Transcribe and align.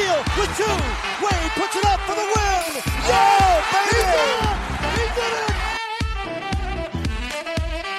Beal 0.00 0.20
with 0.38 0.52
two. 0.56 0.64
Wade 1.20 1.52
puts 1.60 1.76
it 1.76 1.84
up 1.84 2.00
for 2.08 2.14
the 2.14 2.24
win. 2.32 2.80
Yeah, 3.06 3.60
baby! 3.72 4.04
He 4.96 5.04
did 5.16 5.34
it! 5.44 5.52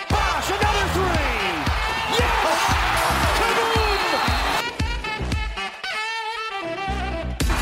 Bosh, 0.10 0.50
another 0.50 0.88
three. 0.96 1.30
Yes! 2.18 2.62
Kaboom! 3.38 4.02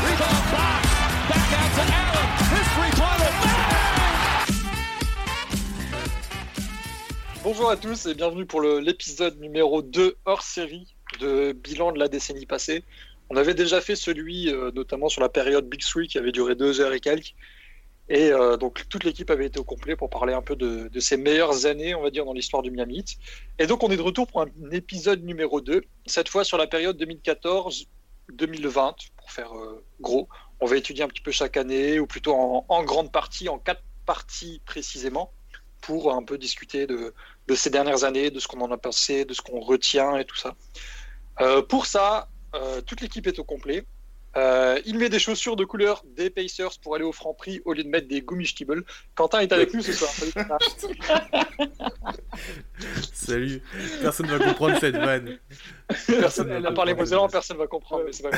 Rebound 0.04 0.44
box. 0.54 0.82
Back 1.28 1.48
out 1.60 1.70
to 1.76 1.84
Allen. 2.00 2.28
His 2.54 2.66
three-pointer. 2.74 3.32
Bang! 3.44 4.16
Bonjour 7.44 7.68
à 7.70 7.76
tous 7.76 8.06
et 8.06 8.14
bienvenue 8.14 8.46
pour 8.46 8.62
l'épisode 8.62 9.38
numéro 9.38 9.82
2 9.82 10.16
hors 10.24 10.42
série 10.42 10.94
de 11.20 11.52
bilan 11.52 11.92
de 11.92 11.98
la 11.98 12.08
décennie 12.08 12.46
passée. 12.46 12.84
On 13.30 13.36
avait 13.36 13.54
déjà 13.54 13.80
fait 13.80 13.94
celui 13.94 14.52
euh, 14.52 14.72
notamment 14.72 15.08
sur 15.08 15.22
la 15.22 15.28
période 15.28 15.68
Big 15.68 15.80
Three 15.80 16.08
qui 16.08 16.18
avait 16.18 16.32
duré 16.32 16.56
deux 16.56 16.80
heures 16.80 16.92
et 16.92 17.00
quelques. 17.00 17.34
Et 18.08 18.32
euh, 18.32 18.56
donc 18.56 18.88
toute 18.88 19.04
l'équipe 19.04 19.30
avait 19.30 19.46
été 19.46 19.60
au 19.60 19.64
complet 19.64 19.94
pour 19.94 20.10
parler 20.10 20.34
un 20.34 20.42
peu 20.42 20.56
de, 20.56 20.88
de 20.88 21.00
ses 21.00 21.16
meilleures 21.16 21.64
années, 21.64 21.94
on 21.94 22.02
va 22.02 22.10
dire, 22.10 22.24
dans 22.24 22.32
l'histoire 22.32 22.60
du 22.60 22.72
Miami. 22.72 23.04
Et 23.60 23.68
donc 23.68 23.84
on 23.84 23.90
est 23.90 23.96
de 23.96 24.02
retour 24.02 24.26
pour 24.26 24.42
un 24.42 24.48
épisode 24.72 25.22
numéro 25.22 25.60
2, 25.60 25.80
cette 26.06 26.28
fois 26.28 26.42
sur 26.42 26.58
la 26.58 26.66
période 26.66 27.00
2014-2020, 27.00 28.94
pour 29.16 29.30
faire 29.30 29.56
euh, 29.56 29.84
gros. 30.00 30.28
On 30.58 30.66
va 30.66 30.76
étudier 30.76 31.04
un 31.04 31.08
petit 31.08 31.22
peu 31.22 31.30
chaque 31.30 31.56
année, 31.56 32.00
ou 32.00 32.08
plutôt 32.08 32.34
en, 32.34 32.82
grande 32.82 33.12
partie, 33.12 33.48
en 33.48 33.60
quatre 33.60 33.84
parties 34.06 34.60
précisément, 34.66 35.32
pour 35.80 36.12
un 36.12 36.24
peu 36.24 36.36
discuter 36.36 36.88
de, 36.88 37.14
de 37.46 37.54
ces 37.54 37.70
dernières 37.70 38.02
années, 38.02 38.32
de 38.32 38.40
ce 38.40 38.48
qu'on 38.48 38.60
en 38.60 38.72
a 38.72 38.76
pensé, 38.76 39.24
de 39.24 39.34
ce 39.34 39.40
qu'on 39.40 39.60
retient 39.60 40.16
et 40.16 40.24
tout 40.24 40.36
ça. 40.36 40.56
Pour 41.70 41.86
ça, 41.86 42.28
euh, 42.54 42.80
toute 42.80 43.00
l'équipe 43.00 43.26
est 43.26 43.38
au 43.38 43.44
complet. 43.44 43.84
Euh, 44.36 44.78
il 44.86 44.96
met 44.96 45.08
des 45.08 45.18
chaussures 45.18 45.56
de 45.56 45.64
couleur 45.64 46.04
des 46.16 46.30
Pacers 46.30 46.78
pour 46.82 46.94
aller 46.94 47.02
au 47.02 47.10
franc 47.12 47.34
prix 47.34 47.60
au 47.64 47.72
lieu 47.72 47.82
de 47.82 47.88
mettre 47.88 48.06
des 48.06 48.20
Gummistibbles. 48.22 48.84
Quentin 49.16 49.40
est 49.40 49.50
avec 49.52 49.74
nous 49.74 49.82
ce 49.82 49.92
soir. 49.92 50.08
Salut, 53.12 53.60
personne 54.02 54.26
va 54.26 54.38
comprendre 54.38 54.78
cette 54.78 54.96
vanne. 54.96 55.38
Personne, 56.06 56.64
à 56.64 56.72
part 56.72 56.84
les 56.84 56.94
Mosellans, 56.94 57.28
personne 57.28 57.56
va 57.56 57.66
comprendre. 57.66 58.04
mais 58.06 58.30
pas. 58.30 58.36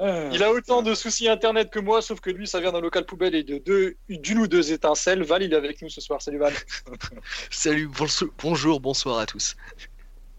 Il 0.32 0.42
a 0.42 0.50
autant 0.50 0.82
de 0.82 0.94
soucis 0.94 1.28
internet 1.28 1.70
que 1.70 1.78
moi, 1.78 2.00
sauf 2.02 2.18
que 2.20 2.30
lui, 2.30 2.48
ça 2.48 2.60
vient 2.60 2.72
d'un 2.72 2.80
local 2.80 3.04
poubelle 3.04 3.34
et 3.34 3.44
de 3.44 3.58
deux, 3.58 3.94
d'une 4.08 4.38
ou 4.38 4.46
deux 4.48 4.72
étincelles. 4.72 5.22
Val, 5.22 5.42
il 5.42 5.52
est 5.52 5.56
avec 5.56 5.82
nous 5.82 5.90
ce 5.90 6.00
soir. 6.00 6.20
Salut 6.22 6.38
Val. 6.38 6.54
Salut, 7.50 7.88
bonso- 7.88 8.30
bonjour, 8.42 8.80
bonsoir 8.80 9.18
à 9.18 9.26
tous. 9.26 9.54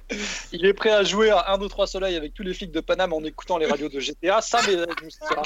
Il 0.51 0.65
est 0.65 0.73
prêt 0.73 0.91
à 0.91 1.03
jouer 1.03 1.29
à 1.29 1.51
1, 1.53 1.57
2, 1.57 1.67
3 1.67 1.87
Soleil 1.87 2.15
avec 2.15 2.33
tous 2.33 2.43
les 2.43 2.53
flics 2.53 2.71
de 2.71 2.79
Paname 2.81 3.13
en 3.13 3.23
écoutant 3.23 3.57
les 3.57 3.65
radios 3.65 3.89
de 3.89 3.99
GTA. 3.99 4.39
Avec 4.53 5.01
nous 5.03 5.09
ce 5.09 5.19
soir. 5.19 5.43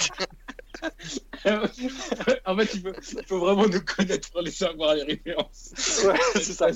en 2.46 2.58
fait, 2.58 2.74
il 2.74 2.82
faut, 2.82 2.94
il 3.20 3.26
faut 3.26 3.40
vraiment 3.40 3.68
nous 3.68 3.82
connaître 3.82 4.30
pour 4.32 4.42
les 4.42 4.52
savoir 4.52 4.96
les 4.96 5.04
références. 5.04 6.04
Ouais, 6.06 6.20
c'est 6.36 6.54
ça. 6.54 6.68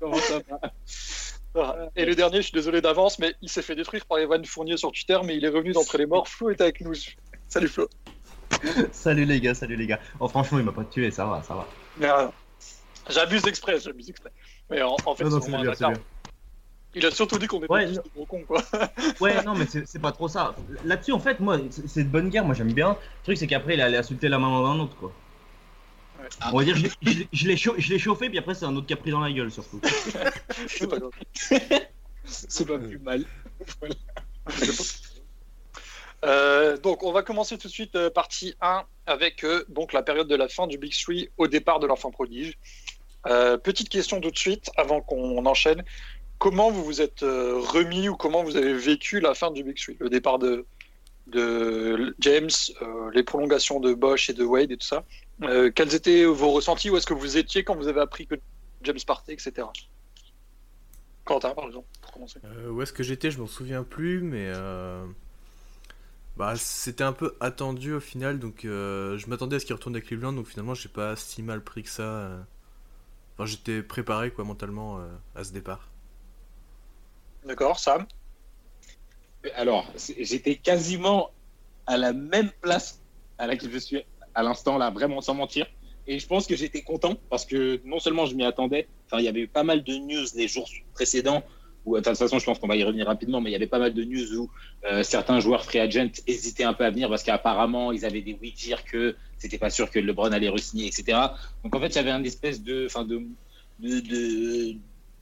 Comment 0.00 0.16
ça 0.16 0.40
va 0.48 0.60
Voilà. 1.54 1.90
Et 1.96 2.04
le 2.04 2.14
dernier, 2.14 2.38
je 2.38 2.42
suis 2.42 2.52
désolé 2.52 2.80
d'avance, 2.80 3.18
mais 3.18 3.34
il 3.42 3.48
s'est 3.48 3.62
fait 3.62 3.74
détruire 3.76 4.06
par 4.06 4.18
Evan 4.18 4.44
Fournier 4.44 4.76
sur 4.76 4.90
Twitter, 4.92 5.18
mais 5.24 5.36
il 5.36 5.44
est 5.44 5.48
revenu 5.50 5.72
d'entre 5.72 5.98
les 5.98 6.06
morts. 6.06 6.28
Flo 6.28 6.50
est 6.50 6.60
avec 6.60 6.80
nous. 6.80 6.94
Salut 7.48 7.68
Flo. 7.68 7.88
Salut 8.92 9.24
les 9.24 9.40
gars, 9.40 9.54
salut 9.54 9.76
les 9.76 9.86
gars. 9.86 10.00
Oh 10.20 10.28
franchement, 10.28 10.58
il 10.58 10.64
m'a 10.64 10.72
pas 10.72 10.84
tué, 10.84 11.10
ça 11.10 11.24
va, 11.26 11.42
ça 11.42 11.54
va. 11.54 11.66
Mais, 11.98 12.08
euh, 12.08 12.28
J'abuse 13.10 13.44
exprès, 13.46 13.80
j'abuse 13.80 14.08
exprès. 14.10 14.30
Mais 14.70 14.82
en, 14.82 14.96
en 15.04 15.14
fait, 15.14 15.24
Non, 15.24 15.30
non, 15.30 15.40
c'est 15.40 15.48
bien, 15.48 15.58
un 15.58 15.62
c'est 15.62 15.68
bâtard. 15.70 15.90
bien. 15.90 16.00
Il 16.94 17.06
a 17.06 17.10
surtout 17.10 17.38
dit 17.38 17.46
qu'on 17.46 17.58
était 17.62 17.72
Ouais, 17.72 17.86
tous 17.86 18.02
des 18.02 18.10
gros 18.14 18.26
cons, 18.26 18.44
quoi. 18.46 18.62
Ouais, 19.20 19.42
non, 19.44 19.54
mais 19.54 19.66
c'est 19.66 19.98
pas 20.00 20.12
trop 20.12 20.28
ça. 20.28 20.54
Là-dessus, 20.84 21.12
en 21.12 21.18
fait, 21.20 21.40
moi, 21.40 21.58
c'est 21.86 22.04
de 22.04 22.08
bonne 22.08 22.28
guerre, 22.28 22.44
moi 22.44 22.54
j'aime 22.54 22.72
bien. 22.72 22.90
Le 22.90 23.24
truc, 23.24 23.38
c'est 23.38 23.46
qu'après, 23.46 23.74
il 23.74 23.80
allait 23.80 23.96
insulter 23.98 24.28
la 24.28 24.38
maman 24.38 24.62
d'un 24.62 24.80
autre, 24.80 24.96
quoi. 24.96 25.12
Ouais. 26.20 26.28
On 26.52 26.58
va 26.58 26.64
dire, 26.64 26.76
je 26.76 27.46
l'ai- 27.48 27.56
je 27.56 27.70
je 27.78 27.98
chauffé, 27.98 28.28
puis 28.28 28.38
après, 28.38 28.54
c'est 28.54 28.66
un 28.66 28.76
autre 28.76 28.86
qui 28.86 28.92
a 28.92 28.96
pris 28.96 29.10
dans 29.10 29.20
la 29.20 29.32
gueule, 29.32 29.50
surtout. 29.50 29.80
C'est 30.68 30.86
pas 30.86 30.98
grave. 30.98 31.12
C'est 32.24 32.66
pas 32.66 32.78
plus 32.78 32.98
mal. 32.98 33.24
Euh, 36.24 36.76
donc, 36.78 37.02
on 37.02 37.12
va 37.12 37.22
commencer 37.22 37.58
tout 37.58 37.66
de 37.68 37.72
suite 37.72 37.96
euh, 37.96 38.10
partie 38.10 38.54
1 38.60 38.84
avec 39.06 39.44
euh, 39.44 39.64
donc 39.68 39.92
la 39.92 40.02
période 40.02 40.28
de 40.28 40.36
la 40.36 40.48
fin 40.48 40.66
du 40.68 40.78
Big 40.78 40.92
Three 40.94 41.30
au 41.36 41.48
départ 41.48 41.80
de 41.80 41.86
l'enfant 41.86 42.10
prodige. 42.12 42.56
Euh, 43.26 43.56
petite 43.56 43.88
question 43.88 44.20
tout 44.20 44.30
de 44.30 44.38
suite 44.38 44.70
avant 44.76 45.00
qu'on 45.00 45.44
enchaîne. 45.46 45.82
Comment 46.42 46.72
vous 46.72 46.82
vous 46.82 47.00
êtes 47.00 47.22
euh, 47.22 47.60
remis 47.60 48.08
ou 48.08 48.16
comment 48.16 48.42
vous 48.42 48.56
avez 48.56 48.74
vécu 48.74 49.20
la 49.20 49.32
fin 49.32 49.52
du 49.52 49.62
Big 49.62 49.76
Three? 49.76 49.96
Le 50.00 50.10
départ 50.10 50.40
de, 50.40 50.66
James, 52.18 52.50
euh, 52.82 53.12
les 53.14 53.22
prolongations 53.22 53.78
de 53.78 53.94
Bosch 53.94 54.28
et 54.28 54.32
de 54.32 54.42
Wade 54.42 54.72
et 54.72 54.76
tout 54.76 54.84
ça. 54.84 55.04
Euh, 55.44 55.70
quels 55.72 55.94
étaient 55.94 56.24
vos 56.24 56.50
ressentis? 56.50 56.90
Où 56.90 56.96
est-ce 56.96 57.06
que 57.06 57.14
vous 57.14 57.36
étiez 57.36 57.62
quand 57.62 57.76
vous 57.76 57.86
avez 57.86 58.00
appris 58.00 58.26
que 58.26 58.34
James 58.82 58.98
partait, 59.06 59.34
etc. 59.34 59.68
Quentin, 61.24 61.54
par 61.54 61.66
exemple, 61.66 61.86
pour 62.00 62.10
commencer. 62.10 62.40
Où 62.68 62.82
est-ce 62.82 62.92
que 62.92 63.04
j'étais? 63.04 63.30
Je 63.30 63.38
m'en 63.38 63.46
souviens 63.46 63.84
plus, 63.84 64.20
mais 64.20 64.50
bah 66.36 66.54
c'était 66.56 67.04
un 67.04 67.12
peu 67.12 67.36
attendu 67.38 67.92
au 67.92 68.00
final, 68.00 68.40
donc 68.40 68.62
je 68.64 69.26
m'attendais 69.28 69.54
à 69.54 69.60
ce 69.60 69.64
qu'il 69.64 69.76
retourne 69.76 69.94
à 69.94 70.00
Cleveland, 70.00 70.32
donc 70.32 70.48
finalement 70.48 70.74
j'ai 70.74 70.88
pas 70.88 71.14
si 71.14 71.40
mal 71.44 71.62
pris 71.62 71.84
que 71.84 71.90
ça. 71.90 72.32
Enfin, 73.34 73.46
j'étais 73.46 73.80
préparé 73.80 74.32
quoi 74.32 74.42
mentalement 74.42 74.98
à 75.36 75.44
ce 75.44 75.52
départ. 75.52 75.91
D'accord, 77.44 77.78
Sam 77.78 78.06
Alors, 79.54 79.92
j'étais 80.18 80.56
quasiment 80.56 81.30
à 81.86 81.96
la 81.96 82.12
même 82.12 82.50
place 82.60 83.02
à 83.38 83.46
laquelle 83.46 83.72
je 83.72 83.78
suis 83.78 84.02
à 84.34 84.42
l'instant 84.42 84.78
là, 84.78 84.90
vraiment 84.90 85.20
sans 85.20 85.34
mentir. 85.34 85.66
Et 86.06 86.18
je 86.18 86.26
pense 86.26 86.46
que 86.46 86.56
j'étais 86.56 86.82
content 86.82 87.14
parce 87.30 87.44
que 87.44 87.80
non 87.84 87.98
seulement 88.00 88.26
je 88.26 88.34
m'y 88.34 88.44
attendais, 88.44 88.88
enfin 89.06 89.20
il 89.20 89.24
y 89.24 89.28
avait 89.28 89.40
eu 89.40 89.48
pas 89.48 89.62
mal 89.62 89.82
de 89.84 89.94
news 89.94 90.26
les 90.34 90.48
jours 90.48 90.68
précédents. 90.94 91.42
De 91.84 91.98
toute 92.00 92.16
façon, 92.16 92.38
je 92.38 92.44
pense 92.44 92.60
qu'on 92.60 92.68
va 92.68 92.76
y 92.76 92.84
revenir 92.84 93.06
rapidement, 93.06 93.40
mais 93.40 93.50
il 93.50 93.52
y 93.52 93.56
avait 93.56 93.66
pas 93.66 93.78
mal 93.80 93.92
de 93.92 94.04
news 94.04 94.36
où 94.38 94.50
euh, 94.84 95.02
certains 95.02 95.40
joueurs 95.40 95.64
free 95.64 95.80
agent 95.80 96.10
hésitaient 96.28 96.62
un 96.64 96.74
peu 96.74 96.84
à 96.84 96.90
venir 96.90 97.08
parce 97.08 97.24
qu'apparemment 97.24 97.90
ils 97.90 98.04
avaient 98.04 98.22
des 98.22 98.38
oui 98.40 98.52
dire 98.52 98.84
que 98.84 99.16
c'était 99.36 99.58
pas 99.58 99.70
sûr 99.70 99.90
que 99.90 99.98
LeBron 99.98 100.30
allait 100.30 100.48
re-signer, 100.48 100.86
etc. 100.86 101.18
Donc 101.64 101.74
en 101.74 101.80
fait, 101.80 101.88
il 101.88 101.96
y 101.96 101.98
avait 101.98 102.10
un 102.12 102.22
espèce 102.22 102.62
de, 102.62 102.86
de, 103.04 103.26
de, 103.80 104.00
de- 104.00 104.76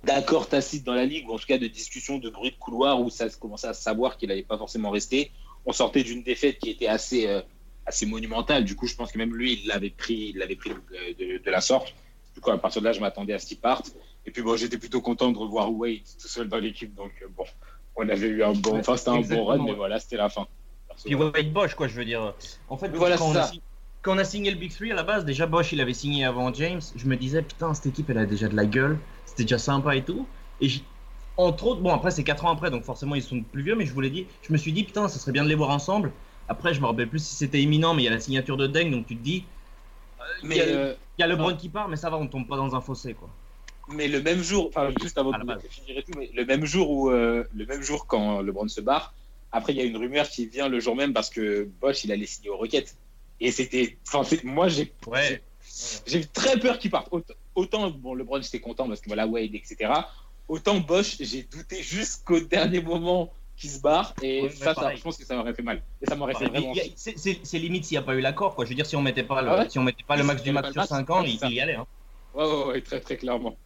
d'accord 0.04 0.48
tacite 0.48 0.84
dans 0.84 0.94
la 0.94 1.04
ligue, 1.04 1.28
ou 1.28 1.34
en 1.34 1.38
tout 1.38 1.46
cas 1.46 1.58
de 1.58 1.66
discussion, 1.66 2.18
de 2.18 2.30
bruit 2.30 2.50
de 2.50 2.56
couloir, 2.56 3.00
où 3.00 3.10
ça 3.10 3.28
commençait 3.30 3.68
à 3.68 3.74
savoir 3.74 4.16
qu'il 4.16 4.28
n'allait 4.28 4.42
pas 4.42 4.58
forcément 4.58 4.90
rester. 4.90 5.30
On 5.66 5.72
sortait 5.72 6.02
d'une 6.02 6.22
défaite 6.22 6.58
qui 6.58 6.70
était 6.70 6.86
assez, 6.86 7.26
euh, 7.26 7.42
assez 7.86 8.06
monumentale. 8.06 8.64
Du 8.64 8.76
coup, 8.76 8.86
je 8.86 8.94
pense 8.94 9.12
que 9.12 9.18
même 9.18 9.34
lui, 9.34 9.60
il 9.62 9.68
l'avait 9.68 9.90
pris, 9.90 10.32
il 10.34 10.38
l'avait 10.38 10.56
pris 10.56 10.70
euh, 10.70 10.74
de, 11.18 11.42
de 11.42 11.50
la 11.50 11.60
sorte. 11.60 11.94
Du 12.34 12.40
coup, 12.40 12.50
à 12.50 12.58
partir 12.58 12.80
de 12.80 12.86
là, 12.86 12.92
je 12.92 13.00
m'attendais 13.00 13.34
à 13.34 13.38
ce 13.38 13.46
qu'il 13.46 13.58
parte. 13.58 13.92
Et 14.26 14.30
puis 14.30 14.42
bon, 14.42 14.56
j'étais 14.56 14.78
plutôt 14.78 15.00
content 15.00 15.30
de 15.30 15.38
revoir 15.38 15.72
Wade 15.72 15.98
tout 16.20 16.28
seul 16.28 16.48
dans 16.48 16.58
l'équipe. 16.58 16.94
Donc 16.94 17.12
euh, 17.22 17.26
bon, 17.36 17.44
on 17.96 18.08
avait 18.08 18.28
eu 18.28 18.42
un 18.42 18.52
bon, 18.52 18.78
enfin 18.78 18.96
c'était 18.96 19.10
un 19.10 19.20
bon 19.20 19.44
run, 19.44 19.64
mais 19.64 19.72
voilà, 19.72 19.98
c'était 19.98 20.16
la 20.16 20.28
fin. 20.28 20.46
Puis. 21.04 21.14
Wade 21.14 21.52
Bosch, 21.52 21.74
quoi, 21.74 21.88
je 21.88 21.94
veux 21.94 22.04
dire. 22.04 22.34
En 22.68 22.76
fait, 22.76 22.88
Voilà, 22.88 23.16
quand, 23.16 23.32
on 23.34 23.60
quand 24.02 24.14
on 24.14 24.18
a 24.18 24.24
signé 24.24 24.50
le 24.50 24.56
Big 24.56 24.72
Three 24.72 24.92
à 24.92 24.94
la 24.94 25.02
base, 25.02 25.24
déjà 25.24 25.46
Bosch, 25.46 25.72
il 25.72 25.80
avait 25.80 25.94
signé 25.94 26.24
avant 26.24 26.52
James. 26.52 26.80
Je 26.94 27.06
me 27.06 27.16
disais, 27.16 27.42
putain, 27.42 27.74
cette 27.74 27.86
équipe, 27.86 28.10
elle 28.10 28.18
a 28.18 28.26
déjà 28.26 28.48
de 28.48 28.56
la 28.56 28.66
gueule. 28.66 28.98
C'était 29.40 29.54
déjà 29.54 29.58
sympa 29.58 29.96
et 29.96 30.04
tout. 30.04 30.26
Et 30.60 30.68
j'- 30.68 30.84
entre 31.36 31.66
autres, 31.66 31.80
bon, 31.80 31.92
après, 31.94 32.10
c'est 32.10 32.24
4 32.24 32.44
ans 32.44 32.50
après, 32.50 32.70
donc 32.70 32.84
forcément, 32.84 33.14
ils 33.14 33.22
sont 33.22 33.42
plus 33.42 33.62
vieux, 33.62 33.74
mais 33.74 33.86
je 33.86 33.92
voulais 33.94 34.10
dire, 34.10 34.26
je 34.42 34.52
me 34.52 34.58
suis 34.58 34.72
dit, 34.72 34.84
putain, 34.84 35.08
ça 35.08 35.18
serait 35.18 35.32
bien 35.32 35.44
de 35.44 35.48
les 35.48 35.54
voir 35.54 35.70
ensemble. 35.70 36.12
Après, 36.48 36.74
je 36.74 36.80
me 36.80 36.86
rappelle 36.86 37.08
plus 37.08 37.24
si 37.24 37.34
c'était 37.34 37.62
imminent, 37.62 37.94
mais 37.94 38.02
il 38.02 38.06
y 38.06 38.08
a 38.08 38.12
la 38.12 38.20
signature 38.20 38.56
de 38.56 38.66
Deng, 38.66 38.90
donc 38.90 39.06
tu 39.06 39.16
te 39.16 39.22
dis, 39.22 39.44
Mais, 40.42 40.56
il 40.56 40.58
y 40.58 40.60
a- 40.60 40.64
euh, 40.66 40.94
il 41.18 41.22
y 41.22 41.24
a 41.24 41.26
LeBron 41.26 41.56
qui 41.56 41.68
part, 41.68 41.88
mais 41.88 41.96
ça 41.96 42.10
va, 42.10 42.18
on 42.18 42.26
tombe 42.26 42.46
pas 42.48 42.56
dans 42.56 42.74
un 42.74 42.80
fossé, 42.80 43.14
quoi. 43.14 43.30
Mais 43.88 44.08
le 44.08 44.22
même 44.22 44.42
jour, 44.42 44.68
enfin 44.68 44.90
juste 45.00 45.18
avant 45.18 45.32
de 45.32 45.68
finir 45.68 45.98
et 45.98 46.02
tout, 46.04 46.12
mais 46.16 46.30
le 46.32 46.44
même 46.44 46.64
jour 46.64 46.90
où 46.90 47.10
euh, 47.10 47.44
le 47.52 47.66
même 47.66 47.82
jour 47.82 48.06
quand 48.06 48.40
LeBron 48.40 48.68
se 48.68 48.80
barre, 48.80 49.14
après 49.50 49.72
il 49.72 49.76
y 49.78 49.80
a 49.80 49.84
une 49.84 49.96
rumeur 49.96 50.28
qui 50.28 50.46
vient 50.46 50.68
le 50.68 50.78
jour 50.80 50.94
même 50.94 51.12
parce 51.12 51.28
que 51.30 51.64
Bosch 51.64 52.04
il 52.04 52.12
allait 52.12 52.26
signer 52.26 52.50
aux 52.50 52.56
Rockets. 52.56 52.96
Et 53.40 53.50
c'était, 53.50 53.98
enfin 54.06 54.22
moi 54.44 54.68
j'ai 54.68 54.92
Ouais. 55.06 55.42
j'ai 56.06 56.24
très 56.26 56.58
peur 56.60 56.78
qu'il 56.78 56.90
parte. 56.90 57.10
Autant, 57.60 57.90
bon 57.90 58.14
LeBron 58.14 58.40
j'étais 58.40 58.60
content 58.60 58.88
parce 58.88 59.00
que 59.00 59.08
voilà 59.08 59.26
Wade 59.26 59.54
etc. 59.54 59.92
Autant 60.48 60.80
Bosch 60.80 61.16
j'ai 61.20 61.42
douté 61.42 61.82
jusqu'au 61.82 62.40
dernier 62.56 62.80
moment 62.80 63.30
qu'il 63.56 63.68
se 63.70 63.80
barre 63.80 64.14
et 64.22 64.42
Ouais, 64.42 64.48
ça, 64.50 64.72
je 64.96 65.02
pense 65.02 65.18
que 65.18 65.24
ça 65.26 65.36
m'aurait 65.36 65.52
fait 65.52 65.62
mal. 65.62 65.82
Et 66.00 66.06
ça 66.06 66.14
m'aurait 66.16 66.34
fait 66.34 66.46
Enfin, 66.46 66.60
vraiment. 66.60 66.72
c'est- 66.96 67.58
limite 67.58 67.84
s'il 67.84 67.96
n'y 67.98 68.02
a 68.02 68.06
pas 68.06 68.14
eu 68.14 68.20
l'accord, 68.22 68.54
quoi. 68.54 68.64
Je 68.64 68.70
veux 68.70 68.74
dire, 68.74 68.86
si 68.86 68.96
on 68.96 69.02
mettait 69.02 69.22
pas 69.22 69.42
le, 69.42 69.50
Ah 69.50 69.58
ouais 69.58 69.68
si 69.68 69.78
on 69.78 69.82
mettait 69.82 70.02
pas 70.02 70.16
le 70.16 70.24
max 70.24 70.42
du 70.42 70.50
pas 70.54 70.62
sur 70.62 70.70
le 70.70 70.74
max, 70.76 70.88
5 70.88 71.10
ans, 71.10 71.22
il, 71.22 71.38
il 71.42 71.52
y 71.52 71.60
allait. 71.60 71.74
Hein. 71.74 71.86
Ouais, 72.32 72.44
ouais, 72.46 72.64
ouais, 72.68 72.80
très 72.80 73.00
très 73.00 73.18
clairement. 73.18 73.56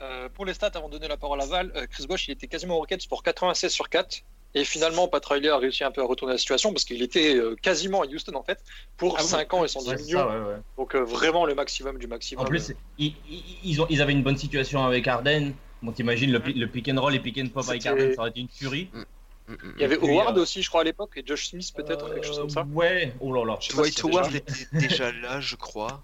Euh, 0.00 0.28
pour 0.30 0.46
les 0.46 0.54
stats, 0.54 0.70
avant 0.74 0.88
de 0.88 0.92
donner 0.94 1.08
la 1.08 1.16
parole 1.18 1.40
à 1.42 1.46
Val, 1.46 1.70
euh, 1.76 1.86
Chris 1.90 2.06
Bosh, 2.06 2.28
il 2.28 2.32
était 2.32 2.46
quasiment 2.48 2.76
au 2.76 2.78
Rockets 2.78 3.06
pour 3.08 3.22
96 3.22 3.70
sur 3.70 3.88
4. 3.90 4.22
Et 4.56 4.64
finalement, 4.64 5.08
Pat 5.08 5.24
Riley 5.24 5.48
a 5.48 5.58
réussi 5.58 5.82
un 5.82 5.90
peu 5.90 6.00
à 6.00 6.04
retourner 6.04 6.34
la 6.34 6.38
situation 6.38 6.72
parce 6.72 6.84
qu'il 6.84 7.02
était 7.02 7.34
euh, 7.34 7.56
quasiment 7.60 8.02
à 8.02 8.06
Houston 8.06 8.34
en 8.36 8.42
fait 8.44 8.62
pour 8.96 9.16
Ah 9.18 9.22
bon 9.22 9.26
5 9.28 9.54
ans 9.54 9.64
et 9.64 9.68
110 9.68 9.88
Ouais, 9.88 9.96
millions. 9.96 10.18
ça, 10.20 10.26
ouais, 10.28 10.46
ouais. 10.54 10.56
Donc 10.76 10.94
euh, 10.94 11.00
vraiment 11.04 11.44
le 11.44 11.54
maximum 11.56 11.98
du 11.98 12.06
maximum. 12.06 12.44
En 12.44 12.48
plus, 12.48 12.72
ils, 12.98 13.14
ils, 13.28 13.42
ils 13.64 13.82
ont, 13.82 13.86
ils 13.90 14.00
avaient 14.00 14.12
une 14.12 14.22
bonne 14.22 14.36
situation 14.36 14.84
avec 14.84 15.08
Arden. 15.08 15.52
Bon, 15.82 15.90
t'imagines 15.92 16.30
le, 16.30 16.40
pi- 16.40 16.54
le 16.54 16.68
pick 16.68 16.88
and 16.88 17.00
roll 17.00 17.14
et 17.14 17.20
pick 17.20 17.36
and 17.38 17.48
pop 17.48 17.68
avec 17.68 17.84
Arden, 17.84 18.12
ça 18.14 18.20
aurait 18.20 18.30
été 18.30 18.40
une 18.40 18.48
furie. 18.48 18.88
Mm, 18.92 19.52
mm, 19.52 19.56
Il 19.76 19.80
y 19.82 19.84
avait 19.84 19.96
puis, 19.98 20.08
Howard 20.08 20.38
euh, 20.38 20.42
aussi, 20.42 20.62
je 20.62 20.68
crois, 20.68 20.82
à 20.82 20.84
l'époque, 20.84 21.10
et 21.16 21.22
Josh 21.26 21.48
Smith 21.48 21.72
peut-être, 21.74 22.14
quelque 22.14 22.24
chose 22.26 22.38
comme 22.38 22.48
ça. 22.50 22.64
Ouais, 22.72 23.12
oh 23.20 23.34
là 23.34 23.44
là. 23.44 23.58
Dwight 23.74 24.02
Howard 24.04 24.26
déjà- 24.30 24.38
était 24.38 24.66
déjà 24.88 25.12
là, 25.12 25.40
je 25.40 25.56
crois. 25.56 26.02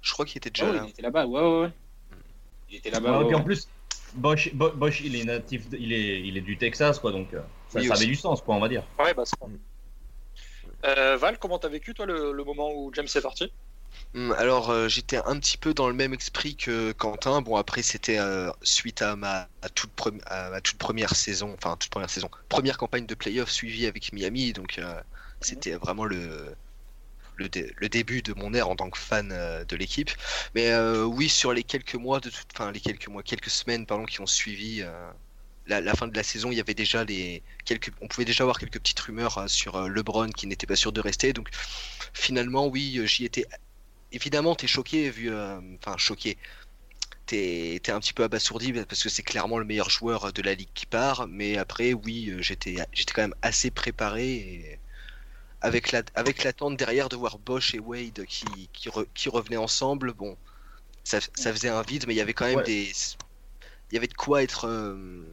Je 0.00 0.12
crois 0.12 0.24
qu'il 0.24 0.38
était 0.38 0.50
déjà 0.50 0.66
Ah 0.70 0.72
là. 0.72 0.82
il 0.86 0.90
était 0.90 1.02
là-bas, 1.02 1.26
ouais, 1.26 1.40
ouais, 1.42 1.60
ouais. 1.62 1.70
Il 2.70 2.76
était 2.76 2.90
là-bas. 2.90 3.10
Ouais, 3.12 3.18
ouais, 3.18 3.26
puis 3.26 3.34
en 3.34 3.42
plus, 3.42 3.68
Bosch, 4.14 4.54
Bo- 4.54 4.70
Bosch, 4.72 5.00
il 5.04 5.16
est 5.16 5.24
natif, 5.24 5.68
de- 5.68 5.76
il 5.76 5.92
est, 5.92 6.20
il 6.20 6.36
est 6.36 6.40
du 6.42 6.56
Texas, 6.56 6.98
quoi, 6.98 7.12
donc 7.12 7.34
euh, 7.34 7.40
ça, 7.72 7.80
Oui, 7.80 7.86
ça 7.86 7.94
aussi. 7.94 8.04
avait 8.04 8.06
du 8.06 8.14
sens, 8.16 8.42
quoi, 8.42 8.54
on 8.56 8.60
va 8.60 8.68
dire. 8.68 8.84
Ouais, 8.98 9.14
bah. 9.14 9.24
Mm. 9.46 9.56
Euh, 10.84 11.16
Val, 11.16 11.38
comment 11.38 11.58
t'as 11.58 11.68
vécu 11.68 11.92
toi 11.94 12.06
le, 12.06 12.32
le 12.32 12.44
moment 12.44 12.70
où 12.72 12.92
James 12.94 13.08
est 13.14 13.20
parti? 13.20 13.52
Hum, 14.14 14.32
Alors 14.38 14.70
euh, 14.70 14.88
j'étais 14.88 15.18
un 15.18 15.38
petit 15.38 15.56
peu 15.58 15.74
dans 15.74 15.88
le 15.88 15.94
même 15.94 16.14
esprit 16.14 16.56
que 16.56 16.92
Quentin. 16.92 17.40
Bon 17.42 17.56
après 17.56 17.82
c'était 17.82 18.18
euh, 18.18 18.50
suite 18.62 19.02
à 19.02 19.16
ma, 19.16 19.48
à 19.62 19.68
toute 19.68 19.94
pre- 19.94 20.20
à 20.26 20.50
ma 20.50 20.60
toute 20.60 20.78
première 20.78 21.14
saison, 21.14 21.52
enfin 21.54 21.76
toute 21.76 21.90
première 21.90 22.10
saison, 22.10 22.28
première 22.48 22.78
campagne 22.78 23.06
de 23.06 23.14
playoff 23.14 23.50
suivie 23.50 23.86
avec 23.86 24.12
Miami, 24.12 24.52
donc 24.52 24.78
euh, 24.78 25.00
c'était 25.40 25.74
vraiment 25.74 26.04
le 26.04 26.54
le, 27.36 27.48
dé- 27.50 27.72
le 27.78 27.88
début 27.88 28.22
de 28.22 28.34
mon 28.34 28.54
ère 28.54 28.68
en 28.70 28.76
tant 28.76 28.90
que 28.90 28.98
fan 28.98 29.32
euh, 29.32 29.64
de 29.64 29.76
l'équipe. 29.76 30.10
Mais 30.54 30.70
euh, 30.72 31.04
oui 31.04 31.28
sur 31.28 31.52
les 31.54 31.64
quelques 31.64 31.94
mois 31.96 32.20
de 32.20 32.30
toute, 32.30 32.48
enfin 32.54 32.72
les 32.72 32.80
quelques 32.80 33.08
mois, 33.08 33.22
quelques 33.22 33.50
semaines 33.50 33.86
pardon 33.86 34.04
qui 34.06 34.20
ont 34.20 34.26
suivi. 34.26 34.82
La, 35.66 35.80
la 35.80 35.94
fin 35.94 36.08
de 36.08 36.16
la 36.16 36.22
saison, 36.22 36.50
il 36.52 36.56
y 36.56 36.60
avait 36.60 36.74
déjà 36.74 37.04
les 37.04 37.42
quelques, 37.64 37.92
on 38.00 38.08
pouvait 38.08 38.24
déjà 38.24 38.44
avoir 38.44 38.58
quelques 38.58 38.78
petites 38.80 39.00
rumeurs 39.00 39.38
euh, 39.38 39.48
sur 39.48 39.76
euh, 39.76 39.88
LeBron 39.88 40.30
qui 40.30 40.46
n'était 40.46 40.66
pas 40.66 40.76
sûr 40.76 40.92
de 40.92 41.00
rester. 41.00 41.32
Donc 41.32 41.48
finalement, 42.14 42.66
oui, 42.68 42.98
euh, 42.98 43.06
j'y 43.06 43.24
étais 43.24 43.46
évidemment, 44.12 44.54
t'es 44.56 44.66
choqué 44.68 45.10
vu, 45.10 45.30
euh, 45.32 45.60
enfin 45.78 45.96
choqué. 45.98 46.38
T'es 47.26 47.80
t'es 47.82 47.92
un 47.92 48.00
petit 48.00 48.12
peu 48.14 48.24
abasourdi 48.24 48.72
parce 48.72 49.02
que 49.02 49.08
c'est 49.08 49.22
clairement 49.22 49.58
le 49.58 49.64
meilleur 49.64 49.90
joueur 49.90 50.32
de 50.32 50.42
la 50.42 50.54
ligue 50.54 50.70
qui 50.74 50.86
part. 50.86 51.28
Mais 51.28 51.56
après, 51.58 51.92
oui, 51.94 52.34
j'étais 52.40 52.76
j'étais 52.92 53.12
quand 53.14 53.22
même 53.22 53.34
assez 53.42 53.70
préparé 53.70 54.34
et 54.36 54.80
avec 55.62 55.92
la 55.92 56.02
avec 56.14 56.44
l'attente 56.44 56.76
derrière 56.76 57.08
de 57.08 57.16
voir 57.16 57.38
Bosch 57.38 57.74
et 57.74 57.80
Wade 57.80 58.24
qui 58.26 58.70
qui, 58.72 58.88
re- 58.90 59.08
qui 59.14 59.28
revenaient 59.30 59.56
ensemble. 59.58 60.14
Bon, 60.14 60.38
ça, 61.04 61.20
ça 61.34 61.52
faisait 61.52 61.70
un 61.70 61.82
vide, 61.82 62.06
mais 62.08 62.14
il 62.14 62.18
y 62.18 62.20
avait 62.22 62.34
quand 62.34 62.46
même 62.46 62.58
Ouais. 62.58 62.64
des 62.64 62.92
il 63.90 63.94
y 63.94 63.98
avait 63.98 64.08
de 64.08 64.14
quoi 64.14 64.42
être 64.42 64.66
euh, 64.66 65.24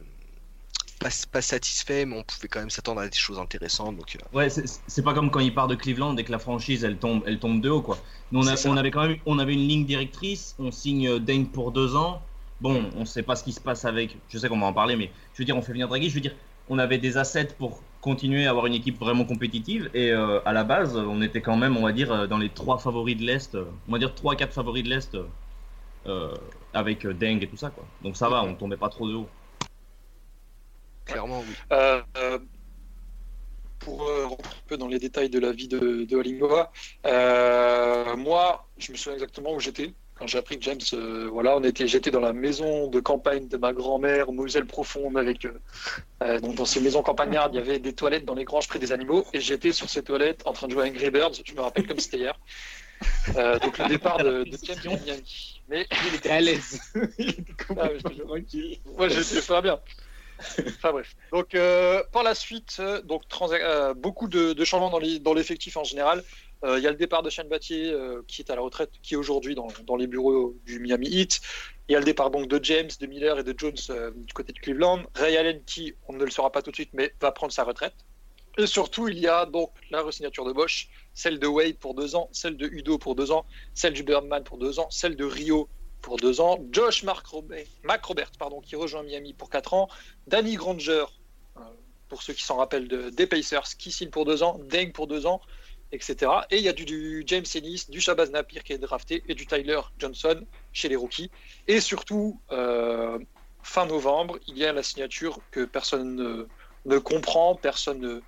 pas, 1.00 1.10
pas 1.32 1.42
satisfait, 1.42 2.06
mais 2.06 2.16
on 2.18 2.22
pouvait 2.24 2.48
quand 2.48 2.60
même 2.60 2.70
s'attendre 2.70 3.00
à 3.00 3.08
des 3.08 3.18
choses 3.18 3.38
intéressantes. 3.40 3.96
Donc 3.96 4.16
euh, 4.16 4.20
Ouais, 4.32 4.48
c'est 4.48 5.02
pas 5.02 5.12
comme 5.12 5.30
quand 5.32 5.40
il 5.40 5.52
part 5.54 5.66
de 5.66 5.74
Cleveland 5.74 6.16
et 6.16 6.22
que 6.24 6.30
la 6.30 6.38
franchise 6.38 6.84
elle 6.84 7.00
tombe, 7.00 7.24
elle 7.26 7.40
tombe 7.40 7.60
de 7.60 7.68
haut 7.68 7.82
quoi. 7.82 8.04
Nous, 8.30 8.38
on, 8.40 8.46
a- 8.46 8.78
avait 8.78 8.92
quand 8.92 9.06
même, 9.08 9.18
on 9.26 9.40
avait 9.40 9.54
une 9.54 9.66
ligne 9.66 9.84
directrice. 9.86 10.54
On 10.58 10.70
signe 10.70 11.08
euh, 11.08 11.18
Deng 11.18 11.46
pour 11.50 11.72
deux 11.72 11.96
ans. 11.96 12.28
Bon, 12.60 12.90
on 12.94 13.04
sait 13.04 13.24
pas 13.24 13.34
ce 13.34 13.42
qui 13.42 13.52
se 13.52 13.60
passe 13.60 13.84
avec. 13.84 14.22
Je 14.28 14.38
sais 14.38 14.48
qu'on 14.48 14.60
va 14.60 14.66
en 14.66 14.72
parler, 14.72 14.94
mais 14.96 15.12
je 15.32 15.42
veux 15.42 15.46
dire, 15.46 15.56
on 15.56 15.62
fait 15.62 15.72
venir 15.72 15.88
Draghi. 15.88 16.10
Je 16.10 16.14
veux 16.14 16.20
dire, 16.20 16.36
on 16.68 16.78
avait 16.78 16.98
des 16.98 17.16
assets 17.16 17.56
pour 17.58 17.88
continuer 18.00 18.46
à 18.46 18.50
avoir 18.50 18.66
une 18.66 18.74
équipe 18.74 18.98
vraiment 19.00 19.24
compétitive. 19.24 19.90
Et 19.94 20.12
euh, 20.12 20.40
à 20.44 20.52
la 20.52 20.62
base, 20.62 20.96
on 20.96 21.20
était 21.22 21.42
quand 21.42 21.56
même, 21.56 21.76
on 21.76 21.82
va 21.82 21.92
dire, 21.92 22.28
dans 22.28 22.38
les 22.38 22.52
trois 22.54 22.78
favoris 22.78 23.16
de 23.16 23.24
l'est. 23.24 23.56
On 23.88 23.92
va 23.92 23.98
dire 23.98 24.14
trois, 24.14 24.36
quatre 24.36 24.52
favoris 24.52 24.84
de 24.84 24.90
l'est. 24.90 25.16
euh, 26.06 26.34
avec 26.72 27.06
Deng 27.06 27.40
et 27.42 27.48
tout 27.48 27.56
ça 27.56 27.70
quoi. 27.70 27.92
Donc 28.00 28.16
ça 28.16 28.28
va, 28.28 28.42
on 28.44 28.54
tombait 28.56 28.76
pas 28.76 28.88
trop 28.88 29.08
de 29.08 29.14
haut. 29.14 29.36
Clairement, 31.04 31.40
oui. 31.40 31.54
Euh, 31.72 32.02
euh, 32.18 32.38
pour 33.78 34.02
euh, 34.08 34.26
rentrer 34.26 34.50
un 34.56 34.68
peu 34.68 34.76
dans 34.76 34.88
les 34.88 34.98
détails 34.98 35.30
de 35.30 35.38
la 35.38 35.52
vie 35.52 35.68
de, 35.68 36.04
de 36.04 36.18
Alingoa, 36.18 36.70
euh, 37.06 38.16
moi, 38.16 38.68
je 38.76 38.92
me 38.92 38.96
souviens 38.96 39.14
exactement 39.14 39.54
où 39.54 39.60
j'étais 39.60 39.94
quand 40.14 40.26
j'ai 40.26 40.36
appris 40.36 40.58
que 40.58 40.64
James, 40.64 40.78
euh, 40.92 41.30
voilà, 41.32 41.56
on 41.56 41.62
était, 41.64 41.88
j'étais 41.88 42.10
dans 42.10 42.20
la 42.20 42.34
maison 42.34 42.88
de 42.88 43.00
campagne 43.00 43.48
de 43.48 43.56
ma 43.56 43.72
grand-mère, 43.72 44.28
au 44.28 44.32
Moselle 44.32 44.66
profonde, 44.66 45.16
avec 45.16 45.46
euh, 45.46 45.58
euh, 46.22 46.38
donc 46.40 46.56
dans 46.56 46.66
ces 46.66 46.78
maisons 46.80 47.02
campagnardes, 47.02 47.54
il 47.54 47.56
y 47.56 47.60
avait 47.60 47.78
des 47.78 47.94
toilettes 47.94 48.26
dans 48.26 48.34
les 48.34 48.44
granges 48.44 48.68
près 48.68 48.78
des 48.78 48.92
animaux, 48.92 49.24
et 49.32 49.40
j'étais 49.40 49.72
sur 49.72 49.88
ces 49.88 50.02
toilettes 50.02 50.42
en 50.44 50.52
train 50.52 50.66
de 50.66 50.72
jouer 50.72 50.84
à 50.84 50.90
Angry 50.90 51.10
Birds. 51.10 51.32
Je 51.42 51.54
me 51.54 51.62
rappelle 51.62 51.86
comme 51.86 51.98
c'était 51.98 52.18
hier. 52.18 52.38
Euh, 53.36 53.58
donc 53.60 53.78
le 53.78 53.88
départ 53.88 54.18
de, 54.18 54.44
de 54.44 54.88
Miami. 55.04 55.62
Mais 55.68 55.86
Il 56.06 56.14
était 56.16 56.28
à 56.28 56.40
l'aise. 56.42 56.82
il 57.18 57.30
était 57.30 57.54
Ah, 57.78 57.88
je- 57.96 58.22
tranquille. 58.22 58.78
Ouais, 58.98 59.08
je 59.08 59.22
sais 59.22 59.40
pas 59.40 59.62
bien. 59.62 59.80
Enfin 60.40 60.92
bref. 60.92 61.16
Donc 61.32 61.54
euh, 61.54 62.02
par 62.12 62.22
la 62.22 62.34
suite, 62.34 62.76
euh, 62.80 63.00
donc 63.02 63.22
euh, 63.52 63.94
beaucoup 63.94 64.28
de, 64.28 64.64
changements 64.64 64.90
dans 65.20 65.34
l'effectif 65.34 65.76
en 65.76 65.84
général. 65.84 66.22
Il 66.62 66.82
y 66.82 66.86
a 66.86 66.90
le 66.90 66.96
départ 66.96 67.22
de 67.22 67.30
Shane 67.30 67.48
Battier 67.48 67.96
qui 68.28 68.42
est 68.42 68.50
à 68.50 68.54
la 68.54 68.60
retraite, 68.60 68.90
qui 69.02 69.14
est 69.14 69.16
aujourd'hui 69.16 69.54
dans, 69.54 69.96
les 69.96 70.06
bureaux 70.06 70.54
du 70.66 70.78
Miami 70.78 71.08
Heat. 71.08 71.40
Il 71.88 71.92
y 71.92 71.96
a 71.96 71.98
le 71.98 72.04
départ 72.04 72.30
donc 72.30 72.48
de 72.48 72.62
James, 72.62 72.90
de 73.00 73.06
Miller 73.06 73.38
et 73.38 73.44
de 73.44 73.54
Jones 73.56 74.12
du 74.14 74.32
côté 74.34 74.52
de 74.52 74.58
Cleveland. 74.58 75.04
Ray 75.14 75.38
Allen 75.38 75.62
qui, 75.64 75.94
on 76.06 76.12
ne 76.12 76.22
le 76.22 76.30
saura 76.30 76.52
pas 76.52 76.60
tout 76.60 76.70
de 76.70 76.76
suite, 76.76 76.90
mais 76.92 77.14
va 77.18 77.32
prendre 77.32 77.50
sa 77.50 77.64
retraite. 77.64 77.94
Et 78.58 78.66
surtout, 78.66 79.08
il 79.08 79.18
y 79.18 79.26
a 79.26 79.46
donc 79.46 79.70
la 79.90 80.02
resignature 80.02 80.44
de 80.44 80.52
Bosch, 80.52 80.90
celle 81.14 81.38
de 81.38 81.46
Wade 81.46 81.78
pour 81.78 81.94
deux 81.94 82.14
ans, 82.14 82.28
celle 82.30 82.58
de 82.58 82.66
Udo 82.66 82.98
pour 82.98 83.14
deux 83.14 83.30
ans, 83.30 83.46
celle 83.72 83.94
du 83.94 84.02
Birdman 84.02 84.44
pour 84.44 84.58
deux 84.58 84.78
ans, 84.78 84.88
celle 84.90 85.16
de 85.16 85.24
Rio 85.24 85.66
pour 86.02 86.16
deux 86.16 86.40
ans, 86.40 86.58
Josh 86.72 87.02
Mark 87.02 87.26
pardon, 88.38 88.60
qui 88.60 88.76
rejoint 88.76 89.02
Miami 89.02 89.32
pour 89.34 89.50
quatre 89.50 89.74
ans, 89.74 89.88
Danny 90.26 90.54
Granger, 90.54 91.04
euh, 91.56 91.60
pour 92.08 92.22
ceux 92.22 92.32
qui 92.32 92.44
s'en 92.44 92.56
rappellent 92.56 92.88
de, 92.88 93.10
des 93.10 93.26
Pacers, 93.26 93.76
qui 93.78 93.92
signe 93.92 94.10
pour 94.10 94.24
deux 94.24 94.42
ans, 94.42 94.58
Deng 94.70 94.92
pour 94.92 95.06
deux 95.06 95.26
ans, 95.26 95.40
etc. 95.92 96.30
Et 96.50 96.58
il 96.58 96.62
y 96.62 96.68
a 96.68 96.72
du, 96.72 96.84
du 96.84 97.24
James 97.26 97.44
Ennis, 97.54 97.86
du 97.88 98.00
Shabazz 98.00 98.30
Napier 98.30 98.60
qui 98.64 98.72
est 98.72 98.78
drafté 98.78 99.22
et 99.28 99.34
du 99.34 99.46
Tyler 99.46 99.80
Johnson 99.98 100.44
chez 100.72 100.88
les 100.88 100.96
rookies. 100.96 101.30
Et 101.68 101.80
surtout, 101.80 102.40
euh, 102.52 103.18
fin 103.62 103.86
novembre, 103.86 104.38
il 104.46 104.56
y 104.56 104.64
a 104.64 104.72
la 104.72 104.82
signature 104.82 105.38
que 105.50 105.64
personne 105.64 106.14
ne, 106.14 106.46
ne 106.86 106.98
comprend, 106.98 107.54
personne 107.54 108.00
ne, 108.00 108.20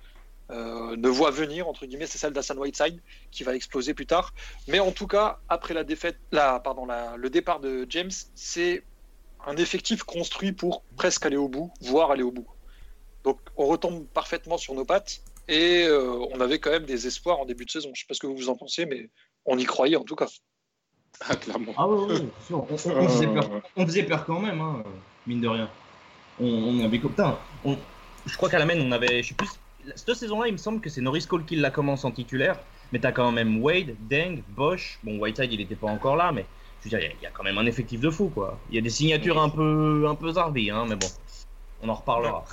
euh, 0.51 0.95
ne 0.95 1.07
voit 1.07 1.31
venir, 1.31 1.67
entre 1.67 1.85
guillemets, 1.85 2.07
c'est 2.07 2.17
celle 2.17 2.33
d'Hassan 2.33 2.57
Whiteside 2.57 3.01
qui 3.31 3.43
va 3.43 3.55
exploser 3.55 3.93
plus 3.93 4.05
tard. 4.05 4.33
Mais 4.67 4.79
en 4.79 4.91
tout 4.91 5.07
cas, 5.07 5.39
après 5.49 5.73
la 5.73 5.83
défaite, 5.83 6.19
la, 6.31 6.59
pardon, 6.59 6.85
la- 6.85 7.15
le 7.17 7.29
départ 7.29 7.59
de 7.59 7.85
James, 7.89 8.11
c'est 8.35 8.85
un 9.45 9.55
effectif 9.57 10.03
construit 10.03 10.51
pour 10.51 10.83
presque 10.95 11.25
aller 11.25 11.37
au 11.37 11.47
bout, 11.47 11.71
voire 11.81 12.11
aller 12.11 12.23
au 12.23 12.31
bout. 12.31 12.47
Donc 13.23 13.39
on 13.55 13.65
retombe 13.67 14.07
parfaitement 14.07 14.57
sur 14.57 14.73
nos 14.73 14.85
pattes 14.85 15.19
et 15.47 15.83
euh, 15.83 16.25
on 16.31 16.39
avait 16.41 16.59
quand 16.59 16.71
même 16.71 16.85
des 16.85 17.07
espoirs 17.07 17.39
en 17.39 17.45
début 17.45 17.65
de 17.65 17.71
saison. 17.71 17.89
Je 17.93 18.01
sais 18.01 18.05
pas 18.07 18.13
ce 18.13 18.19
que 18.19 18.27
vous 18.27 18.49
en 18.49 18.55
pensez, 18.55 18.85
mais 18.85 19.09
on 19.45 19.57
y 19.57 19.65
croyait 19.65 19.95
en 19.95 20.03
tout 20.03 20.15
cas. 20.15 20.27
Ah, 21.29 21.35
clairement. 21.35 21.73
Ah 21.77 21.87
ouais, 21.87 22.05
ouais, 22.05 22.13
ouais, 22.13 22.27
sûr. 22.45 22.65
On, 22.69 22.75
faisait 22.75 23.27
peur, 23.27 23.61
on 23.75 23.85
faisait 23.85 24.03
peur 24.03 24.25
quand 24.25 24.39
même, 24.39 24.59
hein, 24.59 24.83
mine 25.27 25.41
de 25.41 25.47
rien. 25.47 25.69
On, 26.39 26.47
on 26.47 26.83
avait 26.83 26.99
on, 27.63 27.77
je 28.25 28.35
crois 28.35 28.49
qu'à 28.49 28.57
la 28.57 28.65
main 28.65 28.79
on 28.79 28.91
avait, 28.91 29.21
je 29.21 29.29
sais 29.29 29.35
plus, 29.35 29.47
cette 29.95 30.15
saison-là 30.15 30.47
il 30.47 30.53
me 30.53 30.57
semble 30.57 30.81
que 30.81 30.89
c'est 30.89 31.01
Norris 31.01 31.25
Cole 31.27 31.45
qui 31.45 31.55
la 31.55 31.71
commence 31.71 32.05
en 32.05 32.11
titulaire, 32.11 32.59
mais 32.91 32.99
t'as 32.99 33.11
quand 33.11 33.31
même 33.31 33.61
Wade, 33.61 33.95
Deng, 34.09 34.41
Bosch, 34.49 34.99
bon 35.03 35.19
Whiteside 35.19 35.51
il 35.51 35.61
était 35.61 35.75
pas 35.75 35.87
encore 35.87 36.15
là, 36.15 36.31
mais 36.31 36.45
il 36.85 36.91
y 36.91 37.25
a- 37.25 37.31
quand 37.31 37.43
même 37.43 37.57
un 37.57 37.65
effectif 37.65 38.01
de 38.01 38.09
fou 38.09 38.29
quoi. 38.29 38.59
Il 38.69 38.75
y 38.75 38.77
a 38.77 38.81
des 38.81 38.89
signatures 38.89 39.41
un 39.41 39.49
peu, 39.49 40.05
un 40.07 40.15
peu 40.15 40.33
hein, 40.37 40.85
mais 40.87 40.95
bon, 40.95 41.07
on 41.81 41.89
en 41.89 41.95
reparlera. 41.95 42.45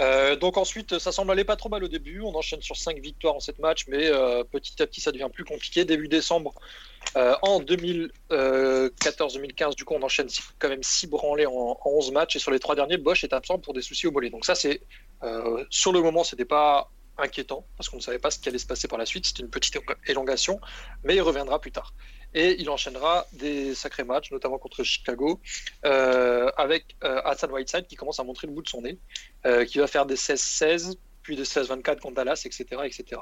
Euh, 0.00 0.36
donc 0.36 0.56
ensuite, 0.56 0.98
ça 0.98 1.12
semble 1.12 1.30
aller 1.30 1.44
pas 1.44 1.56
trop 1.56 1.68
mal 1.68 1.84
au 1.84 1.88
début. 1.88 2.20
On 2.22 2.34
enchaîne 2.34 2.62
sur 2.62 2.76
5 2.76 2.98
victoires 2.98 3.36
en 3.36 3.40
7 3.40 3.58
matchs, 3.58 3.84
mais 3.88 4.10
euh, 4.10 4.42
petit 4.42 4.82
à 4.82 4.86
petit, 4.86 5.00
ça 5.00 5.12
devient 5.12 5.28
plus 5.32 5.44
compliqué. 5.44 5.84
Début 5.84 6.08
décembre, 6.08 6.54
euh, 7.16 7.34
en 7.42 7.60
2014-2015, 7.60 9.76
du 9.76 9.84
coup, 9.84 9.94
on 9.94 10.02
enchaîne 10.02 10.28
quand 10.58 10.68
même 10.68 10.82
6 10.82 11.06
branlés 11.06 11.46
en, 11.46 11.52
en 11.52 11.78
11 11.84 12.10
matchs. 12.12 12.36
Et 12.36 12.38
sur 12.38 12.50
les 12.50 12.58
3 12.58 12.74
derniers, 12.74 12.96
Bosch 12.96 13.22
est 13.22 13.32
absent 13.32 13.58
pour 13.58 13.74
des 13.74 13.82
soucis 13.82 14.06
au 14.06 14.12
mollet. 14.12 14.30
Donc 14.30 14.44
ça, 14.44 14.54
c'est 14.54 14.80
euh, 15.22 15.64
sur 15.70 15.92
le 15.92 16.00
moment, 16.00 16.24
c'était 16.24 16.44
pas 16.44 16.90
inquiétant 17.18 17.66
parce 17.76 17.88
qu'on 17.88 17.98
ne 17.98 18.02
savait 18.02 18.18
pas 18.18 18.30
ce 18.30 18.38
qui 18.38 18.48
allait 18.48 18.58
se 18.58 18.66
passer 18.66 18.88
par 18.88 18.98
la 18.98 19.06
suite. 19.06 19.26
C'était 19.26 19.42
une 19.42 19.50
petite 19.50 19.78
élongation, 20.06 20.60
mais 21.04 21.16
il 21.16 21.20
reviendra 21.20 21.60
plus 21.60 21.72
tard. 21.72 21.92
Et 22.34 22.60
il 22.60 22.70
enchaînera 22.70 23.26
des 23.32 23.74
sacrés 23.74 24.04
matchs, 24.04 24.30
notamment 24.30 24.58
contre 24.58 24.82
Chicago, 24.82 25.38
euh, 25.84 26.50
avec 26.56 26.96
euh, 27.04 27.20
Hassan 27.24 27.52
Whiteside 27.52 27.86
qui 27.86 27.96
commence 27.96 28.18
à 28.18 28.24
montrer 28.24 28.46
le 28.46 28.54
bout 28.54 28.62
de 28.62 28.68
son 28.68 28.82
nez 28.82 28.98
qui 29.66 29.78
va 29.78 29.86
faire 29.86 30.06
des 30.06 30.16
16-16, 30.16 30.96
puis 31.22 31.36
des 31.36 31.44
16-24 31.44 32.00
contre 32.00 32.14
Dallas, 32.14 32.42
etc. 32.46 32.80
etc. 32.84 33.20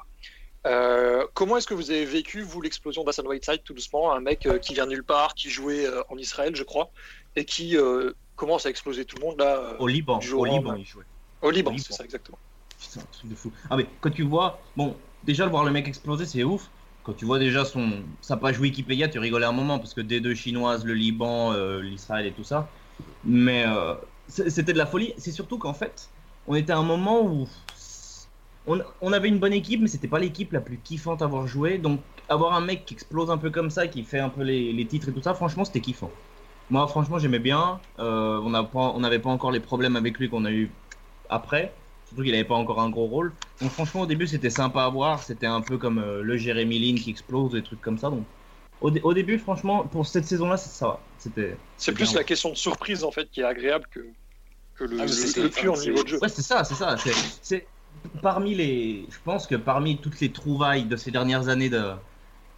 Euh, 0.66 1.26
comment 1.32 1.56
est-ce 1.56 1.66
que 1.66 1.74
vous 1.74 1.90
avez 1.90 2.04
vécu, 2.04 2.42
vous, 2.42 2.60
l'explosion 2.60 3.02
d'Hassan 3.02 3.26
Whiteside, 3.26 3.62
tout 3.64 3.72
doucement, 3.72 4.12
un 4.12 4.20
mec 4.20 4.46
euh, 4.46 4.58
qui 4.58 4.74
vient 4.74 4.86
nulle 4.86 5.04
part, 5.04 5.34
qui 5.34 5.48
jouait 5.48 5.86
euh, 5.86 6.02
en 6.10 6.18
Israël, 6.18 6.54
je 6.54 6.64
crois, 6.64 6.90
et 7.36 7.44
qui 7.44 7.76
commence 8.36 8.66
à 8.66 8.70
exploser 8.70 9.04
tout 9.04 9.16
le 9.16 9.22
monde, 9.22 9.38
là, 9.38 9.76
Au 9.78 9.86
Liban, 9.86 10.18
au 10.18 10.44
Liban 10.44 10.74
il 10.74 10.84
jouait. 10.84 11.04
Au 11.42 11.50
Liban, 11.50 11.76
c'est 11.78 11.92
ça, 11.92 12.04
exactement. 12.04 12.38
Putain, 12.78 13.00
un 13.00 13.04
truc 13.12 13.30
de 13.30 13.34
fou. 13.34 13.52
Ah 13.68 13.76
mais 13.76 13.86
quand 14.00 14.10
tu 14.10 14.22
vois, 14.22 14.62
bon, 14.76 14.96
déjà 15.22 15.44
le 15.44 15.50
voir 15.50 15.64
le 15.64 15.70
mec 15.70 15.88
exploser, 15.88 16.26
c'est 16.26 16.44
ouf. 16.44 16.70
Quand 17.02 17.14
tu 17.14 17.24
vois 17.24 17.38
déjà 17.38 17.64
son 17.64 18.04
sa 18.20 18.36
page 18.36 18.58
Wikipédia, 18.60 19.08
tu 19.08 19.18
rigolais 19.18 19.46
un 19.46 19.52
moment 19.52 19.78
parce 19.78 19.94
que 19.94 20.00
des 20.02 20.20
deux 20.20 20.34
chinoises, 20.34 20.84
le 20.84 20.94
Liban, 20.94 21.52
euh, 21.52 21.80
l'Israël 21.82 22.26
et 22.26 22.34
tout 22.34 22.44
ça. 22.44 22.72
Mais 23.24 23.64
euh, 23.66 23.94
c'était 24.28 24.72
de 24.72 24.78
la 24.78 24.86
folie. 24.86 25.14
C'est 25.18 25.32
surtout 25.32 25.58
qu'en 25.58 25.74
fait, 25.74 26.10
on 26.46 26.54
était 26.54 26.72
à 26.72 26.78
un 26.78 26.82
moment 26.82 27.22
où 27.22 27.48
on, 28.66 28.80
on 29.00 29.12
avait 29.12 29.28
une 29.28 29.38
bonne 29.38 29.52
équipe, 29.52 29.80
mais 29.80 29.88
c'était 29.88 30.08
pas 30.08 30.18
l'équipe 30.18 30.52
la 30.52 30.60
plus 30.60 30.80
kiffante 30.80 31.22
à 31.22 31.24
avoir 31.26 31.46
joué. 31.46 31.78
Donc 31.78 32.04
avoir 32.28 32.54
un 32.54 32.60
mec 32.60 32.84
qui 32.84 32.94
explose 32.94 33.30
un 33.30 33.38
peu 33.38 33.50
comme 33.50 33.70
ça, 33.70 33.88
qui 33.88 34.04
fait 34.04 34.18
un 34.20 34.28
peu 34.30 34.42
les, 34.42 34.72
les 34.72 34.86
titres 34.86 35.08
et 35.08 35.12
tout 35.14 35.22
ça, 35.22 35.34
franchement, 35.34 35.64
c'était 35.64 35.80
kiffant. 35.80 36.18
Moi, 36.68 36.86
franchement, 36.88 37.18
j'aimais 37.18 37.38
bien. 37.40 37.80
Euh, 37.98 38.38
on 38.40 38.50
n'a 38.50 38.62
pas- 38.64 38.92
on 38.94 39.00
n'avait 39.00 39.18
pas 39.18 39.30
encore 39.30 39.50
les 39.50 39.60
problèmes 39.60 39.96
avec 39.96 40.18
lui 40.18 40.28
qu'on 40.28 40.44
a 40.44 40.52
eu 40.52 40.79
après. 41.30 41.72
Surtout 42.08 42.22
qu'il 42.24 42.32
n'avait 42.32 42.44
pas 42.44 42.56
encore 42.56 42.80
un 42.80 42.90
gros 42.90 43.06
rôle. 43.06 43.32
Donc 43.60 43.70
franchement, 43.70 44.00
au 44.02 44.06
début, 44.06 44.26
c'était 44.26 44.50
sympa 44.50 44.82
à 44.82 44.88
voir. 44.88 45.22
C'était 45.22 45.46
un 45.46 45.60
peu 45.60 45.78
comme 45.78 45.98
euh, 45.98 46.22
le 46.22 46.36
Jérémy 46.36 46.78
Lin 46.78 47.00
qui 47.00 47.10
explose, 47.10 47.52
des 47.52 47.62
trucs 47.62 47.80
comme 47.80 47.98
ça. 47.98 48.10
Donc 48.10 48.24
au, 48.80 48.90
dé- 48.90 49.00
au 49.02 49.14
début, 49.14 49.38
franchement, 49.38 49.84
pour 49.84 50.06
cette 50.06 50.24
saison-là, 50.24 50.56
ça, 50.56 50.86
va. 50.86 51.00
C'était. 51.18 51.56
C'est 51.76 51.92
plus 51.92 52.14
la 52.14 52.24
question 52.24 52.50
de 52.50 52.56
surprise 52.56 53.04
en 53.04 53.10
fait 53.12 53.30
qui 53.30 53.40
est 53.42 53.44
agréable 53.44 53.86
que, 53.90 54.00
que 54.76 54.84
le, 54.84 54.96
Ah, 55.00 55.04
le- 55.06 55.42
le 55.42 55.48
pur 55.50 55.76
c'est- 55.76 55.90
niveau 55.90 56.02
de 56.02 56.08
jeu. 56.08 56.18
Ouais, 56.20 56.28
c'est 56.28 56.42
ça, 56.42 56.64
c'est 56.64 56.74
ça. 56.74 56.96
C'est, 57.42 57.66
parmi 58.22 58.54
les, 58.54 59.04
je 59.10 59.18
pense 59.24 59.46
que 59.46 59.54
parmi 59.54 59.98
toutes 59.98 60.20
les 60.20 60.32
trouvailles 60.32 60.84
de 60.84 60.96
ces 60.96 61.10
dernières 61.10 61.48
années 61.48 61.70
de 61.70 61.92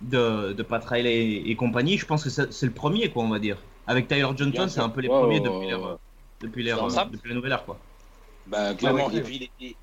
de, 0.00 0.52
de 0.52 0.62
Pat 0.62 0.85
Riley 0.85 1.14
et, 1.14 1.50
et 1.50 1.57
compagnie, 1.57 1.97
je 1.97 2.07
pense 2.07 2.25
que 2.25 2.31
c'est, 2.31 2.67
le 2.67 2.73
premier, 2.73 3.11
quoi, 3.11 3.23
on 3.23 3.29
va 3.29 3.38
dire. 3.38 3.57
Avec 3.87 4.09
Tyler 4.09 4.26
Johnson, 4.37 4.67
c'est 4.69 4.81
un 4.81 4.88
peu 4.88 5.00
les 5.00 5.09
premiers 5.09 5.41
depuis 5.41 5.75
ouais. 5.75 5.95
depuis 6.41 6.71
euh, 6.71 6.88
ça. 6.88 7.09
depuis 7.11 7.29
la 7.29 7.35
nouvelle 7.37 7.52
ère, 7.52 7.64
quoi. 7.64 7.79
Bah, 8.47 8.75
clairement, 8.75 9.07
Ouais, 9.07 9.13
ouais. 9.15 9.19
et 9.19 9.23
puis 9.23 9.37
il 9.37 9.43
était, 9.45 9.77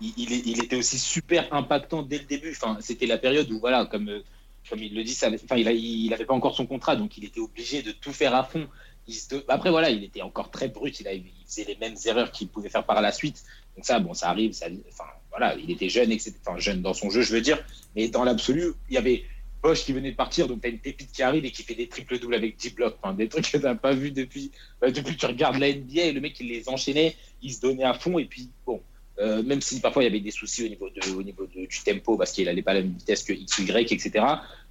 il, 0.00 0.12
il 0.16 0.32
est- 0.32 0.42
il 0.46 0.64
était 0.64 0.76
aussi 0.76 0.98
super 0.98 1.52
impactant 1.54 2.02
dès 2.02 2.18
le 2.18 2.24
début. 2.24 2.50
Enfin, 2.50 2.78
c'était 2.80 3.06
la 3.06 3.18
période 3.18 3.50
où, 3.50 3.60
voilà, 3.60 3.86
comme, 3.86 4.08
euh, 4.08 4.20
comme 4.68 4.82
il 4.82 4.94
le 4.94 5.04
dit, 5.04 5.14
ça, 5.14 5.28
enfin, 5.32 5.56
il, 5.56 5.68
a- 5.68 5.72
il 5.72 6.12
avait 6.12 6.24
pas 6.24 6.34
encore 6.34 6.54
son 6.56 6.66
contrat, 6.66 6.96
donc 6.96 7.16
il 7.18 7.24
était 7.24 7.40
obligé 7.40 7.82
de 7.82 7.92
tout 7.92 8.12
faire 8.12 8.34
à 8.34 8.42
fond. 8.44 8.68
Il 9.08 9.14
se- 9.14 9.34
Après, 9.48 9.70
voilà, 9.70 9.90
il 9.90 10.02
était 10.04 10.22
encore 10.22 10.50
très 10.50 10.68
brut, 10.68 10.98
il, 11.00 11.08
a- 11.08 11.12
il 11.12 11.24
faisait 11.46 11.64
les 11.64 11.76
mêmes 11.76 11.96
erreurs 12.04 12.30
qu'il 12.32 12.48
pouvait 12.48 12.68
faire 12.68 12.84
par 12.84 13.00
la 13.00 13.12
suite. 13.12 13.42
Donc 13.76 13.84
ça, 13.84 13.98
bon, 14.00 14.14
ça 14.14 14.28
arrive, 14.30 14.52
ça, 14.52 14.66
enfin, 14.88 15.04
voilà, 15.30 15.56
il 15.56 15.70
était 15.70 15.88
jeune, 15.88 16.12
etc. 16.12 16.34
Enfin, 16.46 16.58
jeune 16.58 16.82
dans 16.82 16.94
son 16.94 17.08
jeu, 17.10 17.22
je 17.22 17.32
veux 17.32 17.40
dire. 17.40 17.58
Mais 17.96 18.08
dans 18.08 18.22
l'absolu, 18.24 18.72
il 18.88 18.94
y 18.94 18.98
avait 18.98 19.24
Bosch 19.62 19.84
qui 19.84 19.92
venait 19.92 20.10
de 20.10 20.16
partir, 20.16 20.48
donc 20.48 20.60
tu 20.60 20.66
as 20.66 20.70
une 20.70 20.78
pépite 20.80 21.12
qui 21.12 21.22
arrive 21.22 21.44
et 21.44 21.50
qui 21.52 21.62
fait 21.62 21.74
des 21.76 21.88
triples 21.88 22.18
doubles 22.18 22.34
avec 22.34 22.56
10 22.56 22.70
blocs. 22.74 22.96
Des 23.16 23.28
trucs 23.28 23.44
que 23.50 23.56
tu 23.58 23.62
n'as 23.62 23.76
pas 23.76 23.92
vu 23.94 24.10
depuis, 24.10 24.50
euh, 24.82 24.90
depuis 24.90 25.14
que 25.14 25.20
tu 25.20 25.26
regardes 25.26 25.58
la 25.58 25.68
NBA. 25.72 26.02
Et 26.02 26.12
le 26.12 26.20
mec, 26.20 26.38
il 26.40 26.48
les 26.48 26.68
enchaînait, 26.68 27.14
il 27.42 27.52
se 27.54 27.60
donnait 27.60 27.84
à 27.84 27.94
fond. 27.94 28.18
Et 28.18 28.24
puis, 28.24 28.50
bon, 28.66 28.82
euh, 29.20 29.42
même 29.42 29.60
si 29.60 29.78
parfois 29.80 30.02
il 30.02 30.06
y 30.06 30.08
avait 30.08 30.20
des 30.20 30.32
soucis 30.32 30.64
au 30.64 30.68
niveau, 30.68 30.88
de, 30.90 31.10
au 31.14 31.22
niveau 31.22 31.46
de- 31.46 31.66
du 31.66 31.80
tempo 31.84 32.16
parce 32.16 32.32
qu'il 32.32 32.46
n'allait 32.46 32.62
pas 32.62 32.72
à 32.72 32.74
la 32.74 32.80
même 32.82 32.94
vitesse 32.94 33.22
que 33.22 33.32
X, 33.32 33.58
Y, 33.60 33.92
etc., 33.92 34.10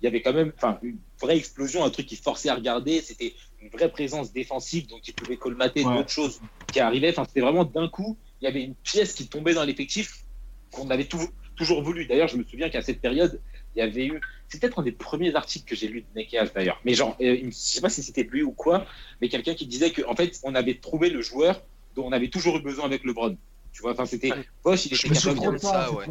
il 0.02 0.06
y 0.06 0.08
avait 0.08 0.22
quand 0.22 0.34
même 0.34 0.52
une 0.82 0.98
vraie 1.22 1.38
explosion, 1.38 1.86
un 1.86 1.90
truc 1.90 2.08
qui 2.08 2.18
forçait 2.18 2.50
à 2.50 2.56
regarder. 2.56 3.00
C'était 3.02 3.34
une 3.62 3.70
vraie 3.70 3.90
présence 3.92 4.34
défensive, 4.34 4.88
donc 4.88 5.08
il 5.08 5.14
pouvait 5.14 5.38
colmater 5.38 5.86
Ouais. 5.86 5.96
d'autres 5.96 6.10
choses 6.10 6.42
qui 6.74 6.80
arrivaient. 6.82 7.12
Enfin, 7.12 7.24
c'était 7.26 7.42
vraiment 7.42 7.64
d'un 7.64 7.88
coup, 7.88 8.18
il 8.42 8.46
y 8.46 8.48
avait 8.48 8.64
une 8.64 8.76
pièce 8.76 9.14
qui 9.14 9.28
tombait 9.28 9.54
dans 9.54 9.64
l'effectif 9.64 10.26
qu'on 10.72 10.90
avait 10.90 11.06
tou- 11.06 11.30
toujours 11.56 11.82
voulu. 11.84 12.08
D'ailleurs, 12.08 12.28
je 12.28 12.36
me 12.38 12.44
souviens 12.44 12.70
qu'à 12.70 12.82
cette 12.82 13.00
période, 13.00 13.40
il 13.76 13.80
y 13.80 13.82
avait 13.82 14.06
eu. 14.06 14.22
C'est 14.48 14.60
peut-être 14.60 14.80
un 14.80 14.84
des 14.84 14.92
premiers 14.92 15.34
articles 15.36 15.66
que 15.66 15.76
j'ai 15.76 15.88
lu 15.88 16.02
de 16.02 16.20
Nekeas 16.20 16.52
d'ailleurs. 16.54 16.80
Mais 16.84 16.94
genre, 16.94 17.16
euh, 17.22 17.38
je 17.44 17.52
sais 17.52 17.82
pas 17.82 17.90
si 17.90 18.04
c'était 18.04 18.24
lui 18.24 18.44
ou 18.44 18.52
quoi, 18.52 18.86
mais 19.22 19.30
quelqu'un 19.30 19.54
qui 19.54 19.66
disait 19.66 19.92
qu'en 19.92 20.16
fait, 20.16 20.40
on 20.44 20.56
avait 20.56 20.76
trouvé 20.76 21.10
le 21.10 21.22
joueur 21.22 21.62
dont 21.96 22.06
on 22.06 22.12
avait 22.12 22.30
toujours 22.30 22.58
eu 22.58 22.62
besoin 22.62 22.86
avec 22.86 23.04
LeBron. 23.04 23.38
Tu 23.74 23.82
vois, 23.82 23.94
enfin, 23.94 24.06
c'était 24.06 24.34
Bosch, 24.64 24.86
il 24.86 24.96
Je 24.96 25.08
était 25.08 25.16
capable 25.16 25.40
de 25.40 25.52
de 25.54 25.58
ça, 25.58 25.90
ouais. 25.94 26.06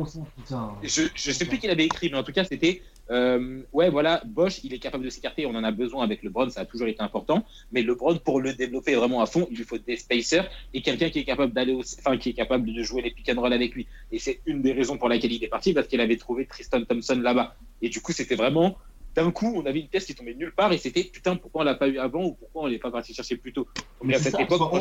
je, 0.83 1.02
je 1.14 1.31
sais 1.31 1.45
plus 1.45 1.59
qui 1.59 1.67
l'avait 1.67 1.85
écrit, 1.85 2.09
mais 2.11 2.17
en 2.17 2.23
tout 2.23 2.33
cas, 2.33 2.45
c'était 2.45 2.83
euh, 3.11 3.62
ouais, 3.73 3.90
voilà, 3.90 4.23
Bosch, 4.25 4.61
il 4.62 4.73
est 4.73 4.79
capable 4.79 5.05
de 5.05 5.11
s'écarter. 5.11 5.47
On 5.47 5.55
en 5.55 5.64
a 5.64 5.73
besoin 5.73 6.05
avec 6.05 6.23
LeBron, 6.23 6.49
ça 6.50 6.61
a 6.61 6.64
toujours 6.64 6.88
été 6.88 7.02
important. 7.02 7.45
Mais 7.73 7.83
LeBron, 7.83 8.19
pour 8.19 8.40
le 8.40 8.55
développer 8.55 8.95
vraiment 8.95 9.21
à 9.21 9.26
fond, 9.26 9.47
il 9.50 9.57
lui 9.59 9.64
faut 9.64 9.79
des 9.79 9.97
spacers 9.97 10.49
et 10.73 10.83
quelqu'un 10.83 11.11
qui 11.11 11.19
est 11.21 11.25
capable 11.25 11.52
d'aller, 11.52 11.73
au- 11.73 11.83
enfin, 11.99 12.17
qui 12.19 12.31
est 12.31 12.35
capable 12.35 12.73
de 12.73 12.83
jouer 12.83 13.02
les 13.02 13.11
pick 13.11 13.29
and 13.29 13.40
roll 13.40 13.52
avec 13.52 13.75
lui. 13.75 13.88
Et 14.11 14.19
c'est 14.19 14.40
une 14.47 14.62
des 14.62 14.73
raisons 14.73 14.97
pour 14.99 15.09
laquelle 15.09 15.33
il 15.33 15.43
est 15.43 15.49
parti, 15.49 15.73
parce 15.73 15.88
qu'il 15.88 16.00
avait 16.00 16.17
trouvé 16.17 16.47
Tristan 16.47 16.85
Thompson 16.85 17.19
là-bas. 17.21 17.57
Et 17.83 17.88
du 17.88 18.00
coup, 18.00 18.12
c'était 18.12 18.37
vraiment 18.37 18.76
d'un 19.17 19.33
coup, 19.33 19.52
on 19.57 19.67
avait 19.67 19.81
une 19.81 19.88
pièce 19.88 20.05
qui 20.05 20.14
tombait 20.14 20.35
nulle 20.35 20.55
part 20.55 20.73
et 20.73 20.79
c'était 20.79 21.02
putain, 21.02 21.35
pourquoi 21.37 21.62
on 21.62 21.64
l'a 21.64 21.75
pas 21.75 21.88
eu 21.88 21.99
avant 21.99 22.25
ou 22.25 22.35
pourquoi 22.35 22.62
on 22.62 22.67
l'est 22.67 22.79
pas 22.79 22.93
parti 22.93 23.12
chercher 23.12 23.37
plus 23.37 23.52
tôt? 23.52 23.67
Mais 24.05 24.14
à 24.14 24.19
cette 24.21 24.35
ça, 24.35 24.43
époque, 24.43 24.62
on- 24.73 24.81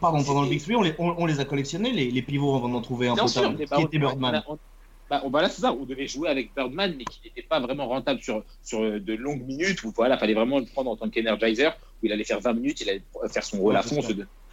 Pardon, 0.00 0.24
pendant 0.24 0.42
le 0.42 0.48
Big 0.48 0.62
Three, 0.62 0.76
on 0.76 0.82
les, 0.82 0.94
on, 0.98 1.14
on 1.18 1.26
les 1.26 1.40
a 1.40 1.44
collectionnés, 1.44 1.92
les, 1.92 2.10
les 2.10 2.22
pivots, 2.22 2.56
avant 2.56 2.70
d'en 2.70 2.80
trouver 2.80 3.08
un 3.08 3.14
qui 3.16 3.38
on- 3.38 3.84
était 3.84 3.98
Birdman. 3.98 4.42
on 4.46 4.54
a- 4.54 4.58
on- 5.06 5.14
bah, 5.14 5.22
on- 5.24 5.30
voilà, 5.30 5.48
c'est 5.48 5.60
ça. 5.62 5.72
On 5.72 5.84
devait 5.84 6.06
jouer 6.06 6.28
avec 6.28 6.54
Birdman, 6.54 6.94
mais 6.96 7.04
qui 7.04 7.20
n'était 7.24 7.42
pas 7.42 7.60
vraiment 7.60 7.86
rentable 7.88 8.20
sur, 8.22 8.44
sur 8.62 8.82
euh, 8.82 9.00
de 9.00 9.14
longues 9.14 9.42
minutes. 9.44 9.82
Où 9.84 9.92
voilà, 9.94 10.16
fallait 10.18 10.34
vraiment 10.34 10.58
le 10.58 10.66
prendre 10.66 10.90
en 10.90 10.96
tant 10.96 11.08
qu'energizer, 11.10 11.76
où 12.02 12.06
il 12.06 12.12
allait 12.12 12.24
faire 12.24 12.40
20 12.40 12.54
minutes, 12.54 12.80
il 12.80 12.90
allait 12.90 13.02
faire 13.30 13.44
son 13.44 13.58
rôle 13.60 13.76
à 13.76 13.82
fond, 13.82 14.00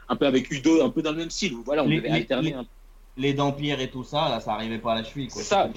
un 0.10 0.16
peu 0.16 0.26
avec 0.26 0.52
Udo, 0.52 0.82
un 0.84 0.90
peu 0.90 1.02
dans 1.02 1.12
le 1.12 1.18
même 1.18 1.30
style. 1.30 1.54
Où 1.54 1.64
voilà, 1.64 1.84
on 1.84 1.88
Les- 1.88 1.98
devait 1.98 2.10
les- 2.10 2.16
alterner. 2.16 2.50
les- 2.50 2.56
un 2.56 2.64
peu. 2.64 2.70
Les 3.18 3.34
dampierres 3.34 3.82
et 3.82 3.90
tout 3.90 4.06
ça, 4.06 4.30
là, 4.30 4.40
ça 4.40 4.54
arrivait 4.54 4.80
pas 4.80 4.94
à 4.94 4.96
la 4.96 5.04
cheville. 5.04 5.30
C'est 5.30 5.44
ça. 5.44 5.70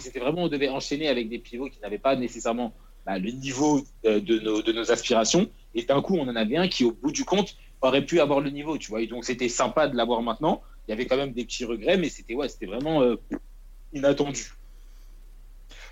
C'était 0.00 0.18
vraiment, 0.20 0.44
on 0.44 0.48
devait 0.48 0.70
enchaîner 0.70 1.08
avec 1.08 1.28
des 1.28 1.38
pivots 1.38 1.68
qui 1.68 1.78
n'avaient 1.80 1.98
pas 1.98 2.16
nécessairement 2.16 2.72
bah, 3.04 3.18
le 3.18 3.30
niveau 3.30 3.82
euh, 4.04 4.20
de 4.20 4.38
nos, 4.40 4.62
de 4.62 4.72
nos 4.72 4.90
aspirations. 4.90 5.48
Et 5.74 5.82
d'un 5.84 6.00
coup, 6.02 6.16
on 6.16 6.26
en 6.28 6.34
avait 6.34 6.56
un 6.56 6.66
qui, 6.66 6.84
au 6.84 6.92
bout 6.92 7.12
du 7.12 7.24
compte, 7.24 7.54
aurait 7.82 8.04
pu 8.04 8.20
avoir 8.20 8.40
le 8.40 8.50
niveau, 8.50 8.78
tu 8.78 8.88
vois. 8.90 9.00
Et 9.02 9.06
donc, 9.06 9.24
c'était 9.24 9.48
sympa 9.50 9.86
de 9.86 9.96
l'avoir 9.96 10.22
maintenant. 10.22 10.62
Il 10.88 10.90
y 10.90 10.94
avait 10.94 11.06
quand 11.06 11.16
même 11.18 11.32
des 11.32 11.44
petits 11.44 11.64
regrets, 11.66 11.98
mais 11.98 12.08
c'était 12.08 12.34
ouais, 12.34 12.48
c'était 12.48 12.66
vraiment 12.66 13.02
euh, 13.02 13.16
inattendu. 13.92 14.44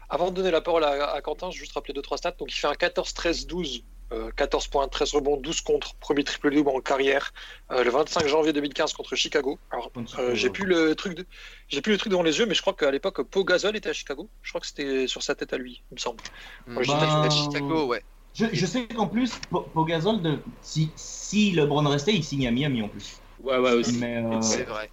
Avant 0.09 0.31
de 0.31 0.37
donner 0.37 0.51
la 0.51 0.61
parole 0.61 0.85
à, 0.85 1.13
à 1.13 1.21
Quentin, 1.23 1.51
je 1.51 1.57
vais 1.57 1.61
juste 1.61 1.73
rappeler 1.73 1.95
2-3 1.95 2.19
stats. 2.19 2.33
Donc 2.39 2.51
il 2.53 2.59
fait 2.59 2.67
un 2.67 2.75
14-13-12, 2.75 3.83
euh, 4.13 4.31
14 4.37 4.69
points, 4.69 4.87
13 4.89 5.13
rebonds, 5.13 5.37
12 5.37 5.61
contre, 5.61 5.97
premier 5.99 6.25
triple 6.25 6.55
double 6.55 6.71
en 6.71 6.81
carrière, 6.81 7.33
euh, 7.73 7.83
le 7.85 7.91
25 7.91 8.27
janvier 8.27 8.53
2015 8.53 8.93
contre 8.93 9.17
Chicago. 9.17 9.61
Alors 9.71 9.91
euh, 10.19 10.35
j'ai 10.35 10.51
plus 10.51 10.67
le 10.67 10.95
truc, 10.95 11.15
de- 11.15 11.27
j'ai 11.69 11.81
plus 11.81 11.93
le 11.93 11.99
truc 11.99 12.11
devant 12.11 12.23
les 12.23 12.39
yeux, 12.39 12.47
mais 12.47 12.55
je 12.55 12.61
crois 12.61 12.75
qu'à 12.75 12.91
l'époque 12.91 13.23
Pau 13.23 13.45
Gasol 13.45 13.77
était 13.77 13.89
à 13.89 13.93
Chicago. 13.93 14.31
Je 14.43 14.51
crois 14.51 14.61
que 14.61 14.67
c'était 14.67 15.07
sur 15.07 15.23
sa 15.23 15.35
tête 15.35 15.53
à 15.53 15.59
lui, 15.59 15.85
il 15.91 15.95
me 15.95 16.01
semble. 16.01 16.21
Hmm. 16.67 16.79
À 16.79 17.31
Chicago, 17.31 17.87
ouais. 17.87 18.03
Je, 18.35 18.47
je 18.53 18.67
sais 18.67 18.89
qu'en 18.89 19.07
plus, 19.07 19.31
Po- 19.49 19.71
Pogazol, 19.71 20.21
de, 20.21 20.43
si, 20.61 20.93
si 20.97 21.53
LeBron 21.53 21.89
restait, 21.89 22.15
il 22.15 22.25
signe 22.25 22.49
à 22.49 22.51
Miami 22.51 22.83
en 22.83 22.89
plus. 22.89 23.21
Ouais, 23.39 23.59
ouais, 23.59 23.73
aussi. 23.73 23.97
Mais, 23.99 24.17
euh, 24.25 24.41
C'est 24.41 24.65
vrai. 24.65 24.91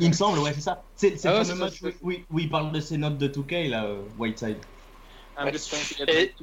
Il 0.00 0.08
me 0.08 0.14
semble, 0.14 0.38
ouais, 0.38 0.52
c'est 0.52 0.60
ça. 0.60 0.82
C'est 0.96 1.24
Ah 1.26 1.42
le 1.42 1.54
match 1.54 1.82
où, 1.82 1.88
où- 2.08 2.12
où 2.30 2.38
il 2.38 2.50
parle 2.50 2.72
de 2.72 2.80
ses 2.80 2.96
notes 2.96 3.18
de 3.18 3.28
2K, 3.28 3.68
là, 3.68 3.86
euh, 3.86 4.02
Whiteside. 4.18 4.58
Get 5.98 6.04
Et- 6.08 6.34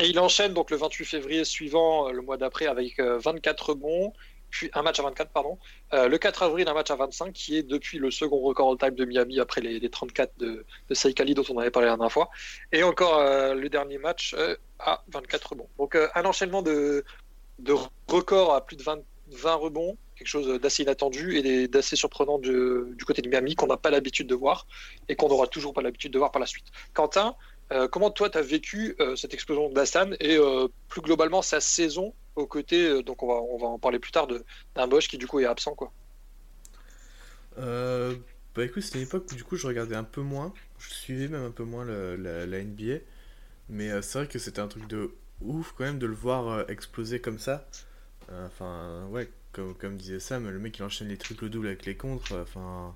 il 0.00 0.18
enchaîne 0.18 0.54
donc 0.54 0.70
le 0.70 0.76
28 0.76 1.04
février 1.04 1.44
suivant, 1.44 2.08
euh, 2.08 2.12
le 2.12 2.22
mois 2.22 2.36
d'après, 2.36 2.66
avec 2.66 2.98
euh, 3.00 3.18
24 3.18 3.70
rebonds, 3.70 4.12
puis 4.48 4.70
un 4.72 4.82
match 4.82 4.98
à 4.98 5.02
24, 5.02 5.30
pardon. 5.30 5.58
Euh, 5.92 6.08
le 6.08 6.18
4 6.18 6.42
avril, 6.42 6.68
un 6.68 6.74
match 6.74 6.90
à 6.90 6.96
25, 6.96 7.32
qui 7.32 7.56
est 7.56 7.62
depuis 7.62 7.98
le 7.98 8.10
second 8.10 8.40
record 8.40 8.70
all-time 8.72 8.94
de 8.96 9.04
Miami 9.04 9.38
après 9.40 9.60
les, 9.60 9.78
les 9.78 9.90
34 9.90 10.32
de, 10.38 10.64
de 10.88 10.94
Saïkali 10.94 11.34
dont 11.34 11.44
on 11.50 11.58
avait 11.58 11.70
parlé 11.70 11.88
la 11.88 11.96
dernière 11.96 12.12
fois. 12.12 12.30
Et 12.72 12.82
encore 12.82 13.18
euh, 13.18 13.54
le 13.54 13.68
dernier 13.68 13.98
match 13.98 14.34
euh, 14.38 14.56
à 14.78 15.02
24 15.12 15.50
rebonds. 15.50 15.68
Donc 15.78 15.94
euh, 15.94 16.08
un 16.14 16.24
enchaînement 16.24 16.62
de, 16.62 17.04
de 17.58 17.74
records 18.08 18.54
à 18.54 18.64
plus 18.64 18.76
de 18.76 18.82
20, 18.82 19.00
20 19.30 19.54
rebonds, 19.54 19.96
quelque 20.16 20.28
chose 20.28 20.60
d'assez 20.60 20.82
inattendu 20.82 21.36
et 21.36 21.68
d'assez 21.68 21.96
surprenant 21.96 22.38
du, 22.38 22.94
côté 23.06 23.22
de 23.22 23.28
Miami 23.28 23.54
qu'on 23.54 23.66
n'a 23.66 23.76
pas 23.76 23.90
l'habitude 23.90 24.26
de 24.26 24.34
voir 24.34 24.66
et 25.08 25.16
qu'on 25.16 25.28
n'aura 25.28 25.46
toujours 25.46 25.72
pas 25.72 25.82
l'habitude 25.82 26.12
de 26.12 26.18
voir 26.18 26.30
par 26.30 26.40
la 26.40 26.46
suite. 26.46 26.66
Quentin, 26.92 27.34
euh, 27.72 27.88
comment 27.88 28.10
toi 28.10 28.28
tu 28.28 28.36
as 28.36 28.42
vécu 28.42 28.96
euh, 29.00 29.16
cette 29.16 29.32
explosion 29.32 29.70
d'Assan 29.70 30.16
et 30.20 30.36
euh, 30.36 30.68
plus 30.88 31.00
globalement 31.00 31.40
sa 31.40 31.60
saison 31.60 32.12
aux 32.36 32.46
côtés, 32.46 33.02
donc 33.02 33.22
on 33.22 33.28
va, 33.28 33.34
on 33.34 33.58
va 33.58 33.66
en 33.66 33.78
parler 33.78 33.98
plus 33.98 34.12
tard, 34.12 34.28
d'un 34.74 34.86
Bosch 34.86 35.08
qui 35.08 35.18
du 35.18 35.26
coup 35.26 35.40
est 35.40 35.46
absent 35.46 35.74
quoi? 35.74 35.92
Bah 37.56 38.64
écoute, 38.64 38.82
c'était 38.82 38.98
une 38.98 39.04
époque 39.04 39.26
où 39.30 39.34
du 39.34 39.44
coup 39.44 39.56
je 39.56 39.66
regardais 39.66 39.96
un 39.96 40.04
peu 40.04 40.22
moins, 40.22 40.52
je 40.78 40.90
suivais 40.90 41.28
même 41.28 41.44
un 41.44 41.50
peu 41.50 41.64
moins 41.64 41.84
la, 41.84 42.62
NBA, 42.62 42.98
mais 43.68 44.02
c'est 44.02 44.18
vrai 44.18 44.28
que 44.28 44.38
c'était 44.38 44.60
un 44.60 44.68
truc 44.68 44.86
de 44.86 45.14
ouf 45.40 45.72
quand 45.76 45.84
même 45.84 45.98
de 45.98 46.06
le 46.06 46.14
voir 46.14 46.68
exploser 46.70 47.20
comme 47.20 47.38
ça. 47.38 47.68
Euh, 48.32 48.46
Enfin, 48.46 49.06
ouais, 49.10 49.28
comme, 49.52 49.74
comme 49.74 49.96
disait 49.96 50.20
Sam, 50.20 50.48
le 50.48 50.58
mec 50.58 50.78
il 50.78 50.82
enchaîne 50.82 51.08
les 51.08 51.16
triples-doubles 51.16 51.66
avec 51.66 51.84
les 51.86 51.96
contres, 51.96 52.32
euh, 52.32 52.42
enfin, 52.42 52.94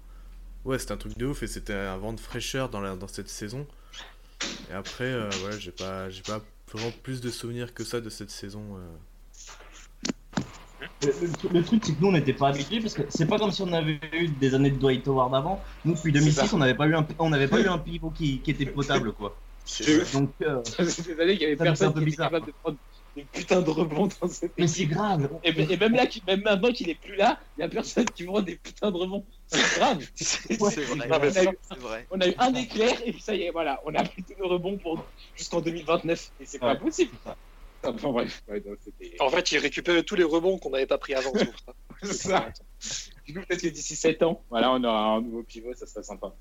ouais, 0.65 0.79
c'était 0.79 0.93
un 0.93 0.97
truc 0.97 1.17
de 1.19 1.27
ouf 1.27 1.43
et 1.43 1.47
c'était 1.47 1.73
un 1.75 1.97
vent 1.97 2.13
de 2.13 2.21
fraîcheur 2.21 2.69
dans, 2.69 2.81
la, 2.81 2.97
dans 2.97 3.09
cette 3.09 3.29
saison. 3.29 3.67
Et 4.71 4.75
après, 4.75 5.05
euh, 5.05 5.29
voilà, 5.41 5.59
j'ai 5.59 5.71
pas, 5.73 6.11
j'ai 6.11 6.23
pas 6.23 6.41
vraiment 6.73 6.93
plus 7.03 7.21
de 7.21 7.31
souvenirs 7.31 7.75
que 7.75 7.85
ça 7.85 8.01
de 8.01 8.11
cette 8.11 8.31
saison. 8.31 8.63
euh. 8.77 8.97
Le, 11.03 11.09
le- 11.21 11.59
le 11.59 11.65
truc, 11.65 11.83
c'est 11.85 11.95
que 11.95 12.01
nous, 12.01 12.09
on 12.09 12.13
n'était 12.13 12.33
pas 12.33 12.49
habitués 12.49 12.81
parce 12.81 12.95
que 12.95 13.03
c'est 13.09 13.27
pas 13.27 13.39
comme 13.39 13.51
si 13.51 13.63
on 13.63 13.73
avait 13.73 14.01
eu 14.13 14.29
des 14.29 14.55
années 14.55 14.71
de 14.71 14.79
Dwight 14.79 15.07
Howard 15.09 15.35
avant. 15.35 15.63
Nous, 15.85 15.95
depuis 15.95 16.13
2006, 16.13 16.53
on 16.53 16.59
n'avait 16.59 16.75
pas 16.75 16.87
eu 16.87 16.95
un, 16.95 17.07
on 17.19 17.31
n'avait 17.31 17.49
pas 17.49 17.61
eu 17.61 17.67
un 17.69 17.79
pivot 17.79 18.11
qui, 18.11 18.41
qui 18.41 18.51
était 18.51 18.67
potable, 18.67 19.13
quoi. 19.13 19.37
C'est 19.65 20.13
Donc, 20.13 20.31
euh, 20.43 20.63
c'est 20.65 21.07
des 21.07 21.21
années 21.21 21.33
qu'il 21.35 21.43
y 21.43 21.47
avait 21.47 21.57
personne 21.57 21.93
peu 21.93 22.01
qui 22.01 22.09
était 22.09 22.17
capable 22.17 22.47
de 22.47 22.53
prendre 22.63 22.79
des 23.17 23.25
putains 23.25 23.63
de 23.63 23.71
rebonds 23.71 24.09
dans 24.21 24.29
cette 24.29 24.53
mais 24.59 24.65
équipe. 24.65 24.77
c'est 24.77 24.87
grave. 24.87 25.31
Et, 25.45 25.51
et 25.51 25.77
même 25.77 25.93
là, 25.95 26.07
même 26.27 26.43
maintenant 26.43 26.73
qu'il 26.73 26.89
est 26.91 26.95
plus 27.01 27.17
là, 27.17 27.41
il 27.57 27.61
y 27.61 27.63
a 27.65 27.69
personne 27.69 28.07
qui 28.07 28.25
prend 28.25 28.43
des 28.43 28.57
putains 28.57 28.91
de 28.91 28.97
rebonds. 28.97 29.27
C'est 29.47 29.79
grave. 29.79 30.05
C'est 30.15 30.61
Ouais. 30.61 30.71
vrai. 30.85 31.09
On, 31.09 31.11
a 31.13 31.27
eu, 31.27 31.31
C'est 31.63 31.79
vrai. 31.79 32.07
on 32.11 32.21
a 32.21 32.29
eu 32.29 32.35
un 32.39 32.55
éclair 32.55 33.01
et 33.05 33.13
puis 33.13 33.23
ça 33.23 33.35
y 33.35 33.43
est, 33.43 33.51
voilà, 33.51 33.81
on 33.85 33.95
a 33.95 34.03
pris 34.05 34.25
tous 34.25 34.35
nos 34.43 34.49
rebonds 34.49 34.79
pour 34.79 35.07
jusqu'en 35.37 35.61
2029 35.61 36.31
et 36.41 36.47
c'est 36.47 36.59
pas 36.59 36.77
possible. 36.77 37.13
Enfin 37.87 38.11
bref, 38.13 38.43
ouais, 38.49 38.61
donc, 38.61 38.79
c'était 38.83 39.15
En 39.21 39.29
fait, 39.29 39.53
il 39.53 39.59
récupérait 39.59 40.05
tous 40.05 40.15
les 40.15 40.25
rebonds 40.25 40.59
qu'on 40.59 40.71
n'avait 40.71 40.87
pas 40.87 40.97
pris 40.97 41.15
avant. 41.15 41.33
ça. 42.03 42.49
Du 43.27 43.35
coup, 43.35 43.41
peut-être 43.47 43.61
que 43.63 43.69
d'ici 43.69 43.95
7 43.95 44.23
ans, 44.23 44.43
voilà, 44.49 44.73
on 44.73 44.83
aura 44.83 45.17
un 45.17 45.21
nouveau 45.21 45.43
pivot, 45.43 45.75
ça 45.75 45.87
serait 45.87 46.03
sympa. 46.03 46.35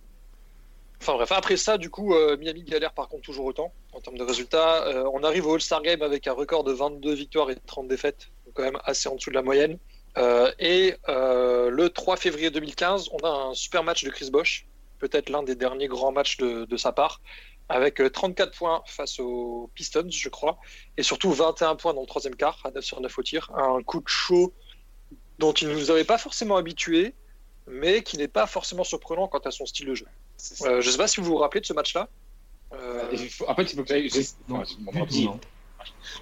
Enfin 1.03 1.15
bref, 1.15 1.33
après 1.33 1.57
ça, 1.57 1.77
du 1.77 1.89
coup, 1.89 2.15
euh, 2.15 2.37
Miami 2.37 2.63
galère 2.63 2.93
par 2.93 3.09
contre 3.09 3.23
toujours 3.23 3.43
autant 3.43 3.73
en 3.91 3.99
termes 3.99 4.17
de 4.17 4.23
résultats. 4.23 4.87
Euh, 4.87 5.03
on 5.13 5.21
arrive 5.21 5.45
au 5.45 5.55
All-Star 5.55 5.81
Game 5.81 6.01
avec 6.01 6.29
un 6.29 6.31
record 6.31 6.63
de 6.63 6.71
22 6.71 7.13
victoires 7.13 7.51
et 7.51 7.57
30 7.57 7.89
défaites, 7.89 8.29
donc 8.45 8.53
quand 8.53 8.63
même 8.63 8.79
assez 8.85 9.09
en 9.09 9.15
dessous 9.15 9.29
de 9.29 9.35
la 9.35 9.41
moyenne. 9.41 9.77
Euh, 10.17 10.49
et 10.59 10.95
le 11.09 11.87
3 11.89 12.15
février 12.15 12.51
2015, 12.51 13.09
on 13.11 13.17
a 13.17 13.29
un 13.29 13.53
super 13.53 13.83
match 13.83 14.05
de 14.05 14.11
Chris 14.11 14.29
Bosch, 14.31 14.65
peut-être 14.99 15.29
l'un 15.29 15.43
des 15.43 15.55
derniers 15.55 15.89
grands 15.89 16.13
matchs 16.13 16.37
de, 16.37 16.77
sa 16.77 16.93
part, 16.93 17.19
avec 17.67 17.99
euh, 17.99 18.09
34 18.09 18.57
points 18.57 18.81
face 18.87 19.19
aux 19.19 19.69
Pistons, 19.75 20.07
je 20.09 20.29
crois, 20.29 20.57
et 20.95 21.03
surtout 21.03 21.33
21 21.33 21.75
points 21.75 21.93
dans 21.93 21.99
le 21.99 22.07
troisième 22.07 22.37
quart, 22.37 22.61
à 22.63 22.71
9 22.71 22.81
sur 22.81 23.01
9 23.01 23.19
au 23.19 23.23
tir. 23.23 23.51
Un 23.55 23.83
coup 23.83 23.99
de 23.99 24.07
chaud 24.07 24.53
dont 25.37 25.51
il 25.51 25.67
ne 25.67 25.73
nous 25.73 25.91
avait 25.91 26.05
pas 26.05 26.17
forcément 26.17 26.55
habitués, 26.55 27.13
mais 27.67 28.03
qui 28.03 28.17
n'est 28.17 28.29
pas 28.29 28.47
forcément 28.47 28.85
surprenant 28.85 29.27
quant 29.27 29.39
à 29.39 29.51
son 29.51 29.65
style 29.65 29.87
de 29.87 29.95
jeu. 29.95 30.07
Euh, 30.61 30.81
je 30.81 30.87
ne 30.87 30.91
sais 30.91 30.97
pas 30.97 31.07
si 31.07 31.19
vous 31.21 31.27
vous 31.27 31.37
rappelez 31.37 31.61
de 31.61 31.65
ce 31.65 31.73
match-là. 31.73 32.09
Euh, 32.73 33.09
Il 33.13 33.29
faut- 33.29 33.47
En 33.47 33.55
fait, 33.55 33.63
il 33.71 33.75
faut 33.75 33.83
que 33.83 33.89
j'aille. 33.89 34.09
j'ai- 34.09 34.25
Non, 34.47 34.63
ordi- 34.87 35.25
non. 35.25 35.39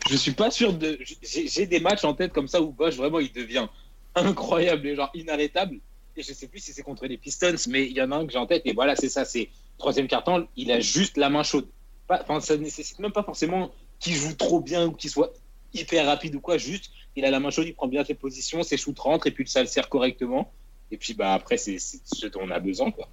Je 0.09 0.15
suis 0.15 0.31
pas 0.33 0.51
sûr 0.51 0.73
de. 0.73 0.99
J'ai 1.21 1.65
des 1.67 1.79
matchs 1.79 2.03
en 2.03 2.13
tête 2.13 2.33
comme 2.33 2.47
ça 2.47 2.61
où 2.61 2.71
Bosch 2.71 2.95
vraiment 2.95 3.19
il 3.19 3.31
devient 3.31 3.67
incroyable 4.15 4.87
et 4.87 4.95
genre 4.95 5.09
inarrêtable. 5.13 5.79
Et 6.17 6.23
je 6.23 6.33
sais 6.33 6.47
plus 6.47 6.59
si 6.59 6.73
c'est 6.73 6.81
contre 6.83 7.05
les 7.05 7.17
Pistons, 7.17 7.55
mais 7.69 7.85
il 7.85 7.93
y 7.93 8.01
en 8.01 8.11
a 8.11 8.17
un 8.17 8.25
que 8.25 8.31
j'ai 8.33 8.37
en 8.37 8.45
tête 8.45 8.63
et 8.65 8.73
voilà, 8.73 8.95
c'est 8.95 9.07
ça. 9.09 9.23
C'est 9.23 9.49
troisième 9.77 10.07
carton, 10.07 10.47
il 10.57 10.71
a 10.71 10.79
juste 10.81 11.15
la 11.17 11.29
main 11.29 11.43
chaude. 11.43 11.67
Pas, 12.07 12.21
enfin, 12.23 12.41
ça 12.41 12.57
nécessite 12.57 12.99
même 12.99 13.13
pas 13.13 13.23
forcément 13.23 13.71
qu'il 13.99 14.13
joue 14.15 14.33
trop 14.33 14.59
bien 14.59 14.87
ou 14.87 14.91
qu'il 14.91 15.09
soit 15.09 15.31
hyper 15.73 16.05
rapide 16.05 16.35
ou 16.35 16.41
quoi. 16.41 16.57
Juste, 16.57 16.91
il 17.15 17.23
a 17.23 17.31
la 17.31 17.39
main 17.39 17.49
chaude, 17.49 17.67
il 17.67 17.73
prend 17.75 17.87
bien 17.87 18.03
ses 18.03 18.13
positions, 18.15 18.61
ses 18.63 18.75
shoots 18.77 18.99
rentrent 18.99 19.27
et 19.27 19.31
puis 19.31 19.47
ça 19.47 19.61
le 19.61 19.67
sert 19.67 19.87
correctement. 19.87 20.51
Et 20.91 20.97
puis 20.97 21.13
bah 21.13 21.33
après, 21.33 21.55
c'est 21.57 21.79
c'est 21.79 22.01
ce 22.05 22.27
dont 22.27 22.41
on 22.43 22.51
a 22.51 22.59
besoin 22.59 22.91
quoi. 22.91 23.07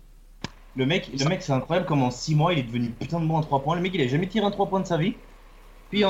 Le 0.78 0.86
mec, 0.86 1.10
le 1.18 1.24
mec 1.28 1.42
c'est 1.42 1.52
incroyable 1.52 1.86
comment 1.86 2.06
en 2.06 2.10
6 2.10 2.34
mois 2.36 2.52
il 2.54 2.60
est 2.60 2.62
devenu 2.62 2.90
putain 2.90 3.20
de 3.20 3.26
bon 3.26 3.36
à 3.38 3.42
3 3.42 3.62
points. 3.62 3.74
Le 3.76 3.82
mec 3.82 3.92
il 3.94 4.00
a 4.00 4.06
jamais 4.06 4.28
tiré 4.28 4.46
un 4.46 4.50
3 4.50 4.66
points 4.68 4.80
de 4.80 4.86
sa 4.86 4.96
vie. 4.96 5.14
Puis 5.90 6.04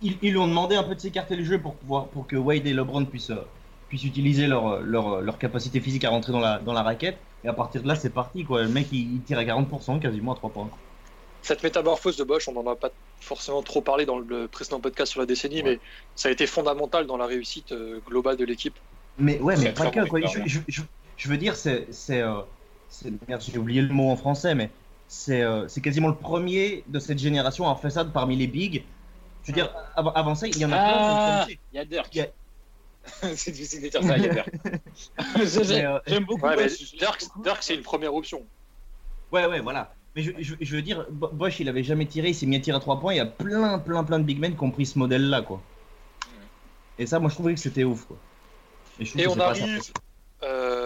ils, 0.00 0.16
ils 0.22 0.30
lui 0.30 0.38
ont 0.38 0.46
demandé 0.48 0.76
un 0.76 0.84
peu 0.84 0.94
de 0.94 1.00
s'écarter 1.00 1.36
le 1.36 1.44
jeu 1.44 1.58
pour, 1.60 1.74
pouvoir, 1.74 2.06
pour 2.06 2.26
que 2.26 2.36
Wade 2.36 2.66
et 2.66 2.72
LeBron 2.72 3.04
puissent, 3.06 3.30
euh, 3.30 3.44
puissent 3.88 4.04
utiliser 4.04 4.46
leur, 4.46 4.80
leur, 4.80 5.20
leur 5.22 5.38
capacité 5.38 5.80
physique 5.80 6.04
à 6.04 6.10
rentrer 6.10 6.32
dans 6.32 6.40
la, 6.40 6.58
dans 6.60 6.72
la 6.72 6.82
raquette. 6.82 7.18
Et 7.44 7.48
à 7.48 7.52
partir 7.52 7.82
de 7.82 7.88
là 7.88 7.96
c'est 7.96 8.10
parti 8.10 8.44
quoi. 8.44 8.62
Le 8.62 8.68
mec 8.68 8.86
il, 8.92 9.14
il 9.14 9.22
tire 9.22 9.38
à 9.38 9.44
40% 9.44 9.98
quasiment 10.00 10.32
à 10.32 10.36
3 10.36 10.50
points. 10.50 10.70
cette 11.42 11.62
métamorphose 11.64 12.16
de 12.16 12.22
Bosch, 12.24 12.46
on 12.46 12.52
n'en 12.52 12.70
a 12.70 12.76
pas 12.76 12.90
forcément 13.20 13.62
trop 13.62 13.80
parlé 13.80 14.06
dans 14.06 14.18
le 14.18 14.46
précédent 14.46 14.78
podcast 14.80 15.10
sur 15.12 15.20
la 15.20 15.26
décennie, 15.26 15.62
Ouais. 15.62 15.70
mais 15.72 15.80
ça 16.14 16.28
a 16.28 16.32
été 16.32 16.46
fondamental 16.46 17.06
dans 17.06 17.16
la 17.16 17.26
réussite 17.26 17.72
euh, 17.72 17.98
globale 18.06 18.36
de 18.36 18.44
l'équipe. 18.44 18.78
Mais 19.18 19.40
ouais, 19.40 19.56
mais 19.56 19.72
pas 19.72 19.90
que 19.90 20.06
quoi. 20.06 20.20
bon, 20.20 20.26
Je, 20.28 20.40
je, 20.46 20.60
je, 20.68 20.82
je 21.16 21.28
veux 21.28 21.36
dire, 21.38 21.56
c'est. 21.56 21.86
Euh, 23.06 23.10
Merde, 23.28 23.42
j'ai 23.42 23.58
oublié 23.58 23.82
le 23.82 23.92
mot 23.92 24.10
en 24.10 24.16
français, 24.16 24.54
mais 24.54 24.70
c'est 25.08 25.42
euh, 25.42 25.68
c'est 25.68 25.80
quasiment 25.80 26.08
le 26.08 26.14
premier 26.14 26.84
de 26.88 26.98
cette 26.98 27.18
génération 27.18 27.64
à 27.64 27.68
avoir 27.68 27.80
fait 27.80 27.90
ça 27.90 28.04
parmi 28.04 28.36
les 28.36 28.46
bigs. 28.46 28.82
Je 29.44 29.48
veux 29.50 29.54
dire, 29.54 29.74
avant, 29.96 30.12
avant 30.12 30.34
ça, 30.34 30.46
il 30.46 30.56
y 30.58 30.64
en 30.64 30.72
a 30.72 30.78
plein 30.78 30.84
Ah, 30.84 31.26
commencé. 31.26 31.58
il 31.72 31.76
y 31.76 31.78
a 31.80 31.84
Dirk. 31.84 32.08
Il 32.14 32.18
y 32.18 32.20
a- 32.20 32.28
c'est 33.36 33.50
difficile 33.50 33.82
de 33.82 33.88
dire 33.88 34.02
ça, 34.02 34.16
il 34.16 34.24
y 34.24 34.28
a 34.28 34.32
Dirk. 34.34 34.50
Je- 35.36 35.72
Mais, 35.72 35.84
euh, 35.86 35.98
J'aime 36.06 36.24
beaucoup. 36.24 36.46
Ouais. 36.46 36.68
Dirk, 36.98 37.24
Dirk, 37.42 37.62
c'est 37.62 37.74
une 37.74 37.82
première 37.82 38.14
option. 38.14 38.46
Ouais, 39.32 39.46
ouais, 39.46 39.60
voilà. 39.60 39.92
Mais 40.14 40.22
je, 40.22 40.30
je, 40.38 40.54
je 40.60 40.76
veux 40.76 40.82
dire, 40.82 41.06
Bo- 41.10 41.30
Bosch, 41.32 41.58
il 41.58 41.68
avait 41.68 41.82
jamais 41.82 42.04
tiré, 42.06 42.28
il 42.28 42.34
s'est 42.34 42.46
mis 42.46 42.56
à 42.56 42.60
tirer 42.60 42.76
à 42.76 42.80
3 42.80 43.00
points. 43.00 43.14
Il 43.14 43.16
y 43.16 43.20
a 43.20 43.26
plein, 43.26 43.78
plein, 43.78 44.04
plein 44.04 44.18
de 44.18 44.24
big 44.24 44.38
men 44.38 44.54
qui 44.54 44.62
ont 44.62 44.70
pris 44.70 44.84
ce 44.86 44.98
modèle-là, 44.98 45.42
quoi. 45.42 45.60
Et 46.98 47.06
ça, 47.06 47.18
moi, 47.18 47.30
je 47.30 47.34
trouvais 47.34 47.54
que 47.54 47.60
c'était 47.60 47.84
ouf, 47.84 48.04
quoi. 48.04 48.18
je 49.00 49.18
Et 49.18 49.24
que 49.24 49.28
on 49.28 49.40
arrive, 49.40 49.80
ça. 49.80 49.92
euh, 50.44 50.81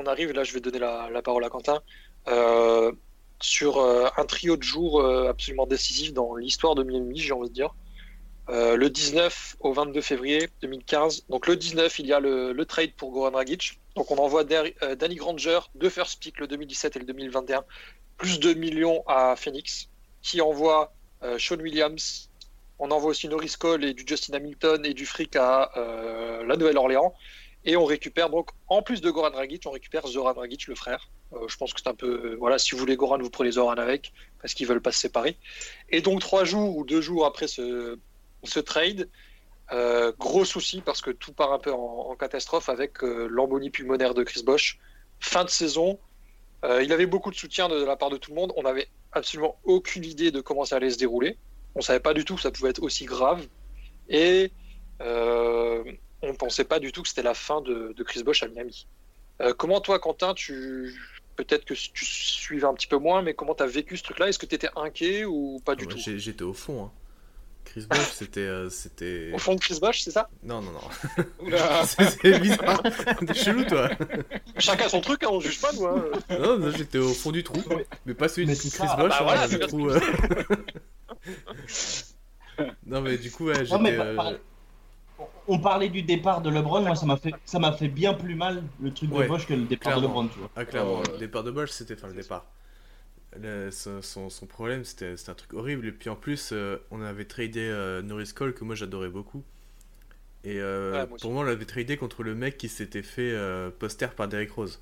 on 0.00 0.06
arrive, 0.06 0.32
là 0.32 0.44
je 0.44 0.52
vais 0.52 0.60
donner 0.60 0.78
la, 0.78 1.22
parole 1.22 1.44
à 1.44 1.48
Quentin, 1.48 1.80
euh, 2.28 2.92
sur 3.40 3.78
euh, 3.78 4.08
un 4.16 4.24
trio 4.24 4.56
de 4.56 4.62
jours 4.62 5.00
euh, 5.00 5.28
absolument 5.28 5.66
décisif 5.66 6.12
dans 6.12 6.36
l'histoire 6.36 6.74
de 6.74 6.82
Miami, 6.82 7.18
j'ai 7.18 7.32
envie 7.32 7.48
de 7.48 7.54
dire. 7.54 7.74
Le 8.52 8.88
19 8.88 9.58
au 9.60 9.72
22 9.72 10.00
février 10.00 10.48
2015. 10.62 11.26
Donc 11.28 11.46
le 11.46 11.54
19, 11.54 12.00
il 12.00 12.06
y 12.06 12.12
a 12.12 12.18
le, 12.18 12.64
trade 12.64 12.94
pour 12.96 13.12
Goran 13.12 13.30
Dragic. 13.30 13.78
Donc 13.94 14.10
on 14.10 14.16
envoie 14.16 14.42
Danny 14.42 15.14
Granger, 15.14 15.60
deux 15.76 15.88
first 15.88 16.20
pick 16.20 16.40
le 16.40 16.48
2017 16.48 16.96
et 16.96 16.98
le 16.98 17.04
2021, 17.04 17.62
plus 18.16 18.40
2 18.40 18.54
millions 18.54 19.04
à 19.06 19.36
Phoenix, 19.36 19.88
qui 20.20 20.40
envoie 20.40 20.92
Sean 21.38 21.60
Williams. 21.60 22.28
On 22.80 22.90
envoie 22.90 23.10
aussi 23.10 23.28
Norris 23.28 23.54
Cole 23.56 23.84
et 23.84 23.94
du 23.94 24.02
Justin 24.04 24.34
Hamilton 24.34 24.84
et 24.84 24.94
du 24.94 25.06
fric 25.06 25.36
à 25.36 25.70
la 26.44 26.56
Nouvelle-Orléans. 26.56 27.14
Et 27.64 27.76
on 27.76 27.84
récupère 27.84 28.30
donc, 28.30 28.50
en 28.68 28.82
plus 28.82 29.00
de 29.00 29.10
Goran 29.10 29.30
Dragic, 29.30 29.62
on 29.66 29.70
récupère 29.70 30.06
Zoran 30.06 30.32
Dragic, 30.32 30.66
le 30.66 30.74
frère. 30.74 31.10
Euh, 31.34 31.46
je 31.46 31.56
pense 31.56 31.74
que 31.74 31.80
c'est 31.82 31.88
un 31.88 31.94
peu. 31.94 32.34
Voilà, 32.36 32.58
si 32.58 32.72
vous 32.72 32.78
voulez 32.78 32.96
Goran, 32.96 33.18
vous 33.18 33.30
prenez 33.30 33.52
Zoran 33.52 33.74
avec, 33.74 34.12
parce 34.40 34.54
qu'ils 34.54 34.66
veulent 34.66 34.80
pas 34.80 34.92
se 34.92 35.00
séparer. 35.00 35.36
Et 35.90 36.00
donc, 36.00 36.20
trois 36.20 36.44
jours 36.44 36.76
ou 36.76 36.84
deux 36.84 37.02
jours 37.02 37.26
après 37.26 37.48
ce, 37.48 37.98
trade, 38.64 39.08
euh, 39.72 40.12
gros 40.18 40.46
souci, 40.46 40.80
parce 40.80 41.02
que 41.02 41.10
tout 41.10 41.32
part 41.32 41.52
un 41.52 41.58
peu 41.58 41.72
en, 41.72 42.16
catastrophe 42.16 42.70
avec 42.70 43.04
euh, 43.04 43.28
l'embolie 43.30 43.70
pulmonaire 43.70 44.14
de 44.14 44.22
Chris 44.22 44.42
Bosch. 44.42 44.78
Fin 45.20 45.44
de 45.44 45.50
saison, 45.50 45.98
il 46.64 46.92
avait 46.94 47.06
beaucoup 47.06 47.30
de 47.30 47.36
soutien 47.36 47.68
de, 47.68 47.84
la 47.84 47.96
part 47.96 48.08
de 48.08 48.16
tout 48.16 48.30
le 48.30 48.36
monde. 48.36 48.54
On 48.56 48.62
n'avait 48.62 48.88
absolument 49.12 49.58
aucune 49.64 50.04
idée 50.04 50.30
de 50.30 50.40
comment 50.40 50.64
ça 50.64 50.76
allait 50.76 50.90
se 50.90 50.96
dérouler. 50.96 51.36
On 51.74 51.82
savait 51.82 52.00
pas 52.00 52.14
du 52.14 52.24
tout 52.24 52.36
que 52.36 52.40
ça 52.40 52.50
pouvait 52.50 52.70
être 52.70 52.82
aussi 52.82 53.04
grave. 53.04 53.46
Et. 54.08 54.50
Euh, 56.24 56.30
on 56.30 56.34
pensait 56.34 56.64
pas 56.64 56.78
du 56.78 56.92
tout 56.92 57.02
que 57.02 57.08
c'était 57.08 57.22
la 57.22 57.34
fin 57.34 57.60
de, 57.60 57.92
de 57.96 58.02
Chris 58.02 58.22
Bosch 58.22 58.42
à 58.42 58.48
Miami. 58.48 58.86
Euh, 59.40 59.54
comment 59.54 59.80
toi, 59.80 59.98
Quentin, 59.98 60.34
tu 60.34 60.94
peut-être 61.36 61.64
que 61.64 61.72
tu 61.74 62.04
suivais 62.04 62.66
un 62.66 62.74
petit 62.74 62.86
peu 62.86 62.98
moins, 62.98 63.22
mais 63.22 63.32
comment 63.34 63.54
tu 63.54 63.62
as 63.62 63.66
vécu 63.66 63.96
ce 63.96 64.02
truc-là? 64.02 64.28
Est-ce 64.28 64.38
que 64.38 64.44
tu 64.46 64.54
étais 64.54 64.68
inquiet 64.76 65.24
ou 65.24 65.60
pas 65.64 65.74
du 65.74 65.84
Ouais, 65.86 65.90
tout? 65.92 65.98
J'étais 65.98 66.42
au 66.44 66.52
fond. 66.52 66.84
hein. 66.84 66.90
Chris 67.64 67.86
Bosh, 67.88 68.10
c'était. 68.12 68.40
euh, 68.40 68.68
c'était... 68.68 69.30
Au 69.34 69.38
fond 69.38 69.54
de 69.54 69.60
Chris 69.60 69.78
Bosch, 69.80 70.00
c'est 70.00 70.10
ça? 70.10 70.28
Non, 70.42 70.60
non, 70.60 70.72
non. 70.72 71.24
C'est 71.84 72.38
bizarre. 72.40 72.82
T'es 73.26 73.34
chelou, 73.34 73.64
toi. 73.64 73.88
Chacun 74.58 74.88
son 74.88 75.00
truc, 75.00 75.22
hein, 75.22 75.28
on 75.30 75.40
juge 75.40 75.60
pas, 75.60 75.72
nous. 75.72 75.86
hein. 75.86 76.04
Non, 76.30 76.58
non, 76.58 76.70
j'étais 76.72 76.98
au 76.98 77.12
fond 77.14 77.30
du 77.32 77.42
trou. 77.44 77.62
Mais 78.06 78.14
pas 78.14 78.28
celui 78.28 78.46
de 78.46 78.54
Chris. 78.54 78.70
Bosh, 78.70 78.96
Bah 78.96 79.16
hein, 79.20 79.22
voilà, 79.22 79.46
bien 79.48 79.58
trou, 79.66 79.88
euh. 79.90 80.00
Non, 82.86 83.00
mais 83.00 83.16
du 83.18 83.30
coup, 83.30 83.46
ouais, 83.46 83.64
j'étais. 83.64 83.98
On 85.46 85.58
parlait 85.60 85.88
du 85.88 86.02
départ 86.02 86.42
de 86.42 86.50
LeBron, 86.50 86.82
moi 86.82 86.96
ça 86.96 87.06
m'a 87.06 87.16
fait 87.16 87.34
ça 87.44 87.58
m'a 87.58 87.72
fait 87.72 87.88
bien 87.88 88.14
plus 88.14 88.34
mal 88.34 88.62
le 88.80 88.92
truc 88.92 89.10
Ouais, 89.10 89.18
de 89.22 89.22
Bosch 89.28 89.46
que 89.46 89.54
le 89.54 89.64
départ 89.66 89.94
de. 89.96 90.00
LeBron, 90.02 90.28
tu 90.28 90.38
vois. 90.38 90.50
Ah, 90.56 90.64
clairement, 90.64 91.02
Euh, 91.02 91.12
le 91.12 91.18
départ 91.18 91.44
de 91.44 91.50
Bosch, 91.50 91.70
c'était. 91.70 91.94
Enfin, 91.94 92.08
le 92.08 92.14
départ. 92.14 92.46
Le- 93.40 93.70
son, 93.70 94.46
problème, 94.48 94.84
c'était 94.84 95.16
c'était 95.16 95.30
un 95.30 95.34
truc 95.34 95.54
horrible. 95.54 95.86
Et 95.88 95.92
puis 95.92 96.10
en 96.10 96.16
plus, 96.16 96.50
euh, 96.52 96.78
on 96.90 97.02
avait 97.02 97.26
tradé 97.26 97.60
euh, 97.60 98.02
Norris 98.02 98.32
Cole, 98.34 98.54
que 98.54 98.64
moi 98.64 98.74
j'adorais 98.74 99.10
beaucoup. 99.10 99.44
Et 100.44 100.60
euh, 100.60 100.98
Ouais, 100.98 101.06
moi 101.06 101.14
aussi. 101.16 101.26
pour 101.26 101.32
moi, 101.32 101.42
on 101.42 101.46
l'avait 101.46 101.66
tradé 101.66 101.96
contre 101.96 102.22
le 102.22 102.34
mec 102.34 102.58
qui 102.58 102.68
s'était 102.68 103.02
fait 103.02 103.32
euh, 103.32 103.70
poster 103.70 104.08
par 104.14 104.28
Derrick 104.28 104.52
Rose. 104.52 104.80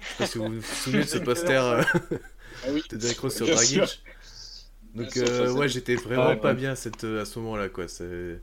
Je 0.00 0.08
sais 0.10 0.14
pas 0.16 0.26
si 0.26 0.38
vous 0.38 0.60
vous 0.60 0.62
souvenez 0.62 1.04
de 1.04 1.08
ce 1.08 1.18
poster 1.18 1.82
Ah 2.62 2.68
oui. 2.70 2.82
de 2.90 2.96
Derrick 2.96 3.18
Rose 3.20 3.34
sur 3.34 3.48
Dragic. 3.48 4.02
Donc, 4.94 5.16
euh, 5.16 5.50
ouais, 5.52 5.68
j'étais 5.68 5.96
vraiment 5.96 6.34
Ouais, 6.34 6.36
pas 6.36 6.54
bien 6.54 6.72
à, 6.72 6.76
cette, 6.76 7.04
à 7.04 7.24
ce 7.24 7.38
moment-là, 7.40 7.68
quoi. 7.68 7.88
C'est. 7.88 8.40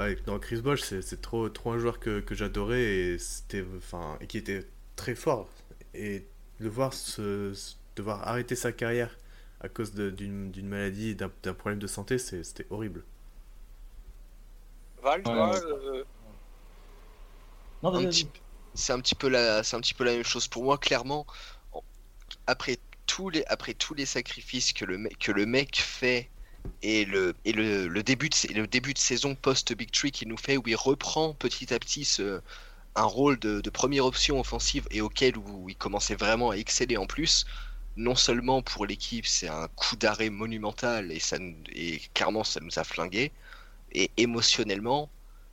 Ouais, 0.00 0.16
non, 0.26 0.38
Chris 0.38 0.60
Bosh, 0.62 0.80
c'est 0.82 1.20
trop, 1.20 1.48
trop 1.48 1.72
un 1.72 1.78
joueur 1.78 1.98
que, 2.00 2.20
que 2.20 2.34
j'adorais 2.34 2.82
et 2.82 3.18
c'était, 3.18 3.64
enfin, 3.76 4.16
et 4.20 4.26
qui 4.26 4.38
était 4.38 4.66
très 4.96 5.14
fort. 5.14 5.50
Et 5.94 6.26
le 6.58 6.68
voir 6.68 6.92
se, 6.94 7.52
se- 7.54 7.74
devoir 7.96 8.26
arrêter 8.26 8.54
sa 8.56 8.72
carrière 8.72 9.18
à 9.60 9.68
cause 9.68 9.92
d'une 9.94 10.68
maladie, 10.68 11.14
d'un 11.16 11.28
problème 11.54 11.78
de 11.80 11.86
santé, 11.86 12.18
c'était 12.18 12.66
horrible. 12.70 13.04
Val, 15.02 15.22
toi, 15.24 15.50
ouais. 15.52 15.60
euh, 15.64 16.04
Non, 17.82 17.92
un 17.92 18.04
vas-y, 18.04 18.06
petit- 18.06 18.32
c'est 18.74 18.92
un 18.92 19.00
petit 19.00 19.14
peu 19.14 19.28
la 19.28 19.62
c'est 19.62 19.76
un 19.76 19.80
petit 19.80 19.94
peu 19.94 20.04
la 20.04 20.12
même 20.12 20.24
chose 20.24 20.48
pour 20.48 20.64
moi 20.64 20.78
clairement 20.78 21.26
En- 21.72 21.84
après 22.46 22.78
tous 23.06 23.30
les 23.30 23.44
après 23.46 23.74
tous 23.74 23.94
les 23.94 24.06
sacrifices 24.06 24.72
que 24.72 24.84
le 24.84 24.98
mec 24.98 25.18
que 25.18 25.32
le 25.32 25.46
mec 25.46 25.76
fait 25.78 26.32
et 26.82 27.04
le 27.04 27.34
et 27.44 27.52
le, 27.52 27.88
le 27.88 28.02
début 28.02 28.28
de 28.28 28.54
le 28.54 28.66
début 28.66 28.94
de 28.94 28.98
saison 28.98 29.34
post 29.34 29.72
Big 29.74 29.90
Tree 29.90 30.10
qu'il 30.10 30.28
nous 30.28 30.36
fait 30.36 30.56
où 30.56 30.62
il 30.66 30.76
reprend 30.76 31.34
petit 31.34 31.72
à 31.74 31.78
petit 31.78 32.06
un 32.96 33.04
rôle 33.04 33.38
de, 33.38 33.60
première 33.70 34.04
option 34.04 34.40
offensive 34.40 34.86
et 34.90 35.00
auquel 35.00 35.36
où 35.36 35.68
il 35.68 35.76
commençait 35.76 36.16
vraiment 36.16 36.50
à 36.50 36.56
exceller 36.56 36.96
en 36.96 37.06
plus 37.06 37.46
non 37.96 38.14
seulement 38.14 38.62
pour 38.62 38.86
l'équipe 38.86 39.26
c'est 39.26 39.48
un 39.48 39.68
coup 39.68 39.96
d'arrêt 39.96 40.30
monumental 40.30 41.12
et 41.12 41.20
ça 41.20 41.36
et 41.72 42.00
clairement 42.14 42.44
ça 42.44 42.60
nous 42.60 42.78
a 42.78 42.84
flingué 42.84 43.32
et 43.92 44.10
émotionnellement 44.16 45.10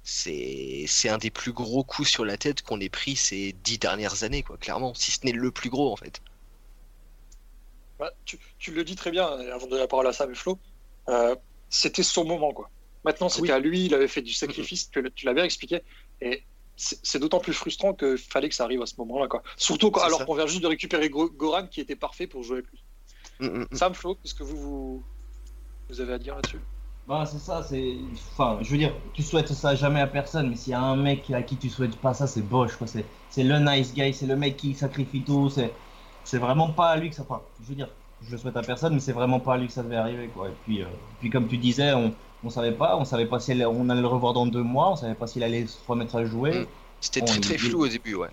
c'est 0.08 1.10
un 1.10 1.18
des 1.18 1.30
plus 1.30 1.52
gros 1.52 1.84
coups 1.84 2.10
sur 2.10 2.24
la 2.24 2.38
tête 2.38 2.62
qu'on 2.62 2.80
ait 2.80 2.88
pris 2.88 3.18
ces 3.18 3.54
dix 3.64 3.78
dernières 3.78 4.24
années, 4.24 4.42
quoi, 4.42 4.56
clairement. 4.58 4.94
Si 4.94 5.12
ce 5.12 5.26
n'est 5.26 5.34
le 5.34 5.52
plus 5.52 5.70
gros, 5.70 5.92
en 5.92 5.98
fait. 5.98 6.22
bah, 8.00 8.14
tu, 8.24 8.40
tu 8.58 8.72
le 8.72 8.86
dis 8.86 8.96
très 8.96 9.12
bien, 9.12 9.26
avant 9.26 9.66
de 9.66 9.72
donner 9.72 9.82
la 9.82 9.88
parole 9.88 10.08
à 10.08 10.14
Sam 10.14 10.32
et 10.32 10.36
Flo, 10.36 10.58
euh, 11.10 11.36
c'était 11.70 12.04
son 12.04 12.26
moment, 12.26 12.54
quoi. 12.54 12.72
Maintenant, 13.04 13.30
c'était 13.30 13.44
Oui. 13.44 13.52
à 13.52 13.60
lui, 13.60 13.86
il 13.86 13.94
avait 13.94 14.08
fait 14.08 14.22
du 14.22 14.34
sacrifice, 14.34 14.90
tu, 14.90 15.02
l'as- 15.02 15.12
tu 15.12 15.26
l'as 15.26 15.34
bien 15.34 15.44
expliqué, 15.44 15.82
et 16.22 16.46
c'est 16.76 17.20
d'autant 17.20 17.40
plus 17.40 17.54
frustrant 17.54 17.94
qu'il 17.94 18.18
fallait 18.18 18.50
que 18.50 18.56
ça 18.56 18.64
arrive 18.66 18.82
à 18.82 18.86
ce 18.86 18.96
moment-là, 19.00 19.28
quoi. 19.28 19.42
Surtout 19.58 19.92
quand, 19.92 20.02
alors 20.02 20.26
qu'on 20.26 20.36
vient 20.36 20.46
juste 20.48 20.62
de 20.62 20.68
récupérer 20.68 21.10
Go- 21.10 21.30
Goran, 21.32 21.68
qui 21.68 21.82
était 21.82 21.96
parfait 21.96 22.28
pour 22.28 22.44
jouer 22.44 22.60
avec 22.60 22.70
lui. 22.72 22.84
Mm, 23.40 23.46
mm, 23.48 23.68
mm. 23.72 23.78
Sam, 23.78 23.94
Flo, 23.94 24.16
qu'est-ce 24.16 24.36
que 24.36 24.44
vous, 24.44 24.58
vous, 24.58 25.06
vous 25.90 26.02
avez 26.02 26.14
à 26.14 26.20
dire 26.20 26.36
là-dessus? 26.36 26.60
Bah, 27.08 27.26
c'est 27.26 27.40
ça, 27.40 27.64
c'est. 27.64 27.96
Enfin, 28.34 28.60
je 28.62 28.70
veux 28.70 28.78
dire, 28.78 28.94
tu 29.14 29.24
souhaites 29.24 29.54
ça 29.54 29.76
jamais 29.76 30.02
à 30.02 30.08
personne, 30.08 30.50
mais 30.50 30.56
s'il 30.58 30.72
y 30.72 30.74
a 30.74 30.82
un 30.82 30.98
mec 30.98 31.30
à 31.32 31.42
qui 31.42 31.56
tu 31.58 31.70
souhaites 31.70 31.96
pas 32.02 32.14
ça, 32.14 32.28
c'est 32.28 32.42
Bosch, 32.42 32.76
quoi. 32.76 32.86
C'est, 32.86 33.06
c'est 33.30 33.44
le 33.44 33.60
nice 33.60 33.94
guy, 33.94 34.14
c'est 34.14 34.26
le 34.28 34.36
mec 34.36 34.58
qui 34.58 34.74
sacrifie 34.74 35.24
tout, 35.24 35.50
c'est, 35.50 35.74
c'est 36.26 36.38
vraiment 36.38 36.74
pas 36.74 36.90
à 36.90 36.98
lui 36.98 37.10
que 37.10 37.16
ça. 37.16 37.22
Enfin, 37.24 37.42
je 37.62 37.66
veux 37.70 37.76
dire, 37.76 37.90
je 38.22 38.32
le 38.32 38.38
souhaite 38.38 38.58
à 38.58 38.62
personne, 38.62 38.94
mais 38.94 39.00
c'est 39.00 39.14
vraiment 39.14 39.40
pas 39.40 39.54
à 39.54 39.58
lui 39.58 39.68
que 39.68 39.74
ça 39.74 39.84
devait 39.84 39.96
arriver, 39.96 40.28
quoi. 40.30 40.50
Et 40.50 40.54
puis, 40.64 40.82
euh, 40.82 40.88
puis 41.20 41.30
comme 41.30 41.48
tu 41.48 41.58
disais, 41.58 41.94
on, 41.94 42.14
on 42.44 42.50
savait 42.50 42.72
pas, 42.72 42.98
on 42.98 43.06
savait 43.06 43.26
pas 43.28 43.40
si 43.40 43.52
elle- 43.52 43.66
on 43.68 43.90
allait 43.90 44.02
le 44.02 44.08
revoir 44.08 44.34
dans 44.34 44.46
deux 44.46 44.64
mois, 44.64 44.92
on 44.92 44.96
savait 44.96 45.16
pas 45.16 45.28
s'il 45.28 45.44
allait 45.44 45.68
se 45.68 45.86
remettre 45.88 46.16
à 46.16 46.26
jouer. 46.26 46.62
Mm. 46.62 46.66
C'était 47.00 47.22
très 47.22 47.40
très 47.40 47.58
flou 47.58 47.84
au 47.84 47.88
début, 47.88 48.16
ouais. 48.16 48.30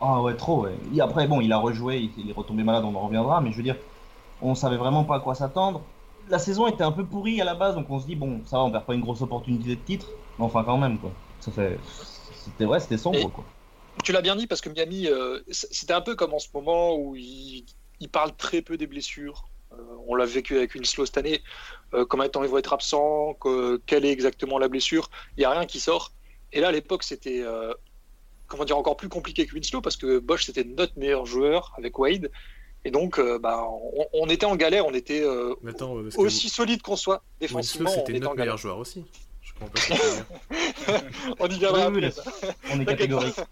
Ah 0.00 0.22
ouais, 0.22 0.34
trop, 0.36 0.62
ouais. 0.64 0.76
Et 0.94 1.00
après, 1.00 1.26
bon, 1.26 1.40
il 1.40 1.52
a 1.52 1.58
rejoué, 1.58 1.98
il, 1.98 2.24
il 2.24 2.30
est 2.30 2.32
retombé 2.32 2.62
malade, 2.62 2.84
on 2.84 2.94
en 2.94 3.06
reviendra, 3.06 3.40
mais 3.40 3.50
je 3.52 3.56
veux 3.56 3.62
dire, 3.62 3.76
on 4.40 4.54
savait 4.54 4.76
vraiment 4.76 5.04
pas 5.04 5.16
à 5.16 5.20
quoi 5.20 5.34
s'attendre. 5.34 5.82
La 6.28 6.38
saison 6.38 6.66
était 6.66 6.84
un 6.84 6.92
peu 6.92 7.04
pourrie 7.04 7.40
à 7.40 7.44
la 7.44 7.54
base, 7.54 7.74
donc 7.74 7.86
on 7.90 7.98
se 7.98 8.06
dit, 8.06 8.14
bon, 8.16 8.40
ça 8.44 8.58
va, 8.58 8.64
on 8.64 8.70
perd 8.70 8.84
pas 8.84 8.94
une 8.94 9.00
grosse 9.00 9.22
opportunité 9.22 9.74
de 9.74 9.80
titre, 9.80 10.08
mais 10.38 10.44
enfin 10.44 10.62
quand 10.64 10.78
même, 10.78 10.98
quoi. 10.98 11.10
Ça 11.40 11.50
fait... 11.50 11.78
C'était 11.84 12.64
vrai, 12.64 12.80
c'était 12.80 12.98
sombre, 12.98 13.18
Et- 13.18 13.26
quoi. 13.30 13.44
Tu 14.04 14.12
l'as 14.12 14.22
bien 14.22 14.36
dit 14.36 14.46
parce 14.46 14.60
que 14.60 14.68
Miami, 14.70 15.08
euh, 15.08 15.40
c'était 15.50 15.92
un 15.92 16.00
peu 16.00 16.14
comme 16.14 16.32
en 16.32 16.38
ce 16.38 16.46
moment 16.54 16.94
où 16.96 17.16
il, 17.16 17.64
il 18.00 18.08
parle 18.08 18.34
très 18.36 18.62
peu 18.62 18.76
des 18.76 18.86
blessures. 18.86 19.48
Euh, 19.72 19.76
on 20.06 20.14
l'a 20.14 20.24
vécu 20.24 20.56
avec 20.56 20.74
Winslow 20.74 21.06
cette 21.06 21.18
année. 21.18 21.42
Euh, 21.94 22.04
combien 22.08 22.26
de 22.26 22.30
temps 22.30 22.42
ils 22.42 22.48
vont 22.50 22.58
être 22.58 22.72
absents 22.72 23.34
que- 23.34 23.80
Quelle 23.86 24.04
est 24.04 24.12
exactement 24.12 24.58
la 24.58 24.68
blessure? 24.68 25.10
Il 25.36 25.40
n'y 25.40 25.44
a 25.44 25.50
rien 25.50 25.66
qui 25.66 25.78
sort. 25.80 26.12
Et 26.52 26.60
là, 26.60 26.68
à 26.68 26.72
l'époque, 26.72 27.02
c'était 27.02 27.42
euh, 27.42 27.74
comment 28.46 28.64
dire 28.64 28.78
encore 28.78 28.96
plus 28.96 29.08
compliqué 29.10 29.46
que 29.46 29.54
Winslow 29.54 29.80
parce 29.82 29.96
que 29.96 30.18
Bosch 30.18 30.44
c'était 30.46 30.64
notre 30.64 30.98
meilleur 30.98 31.26
joueur 31.26 31.74
avec 31.76 31.98
Wade. 31.98 32.30
Et 32.84 32.90
donc, 32.90 33.18
euh, 33.18 33.38
bah, 33.38 33.64
on, 33.68 34.06
on 34.14 34.28
était 34.28 34.46
en 34.46 34.56
galère. 34.56 34.86
On 34.86 34.94
était 34.94 35.20
euh, 35.22 35.54
attends, 35.68 35.92
aussi 36.16 36.48
solide 36.48 36.80
qu'on 36.80 36.96
soit 36.96 37.22
Winslow, 37.40 37.58
défensivement. 37.58 37.90
On 37.90 37.94
c'était 38.06 38.18
notre 38.18 38.36
meilleur 38.36 38.56
joueur 38.56 38.78
aussi. 38.78 39.04
Je 39.42 39.52
comprends 39.52 39.68
pas 39.68 39.80
ce 39.80 39.88
que 39.88 39.94
tu 39.94 40.00
veux 40.00 41.00
dire. 41.00 41.10
On 41.40 41.46
y 41.48 41.58
viendra 41.58 41.90
Oui, 41.90 42.04
on 42.72 42.80
est 42.80 42.84
catégorique. 42.86 43.34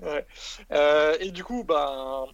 Ouais. 0.00 0.26
Euh, 0.72 1.16
et 1.20 1.30
du 1.30 1.44
coup, 1.44 1.62
ben, 1.62 2.24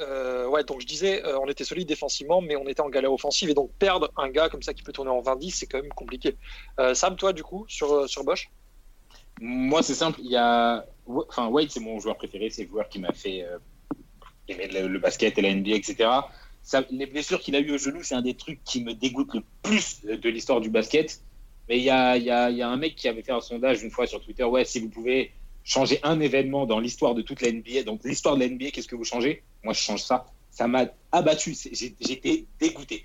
euh, 0.00 0.46
ouais, 0.48 0.64
donc 0.64 0.80
je 0.80 0.86
disais, 0.86 1.24
euh, 1.24 1.38
on 1.38 1.48
était 1.48 1.64
solide 1.64 1.86
défensivement, 1.86 2.40
mais 2.40 2.56
on 2.56 2.66
était 2.66 2.80
en 2.80 2.88
galère 2.88 3.12
offensive, 3.12 3.50
et 3.50 3.54
donc 3.54 3.70
perdre 3.78 4.10
un 4.16 4.28
gars 4.28 4.48
comme 4.48 4.62
ça 4.62 4.74
qui 4.74 4.82
peut 4.82 4.92
tourner 4.92 5.10
en 5.10 5.22
20-10, 5.22 5.50
c'est 5.50 5.66
quand 5.66 5.80
même 5.80 5.92
compliqué. 5.92 6.36
Euh, 6.80 6.94
Sam, 6.94 7.16
toi, 7.16 7.32
du 7.32 7.42
coup, 7.42 7.64
sur, 7.68 8.08
sur 8.08 8.24
Bosch? 8.24 8.50
Moi, 9.40 9.82
c'est 9.82 9.94
simple. 9.94 10.20
Il 10.22 10.30
y 10.30 10.36
a, 10.36 10.84
enfin, 11.06 11.48
Wade, 11.48 11.70
c'est 11.70 11.80
mon 11.80 11.98
joueur 11.98 12.16
préféré. 12.16 12.50
C'est 12.50 12.64
le 12.64 12.68
joueur 12.68 12.88
qui 12.88 13.00
m'a 13.00 13.12
fait 13.12 13.44
aimer 14.46 14.68
le, 14.68 14.86
le 14.86 14.98
basket 15.00 15.36
et 15.38 15.42
la 15.42 15.52
NBA, 15.52 15.70
etc. 15.70 16.08
Les 16.90 17.06
blessures 17.06 17.40
qu'il 17.40 17.56
a 17.56 17.60
eues 17.60 17.72
au 17.72 17.78
genou, 17.78 18.02
c'est 18.04 18.14
un 18.14 18.22
des 18.22 18.34
trucs 18.34 18.62
qui 18.62 18.82
me 18.82 18.94
dégoûte 18.94 19.34
le 19.34 19.42
plus 19.62 20.04
de 20.04 20.28
l'histoire 20.28 20.60
du 20.60 20.70
basket. 20.70 21.20
Mais 21.68 21.78
il 21.78 21.84
y 21.84 21.90
a, 21.90 22.16
y, 22.16 22.30
a, 22.30 22.50
y 22.50 22.62
a 22.62 22.68
un 22.68 22.76
mec 22.76 22.94
qui 22.94 23.08
avait 23.08 23.22
fait 23.22 23.32
un 23.32 23.40
sondage 23.40 23.82
une 23.82 23.90
fois 23.90 24.06
sur 24.06 24.20
Twitter. 24.20 24.44
Ouais, 24.44 24.64
si 24.64 24.78
vous 24.80 24.88
pouvez 24.88 25.32
changer 25.64 25.98
un 26.02 26.20
événement 26.20 26.66
dans 26.66 26.78
l'histoire 26.78 27.14
de 27.14 27.22
toute 27.22 27.40
la 27.40 27.50
NBA, 27.50 27.82
donc 27.84 28.04
l'histoire 28.04 28.36
de 28.36 28.40
la 28.40 28.48
NBA, 28.48 28.70
qu'est-ce 28.70 28.86
que 28.86 28.96
vous 28.96 29.04
changez? 29.04 29.42
Moi, 29.64 29.72
je 29.72 29.80
change 29.80 30.02
ça. 30.02 30.26
Ça 30.50 30.68
m'a 30.68 30.86
abattu. 31.10 31.56
J'étais 31.72 32.44
dégoûté. 32.60 33.04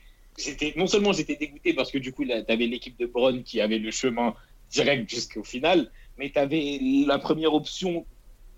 Non 0.76 0.88
seulement 0.88 1.12
j'étais 1.12 1.36
dégoûté 1.36 1.74
parce 1.74 1.92
que 1.92 1.98
du 1.98 2.12
coup, 2.14 2.24
tu 2.26 2.32
avais 2.32 2.68
l'équipe 2.68 2.98
de 3.00 3.06
Bron 3.06 3.42
qui 3.44 3.60
avait 3.60 3.80
le 3.80 3.92
chemin 3.92 4.36
direct 4.70 5.10
jusqu'au 5.10 5.44
final, 5.44 5.92
mais 6.18 6.30
tu 6.30 6.38
avais 6.38 6.80
la 7.08 7.18
première 7.18 7.54
option 7.54 8.06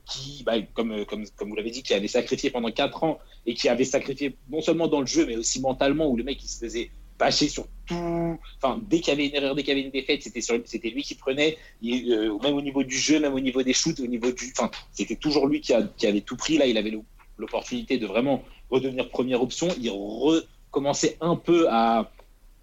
qui, 0.06 0.44
bah, 0.44 0.62
comme, 0.74 1.06
comme, 1.06 1.26
comme 1.30 1.50
vous 1.50 1.56
l'avez 1.56 1.72
dit, 1.72 1.84
qui 1.84 1.94
avait 1.94 2.08
sacrifié 2.08 2.50
pendant 2.50 2.72
4 2.72 3.04
ans 3.04 3.20
et 3.46 3.54
qui 3.54 3.70
avait 3.70 3.86
sacrifié 3.86 4.36
non 4.50 4.62
seulement 4.62 4.88
dans 4.88 5.00
le 5.00 5.06
jeu, 5.06 5.26
mais 5.26 5.38
aussi 5.38 5.62
mentalement, 5.62 6.08
où 6.08 6.18
le 6.18 6.24
mec 6.24 6.44
il 6.44 6.48
se 6.48 6.58
faisait 6.58 6.92
bâcher 7.22 7.48
sur 7.48 7.66
tout. 7.86 8.40
Enfin, 8.58 8.82
dès 8.90 9.00
qu'il 9.00 9.10
y 9.10 9.12
avait 9.12 9.28
une 9.28 9.36
erreur, 9.36 9.54
dès 9.54 9.62
qu'il 9.62 9.70
y 9.70 9.78
avait 9.78 9.86
une 9.86 9.92
défaite, 9.92 10.24
c'était 10.24 10.90
lui 10.90 11.04
qui 11.04 11.14
prenait, 11.16 11.58
euh, 11.86 12.38
même 12.40 12.56
au 12.56 12.62
niveau 12.62 12.84
du 12.84 12.98
jeu, 12.98 13.20
même 13.20 13.36
au 13.36 13.40
niveau 13.40 13.62
des 13.62 13.74
shoots, 13.74 14.00
au 14.00 14.08
niveau 14.08 14.32
du. 14.32 14.52
Enfin, 14.58 14.72
c'était 14.92 15.16
toujours 15.16 15.46
lui 15.48 15.62
qui, 15.62 15.74
qui 15.98 16.08
avait 16.08 16.22
tout 16.22 16.36
pris. 16.36 16.58
Là, 16.58 16.66
il 16.66 16.78
avait 16.78 16.94
l'opportunité 17.38 18.00
de 18.00 18.08
vraiment 18.08 18.44
redevenir 18.72 19.08
première 19.10 19.42
option. 19.44 19.68
Il 19.80 19.92
recommençait 19.92 21.18
un 21.22 21.36
peu 21.36 21.68
à. 21.70 22.12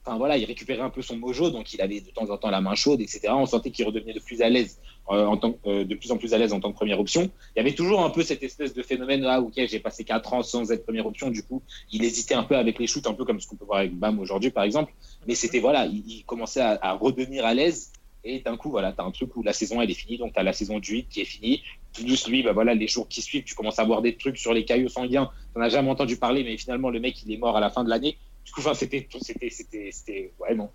Enfin 0.08 0.16
voilà, 0.16 0.38
il 0.38 0.46
récupérait 0.46 0.80
un 0.80 0.88
peu 0.88 1.02
son 1.02 1.18
mojo, 1.18 1.50
donc 1.50 1.74
il 1.74 1.82
avait 1.82 2.00
de 2.00 2.08
temps 2.08 2.30
en 2.30 2.38
temps 2.38 2.48
la 2.48 2.62
main 2.62 2.74
chaude, 2.74 3.02
etc. 3.02 3.28
On 3.28 3.44
sentait 3.44 3.70
qu'il 3.70 3.84
redevenait 3.84 4.14
de 4.14 4.20
plus 4.20 4.40
à 4.40 4.48
l'aise, 4.48 4.80
euh, 5.10 5.26
en 5.26 5.36
tant, 5.36 5.58
euh, 5.66 5.84
de 5.84 5.94
plus 5.94 6.10
en 6.12 6.16
plus 6.16 6.32
à 6.32 6.38
l'aise 6.38 6.54
en 6.54 6.60
tant 6.60 6.72
que 6.72 6.76
première 6.76 6.98
option. 6.98 7.30
Il 7.54 7.58
y 7.58 7.60
avait 7.60 7.74
toujours 7.74 8.02
un 8.02 8.08
peu 8.08 8.22
cette 8.22 8.42
espèce 8.42 8.72
de 8.72 8.82
phénomène 8.82 9.20
là, 9.20 9.42
ok, 9.42 9.52
j'ai 9.56 9.80
passé 9.80 10.04
4 10.04 10.32
ans 10.32 10.42
sans 10.42 10.72
être 10.72 10.84
première 10.84 11.06
option, 11.06 11.28
du 11.28 11.42
coup, 11.42 11.62
il 11.92 12.02
hésitait 12.04 12.32
un 12.32 12.42
peu 12.42 12.56
avec 12.56 12.78
les 12.78 12.86
shoots, 12.86 13.06
un 13.06 13.12
peu 13.12 13.26
comme 13.26 13.38
ce 13.38 13.46
qu'on 13.46 13.56
peut 13.56 13.66
voir 13.66 13.80
avec 13.80 13.94
Bam 13.94 14.18
aujourd'hui, 14.18 14.50
par 14.50 14.64
exemple. 14.64 14.94
Mais 15.26 15.34
c'était 15.34 15.60
voilà, 15.60 15.84
il, 15.84 16.02
il 16.08 16.24
commençait 16.24 16.62
à, 16.62 16.78
à 16.80 16.94
redevenir 16.94 17.44
à 17.44 17.52
l'aise. 17.52 17.92
Et 18.24 18.40
d'un 18.40 18.56
coup, 18.56 18.70
voilà, 18.70 18.92
tu 18.92 19.02
as 19.02 19.04
un 19.04 19.10
truc 19.10 19.36
où 19.36 19.42
la 19.42 19.52
saison 19.52 19.82
elle 19.82 19.90
est 19.90 19.94
finie, 19.94 20.16
donc 20.16 20.32
tu 20.32 20.40
as 20.40 20.42
la 20.42 20.54
saison 20.54 20.78
du 20.78 20.92
8 20.92 21.08
qui 21.10 21.20
est 21.20 21.26
finie. 21.26 21.62
Plus 21.92 22.28
lui, 22.28 22.42
bah 22.42 22.52
voilà, 22.52 22.74
les 22.74 22.88
jours 22.88 23.08
qui 23.08 23.20
suivent, 23.20 23.44
tu 23.44 23.54
commences 23.54 23.78
à 23.78 23.84
voir 23.84 24.00
des 24.00 24.16
trucs 24.16 24.38
sur 24.38 24.54
les 24.54 24.64
caillots 24.64 24.88
sanguins. 24.88 25.30
Tu 25.52 25.58
n'en 25.58 25.66
as 25.66 25.68
jamais 25.68 25.90
entendu 25.90 26.16
parler, 26.16 26.44
mais 26.44 26.56
finalement, 26.56 26.88
le 26.88 26.98
mec, 26.98 27.22
il 27.22 27.32
est 27.32 27.36
mort 27.36 27.56
à 27.56 27.60
la 27.60 27.68
fin 27.68 27.84
de 27.84 27.90
l'année. 27.90 28.16
Du 28.48 28.52
coup, 28.54 28.60
enfin, 28.60 28.72
c'était, 28.72 29.06
c'était, 29.20 29.50
c'était, 29.50 29.90
c'était, 29.92 30.32
ouais, 30.40 30.54
non, 30.54 30.70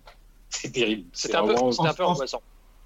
c'est 0.48 0.70
terrible. 0.70 1.06
C'était 1.12 1.34
un, 1.34 1.44
peu- 1.44 1.56
c'était 1.72 1.88
un 1.88 1.94
peu 1.94 2.04
en- 2.04 2.12
angoissant. 2.12 2.40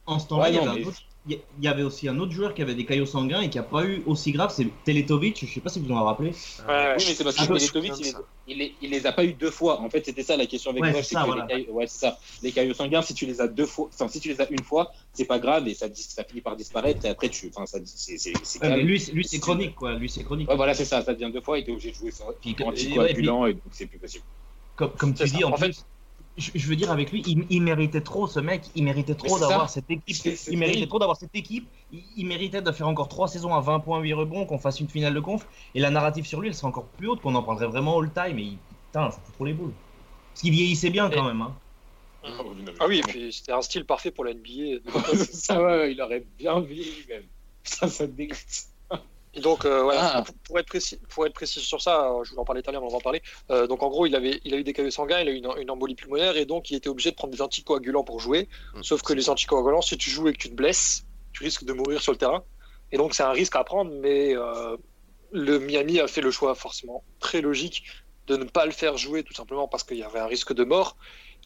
En 0.06 0.18
ce 0.18 0.26
temps-là, 0.28 0.44
Ouais, 0.44 0.50
il, 0.50 0.54
y 0.56 0.58
avait 0.66 0.84
il 1.26 1.38
il 1.60 1.82
aussi 1.84 2.08
un 2.08 2.18
autre 2.18 2.32
joueur 2.32 2.54
qui 2.54 2.62
avait 2.62 2.74
des 2.74 2.86
caillots 2.86 3.04
sanguins 3.04 3.42
et 3.42 3.50
qui 3.50 3.58
a 3.58 3.62
pas 3.62 3.84
eu 3.84 4.02
aussi 4.06 4.32
grave, 4.32 4.50
c'est 4.56 4.66
Teletovic, 4.86 5.44
je 5.46 5.52
sais 5.52 5.60
pas 5.60 5.68
si 5.68 5.78
vous 5.78 5.92
en 5.92 6.02
rappelez. 6.02 6.30
Ouais, 6.30 6.94
Oui, 6.96 7.04
mais 7.06 7.14
c'est 7.14 7.22
parce 7.24 7.36
que 7.36 7.44
Peletovic, 7.46 7.92
il, 7.98 8.04
les- 8.06 8.14
il, 8.46 8.56
les- 8.58 8.74
il 8.80 8.90
les 8.90 9.04
a 9.06 9.12
pas 9.12 9.26
eu 9.26 9.34
deux 9.34 9.50
fois. 9.50 9.78
En 9.82 9.90
fait, 9.90 10.02
c'était 10.06 10.22
ça 10.22 10.38
la 10.38 10.46
question 10.46 10.70
avec 10.70 10.82
Ouais, 10.82 10.92
moi. 10.92 11.02
c'est 11.02 11.14
que 11.16 11.26
voilà. 11.26 11.42
les 11.44 11.64
caillots, 11.64 11.72
ouais, 11.74 11.86
c'est 11.86 11.98
ça. 11.98 12.18
Les 12.42 12.50
caillots 12.52 12.72
sanguins, 12.72 13.02
si 13.02 13.12
tu 13.12 13.26
les 13.26 13.42
as 13.42 13.48
deux 13.48 13.66
fois, 13.66 13.90
enfin, 13.92 14.08
si 14.08 14.18
tu 14.20 14.30
les 14.30 14.40
as 14.40 14.48
une 14.48 14.64
fois, 14.64 14.90
c'est 15.12 15.26
pas 15.26 15.38
grave 15.38 15.68
et 15.68 15.74
ça, 15.74 15.90
dis- 15.90 16.02
ça 16.02 16.24
finit 16.24 16.40
par 16.40 16.56
disparaître. 16.56 17.04
Et 17.04 17.10
après, 17.10 17.28
tu, 17.28 17.50
enfin, 17.54 17.66
ça, 17.66 17.78
c'est, 17.84 18.16
c'est, 18.16 18.32
Ouais, 18.62 18.82
lui, 18.82 18.98
c'est- 18.98 19.12
lui 19.12 19.28
c'est 19.28 19.38
chronique, 19.40 19.74
quoi. 19.74 19.92
Lui, 19.96 20.08
c'est 20.08 20.24
chronique. 20.24 20.48
Ouais, 20.48 20.56
voilà, 20.56 20.72
c'est 20.72 20.86
ça. 20.86 21.02
Ça 21.02 21.12
devient 21.12 21.30
deux 21.30 21.42
fois 21.42 21.58
et 21.58 21.64
t'es 21.64 21.72
obligé 21.72 21.90
de 21.90 21.96
jouer 21.96 22.10
sans 22.12 22.30
Puis- 22.40 22.56
anticoagulant 22.64 23.44
et 23.44 23.52
donc 23.52 23.62
c'est 23.72 23.84
plus 23.84 23.98
possible. 23.98 24.24
Comme, 24.78 24.92
comme 24.92 25.12
tu 25.14 25.24
dis, 25.24 25.44
en, 25.44 25.52
En 25.52 25.56
fait- 25.56 25.66
plus, 25.66 25.84
je, 26.38 26.52
je 26.54 26.68
veux 26.68 26.76
dire, 26.76 26.90
avec 26.92 27.10
lui, 27.10 27.22
il, 27.26 27.44
il 27.50 27.60
méritait 27.62 28.00
trop, 28.00 28.28
ce 28.28 28.38
mec, 28.38 28.62
il 28.76 28.84
méritait 28.84 29.16
trop 29.16 29.38
d'avoir 29.40 29.68
cette 29.68 29.90
équipe. 29.90 30.16
Il 30.48 30.56
méritait 30.56 30.74
terrible. 30.76 30.88
trop 30.88 30.98
d'avoir 31.00 31.16
cette 31.18 31.34
équipe. 31.34 31.68
Il, 31.92 32.00
il 32.16 32.26
méritait 32.26 32.62
de 32.62 32.70
faire 32.72 32.86
encore 32.86 33.08
trois 33.08 33.26
saisons 33.26 33.52
à 33.54 33.60
20 33.60 33.80
points, 33.80 33.98
8 34.00 34.12
rebonds, 34.14 34.46
qu'on 34.46 34.58
fasse 34.58 34.78
une 34.78 34.88
finale 34.88 35.14
de 35.14 35.20
conf. 35.20 35.44
Et 35.74 35.80
la 35.80 35.90
narrative 35.90 36.24
sur 36.26 36.40
lui, 36.40 36.46
elle 36.48 36.54
serait 36.54 36.68
encore 36.68 36.86
plus 36.86 37.08
haute, 37.08 37.20
qu'on 37.20 37.34
en 37.34 37.42
parlerait 37.42 37.66
vraiment 37.66 37.98
all 37.98 38.10
time. 38.12 38.38
Et 38.38 38.42
il- 38.42 38.58
putain, 38.86 39.10
ça 39.10 39.20
fout 39.24 39.34
trop 39.34 39.44
les 39.46 39.52
boules. 39.52 39.72
Parce 40.32 40.42
qu'il 40.42 40.52
vieillissait 40.52 40.90
bien 40.90 41.10
quand 41.10 41.24
Et- 41.24 41.26
même. 41.28 41.42
Hein. 41.42 41.56
Ah 42.78 42.86
oui, 42.86 42.98
et 42.98 43.02
puis 43.02 43.32
c'était 43.32 43.52
un 43.52 43.62
style 43.62 43.84
parfait 43.84 44.10
pour 44.10 44.24
la 44.24 44.32
NBA. 44.34 44.80
ça, 45.32 45.62
ouais, 45.62 45.92
il 45.92 46.00
aurait 46.00 46.24
bien 46.38 46.60
vieilli 46.60 47.04
même. 47.08 47.22
Ça, 47.64 47.88
ça 47.88 48.06
te 48.06 48.12
dégoûte. 48.12 48.36
Et 49.38 49.40
donc, 49.40 49.64
euh, 49.64 49.82
voilà, 49.84 50.16
Ah. 50.16 50.22
pour, 50.22 50.34
pour 50.34 50.58
être 50.58 50.66
précis, 50.66 50.98
pour 51.10 51.24
être 51.24 51.32
précis 51.32 51.60
sur 51.60 51.80
ça, 51.80 52.10
euh, 52.10 52.24
je 52.24 52.30
voulais 52.30 52.40
en 52.40 52.44
parler 52.44 52.60
tout 52.60 52.70
à 52.70 52.72
l'heure, 52.72 52.80
mais 52.82 52.88
on 52.88 52.90
va 52.90 52.96
en 52.96 53.00
parler. 53.00 53.22
Euh, 53.52 53.68
donc, 53.68 53.84
en 53.84 53.88
gros, 53.88 54.04
il, 54.04 54.16
avait, 54.16 54.40
il 54.44 54.52
a 54.52 54.56
eu 54.56 54.64
des 54.64 54.72
caillots 54.72 54.90
sanguins, 54.90 55.20
il 55.20 55.28
a 55.28 55.30
eu 55.30 55.36
une, 55.36 55.48
une 55.60 55.70
embolie 55.70 55.94
pulmonaire, 55.94 56.36
et 56.36 56.44
donc 56.44 56.72
il 56.72 56.76
était 56.76 56.88
obligé 56.88 57.10
de 57.12 57.14
prendre 57.14 57.32
des 57.32 57.40
anticoagulants 57.40 58.02
pour 58.02 58.18
jouer. 58.18 58.48
Mm. 58.74 58.82
Sauf 58.82 59.02
que 59.02 59.12
les 59.12 59.30
anticoagulants, 59.30 59.80
si 59.80 59.96
tu 59.96 60.10
joues 60.10 60.26
et 60.26 60.32
que 60.32 60.38
tu 60.38 60.50
te 60.50 60.54
blesses, 60.54 61.06
tu 61.32 61.44
risques 61.44 61.62
de 61.64 61.72
mourir 61.72 62.02
sur 62.02 62.10
le 62.10 62.18
terrain. 62.18 62.42
Et 62.90 62.96
donc, 62.96 63.14
c'est 63.14 63.22
un 63.22 63.30
risque 63.30 63.54
à 63.54 63.62
prendre, 63.62 63.92
mais 63.92 64.36
euh, 64.36 64.76
le 65.30 65.60
Miami 65.60 66.00
a 66.00 66.08
fait 66.08 66.20
le 66.20 66.32
choix 66.32 66.56
forcément 66.56 67.04
très 67.20 67.40
logique 67.40 67.84
de 68.26 68.36
ne 68.36 68.44
pas 68.44 68.66
le 68.66 68.72
faire 68.72 68.96
jouer, 68.96 69.22
tout 69.22 69.34
simplement 69.34 69.68
parce 69.68 69.84
qu'il 69.84 69.98
y 69.98 70.02
avait 70.02 70.18
un 70.18 70.26
risque 70.26 70.52
de 70.52 70.64
mort. 70.64 70.96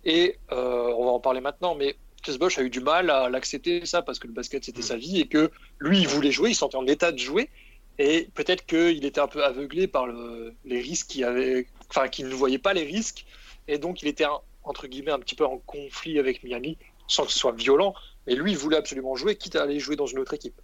Et 0.06 0.38
euh, 0.50 0.94
on 0.96 1.04
va 1.04 1.10
en 1.10 1.20
parler 1.20 1.42
maintenant, 1.42 1.74
mais 1.74 1.96
Chris 2.22 2.38
a 2.56 2.62
eu 2.62 2.70
du 2.70 2.80
mal 2.80 3.10
à 3.10 3.28
l'accepter 3.28 3.84
ça 3.84 4.00
parce 4.00 4.18
que 4.20 4.28
le 4.28 4.32
basket 4.32 4.64
c'était 4.64 4.78
Mm. 4.78 4.82
sa 4.92 4.96
vie 4.96 5.20
et 5.20 5.26
que 5.26 5.50
lui 5.80 6.00
il 6.00 6.08
voulait 6.08 6.30
jouer, 6.30 6.50
il 6.50 6.54
se 6.54 6.60
sentait 6.60 6.76
en 6.76 6.86
état 6.86 7.10
de 7.12 7.18
jouer 7.18 7.50
et 7.98 8.28
peut-être 8.34 8.64
qu'il 8.66 9.04
était 9.04 9.20
un 9.20 9.28
peu 9.28 9.44
aveuglé 9.44 9.86
par 9.86 10.06
le- 10.06 10.54
les 10.64 10.80
risques 10.80 11.08
qu'il 11.08 11.24
avait, 11.24 11.66
enfin 11.90 12.08
qu'il 12.08 12.28
ne 12.28 12.34
voyait 12.34 12.58
pas 12.58 12.72
les 12.72 12.84
risques 12.84 13.24
et 13.68 13.78
donc 13.78 14.02
il 14.02 14.08
était 14.08 14.24
un- 14.24 14.40
entre 14.64 14.86
guillemets 14.86 15.12
un 15.12 15.18
petit 15.18 15.34
peu 15.34 15.44
en 15.44 15.58
conflit 15.58 16.18
avec 16.18 16.42
Miami 16.42 16.78
sans 17.08 17.24
que 17.26 17.32
ce 17.32 17.38
soit 17.38 17.52
violent, 17.52 17.94
mais 18.26 18.34
lui 18.34 18.52
il 18.52 18.56
voulait 18.58 18.76
absolument 18.76 19.14
jouer 19.16 19.36
quitte 19.36 19.56
à 19.56 19.62
aller 19.64 19.78
jouer 19.78 19.96
dans 19.96 20.06
une 20.06 20.18
autre 20.18 20.34
équipe. 20.34 20.60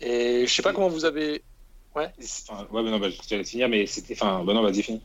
Et 0.00 0.46
je 0.46 0.54
sais 0.54 0.62
pas 0.62 0.72
comment 0.72 0.88
vous 0.88 1.04
avez 1.04 1.42
Enfin, 2.48 2.66
ouais, 2.70 2.82
mais 2.82 2.90
non, 2.90 2.98
bah, 3.00 3.08
je 3.10 3.34
laisse 3.34 3.50
finir, 3.50 3.68
mais 3.68 3.86
c'était. 3.86 4.14
Enfin, 4.14 4.44
bah 4.44 4.54
non, 4.54 4.62
vas-y, 4.62 4.82
finis. 4.82 5.02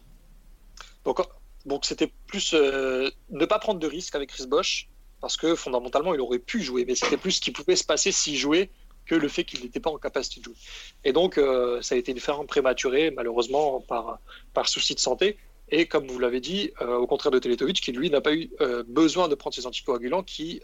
Donc, 1.05 1.19
donc 1.65 1.85
c'était 1.85 2.11
plus 2.27 2.53
euh, 2.53 3.09
ne 3.29 3.45
pas 3.45 3.57
prendre 3.59 3.79
de 3.79 3.87
risques 3.87 4.15
avec 4.15 4.29
Chris 4.29 4.45
Bosch, 4.47 4.89
parce 5.21 5.37
que 5.37 5.55
fondamentalement, 5.55 6.13
il 6.13 6.21
aurait 6.21 6.39
pu 6.39 6.61
jouer, 6.61 6.85
mais 6.85 6.95
c'était 6.95 7.17
plus 7.17 7.31
ce 7.31 7.41
qui 7.41 7.51
pouvait 7.51 7.75
se 7.75 7.83
passer 7.83 8.11
s'il 8.11 8.37
jouait 8.37 8.69
que 9.05 9.15
le 9.15 9.27
fait 9.27 9.43
qu'il 9.43 9.61
n'était 9.61 9.79
pas 9.79 9.89
en 9.89 9.97
capacité 9.97 10.39
de 10.39 10.45
jouer. 10.45 10.55
Et 11.03 11.13
donc, 11.13 11.37
euh, 11.37 11.81
ça 11.81 11.95
a 11.95 11.97
été 11.97 12.11
une 12.11 12.19
ferme 12.19 12.45
prématurée, 12.47 13.11
malheureusement, 13.11 13.81
par, 13.81 14.19
par 14.53 14.67
souci 14.67 14.95
de 14.95 14.99
santé. 14.99 15.37
Et 15.69 15.85
comme 15.85 16.07
vous 16.07 16.19
l'avez 16.19 16.39
dit, 16.39 16.71
euh, 16.81 16.97
au 16.97 17.07
contraire 17.07 17.31
de 17.31 17.39
Teletovic, 17.39 17.81
qui 17.81 17.91
lui 17.91 18.09
n'a 18.09 18.21
pas 18.21 18.33
eu 18.33 18.49
euh, 18.61 18.83
besoin 18.87 19.27
de 19.27 19.35
prendre 19.35 19.55
ses 19.55 19.65
anticoagulants, 19.65 20.23
qui 20.23 20.61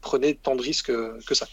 prenait 0.00 0.34
tant 0.34 0.56
de 0.56 0.62
risques 0.62 0.92
que 0.92 1.34
ça. 1.34 1.46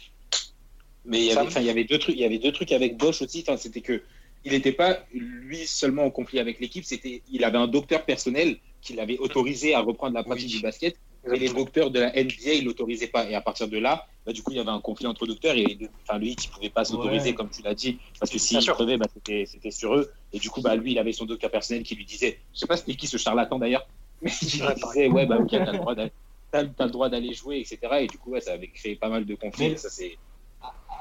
Mais 1.05 1.19
il 1.19 1.25
y, 1.25 1.31
avait, 1.31 1.41
enfin, 1.41 1.59
il 1.59 1.67
y 1.67 1.69
avait 1.69 1.83
deux 1.83 1.99
trucs. 1.99 2.15
Il 2.15 2.21
y 2.21 2.25
avait 2.25 2.39
deux 2.39 2.51
trucs 2.51 2.71
avec 2.71 2.97
Bosch 2.97 3.21
aussi. 3.21 3.45
C'était 3.57 3.81
que 3.81 4.01
il 4.43 4.51
n'était 4.51 4.71
pas 4.71 4.99
lui 5.11 5.65
seulement 5.65 6.05
en 6.05 6.11
conflit 6.11 6.39
avec 6.39 6.59
l'équipe. 6.59 6.85
C'était, 6.85 7.23
il 7.31 7.43
avait 7.43 7.57
un 7.57 7.67
docteur 7.67 8.05
personnel 8.05 8.57
qui 8.81 8.93
l'avait 8.93 9.17
autorisé 9.17 9.73
à 9.73 9.81
reprendre 9.81 10.13
la 10.13 10.23
pratique 10.23 10.49
Oui. 10.49 10.57
du 10.57 10.61
basket. 10.61 10.95
Et 11.33 11.39
les 11.39 11.49
docteurs 11.49 11.89
de 11.91 11.99
la 11.99 12.11
NBA, 12.11 12.53
ils 12.53 12.65
l'autorisaient 12.65 13.07
pas. 13.07 13.27
Et 13.29 13.35
à 13.35 13.41
partir 13.41 13.67
de 13.67 13.77
là, 13.77 14.05
bah, 14.25 14.31
du 14.33 14.43
coup, 14.43 14.51
il 14.51 14.57
y 14.57 14.59
avait 14.59 14.69
un 14.69 14.79
conflit 14.79 15.07
entre 15.07 15.25
docteurs 15.25 15.55
et 15.55 15.77
enfin, 16.07 16.19
le 16.19 16.27
Heat, 16.27 16.45
il 16.45 16.49
pouvait 16.49 16.69
pas 16.69 16.85
s'autoriser, 16.85 17.29
Ouais. 17.29 17.35
comme 17.35 17.49
tu 17.49 17.61
l'as 17.61 17.73
dit, 17.75 17.99
parce 18.19 18.31
que 18.31 18.37
s'il 18.37 18.59
crevait, 18.65 18.97
bah, 18.97 19.07
c'était 19.13 19.71
sur 19.71 19.95
eux. 19.95 20.11
Et 20.33 20.39
du 20.39 20.49
coup, 20.49 20.61
bah, 20.61 20.75
lui, 20.75 20.91
il 20.91 20.99
avait 20.99 21.13
son 21.13 21.25
docteur 21.25 21.49
personnel 21.51 21.83
qui 21.83 21.95
lui 21.95 22.05
disait, 22.05 22.39
je 22.53 22.59
sais 22.59 22.67
pas 22.67 22.77
c'était 22.77 22.95
qui 22.95 23.07
ce 23.07 23.17
charlatan 23.17 23.57
d'ailleurs, 23.59 23.87
mais 24.21 24.31
il 24.41 24.47
lui 24.49 24.65
disait, 24.83 25.07
ouais, 25.09 25.25
bah, 25.25 25.37
ok, 25.39 25.49
t'as 25.51 25.71
le 25.71 25.77
droit 25.77 25.95
d'aller. 25.95 26.11
T'as 26.51 26.63
t'as 26.65 26.85
le 26.85 26.91
droit 26.91 27.09
d'aller 27.09 27.33
jouer, 27.33 27.59
etc. 27.59 27.79
Et 28.01 28.07
du 28.07 28.17
coup, 28.17 28.31
ouais, 28.31 28.41
ça 28.41 28.53
avait 28.53 28.67
créé 28.69 28.95
pas 28.95 29.09
mal 29.09 29.25
de 29.25 29.35
conflits. 29.35 29.69
Mais- 29.71 29.77
ça. 29.77 29.89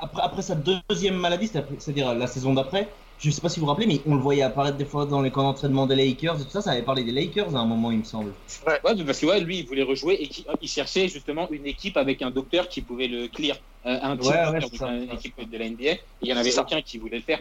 Après, 0.00 0.22
après 0.22 0.42
sa 0.42 0.56
deuxième 0.56 1.16
maladie, 1.16 1.46
c'est- 1.48 1.64
c'est-à-dire 1.78 2.14
la 2.14 2.26
saison 2.26 2.52
d'après, 2.54 2.88
je 3.24 3.30
sais 3.30 3.40
pas 3.40 3.48
si 3.48 3.58
vous 3.58 3.64
vous 3.66 3.70
rappelez, 3.72 3.86
mais 3.86 4.00
on 4.06 4.14
le 4.14 4.20
voyait 4.20 4.42
apparaître 4.42 4.76
des 4.76 4.84
fois 4.84 5.06
dans 5.06 5.22
les 5.22 5.30
camps 5.30 5.42
d'entraînement 5.42 5.86
des 5.86 5.96
Lakers 5.96 6.40
et 6.40 6.44
tout 6.44 6.50
ça, 6.50 6.60
ça 6.60 6.72
avait 6.72 6.82
parlé 6.82 7.04
des 7.04 7.12
Lakers 7.12 7.56
à 7.56 7.60
un 7.60 7.64
moment, 7.64 7.90
il 7.90 7.98
me 7.98 8.04
semble. 8.04 8.32
Ouais, 8.66 8.78
parce 8.82 9.18
que 9.20 9.26
ouais, 9.26 9.40
lui, 9.40 9.60
il 9.60 9.66
voulait 9.66 9.82
rejouer 9.82 10.14
et 10.22 10.28
il 10.60 10.68
cherchait 10.68 11.08
justement 11.08 11.48
une 11.50 11.66
équipe 11.66 11.96
avec 11.96 12.20
un 12.22 12.30
docteur 12.30 12.68
qui 12.68 12.82
pouvait 12.82 13.08
le 13.08 13.28
clear. 13.28 13.56
Euh, 13.86 13.98
un 14.02 14.16
Ouais, 14.18 14.22
docteur, 14.44 14.78
ça. 14.78 14.94
une 14.94 15.10
équipe 15.10 15.50
de 15.50 15.58
la 15.58 15.68
NBA. 15.68 15.82
Et 15.92 16.00
il 16.22 16.28
y 16.28 16.32
en 16.32 16.36
avait 16.36 16.58
aucun 16.58 16.82
qui 16.82 16.98
voulait 16.98 17.18
le 17.18 17.22
faire. 17.22 17.40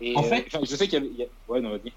Et, 0.00 0.16
En 0.16 0.22
fait- 0.22 0.46
je 0.62 0.76
sais 0.76 0.86
qu'il 0.88 0.94
y 0.94 1.22
avait. 1.22 1.30
Ouais, 1.48 1.60
non, 1.60 1.70
vas-y. 1.70 1.92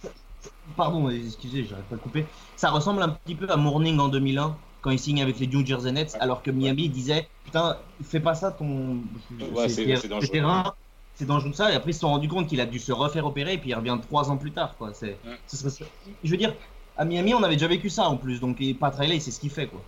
Pardon, 0.75 1.09
excusez, 1.09 1.65
j'arrête 1.65 1.85
pas 1.85 1.95
de 1.95 2.01
couper. 2.01 2.25
Ça 2.55 2.69
ressemble 2.71 3.01
un 3.01 3.09
petit 3.09 3.35
peu 3.35 3.49
à 3.49 3.57
Morning 3.57 3.97
en 3.99 4.07
2001, 4.07 4.57
quand 4.81 4.91
il 4.91 4.99
signe 4.99 5.21
avec 5.21 5.39
les 5.39 5.47
New 5.47 5.65
Jersey 5.65 5.91
Nets, 5.91 6.15
alors 6.19 6.41
que 6.41 6.51
Miami 6.51 6.87
disait 6.89 7.27
Putain, 7.43 7.77
fais 8.03 8.19
pas 8.19 8.35
ça, 8.35 8.51
ton. 8.51 9.01
Ouais, 9.53 9.67
c'est- 9.69 9.85
terrain, 10.31 10.73
c'est 11.19 11.25
dangereux 11.25 11.51
ça. 11.53 11.71
Et 11.71 11.75
après, 11.75 11.91
ils 11.91 11.93
se 11.93 11.99
sont 11.99 12.07
rendus 12.07 12.29
compte 12.29 12.47
qu'il 12.47 12.61
a 12.61 12.65
dû 12.65 12.79
se 12.79 12.93
refaire 12.93 13.25
opérer, 13.25 13.53
et 13.53 13.57
puis 13.57 13.71
il 13.71 13.75
revient 13.75 13.97
trois 14.01 14.31
ans 14.31 14.37
plus 14.37 14.51
tard, 14.53 14.77
quoi. 14.77 14.93
C'est, 14.93 15.19
Ouais. 15.25 15.35
ce 15.45 15.57
serait- 15.57 15.85
Je 16.23 16.31
veux 16.31 16.37
dire, 16.37 16.55
à 16.95 17.03
Miami, 17.03 17.33
on 17.33 17.43
avait 17.43 17.55
déjà 17.55 17.67
vécu 17.67 17.89
ça 17.89 18.07
en 18.07 18.15
plus, 18.15 18.39
donc 18.39 18.61
et 18.61 18.73
Pat 18.73 18.95
Riley, 18.95 19.19
c'est 19.19 19.31
ce 19.31 19.39
qu'il 19.39 19.49
fait, 19.49 19.67
quoi. 19.67 19.83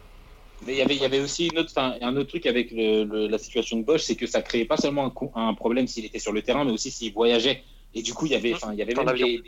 Mais 0.66 0.74
il 0.74 0.78
y 0.78 0.82
avait, 0.82 0.96
il 0.96 1.02
y 1.02 1.06
avait 1.06 1.22
aussi 1.22 1.48
une 1.48 1.58
autre, 1.58 1.72
un 1.78 2.16
autre 2.18 2.30
truc 2.30 2.46
avec 2.46 2.72
le- 2.72 3.04
le- 3.06 3.28
la 3.28 3.38
situation 3.38 3.78
de 3.78 3.84
Bosch, 3.84 4.02
c'est 4.04 4.16
que 4.16 4.28
ça 4.28 4.42
créait 4.42 4.66
pas 4.66 4.78
seulement 4.78 5.12
un, 5.36 5.54
problème 5.54 5.88
s'il 5.88 6.06
était 6.06 6.20
sur 6.20 6.34
le 6.34 6.42
terrain, 6.42 6.66
mais 6.66 6.72
aussi 6.72 6.92
s'il 6.92 7.14
voyageait. 7.14 7.64
Et 7.94 8.02
du 8.04 8.14
coup, 8.14 8.26
il 8.26 8.34
y 8.34 8.36
avait, 8.36 8.54
il 8.74 8.78
y 8.78 8.82
avait 8.82 8.94
même 8.94 9.06
des, 9.16 9.24
des- 9.24 9.44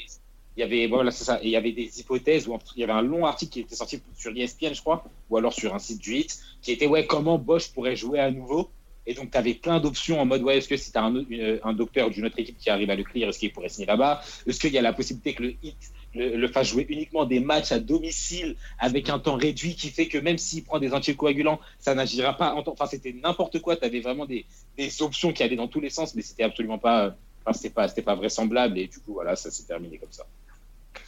il 0.55 0.59
y 0.59 0.63
avait, 0.63 0.87
voilà, 0.87 1.11
c'est 1.11 1.23
ça. 1.25 1.39
Et 1.43 1.47
il 1.47 1.51
y 1.51 1.55
avait 1.55 1.71
des 1.73 1.99
hypothèses 1.99 2.47
où 2.47 2.57
il 2.75 2.79
y 2.79 2.83
avait 2.83 2.93
un 2.93 3.01
long 3.01 3.25
article 3.25 3.51
qui 3.51 3.59
était 3.59 3.75
sorti 3.75 4.01
sur 4.15 4.31
ESPN, 4.31 4.73
je 4.73 4.81
crois, 4.81 5.03
ou 5.29 5.37
alors 5.37 5.53
sur 5.53 5.75
un 5.75 5.79
site 5.79 5.99
du 6.01 6.15
Hit, 6.15 6.39
qui 6.61 6.71
était, 6.71 6.87
ouais, 6.87 7.05
comment 7.05 7.37
Bosch 7.37 7.71
pourrait 7.73 7.95
jouer 7.95 8.19
à 8.19 8.31
nouveau. 8.31 8.71
Et 9.05 9.13
donc, 9.13 9.31
tu 9.31 9.37
avais 9.37 9.53
plein 9.53 9.79
d'options 9.81 10.21
en 10.21 10.25
mode, 10.25 10.41
ouais, 10.43 10.57
est-ce 10.59 10.67
que 10.69 10.77
si 10.77 10.91
tu 10.91 10.97
as 10.97 11.03
un, 11.03 11.13
autre- 11.15 11.27
une- 11.29 11.59
un 11.63 11.73
docteur 11.73 12.09
d'une 12.09 12.25
autre 12.25 12.39
équipe 12.39 12.57
qui 12.57 12.69
arrive 12.69 12.89
à 12.89 12.95
le 12.95 13.03
clear, 13.03 13.27
est-ce 13.29 13.39
qu'il 13.39 13.51
pourrait 13.51 13.67
signer 13.69 13.85
là-bas? 13.87 14.21
Est-ce 14.47 14.59
qu'il 14.59 14.71
y 14.71 14.77
a 14.77 14.81
la 14.81 14.93
possibilité 14.93 15.33
que 15.33 15.43
le 15.43 15.55
Hit 15.61 15.77
le, 16.13 16.37
le 16.37 16.47
fasse 16.47 16.67
jouer 16.67 16.85
uniquement 16.89 17.25
des 17.25 17.39
matchs 17.39 17.71
à 17.71 17.79
domicile 17.79 18.55
avec 18.79 19.09
un 19.09 19.19
temps 19.19 19.35
réduit 19.35 19.75
qui 19.75 19.89
fait 19.89 20.07
que 20.07 20.17
même 20.19 20.37
s'il 20.37 20.63
prend 20.63 20.79
des 20.79 20.93
anticoagulants, 20.93 21.59
ça 21.79 21.95
n'agira 21.95 22.37
pas 22.37 22.53
en 22.53 22.61
temps. 22.63 22.73
Enfin, 22.73 22.85
c'était 22.85 23.13
n'importe 23.13 23.59
quoi. 23.61 23.75
Tu 23.75 23.83
avais 23.83 23.99
vraiment 23.99 24.25
des, 24.25 24.45
des 24.77 25.01
options 25.01 25.33
qui 25.33 25.41
allaient 25.43 25.55
dans 25.55 25.67
tous 25.67 25.81
les 25.81 25.89
sens, 25.89 26.13
mais 26.15 26.21
c'était 26.21 26.43
absolument 26.43 26.77
pas. 26.77 27.15
Enfin, 27.45 27.53
c'était 27.53 27.73
pas, 27.73 27.87
c'était 27.89 28.03
pas 28.03 28.15
vraisemblable. 28.15 28.77
Et 28.77 28.87
du 28.87 28.99
coup, 28.99 29.13
voilà, 29.13 29.35
ça 29.35 29.49
s'est 29.51 29.63
terminé 29.65 29.97
comme 29.97 30.11
ça. 30.11 30.25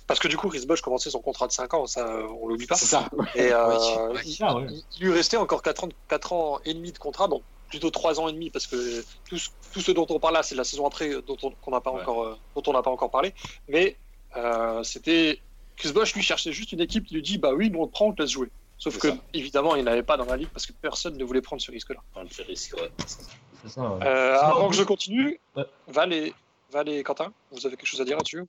Parce 0.07 0.19
que 0.19 0.27
du 0.27 0.35
coup, 0.37 0.49
Chris 0.49 0.65
Bosh 0.67 0.81
commençait 0.81 1.11
son 1.11 1.21
contrat 1.21 1.47
de 1.47 1.51
5 1.51 1.73
ans, 1.75 1.85
ça, 1.85 2.19
on 2.41 2.47
l'oublie 2.47 2.65
pas. 2.67 2.75
C'est 2.75 2.85
ça. 2.87 3.07
Et 3.35 3.51
euh, 3.51 3.69
Oui, 3.69 4.21
oui. 4.25 4.37
il, 4.39 4.43
ouais. 4.43 4.65
il- 4.69 4.83
il 4.97 5.05
lui 5.05 5.13
restait 5.13 5.37
encore 5.37 5.61
4 5.61 5.83
ans, 5.85 5.89
4 6.09 6.33
ans 6.33 6.59
et 6.65 6.73
demi 6.73 6.91
de 6.91 6.97
contrat, 6.97 7.27
bon, 7.27 7.43
plutôt 7.75 7.91
3 7.91 8.19
ans 8.21 8.27
et 8.29 8.33
demi, 8.33 8.49
parce 8.49 8.67
que 8.67 9.03
tout, 9.27 9.37
ce- 9.37 9.49
tout 9.73 9.81
ce 9.81 9.91
dont 9.91 10.05
on 10.09 10.19
parle 10.19 10.33
là, 10.35 10.43
c'est 10.43 10.55
la 10.55 10.63
saison 10.63 10.85
après 10.87 11.09
dont 11.21 11.37
on 11.43 11.51
qu'on 11.51 11.71
n'a 11.71 11.81
pas, 11.81 11.91
Ouais. 11.91 12.01
encore, 12.01 12.23
euh, 12.23 12.37
dont 12.55 12.63
on 12.67 12.73
n'a 12.73 12.81
pas 12.81 12.89
encore 12.91 13.11
parlé. 13.11 13.33
Mais 13.67 13.97
euh, 14.37 14.81
c'était. 14.83 15.39
Chris 15.75 15.91
Bosh, 15.91 16.13
lui, 16.15 16.21
cherchait 16.23 16.53
juste 16.53 16.71
une 16.71 16.79
équipe 16.79 17.05
qui 17.05 17.15
lui 17.15 17.21
dit 17.21 17.37
Bah 17.37 17.53
oui, 17.53 17.69
nous 17.69 17.81
on 17.81 17.87
te 17.87 17.91
prend, 17.91 18.07
on 18.07 18.13
te 18.13 18.21
laisse 18.21 18.31
jouer. 18.31 18.49
Sauf 18.77 18.97
que, 18.97 19.09
ça. 19.09 19.17
évidemment, 19.33 19.75
il 19.75 19.83
n'avait 19.83 20.03
pas 20.03 20.15
dans 20.17 20.25
la 20.25 20.37
ligue 20.37 20.49
parce 20.49 20.65
que 20.65 20.71
personne 20.73 21.17
ne 21.17 21.23
voulait 21.25 21.41
prendre 21.41 21.61
ce 21.61 21.69
risque-là. 21.71 21.99
Enfin, 22.13 22.25
le 22.37 22.43
risque, 22.45 22.75
ouais. 22.77 22.91
C'est 23.05 23.69
ça. 23.69 23.81
ouais. 23.81 24.05
Euh, 24.05 24.39
avant 24.39 24.69
que 24.69 24.75
je 24.75 24.83
continue, 24.83 25.39
Ouais. 25.55 25.65
Val 25.87 26.13
et, 26.13 26.33
Val 26.71 26.87
et 26.89 27.03
Quentin, 27.03 27.33
vous 27.51 27.65
avez 27.65 27.75
quelque 27.77 27.87
chose 27.87 27.99
à 28.01 28.05
dire 28.05 28.15
là-dessus? 28.17 28.43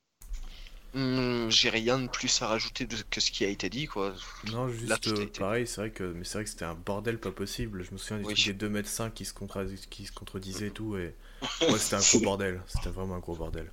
Hum, 0.96 1.50
J'ai 1.50 1.68
rien 1.68 1.98
de 1.98 2.08
plus 2.08 2.40
à 2.40 2.46
rajouter 2.46 2.86
de- 2.86 2.96
que 3.10 3.20
ce 3.20 3.30
qui 3.30 3.44
a 3.44 3.48
été 3.48 3.68
dit, 3.68 3.86
quoi. 3.86 4.14
Non, 4.50 4.66
juste 4.68 5.06
euh, 5.08 5.24
été- 5.24 5.40
pareil, 5.40 5.66
c'est 5.66 5.82
vrai 5.82 5.90
que 5.90 6.04
mais 6.04 6.24
c'est 6.24 6.38
vrai 6.38 6.44
que 6.44 6.50
c'était 6.50 6.64
un 6.64 6.74
bordel 6.74 7.18
pas 7.18 7.30
possible. 7.32 7.84
Je 7.84 7.92
me 7.92 7.98
souviens 7.98 8.16
des 8.18 8.24
Oui. 8.24 8.42
des 8.46 8.54
2 8.54 8.70
mètres 8.70 8.88
5 8.88 9.12
qui 9.12 9.26
se, 9.26 9.34
contra- 9.34 9.64
qui 9.90 10.06
se 10.06 10.12
contredisaient 10.12 10.68
et 10.68 10.70
tout 10.70 10.96
et 10.96 11.14
ouais, 11.68 11.78
c'était 11.78 11.96
un 11.96 12.00
gros 12.00 12.20
bordel, 12.20 12.62
c'était 12.66 12.88
vraiment 12.88 13.14
un 13.16 13.18
gros 13.18 13.34
bordel. 13.34 13.70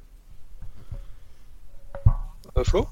euh, 2.57 2.63
Flo? 2.65 2.87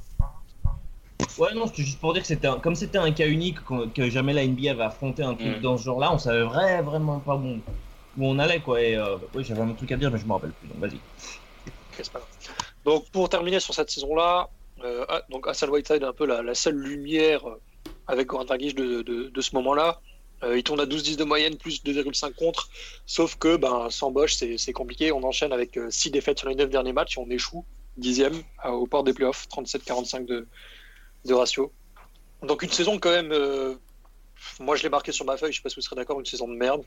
Ouais, 1.38 1.54
non, 1.54 1.68
c'était 1.68 1.84
juste 1.84 2.00
pour 2.00 2.14
dire 2.14 2.22
que 2.22 2.28
c'était 2.28 2.48
un- 2.48 2.60
comme 2.60 2.76
c'était 2.76 2.98
un 3.00 3.12
cas 3.12 3.28
unique, 3.28 3.58
que 3.94 4.10
jamais 4.10 4.32
la 4.34 4.44
NBA 4.46 4.72
avait 4.72 4.84
affronté 4.84 5.24
un 5.24 5.34
truc 5.36 5.58
Mm. 5.58 5.62
dans 5.62 5.78
ce 5.78 5.84
genre-là, 5.84 6.14
on 6.14 6.18
savait 6.18 6.44
vrai- 6.44 6.82
vraiment 6.82 7.20
pas 7.20 7.36
bon, 7.36 7.62
où 8.18 8.26
on 8.28 8.40
allait, 8.40 8.62
quoi. 8.62 8.82
Et 8.82 8.96
euh, 8.96 9.18
ouais, 9.34 9.44
j'avais 9.44 9.62
un 9.62 9.68
autre 9.68 9.78
truc 9.78 9.92
à 9.92 9.98
dire, 9.98 10.10
mais 10.10 10.18
je 10.20 10.26
me 10.26 10.32
rappelle 10.32 10.54
plus, 10.54 10.68
donc 10.70 10.78
vas-y. 10.80 11.00
Donc 12.86 13.10
pour 13.12 13.30
terminer 13.30 13.60
sur 13.60 13.74
cette 13.74 13.92
saison-là, 13.92 14.50
euh, 14.84 15.06
ah, 15.10 15.22
donc 15.30 15.48
Hassan 15.48 15.70
Whiteside 15.70 16.02
est 16.04 16.06
un 16.06 16.14
peu 16.14 16.26
la, 16.26 16.42
la 16.42 16.56
seule 16.56 16.76
lumière 16.76 17.48
euh, 17.48 17.60
avec 18.08 18.28
Goran 18.28 18.46
Dragic 18.46 18.76
de, 18.76 19.02
de, 19.02 19.30
de 19.30 19.42
ce 19.42 19.54
moment-là. 19.56 20.00
Euh, 20.44 20.58
il 20.58 20.64
tourne 20.64 20.80
à 20.80 20.86
12-10 20.86 21.18
de 21.18 21.24
moyenne, 21.24 21.56
plus 21.56 21.84
2,5 21.84 22.34
contre. 22.34 22.68
Sauf 23.06 23.36
que 23.36 23.58
ben, 23.58 23.90
sans 23.92 24.10
Bosch, 24.10 24.34
c'est 24.34 24.74
compliqué. 24.74 25.12
On 25.12 25.24
enchaîne 25.24 25.54
avec 25.54 25.78
6 25.90 26.10
défaites 26.10 26.40
sur 26.40 26.50
les 26.50 26.56
9 26.56 26.70
derniers 26.70 26.94
matchs 26.94 27.18
et 27.18 27.22
on 27.22 27.30
échoue 27.30 27.64
dixième 27.98 28.42
euh, 28.66 28.70
au 28.70 28.88
port 28.88 29.04
des 29.04 29.14
playoffs, 29.14 29.48
37-45 29.56 30.26
de, 30.26 30.48
de 31.26 31.34
ratio. 31.34 31.72
Donc 32.42 32.64
une 32.64 32.72
saison 32.72 32.98
quand 32.98 33.12
même, 33.12 33.32
euh, 33.32 33.76
moi 34.60 34.76
je 34.76 34.82
l'ai 34.82 34.90
marqué 34.90 35.12
sur 35.12 35.26
ma 35.26 35.38
feuille, 35.38 35.52
je 35.52 35.58
sais 35.58 35.62
pas 35.62 35.70
si 35.70 35.76
vous 35.76 35.82
serez 35.82 35.96
d'accord, 35.96 36.20
une 36.20 36.26
saison 36.26 36.48
de 36.48 36.56
merde. 36.56 36.82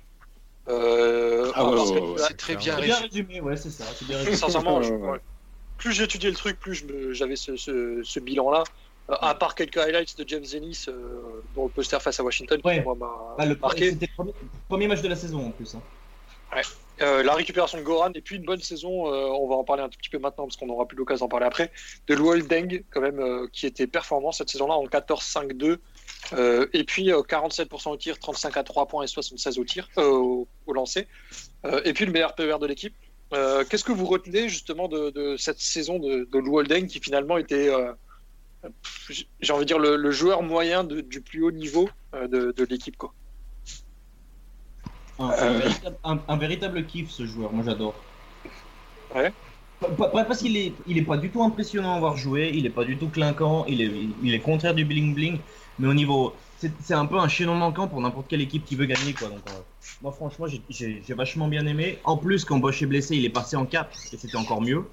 Euh, 0.68 1.52
Ah 1.54 1.64
ouais, 1.68 1.76
parce 1.76 1.90
que- 1.92 1.98
ouais, 1.98 2.08
ouais, 2.08 2.18
C'est 2.26 2.36
très 2.36 2.56
bien 2.56 2.74
C'est 2.76 2.82
bien 2.82 2.96
résumé. 2.96 3.08
résumé, 3.26 3.40
ouais, 3.40 3.56
c'est 3.56 3.70
ça. 3.70 3.84
c'est 3.94 4.06
bien 4.08 4.16
résumé. 4.18 4.36
Sincèrement, 4.36 4.82
je-. 4.82 4.94
Plus 5.76 5.92
j'étudiais 5.92 6.30
le 6.30 6.36
truc, 6.36 6.58
plus 6.60 6.84
j'avais 7.12 7.36
ce, 7.36 7.56
ce- 7.56 8.00
ce 8.02 8.20
bilan-là. 8.20 8.64
Euh, 9.10 9.14
à 9.20 9.34
part 9.34 9.54
quelques 9.54 9.76
highlights 9.76 10.16
de 10.16 10.26
James 10.26 10.46
Ennis, 10.54 10.86
euh, 10.88 11.42
dont 11.54 11.64
le 11.64 11.70
poster 11.70 12.00
face 12.00 12.18
à 12.20 12.24
Washington, 12.24 12.58
qui 12.62 12.80
moi, 12.80 12.94
m'a 12.94 13.34
Ah, 13.38 13.44
le 13.44 13.54
marqué. 13.56 13.90
C'était 13.90 14.06
le 14.06 14.14
premier, 14.16 14.32
premier 14.66 14.86
match 14.88 15.02
de 15.02 15.08
la 15.08 15.16
saison 15.16 15.46
en 15.46 15.50
plus. 15.50 15.74
hein. 15.74 15.82
Euh, 17.02 17.24
la 17.24 17.34
récupération 17.34 17.76
de 17.76 17.82
Goran, 17.82 18.12
et 18.14 18.20
puis 18.20 18.36
une 18.36 18.44
bonne 18.44 18.60
saison, 18.60 19.12
euh, 19.12 19.26
on 19.26 19.48
va 19.48 19.56
en 19.56 19.64
parler 19.64 19.82
un 19.82 19.88
tout 19.88 19.98
petit 19.98 20.08
peu 20.10 20.18
maintenant, 20.18 20.44
parce 20.46 20.56
qu'on 20.56 20.66
n'aura 20.66 20.86
plus 20.86 20.96
l'occasion 20.96 21.24
d'en 21.26 21.28
parler 21.28 21.44
après, 21.46 21.72
de 22.06 22.14
Luol 22.14 22.46
Deng, 22.46 22.84
quand 22.90 23.00
même, 23.00 23.48
qui 23.52 23.66
était 23.66 23.88
performant 23.88 24.30
cette 24.30 24.48
saison-là 24.48 24.74
en 24.74 24.86
14-5-2. 24.86 25.78
Euh, 26.32 26.66
et 26.72 26.84
puis 26.84 27.12
euh, 27.12 27.20
47% 27.22 27.90
au 27.90 27.96
tir, 27.96 28.18
35 28.20 28.56
à 28.56 28.62
3 28.62 28.86
points 28.86 29.02
et 29.02 29.08
76 29.08 29.58
au 29.58 29.64
tir, 29.64 29.88
au, 29.96 30.46
au 30.66 30.72
lancer. 30.72 31.08
Et 31.84 31.92
puis 31.92 32.06
le 32.06 32.12
meilleur 32.12 32.34
PER 32.36 32.58
de 32.60 32.66
l'équipe. 32.66 32.94
Euh, 33.32 33.64
Qu'est-ce 33.64 33.84
que 33.84 33.92
vous 33.92 34.06
retenez 34.06 34.48
justement 34.48 34.88
de, 34.88 35.10
de 35.10 35.36
cette 35.36 35.58
saison 35.58 35.98
de, 35.98 36.28
de 36.30 36.38
Lou 36.38 36.58
Holden 36.58 36.86
qui 36.86 37.00
finalement 37.00 37.38
était, 37.38 37.68
euh, 37.68 37.92
j'ai 39.40 39.52
envie 39.52 39.64
de 39.64 39.68
dire, 39.68 39.78
le, 39.78 39.96
le 39.96 40.10
joueur 40.10 40.42
moyen 40.42 40.84
de- 40.84 41.00
du 41.00 41.20
plus 41.20 41.42
haut 41.42 41.50
niveau 41.50 41.88
euh, 42.14 42.28
de, 42.28 42.64
l'équipe 42.64 42.96
quoi? 42.96 43.12
Un, 45.18 45.28
un 45.30 45.52
véritable, 45.58 45.98
un- 46.04 46.24
un 46.28 46.36
véritable 46.36 46.86
kiff 46.86 47.10
ce 47.10 47.24
joueur, 47.26 47.52
moi 47.52 47.64
j'adore. 47.64 48.04
Ouais. 49.14 49.32
Pas, 49.80 49.90
pas- 49.90 50.08
pas 50.08 50.24
parce 50.24 50.40
qu'il 50.40 50.56
est, 50.56 50.76
il 50.86 50.98
est 50.98 51.04
pas 51.04 51.16
du 51.16 51.30
tout 51.30 51.42
impressionnant 51.42 51.94
à 51.94 51.98
voir 51.98 52.16
jouer, 52.16 52.50
il 52.54 52.66
est 52.66 52.70
pas 52.70 52.84
du 52.84 52.98
tout 52.98 53.08
clinquant, 53.08 53.64
il 53.66 53.80
est, 53.80 53.90
il 54.22 54.34
est 54.34 54.40
contraire 54.40 54.74
du 54.74 54.84
bling 54.84 55.14
bling, 55.14 55.38
mais 55.78 55.88
au 55.88 55.94
niveau, 55.94 56.36
c'est 56.82 56.94
un 56.94 57.06
peu 57.06 57.18
un 57.18 57.28
chaînon 57.28 57.54
manquant 57.54 57.88
pour 57.88 58.00
n'importe 58.00 58.28
quelle 58.28 58.40
équipe 58.40 58.64
qui 58.64 58.76
veut 58.76 58.86
gagner 58.86 59.12
quoi. 59.12 59.28
Donc, 59.28 59.40
euh, 59.48 59.60
moi 60.02 60.12
franchement 60.12 60.46
j'ai- 60.46 61.02
vachement 61.14 61.48
bien 61.48 61.66
aimé. 61.66 61.98
En 62.04 62.16
plus 62.16 62.44
quand 62.44 62.58
Bosch 62.58 62.82
est 62.82 62.86
blessé, 62.86 63.16
il 63.16 63.24
est 63.24 63.30
passé 63.30 63.56
en 63.56 63.66
4 63.66 63.90
et 64.12 64.16
c'était 64.16 64.36
encore 64.36 64.60
mieux, 64.60 64.84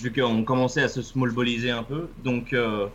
vu 0.00 0.12
qu'on 0.12 0.44
commençait 0.44 0.82
à 0.82 0.88
se 0.88 1.02
small 1.02 1.30
balliser 1.32 1.70
un 1.70 1.82
peu. 1.82 2.08
Donc 2.24 2.52
euh, 2.52 2.86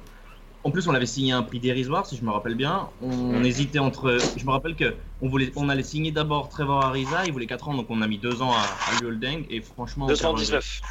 en 0.65 0.71
plus, 0.71 0.87
on 0.87 0.93
avait 0.93 1.05
signé 1.05 1.33
un 1.33 1.43
prix 1.43 1.59
dérisoire, 1.59 2.05
si 2.05 2.15
je 2.15 2.23
me 2.23 2.31
rappelle 2.31 2.55
bien. 2.55 2.89
On, 3.01 3.09
on 3.11 3.43
hésitait 3.43 3.79
entre. 3.79 4.17
Je 4.37 4.45
me 4.45 4.51
rappelle 4.51 4.77
que 4.77 4.95
on 5.21 5.27
voulait, 5.27 5.51
on 5.57 5.67
allait 5.67 5.83
signer 5.83 6.11
d'abord 6.13 6.47
Trevor 6.47 6.85
Ariza, 6.85 7.25
il 7.25 7.33
voulait 7.33 7.47
4 7.47 7.67
ans, 7.67 7.73
donc 7.73 7.87
on 7.89 8.01
a 8.01 8.07
mis 8.07 8.17
2 8.17 8.41
ans 8.41 8.53
à, 8.53 8.61
à 8.61 9.01
Luol 9.01 9.19
Deng, 9.19 9.43
et 9.49 9.59
franchement. 9.59 10.07
219. 10.07 10.81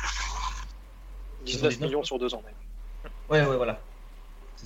19 1.47 1.63
219. 1.63 1.81
millions 1.89 2.03
sur 2.03 2.19
deux 2.19 2.35
ans. 2.35 2.43
même. 2.45 2.55
Ouais, 3.31 3.49
ouais, 3.49 3.57
voilà. 3.57 3.81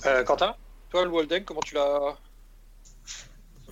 Euh. 0.05 0.23
Quentin, 0.25 0.55
toi 0.89 1.05
le 1.05 1.11
Holden, 1.11 1.43
comment 1.45 1.61
tu 1.61 1.75
l'as 1.75 2.17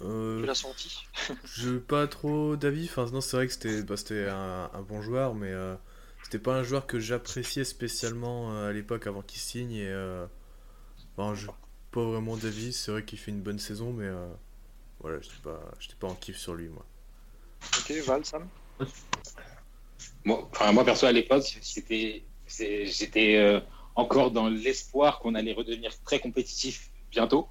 Euh, 0.02 0.42
tu 0.42 0.46
l'as 0.46 0.56
senti 0.56 1.04
Je 1.46 1.78
pas 1.78 2.08
trop 2.08 2.56
d'avis. 2.56 2.86
Enfin, 2.86 3.06
non, 3.12 3.22
c'est 3.22 3.38
vrai 3.38 3.48
que 3.48 3.54
c'était 3.54 3.84
bah, 3.84 3.98
c'était 3.98 4.28
un, 4.28 4.70
un 4.74 4.82
bon 4.82 5.02
joueur, 5.02 5.36
mais 5.36 5.52
euh, 5.52 5.76
c'était 6.24 6.40
pas 6.40 6.56
un 6.56 6.64
joueur 6.64 6.88
que 6.88 7.00
j'appréciais 7.00 7.64
spécialement 7.64 8.54
euh, 8.54 8.70
à 8.70 8.74
l'époque 8.74 9.08
avant 9.08 9.22
qu'il 9.22 9.40
signe. 9.40 9.74
Et 9.74 9.88
euh, 9.90 10.26
bon, 11.18 11.36
je 11.36 11.48
pas 11.92 12.04
vraiment 12.04 12.38
d'avis. 12.38 12.74
C'est 12.74 12.92
vrai 12.92 13.04
qu'il 13.06 13.20
fait 13.20 13.32
une 13.32 13.42
bonne 13.42 13.60
saison, 13.60 13.94
mais 13.94 14.06
euh, 14.06 14.28
voilà, 15.00 15.20
j'étais 15.22 15.42
pas, 15.44 15.60
j'étais 15.80 15.96
pas 15.96 16.08
en 16.08 16.16
kiff 16.16 16.38
sur 16.38 16.56
lui, 16.56 16.68
moi. 16.70 16.86
Ok, 17.78 17.92
Val, 18.06 18.26
Sam? 18.26 18.48
Moi, 20.26 20.50
enfin, 20.52 20.72
moi, 20.72 20.84
perso, 20.84 21.06
à 21.06 21.12
l'époque, 21.12 21.44
j'étais 22.48 23.36
euh, 23.38 23.60
encore 23.96 24.32
dans 24.32 24.50
l'espoir 24.50 25.20
qu'on 25.20 25.36
allait 25.36 25.54
redevenir 25.54 25.92
très 26.04 26.20
compétitif 26.20 26.92
bientôt. 27.12 27.48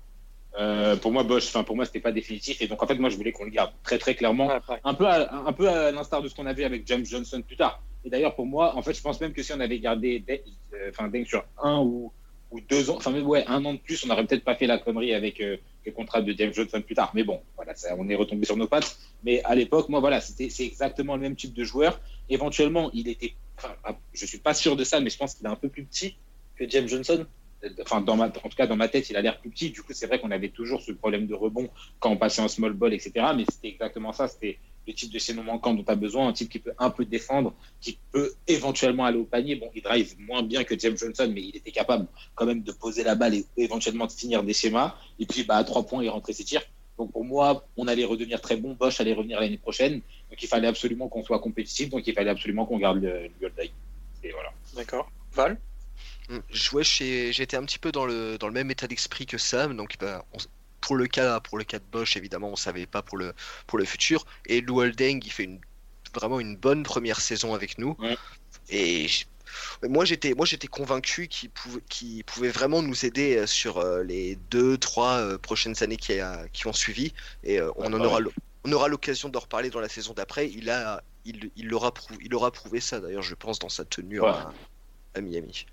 Euh, 0.58 0.96
pour 0.96 1.10
moi, 1.10 1.24
Bosch, 1.24 1.48
enfin 1.48 1.64
pour 1.64 1.74
moi, 1.74 1.84
c'était 1.84 2.00
pas 2.00 2.12
définitif. 2.12 2.62
Et 2.62 2.68
donc 2.68 2.82
en 2.82 2.86
fait, 2.86 2.94
moi, 2.96 3.10
je 3.10 3.16
voulais 3.16 3.32
qu'on 3.32 3.44
le 3.44 3.50
garde 3.50 3.72
très 3.82 3.98
très 3.98 4.14
clairement. 4.14 4.50
Un 4.84 4.94
peu 4.94 5.06
à, 5.06 5.34
un 5.46 5.52
peu 5.52 5.68
à 5.68 5.90
l'instar 5.90 6.22
de 6.22 6.28
ce 6.28 6.34
qu'on 6.34 6.46
avait 6.46 6.64
avec 6.64 6.86
James 6.86 7.04
Johnson 7.04 7.42
plus 7.42 7.56
tard. 7.56 7.82
Et 8.04 8.10
d'ailleurs, 8.10 8.34
pour 8.34 8.46
moi, 8.46 8.76
en 8.76 8.82
fait, 8.82 8.94
je 8.94 9.02
pense 9.02 9.20
même 9.20 9.32
que 9.32 9.42
si 9.42 9.52
on 9.52 9.60
avait 9.60 9.78
gardé 9.78 10.20
Deng, 10.20 10.40
euh, 10.74 10.90
enfin, 10.90 11.08
Deng 11.08 11.24
sur 11.24 11.44
un 11.62 11.80
ou, 11.80 12.12
ou 12.50 12.60
deux 12.60 12.90
ans, 12.90 12.96
enfin, 12.96 13.18
ouais, 13.20 13.44
un 13.46 13.64
an 13.64 13.74
de 13.74 13.78
plus, 13.78 14.04
on 14.04 14.08
n'aurait 14.08 14.26
peut-être 14.26 14.44
pas 14.44 14.54
fait 14.54 14.66
la 14.66 14.78
connerie 14.78 15.14
avec 15.14 15.40
euh, 15.40 15.56
le 15.86 15.92
contrat 15.92 16.20
de 16.20 16.32
James 16.36 16.52
Johnson 16.52 16.82
plus 16.82 16.94
tard. 16.94 17.10
Mais 17.14 17.24
bon, 17.24 17.40
voilà, 17.56 17.74
ça, 17.74 17.94
on 17.98 18.08
est 18.08 18.14
retombé 18.14 18.44
sur 18.44 18.56
nos 18.56 18.68
pattes. 18.68 18.96
Mais 19.24 19.42
à 19.44 19.54
l'époque, 19.54 19.88
moi, 19.88 20.00
voilà, 20.00 20.20
c'était, 20.20 20.50
c'est 20.50 20.64
exactement 20.64 21.16
le 21.16 21.22
même 21.22 21.34
type 21.34 21.54
de 21.54 21.64
joueur. 21.64 21.98
Éventuellement, 22.28 22.90
il 22.92 23.08
était, 23.08 23.34
enfin, 23.56 23.74
ah, 23.84 23.96
je 24.12 24.26
suis 24.26 24.38
pas 24.38 24.54
sûr 24.54 24.76
de 24.76 24.84
ça, 24.84 25.00
mais 25.00 25.10
je 25.10 25.16
pense 25.16 25.34
qu'il 25.34 25.46
est 25.46 25.50
un 25.50 25.56
peu 25.56 25.68
plus 25.68 25.84
petit 25.84 26.16
que 26.56 26.68
James 26.68 26.86
Johnson. 26.86 27.26
Enfin, 27.82 28.04
en 28.06 28.28
tout 28.30 28.56
cas, 28.56 28.66
dans 28.66 28.76
ma 28.76 28.88
tête, 28.88 29.10
il 29.10 29.16
a 29.16 29.22
l'air 29.22 29.38
plus 29.40 29.50
petit. 29.50 29.70
Du 29.70 29.82
coup, 29.82 29.92
c'est 29.92 30.06
vrai 30.06 30.20
qu'on 30.20 30.30
avait 30.30 30.48
toujours 30.48 30.82
ce 30.82 30.92
problème 30.92 31.26
de 31.26 31.34
rebond 31.34 31.68
quand 31.98 32.10
on 32.10 32.16
passait 32.16 32.42
en 32.42 32.48
small 32.48 32.72
ball, 32.72 32.92
etc. 32.92 33.12
Mais 33.36 33.44
c'était 33.50 33.68
exactement 33.68 34.12
ça. 34.12 34.28
C'était 34.28 34.58
le 34.86 34.92
type 34.92 35.12
de 35.12 35.18
chaînon 35.18 35.42
manquant 35.42 35.74
dont 35.74 35.82
tu 35.82 35.90
as 35.90 35.96
besoin, 35.96 36.28
un 36.28 36.32
type 36.32 36.50
qui 36.50 36.58
peut 36.58 36.74
un 36.78 36.90
peu 36.90 37.04
défendre, 37.04 37.54
qui 37.80 37.98
peut 38.12 38.32
éventuellement 38.46 39.04
aller 39.04 39.18
au 39.18 39.24
panier. 39.24 39.56
Bon, 39.56 39.70
il 39.74 39.82
drive 39.82 40.14
moins 40.18 40.42
bien 40.42 40.64
que 40.64 40.78
James 40.78 40.96
Johnson, 40.96 41.30
mais 41.34 41.42
il 41.42 41.56
était 41.56 41.70
capable 41.70 42.06
quand 42.34 42.46
même 42.46 42.62
de 42.62 42.72
poser 42.72 43.02
la 43.02 43.14
balle 43.14 43.34
et 43.34 43.46
éventuellement 43.56 44.06
de 44.06 44.12
finir 44.12 44.42
des 44.42 44.52
schémas. 44.52 44.94
Et 45.18 45.26
puis, 45.26 45.44
bah, 45.44 45.56
à 45.56 45.64
trois 45.64 45.84
points, 45.84 46.02
il 46.02 46.10
rentrait 46.10 46.32
ses 46.32 46.44
tirs. 46.44 46.62
Donc, 46.98 47.12
pour 47.12 47.24
moi, 47.24 47.66
on 47.76 47.88
allait 47.88 48.04
redevenir 48.04 48.40
très 48.40 48.56
bon. 48.56 48.74
Bosch 48.74 49.00
allait 49.00 49.14
revenir 49.14 49.40
l'année 49.40 49.58
prochaine. 49.58 49.94
Donc, 50.30 50.42
il 50.42 50.46
fallait 50.48 50.68
absolument 50.68 51.08
qu'on 51.08 51.24
soit 51.24 51.40
compétitif. 51.40 51.88
Donc, 51.90 52.06
il 52.06 52.14
fallait 52.14 52.30
absolument 52.30 52.66
qu'on 52.66 52.78
garde 52.78 53.02
le, 53.02 53.22
le 53.22 53.30
Gold 53.40 53.54
Eye. 53.58 53.72
Et 54.22 54.30
voilà. 54.30 54.50
D'accord. 54.76 55.10
Val? 55.32 55.58
Ouais, 56.72 56.84
j'étais 56.84 57.56
un 57.56 57.64
petit 57.64 57.78
peu 57.78 57.92
dans 57.92 58.06
le, 58.06 58.38
dans 58.38 58.46
le 58.48 58.52
même 58.54 58.70
état 58.70 58.86
d'esprit 58.86 59.26
que 59.26 59.38
Sam, 59.38 59.76
donc 59.76 59.96
bah, 60.00 60.24
on- 60.32 60.38
pour 60.80 60.96
le 60.96 61.06
cas 61.06 61.40
pour 61.40 61.56
le 61.56 61.64
cas 61.64 61.78
de 61.78 61.84
Bosch, 61.90 62.16
évidemment, 62.16 62.50
on 62.50 62.56
savait 62.56 62.86
pas 62.86 63.00
pour 63.02 63.16
le 63.16 63.32
pour 63.66 63.78
le 63.78 63.84
futur. 63.86 64.26
Et 64.46 64.60
Lou 64.60 64.80
Holding, 64.80 65.22
il 65.24 65.32
fait 65.32 65.44
une, 65.44 65.58
vraiment 66.14 66.40
une 66.40 66.56
bonne 66.56 66.82
première 66.82 67.20
saison 67.20 67.54
avec 67.54 67.78
nous. 67.78 67.96
Ouais. 67.98 68.16
Et 68.68 69.06
moi 69.82 70.04
j'étais 70.04 70.34
moi 70.34 70.44
j'étais 70.44 70.66
convaincu 70.66 71.28
qu'il 71.28 72.24
pouvait 72.24 72.50
vraiment 72.50 72.82
nous 72.82 73.06
aider 73.06 73.36
euh, 73.38 73.46
sur 73.46 73.78
euh, 73.78 74.02
les 74.02 74.36
deux 74.50 74.76
trois 74.76 75.18
euh, 75.20 75.38
prochaines 75.38 75.82
années 75.82 75.96
qui, 75.96 76.18
a- 76.20 76.46
qui 76.52 76.66
ont 76.66 76.72
suivi. 76.74 77.14
Et 77.44 77.60
en 77.62 77.92
aura 77.94 78.20
l'o- 78.20 78.32
on 78.64 78.72
aura 78.72 78.88
l'occasion 78.88 79.28
d'en 79.30 79.40
reparler 79.40 79.70
dans 79.70 79.80
la 79.80 79.88
saison 79.88 80.12
d'après. 80.12 80.50
Il 80.50 80.68
a 80.70 81.02
il, 81.24 81.50
il 81.56 81.68
l'aura 81.68 81.92
prou- 81.92 82.18
il 82.20 82.34
aura 82.34 82.50
prouvé 82.50 82.80
ça 82.80 83.00
d'ailleurs, 83.00 83.22
je 83.22 83.34
pense, 83.34 83.58
dans 83.58 83.70
sa 83.70 83.86
tenue 83.86 84.20
Ouais. 84.20 84.28
à, 84.28 84.52
à 85.14 85.20
Miami. 85.22 85.64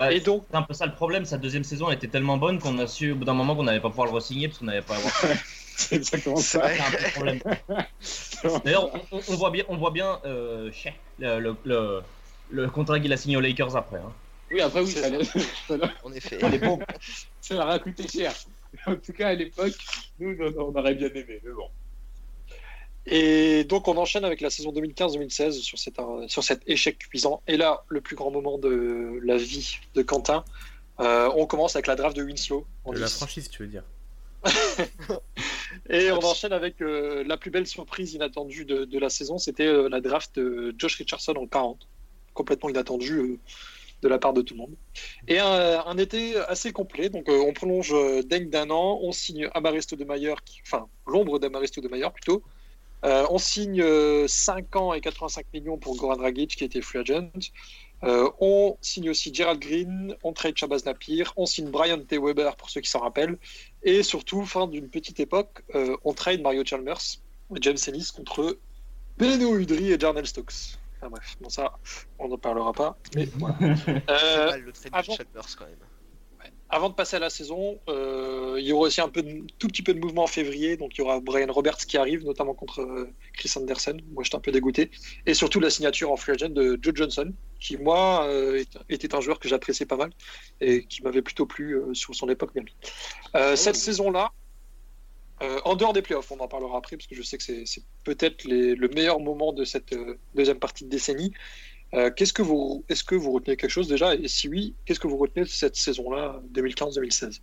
Ouais, 0.00 0.16
Et 0.16 0.20
donc, 0.20 0.44
C'est 0.50 0.56
un 0.56 0.62
peu 0.62 0.74
ça 0.74 0.86
le 0.86 0.94
problème, 0.94 1.24
sa 1.24 1.38
deuxième 1.38 1.64
saison 1.64 1.90
était 1.90 2.08
tellement 2.08 2.36
bonne 2.36 2.58
qu'on 2.58 2.78
a 2.78 2.86
su 2.86 3.12
au 3.12 3.16
bout 3.16 3.24
d'un 3.24 3.34
moment 3.34 3.56
qu'on 3.56 3.64
n'allait 3.64 3.80
pas 3.80 3.90
pouvoir 3.90 4.06
le 4.08 4.12
re-signer 4.14 4.48
parce 4.48 4.58
qu'on 4.58 4.66
n'avait 4.66 4.82
pas 4.82 4.94
à 4.94 4.98
avoir 4.98 5.12
C'est 5.76 5.96
exactement 5.96 6.36
ça. 6.36 6.68
C'est 6.74 6.80
un 6.80 6.90
peu 6.90 6.96
le 7.04 7.10
problème. 7.12 7.40
D'ailleurs, 8.64 8.90
on, 9.12 9.36
voit 9.36 9.50
bien, 9.50 9.64
on 9.68 9.76
voit 9.76 9.90
bien 9.92 10.20
euh, 10.24 10.70
le, 11.18 11.38
le, 11.40 11.56
le, 11.64 12.02
le 12.50 12.68
contrat 12.68 12.98
qu'il 13.00 13.12
a 13.12 13.16
signé 13.16 13.36
aux 13.36 13.40
Lakers 13.40 13.76
après. 13.76 13.98
hein. 13.98 14.12
Oui, 14.50 14.60
après, 14.60 14.80
oui, 14.80 14.90
C'est 14.90 15.02
ça, 15.02 15.78
ça, 15.78 15.92
En 16.04 16.12
effet. 16.12 16.38
ça, 16.40 16.48
bon, 16.58 16.78
ça 17.40 17.54
leur 17.54 17.68
a 17.68 17.78
coûté 17.78 18.08
cher. 18.08 18.34
En 18.86 18.96
tout 18.96 19.12
cas, 19.12 19.28
à 19.28 19.34
l'époque, 19.34 19.74
nous, 20.18 20.36
on, 20.40 20.52
on 20.58 20.74
aurait 20.74 20.94
bien 20.94 21.08
aimé. 21.08 21.40
Mais 21.44 21.52
bon. 21.54 21.68
Et 23.10 23.64
donc 23.64 23.88
on 23.88 23.96
enchaîne 23.96 24.24
avec 24.24 24.40
la 24.40 24.50
saison 24.50 24.72
2015-2016 24.72 25.52
sur, 25.62 25.78
cet, 25.78 25.98
euh, 25.98 26.26
sur 26.28 26.44
cet 26.44 26.60
échec 26.68 26.98
cuisant. 26.98 27.42
Et 27.46 27.56
là, 27.56 27.84
le 27.88 28.00
plus 28.00 28.16
grand 28.16 28.30
moment 28.30 28.58
de 28.58 29.18
la 29.24 29.36
vie 29.36 29.78
de 29.94 30.02
Quentin, 30.02 30.44
euh, 31.00 31.30
on 31.36 31.46
commence 31.46 31.74
avec 31.76 31.86
la 31.86 31.96
draft 31.96 32.16
de 32.16 32.22
Winslow. 32.22 32.66
De 32.86 32.98
la 32.98 33.06
10. 33.06 33.14
franchise, 33.16 33.48
tu 33.50 33.62
veux 33.62 33.68
dire. 33.68 33.84
Et 35.90 36.10
on 36.10 36.18
enchaîne 36.18 36.52
avec 36.52 36.80
euh, 36.80 37.24
la 37.26 37.36
plus 37.36 37.50
belle 37.50 37.66
surprise 37.66 38.14
inattendue 38.14 38.64
de, 38.64 38.84
de 38.84 38.98
la 38.98 39.10
saison, 39.10 39.38
c'était 39.38 39.66
euh, 39.66 39.88
la 39.88 40.00
draft 40.00 40.36
de 40.38 40.74
Josh 40.78 40.96
Richardson 40.96 41.32
en 41.36 41.46
40. 41.46 41.86
Complètement 42.34 42.68
inattendue 42.68 43.40
de 44.02 44.08
la 44.08 44.18
part 44.18 44.32
de 44.32 44.42
tout 44.42 44.54
le 44.54 44.58
monde. 44.60 44.74
Et 45.26 45.38
un, 45.40 45.82
un 45.84 45.98
été 45.98 46.36
assez 46.36 46.72
complet, 46.72 47.08
donc 47.08 47.28
euh, 47.28 47.38
on 47.46 47.52
prolonge 47.52 47.92
Deng 48.26 48.48
d'un 48.48 48.70
an, 48.70 48.98
on 49.02 49.10
signe 49.12 49.48
Amaristo 49.54 49.96
de 49.96 50.04
Mayer, 50.04 50.34
qui- 50.44 50.60
enfin 50.64 50.86
l'ombre 51.06 51.38
d'Amaristo 51.40 51.80
de 51.80 51.88
Mayer 51.88 52.08
plutôt. 52.14 52.42
Euh, 53.04 53.26
on 53.30 53.38
signe 53.38 53.80
euh, 53.80 54.26
5 54.26 54.74
ans 54.76 54.92
et 54.92 55.00
85 55.00 55.46
millions 55.54 55.78
pour 55.78 55.96
Goran 55.96 56.16
Dragic 56.16 56.56
qui 56.56 56.64
était 56.64 56.80
free 56.80 56.98
agent. 56.98 57.30
Euh, 58.04 58.30
on 58.40 58.76
signe 58.80 59.10
aussi 59.10 59.32
Gerald 59.34 59.60
Green, 59.60 60.14
on 60.22 60.32
trade 60.32 60.56
Shabazz 60.56 60.84
Napier, 60.84 61.24
on 61.36 61.46
signe 61.46 61.68
Brian 61.70 61.98
T. 62.00 62.18
Weber 62.18 62.54
pour 62.56 62.70
ceux 62.70 62.80
qui 62.80 62.88
s'en 62.90 63.00
rappellent. 63.00 63.38
Et 63.82 64.02
surtout, 64.02 64.44
fin 64.44 64.66
d'une 64.68 64.88
petite 64.88 65.18
époque, 65.20 65.62
euh, 65.74 65.96
on 66.04 66.12
trade 66.12 66.40
Mario 66.42 66.64
Chalmers 66.64 67.00
et 67.54 67.58
James 67.60 67.76
Ennis 67.88 68.12
contre 68.14 68.58
Beno 69.16 69.56
Udry 69.56 69.92
et 69.92 69.98
Jarnell 69.98 70.26
Stokes. 70.26 70.78
Enfin 71.00 71.10
bref, 71.10 71.36
bon 71.40 71.48
ça, 71.48 71.76
on 72.18 72.28
n'en 72.28 72.38
parlera 72.38 72.72
pas. 72.72 72.96
Mais 73.14 73.28
voilà. 73.36 73.56
Euh, 74.10 74.50
mal 74.50 74.60
le 74.62 74.72
trade 74.72 74.90
avant- 74.92 75.12
de 75.12 75.16
Chalmers 75.16 75.56
quand 75.56 75.66
même. 75.66 75.76
Avant 76.70 76.90
de 76.90 76.94
passer 76.94 77.16
à 77.16 77.18
la 77.18 77.30
saison, 77.30 77.78
euh, 77.88 78.56
il 78.58 78.66
y 78.66 78.72
aura 78.72 78.88
aussi 78.88 79.00
un 79.00 79.08
peu 79.08 79.22
de- 79.22 79.46
tout 79.58 79.68
petit 79.68 79.82
peu 79.82 79.94
de 79.94 80.00
mouvement 80.00 80.24
en 80.24 80.26
février. 80.26 80.76
Donc 80.76 80.96
il 80.96 80.98
y 80.98 81.00
aura 81.02 81.20
Brian 81.20 81.50
Roberts 81.50 81.78
qui 81.86 81.96
arrive, 81.96 82.24
notamment 82.24 82.54
contre 82.54 82.80
euh, 82.80 83.10
Chris 83.32 83.50
Anderson. 83.56 83.96
Moi 84.12 84.22
j'étais 84.24 84.36
un 84.36 84.40
peu 84.40 84.52
dégoûté. 84.52 84.90
Et 85.24 85.34
surtout 85.34 85.60
la 85.60 85.70
signature 85.70 86.12
en 86.12 86.16
free 86.16 86.32
agent 86.32 86.50
de 86.50 86.78
Joe 86.82 86.94
Johnson, 86.94 87.32
qui 87.58 87.78
moi 87.78 88.26
euh, 88.26 88.62
était 88.90 89.14
un 89.14 89.20
joueur 89.20 89.38
que 89.38 89.48
j'appréciais 89.48 89.86
pas 89.86 89.96
mal 89.96 90.10
et 90.60 90.84
qui 90.84 91.02
m'avait 91.02 91.22
plutôt 91.22 91.46
plu 91.46 91.80
sur 91.94 92.14
son 92.14 92.28
époque 92.28 92.54
Miami. 92.54 92.72
Euh, 93.34 93.56
cette 93.56 93.76
saison-là, 93.76 94.30
en 95.64 95.76
dehors 95.76 95.92
des 95.92 96.02
playoffs, 96.02 96.32
on 96.32 96.40
en 96.40 96.48
parlera 96.48 96.78
après 96.78 96.96
parce 96.96 97.06
que 97.06 97.14
je 97.14 97.22
sais 97.22 97.38
que 97.38 97.44
c'est 97.44 97.82
peut-être 98.02 98.44
le 98.44 98.88
meilleur 98.88 99.20
moment 99.20 99.52
de 99.52 99.64
cette 99.64 99.94
deuxième 100.34 100.58
partie 100.58 100.84
de 100.84 100.90
décennie. 100.90 101.32
Euh, 101.94 102.10
qu'est-ce 102.10 102.32
que 102.32 102.42
vous, 102.42 102.84
est-ce 102.88 103.02
que 103.04 103.14
vous 103.14 103.32
retenez 103.32 103.56
quelque 103.56 103.70
chose 103.70 103.88
déjà? 103.88 104.14
Et 104.14 104.28
si 104.28 104.48
oui, 104.48 104.76
qu'est-ce 104.84 105.00
que 105.00 105.08
vous 105.08 105.16
retenez 105.16 105.44
de 105.44 105.50
cette 105.50 105.76
saison-là, 105.76 106.40
2015-2016 106.52 107.40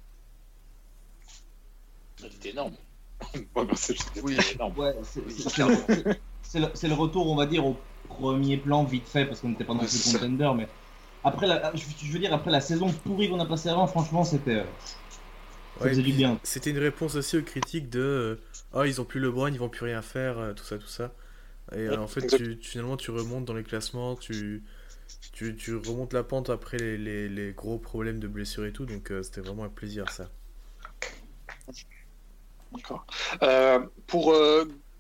C'était 2.18 2.50
énorme. 2.50 2.74
Ouais, 3.56 3.66
bah, 3.66 3.76
c'était 3.76 4.22
Oui. 4.22 4.38
énorme. 4.56 4.78
Ouais, 4.78 4.94
c'est- 5.04 5.30
c'est 5.30 5.50
c'est 6.44 6.60
le, 6.60 6.68
c'est 6.74 6.88
le- 6.88 6.94
le 6.96 7.00
retour, 7.02 7.30
on 7.30 7.36
va 7.36 7.46
dire, 7.46 7.66
au 7.66 7.76
premier 8.08 8.58
plan 8.58 8.84
vite 8.84 9.08
fait 9.08 9.26
parce 9.26 9.40
qu'on 9.40 9.50
n'était 9.50 9.64
pas 9.64 9.76
c'est 9.88 9.98
ça. 9.98 10.20
contender, 10.20 10.52
mais 10.56 10.68
après 11.24 11.48
la, 11.48 11.72
je, 11.76 11.84
je 12.06 12.12
veux 12.12 12.20
dire, 12.20 12.34
après 12.34 12.52
la 12.52 12.62
saison 12.62 12.88
pourrie 13.04 13.30
qu'on 13.30 13.40
a 13.40 13.46
passée 13.46 13.70
avant, 13.70 13.88
franchement, 13.88 14.24
c'était. 14.24 14.56
euh, 14.56 14.64
Ça 15.78 15.84
Ouais, 15.84 15.90
faisait 15.90 16.02
du 16.04 16.10
puis 16.10 16.18
bien. 16.20 16.40
C'était 16.44 16.72
une 16.72 16.78
réponse 16.78 17.16
aussi 17.16 17.38
aux 17.38 17.42
critiques 17.42 17.90
de 17.90 18.00
euh, 18.00 18.36
Ah, 18.74 18.86
ils 18.88 19.02
ont 19.02 19.06
plus 19.06 19.20
LeBron, 19.20 19.48
ils 19.48 19.60
vont 19.60 19.70
plus 19.70 19.86
rien 19.86 20.02
faire, 20.02 20.38
euh, 20.38 20.54
tout 20.54 20.64
ça, 20.64 20.78
tout 20.78 20.88
ça. 20.88 21.12
Et 21.74 21.80
euh, 21.80 22.00
en 22.00 22.08
fait, 22.08 22.62
finalement, 22.62 22.98
tu 22.98 23.12
remontes 23.12 23.46
dans 23.46 23.54
les 23.54 23.64
classements, 23.64 24.16
tu, 24.16 24.64
tu, 25.34 25.76
remontes 25.76 26.14
la 26.14 26.24
pente 26.24 26.50
après 26.50 26.78
les, 26.78 27.54
gros 27.54 27.78
problèmes 27.78 28.20
de 28.20 28.28
blessures 28.28 28.66
et 28.66 28.72
tout, 28.72 28.86
donc 28.86 29.12
euh, 29.12 29.24
c'était 29.24 29.42
vraiment 29.42 29.64
un 29.64 29.70
plaisir 29.70 30.10
ça. 30.10 30.30
D'accord. 32.72 33.06
Euh, 33.42 33.80
pour 34.06 34.36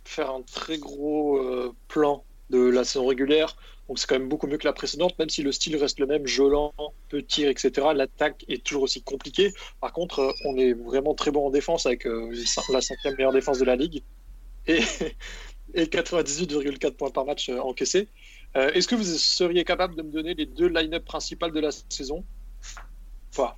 faire 0.06 0.32
un 0.32 0.42
très 0.42 0.78
gros 0.78 1.74
plan 1.88 2.24
de 2.50 2.60
la 2.60 2.84
saison 2.84 3.08
régulière, 3.08 3.56
donc 3.88 4.00
c'est 4.00 4.08
quand 4.08 4.18
même 4.18 4.30
beaucoup 4.30 4.48
mieux 4.48 4.58
que 4.58 4.66
la 4.66 4.74
précédente, 4.74 5.18
même 5.20 5.30
si 5.30 5.44
le 5.44 5.52
style 5.52 5.76
reste 5.78 6.00
le 6.00 6.08
même, 6.08 6.26
Jolant, 6.26 6.74
petit, 7.10 7.44
etc. 7.44 7.90
L'attaque 7.94 8.44
est 8.48 8.64
toujours 8.64 8.84
aussi 8.84 9.04
compliquée. 9.04 9.54
Par 9.82 9.94
contre, 9.94 10.34
on 10.46 10.58
est 10.58 10.74
vraiment 10.74 11.14
très 11.14 11.30
bon 11.30 11.46
en 11.46 11.50
défense 11.52 11.86
avec 11.86 12.08
la 12.72 12.82
cinquième 12.82 13.16
meilleure 13.16 13.34
défense 13.34 13.60
de 13.60 13.66
la 13.66 13.76
ligue 13.76 14.02
et, 14.68 14.80
et 15.76 15.86
98,4 15.86 16.92
points 16.96 17.12
par 17.12 17.26
match 17.26 17.50
euh, 17.50 17.60
encaissés. 17.60 18.10
Euh, 18.56 18.72
Est-ce 18.72 18.88
que 18.88 18.96
vous 18.96 19.04
seriez 19.04 19.64
capable 19.66 19.96
de 19.96 20.02
me 20.02 20.12
donner 20.12 20.34
les 20.34 20.46
deux 20.46 20.68
line-up 20.68 21.04
principales 21.06 21.52
de 21.52 21.60
la 21.60 21.70
saison? 21.90 22.26
Enfin, 23.32 23.54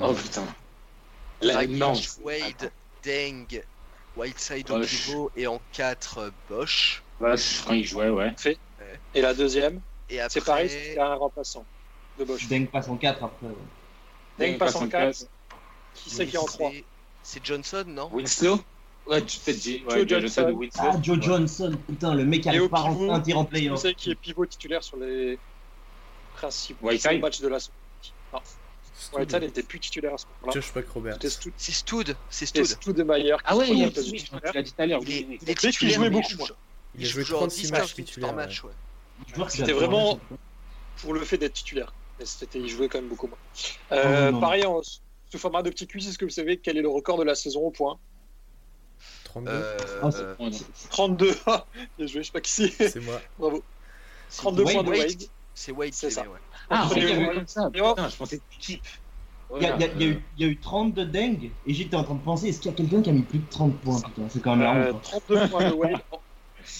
Oh 0.00 0.14
putain. 0.14 0.46
La. 1.42 1.58
Wade, 2.22 2.72
Deng, 3.04 3.46
Whiteside 4.16 4.66
pivot 4.66 5.30
et 5.36 5.46
en 5.46 5.60
4 5.72 6.32
Bosch. 6.48 7.02
Bosch, 7.20 7.62
quand 7.66 7.74
il 7.74 7.84
jouait, 7.84 8.08
ouais. 8.08 8.34
et 9.14 9.20
la 9.20 9.34
deuxième, 9.34 9.82
Et 10.08 10.20
après, 10.20 10.40
c'est 10.40 10.44
pareil, 10.44 10.68
c'est 10.70 10.98
un 10.98 11.14
remplaçant 11.14 11.66
de 12.18 12.24
Bosch. 12.24 12.48
Deng 12.48 12.66
passe 12.66 12.88
en 12.88 12.96
4 12.96 13.22
après. 13.22 13.46
ouais. 13.46 13.54
Deng 14.38 14.58
passe 14.58 14.76
en 14.76 14.88
4. 14.88 15.26
Qui 15.94 16.10
c'est 16.10 16.26
qui 16.26 16.34
est 16.34 16.38
en 16.38 16.46
3 16.46 16.70
c'est- 16.72 16.84
C'est 17.22 17.44
Johnson, 17.44 17.84
non? 17.86 18.10
Winslow? 18.12 18.58
Ouais, 19.06 19.22
tu- 19.22 19.38
peut-être 19.38 19.86
ouais, 19.86 20.08
Johnson. 20.08 20.56
Johnson. 20.58 20.70
Ah, 20.78 20.96
Joe 21.02 21.16
Ouais. 21.18 21.22
Johnson, 21.22 21.72
putain, 21.86 22.14
le 22.14 22.24
mec 22.24 22.46
Et 22.46 22.48
arrive 22.48 22.68
pas 22.68 22.84
pivot, 22.84 23.10
un 23.10 23.20
tir 23.20 23.38
en 23.38 23.44
Qui 23.44 23.50
playoff. 23.50 23.80
c'est 23.80 23.94
qui 23.94 24.10
est 24.10 24.14
pivot 24.14 24.46
titulaire 24.46 24.82
sur 24.82 24.96
les 24.96 25.38
principaux 26.34 26.86
Whiteside 26.88 27.20
matchs 27.20 27.40
de 27.40 27.48
la 27.48 27.60
saison 27.60 27.72
Non, 28.32 28.40
Whiteside 29.12 29.42
n'était 29.42 29.62
plus 29.62 29.80
titulaire 29.80 30.14
à 30.14 30.18
ce 30.18 30.24
moment-là. 30.42 30.52
Josh 30.60 30.72
Robert. 30.94 31.14
C'était 31.14 31.28
Stud, 31.30 31.52
C'est 31.56 31.72
Stoud, 31.72 32.16
c'est 32.30 32.46
c'était 32.46 32.64
Stoud. 32.64 32.80
Studemeyer 32.94 33.34
qui 33.36 33.42
Ah 33.44 33.56
ouais, 33.56 33.68
il 33.70 33.82
l'as 33.82 34.62
dit 34.62 34.72
tout 34.72 34.82
à 34.82 34.86
l'heure. 34.86 35.00
Il 35.02 35.10
est, 35.12 35.20
il 35.42 35.54
titulaire, 35.54 35.94
jouait 35.96 36.04
mais 36.08 36.10
beaucoup, 36.10 36.26
il 36.30 36.36
moi. 36.38 36.46
Il 36.94 37.00
il 37.02 37.06
a 37.06 37.10
joué 37.10 37.24
genre 37.24 37.38
36 37.40 37.62
10 37.62 37.72
matchs 37.72 37.94
titulaires. 37.94 38.28
par 38.30 38.36
match. 38.36 38.64
ouais. 38.64 38.70
Joueur 39.34 39.48
qui 39.48 39.56
C'était 39.58 39.72
a- 39.72 39.74
vraiment- 39.74 40.18
Pour 41.02 41.12
le 41.12 41.20
fait 41.24 41.36
d'être 41.38 41.52
titulaire. 41.54 41.92
Mais 42.18 42.24
c'était, 42.24 42.60
il 42.60 42.68
jouait 42.68 42.88
quand 42.88 42.98
même 42.98 43.08
beaucoup 43.08 43.26
moins. 43.26 43.38
Euh, 43.92 44.28
Oh, 44.28 44.32
non. 44.32 44.40
pareil, 44.40 44.64
en- 44.64 44.80
sous 44.82 45.38
format 45.38 45.62
de 45.62 45.70
petit 45.70 45.86
quiz, 45.88 46.06
est-ce 46.08 46.16
que 46.18 46.24
vous 46.24 46.30
savez 46.30 46.56
quel 46.58 46.76
est 46.78 46.82
le 46.82 46.88
record 46.88 47.18
de 47.18 47.24
la 47.24 47.34
saison 47.34 47.60
au 47.62 47.70
point? 47.72 47.98
32 49.34 49.50
Euh, 49.50 49.76
Ah, 50.02 50.10
c'est- 50.12 50.18
euh, 50.20 50.34
Oh, 50.38 50.48
non. 50.48 50.58
32. 50.90 51.34
Ah, 51.46 51.66
Bien 51.98 52.06
joué, 52.06 52.22
je 52.22 52.26
sais 52.26 52.32
pas 52.32 52.40
qui 52.40 52.50
c'est. 52.52 52.68
C'est 52.88 53.00
moi. 53.00 53.20
Bravo. 53.38 53.64
32 54.36 54.62
Wade, 54.62 54.74
points 54.74 54.82
de 54.84 54.88
Wade. 54.90 54.98
Wade. 55.00 55.22
c'est 55.54 55.72
Wade 55.72 55.92
C'est 55.92 56.10
ça. 56.10 56.24
Ah, 56.70 56.88
comme 56.94 57.46
ça. 57.48 57.70
Je 57.74 58.16
pensais. 58.16 58.40
Il 59.56 59.62
y, 59.62 59.66
a- 59.66 59.76
il 59.76 59.80
y 59.80 59.84
a- 59.84 59.92
il 59.94 60.00
y 60.00 60.04
a 60.04 60.06
eu- 60.08 60.22
il 60.36 60.42
y 60.42 60.44
a 60.48 60.48
eu 60.52 60.60
32 60.60 61.04
dingues 61.06 61.50
et 61.66 61.74
j'étais 61.74 61.96
en 61.96 62.04
train 62.04 62.14
de 62.14 62.22
penser 62.22 62.48
est-ce 62.48 62.60
qu'il 62.60 62.70
y 62.70 62.74
a 62.74 62.76
quelqu'un 62.76 63.02
qui 63.02 63.10
a 63.10 63.12
mis 63.12 63.22
plus 63.22 63.40
de 63.40 63.48
30 63.48 63.80
points 63.80 64.00
C'est 64.30 64.40
quand 64.40 64.52
même 64.56 64.62
la 64.62 64.86
Euh, 64.86 64.92
honte. 64.92 65.02
quoi. 65.02 65.20
32 65.20 65.48
points 65.48 65.70
de 65.70 65.74
Wade. 65.74 66.00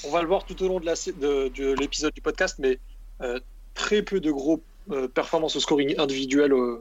On 0.04 0.10
va 0.10 0.22
le 0.22 0.28
voir 0.28 0.44
tout 0.46 0.60
au 0.62 0.68
long 0.68 0.80
de 0.80 0.86
la- 0.86 0.94
de- 0.94 1.48
de 1.48 1.72
l'épisode 1.74 2.12
du 2.14 2.22
podcast, 2.22 2.56
mais 2.58 2.78
euh, 3.22 3.38
très 3.74 4.02
peu 4.02 4.20
de 4.20 4.30
gros 4.30 4.64
euh, 4.90 5.08
performances 5.08 5.56
au 5.56 5.60
scoring 5.60 5.94
individuel 5.98 6.52
euh, 6.52 6.80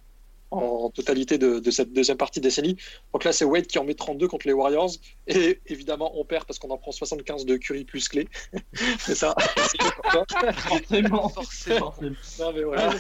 en 0.54 0.90
totalité 0.90 1.38
de, 1.38 1.60
de 1.60 1.72
cette 1.72 1.92
deuxième 1.94 2.18
partie 2.18 2.40
de 2.40 2.44
décennie. 2.44 2.78
Donc 3.14 3.24
là, 3.24 3.32
c'est 3.34 3.46
Wade 3.46 3.68
qui 3.68 3.80
en 3.80 3.84
met 3.84 3.94
32 3.96 4.28
contre 4.28 4.48
les 4.48 4.54
Warriors. 4.54 4.92
Et 5.28 5.60
évidemment, 5.68 6.12
on 6.20 6.26
perd 6.26 6.46
parce 6.46 6.60
qu'on 6.60 6.70
en 6.70 6.78
prend 6.78 6.92
75 6.92 7.46
de 7.46 7.58
Curry 7.58 7.84
plus 7.86 8.08
clé. 8.10 8.28
c'est 9.00 9.16
ça. 9.16 9.36
Forcément. 9.38 11.30
Forcément. 11.30 11.30
Forcément. 11.30 11.94
Non, 12.40 12.54
mais 12.54 12.64
voilà. 12.64 12.94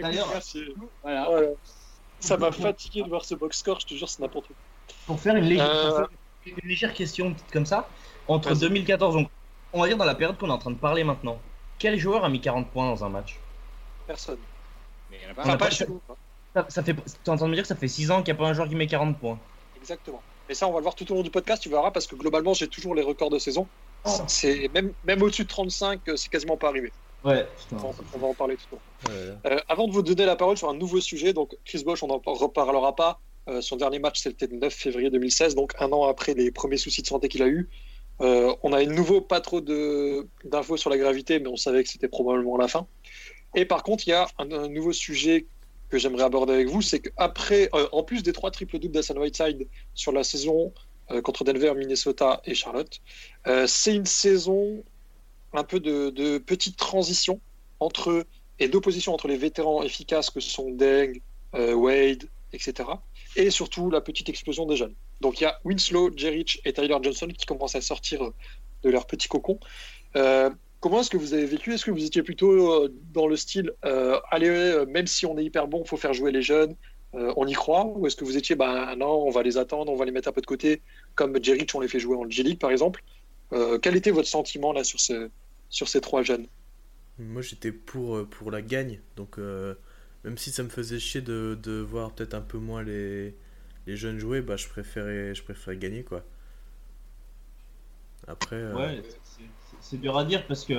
D'ailleurs, 0.00 0.28
Merci. 0.32 0.64
Voilà. 1.02 1.24
Voilà. 1.28 1.48
Ça 2.20 2.36
m'a 2.36 2.52
fatigué 2.52 3.02
de 3.02 3.08
voir 3.08 3.24
ce 3.24 3.34
box 3.34 3.58
score, 3.58 3.80
je 3.80 3.86
te 3.86 3.94
jure, 3.94 4.08
c'est 4.08 4.20
n'importe 4.20 4.48
quoi. 4.48 4.56
pour 5.06 5.18
faire 5.20 5.36
une 5.36 5.44
légère, 5.46 5.70
Euh. 5.70 6.04
une 6.46 6.68
légère 6.68 6.92
question 6.92 7.32
petite 7.32 7.50
comme 7.50 7.64
ça, 7.64 7.88
entre 8.28 8.50
Vas-y. 8.50 8.60
2014, 8.60 9.14
donc 9.14 9.30
on 9.72 9.80
va 9.80 9.86
dire 9.88 9.96
dans 9.96 10.04
la 10.04 10.14
période 10.14 10.36
qu'on 10.36 10.48
est 10.48 10.52
en 10.52 10.58
train 10.58 10.70
de 10.70 10.76
parler 10.76 11.02
maintenant, 11.02 11.40
quel 11.78 11.98
joueur 11.98 12.22
a 12.24 12.28
mis 12.28 12.40
40 12.40 12.70
points 12.70 12.88
dans 12.90 13.02
un 13.04 13.08
match? 13.08 13.38
Personne. 14.06 14.38
Mais 15.10 15.16
il 15.22 15.24
y 15.24 15.26
en 15.28 15.30
a 15.30 15.34
pas. 15.34 15.42
Enfin, 15.42 15.50
pas 15.56 15.64
pas- 15.64 15.70
chez 15.70 15.86
nous. 15.86 16.00
Ça, 16.54 16.66
ça 16.68 16.82
fait, 16.82 16.94
T'es 16.94 17.30
en 17.30 17.36
train 17.36 17.46
de 17.46 17.50
me 17.50 17.54
dire 17.54 17.64
que 17.64 17.68
ça 17.68 17.76
fait 17.76 17.88
6 17.88 18.10
ans 18.10 18.22
qu'il 18.22 18.32
n'y 18.34 18.38
a 18.38 18.42
pas 18.42 18.48
un 18.48 18.54
joueur 18.54 18.68
qui 18.68 18.74
met 18.74 18.86
40 18.86 19.18
points 19.18 19.38
Exactement. 19.76 20.22
Mais 20.48 20.54
ça, 20.54 20.66
on 20.66 20.72
va 20.72 20.78
le 20.78 20.82
voir 20.82 20.94
tout 20.94 21.10
au 21.12 21.14
long 21.14 21.22
du 21.22 21.30
podcast, 21.30 21.62
tu 21.62 21.68
verras, 21.68 21.90
parce 21.90 22.06
que 22.06 22.16
globalement, 22.16 22.54
j'ai 22.54 22.68
toujours 22.68 22.94
les 22.94 23.02
records 23.02 23.30
de 23.30 23.38
saison. 23.38 23.66
Oh. 24.04 24.10
C'est 24.26 24.68
même, 24.74 24.92
même 25.04 25.22
au-dessus 25.22 25.44
de 25.44 25.48
35, 25.48 26.00
euh, 26.08 26.16
c'est 26.16 26.28
quasiment 26.28 26.56
pas 26.56 26.68
arrivé. 26.68 26.92
Ouais. 27.24 27.46
On, 27.72 27.92
on 28.14 28.18
va 28.18 28.26
en 28.28 28.34
parler 28.34 28.56
tout 28.56 28.74
au 28.74 28.76
long. 28.76 29.14
Ouais, 29.14 29.34
Euh, 29.46 29.58
avant 29.68 29.86
de 29.86 29.92
vous 29.92 30.02
donner 30.02 30.24
la 30.26 30.36
parole 30.36 30.56
sur 30.56 30.68
un 30.68 30.74
nouveau 30.74 31.00
sujet, 31.00 31.32
donc 31.32 31.54
Chris 31.64 31.84
Bosch, 31.84 32.02
on 32.02 32.08
n'en 32.08 32.20
reparlera 32.24 32.96
pas. 32.96 33.20
Euh, 33.48 33.60
son 33.60 33.76
dernier 33.76 33.98
match, 33.98 34.20
c'était 34.20 34.46
le 34.46 34.56
9 34.56 34.72
février 34.72 35.10
2016, 35.10 35.54
donc 35.54 35.72
un 35.78 35.90
an 35.92 36.04
après 36.08 36.34
les 36.34 36.50
premiers 36.50 36.76
soucis 36.76 37.02
de 37.02 37.06
santé 37.06 37.28
qu'il 37.28 37.42
a 37.42 37.46
eu. 37.46 37.68
Euh, 38.20 38.54
on 38.62 38.72
a 38.72 38.84
de 38.84 38.90
nouveau 38.90 39.20
pas 39.20 39.40
trop 39.40 39.60
d'infos 39.60 40.76
sur 40.76 40.90
la 40.90 40.98
gravité, 40.98 41.38
mais 41.38 41.48
on 41.48 41.56
savait 41.56 41.82
que 41.82 41.88
c'était 41.88 42.08
probablement 42.08 42.56
la 42.56 42.68
fin. 42.68 42.86
Et 43.54 43.64
par 43.64 43.82
contre, 43.82 44.06
il 44.06 44.10
y 44.10 44.12
a 44.14 44.28
un, 44.38 44.50
un 44.52 44.68
nouveau 44.68 44.92
sujet 44.92 45.46
que 45.90 45.98
j'aimerais 45.98 46.22
aborder 46.22 46.54
avec 46.54 46.68
vous, 46.68 46.82
c'est 46.82 47.00
qu'après, 47.00 47.68
euh, 47.74 47.88
en 47.92 48.02
plus 48.02 48.22
des 48.22 48.32
trois 48.32 48.50
triples 48.50 48.78
doubles 48.78 48.94
d'Assan 48.94 49.18
Whiteside 49.18 49.66
sur 49.94 50.12
la 50.12 50.24
saison 50.24 50.72
euh, 51.10 51.20
contre 51.20 51.44
Denver, 51.44 51.74
Minnesota 51.74 52.40
et 52.44 52.54
Charlotte, 52.54 53.00
euh, 53.46 53.66
c'est 53.66 53.94
une 53.94 54.06
saison 54.06 54.82
un 55.52 55.64
peu 55.64 55.80
de, 55.80 56.10
de 56.10 56.38
petite 56.38 56.76
transition 56.76 57.40
entre 57.80 58.24
et 58.60 58.68
d'opposition 58.68 59.12
entre 59.14 59.26
les 59.26 59.36
vétérans 59.36 59.82
efficaces 59.82 60.30
que 60.30 60.38
sont 60.38 60.70
Deng, 60.70 61.20
euh, 61.54 61.74
Wade, 61.74 62.28
etc. 62.52 62.88
Et 63.36 63.50
surtout 63.50 63.90
la 63.90 64.00
petite 64.00 64.28
explosion 64.28 64.66
des 64.66 64.76
jeunes. 64.76 64.94
Donc 65.20 65.40
il 65.40 65.44
y 65.44 65.46
a 65.46 65.58
Winslow, 65.64 66.10
Jerich 66.16 66.60
et 66.64 66.72
Tyler 66.72 66.96
Johnson 67.02 67.28
qui 67.36 67.46
commencent 67.46 67.74
à 67.74 67.80
sortir 67.80 68.30
de 68.82 68.90
leur 68.90 69.06
petit 69.06 69.28
cocon. 69.28 69.58
Comment 70.80 71.00
est-ce 71.00 71.10
que 71.10 71.16
vous 71.18 71.34
avez 71.34 71.44
vécu? 71.46 71.74
Est-ce 71.74 71.84
que 71.84 71.90
vous 71.90 72.04
étiez 72.04 72.22
plutôt 72.22 72.84
euh, 72.84 72.88
dans 73.12 73.26
le 73.26 73.36
style 73.36 73.72
euh, 73.84 74.18
allez, 74.30 74.48
euh, 74.48 74.86
même 74.86 75.06
si 75.06 75.26
on 75.26 75.36
est 75.38 75.44
hyper 75.44 75.68
bon, 75.68 75.84
faut 75.84 75.96
faire 75.98 76.14
jouer 76.14 76.32
les 76.32 76.42
jeunes, 76.42 76.74
euh, 77.14 77.32
on 77.36 77.46
y 77.46 77.52
croit? 77.52 77.84
Ou 77.86 78.06
est-ce 78.06 78.16
que 78.16 78.24
vous 78.24 78.36
étiez 78.38 78.56
bah 78.56 78.94
non, 78.96 79.08
on 79.26 79.30
va 79.30 79.42
les 79.42 79.58
attendre, 79.58 79.92
on 79.92 79.96
va 79.96 80.06
les 80.06 80.12
mettre 80.12 80.28
un 80.28 80.32
peu 80.32 80.40
de 80.40 80.46
côté, 80.46 80.82
comme 81.14 81.42
Jerich, 81.42 81.74
on 81.74 81.80
les 81.80 81.88
fait 81.88 82.00
jouer 82.00 82.16
en 82.16 82.28
G 82.28 82.42
League 82.42 82.58
par 82.60 82.70
exemple? 82.70 83.02
Euh, 83.52 83.78
Quel 83.78 83.96
était 83.96 84.10
votre 84.12 84.28
sentiment 84.28 84.72
là 84.72 84.84
sur, 84.84 85.00
ce, 85.00 85.30
sur 85.68 85.88
ces 85.88 86.00
trois 86.00 86.22
jeunes? 86.22 86.48
Moi 87.18 87.42
j'étais 87.42 87.70
pour, 87.72 88.28
pour 88.28 88.50
la 88.50 88.62
gagne, 88.62 89.00
donc 89.16 89.38
euh, 89.38 89.74
même 90.24 90.38
si 90.38 90.50
ça 90.50 90.62
me 90.62 90.68
faisait 90.70 90.98
chier 90.98 91.20
de, 91.20 91.56
de 91.62 91.72
voir 91.80 92.14
peut-être 92.14 92.34
un 92.34 92.40
peu 92.40 92.58
moins 92.58 92.82
les, 92.82 93.36
les 93.86 93.96
jeunes 93.96 94.18
jouer, 94.18 94.40
bah 94.40 94.56
je 94.56 94.66
préférais, 94.68 95.34
je 95.34 95.42
préférais 95.42 95.76
gagner 95.76 96.02
quoi. 96.04 96.24
Après, 98.26 98.56
euh, 98.56 98.76
Ouais, 98.76 99.02
c'est- 99.80 99.98
dur 99.98 100.16
à 100.18 100.24
dire 100.24 100.46
parce 100.46 100.64
que, 100.64 100.74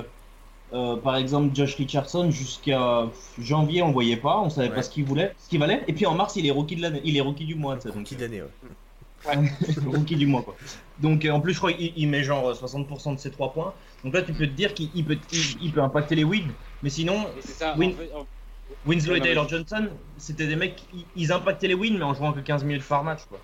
euh, 0.74 0.98
par 0.98 1.16
exemple, 1.18 1.56
Josh 1.56 1.76
Richardson, 1.76 2.32
jusqu'à 2.32 3.12
janvier, 3.38 3.82
on 3.84 3.92
voyait 3.92 4.18
pas, 4.18 4.40
on 4.42 4.50
savait 4.50 4.70
Ouais. 4.70 4.76
pas 4.76 4.84
ce 4.84 4.90
qu'il 4.90 5.06
voulait, 5.06 5.34
ce 5.38 5.50
qu'il 5.50 5.60
valait. 5.60 5.84
Et 5.88 5.94
puis 5.94 6.06
en 6.06 6.16
mars, 6.16 6.36
il 6.38 6.46
est 6.46 6.52
rookie 6.52 6.76
de 6.78 6.82
l'année, 6.82 7.02
il 7.04 7.18
est 7.18 7.22
rookie 7.22 7.46
du 7.46 7.56
mois, 7.56 7.76
donc 7.78 7.94
rookie 7.94 8.16
d'année, 8.16 8.42
ouais. 8.44 8.50
rookie 9.86 10.16
du 10.16 10.28
mois 10.28 10.44
quoi. 10.44 10.58
Donc 10.98 11.26
euh, 11.26 11.32
en 11.32 11.42
plus, 11.42 11.54
je 11.54 11.58
crois 11.60 11.74
qu'il 11.74 11.94
il 11.96 12.08
met 12.08 12.24
genre 12.24 12.50
euh, 12.50 12.54
60% 12.54 13.14
de 13.14 13.20
ses 13.20 13.32
3 13.32 13.54
points. 13.54 13.76
Donc 14.04 14.14
là, 14.14 14.22
tu 14.22 14.34
peux 14.34 14.48
te 14.48 14.52
dire 14.54 14.74
qu'il 14.74 14.90
il 14.94 15.06
peut, 15.06 15.20
il, 15.32 15.58
il 15.62 15.72
peut 15.72 15.82
impacter 15.82 16.16
les 16.16 16.24
wins. 16.24 16.56
Mais 16.82 16.90
sinon, 16.90 17.28
Et 17.38 17.42
c'est 17.42 17.54
ça. 17.54 17.76
Win- 17.78 17.94
en 17.94 17.98
fait, 17.98 18.14
en- 18.14 18.28
Winslow 18.86 19.16
et 19.16 19.22
Taylor 19.22 19.48
Johnson, 19.48 19.90
c'était 20.18 20.48
des 20.48 20.56
mecs, 20.56 20.88
ils, 20.94 21.06
ils 21.16 21.32
impactaient 21.32 21.68
les 21.68 21.74
wins, 21.74 21.98
mais 21.98 22.04
en 22.04 22.14
jouant 22.14 22.34
que 22.34 22.40
15 22.40 22.64
minutes 22.64 22.88
par 22.88 23.04
match 23.04 23.26
quoi. 23.26 23.42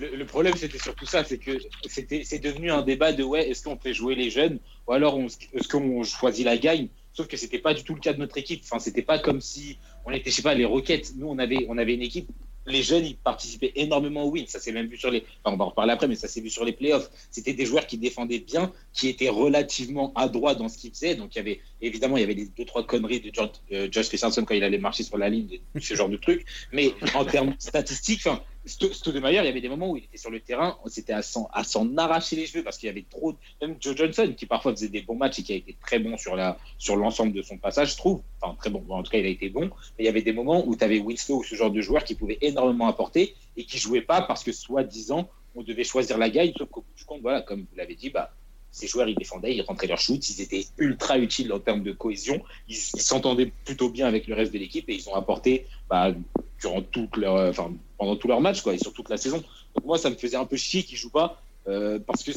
Le, 0.00 0.24
problème, 0.24 0.54
c'était 0.56 0.78
surtout 0.78 1.06
ça, 1.06 1.24
c'est 1.24 1.38
que 1.38 1.58
c'est 1.88 2.38
devenu 2.38 2.70
un 2.70 2.82
débat 2.82 3.12
de 3.12 3.22
ouais, 3.22 3.48
est-ce 3.48 3.62
qu'on 3.62 3.76
fait 3.76 3.94
jouer 3.94 4.14
les 4.14 4.30
jeunes 4.30 4.58
ou 4.86 4.92
alors 4.92 5.18
est-ce 5.18 5.68
qu'on 5.68 6.02
choisit 6.04 6.44
la 6.44 6.58
gagne 6.58 6.88
Sauf 7.16 7.28
que 7.28 7.38
c'était 7.38 7.58
pas 7.58 7.72
du 7.72 7.82
tout 7.82 7.94
le 7.94 8.00
cas 8.00 8.12
de 8.12 8.18
notre 8.18 8.36
équipe. 8.36 8.60
Enfin, 8.64 8.78
c'était 8.78 9.00
pas 9.00 9.18
comme 9.18 9.40
si 9.40 9.78
on 10.04 10.10
était, 10.10 10.30
je 10.30 10.36
sais 10.36 10.42
pas, 10.42 10.54
les 10.54 10.66
Rockets. 10.66 11.14
Nous, 11.16 11.26
on 11.26 11.38
avait, 11.38 11.64
on 11.70 11.78
avait 11.78 11.94
une 11.94 12.02
équipe. 12.02 12.28
Les 12.66 12.82
jeunes, 12.82 13.06
ils 13.06 13.16
participaient 13.16 13.72
énormément 13.76 14.24
au 14.24 14.32
win. 14.32 14.46
Ça 14.48 14.58
s'est 14.60 14.72
même 14.72 14.86
vu 14.86 14.98
sur 14.98 15.10
les. 15.10 15.24
Enfin, 15.42 15.54
on 15.54 15.56
va 15.56 15.64
en 15.64 15.68
reparler 15.68 15.92
après, 15.92 16.08
mais 16.08 16.14
ça 16.14 16.28
s'est 16.28 16.42
vu 16.42 16.50
sur 16.50 16.64
les 16.64 16.72
playoffs. 16.72 17.08
C'était 17.30 17.54
des 17.54 17.64
joueurs 17.64 17.86
qui 17.86 17.96
défendaient 17.96 18.40
bien, 18.40 18.70
qui 18.92 19.08
étaient 19.08 19.30
relativement 19.30 20.12
adroits 20.14 20.54
dans 20.54 20.68
ce 20.68 20.76
qu'ils 20.76 20.90
faisaient. 20.90 21.14
Donc, 21.14 21.34
il 21.36 21.38
y 21.38 21.40
avait 21.40 21.60
évidemment, 21.80 22.18
il 22.18 22.20
y 22.20 22.24
avait 22.24 22.34
des 22.34 22.48
deux 22.48 22.66
trois 22.66 22.84
conneries 22.84 23.20
de 23.20 23.32
euh, 23.72 23.88
Josh 23.90 24.08
Richardson 24.08 24.44
quand 24.44 24.54
il 24.54 24.64
allait 24.64 24.76
marcher 24.76 25.04
sur 25.04 25.16
la 25.16 25.30
ligne, 25.30 25.60
ce 25.80 25.94
genre 25.94 26.10
de 26.10 26.18
trucs. 26.18 26.44
Mais 26.72 26.92
en 27.14 27.24
termes 27.24 27.54
statistiques, 27.58 28.26
enfin, 28.26 28.42
Stoudemire, 28.66 29.42
il 29.42 29.46
y 29.46 29.48
avait 29.48 29.60
des 29.60 29.68
moments 29.68 29.90
où 29.90 29.96
il 29.96 30.04
était 30.04 30.18
sur 30.18 30.30
le 30.30 30.40
terrain, 30.40 30.76
c'était 30.86 31.12
à 31.12 31.22
s'en, 31.22 31.48
à 31.52 31.62
s'en 31.62 31.96
arracher 31.96 32.34
les 32.34 32.46
cheveux 32.46 32.64
parce 32.64 32.78
qu'il 32.78 32.88
y 32.88 32.90
avait 32.90 33.06
trop. 33.08 33.34
Même 33.62 33.76
Joe 33.80 33.96
Johnson, 33.96 34.34
qui 34.36 34.46
parfois 34.46 34.72
faisait 34.72 34.88
des 34.88 35.02
bons 35.02 35.14
matchs 35.14 35.38
et 35.38 35.42
qui 35.44 35.52
a 35.52 35.56
été 35.56 35.76
très 35.80 36.00
bon 36.00 36.16
sur, 36.18 36.34
la, 36.34 36.58
sur 36.76 36.96
l'ensemble 36.96 37.32
de 37.32 37.42
son 37.42 37.58
passage, 37.58 37.92
je 37.92 37.96
trouve. 37.96 38.22
Enfin, 38.40 38.56
très 38.56 38.70
bon. 38.70 38.80
Bon, 38.80 38.96
en 38.96 39.02
tout 39.02 39.10
cas, 39.10 39.18
il 39.18 39.26
a 39.26 39.28
été 39.28 39.48
bon. 39.48 39.70
Mais 39.96 40.04
il 40.04 40.04
y 40.04 40.08
avait 40.08 40.22
des 40.22 40.32
moments 40.32 40.66
où 40.66 40.74
tu 40.74 40.82
avais 40.82 40.98
Winslow 40.98 41.38
ou 41.38 41.44
ce 41.44 41.54
genre 41.54 41.70
de 41.70 41.80
joueur 41.80 42.02
qui 42.02 42.16
pouvait 42.16 42.38
énormément 42.40 42.88
apporter 42.88 43.34
et 43.56 43.64
qui 43.64 43.78
jouait 43.78 44.02
pas 44.02 44.22
parce 44.22 44.42
que, 44.42 44.52
soi-disant, 44.52 45.28
on 45.54 45.62
devait 45.62 45.84
choisir 45.84 46.18
la 46.18 46.28
gagne. 46.28 46.52
Sauf 46.58 46.68
qu'au 46.68 46.80
bout 46.80 46.94
du 46.96 47.04
compte, 47.04 47.22
voilà, 47.22 47.42
comme 47.42 47.60
vous 47.60 47.76
l'avez 47.76 47.94
dit, 47.94 48.10
bah, 48.10 48.32
ces 48.76 48.86
joueurs, 48.86 49.08
ils 49.08 49.16
défendaient, 49.16 49.56
ils 49.56 49.62
rentraient 49.62 49.86
leur 49.86 49.98
shoot, 49.98 50.28
ils 50.28 50.42
étaient 50.42 50.66
ultra 50.76 51.18
utiles 51.18 51.50
en 51.50 51.58
termes 51.58 51.82
de 51.82 51.92
cohésion, 51.92 52.42
ils 52.68 52.76
s'entendaient 52.76 53.50
plutôt 53.64 53.88
bien 53.88 54.06
avec 54.06 54.26
le 54.26 54.34
reste 54.34 54.52
de 54.52 54.58
l'équipe 54.58 54.86
et 54.90 54.94
ils 54.94 55.08
ont 55.08 55.14
apporté 55.14 55.66
bah, 55.88 56.08
euh, 56.10 57.52
pendant 57.96 58.16
tout 58.16 58.28
leur 58.28 58.40
match 58.42 58.66
et 58.66 58.78
sur 58.78 58.92
toute 58.92 59.08
la 59.08 59.16
saison. 59.16 59.38
Donc 59.74 59.84
moi, 59.86 59.96
ça 59.96 60.10
me 60.10 60.14
faisait 60.16 60.36
un 60.36 60.44
peu 60.44 60.56
chier 60.56 60.82
qu'ils 60.82 60.98
jouent 60.98 61.10
pas 61.10 61.42
euh, 61.68 61.98
parce 61.98 62.22
que 62.22 62.32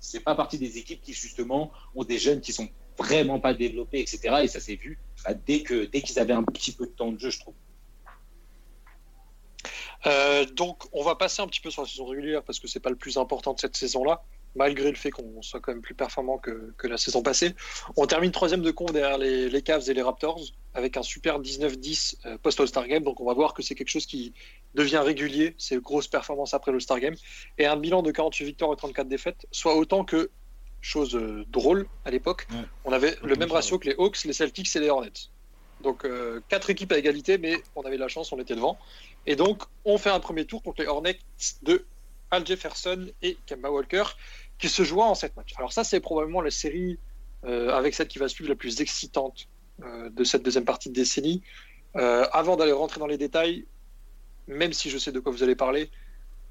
c'est- 0.00 0.20
pas 0.20 0.34
partie 0.34 0.58
des 0.58 0.76
équipes 0.76 1.02
qui 1.02 1.12
justement 1.12 1.70
ont 1.94 2.02
des 2.02 2.18
jeunes 2.18 2.40
qui 2.40 2.52
sont 2.52 2.68
vraiment 2.98 3.38
pas 3.38 3.54
développés, 3.54 4.00
etc. 4.00 4.40
Et 4.42 4.48
ça 4.48 4.58
s'est 4.58 4.74
vu 4.74 4.98
bah, 5.24 5.34
dès 5.34 5.62
qu'ils 5.62 6.18
avaient 6.18 6.32
un 6.32 6.42
petit 6.42 6.72
peu 6.72 6.86
de 6.86 6.92
temps 6.92 7.12
de 7.12 7.20
jeu, 7.20 7.30
je 7.30 7.38
trouve. 7.38 7.54
Euh, 10.06 10.44
donc, 10.46 10.82
on 10.92 11.02
va 11.02 11.14
passer 11.14 11.42
un 11.42 11.46
petit 11.46 11.60
peu 11.60 11.70
sur 11.70 11.82
la 11.82 11.88
saison 11.88 12.06
régulière 12.06 12.42
parce 12.42 12.58
que 12.58 12.66
c'est 12.68 12.80
pas 12.80 12.90
le 12.90 12.96
plus 12.96 13.16
important 13.18 13.54
de 13.54 13.60
cette 13.60 13.76
saison-là, 13.76 14.22
malgré 14.56 14.90
le 14.90 14.96
fait 14.96 15.10
qu'on 15.10 15.40
soit 15.42 15.60
quand 15.60 15.72
même 15.72 15.82
plus 15.82 15.94
performant 15.94 16.38
que, 16.38 16.72
que 16.76 16.86
la 16.88 16.96
saison 16.98 17.22
passée. 17.22 17.54
On 17.96 18.06
termine 18.06 18.32
troisième 18.32 18.62
de 18.62 18.70
compte 18.70 18.92
derrière 18.92 19.18
les, 19.18 19.48
les 19.48 19.62
Cavs 19.62 19.88
et 19.88 19.94
les 19.94 20.02
Raptors 20.02 20.40
avec 20.74 20.96
un 20.96 21.02
super 21.02 21.40
19-10 21.40 22.16
euh, 22.26 22.38
post-All-Star 22.38 22.86
Game. 22.88 23.02
Donc, 23.04 23.20
on 23.20 23.24
va 23.26 23.34
voir 23.34 23.54
que 23.54 23.62
c'est 23.62 23.74
quelque 23.74 23.88
chose 23.90 24.06
qui 24.06 24.32
devient 24.74 24.98
régulier, 25.04 25.54
c'est 25.58 25.76
grosse 25.80 26.08
performance 26.08 26.54
après 26.54 26.72
l'All-Star 26.72 27.00
Game. 27.00 27.14
Et 27.58 27.66
un 27.66 27.76
bilan 27.76 28.02
de 28.02 28.10
48 28.10 28.44
victoires 28.44 28.72
et 28.72 28.76
34 28.76 29.08
défaites, 29.08 29.46
soit 29.52 29.76
autant 29.76 30.04
que, 30.04 30.30
chose 30.80 31.14
euh, 31.16 31.44
drôle 31.48 31.86
à 32.04 32.10
l'époque, 32.10 32.46
Ouais. 32.50 32.64
on 32.84 32.92
avait 32.92 33.16
le 33.22 33.36
même 33.36 33.50
ratio 33.50 33.78
que 33.78 33.88
les 33.88 33.94
Hawks, 33.98 34.24
les 34.24 34.32
Celtics 34.32 34.74
et 34.76 34.80
les 34.80 34.88
Hornets. 34.90 35.30
Donc, 35.82 36.04
euh, 36.04 36.40
quatre 36.48 36.70
équipes 36.70 36.92
à 36.92 36.98
égalité, 36.98 37.36
mais 37.38 37.56
on 37.74 37.82
avait 37.82 37.96
la 37.98 38.08
chance, 38.08 38.32
on 38.32 38.38
était 38.38 38.54
devant. 38.54 38.78
Et 39.26 39.36
donc, 39.36 39.62
on 39.84 39.98
fait 39.98 40.10
un 40.10 40.20
premier 40.20 40.44
tour 40.46 40.62
contre 40.62 40.80
les 40.82 40.88
Hornets 40.88 41.18
de 41.62 41.84
Al 42.30 42.46
Jefferson 42.46 43.06
et 43.22 43.36
Kemba 43.46 43.70
Walker, 43.70 44.04
qui 44.58 44.68
se 44.68 44.82
jouent 44.82 45.02
en 45.02 45.14
7 45.14 45.36
matchs. 45.36 45.52
Alors 45.56 45.72
ça, 45.72 45.84
c'est 45.84 46.00
probablement 46.00 46.40
la 46.40 46.50
série 46.50 46.98
euh, 47.44 47.70
avec 47.72 47.94
celle 47.94 48.08
qui 48.08 48.18
va 48.18 48.28
suivre 48.28 48.48
la 48.48 48.56
plus 48.56 48.80
excitante 48.80 49.48
euh, 49.82 50.08
de 50.10 50.24
cette 50.24 50.42
deuxième 50.42 50.64
partie 50.64 50.88
de 50.88 50.94
décennie. 50.94 51.42
Euh, 51.96 52.26
avant 52.32 52.56
d'aller 52.56 52.72
rentrer 52.72 53.00
dans 53.00 53.06
les 53.06 53.18
détails, 53.18 53.66
même 54.48 54.72
si 54.72 54.90
je 54.90 54.98
sais 54.98 55.12
de 55.12 55.20
quoi 55.20 55.32
vous 55.32 55.42
allez 55.42 55.56
parler, 55.56 55.90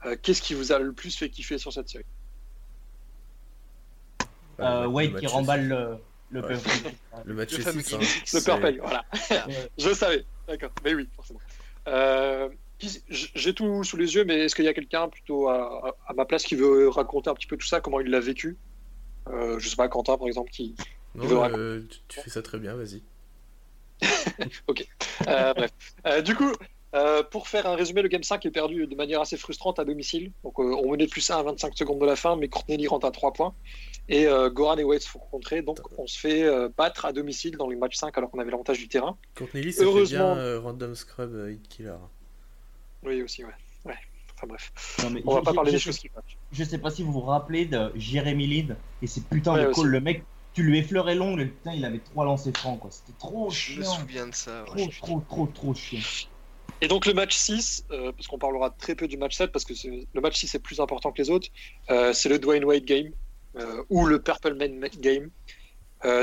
euh, 0.06 0.16
qu'est-ce 0.22 0.42
qui 0.42 0.54
vous 0.54 0.72
a 0.72 0.80
le 0.80 0.94
plus 0.94 1.16
fait 1.16 1.30
kiffer 1.30 1.58
sur 1.58 1.72
cette 1.72 1.90
série? 1.90 2.06
Euh, 4.60 4.88
Wade 4.88 5.20
qui 5.20 5.28
remballe 5.28 5.68
le, 5.68 5.98
le 6.30 6.42
Ouais. 6.46 6.58
Le 7.26 7.34
match 7.34 7.52
Le 7.58 7.64
fameux 7.64 7.82
6, 7.82 7.96
hein, 7.96 8.00
Le 8.34 8.44
Purple, 8.44 8.80
voilà. 8.82 9.06
Ouais. 9.30 9.70
je 9.78 9.94
savais, 9.94 10.26
d'accord. 10.48 10.72
Mais 10.84 10.94
oui, 10.94 11.08
forcément. 11.16 11.40
J'ai 13.10 13.54
tout 13.54 13.84
sous 13.84 13.98
les 13.98 14.16
yeux, 14.16 14.26
mais 14.26 14.46
est-ce 14.46 14.56
qu'il 14.56 14.66
y 14.66 14.68
a 14.68 14.74
quelqu'un 14.74 15.10
plutôt 15.10 15.48
à, 15.50 15.96
à, 16.08 16.14
ma 16.14 16.26
place 16.26 16.44
qui 16.44 16.56
veut 16.56 16.90
raconter 16.90 17.30
un 17.30 17.34
petit 17.34 17.48
peu 17.48 17.58
tout 17.58 17.68
ça, 17.68 17.82
comment 17.82 18.00
il 18.00 18.10
l'a 18.10 18.20
vécu? 18.20 18.58
Euh, 19.30 19.60
Je 19.60 19.70
sais 19.70 19.76
pas, 19.76 19.88
Quentin 19.88 20.18
par 20.18 20.28
exemple, 20.28 20.52
qui. 20.52 20.76
Non, 21.16 21.50
euh, 21.58 21.82
tu 22.08 22.20
fais 22.20 22.30
ça 22.30 22.42
très 22.42 22.60
bien, 22.60 22.76
vas-y. 22.76 23.02
ok. 24.68 24.86
Euh, 25.28 25.54
bref. 25.54 25.72
Euh, 26.06 26.22
du 26.22 26.36
coup, 26.36 26.52
pour 27.32 27.48
faire 27.48 27.68
un 27.68 27.76
résumé, 27.76 28.02
le 28.02 28.08
Game 28.08 28.24
5 28.24 28.46
est 28.46 28.52
perdu 28.52 28.88
de 28.88 28.96
manière 28.96 29.22
assez 29.22 29.38
frustrante 29.38 29.80
à 29.80 29.86
domicile. 29.86 30.32
Donc, 30.44 30.60
on 30.60 30.92
menait 30.92 31.08
plus 31.08 31.30
1 31.30 31.38
à 31.38 31.44
25 31.44 31.78
secondes 31.78 32.00
de 32.00 32.06
la 32.06 32.16
fin, 32.16 32.36
mais 32.36 32.48
Courtney 32.48 32.88
rentre 32.88 33.06
à 33.06 33.12
3 33.12 33.34
points. 33.34 33.54
Et 34.08 34.28
Goran 34.52 34.78
et 34.78 34.84
Wade 34.84 35.02
se 35.02 35.10
font 35.10 35.20
rencontrer. 35.20 35.62
Donc, 35.62 35.80
on 35.98 36.08
se 36.08 36.18
fait 36.18 36.50
battre 36.78 37.06
à 37.06 37.12
domicile 37.12 37.58
dans 37.58 37.68
le 37.68 37.78
match 37.78 37.96
5 37.96 38.18
alors 38.18 38.30
qu'on 38.30 38.40
avait 38.40 38.52
l'avantage 38.52 38.80
du 38.80 38.88
terrain. 38.88 39.18
Courtney 39.36 39.74
Heureusement... 39.80 40.36
bien 40.36 40.60
Random 40.60 40.96
Scrub 40.96 41.50
Hit 41.50 41.68
Killer. 41.68 41.98
Oui, 43.06 43.22
aussi, 43.22 43.44
ouais. 43.44 43.52
ouais. 43.86 43.98
Enfin 44.36 44.48
bref. 44.48 44.72
on 45.26 45.36
va 45.36 45.42
pas 45.42 45.54
parler 45.54 45.72
des 45.72 45.80
choses 45.80 45.98
qui 45.98 46.10
Je 46.52 46.64
sais 46.64 46.78
pas 46.78 46.92
si 46.92 47.04
vous 47.04 47.12
vous 47.12 47.22
rappelez 47.22 47.66
de 47.66 47.92
Jérémy 47.96 48.48
Lid 48.48 48.78
et 49.02 49.08
c'est 49.08 49.26
putain 49.28 49.58
de 49.58 49.74
call. 49.74 49.88
Le 49.88 50.02
mec 50.02 50.24
tu 50.56 50.64
lui 50.64 50.80
effleurais 50.80 51.16
l'ongle 51.16 51.50
putain, 51.50 51.74
il 51.74 51.84
avait 51.84 52.00
trois 52.00 52.24
lancers 52.24 52.54
francs, 52.56 52.80
quoi. 52.80 52.90
C'était 52.90 53.18
trop 53.20 53.52
chiant. 53.52 53.76
Je 53.76 53.80
me 53.80 53.86
souviens 53.86 54.28
de 54.28 54.34
ça. 54.34 54.64
Trop, 54.66 54.88
trop, 54.88 55.24
trop, 55.30 55.48
trop 55.48 55.74
chiant. 55.74 56.00
Et 56.82 56.88
donc 56.88 57.06
le 57.06 57.14
match 57.14 57.36
6, 57.36 57.86
euh, 57.92 58.12
parce 58.14 58.28
qu'on 58.28 58.38
parlera 58.38 58.70
très 58.70 58.96
peu 58.96 59.08
du 59.08 59.18
match 59.18 59.36
7, 59.36 59.52
parce 59.52 59.66
que 59.66 59.74
le 60.14 60.22
match 60.22 60.38
6 60.38 60.56
est 60.56 60.60
plus 60.60 60.80
important 60.80 61.12
que 61.12 61.22
les 61.22 61.30
autres, 61.30 61.50
euh, 61.90 62.14
c'est 62.14 62.30
le 62.30 62.40
Dwayne 62.40 62.64
Wade 62.66 62.86
game, 62.86 63.12
euh, 63.58 63.84
ou 63.90 64.06
le 64.06 64.22
Purple 64.22 64.56
Man 64.56 64.80
game. 65.00 65.30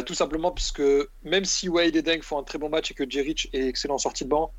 tout 0.07 0.15
simplement 0.15 0.51
parce 0.53 0.73
que 0.73 1.09
même 1.25 1.45
si 1.45 1.69
Wade 1.69 1.97
et 1.97 2.03
Deng 2.03 2.23
font 2.23 2.39
un 2.39 2.45
très 2.45 2.59
bon 2.59 2.69
match 2.69 2.91
et 2.91 2.95
que 2.95 3.03
Rich 3.03 3.49
est 3.53 3.67
excellent 3.67 3.95
en 3.97 3.99
sortie 3.99 4.25
de 4.25 4.29
banc, 4.31 4.53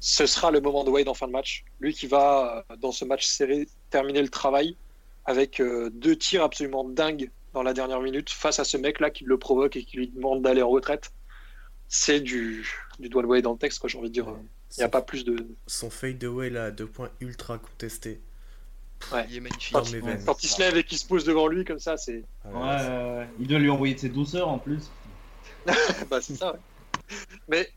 ce 0.00 0.26
sera 0.26 0.50
le 0.50 0.60
moment 0.60 0.84
de 0.84 0.90
Wade 0.90 1.08
en 1.08 1.14
fin 1.14 1.26
de 1.26 1.32
match. 1.32 1.64
Lui 1.80 1.92
qui 1.92 2.06
va, 2.06 2.64
dans 2.80 2.92
ce 2.92 3.04
match 3.04 3.26
serré, 3.26 3.68
terminer 3.90 4.22
le 4.22 4.28
travail 4.28 4.76
avec 5.24 5.60
deux 5.60 6.16
tirs 6.16 6.42
absolument 6.42 6.84
dingues 6.84 7.30
dans 7.52 7.62
la 7.62 7.72
dernière 7.72 8.00
minute 8.00 8.30
face 8.30 8.60
à 8.60 8.64
ce 8.64 8.76
mec-là 8.76 9.10
qui 9.10 9.24
le 9.24 9.38
provoque 9.38 9.76
et 9.76 9.84
qui 9.84 9.96
lui 9.96 10.08
demande 10.08 10.42
d'aller 10.42 10.62
en 10.62 10.68
retraite. 10.68 11.12
C'est 11.88 12.20
du, 12.20 12.68
du 12.98 13.08
doigt 13.08 13.40
dans 13.40 13.52
le 13.52 13.58
texte, 13.58 13.86
j'ai 13.86 13.98
envie 13.98 14.08
de 14.08 14.14
dire. 14.14 14.26
Il 14.76 14.80
n'y 14.80 14.84
a 14.84 14.88
pas 14.88 15.02
plus 15.02 15.24
de. 15.24 15.46
Son 15.66 15.90
fade 15.90 16.22
away 16.24 16.50
là, 16.50 16.70
deux 16.70 16.86
points 16.86 17.10
ultra 17.20 17.58
contesté. 17.58 18.20
Ouais. 19.12 19.24
Il 19.30 19.36
est 19.36 19.40
magnifique. 19.40 19.72
Quand, 20.26 20.42
il 20.42 20.48
se 20.48 20.60
lève 20.60 20.76
et 20.76 20.84
qu'il 20.84 20.98
se 20.98 21.06
pose 21.06 21.24
devant 21.24 21.46
lui 21.46 21.64
comme 21.64 21.78
ça, 21.78 21.96
c'est. 21.96 22.24
ouais, 22.44 23.26
il 23.38 23.46
doit 23.46 23.58
lui 23.58 23.70
envoyer 23.70 23.94
de 23.94 24.00
ses 24.00 24.08
douceurs 24.08 24.48
en 24.48 24.58
plus. 24.58 24.90
bah, 26.10 26.20
c'est 26.20 26.36
ça, 26.36 26.56
Mais, 27.48 27.70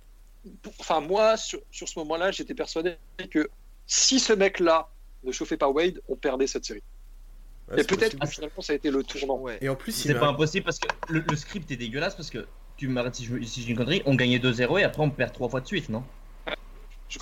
enfin, 0.80 1.02
moi, 1.02 1.38
sur, 1.38 1.62
sur 1.72 1.88
ce 1.88 2.00
moment-là, 2.00 2.32
j'étais 2.32 2.54
persuadé 2.54 2.96
que 3.30 3.50
si 3.88 4.20
ce 4.20 4.34
mec-là 4.34 4.90
ne 5.24 5.32
chauffait 5.32 5.58
pas 5.58 5.70
Wade, 5.70 6.02
on 6.08 6.16
perdait 6.16 6.48
cette 6.48 6.66
série 6.66 6.84
et 7.78 7.84
peut-être 7.84 8.18
que 8.20 8.28
finalement 8.28 8.62
ça 8.62 8.74
a 8.74 8.76
été 8.76 8.92
le 8.92 9.04
tournant. 9.04 9.44
Et 9.62 9.70
en 9.70 9.76
plus, 9.76 9.92
c'est 9.92 10.14
pas 10.14 10.28
impossible 10.28 10.66
parce 10.66 10.80
que 10.80 10.88
le, 11.10 11.36
script 11.36 11.72
est 11.72 11.78
dégueulasse 11.78 12.16
parce 12.16 12.30
que 12.30 12.46
tu 12.78 12.88
m'arrêtes 12.88 13.16
si, 13.16 13.30
si 13.44 13.62
j'ai 13.62 13.72
une 13.72 13.78
connerie, 13.78 14.02
on 14.06 14.16
gagnait 14.16 14.40
2-0 14.40 14.80
et 14.80 14.84
après 14.84 15.04
on 15.04 15.10
perd 15.10 15.34
3 15.34 15.50
fois 15.50 15.62
de 15.62 15.68
suite, 15.68 15.90
non? 15.90 16.04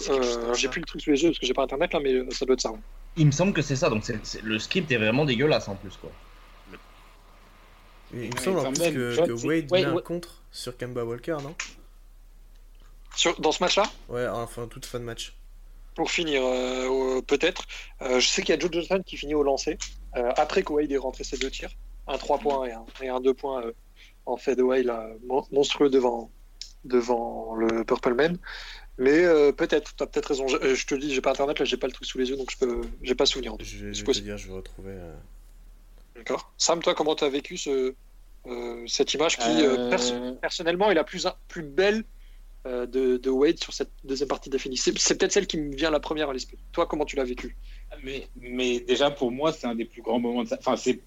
Euh, 0.09 0.53
J'ai 0.53 0.67
plus 0.67 0.81
le 0.81 0.85
truc 0.85 1.01
sous 1.01 1.09
les 1.09 1.23
yeux 1.23 1.29
parce 1.29 1.39
que 1.39 1.47
j'ai 1.47 1.53
pas 1.53 1.63
internet 1.63 1.93
là, 1.93 1.99
mais 1.99 2.13
euh, 2.13 2.29
ça 2.29 2.45
doit 2.45 2.53
être 2.53 2.61
ça. 2.61 2.71
Il 3.17 3.25
me 3.25 3.31
semble 3.31 3.53
que 3.53 3.61
c'est 3.61 3.75
ça, 3.75 3.89
donc 3.89 4.03
le 4.43 4.59
script 4.59 4.91
est 4.91 4.97
vraiment 4.97 5.25
dégueulasse 5.25 5.67
en 5.67 5.75
plus 5.75 5.97
quoi. 5.97 6.11
il 8.13 8.33
me 8.33 8.39
semble 8.39 8.59
en 8.59 8.71
plus 8.71 8.79
que, 8.79 9.47
Wade 9.47 9.71
met 9.71 9.85
un 9.85 9.99
contre 10.01 10.43
sur 10.51 10.77
Kemba 10.77 11.03
Walker, 11.03 11.37
non? 11.43 11.55
Sur, 13.15 13.39
Dans 13.39 13.51
ce 13.51 13.63
match 13.63 13.75
là 13.75 13.83
Ouais, 14.07 14.27
enfin 14.27 14.67
toute 14.67 14.85
fin 14.85 14.99
de 14.99 15.05
match 15.05 15.33
pour 15.99 16.11
finir, 16.11 16.41
euh, 16.45 17.19
peut-être. 17.21 17.63
Euh, 18.01 18.21
je 18.21 18.27
sais 18.29 18.41
qu'il 18.41 18.55
y 18.55 18.57
a 18.57 18.59
Joe 18.59 18.71
Johnson 18.71 19.01
qui 19.05 19.17
finit 19.17 19.35
au 19.35 19.43
lancer, 19.43 19.77
euh, 20.15 20.31
après 20.37 20.63
qu'Owade 20.63 20.89
ait 20.93 20.97
rentré 20.97 21.25
ses 21.25 21.37
deux 21.37 21.51
tirs, 21.51 21.71
un 22.07 22.17
3 22.17 22.39
points 22.39 22.67
et 22.67 22.71
un, 22.71 22.85
et 23.01 23.09
un 23.09 23.19
2 23.19 23.33
points 23.33 23.63
en 24.25 24.37
fadeaway 24.37 24.83
là, 24.83 25.09
monstrueux 25.51 25.89
devant, 25.89 26.31
devant 26.85 27.53
le 27.55 27.83
Purple 27.83 28.13
Man. 28.13 28.37
Mais 28.97 29.23
peut-être, 29.51 29.93
tu 29.93 30.03
as 30.03 30.07
peut-être 30.07 30.27
raison. 30.27 30.47
Je, 30.47 30.85
te 30.85 30.95
dis, 30.95 31.13
j'ai 31.13 31.19
pas 31.19 31.31
internet, 31.31 31.59
là 31.59 31.65
j'ai 31.65 31.75
pas 31.75 31.87
le 31.87 31.93
truc 31.93 32.07
sous 32.07 32.17
les 32.17 32.29
yeux, 32.29 32.37
donc 32.37 32.49
je 32.49 32.57
peux, 32.57 32.81
j'ai 33.01 33.15
pas 33.15 33.25
souvenir. 33.25 33.57
Je, 33.59 33.87
vais, 33.87 33.93
je 33.93 34.05
vais 34.05 34.13
te 34.13 34.19
dire, 34.19 34.37
je 34.37 34.47
vais 34.47 34.53
retrouver. 34.53 34.95
D'accord. 36.15 36.53
Sam, 36.57 36.81
toi, 36.81 36.95
comment 36.95 37.15
tu 37.15 37.25
as 37.25 37.29
vécu 37.29 37.57
ce, 37.57 37.93
cette 38.87 39.13
image 39.13 39.37
qui, 39.37 39.65
personnellement, 40.39 40.91
est 40.91 40.95
la 40.95 41.03
plus, 41.03 41.27
plus 41.49 41.63
belle 41.63 42.05
de, 42.69 43.17
de, 43.17 43.29
Wade 43.29 43.59
sur 43.59 43.73
cette 43.73 43.91
deuxième 44.03 44.27
partie 44.27 44.49
définie. 44.49 44.77
C'est, 44.77 44.91
peut-être 44.91 45.31
celle 45.31 45.47
qui 45.47 45.57
me 45.57 45.75
vient 45.75 45.91
la 45.91 45.99
première 45.99 46.29
à 46.29 46.33
l'esprit. 46.33 46.57
Toi, 46.71 46.85
comment 46.85 47.05
tu 47.05 47.15
l'as 47.15 47.23
vécu? 47.23 47.55
Mais, 48.03 48.27
mais 48.39 48.79
déjà, 48.79 49.11
pour 49.11 49.31
moi, 49.31 49.51
c'est 49.51 49.67
un 49.67 49.75
des 49.75 49.85
plus 49.85 50.01
grands 50.01 50.19
moments 50.19 50.43
de 50.43 50.49
sa... 50.49 50.57
Enfin, 50.57 50.75
c'est... 50.75 50.99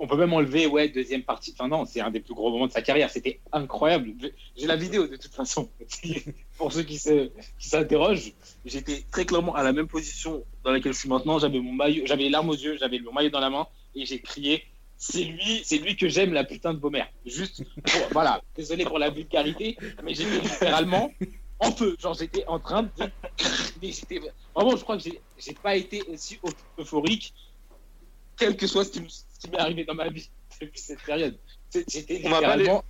On 0.00 0.06
peut 0.06 0.16
même 0.16 0.32
enlever, 0.32 0.66
ouais, 0.66 0.88
deuxième 0.88 1.24
partie. 1.24 1.52
Enfin, 1.58 1.66
non, 1.66 1.84
c'est 1.84 2.00
un 2.00 2.10
des 2.10 2.20
plus 2.20 2.34
gros 2.34 2.50
moments 2.50 2.68
de 2.68 2.72
sa 2.72 2.82
carrière. 2.82 3.10
C'était 3.10 3.40
incroyable. 3.50 4.14
J'ai 4.56 4.66
la 4.66 4.76
vidéo 4.76 5.08
de 5.08 5.16
toute 5.16 5.34
façon. 5.34 5.68
pour 6.56 6.72
ceux 6.72 6.84
qui, 6.84 6.98
se... 6.98 7.30
qui 7.58 7.68
s'interrogent, 7.68 8.32
j'étais 8.64 9.02
très 9.10 9.24
clairement 9.24 9.56
à 9.56 9.64
la 9.64 9.72
même 9.72 9.88
position 9.88 10.44
dans 10.62 10.70
laquelle 10.70 10.92
je 10.92 10.98
suis 10.98 11.08
maintenant. 11.08 11.40
J'avais 11.40 11.60
j'avais 12.04 12.22
les 12.22 12.30
larmes 12.30 12.50
aux 12.50 12.54
yeux, 12.54 12.76
j'avais 12.78 13.00
mon 13.00 13.12
maillot 13.12 13.30
dans 13.30 13.40
la 13.40 13.50
main 13.50 13.66
et 13.96 14.06
j'ai 14.06 14.20
crié 14.20 14.62
c'est 14.98 15.22
lui, 15.22 15.62
c'est 15.64 15.78
lui 15.78 15.96
que 15.96 16.08
j'aime 16.08 16.32
la 16.32 16.42
putain 16.44 16.74
de 16.74 16.78
Beaumer. 16.78 17.04
Juste, 17.24 17.62
voilà, 18.12 18.42
désolé 18.56 18.84
pour 18.84 18.98
la 18.98 19.10
vulgarité, 19.10 19.76
mais 20.02 20.12
j'étais 20.12 20.40
littéralement 20.40 21.12
en 21.60 21.70
feu. 21.70 21.96
Genre, 22.00 22.14
j'étais 22.14 22.44
en 22.46 22.58
train 22.58 22.82
de. 22.82 22.90
j'étais... 23.82 24.20
Vraiment, 24.54 24.76
je 24.76 24.82
crois 24.82 24.98
que 24.98 25.04
j'ai, 25.04 25.54
pas 25.62 25.76
été 25.76 26.02
aussi 26.02 26.40
euphorique, 26.78 27.32
quel 28.36 28.56
que 28.56 28.66
soit 28.66 28.84
ce 28.84 28.90
qui, 28.90 29.00
m'est 29.50 29.58
arrivé 29.58 29.84
dans 29.84 29.94
ma 29.94 30.08
vie 30.08 30.28
depuis 30.60 30.80
cette 30.80 31.02
période. 31.02 31.38
J'étais 31.72 32.14
littéralement. 32.14 32.84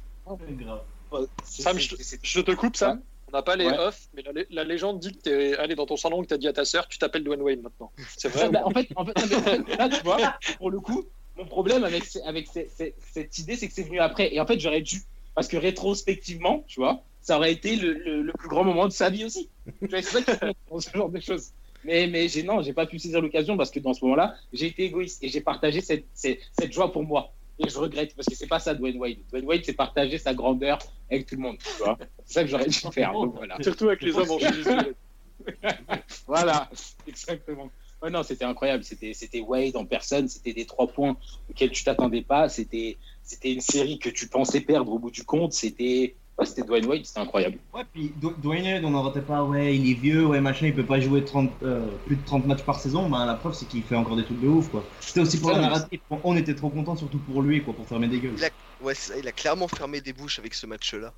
Sam, 1.45 1.79
je, 1.79 2.41
te 2.41 2.53
coupe, 2.53 2.77
ça. 2.77 2.99
On 3.29 3.33
n'a 3.33 3.43
pas 3.43 3.57
les 3.57 3.67
off, 3.67 4.09
mais 4.15 4.25
la, 4.49 4.65
légende 4.65 5.01
dit 5.01 5.13
que 5.13 5.23
tu 5.23 5.31
es 5.31 5.57
allé 5.59 5.75
dans 5.75 5.85
ton 5.85 5.99
salon, 5.99 6.23
que 6.23 6.29
tu 6.29 6.35
as 6.35 6.39
dit 6.39 6.49
à 6.49 6.55
ta 6.55 6.65
sœur, 6.65 6.89
tu 6.89 6.97
t'appelles 6.97 7.25
Dwayne 7.25 7.43
Wayne 7.43 7.61
maintenant. 7.61 7.93
C'est 8.17 8.29
vrai. 8.29 8.49
Bah, 8.49 8.63
en, 8.65 8.71
fait, 8.71 8.89
en, 8.97 9.05
fait, 9.05 9.19
en 9.19 9.27
fait, 9.27 9.77
là, 9.77 9.89
tu 9.91 10.03
vois, 10.03 10.39
pour 10.57 10.71
le 10.71 10.81
coup, 10.81 11.05
mon 11.39 11.47
problème 11.47 11.85
avec, 11.85 12.05
avec 12.25 12.49
cette 12.49 13.39
idée, 13.39 13.57
c'est 13.57 13.69
que 13.69 13.73
c'est 13.73 13.85
venu 13.85 14.01
après. 14.01 14.35
Et 14.35 14.41
en 14.41 14.47
fait, 14.47 14.59
j'aurais 14.59 14.83
dû, 14.83 15.01
parce 15.35 15.49
que 15.49 15.57
rétrospectivement, 15.57 16.65
tu 16.67 16.81
vois, 16.81 17.03
ça 17.23 17.37
aurait 17.37 17.53
été 17.53 17.77
le, 17.77 18.23
le, 18.23 18.33
plus 18.33 18.49
grand 18.49 18.65
moment 18.65 18.87
de 18.87 18.93
sa 18.93 19.09
vie 19.09 19.25
aussi. 19.25 19.49
C'est 19.89 20.03
ça 20.03 20.23
qui 20.23 20.33
ce 20.81 20.91
genre 20.91 21.09
de 21.09 21.21
choses. 21.21 21.53
Mais, 21.85 22.09
mais 22.09 22.29
j'ai, 22.29 22.43
non, 22.43 22.61
j'ai 22.61 22.73
pas 22.73 22.87
pu 22.87 22.99
saisir 22.99 23.21
l'occasion 23.21 23.57
parce 23.57 23.71
que 23.71 23.79
dans 23.79 23.95
ce 23.95 24.05
moment-là, 24.05 24.35
j'ai 24.53 24.67
été 24.67 24.85
égoïste 24.85 25.23
et 25.23 25.29
j'ai 25.29 25.41
partagé 25.41 25.81
cette, 25.81 26.07
cette, 26.13 26.41
cette, 26.59 26.73
joie 26.73 26.93
pour 26.93 27.05
moi. 27.05 27.33
Et 27.61 27.69
je 27.69 27.79
regrette 27.79 28.15
parce 28.17 28.27
que 28.27 28.35
c'est 28.35 28.49
pas 28.49 28.59
ça 28.59 28.75
Dwayne 28.75 28.99
Wade. 28.99 29.19
Dwayne 29.31 29.45
Wade, 29.47 29.63
c'est 29.65 29.75
partager 29.75 30.19
sa 30.19 30.35
grandeur 30.35 30.79
avec 31.11 31.27
tout 31.27 31.37
le 31.37 31.43
monde. 31.43 31.57
C'est 31.61 32.35
ça 32.35 32.43
que 32.43 32.51
j'aurais 32.51 32.67
dû 32.67 32.79
faire. 32.93 33.13
Donc, 33.13 33.35
voilà. 33.37 33.57
Surtout 33.63 33.89
avec 33.89 34.03
les 34.03 34.17
hommes 34.17 34.31
en 34.31 34.39
Voilà, 36.27 36.69
exactement. 37.07 37.71
Ouais, 38.03 38.11
non, 38.11 38.23
c'était 38.23 38.45
incroyable. 38.45 38.85
C'était, 38.85 39.13
c'était 39.13 39.41
Wade 39.41 39.77
en 39.77 39.85
personne. 39.85 40.29
C'était 40.29 40.53
des 40.53 40.67
trois 40.67 40.87
points 40.87 41.17
auxquels 41.51 41.71
tu 41.71 41.83
t'attendais 41.83 42.23
pas. 42.23 42.49
C'était, 42.49 42.97
c'était 43.23 43.53
une 43.53 43.61
série 43.61 43.99
que 43.99 44.09
tu 44.09 44.29
pensais 44.29 44.61
perdre 44.61 44.93
au 44.93 44.99
bout 44.99 45.11
du 45.11 45.25
compte. 45.25 45.53
C'était, 45.53 46.17
c'était 46.45 46.63
Dwayne 46.63 46.87
Wade. 46.87 47.05
C'était 47.05 47.19
incroyable. 47.19 47.59
Ouais, 47.75 47.83
puis 47.93 48.13
Dwayne 48.17 48.65
Wade, 48.65 48.85
on 48.85 48.91
n'en 48.91 49.11
pas. 49.11 49.43
Ouais, 49.43 49.75
il 49.75 49.91
est 49.91 49.95
vieux. 49.95 50.27
Ouais, 50.27 50.41
machin, 50.41 50.67
il 50.67 50.75
peut 50.75 50.87
pas 50.87 51.01
jouer 51.01 51.25
30, 51.25 51.51
euh, 51.63 51.89
plus 52.07 52.17
de 52.17 52.25
30 52.25 52.47
matchs 52.47 52.63
par 52.63 52.79
saison. 52.79 53.09
Ben, 53.09 53.27
la 53.27 53.35
preuve, 53.35 53.55
c'est 53.55 53.67
qu'il 53.67 53.83
fait 53.83 53.97
encore 53.97 54.17
des 54.17 54.25
trucs 54.25 54.41
de 54.41 54.47
ouf, 54.47 54.69
quoi. 54.69 54.85
C'était 55.01 55.21
aussi 55.21 55.41
pour 55.41 55.51
la 55.51 55.59
narrative. 55.59 55.99
On 56.23 56.37
était 56.37 56.55
trop 56.55 56.71
contents, 56.71 56.97
surtout 56.97 57.19
pour 57.19 57.43
lui, 57.43 57.63
quoi, 57.63 57.75
pour 57.75 57.87
fermer 57.87 58.07
des 58.07 58.21
gueules. 58.21 58.35
Il 58.37 58.45
a, 58.45 58.51
ouais, 58.81 58.95
il 59.19 59.27
a 59.27 59.33
clairement 59.33 59.67
fermé 59.67 60.01
des 60.01 60.13
bouches 60.13 60.39
avec 60.39 60.55
ce 60.55 60.67
match-là. 60.67 61.13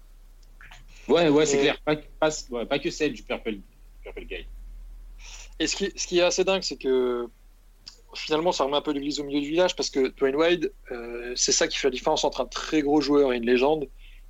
Ouais, 1.09 1.29
ouais, 1.29 1.45
c'est 1.45 1.59
clair. 1.59 1.77
Pas, 1.85 1.97
pas, 1.97 2.31
pas, 2.67 2.79
que 2.79 2.91
celle 2.91 3.13
du 3.13 3.23
Purple, 3.23 3.59
Purple 4.03 4.25
Guy. 4.25 4.47
Et 5.61 5.67
ce 5.67 5.77
qui, 5.77 6.19
est 6.19 6.23
assez 6.23 6.43
dingue, 6.43 6.63
c'est 6.63 6.79
que 6.79 7.29
finalement, 8.15 8.51
ça 8.51 8.65
remet 8.65 8.79
un 8.79 8.81
peu 8.81 8.93
l'église 8.93 9.21
au 9.21 9.25
milieu 9.25 9.41
du 9.41 9.51
village 9.51 9.77
parce 9.77 9.91
que 9.91 10.09
Dwayne 10.17 10.35
Wade, 10.35 10.73
euh, 10.91 11.35
c'est 11.37 11.53
ça 11.53 11.69
qui 11.69 11.77
fait 11.77 11.89
la 11.89 11.93
différence 11.93 12.25
entre 12.25 12.41
un 12.41 12.47
très 12.47 12.81
gros 12.81 13.03
joueur 13.03 13.35
et 13.35 13.37
une 13.37 13.45
légende. 13.45 13.87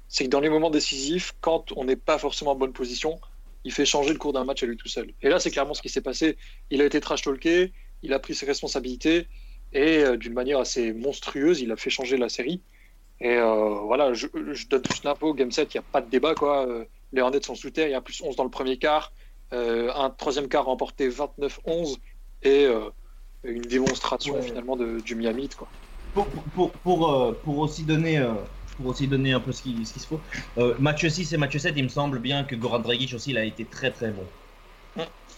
C'est 0.08 0.24
que 0.24 0.28
dans 0.28 0.40
les 0.40 0.48
moments 0.48 0.70
décisifs, 0.70 1.32
quand 1.40 1.72
on 1.76 1.84
n'est 1.84 1.94
pas 1.94 2.18
forcément 2.18 2.50
en 2.50 2.56
bonne 2.56 2.72
position, 2.72 3.20
il 3.62 3.72
fait 3.72 3.84
changer 3.84 4.12
le 4.12 4.18
cours 4.18 4.32
d'un 4.32 4.44
match 4.44 4.64
à 4.64 4.66
lui 4.66 4.76
tout 4.76 4.88
seul. 4.88 5.14
Et 5.22 5.28
là, 5.28 5.38
c'est 5.38 5.52
clairement 5.52 5.72
ce 5.72 5.82
qui 5.82 5.88
s'est 5.88 6.00
passé. 6.00 6.36
Il 6.70 6.82
a 6.82 6.84
été 6.84 7.00
trash 7.00 7.22
talké, 7.22 7.72
il 8.02 8.12
a 8.12 8.18
pris 8.18 8.34
ses 8.34 8.46
responsabilités 8.46 9.28
et 9.72 9.98
euh, 9.98 10.16
d'une 10.16 10.32
manière 10.32 10.58
assez 10.58 10.92
monstrueuse, 10.92 11.60
il 11.60 11.70
a 11.70 11.76
fait 11.76 11.90
changer 11.90 12.16
la 12.16 12.28
série. 12.28 12.60
Et 13.20 13.36
euh, 13.36 13.78
voilà, 13.84 14.14
je, 14.14 14.26
donne 14.26 14.82
juste 14.84 15.04
une 15.04 15.10
info, 15.10 15.32
Game 15.32 15.52
7, 15.52 15.74
il 15.74 15.76
n'y 15.76 15.78
a 15.78 15.88
pas 15.92 16.00
de 16.00 16.10
débat. 16.10 16.34
Quoi. 16.34 16.66
les 17.12 17.22
Hornets 17.22 17.42
sont 17.42 17.54
sous 17.54 17.70
terre, 17.70 17.86
il 17.86 17.92
y 17.92 17.94
a 17.94 18.00
plus 18.00 18.20
11 18.20 18.34
dans 18.34 18.44
le 18.44 18.50
premier 18.50 18.78
quart. 18.78 19.12
Euh, 19.52 19.92
un 19.94 20.10
troisième 20.10 20.48
quart 20.48 20.64
remporté 20.66 21.08
29-11 21.08 21.96
et 22.42 22.66
euh, 22.66 22.90
une 23.42 23.62
démonstration 23.62 24.40
finalement 24.42 24.76
de, 24.76 25.00
du 25.00 25.14
Miami. 25.16 25.48
Quoi. 25.48 25.68
Pour, 26.14 26.26
pour, 26.26 26.70
pour, 26.70 27.12
euh, 27.12 27.32
pour, 27.32 27.58
aussi 27.58 27.82
donner, 27.82 28.24
pour 28.76 28.86
aussi 28.86 29.08
donner 29.08 29.32
un 29.32 29.40
peu 29.40 29.50
ce 29.52 29.62
qu'il 29.62 29.84
ce 29.86 29.98
se 29.98 30.06
faut, 30.06 30.20
match 30.78 31.06
6 31.06 31.32
et 31.32 31.36
match 31.36 31.56
7, 31.56 31.74
il 31.76 31.84
me 31.84 31.88
semble 31.88 32.20
bien 32.20 32.44
que 32.44 32.54
Goran 32.54 32.78
Dragic 32.78 33.12
aussi 33.14 33.30
il 33.30 33.38
a 33.38 33.44
été 33.44 33.64
très 33.64 33.90
très 33.90 34.10
bon. 34.10 34.24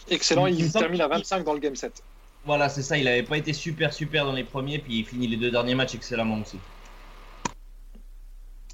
Excellent, 0.08 0.46
Il 0.46 0.70
termine 0.72 1.00
à 1.00 1.04
qu'il- 1.08 1.18
25 1.18 1.44
dans 1.44 1.54
le 1.54 1.60
game 1.60 1.76
7. 1.76 2.02
Voilà, 2.44 2.68
c'est 2.68 2.82
ça, 2.82 2.98
il 2.98 3.06
avait 3.06 3.22
pas 3.22 3.38
été 3.38 3.52
super 3.52 3.92
super 3.92 4.24
dans 4.26 4.32
les 4.32 4.44
premiers, 4.44 4.78
puis 4.78 4.98
il 4.98 5.06
finit 5.06 5.28
les 5.28 5.36
deux 5.36 5.50
derniers 5.50 5.74
matchs 5.76 5.94
excellemment 5.94 6.40
aussi. 6.40 6.58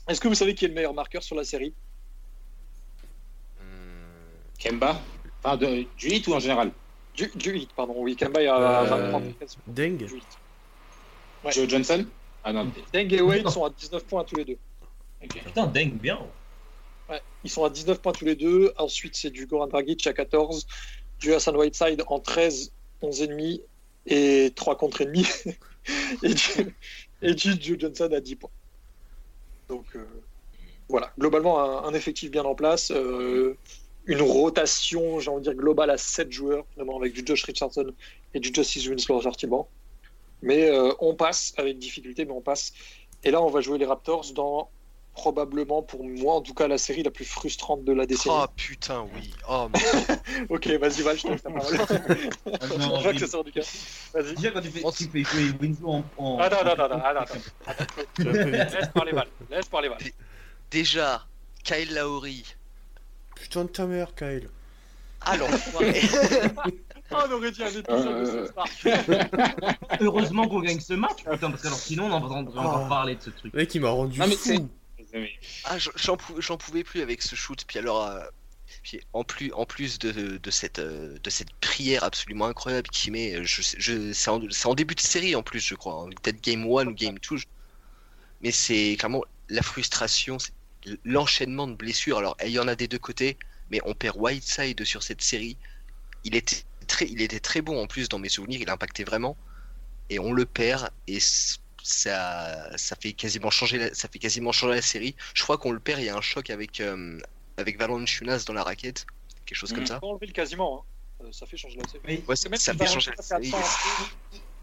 Est-ce 0.09 0.21
que 0.21 0.29
vous 0.29 0.35
savez 0.35 0.55
qui 0.55 0.65
est 0.65 0.69
le 0.69 0.75
meilleur 0.75 0.95
marqueur 0.95 1.23
sur 1.23 1.37
la 1.37 1.45
série? 1.45 1.75
Hmm, 3.61 4.59
Kemba 4.59 4.99
Enfin, 5.43 5.57
de, 5.57 5.85
du 5.97 6.09
hit 6.09 6.27
ou 6.27 6.35
en 6.35 6.41
général 6.41 6.73
du, 7.15 7.31
du 7.35 7.57
hit, 7.57 7.73
pardon. 7.75 7.95
Oui, 7.99 8.17
Kemba 8.17 8.43
est 8.43 8.47
à 8.47 8.57
Euh, 8.83 8.85
23 8.85 9.21
points 9.21 9.33
Deng 9.67 9.97
du 9.97 10.05
hit. 10.05 10.25
Ouais. 11.45 11.53
Joe 11.53 11.69
Johnson 11.69 12.05
Ah 12.45 12.53
non, 12.53 12.71
Deng 12.93 13.13
et 13.13 13.21
Wade 13.21 13.49
sont 13.49 13.65
à 13.65 13.71
19 13.71 14.05
points 14.05 14.25
tous 14.25 14.37
les 14.37 14.45
deux. 14.45 14.59
Putain, 15.29 15.67
dingue, 15.67 15.95
bien. 15.95 16.19
Ouais, 17.09 17.21
ils 17.43 17.51
sont 17.51 17.65
à 17.65 17.71
19 17.71 18.01
points 18.01 18.13
tous 18.13 18.25
les 18.25 18.37
deux. 18.37 18.73
Ensuite, 18.79 19.17
c'est 19.17 19.31
du 19.31 19.47
Goran 19.47 19.67
Dragic 19.67 20.07
à 20.07 20.13
14, 20.13 20.67
du 21.19 21.35
Hassan 21.35 21.57
Whiteside 21.57 22.03
en 22.07 22.21
13, 22.21 22.73
11 23.03 23.23
ennemis 23.23 23.63
et 24.07 24.53
3 24.55 24.77
contre 24.77 25.01
et, 25.03 26.35
du, 26.35 26.77
et 27.23 27.35
du 27.35 27.51
Joe 27.61 27.79
Johnson 27.79 28.11
à 28.13 28.21
10 28.21 28.37
points. 28.37 28.51
Donc 29.69 29.87
euh, 29.97 30.07
voilà, 30.89 31.13
globalement 31.19 31.61
un, 31.61 31.89
un 31.89 31.95
effectif 31.95 32.31
bien 32.31 32.45
en 32.45 32.55
place. 32.55 32.91
euh, 32.91 33.57
une 34.09 34.23
rotation, 34.23 35.21
j'ai 35.21 35.31
envie 35.31 35.41
de 35.45 35.51
dire, 35.51 35.55
globale 35.55 35.91
à 35.91 35.97
7 35.99 36.33
joueurs, 36.33 36.65
notamment 36.77 36.99
avec 36.99 37.13
du 37.13 37.23
Josh 37.25 37.45
Richardson 37.45 37.93
et 38.35 38.41
du 38.41 38.51
Justice 38.53 38.87
Winslow 38.89 39.23
sorti 39.23 39.47
de 39.47 39.51
banc. 39.51 39.69
Mais 40.43 40.71
euh, 40.71 40.93
on 41.01 41.15
passe 41.15 41.53
avec 41.57 41.79
difficulté, 41.79 42.25
mais 42.25 42.33
on 42.33 42.41
passe. 42.41 42.73
Et 43.23 43.31
là, 43.31 43.43
on 43.43 43.51
va 43.51 43.61
jouer 43.61 43.79
les 43.79 43.85
Raptors 43.87 44.33
dans 44.35 44.71
probablement, 45.13 45.83
pour 45.83 46.05
moi 46.05 46.35
en 46.35 46.41
tout 46.43 46.55
cas, 46.55 46.69
la 46.69 46.79
série 46.79 47.03
la 47.03 47.11
plus 47.11 47.25
frustrante 47.25 47.83
de 47.85 47.93
la 47.93 48.07
décennie. 48.07 48.37
Oh 48.39 48.47
putain, 48.57 49.05
oui. 49.17 49.35
Oh, 49.49 49.67
mais- 49.73 50.17
Ok, 50.49 50.69
vas-y, 50.69 51.03
Val, 51.03 51.17
je 51.19 51.23
te 51.25 51.29
laisse 51.29 51.43
la 51.43 51.51
parole. 51.51 51.77
Non, 52.79 52.97
je 52.99 53.03
vois 53.03 53.13
que 53.13 53.19
ça 53.19 53.27
sort 53.27 53.43
du 53.45 53.51
cœur. 53.51 53.65
Vas-y. 54.15 54.35
Déjà, 54.37 54.51
quand 54.53 54.61
tu 54.61 54.71
fais, 54.71 54.83
tu 54.93 55.05
fais 55.09 55.23
jouer 55.25 55.51
Winslow 55.61 55.89
en. 55.91 56.05
en- 56.19 56.39
Attends, 56.39 56.59
attends, 56.61 56.85
attends, 56.85 57.01
attends, 57.05 57.35
attends. 57.67 57.85
Laisse 58.19 58.89
parler 58.95 59.13
Val. 59.13 59.27
Laisse 59.51 59.67
parler 59.69 59.89
Val. 59.89 59.99
déjà, 60.71 61.27
Kyle 61.65 61.93
Lowry. 61.95 62.45
Putain 63.43 63.65
de 63.65 63.69
ta 63.71 63.87
mère, 63.87 64.15
Kyle. 64.15 64.49
Ah 65.21 65.37
l'enfoiré. 65.37 66.01
Oh, 67.11 67.17
on 67.29 67.33
aurait 67.33 67.51
dit 67.51 67.63
un 67.63 67.69
épisode 67.69 67.85
de 67.87 67.93
Euh. 67.93 68.47
South 68.47 68.55
Park. 68.55 68.87
Heureusement 70.01 70.49
qu'on 70.49 70.61
gagne 70.61 70.81
ce 70.81 70.95
match, 70.95 71.19
putain, 71.25 71.51
parce 71.51 71.63
que 71.63 71.67
alors 71.67 71.79
sinon 71.79 72.07
on 72.07 72.13
entendrait 72.13 72.59
encore 72.61 72.83
Oh. 72.87 72.89
parler 72.89 73.17
de 73.17 73.23
ce 73.23 73.31
truc. 73.31 73.53
Le 73.53 73.59
mec, 73.61 73.75
il 73.75 73.81
m'a 73.81 73.91
rendu 73.91 74.19
Non, 74.19 74.27
mais 74.27 74.37
fou. 74.37 74.69
Ah, 75.65 75.79
j'en- 75.79 75.91
j'en 75.97 76.17
pou- 76.17 76.41
j'en 76.41 76.57
pouvais 76.57 76.85
plus 76.85 77.01
avec 77.01 77.23
ce 77.23 77.35
shoot. 77.35 77.65
Puis 77.67 77.79
alors, 77.79 78.07
euh, 78.07 78.21
puis 78.83 79.01
en 79.13 79.25
plus, 79.25 79.53
en 79.55 79.65
plus 79.65 79.99
de, 79.99 80.37
de 80.37 80.51
cette, 80.51 80.79
euh, 80.79 81.17
de 81.23 81.31
cette 81.31 81.51
prière 81.61 82.05
absolument 82.05 82.47
incroyable 82.47 82.89
qu'il 82.91 83.13
met, 83.13 83.35
euh, 83.37 83.43
je, 83.45 83.63
sais- 83.63 83.77
je, 83.81 84.13
c'est 84.13 84.31
en, 84.31 84.41
c'est 84.51 84.67
en 84.67 84.75
début 84.75 84.95
de 84.95 85.01
série 85.01 85.35
en 85.35 85.43
plus, 85.43 85.61
je 85.61 85.75
crois. 85.75 85.95
hein. 86.05 86.11
Peut-être 86.23 86.43
game 86.43 86.63
1 86.63 86.87
ou 86.87 86.93
game 86.95 87.17
2. 87.19 87.37
je- 87.39 87.47
Mais 88.43 88.53
c'est 88.53 88.97
clairement 88.99 89.25
la 89.49 89.63
frustration, 89.63 90.39
c'est 90.39 90.53
l'enchaînement 91.05 91.67
de 91.67 91.75
blessures. 91.75 92.19
Alors, 92.19 92.37
il 92.45 92.51
y 92.51 92.59
en 92.59 92.69
a 92.69 92.75
des 92.75 92.89
deux 92.89 92.99
côtés, 92.99 93.37
mais 93.71 93.81
on 93.85 93.95
perd 93.95 94.17
Whiteside 94.19 94.85
sur 94.85 95.03
cette 95.03 95.23
série. 95.23 95.57
Il 96.25 96.35
était 96.37 96.63
très, 96.87 97.07
il 97.07 97.21
était 97.23 97.41
très 97.41 97.61
bon 97.63 97.83
en 97.83 97.87
plus 97.87 98.09
dans 98.09 98.19
mes 98.19 98.29
souvenirs, 98.29 98.61
il 98.61 98.71
impactait 98.71 99.05
vraiment. 99.05 99.37
Et 100.11 100.19
on 100.19 100.33
le 100.33 100.47
perd 100.47 100.91
et 101.07 101.19
ça, 101.83 102.77
ça 102.77 102.97
fait 102.97 103.13
quasiment 103.13 103.51
changer, 103.51 103.79
la, 103.79 103.95
ça 103.95 104.09
fait 104.09 104.19
quasiment 104.19 104.53
changer 104.53 104.75
la 104.75 104.83
série. 104.83 105.15
Je 105.35 105.43
crois 105.43 105.59
qu'on 105.59 105.73
le 105.73 105.81
perd. 105.81 106.01
Il 106.01 106.07
y 106.07 106.09
a 106.09 106.17
un 106.17 106.21
choc 106.21 106.51
avec 106.51 106.81
euh, 106.81 107.19
avec 107.57 107.79
dans 107.79 108.53
la 108.55 108.63
raquette, 108.63 109.07
quelque 109.45 109.59
chose 109.59 109.73
comme 109.73 109.81
Mhm. 109.83 109.87
ça. 109.89 109.99
Enlever 110.03 110.27
le 110.27 110.33
quasiment. 110.33 110.85
hein. 111.21 111.25
Euh, 111.25 111.33
Ça 111.33 111.47
fait 111.47 111.57
changer 111.57 111.77
la 111.79 111.89
série. 111.89 112.25
Ouais, 112.29 112.37
ça, 112.37 112.49
Même 112.49 112.59
ça 112.61 112.75
fait 112.75 112.87
changer 112.87 113.11
la 113.17 113.23
série. 113.23 113.53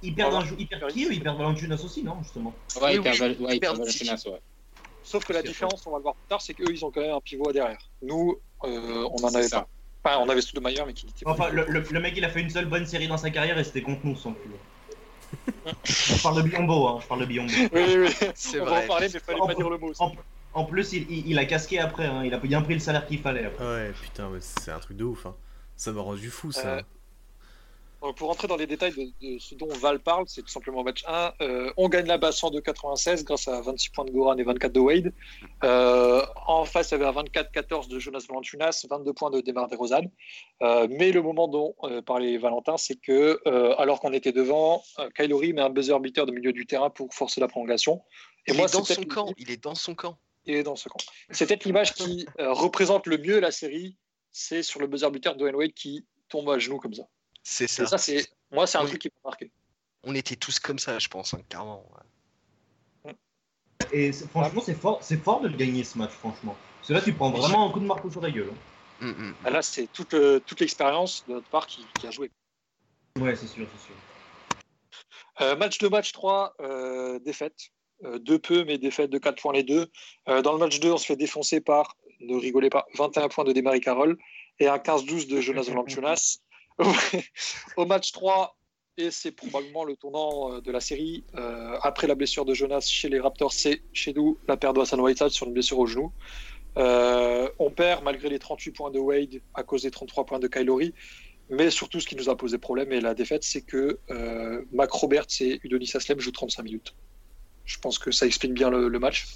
ils 0.01 0.15
perdent, 0.15 0.31
Voilà. 0.31 0.45
un 0.45 0.49
jou- 0.49 0.55
ils 0.57 0.67
perdent 0.67 0.87
qui 0.91 1.05
eux? 1.05 1.11
Ils 1.13 1.21
perdent 1.21 1.37
Valanciunas 1.37 1.81
aussi, 1.83 2.03
non 2.03 2.21
Justement? 2.23 2.55
Ouais, 2.81 2.95
il 2.95 3.01
perd 3.01 3.15
oui, 3.15 3.19
Val- 3.19 3.37
ouais, 3.41 3.59
Sauf 5.05 5.23
que 5.23 5.31
la 5.33 5.41
différence, 5.43 5.85
on 5.87 5.91
va 5.91 5.97
le 5.97 6.03
voir 6.03 6.15
plus 6.15 6.27
tard, 6.27 6.41
c'est 6.41 6.53
qu'eux, 6.53 6.69
ils 6.71 6.83
ont 6.83 6.91
quand 6.91 6.99
même 7.01 7.13
un 7.13 7.21
pivot 7.21 7.51
derrière. 7.53 7.77
Nous, 8.01 8.37
euh, 8.63 9.07
on 9.11 9.23
en 9.23 9.33
avait 9.35 9.47
ça. 9.47 9.61
pas. 9.61 9.67
Enfin, 10.11 10.23
on 10.23 10.29
avait 10.29 10.41
Stoudemire, 10.41 10.85
mais 10.85 10.93
qui 10.93 11.05
n'était 11.05 11.23
pas. 11.25 11.31
Enfin, 11.31 11.49
le, 11.49 11.65
le- 11.67 11.79
le 11.89 11.99
mec 11.99 12.13
il 12.17 12.25
a 12.25 12.29
fait 12.29 12.41
une 12.41 12.49
seule 12.49 12.65
bonne 12.65 12.85
série 12.85 13.07
dans 13.07 13.17
sa 13.17 13.29
carrière 13.29 13.57
et 13.57 13.63
c'était 13.63 13.81
contre 13.81 14.01
nous 14.05 14.15
sans 14.15 14.33
cul. 14.33 14.49
je 15.83 16.21
parle 16.21 16.43
de 16.43 16.49
Biombo, 16.49 16.87
hein, 16.87 16.99
je 17.01 17.07
parle 17.07 17.21
de 17.21 17.25
Biombo. 17.25 17.51
Oui, 17.73 17.95
oui, 17.97 18.09
C'est 18.35 18.59
on 18.61 18.65
va 18.65 18.71
vrai. 18.71 18.83
en 18.83 18.87
parler, 18.87 19.07
mais 19.13 19.19
fallait 19.19 19.39
En- 19.41 19.47
pas 19.47 19.53
dire 19.55 19.69
le 19.69 19.77
mot. 19.77 19.91
En, 19.99 20.11
en 20.53 20.65
plus, 20.65 20.93
il, 20.93 21.09
il- 21.11 21.27
il 21.31 21.39
a 21.39 21.45
casqué 21.45 21.79
après, 21.79 22.05
hein, 22.05 22.23
il 22.23 22.33
a 22.33 22.37
bien 22.37 22.61
pris 22.61 22.73
le 22.73 22.79
salaire 22.79 23.05
qu'il 23.07 23.19
fallait. 23.19 23.45
après. 23.45 23.63
Ouais, 23.65 23.91
putain, 24.01 24.29
mais 24.29 24.39
c'est 24.41 24.71
un 24.71 24.79
truc 24.79 24.97
de 24.97 25.03
ouf. 25.03 25.25
Hein. 25.25 25.35
Ça 25.75 25.91
m'a 25.91 26.01
rendu 26.01 26.29
fou, 26.29 26.51
ça. 26.51 26.67
Euh, 26.75 26.81
Donc, 28.05 28.17
pour 28.17 28.27
rentrer 28.27 28.47
dans 28.47 28.55
les 28.55 28.67
détails 28.67 28.91
de, 28.91 29.33
de 29.33 29.39
ce 29.39 29.55
dont 29.55 29.67
Val 29.67 29.97
parle, 29.97 30.25
c'est 30.27 30.43
tout 30.43 30.47
simplement 30.47 30.83
match 30.83 31.03
1. 31.07 31.33
Euh, 31.41 31.73
on 31.75 31.89
gagne 31.89 32.05
la 32.05 32.19
base 32.19 32.39
102-96 32.39 33.23
grâce 33.23 33.47
à 33.47 33.59
26 33.61 33.89
points 33.89 34.05
de 34.05 34.11
Goran 34.11 34.37
et 34.37 34.43
24 34.43 34.71
de 34.71 34.79
Wade. 34.79 35.13
Euh, 35.63 36.21
en 36.45 36.65
face, 36.65 36.91
il 36.91 36.99
y 36.99 37.03
avait 37.03 37.07
un 37.07 37.23
24-14 37.23 37.87
de 37.89 37.97
Jonas 37.97 38.23
Valanciunas, 38.29 38.85
22 38.87 39.11
points 39.13 39.31
de 39.31 39.41
Demar 39.41 39.67
DeRozan. 39.69 40.03
Euh, 40.61 40.87
mais 40.87 41.11
le 41.11 41.23
moment 41.23 41.47
dont 41.47 41.73
euh, 41.81 42.03
parlait 42.03 42.37
Valentin, 42.37 42.77
c'est 42.77 42.93
que 42.93 43.41
euh, 43.47 43.75
alors 43.79 43.99
qu'on 43.99 44.13
était 44.13 44.31
devant, 44.31 44.83
euh, 44.99 45.09
Kylori 45.15 45.53
met 45.53 45.63
un 45.63 45.71
buzzer 45.71 45.99
beater 45.99 46.27
de 46.27 46.31
milieu 46.31 46.53
du 46.53 46.67
terrain 46.67 46.91
pour 46.91 47.11
forcer 47.11 47.41
la 47.41 47.47
prolongation. 47.47 48.03
Et 48.45 48.51
Il 48.51 48.57
moi, 48.57 48.67
est 48.67 48.73
dans 48.73 48.83
son 48.83 49.01
camp. 49.01 49.33
Il 49.39 49.49
est 49.49 49.63
dans 49.63 49.73
son 49.73 49.95
camp. 49.95 50.19
il 50.45 50.53
est 50.53 50.63
dans 50.63 50.75
ce 50.75 50.89
camp. 50.89 50.99
C'est 51.31 51.47
peut-être 51.47 51.65
l'image 51.65 51.95
qui 51.95 52.27
euh, 52.39 52.53
représente 52.53 53.07
le 53.07 53.17
mieux 53.17 53.39
la 53.39 53.49
série. 53.49 53.97
C'est 54.31 54.61
sur 54.61 54.79
le 54.79 54.85
buzzer 54.85 55.09
beater 55.09 55.35
de 55.35 55.51
Wade 55.51 55.73
qui 55.73 56.05
tombe 56.29 56.51
à 56.51 56.59
genoux 56.59 56.77
comme 56.77 56.93
ça. 56.93 57.07
C'est 57.47 57.67
ça. 57.67 57.85
ça, 57.85 57.97
c'est 57.99 58.27
moi, 58.51 58.65
c'est 58.65 58.77
un 58.79 58.83
Oui. 58.83 58.89
truc 58.89 59.01
qui 59.01 59.09
m'a 59.23 59.29
marqué. 59.29 59.51
On 60.03 60.15
était 60.15 60.35
tous 60.35 60.59
comme 60.59 60.79
ça, 60.79 60.97
je 60.99 61.07
pense, 61.07 61.33
hein, 61.33 61.41
clairement. 61.47 61.85
Et 63.91 64.11
franchement, 64.11 64.61
c'est 64.65 64.73
fort, 64.75 64.99
c'est 65.03 65.21
fort 65.23 65.41
de 65.41 65.47
le 65.47 65.55
gagner 65.55 65.83
ce 65.83 65.97
match, 65.97 66.11
franchement. 66.11 66.55
Parce 66.79 66.87
que 66.87 66.93
là, 66.93 67.01
tu 67.01 67.13
prends 67.13 67.29
vraiment 67.29 67.69
un 67.69 67.71
coup 67.71 67.79
de 67.79 67.85
marteau 67.85 68.09
sur 68.09 68.21
la 68.21 68.31
gueule. 68.31 68.49
hein. 68.51 69.05
Mm, 69.05 69.29
mm. 69.29 69.35
Ah, 69.45 69.49
Là, 69.51 69.61
c'est 69.61 69.87
toute, 69.91 70.13
euh, 70.15 70.39
toute 70.39 70.59
l'expérience 70.59 71.23
de 71.27 71.33
notre 71.33 71.47
part 71.49 71.67
qui, 71.67 71.85
qui 71.99 72.07
a 72.07 72.11
joué. 72.11 72.31
Ouais, 73.19 73.35
c'est 73.35 73.47
sûr, 73.47 73.67
c'est 73.77 73.85
sûr. 73.85 73.95
Euh, 75.41 75.55
match 75.55 75.77
2, 75.77 75.89
match 75.89 76.13
3, 76.13 76.55
euh, 76.61 77.19
défaite. 77.19 77.69
Euh, 78.03 78.19
de 78.19 78.35
peu, 78.37 78.65
mais 78.65 78.77
défaite 78.77 79.09
de 79.09 79.17
4 79.17 79.41
points 79.41 79.53
les 79.53 79.63
deux. 79.63 79.87
Euh, 80.27 80.41
dans 80.41 80.51
le 80.53 80.59
match 80.59 80.79
2, 80.79 80.91
on 80.91 80.97
se 80.97 81.05
fait 81.05 81.15
défoncer 81.15 81.61
par, 81.61 81.95
ne 82.19 82.35
rigolez 82.35 82.69
pas, 82.69 82.85
21 82.97 83.29
points 83.29 83.43
de 83.45 83.53
Demary 83.53 83.79
Carroll 83.79 84.17
et 84.59 84.67
un 84.67 84.77
15-12 84.77 85.27
de 85.27 85.39
Jonas 85.41 85.63
Valanciunas. 85.67 86.39
Au 87.77 87.85
match 87.85 88.11
3, 88.11 88.55
et 88.97 89.11
c'est 89.11 89.31
probablement 89.31 89.83
le 89.83 89.95
tournant 89.95 90.53
euh, 90.53 90.61
de 90.61 90.71
la 90.71 90.79
série, 90.79 91.23
euh, 91.35 91.77
après 91.81 92.07
la 92.07 92.15
blessure 92.15 92.45
de 92.45 92.53
Jonas 92.53 92.81
chez 92.89 93.09
les 93.09 93.19
Raptors, 93.19 93.53
c'est 93.53 93.81
chez 93.93 94.13
nous 94.13 94.37
la 94.47 94.57
perte 94.57 94.75
de 94.75 94.81
Hassan 94.81 94.99
Whiteside 94.99 95.29
sur 95.29 95.47
une 95.47 95.53
blessure 95.53 95.79
au 95.79 95.85
genou. 95.85 96.11
Euh, 96.77 97.49
on 97.59 97.71
perd 97.71 98.03
malgré 98.03 98.27
les 98.29 98.39
38 98.39 98.71
points 98.71 98.91
de 98.91 98.99
Wade 98.99 99.41
à 99.53 99.63
cause 99.63 99.83
des 99.83 99.91
33 99.91 100.25
points 100.25 100.39
de 100.39 100.47
Kylori. 100.47 100.93
Mais 101.49 101.69
surtout, 101.69 101.99
ce 101.99 102.07
qui 102.07 102.15
nous 102.15 102.27
a 102.29 102.35
posé 102.35 102.57
problème 102.57 102.91
et 102.91 102.99
la 102.99 103.13
défaite, 103.13 103.43
c'est 103.43 103.61
que 103.61 103.99
euh, 104.09 104.63
Mac 104.73 104.91
Roberts 104.91 105.27
et 105.41 105.59
Udonis 105.63 105.91
Aslem 105.93 106.19
jouent 106.19 106.31
35 106.31 106.63
minutes. 106.63 106.95
Je 107.65 107.77
pense 107.79 107.99
que 107.99 108.11
ça 108.11 108.25
explique 108.25 108.53
bien 108.53 108.69
le, 108.69 108.87
le 108.89 108.99
match. 108.99 109.27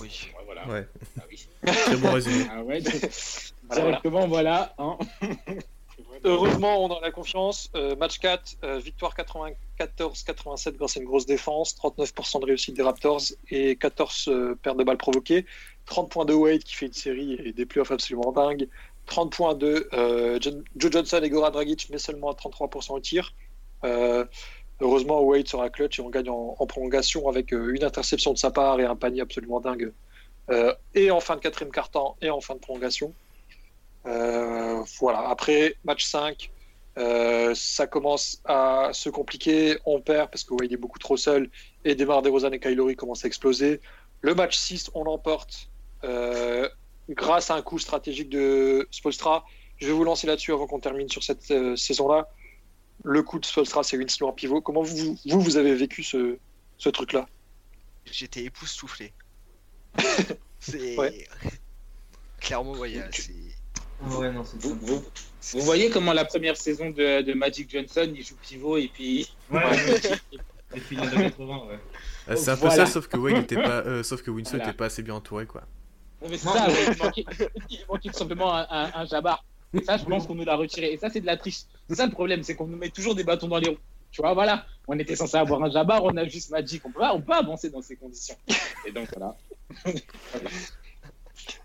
Oui. 0.00 0.30
Ouais, 0.38 0.44
voilà. 0.46 0.66
Ouais, 0.68 0.88
Ah 1.20 1.24
oui. 1.30 1.46
très 1.66 1.96
bon 1.96 2.12
résumé. 2.12 2.44
Ah 2.50 2.62
ouais. 2.62 2.80
Voilà. 2.80 3.82
Directement, 3.82 4.26
voilà. 4.26 4.74
hein. 4.78 4.96
Heureusement, 6.24 6.84
on 6.84 6.94
a 6.94 7.00
la 7.00 7.10
confiance. 7.10 7.70
Euh, 7.74 7.96
match 7.96 8.18
4, 8.18 8.58
euh, 8.62 8.78
victoire 8.78 9.14
94-87 9.14 10.76
grâce 10.76 10.96
à 10.96 11.00
une 11.00 11.06
grosse 11.06 11.24
défense, 11.24 11.74
39% 11.76 12.40
de 12.40 12.46
réussite 12.46 12.76
des 12.76 12.82
Raptors 12.82 13.22
et 13.50 13.76
14 13.76 14.28
euh, 14.28 14.54
pertes 14.62 14.76
de 14.76 14.84
balles 14.84 14.98
provoquées. 14.98 15.46
30 15.86 16.10
points 16.10 16.24
de 16.26 16.34
Wade 16.34 16.62
qui 16.62 16.74
fait 16.74 16.86
une 16.86 16.92
série 16.92 17.34
et 17.42 17.52
des 17.52 17.64
playoffs 17.64 17.90
absolument 17.90 18.32
dingues. 18.32 18.68
30 19.06 19.32
points 19.32 19.54
de 19.54 19.88
Joe 20.76 20.92
Johnson 20.92 21.20
et 21.22 21.30
Goran 21.30 21.50
Dragic, 21.50 21.88
mais 21.90 21.98
seulement 21.98 22.30
à 22.30 22.34
33% 22.34 22.92
au 22.92 23.00
tir. 23.00 23.34
Heureusement, 24.80 25.20
Wade 25.22 25.48
sera 25.48 25.68
clutch 25.68 25.98
et 25.98 26.02
on 26.02 26.10
gagne 26.10 26.28
en, 26.28 26.54
prolongation 26.66 27.28
avec 27.28 27.50
une 27.50 27.82
interception 27.82 28.32
de 28.32 28.38
sa 28.38 28.52
part 28.52 28.78
et 28.78 28.84
un 28.84 28.94
panier 28.94 29.22
absolument 29.22 29.58
dingue. 29.58 29.92
Et 30.94 31.10
en 31.10 31.18
fin 31.18 31.34
de 31.34 31.40
quatrième 31.40 31.72
quart-temps 31.72 32.16
et 32.22 32.30
en 32.30 32.40
fin 32.40 32.54
de 32.54 32.60
prolongation. 32.60 33.12
Euh, 34.06 34.82
voilà. 34.98 35.28
Après, 35.28 35.76
match 35.84 36.04
5, 36.04 36.50
euh, 36.98 37.54
ça 37.54 37.86
commence 37.86 38.40
à 38.44 38.90
se 38.92 39.08
compliquer. 39.08 39.78
On 39.86 40.00
perd 40.00 40.30
parce 40.30 40.44
que 40.44 40.54
Wade 40.54 40.72
est 40.72 40.76
beaucoup 40.76 40.98
trop 40.98 41.16
seul 41.16 41.50
et 41.84 41.94
Demar 41.94 42.22
DeRozan 42.22 42.52
et 42.52 42.60
Kylori 42.60 42.96
commencent 42.96 43.24
à 43.24 43.28
exploser. 43.28 43.80
Le 44.22 44.34
match 44.34 44.56
6, 44.56 44.90
on 44.94 45.04
l'emporte 45.04 45.70
euh, 46.04 46.68
grâce 47.08 47.50
à 47.50 47.54
un 47.54 47.62
coup 47.62 47.78
stratégique 47.78 48.28
de 48.28 48.86
Spolstra. 48.90 49.44
Je 49.78 49.86
vais 49.86 49.92
vous 49.92 50.04
lancer 50.04 50.26
là-dessus 50.26 50.52
avant 50.52 50.66
qu'on 50.66 50.80
termine 50.80 51.08
sur 51.08 51.22
cette 51.22 51.50
euh, 51.50 51.76
saison-là. 51.76 52.28
Le 53.02 53.22
coup 53.22 53.38
de 53.38 53.46
Spolstra, 53.46 53.82
c'est 53.82 53.96
Winslow 53.96 54.28
en 54.28 54.32
pivot. 54.32 54.60
Comment 54.60 54.82
vous, 54.82 55.16
vous, 55.26 55.40
vous 55.40 55.56
avez 55.56 55.74
vécu 55.74 56.02
ce, 56.02 56.36
ce 56.76 56.88
truc-là? 56.90 57.26
J'étais 58.04 58.44
époustouflé. 58.44 59.12
c'est 60.58 60.98
Ouais. 60.98 61.26
clairement 62.40 62.74
Ah 62.82 62.86
ouais, 64.18 64.32
non, 64.32 64.44
c'est 64.44 64.60
Vous, 64.62 64.74
vous- 64.80 65.04
vous 65.52 65.60
voyez 65.60 65.90
comment 65.90 66.12
la 66.12 66.24
première 66.24 66.56
saison 66.56 66.90
de, 66.90 67.22
de 67.22 67.32
Magic 67.32 67.70
Johnson, 67.70 68.12
il 68.14 68.24
joue 68.24 68.36
pivot 68.42 68.76
et 68.76 68.88
puis. 68.92 69.28
Ouais, 69.50 69.58
ouais. 69.64 70.00
Les 70.74 70.80
finales 70.80 71.10
de 71.10 71.16
80, 71.16 71.56
ouais. 71.66 71.78
Ah, 72.28 72.36
c'est 72.36 72.50
un 72.50 72.54
peu 72.54 72.60
Voilà. 72.66 72.86
ça, 72.86 72.92
sauf 72.92 73.08
que 73.08 73.38
était 73.38 73.56
pas, 73.56 73.80
euh, 73.86 74.02
sauf 74.02 74.22
que 74.22 74.30
Winslow 74.30 74.58
Voilà. 74.58 74.70
était 74.70 74.76
pas 74.76 74.84
assez 74.86 75.02
bien 75.02 75.14
entouré, 75.14 75.46
quoi. 75.46 75.62
Non, 76.22 76.28
mais 76.30 76.36
c'est 76.38 76.46
ça, 76.48 76.68
ouais, 76.68 76.74
il, 76.92 77.02
manquait, 77.02 77.24
il 77.70 77.78
manquait 77.88 78.08
tout 78.10 78.18
simplement 78.18 78.54
un, 78.54 78.66
un, 78.70 78.90
un 78.94 79.06
Jabbar. 79.06 79.44
Et 79.72 79.82
ça, 79.82 79.96
je 79.96 80.04
pense 80.04 80.26
qu'on 80.26 80.34
nous 80.34 80.44
l'a 80.44 80.56
retiré. 80.56 80.92
Et 80.92 80.98
ça, 80.98 81.08
c'est 81.10 81.20
de 81.20 81.26
la 81.26 81.36
triche. 81.36 81.60
C'est 81.88 81.94
ça 81.96 82.04
le 82.06 82.12
problème, 82.12 82.42
c'est 82.42 82.54
qu'on 82.54 82.66
nous 82.66 82.76
met 82.76 82.90
toujours 82.90 83.14
des 83.14 83.24
bâtons 83.24 83.48
dans 83.48 83.58
les 83.58 83.70
roues. 83.70 83.78
Tu 84.12 84.20
vois, 84.20 84.34
voilà. 84.34 84.66
On 84.86 84.98
était 84.98 85.16
censé 85.16 85.36
avoir 85.36 85.62
un 85.62 85.70
Jabbar, 85.70 86.04
on 86.04 86.16
a 86.16 86.26
juste 86.28 86.50
Magic. 86.50 86.82
On 86.84 86.90
peut, 86.90 87.00
pas- 87.00 87.14
on 87.14 87.20
peut 87.22 87.32
avancer 87.32 87.70
dans 87.70 87.80
ces 87.80 87.96
conditions. 87.96 88.36
Et 88.86 88.92
donc, 88.92 89.08
voilà. 89.16 89.36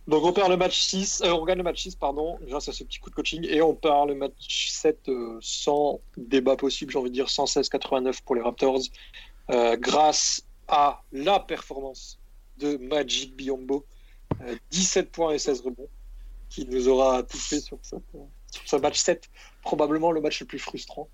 Donc 0.08 0.24
on 0.24 0.34
perd 0.34 0.50
le 0.50 0.58
match 0.58 0.80
6, 0.80 1.22
euh, 1.22 1.32
on 1.32 1.46
gagne 1.46 1.58
le 1.58 1.64
match 1.64 1.84
6, 1.84 1.96
pardon, 1.96 2.38
grâce 2.44 2.68
à 2.68 2.74
ce 2.74 2.84
petit 2.84 3.00
coup 3.00 3.10
de 3.10 3.16
coaching, 3.16 3.46
et 3.50 3.62
on 3.62 3.74
perd 3.74 4.10
le 4.10 4.16
match 4.16 4.70
7 4.70 5.10
euh, 5.10 5.38
sans 5.42 6.00
débat 6.18 6.56
possible, 6.56 6.92
j'ai 6.92 7.00
envie 7.00 7.10
de 7.10 7.16
dire 7.16 7.28
116-89 7.28 8.22
pour 8.24 8.36
les 8.36 8.42
Raptors, 8.42 8.82
euh, 9.50 9.76
grâce 9.78 10.44
à 10.68 11.02
la 11.12 11.40
performance 11.40 12.20
de 12.58 12.78
Magic 12.78 13.36
Biombo, 13.36 13.86
euh, 14.42 14.56
17 14.72 15.12
points 15.12 15.34
et 15.34 15.40
16 15.40 15.62
rebonds, 15.62 15.90
qui 16.50 16.66
nous 16.66 16.88
aura 16.88 17.24
fait 17.28 17.60
sur, 17.60 17.78
cette, 17.82 18.04
sur 18.52 18.62
ce 18.66 18.76
match 18.78 19.00
7, 19.00 19.30
probablement 19.62 20.12
le 20.12 20.22
match 20.22 20.40
le 20.40 20.46
plus 20.46 20.60
frustrant, 20.60 21.10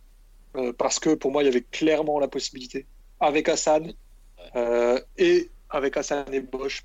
parce 0.78 1.00
que 1.00 1.16
pour 1.16 1.32
moi 1.32 1.44
il 1.44 1.46
y 1.46 1.50
avait 1.50 1.62
clairement 1.62 2.20
la 2.20 2.28
possibilité, 2.28 2.86
avec 3.20 3.48
Hassan, 3.48 3.94
et 5.18 5.50
avec 5.70 5.96
Hassan 5.96 6.26
et 6.34 6.42
Bosch, 6.42 6.84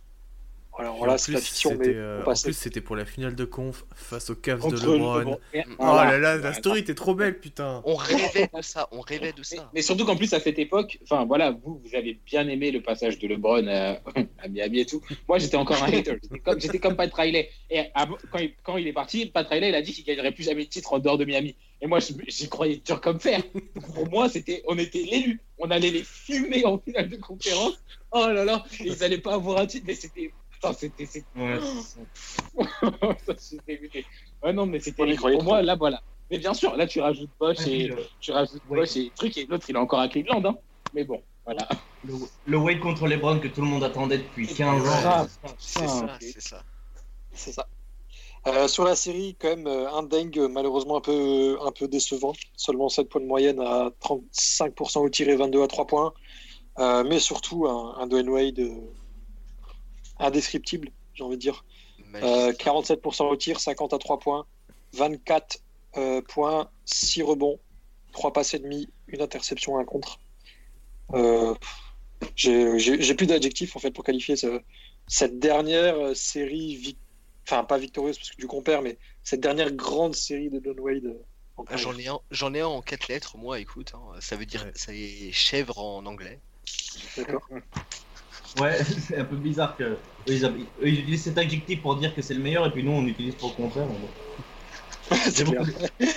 voilà, 0.79 1.15
en 1.15 1.19
c'est 1.19 1.25
plus, 1.27 1.35
la 1.35 1.41
fiction, 1.41 1.71
c'était, 1.71 1.89
mais 1.89 1.95
euh, 1.97 2.25
en 2.27 2.35
plus, 2.35 2.53
c'était 2.53 2.81
pour 2.81 2.97
la 2.97 3.05
finale 3.05 3.35
de 3.35 3.45
conf 3.45 3.85
face 3.95 4.29
aux 4.31 4.35
Cavs 4.35 4.61
de 4.69 4.75
LeBron. 4.77 5.19
LeBron. 5.21 5.39
Et- 5.55 5.63
Oh 5.79 5.85
voilà. 5.87 6.13
là 6.13 6.19
là, 6.19 6.37
la 6.37 6.53
story 6.53 6.81
était 6.81 6.95
trop 6.95 7.15
belle, 7.15 7.39
putain. 7.39 7.83
On 7.85 7.95
rêvait 7.95 8.49
de 8.55 8.63
ça, 8.63 8.89
on 8.93 9.01
rêvait 9.01 9.33
de 9.33 9.39
Mais, 9.39 9.57
ça. 9.57 9.71
mais 9.75 9.83
surtout 9.83 10.05
qu'en 10.05 10.17
plus, 10.17 10.33
à 10.35 10.41
cette 10.41 10.59
époque, 10.59 10.99
enfin 11.05 11.25
voilà, 11.25 11.51
vous, 11.51 11.81
vous 11.85 11.95
avez 11.97 12.19
bien 12.27 12.47
aimé 12.49 12.71
le 12.71 12.83
passage 12.83 13.19
de 13.19 13.27
LeBron 13.29 13.67
euh, 13.67 13.95
à 14.39 14.49
Miami 14.49 14.81
et 14.81 14.87
tout. 14.87 15.01
Moi, 15.29 15.39
j'étais 15.39 15.57
encore 15.57 15.83
un 15.83 15.87
hater. 15.89 16.19
J'étais 16.23 16.39
comme, 16.41 16.61
j'étais 16.61 16.79
comme 16.79 16.97
Pat 16.97 17.13
Riley. 17.13 17.49
Et 17.71 17.85
quand, 18.31 18.39
il, 18.39 18.53
quand 18.63 18.77
il 18.77 18.87
est 18.87 18.93
parti, 18.93 19.27
Pat 19.27 19.47
Riley, 19.49 19.71
il 19.71 19.75
a 19.75 19.83
dit 19.83 19.93
qu'il 19.93 20.05
gagnerait 20.05 20.33
plus 20.33 20.45
jamais 20.45 20.65
de 20.65 20.69
titre 20.71 20.93
en 20.93 20.99
dehors 20.99 21.17
de 21.19 21.25
Miami. 21.25 21.55
Et 21.81 21.87
moi, 21.87 21.99
j'y 22.01 22.49
croyais 22.49 22.81
dur 22.85 23.01
comme 23.01 23.21
fer. 23.21 23.43
Donc, 23.55 23.95
pour 23.95 24.09
moi, 24.11 24.29
c'était, 24.29 24.63
on 24.67 24.79
était 24.79 25.03
l'élu. 25.03 25.41
On 25.59 25.71
allait 25.71 25.91
les 25.91 26.03
fumer 26.03 26.65
en 26.67 26.79
finale 26.79 27.09
de 27.09 27.17
conférence. 27.17 27.75
Oh 28.13 28.27
là 28.29 28.45
là, 28.45 28.65
ils 28.81 29.03
allaient 29.05 29.19
pas 29.19 29.35
avoir 29.35 29.59
un 29.59 29.67
titre, 29.67 29.85
mais 29.87 29.95
c'était. 29.95 30.33
Putain, 30.75 30.79
c'était. 30.79 31.07
c'était- 31.07 31.27
Ouais. 31.41 31.59
ça, 34.43 34.53
non, 34.53 34.67
mais 34.67 34.81
c'était. 34.81 35.15
Pour 35.17 35.43
moi, 35.43 35.63
là, 35.63 35.77
voilà. 35.77 36.03
Mais 36.31 36.39
bien 36.39 36.55
sûr, 36.55 36.77
là, 36.77 36.87
tu 36.87 37.01
rajoutes 37.01 37.31
Bosch 37.39 37.67
et 37.67 37.87
le, 37.89 37.97
tu 38.21 38.33
rajoutes 38.33 38.63
Ouais. 38.69 38.79
Bosch 38.81 38.97
et 38.97 39.13
truc, 39.15 39.37
et 39.39 39.47
l'autre, 39.47 39.67
il 39.69 39.77
est 39.77 39.79
encore 39.79 40.01
à 40.01 40.09
Cleveland. 40.09 40.43
Hein. 40.45 40.57
Mais 40.93 41.05
bon, 41.05 41.23
voilà. 41.45 41.69
le, 42.05 42.15
le 42.47 42.57
Wade 42.57 42.81
contre 42.81 43.07
LeBron 43.07 43.39
que 43.39 43.49
tout 43.49 43.61
le 43.61 43.67
monde 43.69 43.85
attendait 43.85 44.19
depuis 44.19 44.47
15 44.47 44.83
ans. 44.89 44.93
Ah, 45.05 45.27
C'est 45.59 45.87
ça, 45.87 46.17
c'est 46.21 46.41
ça. 46.41 46.63
C'est 47.33 47.53
ça. 47.53 47.67
Euh, 48.49 48.69
sur 48.69 48.85
la 48.85 48.95
série, 48.95 49.37
quand 49.41 49.49
même, 49.49 49.67
euh, 49.67 49.91
un 49.93 50.05
dingue 50.05 50.39
malheureusement 50.51 50.97
un 50.99 51.01
peu, 51.01 51.59
un 51.63 51.73
peu 51.73 51.89
décevant. 51.89 52.33
Seulement 52.57 52.89
7 52.89 53.09
points 53.09 53.21
de 53.21 53.27
moyenne 53.27 53.61
à 53.61 53.91
35% 54.01 55.01
au 55.01 55.09
tir 55.09 55.29
et 55.29 55.37
22 55.37 55.63
à 55.63 55.67
3 55.69 55.87
points. 55.87 56.13
Euh, 56.79 57.05
mais 57.05 57.19
surtout 57.19 57.67
un, 57.67 57.97
un 57.99 58.07
Dwayne 58.07 58.29
Wade 58.29 58.59
euh, 58.61 58.75
indescriptible, 60.19 60.91
j'ai 61.15 61.25
envie 61.25 61.37
de 61.37 61.41
dire. 61.41 61.65
Euh, 62.17 62.47
Magique. 62.47 62.61
47% 62.65 63.25
au 63.29 63.37
tir, 63.37 63.61
50 63.61 63.93
à 63.93 63.99
3 63.99 64.19
points, 64.19 64.47
24 64.95 65.59
euh, 65.97 66.23
points, 66.23 66.71
6 66.85 67.23
rebonds, 67.23 67.59
3 68.13 68.33
passes 68.33 68.55
et 68.55 68.59
demi, 68.59 68.89
une 69.09 69.21
interception, 69.23 69.79
un 69.79 69.85
contre. 69.85 70.19
Euh, 71.15 71.55
j'ai 72.35 73.15
plus 73.15 73.27
d'adjectifs 73.27 73.77
en 73.77 73.79
fait 73.79 73.91
pour 73.91 74.05
qualifier 74.05 74.37
ce- 74.37 74.61
cette 75.07 75.39
dernière 75.39 75.97
euh, 75.97 76.15
série, 76.15 76.97
enfin 77.47 77.63
pas 77.65 77.79
victorieuse 77.79 78.17
parce 78.19 78.31
que 78.31 78.37
du 78.37 78.47
compère, 78.47 78.83
mais 78.83 78.99
cette 79.23 79.41
dernière 79.41 79.71
grande 79.73 80.15
série 80.17 80.51
de 80.51 80.59
Don 80.59 80.75
Wade. 80.83 81.05
euh, 81.07 81.23
Ah, 81.69 81.77
J'en 81.77 81.97
ai 81.99 82.07
un, 82.09 82.19
j'en 82.31 82.53
ai 82.55 82.61
un 82.61 82.67
en 82.67 82.83
quatre 82.83 83.09
lettres, 83.09 83.39
moi. 83.39 83.59
Écoute, 83.61 83.93
hein, 83.95 84.01
ça 84.21 84.37
veut 84.37 84.45
dire, 84.47 84.65
Ouais. 84.65 84.73
ça 84.75 84.93
est 84.95 85.33
chèvre 85.33 85.79
en 85.79 86.05
anglais. 86.07 86.39
D'accord. 87.17 87.49
Ouais, 88.61 88.83
c'est 88.85 89.17
un 89.19 89.25
peu 89.25 89.37
bizarre 89.37 89.77
que 89.77 89.85
eux, 89.85 89.99
ils, 90.27 90.45
avaient- 90.45 90.61
eux, 90.81 90.89
ils 90.89 91.01
utilisent 91.01 91.25
cet 91.25 91.39
adjectif 91.39 91.83
pour 91.83 91.97
dire 91.97 92.15
que 92.15 92.23
c'est 92.23 92.35
le 92.35 92.43
meilleur 92.43 92.67
et 92.67 92.71
puis 92.73 92.83
nous 92.85 92.93
on 92.93 93.07
utilise 93.07 93.37
pour 93.37 93.51
le 93.51 93.55
contraire. 93.57 93.89
bon. 93.89 94.09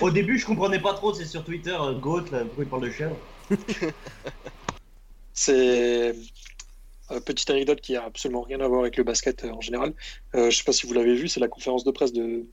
Au 0.01 0.09
début 0.09 0.37
je 0.37 0.45
comprenais 0.45 0.81
pas 0.81 0.93
trop, 0.93 1.13
c'est 1.13 1.25
sur 1.25 1.43
Twitter, 1.43 1.75
euh, 1.79 1.99
Goat, 1.99 2.25
là, 2.31 2.45
pourquoi 2.45 2.63
il 2.63 2.69
parle 2.69 2.83
de 2.83 2.91
chèvre. 2.91 3.17
C'est 5.33 6.13
euh, 7.11 7.19
petite 7.21 7.49
anecdote 7.49 7.81
qui 7.81 7.95
a 7.95 8.03
absolument 8.05 8.41
rien 8.41 8.59
à 8.61 8.67
voir 8.67 8.81
avec 8.81 8.97
le 8.97 9.03
basket 9.03 9.43
euh, 9.45 9.51
en 9.51 9.61
général. 9.61 9.95
Euh, 10.35 10.49
je 10.51 10.57
sais 10.57 10.63
pas 10.63 10.73
si 10.73 10.87
vous 10.87 10.93
l'avez 10.93 11.15
vu, 11.15 11.27
c'est 11.27 11.39
la 11.39 11.47
conférence 11.47 11.83
de 11.83 11.91
presse 11.91 12.13
de, 12.13 12.47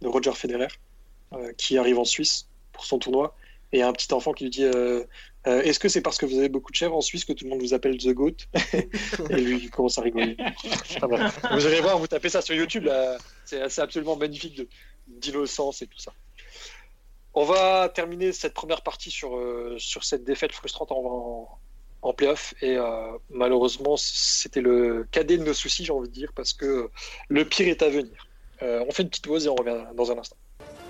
de 0.00 0.08
Roger 0.08 0.32
Federer 0.34 0.68
euh, 1.34 1.52
qui 1.54 1.78
arrive 1.78 1.98
en 1.98 2.04
Suisse 2.04 2.50
pour 2.72 2.84
son 2.86 2.98
tournoi. 2.98 3.36
Et 3.72 3.78
il 3.78 3.80
y 3.80 3.82
a 3.82 3.88
un 3.88 3.92
petit 3.92 4.12
enfant 4.14 4.32
qui 4.32 4.44
lui 4.44 4.50
dit 4.50 4.64
euh, 5.46 5.62
Est-ce 5.62 5.78
que 5.78 5.88
c'est 5.88 6.00
parce 6.00 6.18
que 6.18 6.26
vous 6.26 6.38
avez 6.38 6.48
beaucoup 6.48 6.70
de 6.72 6.76
chèvres 6.76 6.96
en 6.96 7.00
Suisse 7.00 7.24
que 7.24 7.32
tout 7.32 7.44
le 7.44 7.50
monde 7.50 7.60
vous 7.62 7.74
appelle 7.74 7.96
The 7.98 8.08
Goat 8.08 8.36
Et 9.30 9.36
lui, 9.36 9.58
il 9.64 9.70
commence 9.70 9.98
à 9.98 10.02
rigoler. 10.02 10.36
Enfin, 10.96 11.08
bref. 11.08 11.38
vous 11.52 11.66
allez 11.66 11.80
voir, 11.80 11.98
vous 11.98 12.06
tapez 12.06 12.28
ça 12.28 12.42
sur 12.42 12.54
YouTube, 12.54 12.88
c'est 13.44 13.78
absolument 13.78 14.16
magnifique 14.16 14.56
de- 14.56 14.68
d'innocence 15.08 15.82
et 15.82 15.86
tout 15.86 15.98
ça. 15.98 16.12
On 17.34 17.44
va 17.44 17.88
terminer 17.90 18.32
cette 18.32 18.54
première 18.54 18.82
partie 18.82 19.10
sur, 19.10 19.36
euh, 19.36 19.76
sur 19.78 20.04
cette 20.04 20.24
défaite 20.24 20.52
frustrante 20.52 20.90
en, 20.90 20.96
en, 21.04 21.58
en 22.02 22.12
playoff. 22.14 22.54
Et 22.62 22.76
euh, 22.76 23.12
malheureusement, 23.30 23.96
c'était 23.98 24.62
le 24.62 25.06
cadet 25.10 25.36
de 25.36 25.44
nos 25.44 25.52
soucis, 25.54 25.84
j'ai 25.84 25.92
envie 25.92 26.08
de 26.08 26.14
dire, 26.14 26.32
parce 26.34 26.54
que 26.54 26.90
le 27.28 27.44
pire 27.44 27.68
est 27.68 27.82
à 27.82 27.88
venir. 27.90 28.26
On 28.62 28.90
fait 28.90 29.02
une 29.02 29.10
petite 29.10 29.26
pause 29.26 29.44
et 29.44 29.50
on 29.50 29.54
revient 29.54 29.84
dans 29.94 30.10
un 30.10 30.18
instant. 30.18 30.36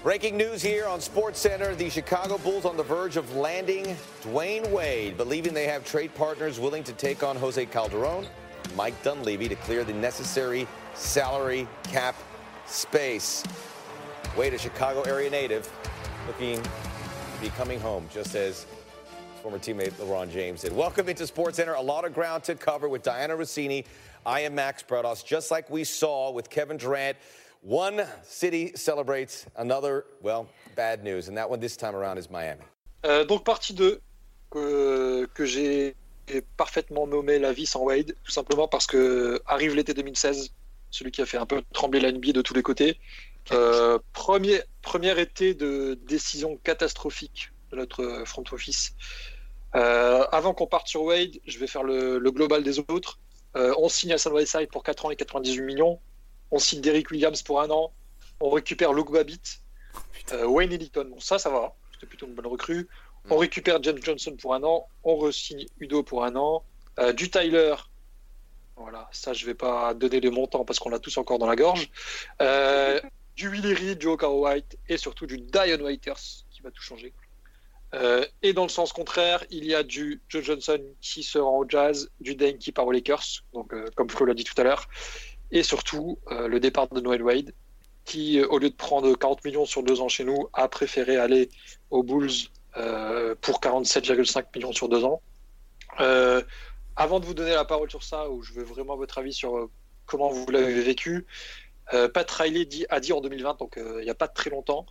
Breaking 0.07 0.36
news 0.36 0.62
here 0.62 0.86
on 0.86 1.00
SportsCenter. 1.00 1.76
The 1.76 1.90
Chicago 1.90 2.38
Bulls 2.38 2.64
on 2.64 2.76
the 2.76 2.82
verge 2.84 3.16
of 3.16 3.34
landing 3.34 3.96
Dwayne 4.22 4.70
Wade, 4.70 5.16
believing 5.16 5.52
they 5.52 5.66
have 5.66 5.84
trade 5.84 6.14
partners 6.14 6.61
willing 6.61 6.84
to 6.84 6.92
take 6.92 7.24
on 7.24 7.34
Jose 7.34 7.66
Calderon, 7.66 8.24
Mike 8.76 8.94
Dunleavy 9.02 9.48
to 9.48 9.57
clear 9.57 9.82
the 9.82 9.92
necessary 9.92 10.68
salary 10.94 11.66
cap 11.82 12.14
space. 12.66 13.42
Wade, 14.38 14.54
a 14.54 14.59
Chicago 14.59 15.02
area 15.02 15.28
native, 15.28 15.68
looking 16.28 16.62
to 16.62 17.40
be 17.40 17.48
coming 17.48 17.80
home, 17.80 18.09
just 18.14 18.36
as 18.36 18.64
former 19.42 19.59
teammate 19.59 19.90
LeBron 19.94 20.30
James 20.30 20.61
did. 20.62 20.72
Welcome 20.72 21.09
into 21.09 21.24
SportsCenter. 21.24 21.76
A 21.76 21.82
lot 21.82 22.04
of 22.04 22.14
ground 22.14 22.44
to 22.44 22.54
cover 22.54 22.88
with 22.88 23.02
Diana 23.02 23.34
Rossini. 23.34 23.84
I 24.24 24.42
am 24.42 24.54
Max 24.54 24.84
Bredos, 24.84 25.24
just 25.24 25.50
like 25.50 25.68
we 25.68 25.82
saw 25.82 26.30
with 26.30 26.48
Kevin 26.48 26.76
Durant. 26.76 27.16
One 27.66 28.06
city 28.22 28.70
celebrates 28.76 29.44
another, 29.56 30.04
well, 30.22 30.46
bad 30.76 31.02
news, 31.02 31.28
and 31.28 31.36
that 31.36 31.50
one 31.50 31.58
this 31.58 31.76
time 31.76 31.96
around 31.96 32.16
is 32.16 32.30
Miami. 32.30 32.62
Euh, 33.04 33.24
donc 33.24 33.44
partie 33.44 33.74
2, 33.74 34.00
que, 34.50 35.26
j'ai 35.40 35.96
parfaitement 36.56 37.08
nommé 37.08 37.40
la 37.40 37.52
vie 37.52 37.66
sans 37.66 37.80
Wade, 37.80 38.14
tout 38.22 38.30
simplement 38.30 38.68
parce 38.68 38.86
que 38.86 39.42
arrive 39.46 39.74
l'été 39.74 39.94
2016, 39.94 40.50
celui 40.92 41.10
qui 41.10 41.22
a 41.22 41.26
fait 41.26 41.38
un 41.38 41.46
peu 41.46 41.60
trembler 41.72 41.98
la 41.98 42.12
NBA 42.12 42.30
de 42.30 42.40
tous 42.40 42.54
les 42.54 42.62
côtés. 42.62 43.00
Euh, 43.50 43.98
premier, 44.12 44.62
premier 44.82 45.20
été 45.20 45.54
de 45.54 45.98
décision 46.06 46.56
catastrophique 46.62 47.50
de 47.72 47.76
notre 47.78 48.22
front 48.26 48.44
office. 48.52 48.94
Euh, 49.74 50.24
avant 50.30 50.54
qu'on 50.54 50.68
parte 50.68 50.86
sur 50.86 51.02
Wade, 51.02 51.38
je 51.44 51.58
vais 51.58 51.66
faire 51.66 51.82
le, 51.82 52.18
le 52.18 52.30
global 52.30 52.62
des 52.62 52.78
autres. 52.78 53.18
Euh, 53.56 53.74
on 53.78 53.88
signe 53.88 54.12
à 54.12 54.28
Whiteside 54.28 54.68
pour 54.68 54.82
4 54.82 55.06
ans 55.06 55.10
et 55.10 55.16
98 55.16 55.62
millions. 55.62 55.98
On 56.51 56.59
signe 56.59 56.80
Derrick 56.80 57.11
Williams 57.11 57.42
pour 57.42 57.61
un 57.61 57.70
an. 57.70 57.92
On 58.40 58.51
récupère 58.51 58.92
Luke 58.92 59.11
Babbitt. 59.11 59.61
Euh, 60.32 60.47
Wayne 60.47 60.72
Ellington, 60.72 61.07
bon 61.09 61.20
ça, 61.20 61.38
ça 61.38 61.51
va. 61.51 61.74
C'était 61.92 62.07
plutôt 62.07 62.26
une 62.26 62.34
bonne 62.34 62.47
recrue. 62.47 62.88
On 63.28 63.38
récupère 63.38 63.82
James 63.82 63.99
Johnson 64.03 64.36
pour 64.40 64.55
un 64.55 64.62
an. 64.62 64.86
On 65.03 65.16
re-signe 65.16 65.66
Udo 65.80 66.03
pour 66.03 66.24
un 66.24 66.36
an. 66.36 66.62
Euh, 66.99 67.12
du 67.12 67.30
Tyler. 67.30 67.74
Voilà, 68.76 69.09
ça 69.11 69.32
je 69.32 69.47
vais 69.47 69.55
pas 69.55 69.94
donner 69.94 70.20
les 70.20 70.30
montants 70.30 70.64
parce 70.64 70.78
qu'on 70.78 70.90
l'a 70.90 70.99
tous 70.99 71.16
encore 71.16 71.38
dans 71.38 71.47
la 71.47 71.57
gorge. 71.57 71.90
Euh, 72.40 73.01
du 73.36 73.49
Willie 73.49 73.74
Reed, 73.74 73.99
du 73.99 74.07
Okaro 74.07 74.47
White 74.47 74.78
et 74.88 74.97
surtout 74.97 75.26
du 75.26 75.38
Dion 75.38 75.80
Waiters 75.80 76.44
qui 76.51 76.62
va 76.62 76.70
tout 76.70 76.82
changer. 76.82 77.12
Euh, 77.94 78.24
et 78.42 78.53
dans 78.53 78.64
le 78.64 78.68
sens 78.68 78.92
contraire, 78.92 79.44
il 79.51 79.64
y 79.64 79.74
a 79.74 79.82
du 79.82 80.20
Joe 80.28 80.44
Johnson 80.44 80.80
qui 81.01 81.22
se 81.22 81.38
rend 81.38 81.59
au 81.59 81.68
Jazz, 81.68 82.11
du 82.20 82.34
Dane 82.34 82.59
qui 82.59 82.72
part 82.72 82.86
aux 82.86 82.92
Lakers, 82.92 83.44
donc 83.55 83.72
comme 83.94 84.11
Flo 84.11 84.26
l'a 84.26 84.34
dit 84.34 84.44
tout 84.44 84.61
à 84.61 84.64
l'heure, 84.64 84.88
et 85.51 85.62
surtout 85.62 86.18
euh, 86.30 86.49
le 86.49 86.61
départ 86.61 86.88
de 86.88 87.01
Noel 87.01 87.22
Wade 87.22 87.53
qui, 88.05 88.38
euh, 88.38 88.47
au 88.49 88.59
lieu 88.59 88.70
de 88.70 88.74
prendre 88.74 89.12
40 89.16 89.44
millions 89.44 89.66
sur 89.66 89.82
deux 89.82 90.01
ans 90.01 90.09
chez 90.09 90.24
nous, 90.24 90.49
a 90.53 90.68
préféré 90.68 91.16
aller 91.16 91.49
aux 91.90 92.03
Bulls 92.03 92.30
euh, 92.76 93.34
pour 93.40 93.61
47,5 93.61 94.47
millions 94.55 94.72
sur 94.72 94.88
deux 94.88 95.05
ans. 95.05 95.22
Avant 96.99 97.20
de 97.20 97.26
vous 97.26 97.34
donner 97.34 97.51
la 97.51 97.66
parole 97.66 97.90
sur 97.90 98.03
ça, 98.03 98.30
où 98.30 98.42
je 98.42 98.55
veux 98.55 98.62
vraiment 98.62 98.97
votre 98.97 99.18
avis 99.18 99.32
sur 99.32 99.68
comment 100.07 100.30
vous 100.30 100.47
l'avez 100.51 100.80
vécu, 100.80 101.26
Pat 101.90 102.30
Riley 102.30 102.86
a 102.88 103.01
dit 103.01 103.12
en 103.12 103.20
2020, 103.20 103.59
donc 103.59 103.74
il 103.76 104.03
n'y 104.03 104.09
a 104.09 104.14
pas 104.14 104.28
très 104.28 104.49
longtemps, 104.49 104.86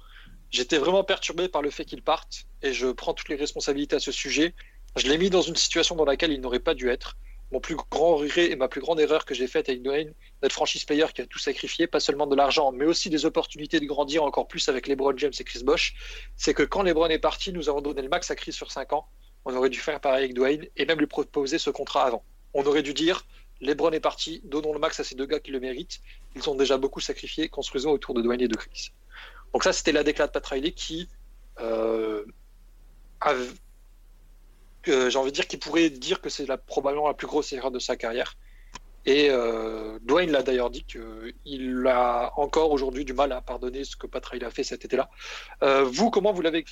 j'étais 0.52 0.78
vraiment 0.78 1.04
perturbé 1.04 1.48
par 1.48 1.64
le 1.64 1.72
fait 1.72 1.84
qu'il 1.84 2.04
parte 2.04 2.46
et 2.62 2.74
je 2.74 2.88
prends 2.88 3.16
toutes 3.16 3.30
les 3.30 3.36
responsabilités 3.36 3.96
à 3.96 4.00
ce 4.00 4.12
sujet. 4.12 4.54
Je 4.96 5.08
l'ai 5.08 5.18
mis 5.18 5.32
dans 5.32 5.42
une 5.42 5.56
situation 5.56 5.96
dans 5.96 6.06
laquelle 6.06 6.32
il 6.32 6.42
n'aurait 6.42 6.60
pas 6.60 6.76
dû 6.76 6.90
être. 6.90 7.18
Mon 7.52 7.60
plus 7.60 7.76
grand 7.76 8.16
regret 8.16 8.52
et 8.52 8.56
ma 8.56 8.68
plus 8.68 8.82
grande 8.82 9.00
erreur 9.00 9.26
que 9.26 9.34
j'ai 9.34 9.48
faite 9.48 9.70
avec 9.70 9.84
Dwayne, 9.84 10.14
d'être 10.42 10.52
franchise 10.52 10.84
player 10.84 11.06
qui 11.14 11.22
a 11.22 11.26
tout 11.28 11.40
sacrifié, 11.40 11.88
pas 11.88 12.00
seulement 12.00 12.28
de 12.28 12.36
l'argent, 12.36 12.72
mais 12.72 12.86
aussi 12.86 13.10
des 13.10 13.26
opportunités 13.26 13.80
de 13.80 13.86
grandir 13.86 14.24
encore 14.24 14.48
plus 14.48 14.68
avec 14.68 14.88
LeBron 14.88 15.16
James 15.18 15.34
et 15.40 15.44
Chris 15.44 15.64
Bosh, 15.64 15.94
c'est 16.36 16.54
que 16.54 16.64
quand 16.64 16.82
LeBron 16.82 17.08
est 17.08 17.20
parti, 17.20 17.54
nous 17.54 17.70
avons 17.70 17.82
donné 17.82 18.02
le 18.02 18.10
max 18.10 18.32
à 18.32 18.36
Chris 18.36 18.54
sur 18.54 18.72
5 18.72 18.94
ans. 18.94 19.08
On 19.46 19.56
aurait 19.56 19.70
dû 19.70 19.80
faire 19.80 20.00
pareil 20.00 20.24
avec 20.24 20.34
Dwayne 20.34 20.68
et 20.76 20.86
même 20.86 21.00
lui 21.00 21.08
proposer 21.08 21.60
ce 21.60 21.70
contrat 21.70 22.06
avant. 22.06 22.24
On 22.54 22.66
aurait 22.66 22.84
dû 22.84 22.94
dire 22.94 23.26
LeBron 23.62 23.92
est 23.92 24.00
parti, 24.00 24.42
donnons 24.44 24.74
le 24.74 24.80
max 24.80 25.00
à 25.00 25.04
ces 25.04 25.16
deux 25.16 25.26
gars 25.26 25.40
qui 25.40 25.52
le 25.52 25.60
méritent. 25.60 26.02
Ils 26.36 26.50
ont 26.50 26.56
déjà 26.56 26.78
beaucoup 26.78 27.00
sacrifié, 27.00 27.48
construisons 27.48 27.92
autour 27.92 28.14
de 28.16 28.22
Dwayne 28.22 28.42
et 28.42 28.48
de 28.48 28.56
Chris. 28.56 28.92
Donc 29.54 29.64
ça, 29.64 29.72
c'était 29.72 29.92
la 29.92 30.04
déclaration 30.04 30.32
de 30.32 30.34
Pat 30.34 30.46
Riley 30.48 30.72
qui, 30.72 31.08
euh, 31.60 32.26
j'ai 34.86 35.18
envie 35.18 35.32
de 35.32 35.36
dire, 35.36 35.48
qui 35.48 35.58
pourrait 35.58 35.90
dire 35.90 36.22
que 36.22 36.30
c'est 36.30 36.46
probablement 36.66 37.08
la 37.08 37.14
plus 37.14 37.28
grosse 37.28 37.52
erreur 37.54 37.72
de 37.72 37.80
sa 37.80 37.96
carrière. 37.96 38.38
Et 39.06 39.30
euh, 39.30 40.00
Dwayne 40.02 40.32
l'a 40.32 40.42
d'ailleurs 40.42 40.72
dit 40.72 40.84
qu'il 40.84 41.88
a 41.88 42.32
encore 42.38 42.72
aujourd'hui 42.72 43.06
du 43.06 43.14
mal 43.14 43.32
à 43.32 43.42
pardonner 43.42 43.84
ce 43.84 43.96
que 43.96 44.08
Pat 44.08 44.26
Riley 44.26 44.46
a 44.46 44.50
fait 44.50 44.64
cet 44.64 44.84
été-là. 44.84 45.10
Euh, 45.64 45.84
vous, 45.84 46.10
comment 46.10 46.34
vous 46.34 46.42
l'avez 46.42 46.66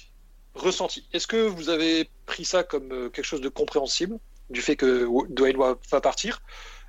ressenti? 0.55 1.07
Est-ce 1.13 1.27
que 1.27 1.37
vous 1.37 1.69
avez 1.69 2.09
pris 2.25 2.45
ça 2.45 2.63
comme 2.63 2.91
euh, 2.91 3.09
quelque 3.09 3.25
chose 3.25 3.41
de 3.41 3.49
compréhensible 3.49 4.17
du 4.49 4.61
fait 4.61 4.75
que 4.75 5.07
Dwayne 5.29 5.57
va, 5.57 6.01
partir? 6.01 6.41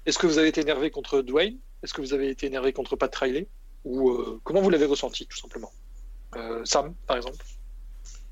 Est-ce 0.06 0.18
que 0.18 0.26
vous 0.26 0.38
avez 0.38 0.48
été 0.48 0.62
énervé 0.62 0.90
contre 0.90 1.20
Dwayne? 1.20 1.58
Est-ce 1.82 1.92
que 1.92 2.00
vous 2.00 2.14
avez 2.14 2.30
été 2.30 2.46
énervé 2.46 2.72
contre 2.72 2.96
Pat 2.96 3.14
Riley? 3.14 3.46
Ou 3.84 4.40
comment 4.44 4.62
vous 4.62 4.70
l'avez 4.70 4.86
ressenti, 4.86 5.26
tout 5.26 5.36
simplement? 5.36 5.70
Sam, 6.64 6.94
par 7.06 7.18
exemple? 7.18 7.36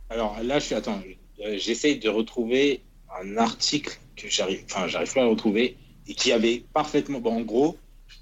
Alors 0.09 0.43
là, 0.43 0.59
je 0.59 0.64
suis. 0.64 0.74
Attends, 0.74 1.03
j'essaye 1.38 1.98
de 1.98 2.08
retrouver 2.08 2.82
un 3.20 3.36
article 3.36 3.98
que 4.16 4.28
j'arrive. 4.28 4.62
Enfin, 4.66 4.86
j'arrive 4.88 5.12
pas 5.12 5.22
à 5.22 5.26
retrouver 5.26 5.76
et 6.08 6.14
qui 6.14 6.32
avait 6.32 6.64
parfaitement. 6.72 7.20
Bon, 7.20 7.36
en 7.36 7.40
gros, 7.40 7.76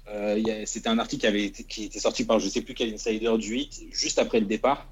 euh, 0.09 0.63
c'était 0.65 0.89
un 0.89 0.99
article 0.99 1.21
qui, 1.21 1.27
avait 1.27 1.45
été, 1.45 1.63
qui 1.63 1.85
était 1.85 1.99
sorti 1.99 2.23
par 2.25 2.39
je 2.39 2.49
sais 2.49 2.61
plus 2.61 2.73
quel 2.73 2.93
insider 2.93 3.31
du 3.37 3.49
8, 3.49 3.83
juste 3.91 4.19
après 4.19 4.39
le 4.39 4.45
départ, 4.45 4.87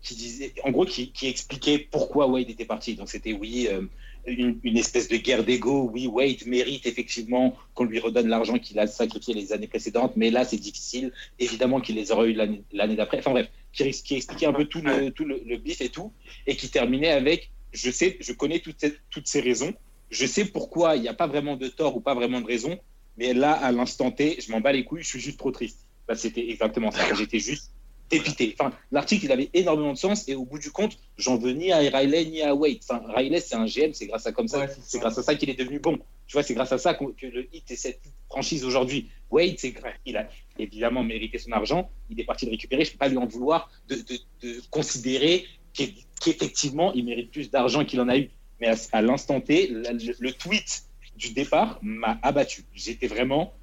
qui 0.00 0.14
disait. 0.14 0.52
En 0.64 0.70
gros, 0.70 0.84
qui, 0.84 1.12
qui 1.12 1.28
expliquait 1.28 1.78
pourquoi 1.78 2.26
Wade 2.26 2.50
était 2.50 2.64
parti. 2.64 2.94
Donc, 2.94 3.08
c'était 3.08 3.32
oui. 3.32 3.68
euh, 3.70 3.82
une, 4.26 4.58
une 4.62 4.76
espèce 4.76 5.08
de 5.08 5.16
guerre 5.16 5.44
d'ego. 5.44 5.90
Oui, 5.92 6.06
Wade 6.06 6.46
mérite 6.46 6.86
effectivement 6.86 7.56
qu'on 7.74 7.84
lui 7.84 7.98
redonne 7.98 8.28
l'argent 8.28 8.58
qu'il 8.58 8.78
a 8.78 8.86
sacrifié 8.86 9.34
les 9.34 9.52
années 9.52 9.66
précédentes, 9.66 10.12
mais 10.16 10.30
là, 10.30 10.44
c'est 10.44 10.58
difficile. 10.58 11.12
Évidemment 11.38 11.80
qu'il 11.80 11.96
les 11.96 12.12
aurait 12.12 12.30
eu 12.30 12.32
l'année 12.34 12.62
l'année 12.72 12.96
d'après. 12.96 13.18
Enfin 13.18 13.32
bref, 13.32 13.48
qui, 13.72 13.90
qui 13.90 14.14
expliquait 14.14 14.46
un 14.46 14.52
peu 14.52 14.66
tout 14.66 14.80
le, 14.80 15.10
tout 15.10 15.24
le, 15.24 15.42
le 15.44 15.56
bif 15.56 15.80
et 15.80 15.88
tout, 15.88 16.12
et 16.46 16.56
qui 16.56 16.68
terminait 16.68 17.10
avec 17.10 17.50
je 17.72 17.90
sais, 17.90 18.16
je 18.20 18.32
connais 18.32 18.60
toutes 18.60 18.80
ces, 18.80 18.94
toutes 19.10 19.26
ces 19.28 19.40
raisons, 19.40 19.72
je 20.10 20.26
sais 20.26 20.44
pourquoi 20.44 20.96
il 20.96 21.02
n'y 21.02 21.08
a 21.08 21.14
pas 21.14 21.26
vraiment 21.26 21.56
de 21.56 21.68
tort 21.68 21.96
ou 21.96 22.00
pas 22.00 22.14
vraiment 22.14 22.40
de 22.40 22.46
raison, 22.46 22.78
mais 23.16 23.32
là, 23.34 23.52
à 23.52 23.72
l'instant 23.72 24.10
T, 24.10 24.38
je 24.40 24.50
m'en 24.52 24.60
bats 24.60 24.72
les 24.72 24.84
couilles, 24.84 25.02
je 25.02 25.08
suis 25.08 25.20
juste 25.20 25.38
trop 25.38 25.50
triste. 25.50 25.86
Bah, 26.08 26.14
C'était 26.14 26.48
exactement 26.50 26.90
ça. 26.90 27.14
J'étais 27.14 27.38
juste 27.38 27.70
dépité. 28.10 28.54
Enfin, 28.58 28.74
l'article, 28.90 29.24
il 29.24 29.32
avait 29.32 29.48
énormément 29.54 29.92
de 29.92 29.98
sens, 29.98 30.28
et 30.28 30.34
au 30.34 30.44
bout 30.44 30.58
du 30.58 30.70
compte, 30.70 30.98
j'en 31.16 31.38
veux 31.38 31.52
ni 31.52 31.72
à 31.72 31.78
Riley 31.78 32.24
ni 32.26 32.42
à 32.42 32.54
Wade. 32.54 32.78
Enfin, 32.82 33.02
Riley, 33.14 33.40
c'est 33.40 33.54
un 33.54 33.64
GM, 33.64 33.92
c'est 33.94 34.06
grâce 34.06 34.26
à 34.26 34.32
comme 34.32 34.48
ça, 34.48 34.60
Ouais, 34.60 34.68
c'est 34.84 34.98
grâce 34.98 35.16
à 35.16 35.22
ça 35.22 35.34
qu'il 35.34 35.48
est 35.48 35.58
devenu 35.58 35.78
bon. 35.78 35.96
Tu 36.26 36.34
vois, 36.34 36.42
c'est 36.42 36.52
grâce 36.54 36.72
à 36.72 36.78
ça 36.78 36.92
que 36.94 37.04
le 37.26 37.48
hit 37.54 37.70
est 37.70 37.76
cette 37.76 38.00
franchise 38.28 38.64
aujourd'hui. 38.64 39.10
Wade, 39.30 39.54
c'est 39.58 39.74
il 40.04 40.16
a 40.18 40.28
évidemment 40.58 41.02
mérité 41.02 41.38
son 41.38 41.52
argent. 41.52 41.90
Il 42.10 42.20
est 42.20 42.24
parti 42.24 42.44
le 42.44 42.50
récupérer. 42.50 42.84
Je 42.84 42.90
ne 42.90 42.92
peux 42.92 42.98
pas 42.98 43.08
lui 43.08 43.16
en 43.16 43.26
vouloir 43.26 43.70
de, 43.88 43.94
de- 43.96 44.20
de 44.42 44.60
considérer 44.70 45.46
qu'effectivement, 45.74 46.92
il 46.92 47.04
mérite 47.04 47.30
plus 47.30 47.50
d'argent 47.50 47.84
qu'il 47.84 48.00
en 48.00 48.08
a 48.08 48.18
eu. 48.18 48.30
Mais 48.60 48.68
à, 48.92 49.02
l'instant 49.02 49.40
T, 49.40 49.68
le 49.68 50.30
tweet 50.30 50.84
du 51.16 51.32
départ 51.32 51.78
m'a 51.82 52.18
abattu. 52.22 52.64
J'étais 52.74 53.06
vraiment. 53.06 53.54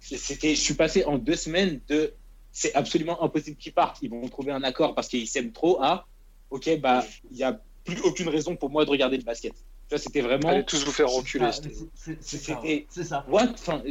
C'était, 0.00 0.54
je 0.54 0.60
suis 0.60 0.74
passé 0.74 1.04
en 1.04 1.18
deux 1.18 1.36
semaines 1.36 1.80
de. 1.88 2.12
C'est 2.50 2.74
absolument 2.74 3.22
impossible 3.22 3.56
qu'ils 3.56 3.72
partent. 3.72 3.98
Ils 4.02 4.10
vont 4.10 4.26
trouver 4.28 4.52
un 4.52 4.62
accord 4.62 4.94
parce 4.94 5.08
qu'ils 5.08 5.28
s'aiment 5.28 5.52
trop. 5.52 5.82
À 5.82 6.06
ok, 6.50 6.80
bah, 6.80 7.04
il 7.30 7.36
n'y 7.36 7.42
a 7.42 7.60
plus 7.84 8.00
aucune 8.00 8.28
raison 8.28 8.56
pour 8.56 8.70
moi 8.70 8.84
de 8.84 8.90
regarder 8.90 9.16
le 9.16 9.22
basket. 9.22 9.52
Tu 9.88 9.94
vois, 9.94 9.98
c'était 9.98 10.20
vraiment. 10.20 10.48
Allez 10.48 10.64
tous 10.64 10.84
vous 10.84 10.92
faire 10.92 11.08
reculer. 11.10 11.46
Ah, 11.48 11.52
c'était- 11.52 11.74
c'est- 11.94 12.22
ça. 12.38 12.60
What 13.26 13.48
enfin, 13.54 13.82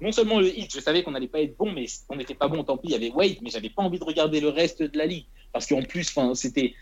Non 0.00 0.10
seulement 0.10 0.40
le 0.40 0.48
hit, 0.58 0.74
je 0.74 0.80
savais 0.80 1.04
qu'on 1.04 1.12
n'allait 1.12 1.28
pas 1.28 1.40
être 1.40 1.56
bon, 1.56 1.70
mais 1.70 1.86
on 2.08 2.16
n'était 2.16 2.34
pas 2.34 2.48
bon, 2.48 2.64
tant 2.64 2.76
pis, 2.76 2.88
il 2.88 2.92
y 2.92 2.94
avait 2.96 3.10
Wade, 3.10 3.36
mais 3.42 3.50
j'avais 3.50 3.70
pas 3.70 3.82
envie 3.82 4.00
de 4.00 4.04
regarder 4.04 4.40
le 4.40 4.48
reste 4.48 4.82
de 4.82 4.98
la 4.98 5.06
ligue. 5.06 5.26
Parce 5.52 5.66
qu'en 5.66 5.82
plus, 5.82 6.08
enfin, 6.08 6.34
c'était. 6.34 6.74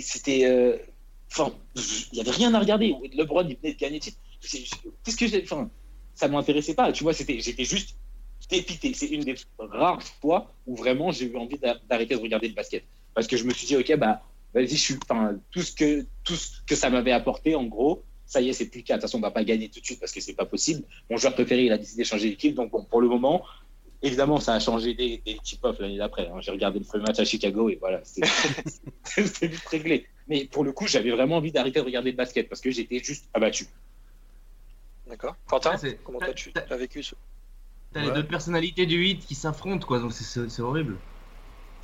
c'était 0.00 0.44
euh, 0.46 0.76
Enfin, 1.30 1.52
il 1.74 2.14
n'y 2.14 2.20
avait 2.20 2.30
rien 2.30 2.52
à 2.54 2.60
regarder. 2.60 2.94
LeBron, 3.12 3.46
il 3.48 3.56
venait 3.56 3.74
de 3.74 3.78
gagner 3.78 3.96
le 3.96 4.00
titre. 4.00 4.18
C'est- 4.40 4.64
Qu'est-ce 5.04 5.16
que 5.16 5.26
j'ai. 5.26 5.42
Enfin, 5.42 5.70
ça 6.14 6.28
ne 6.28 6.32
m'intéressait 6.32 6.74
pas. 6.74 6.92
Tu 6.92 7.02
vois, 7.02 7.12
c'était- 7.12 7.40
j'étais 7.40 7.64
juste 7.64 7.96
dépité. 8.50 8.92
C'est 8.94 9.06
une 9.06 9.22
des 9.24 9.34
rares 9.58 10.02
fois 10.20 10.52
où 10.66 10.76
vraiment 10.76 11.10
j'ai 11.12 11.26
eu 11.26 11.36
envie 11.36 11.58
d'a- 11.58 11.78
d'arrêter 11.88 12.14
de 12.14 12.20
regarder 12.20 12.48
le 12.48 12.54
basket. 12.54 12.84
Parce 13.14 13.26
que 13.26 13.36
je 13.36 13.44
me 13.44 13.52
suis 13.52 13.66
dit, 13.66 13.76
ok, 13.76 13.96
bah, 13.96 14.22
vas-y, 14.54 14.68
je 14.68 14.74
suis. 14.76 14.94
Enfin, 15.08 15.36
tout 15.50 15.60
ce 15.62 15.72
que, 15.72 16.06
tout 16.24 16.34
ce 16.36 16.62
que 16.66 16.74
ça 16.76 16.88
m'avait 16.90 17.12
apporté, 17.12 17.54
en 17.54 17.64
gros, 17.64 18.04
ça 18.26 18.40
y 18.40 18.48
est, 18.48 18.52
c'est 18.52 18.68
plus 18.70 18.78
le 18.80 18.84
cas. 18.84 18.94
De 18.94 19.00
toute 19.00 19.08
façon, 19.08 19.18
on 19.18 19.20
va 19.22 19.30
pas 19.30 19.44
gagner 19.44 19.68
tout 19.68 19.80
de 19.80 19.84
suite 19.84 20.00
parce 20.00 20.12
que 20.12 20.20
c'est 20.20 20.34
pas 20.34 20.46
possible. 20.46 20.84
Mon 21.10 21.16
joueur 21.16 21.34
préféré, 21.34 21.64
il 21.66 21.72
a 21.72 21.78
décidé 21.78 22.02
de 22.02 22.08
changer 22.08 22.30
d'équipe. 22.30 22.54
Donc, 22.54 22.70
bon, 22.70 22.84
pour 22.84 23.00
le 23.00 23.08
moment, 23.08 23.44
évidemment, 24.02 24.40
ça 24.40 24.54
a 24.54 24.60
changé 24.60 24.94
des, 24.94 25.22
des 25.26 25.38
tip-off 25.42 25.78
l'année 25.78 25.98
d'après. 25.98 26.28
hein. 26.28 26.40
J'ai 26.40 26.50
regardé 26.50 26.78
le 26.78 26.84
premier 26.84 27.04
match 27.04 27.18
à 27.18 27.24
Chicago 27.24 27.68
et 27.68 27.76
voilà, 27.76 28.00
c'était 28.04 28.26
vite 29.48 29.66
réglé. 29.66 30.06
Mais 30.26 30.46
pour 30.46 30.64
le 30.64 30.72
coup, 30.72 30.86
j'avais 30.86 31.10
vraiment 31.10 31.36
envie 31.36 31.52
d'arrêter 31.52 31.80
de 31.80 31.84
regarder 31.84 32.10
le 32.12 32.16
basket 32.16 32.48
parce 32.48 32.60
que 32.62 32.70
j'étais 32.70 32.98
juste 33.00 33.28
abattu. 33.34 33.66
D'accord. 35.06 35.36
Quentin, 35.46 35.76
c'est- 35.76 35.98
comment 36.02 36.18
toi 36.18 36.32
tu 36.32 36.50
as 36.56 36.76
vécu 36.76 37.02
ce 37.02 37.14
T'as 37.92 38.00
les 38.02 38.10
deux 38.10 38.26
personnalités 38.26 38.86
du 38.86 38.96
8 38.96 39.18
qui 39.24 39.34
s'affrontent, 39.36 39.86
quoi, 39.86 40.00
donc 40.00 40.12
c'est 40.12 40.60
horrible. 40.62 40.96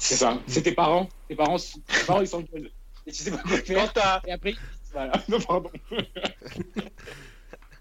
C'est 0.00 0.16
ça. 0.16 0.38
C'est 0.46 0.62
tes 0.62 0.72
parents. 0.72 1.08
Tes 1.28 1.36
parents, 1.36 1.56
tes 1.58 2.04
parents 2.06 2.20
ils 2.22 2.26
s'engueulent. 2.28 2.70
Et 3.06 3.12
tu 3.12 3.22
sais 3.22 3.30
pas 3.30 3.38
quoi 3.42 3.58
faire. 3.58 4.20
Et 4.26 4.32
après, 4.32 4.54
voilà. 4.92 5.12
Non, 5.28 5.40
pardon. 5.40 5.70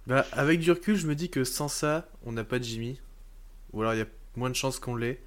Bah, 0.08 0.26
avec 0.32 0.60
du 0.60 0.72
recul, 0.72 0.96
je 0.96 1.06
me 1.08 1.14
dis 1.16 1.30
que 1.30 1.44
sans 1.44 1.68
ça, 1.68 2.10
on 2.24 2.32
n'a 2.32 2.44
pas 2.44 2.58
de 2.60 2.64
Jimmy. 2.64 3.00
Ou 3.74 3.82
alors 3.82 3.94
il 3.94 4.00
y 4.00 4.02
a 4.02 4.08
moins 4.36 4.50
de 4.50 4.56
chances 4.56 4.80
qu'on 4.80 4.96
l'ait. 4.96 5.22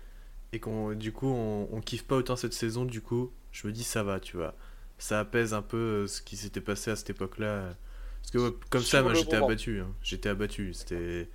Et 0.53 0.61
qu'on, 0.61 0.93
du 0.95 1.13
coup, 1.13 1.29
on, 1.29 1.69
on 1.73 1.81
kiffe 1.81 2.05
pas 2.05 2.17
autant 2.17 2.37
cette 2.37 2.53
saison. 2.53 2.85
Du 2.85 3.01
coup, 3.01 3.33
je 3.53 3.67
me 3.67 3.73
dis 3.73 3.85
ça 3.85 4.03
va, 4.03 4.21
tu 4.21 4.37
vois. 4.37 4.55
Ça 4.99 5.21
apaise 5.21 5.55
un 5.55 5.63
peu 5.63 5.77
euh, 5.77 6.07
ce 6.07 6.21
qui 6.23 6.37
s'était 6.37 6.61
passé 6.61 6.91
à 6.91 6.97
cette 6.97 7.11
époque-là. 7.11 7.75
Parce 8.23 8.31
que 8.33 8.39
ouais, 8.39 8.57
comme 8.71 8.83
ça, 8.83 9.03
moi 9.03 9.15
j'étais 9.15 9.37
abattu. 9.37 9.81
hein. 9.81 9.95
J'étais 10.03 10.29
abattu. 10.29 10.75
C'était. 10.75 11.29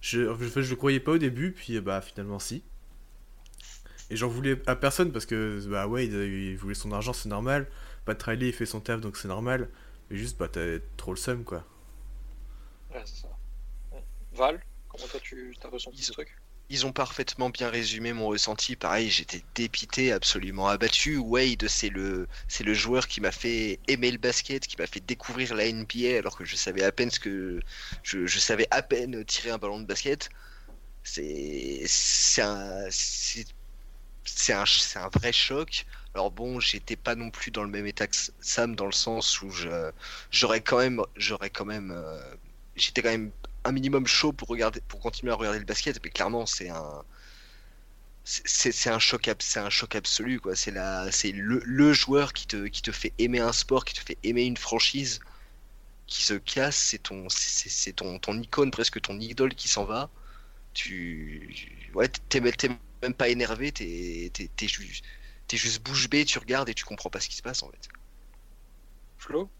Je, 0.00 0.28
en 0.28 0.36
fait, 0.36 0.62
je 0.62 0.70
le 0.70 0.76
croyais 0.76 1.00
pas 1.00 1.12
au 1.12 1.18
début, 1.18 1.52
puis 1.52 1.80
bah 1.80 2.00
finalement 2.00 2.38
si. 2.38 2.62
Et 4.14 4.16
j'en 4.16 4.28
voulais 4.28 4.62
à 4.68 4.76
personne 4.76 5.10
parce 5.10 5.26
que 5.26 5.60
bah 5.66 5.88
Wade 5.88 6.12
il 6.12 6.56
voulait 6.56 6.76
son 6.76 6.92
argent, 6.92 7.12
c'est 7.12 7.28
normal. 7.28 7.66
Pat 8.04 8.22
Riley 8.22 8.50
il 8.50 8.52
fait 8.52 8.64
son 8.64 8.78
taf 8.78 9.00
donc 9.00 9.16
c'est 9.16 9.26
normal. 9.26 9.68
Mais 10.08 10.16
juste 10.16 10.38
bah 10.38 10.46
t'as 10.46 10.78
trop 10.96 11.10
le 11.10 11.16
seum 11.16 11.42
quoi. 11.42 11.64
Ouais, 12.94 13.02
c'est 13.04 13.22
ça. 13.22 13.28
Val, 14.34 14.62
comment 14.86 15.08
toi 15.08 15.18
tu 15.20 15.52
as 15.64 15.68
ressenti 15.68 16.04
ce 16.04 16.12
truc? 16.12 16.28
Ils 16.70 16.86
ont 16.86 16.92
parfaitement 16.92 17.50
bien 17.50 17.68
résumé 17.70 18.12
mon 18.12 18.28
ressenti. 18.28 18.76
Pareil, 18.76 19.10
j'étais 19.10 19.42
dépité, 19.56 20.12
absolument 20.12 20.68
abattu. 20.68 21.16
Wade, 21.16 21.66
c'est 21.66 21.88
le, 21.88 22.28
c'est 22.46 22.62
le 22.62 22.72
joueur 22.72 23.08
qui 23.08 23.20
m'a 23.20 23.32
fait 23.32 23.80
aimer 23.88 24.12
le 24.12 24.18
basket, 24.18 24.64
qui 24.64 24.76
m'a 24.78 24.86
fait 24.86 25.04
découvrir 25.04 25.56
la 25.56 25.72
NBA, 25.72 26.18
alors 26.18 26.36
que 26.38 26.44
je 26.44 26.54
savais 26.54 26.84
à 26.84 26.92
peine 26.92 27.10
ce 27.10 27.18
que, 27.18 27.58
je, 28.04 28.26
je 28.28 28.38
savais 28.38 28.68
à 28.70 28.80
peine 28.82 29.24
tirer 29.24 29.50
un 29.50 29.58
ballon 29.58 29.80
de 29.80 29.86
basket. 29.86 30.28
C'est, 31.02 31.82
c'est 31.86 32.42
un, 32.42 32.86
c'est, 32.90 33.44
c'est 34.24 34.52
un, 34.52 34.64
un 34.96 35.08
vrai 35.08 35.32
choc. 35.32 35.86
Alors 36.14 36.30
bon, 36.30 36.60
j'étais 36.60 36.96
pas 36.96 37.14
non 37.16 37.30
plus 37.30 37.50
dans 37.50 37.62
le 37.64 37.70
même 37.70 37.86
état 37.86 38.06
que 38.06 38.16
Sam 38.40 38.76
dans 38.76 38.86
le 38.86 38.92
sens 38.92 39.42
où 39.42 39.50
j'aurais 40.30 40.60
quand 40.62 40.78
même, 40.78 41.02
j'aurais 41.16 41.50
quand 41.50 41.64
même, 41.64 41.90
euh, 41.92 42.36
j'étais 42.76 43.02
quand 43.02 43.10
même 43.10 43.32
un 43.64 43.72
minimum 43.72 44.06
chaud 44.06 44.32
pour 44.32 44.48
regarder, 44.48 44.80
pour 44.88 45.00
continuer 45.00 45.32
à 45.32 45.36
regarder 45.36 45.58
le 45.58 45.64
basket, 45.64 46.00
mais 46.04 46.10
clairement 46.10 46.46
c'est 46.46 46.68
un, 46.70 47.04
c'est 48.24 48.88
un 48.90 48.98
choc, 48.98 49.30
c'est 49.40 49.60
un 49.60 49.70
choc 49.70 49.94
absolu 49.94 50.40
quoi. 50.40 50.56
C'est 50.56 50.70
la, 50.70 51.10
c'est 51.12 51.32
le, 51.32 51.60
le 51.64 51.92
joueur 51.92 52.32
qui 52.32 52.46
te, 52.46 52.66
qui 52.66 52.82
te 52.82 52.90
fait 52.92 53.12
aimer 53.18 53.40
un 53.40 53.52
sport, 53.52 53.84
qui 53.84 53.94
te 53.94 54.00
fait 54.00 54.18
aimer 54.22 54.44
une 54.44 54.56
franchise, 54.56 55.20
qui 56.06 56.22
se 56.24 56.34
casse, 56.34 56.76
c'est 56.76 56.98
ton, 56.98 57.28
c'est 57.30 57.92
ton, 57.94 58.18
ton 58.18 58.38
icône 58.40 58.70
presque 58.70 59.00
ton 59.00 59.18
idole 59.20 59.54
qui 59.54 59.68
s'en 59.68 59.84
va. 59.84 60.10
Tu, 60.74 61.90
ouais, 61.94 62.08
t'es 62.08 62.40
même- 63.04 63.14
pas 63.14 63.28
énervé, 63.28 63.72
t'es, 63.72 64.30
t'es, 64.34 64.48
t'es 64.48 64.68
juste, 64.68 65.04
t'es 65.46 65.56
juste 65.56 65.82
bouche 65.84 66.08
bée, 66.10 66.24
tu 66.24 66.38
regardes 66.38 66.68
et 66.68 66.74
tu 66.74 66.84
comprends 66.84 67.10
pas 67.10 67.20
ce 67.20 67.28
qui 67.28 67.36
se 67.36 67.42
passe 67.42 67.62
en 67.62 67.70
fait. 67.70 67.88
Flo? 69.16 69.50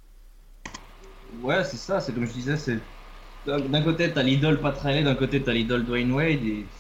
Ouais, 1.32 1.64
c'est 1.64 1.76
ça, 1.76 2.00
c'est 2.00 2.14
comme 2.14 2.24
je 2.26 2.32
disais, 2.32 2.56
c'est. 2.56 2.82
D'un 3.44 3.82
côté, 3.82 4.12
t'as 4.12 4.22
l'idole 4.22 4.60
Pat 4.60 4.76
Riley, 4.78 5.02
d'un 5.04 5.16
côté, 5.16 5.42
t'as 5.42 5.52
l'idole 5.52 5.84
Dwayne 5.84 6.12
Wade, 6.12 6.44
et 6.44 6.70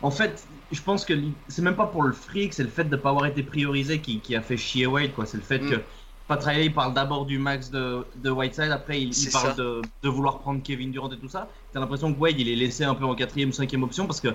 En 0.00 0.10
fait, 0.10 0.48
je 0.70 0.82
pense 0.82 1.04
que 1.04 1.12
c'est 1.48 1.62
même 1.62 1.76
pas 1.76 1.86
pour 1.86 2.02
le 2.02 2.12
fric, 2.12 2.54
c'est 2.54 2.62
le 2.62 2.68
fait 2.70 2.84
de 2.84 2.96
pas 2.96 3.10
avoir 3.10 3.26
été 3.26 3.42
priorisé 3.42 4.00
qui, 4.00 4.22
qui 4.22 4.34
a 4.34 4.42
fait 4.42 4.56
chier 4.56 4.86
Wade, 4.86 5.12
quoi. 5.12 5.26
C'est 5.26 5.36
le 5.36 5.42
fait 5.42 5.60
Mm. 5.60 5.66
que 5.66 5.84
Pat 6.26 6.42
Riley 6.42 6.66
il 6.66 6.74
parle 6.74 6.94
d'abord 6.94 7.26
du 7.26 7.38
max 7.38 7.70
de, 7.70 8.06
de 8.14 8.30
Whiteside, 8.30 8.70
après 8.70 9.02
il, 9.02 9.20
il 9.22 9.30
parle 9.30 9.54
de, 9.56 9.90
de 10.02 10.08
vouloir 10.08 10.38
prendre 10.38 10.62
Kevin 10.62 10.90
Durant 10.92 11.10
et 11.10 11.18
tout 11.18 11.28
ça. 11.28 11.50
T'as 11.72 11.80
l'impression 11.80 12.12
que 12.14 12.18
Wade 12.18 12.38
il 12.38 12.48
est 12.48 12.56
laissé 12.56 12.84
un 12.84 12.94
peu 12.94 13.04
en 13.04 13.14
quatrième 13.14 13.50
ou 13.50 13.52
cinquième 13.52 13.82
option 13.82 14.06
parce 14.06 14.20
que 14.20 14.28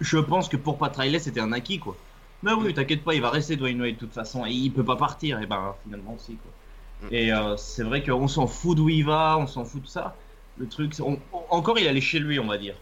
je 0.00 0.18
pense 0.18 0.48
que 0.48 0.56
pour 0.56 0.78
Pat 0.78 0.94
Riley 0.96 1.18
c'était 1.18 1.40
un 1.40 1.52
acquis, 1.52 1.78
quoi. 1.78 1.96
Mais 2.42 2.52
oui, 2.52 2.74
t'inquiète 2.74 3.04
pas, 3.04 3.14
il 3.14 3.22
va 3.22 3.30
rester 3.30 3.56
Dwayne 3.56 3.80
Wade 3.80 3.94
de 3.94 3.98
toute 4.00 4.12
façon 4.12 4.44
et 4.46 4.50
il 4.50 4.72
peut 4.72 4.84
pas 4.84 4.96
partir, 4.96 5.40
et 5.40 5.46
ben 5.46 5.74
finalement 5.84 6.16
si, 6.18 6.36
quoi. 6.36 7.08
Mm. 7.08 7.14
Et 7.14 7.32
euh, 7.32 7.56
c'est 7.56 7.84
vrai 7.84 8.02
qu'on 8.02 8.28
s'en 8.28 8.46
fout 8.46 8.76
d'où 8.76 8.88
il 8.88 9.04
va, 9.04 9.36
on 9.38 9.46
s'en 9.46 9.64
fout 9.64 9.82
de 9.82 9.86
ça. 9.88 10.16
Le 10.58 10.68
truc, 10.68 10.92
on- 11.00 11.18
encore 11.50 11.78
il 11.78 11.86
allait 11.86 12.00
chez 12.00 12.18
lui, 12.18 12.38
on 12.40 12.46
va 12.46 12.58
dire. 12.58 12.74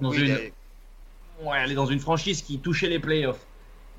Dans 0.00 0.10
Oui, 0.10 0.18
une, 0.18 0.24
il 0.24 0.30
est- 0.30 0.52
Ouais, 1.42 1.58
elle 1.62 1.72
est 1.72 1.74
dans 1.76 1.86
une 1.86 2.00
franchise 2.00 2.42
qui 2.42 2.58
touchait 2.58 2.88
les 2.88 2.98
playoffs. 2.98 3.44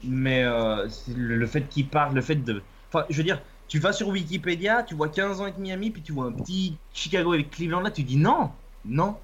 Mais 0.03 0.43
euh, 0.43 0.87
le, 1.15 1.37
le 1.37 1.47
fait 1.47 1.67
qu'il 1.69 1.87
parle, 1.87 2.15
le 2.15 2.21
fait 2.21 2.35
de. 2.35 2.61
Enfin, 2.89 3.05
je 3.09 3.17
veux 3.17 3.23
dire, 3.23 3.41
tu 3.67 3.79
vas 3.79 3.93
sur 3.93 4.07
Wikipédia, 4.09 4.83
tu 4.83 4.95
vois 4.95 5.09
15 5.09 5.39
ans 5.41 5.43
avec 5.43 5.57
Miami, 5.57 5.89
puis 5.89 6.01
tu 6.01 6.11
vois 6.11 6.25
un 6.25 6.31
petit 6.31 6.75
Chicago 6.93 7.33
avec 7.33 7.49
Cleveland 7.51 7.81
là, 7.81 7.91
tu 7.91 8.03
dis 8.03 8.17
non, 8.17 8.51
non, 8.85 9.17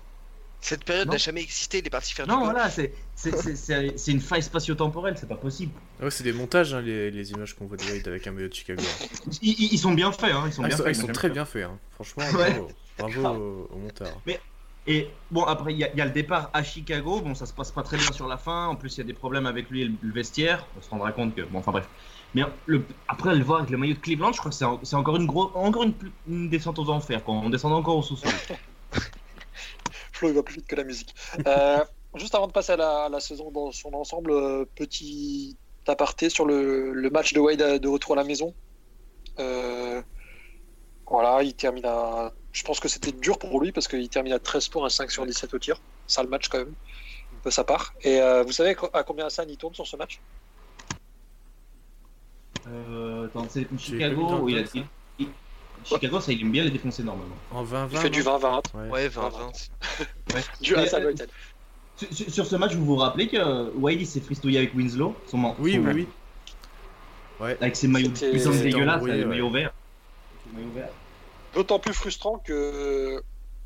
Cette 0.64 0.84
période 0.86 1.08
Non. 1.08 1.14
n'a 1.14 1.18
jamais 1.18 1.42
existé, 1.42 1.80
il 1.80 1.88
est 1.88 1.90
parti 1.90 2.14
faire 2.14 2.28
du 2.28 2.32
non, 2.32 2.44
voilà, 2.44 2.70
c'est 2.70 2.94
une 4.08 4.22
faille 4.22 4.44
spatio-temporelle, 4.44 5.16
c'est 5.20 5.28
pas 5.28 5.36
possible. 5.36 5.72
Ah 6.00 6.04
ouais, 6.06 6.12
c'est 6.12 6.24
des 6.24 6.34
montages, 6.34 6.74
hein, 6.76 6.82
les, 6.82 7.10
les 7.10 7.32
images 7.32 7.56
qu'on 7.56 7.66
voit 7.66 7.78
de 7.78 7.84
Wade 7.84 8.08
avec 8.08 8.28
un 8.28 8.32
maillot 8.32 8.48
de 8.48 8.54
Chicago. 8.54 8.84
Ils, 9.42 9.78
sont 9.80 9.92
bien 9.94 10.12
faits, 10.12 10.32
hein, 10.34 10.44
ils 10.46 10.54
sont 10.54 10.62
Ah, 10.64 10.68
ils 10.68 10.70
bien 10.70 10.78
sont, 10.78 10.84
faits. 10.84 10.96
ils 10.96 11.00
sont 11.00 11.06
moi, 11.08 11.14
très 11.14 11.30
bien 11.32 11.46
faits, 11.46 11.64
hein. 11.66 11.80
franchement, 11.96 12.24
Ouais. 12.38 12.62
bravo, 13.00 13.14
bravo 13.22 13.68
aux, 13.72 13.76
aux 13.76 13.80
monteurs. 13.80 14.08
ça. 14.28 14.34
Et 14.88 15.10
bon, 15.32 15.44
après, 15.46 15.74
il 15.74 15.80
y, 15.80 15.84
a- 15.84 15.92
il 15.92 15.98
y 15.98 16.02
a 16.02 16.06
le 16.06 16.12
départ 16.12 16.50
à 16.54 16.64
Chicago, 16.64 17.22
bon, 17.22 17.34
ça 17.36 17.46
se 17.48 17.54
passe 17.54 17.72
pas 17.72 17.84
très 17.84 17.98
bien 17.98 18.12
sur 18.12 18.28
la 18.28 18.38
fin, 18.38 18.68
en 18.68 18.76
plus, 18.76 18.96
il 18.96 18.98
y 19.00 19.02
a 19.02 19.06
des 19.06 19.14
problèmes 19.14 19.46
avec 19.48 19.70
lui 19.70 19.82
et 19.82 19.86
le, 19.86 19.94
le 20.02 20.14
vestiaire, 20.14 20.66
on 20.78 20.82
se 20.84 20.90
rendra 20.90 21.12
compte 21.12 21.36
que. 21.36 21.42
Bon, 21.42 21.60
enfin 21.60 21.72
bref. 21.72 21.88
Mais 22.34 22.44
le, 22.68 22.84
après, 23.08 23.36
le 23.36 23.44
voir 23.44 23.60
avec 23.60 23.72
le 23.72 23.78
maillot 23.78 23.94
de 23.96 24.00
Cleveland, 24.00 24.32
je 24.32 24.38
crois 24.40 24.50
que 24.52 24.58
c'est 24.58 24.66
en- 24.66 24.80
c'est 24.84 24.96
encore 24.96 25.18
une, 25.18 25.26
gros, 25.28 25.52
encore 25.56 25.84
une, 25.84 25.94
une 26.28 26.50
descente 26.50 26.78
aux 26.80 26.90
enfers, 26.90 27.24
quoi. 27.24 27.34
On 27.36 27.50
descend 27.50 27.74
encore 27.74 27.98
au 27.98 28.02
sous-sol. 28.04 28.32
Flo, 30.22 30.30
il 30.30 30.36
va 30.36 30.44
plus 30.44 30.56
vite 30.58 30.68
que 30.68 30.76
la 30.76 30.84
musique. 30.84 31.16
Euh, 31.48 31.84
juste 32.16 32.36
avant 32.36 32.46
de 32.48 32.52
passer 32.52 32.74
à 32.74 32.78
la, 32.78 33.06
à 33.06 33.10
la 33.10 33.20
saison 33.20 33.50
dans 33.52 33.72
son 33.72 33.92
ensemble, 33.94 34.32
euh, 34.32 34.66
petit 34.76 35.58
aparté 35.88 36.30
sur 36.30 36.46
le, 36.46 36.94
le 36.94 37.10
match 37.10 37.34
de 37.34 37.40
Wade 37.40 37.62
à- 37.62 37.80
de 37.80 37.88
retour 37.88 38.14
à 38.14 38.18
la 38.18 38.24
maison. 38.24 38.56
Euh, 39.40 40.02
voilà, 41.08 41.42
il 41.42 41.56
termine 41.56 41.86
à. 41.86 42.34
Je 42.52 42.64
pense 42.64 42.80
que 42.80 42.88
c'était 42.88 43.12
dur 43.12 43.40
pour 43.40 43.60
lui 43.60 43.72
parce 43.72 43.88
qu'il 43.88 44.08
termine 44.10 44.34
à 44.34 44.40
13 44.40 44.68
points, 44.68 44.86
à 44.86 44.90
5 44.90 45.10
sur 45.10 45.26
17 45.26 45.54
au 45.56 45.60
tir. 45.60 45.82
Sale 46.06 46.28
match 46.28 46.50
quand 46.50 46.60
même, 46.60 46.76
de 47.44 47.50
sa 47.50 47.64
part. 47.64 47.94
Et 48.02 48.22
euh, 48.22 48.44
vous 48.44 48.52
savez 48.52 48.76
à 48.94 49.04
combien 49.04 49.26
Hassan 49.26 49.50
il 49.50 49.58
tourne 49.58 49.74
sur 49.74 49.88
ce 49.88 49.96
match? 49.96 50.22
Euh, 52.68 53.28
Chicago 53.78 54.36
le 54.36 54.42
où 54.44 54.50
il 54.50 54.58
a 54.58 54.64
top, 54.64 54.68
ça. 54.68 54.80
il- 55.18 55.26
il- 55.26 55.34
Chicago, 55.86 56.20
ça, 56.20 56.32
il 56.32 56.42
aime 56.42 56.52
bien 56.52 56.64
les 56.64 56.70
défoncer 56.72 57.04
normalement. 57.04 57.36
En 57.52 57.64
20-20 57.64 57.88
Il 57.92 57.98
fait 57.98 58.10
du 58.10 58.24
non 58.24 58.38
20-20. 58.38 58.62
Ouais. 58.76 58.90
Ouais, 58.90 59.08
20-20. 59.10 59.70
Du 60.62 60.76
Hassan 60.76 61.04
euh. 61.04 61.14
Sur, 62.12 62.30
sur- 62.32 62.46
ce 62.48 62.56
match, 62.56 62.74
vous 62.74 62.86
vous 62.86 62.96
rappelez 62.96 63.28
que 63.28 63.70
Wade 63.76 64.00
il 64.02 64.08
s'est 64.08 64.22
fristouillé 64.22 64.58
avec 64.60 64.74
Winslow, 64.74 65.16
son, 65.28 65.38
man- 65.38 65.56
Oui, 65.60 65.74
son- 65.76 65.80
oui, 65.92 66.08
oui. 67.40 67.52
avec 67.62 67.76
ses 67.76 67.88
maillots 67.88 68.10
puissants 68.12 68.52
dégueulasses, 68.52 69.04
les 69.04 69.20
ouais. 69.20 69.26
maillots 69.26 69.50
verts. 69.50 69.74
Les 70.48 70.60
maillots 70.62 70.74
verts. 70.74 70.90
D'autant 71.54 71.80
plus 71.80 71.94
frustrant 71.94 72.38
que 72.40 73.22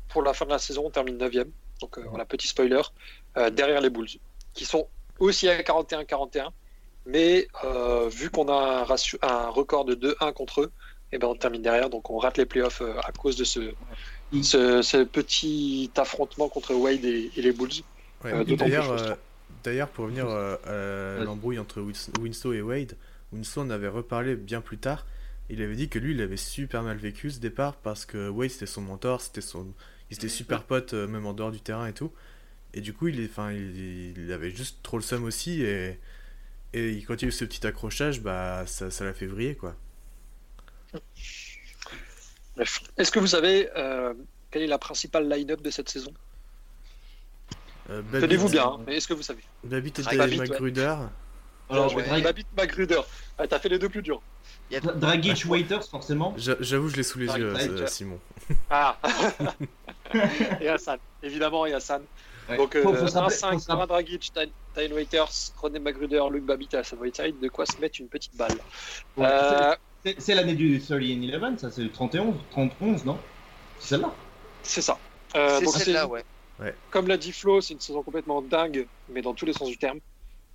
pour 0.08 0.22
la 0.22 0.32
fin 0.34 0.44
de 0.44 0.50
la 0.50 0.58
saison, 0.58 0.82
on 0.86 0.90
termine 0.90 1.16
9ème. 1.18 1.50
Donc 1.80 1.98
euh, 1.98 2.04
voilà, 2.08 2.24
petit 2.24 2.48
spoiler, 2.48 2.80
euh, 3.36 3.50
derrière 3.50 3.80
les 3.80 3.90
Bulls, 3.90 4.08
qui 4.54 4.64
sont 4.64 4.86
aussi 5.18 5.48
à 5.48 5.60
41-41. 5.62 6.48
Mais 7.06 7.46
euh, 7.64 8.08
vu 8.08 8.30
qu'on 8.30 8.48
a 8.48 8.80
un, 8.80 8.84
ratio- 8.84 9.18
un 9.22 9.48
record 9.48 9.84
de 9.84 9.94
2-1 9.94 10.32
contre 10.32 10.62
eux, 10.62 10.72
et 11.16 11.18
ben 11.18 11.28
on 11.28 11.36
termine 11.36 11.62
derrière. 11.62 11.90
Donc 11.90 12.10
on 12.10 12.18
rate 12.18 12.38
les 12.38 12.46
playoffs 12.46 12.82
euh, 12.82 12.98
à 13.04 13.12
cause 13.12 13.36
de 13.36 13.44
ce, 13.44 13.74
ce, 14.42 14.82
ce 14.82 15.04
petit 15.04 15.90
affrontement 15.96 16.48
contre 16.48 16.74
Wade 16.74 17.04
et, 17.04 17.32
et 17.36 17.42
les 17.42 17.52
Bulls. 17.52 17.70
Ouais, 18.24 18.32
Euh, 18.32 18.44
D'ailleurs, 18.56 18.90
euh, 18.90 19.14
d'ailleurs, 19.62 19.90
pour 19.90 20.04
revenir 20.04 20.28
à 20.28 20.58
l'embrouille 21.20 21.58
entre 21.58 21.80
Wins- 21.80 22.10
Winslow 22.20 22.52
et 22.54 22.62
Wade, 22.62 22.96
Winslow 23.32 23.62
en 23.62 23.70
avait 23.70 23.88
reparlé 23.88 24.36
bien 24.36 24.60
plus 24.60 24.78
tard. 24.78 25.06
Il 25.48 25.62
avait 25.62 25.76
dit 25.76 25.88
que 25.88 25.98
lui, 25.98 26.12
il 26.12 26.20
avait 26.22 26.36
super 26.36 26.82
mal 26.82 26.96
vécu 26.96 27.30
ce 27.30 27.38
départ 27.40 27.76
parce 27.76 28.04
que 28.04 28.28
Wade 28.28 28.50
c'était 28.50 28.66
son 28.66 28.82
mentor, 28.82 29.20
c'était 29.20 29.40
son, 29.40 29.72
ils 30.10 30.16
étaient 30.16 30.28
super 30.28 30.64
potes 30.64 30.94
euh, 30.94 31.06
même 31.06 31.26
en 31.26 31.34
dehors 31.34 31.52
du 31.52 31.60
terrain 31.60 31.86
et 31.86 31.92
tout. 31.92 32.12
Et 32.74 32.80
du 32.82 32.94
coup, 32.94 33.08
il, 33.08 33.20
est, 33.20 33.26
enfin, 33.26 33.52
il, 33.52 34.18
il 34.18 34.32
avait 34.32 34.50
juste 34.50 34.78
trop 34.82 34.98
le 34.98 35.02
seum 35.04 35.24
aussi 35.24 35.62
et, 35.62 35.98
et 36.74 37.02
quand 37.06 37.14
il 37.16 37.22
y 37.22 37.26
a 37.26 37.28
eu 37.28 37.32
ce 37.32 37.44
petit 37.44 37.66
accrochage, 37.66 38.20
bah 38.22 38.64
ça, 38.66 38.90
ça 38.90 39.04
l'a 39.04 39.14
fait 39.14 39.26
vriller 39.26 39.56
quoi. 39.56 39.76
Bref. 42.56 42.80
Est-ce 42.96 43.10
que 43.10 43.18
vous 43.18 43.26
savez 43.26 43.68
euh, 43.76 44.14
quelle 44.50 44.62
est 44.62 44.66
la 44.66 44.78
principale 44.78 45.28
line-up 45.28 45.60
de 45.60 45.70
cette 45.70 45.88
saison? 45.88 46.12
Euh, 47.90 48.02
Tenez-vous 48.12 48.48
bien, 48.48 48.66
hein, 48.66 48.80
mais 48.86 48.96
est-ce 48.96 49.06
que 49.06 49.14
vous 49.14 49.22
savez? 49.22 49.42
Babbitt 49.62 49.98
et 50.00 50.02
Dave 50.02 50.30
ouais. 50.30 50.36
Magruder. 50.36 50.94
Alors, 51.68 51.86
Bien 51.86 51.88
joué. 51.88 52.02
Drag- 52.04 52.22
Babbitt 52.24 52.46
Magruder. 52.56 53.00
Ah, 53.38 53.46
T'as 53.46 53.58
fait 53.58 53.68
les 53.68 53.78
deux 53.78 53.88
plus 53.88 54.02
durs. 54.02 54.22
Dra- 54.70 54.92
Dragic 54.92 55.44
Waiters, 55.48 55.84
forcément. 55.88 56.34
J'a- 56.36 56.56
J'avoue, 56.60 56.88
je 56.88 56.96
l'ai 56.96 57.02
sous 57.02 57.18
les 57.18 57.26
Drag- 57.26 57.40
yeux, 57.40 57.52
Drag- 57.52 57.70
euh, 57.70 57.86
Simon. 57.86 58.18
Ah 58.70 58.96
Et 60.60 60.68
Hassan, 60.68 60.98
évidemment, 61.22 61.66
et 61.66 61.74
Hassan. 61.74 62.02
Ouais. 62.48 62.56
Donc, 62.56 62.74
euh, 62.76 62.82
Faut- 62.82 62.92
1-5, 62.94 63.00
faut 63.00 63.08
se 63.08 63.14
rappeler- 63.66 63.74
Brad 63.76 63.88
Dragic, 63.88 64.32
Ty- 64.32 64.52
Tyne 64.74 64.92
Waiters, 64.92 65.52
René 65.60 65.78
Magruder, 65.80 66.22
Luke 66.30 66.44
Babbitt 66.46 66.74
et 66.74 66.78
Hassan 66.78 66.98
Whiteside, 67.00 67.38
de 67.40 67.48
quoi 67.48 67.66
se 67.66 67.76
mettre 67.80 68.00
une 68.00 68.08
petite 68.08 68.36
balle. 68.36 68.52
Ouais, 69.16 69.26
Euh, 69.26 69.74
c'est- 70.18 70.34
l'année 70.34 70.54
du 70.54 70.80
30 70.80 70.92
and 71.02 71.52
11, 71.52 71.58
ça, 71.58 71.70
c'est 71.70 71.82
le 71.82 71.90
31, 71.90 72.34
31, 72.50 72.96
non? 73.04 73.18
C'est 73.78 73.88
celle-là 73.88 74.12
c'est 74.62 74.82
ça. 74.82 74.98
Euh, 75.36 75.60
C'est 75.60 75.66
celle-là, 75.84 76.08
c'est- 76.08 76.62
ouais. 76.64 76.74
Comme 76.90 77.06
l'a 77.06 77.16
dit 77.16 77.30
Flo, 77.32 77.60
c'est 77.60 77.74
une 77.74 77.80
saison 77.80 78.02
complètement 78.02 78.42
dingue, 78.42 78.88
mais 79.08 79.22
dans 79.22 79.32
tous 79.32 79.46
les 79.46 79.52
sens 79.52 79.68
du 79.68 79.78
terme. 79.78 80.00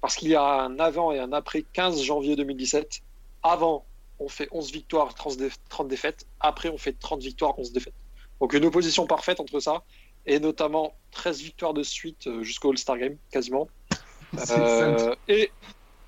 Parce 0.02 0.16
qu'il 0.16 0.30
y 0.30 0.36
a 0.36 0.44
un 0.44 0.80
avant 0.80 1.14
et 1.14 1.20
un 1.20 1.32
après 1.32 1.62
15 1.62 2.02
janvier 2.04 2.36
2017. 2.36 3.00
Avant, 3.44 3.86
on 4.20 4.28
fait 4.28 4.50
11 4.52 4.72
victoires, 4.72 5.14
30 5.14 5.38
dé- 5.38 5.50
30 5.70 5.88
défaites. 5.88 6.26
Après, 6.42 6.68
on 6.70 6.78
fait 6.78 6.94
30 7.00 7.22
victoires, 7.24 7.58
11 7.58 7.72
défaites. 7.72 7.94
Donc 8.42 8.52
une 8.54 8.66
opposition 8.66 9.06
parfaite 9.08 9.40
entre 9.40 9.60
ça. 9.62 9.84
Et 10.26 10.40
notamment 10.40 10.94
13 11.12 11.40
victoires 11.42 11.74
de 11.74 11.84
suite 11.84 12.28
euh, 12.28 12.44
jusqu'au 12.44 12.72
All-Star 12.72 12.98
Game, 12.98 13.18
quasiment. 13.32 13.70
C'est 14.38 14.60
Euh, 14.60 14.98
ça. 14.98 15.16
et 15.30 15.52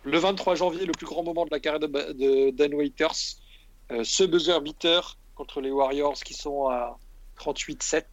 le 0.04 0.18
23 0.18 0.56
janvier, 0.56 0.86
le 0.86 0.92
plus 0.94 1.06
grand 1.06 1.24
moment 1.24 1.46
de 1.46 1.52
la 1.52 1.60
carrière 1.60 1.80
de, 1.80 1.88
de 1.88 2.50
Dan 2.52 2.74
Waiters, 2.74 3.38
euh, 3.92 4.04
ce 4.04 4.24
buzzer 4.24 4.60
beater 4.62 5.18
contre 5.36 5.62
les 5.62 5.72
Warriors 5.72 6.16
qui 6.16 6.34
sont 6.34 6.68
à 6.68 6.98
38-7. 7.40 8.04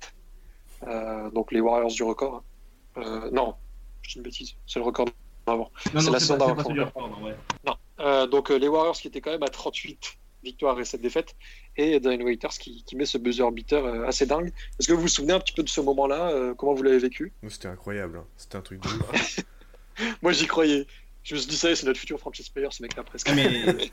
Euh, 0.87 1.31
donc 1.31 1.53
les 1.53 1.61
Warriors 1.61 1.91
du 1.91 2.03
record. 2.03 2.37
hein. 2.37 3.03
Euh, 3.03 3.31
non, 3.31 3.55
je 4.03 4.11
dis 4.11 4.17
une 4.17 4.23
bêtise, 4.23 4.55
c'est 4.67 4.79
le 4.79 4.85
record 4.85 5.07
d'avant. 5.47 5.71
Non, 5.95 6.01
c'est 6.01 6.37
non, 6.37 6.47
la 6.47 6.55
record, 6.55 7.09
non, 7.11 7.25
ouais. 7.25 7.37
Non. 7.65 7.75
Euh, 8.01 8.27
donc 8.27 8.51
euh, 8.51 8.57
les 8.59 8.69
Warriors 8.69 8.97
qui 8.97 9.09
étaient 9.09 9.21
quand 9.21 9.31
même 9.31 9.43
à 9.43 9.49
38 9.49 10.17
victoires 10.43 10.81
et 10.81 10.85
7 10.87 11.03
défaites. 11.03 11.37
Et 11.77 12.01
Dan 12.01 12.23
Waiters 12.23 12.51
qui, 12.59 12.83
qui 12.85 12.97
met 12.97 13.05
ce 13.05 13.19
buzzer 13.19 13.51
beater 13.53 13.85
euh, 13.85 14.07
assez 14.07 14.25
dingue. 14.27 14.53
Est-ce 14.79 14.89
que 14.89 14.95
vous 14.95 15.03
vous 15.03 15.09
souvenez 15.09 15.35
un 15.35 15.41
petit 15.41 15.53
peu 15.53 15.63
de 15.63 15.69
ce 15.69 15.81
moment-là 15.83 16.31
euh, 16.31 16.55
Comment 16.55 16.73
vous 16.75 16.83
l'avez 16.83 16.99
vécu? 16.99 17.33
C'était 17.49 17.69
incroyable, 17.69 18.19
hein. 18.19 18.25
c'était 18.37 18.57
un 18.57 18.63
truc 18.63 18.81
de. 18.81 18.89
Moi 20.23 20.33
j'y 20.33 20.47
croyais. 20.47 20.87
Je 21.23 21.35
me 21.35 21.41
suis 21.41 21.49
dit 21.51 21.57
ça, 21.57 21.75
c'est 21.77 21.87
notre 21.87 21.99
futur 22.01 22.19
franchise 22.19 22.49
player, 22.49 22.69
ce 22.71 22.83
mec-là 22.83 23.03
presque. 23.05 23.29
Ah, 23.31 23.35
mais... 23.35 23.51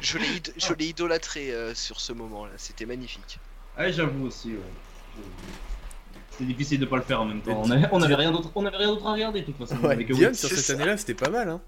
Je 0.00 0.16
l'ai 0.18 0.26
id- 0.36 0.54
je 0.56 0.72
l'ai 0.72 0.86
idolâtré 0.86 1.52
euh, 1.52 1.74
sur 1.74 2.00
ce 2.00 2.14
moment-là, 2.14 2.52
c'était 2.56 2.86
magnifique. 2.86 3.38
ah, 3.76 3.90
j'avoue 3.90 4.26
aussi, 4.26 4.52
ouais. 4.52 5.22
C'est 6.30 6.44
difficile 6.46 6.80
de 6.80 6.86
pas 6.86 6.96
le 6.96 7.02
faire 7.02 7.20
en 7.20 7.26
même 7.26 7.42
temps. 7.42 7.60
On 7.62 7.70
avait, 7.70 7.86
on 7.92 8.00
avait 8.02 8.14
rien 8.14 8.32
d'autre, 8.32 8.50
on 8.54 8.64
avait 8.64 8.76
rien 8.78 8.86
d'autre 8.88 9.06
à 9.06 9.12
regarder 9.12 9.40
de 9.42 9.46
toute 9.46 9.56
façon. 9.58 9.76
Ouais, 9.82 9.92
Avec 9.92 10.10
Dion, 10.10 10.32
sur 10.34 10.48
cette 10.50 10.70
année-là, 10.70 10.96
c'était 10.96 11.14
pas 11.14 11.28
mal. 11.30 11.48
Hein. 11.50 11.60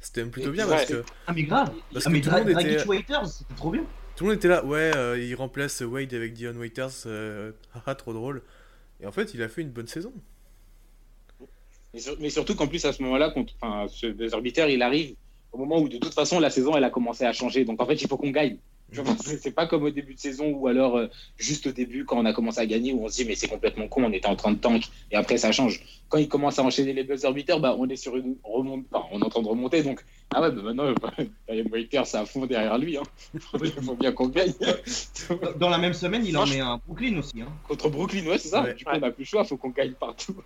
C'était 0.00 0.22
même 0.22 0.30
plutôt 0.30 0.50
bien 0.50 0.64
Ouais. 0.66 0.76
parce 0.76 0.86
que 0.86 1.04
Ah 1.26 1.32
mais 1.34 1.42
grave. 1.44 1.72
Parce 1.92 2.06
ah 2.06 2.08
que 2.08 2.14
mais 2.14 2.20
tout 2.22 2.30
le 2.30 2.36
monde 2.38 2.50
Dragic 2.52 2.70
était- 2.72 2.86
Waiters, 2.86 3.26
c'était 3.26 3.54
trop 3.54 3.70
bien. 3.70 3.82
tout 4.16 4.24
le 4.24 4.30
monde 4.30 4.36
était 4.38 4.48
là. 4.48 4.64
Ouais, 4.64 4.90
euh, 4.96 5.18
il 5.18 5.34
remplace 5.34 5.80
Wade 5.82 6.12
avec 6.14 6.32
Dion 6.34 6.52
Waiters. 6.54 6.88
euh, 7.06 7.52
haha, 7.74 7.94
trop 7.94 8.12
drôle. 8.14 8.42
Et 9.00 9.06
en 9.06 9.12
fait, 9.12 9.34
il 9.34 9.42
a 9.42 9.48
fait 9.48 9.60
une 9.62 9.70
bonne 9.70 9.86
saison. 9.88 10.12
Mais, 11.94 12.00
sur- 12.00 12.16
mais 12.20 12.30
surtout 12.30 12.54
qu'en 12.54 12.66
plus, 12.66 12.84
à 12.84 12.92
ce 12.92 13.02
moment-là, 13.02 13.34
enfin, 13.62 13.86
ce 13.88 14.06
buzzer 14.06 14.40
beater, 14.40 14.68
il 14.70 14.82
arrive 14.82 15.14
au 15.52 15.58
moment 15.58 15.78
où, 15.80 15.88
de 15.88 15.98
toute 15.98 16.14
façon, 16.14 16.40
la 16.40 16.50
saison, 16.50 16.76
elle 16.76 16.84
a 16.84 16.90
commencé 16.90 17.24
à 17.24 17.32
changer. 17.32 17.64
Donc, 17.64 17.80
en 17.82 17.86
fait, 17.86 18.00
il 18.00 18.08
faut 18.08 18.16
qu'on 18.16 18.30
gagne. 18.30 18.56
Je 18.90 19.00
pense 19.00 19.22
que 19.22 19.38
c'est 19.38 19.52
pas 19.52 19.66
comme 19.66 19.84
au 19.84 19.90
début 19.90 20.12
de 20.12 20.18
saison 20.20 20.50
ou 20.50 20.68
alors 20.68 20.98
euh, 20.98 21.06
juste 21.38 21.66
au 21.66 21.72
début 21.72 22.04
quand 22.04 22.18
on 22.18 22.26
a 22.26 22.34
commencé 22.34 22.60
à 22.60 22.66
gagner 22.66 22.92
où 22.92 23.02
on 23.02 23.08
se 23.08 23.16
dit 23.16 23.24
mais 23.24 23.34
c'est 23.34 23.48
complètement 23.48 23.88
con, 23.88 24.04
on 24.04 24.12
était 24.12 24.26
en 24.28 24.36
train 24.36 24.52
de 24.52 24.58
tank 24.58 24.82
et 25.10 25.16
après 25.16 25.38
ça 25.38 25.50
change. 25.50 25.82
Quand 26.10 26.18
il 26.18 26.28
commence 26.28 26.58
à 26.58 26.62
enchaîner 26.62 26.92
les 26.92 27.02
buzzer 27.02 27.32
beaters, 27.32 27.58
bah 27.58 27.74
on 27.78 27.88
est 27.88 27.96
sur 27.96 28.14
une 28.18 28.36
remonte, 28.44 28.84
enfin, 28.92 29.06
on 29.10 29.22
est 29.22 29.24
en 29.24 29.30
train 29.30 29.40
de 29.40 29.48
remonter 29.48 29.82
donc 29.82 30.04
ah 30.34 30.42
ouais 30.42 30.50
bah 30.50 30.60
maintenant 30.60 30.92
Waiters 31.72 32.06
c'est 32.06 32.18
à 32.18 32.26
fond 32.26 32.44
derrière 32.44 32.76
lui, 32.76 32.98
hein. 32.98 33.02
il 33.34 33.70
faut 33.70 33.94
bien 33.94 34.12
qu'on 34.12 34.28
gagne 34.28 34.52
Dans 35.58 35.70
la 35.70 35.78
même 35.78 35.94
semaine, 35.94 36.26
il 36.26 36.36
en 36.36 36.44
met 36.46 36.60
un 36.60 36.78
Brooklyn 36.86 37.16
aussi. 37.16 37.40
Hein. 37.40 37.48
contre 37.66 37.88
Brooklyn, 37.88 38.26
ouais 38.26 38.36
c'est 38.36 38.48
ça. 38.48 38.62
Ouais. 38.62 38.74
Du 38.74 38.84
coup 38.84 38.90
on 38.94 38.98
n'a 39.00 39.10
plus 39.10 39.22
le 39.22 39.26
choix, 39.26 39.44
faut 39.44 39.56
qu'on 39.56 39.70
gagne 39.70 39.92
partout. 39.92 40.36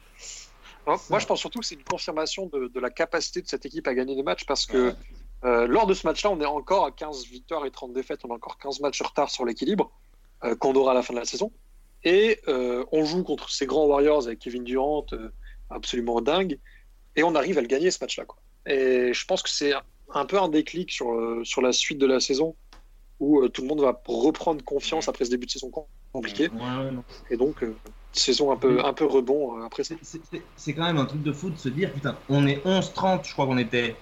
Moi, 0.86 0.96
moi, 1.10 1.18
je 1.18 1.26
pense 1.26 1.40
surtout 1.40 1.58
que 1.60 1.66
c'est 1.66 1.74
une 1.74 1.84
confirmation 1.84 2.46
de, 2.46 2.68
de 2.68 2.80
la 2.80 2.90
capacité 2.90 3.42
de 3.42 3.48
cette 3.48 3.66
équipe 3.66 3.86
à 3.88 3.94
gagner 3.94 4.14
des 4.14 4.22
matchs 4.22 4.44
parce 4.46 4.66
que 4.66 4.94
euh, 5.44 5.66
lors 5.66 5.86
de 5.86 5.94
ce 5.94 6.06
match-là, 6.06 6.30
on 6.30 6.40
est 6.40 6.46
encore 6.46 6.84
à 6.86 6.92
15 6.92 7.26
victoires 7.26 7.66
et 7.66 7.70
30 7.70 7.92
défaites. 7.92 8.20
On 8.24 8.30
a 8.30 8.34
encore 8.34 8.56
15 8.58 8.80
matchs 8.80 9.02
en 9.02 9.06
retard 9.08 9.30
sur 9.30 9.44
l'équilibre 9.44 9.90
euh, 10.44 10.54
qu'on 10.56 10.74
aura 10.74 10.92
à 10.92 10.94
la 10.94 11.02
fin 11.02 11.12
de 11.14 11.18
la 11.18 11.24
saison. 11.24 11.52
Et 12.04 12.40
euh, 12.48 12.84
on 12.92 13.04
joue 13.04 13.22
contre 13.24 13.50
ces 13.50 13.66
grands 13.66 13.86
Warriors 13.86 14.26
avec 14.26 14.38
Kevin 14.38 14.64
Durant, 14.64 15.04
euh, 15.12 15.30
absolument 15.70 16.20
dingue. 16.20 16.58
Et 17.16 17.22
on 17.24 17.34
arrive 17.34 17.58
à 17.58 17.60
le 17.62 17.66
gagner 17.66 17.90
ce 17.90 17.98
match-là. 18.02 18.24
quoi. 18.24 18.38
Et 18.66 19.12
je 19.12 19.24
pense 19.26 19.42
que 19.42 19.50
c'est 19.50 19.72
un 20.14 20.24
peu 20.24 20.38
un 20.38 20.48
déclic 20.48 20.90
sur, 20.92 21.12
euh, 21.12 21.42
sur 21.44 21.62
la 21.62 21.72
suite 21.72 21.98
de 21.98 22.06
la 22.06 22.20
saison 22.20 22.54
où 23.18 23.40
euh, 23.40 23.48
tout 23.48 23.62
le 23.62 23.68
monde 23.68 23.80
va 23.80 24.00
reprendre 24.06 24.62
confiance 24.64 25.08
après 25.08 25.24
ce 25.24 25.30
début 25.30 25.46
de 25.46 25.50
saison 25.50 25.70
com- 25.70 25.84
compliqué. 26.12 26.48
Ouais, 26.48 26.58
ouais, 26.84 26.90
non. 26.92 27.02
Et 27.30 27.36
donc, 27.36 27.62
euh, 27.62 27.74
saison 28.18 28.52
un 28.52 28.56
peu, 28.56 28.84
un 28.84 28.92
peu 28.92 29.04
rebond 29.06 29.58
euh, 29.60 29.66
après 29.66 29.84
ça. 29.84 29.94
C'est- 30.02 30.72
quand 30.74 30.84
même 30.84 30.98
un 30.98 31.04
truc 31.06 31.22
de 31.22 31.32
fou 31.32 31.50
de 31.50 31.56
se 31.58 31.68
dire, 31.68 31.92
putain, 31.92 32.16
on 32.28 32.46
est 32.46 32.62
11-30, 32.64 33.26
je 33.26 33.32
crois 33.32 33.46
qu'on 33.46 33.58
était. 33.58 33.96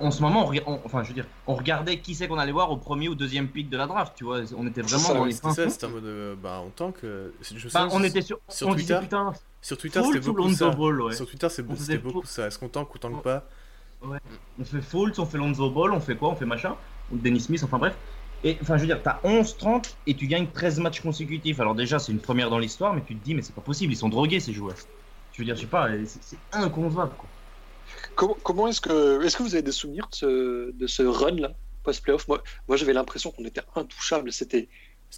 En 0.00 0.10
ce 0.10 0.22
moment, 0.22 0.50
on, 0.66 0.80
enfin, 0.86 1.02
je 1.02 1.08
veux 1.08 1.14
dire, 1.14 1.26
on 1.46 1.54
regardait 1.54 1.98
qui 1.98 2.14
c'est 2.14 2.26
qu'on 2.26 2.38
allait 2.38 2.52
voir 2.52 2.70
au 2.70 2.78
premier 2.78 3.08
ou 3.10 3.14
deuxième 3.14 3.48
pick 3.48 3.68
de 3.68 3.76
la 3.76 3.86
draft, 3.86 4.14
tu 4.16 4.24
vois. 4.24 4.40
On 4.56 4.66
était 4.66 4.80
vraiment 4.80 4.98
ça, 5.08 5.12
dans 5.14 5.24
les 5.26 5.32
C'était 5.32 5.68
ça, 5.68 5.86
en 5.86 5.90
mode. 5.90 6.04
euh, 6.06 6.34
bah, 6.42 6.62
en 6.64 6.70
tant 6.70 6.90
que. 6.90 7.34
Je 7.42 7.54
Bah, 7.54 7.60
souviens, 7.60 7.88
on 7.92 8.02
était 8.02 8.22
sur. 8.22 8.38
sur 8.48 8.68
on 8.68 8.72
Twitter. 8.72 8.94
disait, 8.94 9.00
putain, 9.00 9.32
Sur 9.60 9.76
Twitter, 9.76 10.00
c'était 10.02 10.20
beaucoup 10.20 10.50
ça. 10.54 10.70
Ball, 10.70 11.02
ouais. 11.02 11.12
Sur 11.14 11.26
Twitter, 11.28 11.48
c'est- 11.50 11.62
beaucoup 11.62 12.24
ça. 12.24 12.46
Est-ce 12.46 12.58
qu'on 12.58 12.68
tank 12.68 12.94
ou 12.94 12.98
tank 12.98 13.22
pas? 13.22 13.44
On 14.02 14.64
fait 14.64 14.80
Fultz, 14.82 15.18
on 15.18 15.26
fait 15.26 15.38
Lonzo 15.38 15.70
Ball, 15.70 15.92
on 15.92 16.00
fait 16.00 16.16
quoi? 16.16 16.30
On 16.30 16.36
fait 16.36 16.44
machin 16.46 16.76
Ou 17.12 17.16
Dennis 17.18 17.40
Smith, 17.40 17.62
enfin 17.64 17.76
bref. 17.78 17.94
Et 18.44 18.58
enfin, 18.62 18.76
je 18.76 18.82
veux 18.82 18.86
dire, 18.86 19.02
t'as 19.02 19.20
11-30 19.24 19.98
et 20.06 20.16
tu 20.16 20.28
gagnes 20.28 20.52
13 20.52 20.78
matchs 20.78 21.00
consécutifs. 21.00 21.60
Alors, 21.60 21.74
déjà, 21.74 21.98
c'est 21.98 22.12
une 22.12 22.20
première 22.20 22.50
dans 22.50 22.58
l'histoire, 22.60 22.94
mais 22.94 23.04
tu 23.04 23.18
te 23.18 23.24
dis, 23.24 23.34
mais 23.34 23.42
c'est 23.42 23.54
pas 23.54 23.62
possible, 23.62 23.92
ils 23.92 23.96
sont 23.96 24.08
drogués 24.10 24.40
ces 24.40 24.52
joueurs. 24.52 24.76
Je 25.32 25.42
veux 25.42 25.46
dire, 25.46 25.56
je 25.56 25.62
sais 25.62 25.66
pas, 25.66 25.88
c'est 26.06 26.44
inconcevable 26.52 27.16
quoi. 27.16 27.28
Comment, 28.14 28.34
comment 28.44 28.68
est-ce 28.68 28.80
que, 28.80 29.22
est-ce 29.24 29.36
que 29.36 29.42
vous 29.42 29.54
avez 29.54 29.62
des 29.62 29.72
souvenirs 29.72 30.08
de 30.10 30.16
ce, 30.16 30.70
de 30.72 30.86
ce 30.86 31.02
run-là, 31.02 31.54
post-playoff? 31.82 32.28
Moi, 32.28 32.42
moi 32.68 32.76
j'avais 32.76 32.92
l'impression 32.92 33.30
qu'on 33.32 33.44
était 33.44 33.62
intouchable. 33.74 34.32
C'était 34.32 34.68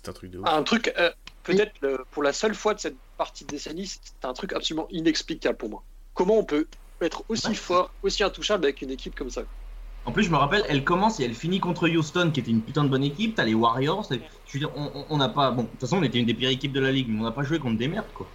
un 0.07 0.13
truc 0.13 0.31
de 0.31 0.39
ouf. 0.39 0.49
un 0.49 0.63
truc, 0.63 0.93
euh, 0.99 1.11
peut-être 1.43 2.07
pour 2.11 2.23
la 2.23 2.33
seule 2.33 2.55
fois 2.55 2.75
de 2.75 2.81
cette 2.81 2.99
partie 3.17 3.45
de 3.45 3.51
décennie, 3.51 3.87
c'était 3.87 4.27
un 4.27 4.33
truc 4.33 4.53
absolument 4.53 4.87
inexplicable 4.91 5.59
pour 5.59 5.69
moi. 5.71 5.85
Comment 6.15 6.39
on 6.39 6.45
peut 6.45 6.69
être 7.01 7.25
aussi 7.29 7.49
Ouais. 7.49 7.55
fort, 7.55 7.95
aussi 8.03 8.23
intouchable 8.25 8.65
avec 8.65 8.83
une 8.83 8.91
équipe 8.91 9.15
comme 9.15 9.31
ça? 9.31 9.45
En 10.07 10.13
plus, 10.13 10.23
je 10.23 10.31
me 10.31 10.37
rappelle, 10.37 10.63
elle 10.69 10.85
commence 10.85 11.19
et 11.19 11.25
elle 11.25 11.35
finit 11.35 11.59
contre 11.59 11.89
Houston, 11.89 12.31
qui 12.33 12.39
était 12.39 12.53
une 12.53 12.63
putain 12.63 12.85
de 12.85 12.89
bonne 12.89 13.03
équipe. 13.03 13.35
T'as 13.35 13.45
les 13.45 13.55
Warriors. 13.55 14.09
on- 15.11 15.17
n'a 15.17 15.29
pas. 15.29 15.51
Bon, 15.51 15.65
de 15.65 15.69
toute 15.69 15.81
façon, 15.81 15.99
on 15.99 16.03
était 16.05 16.19
une 16.19 16.27
des 16.27 16.35
pires 16.35 16.49
équipes 16.49 16.73
de 16.73 16.81
la 16.81 16.93
ligue, 16.93 17.09
mais 17.09 17.21
on 17.21 17.25
n'a 17.25 17.33
pas 17.33 17.43
joué 17.43 17.59
contre 17.59 17.77
des 17.77 17.89
merdes, 17.89 18.13
quoi. 18.15 18.31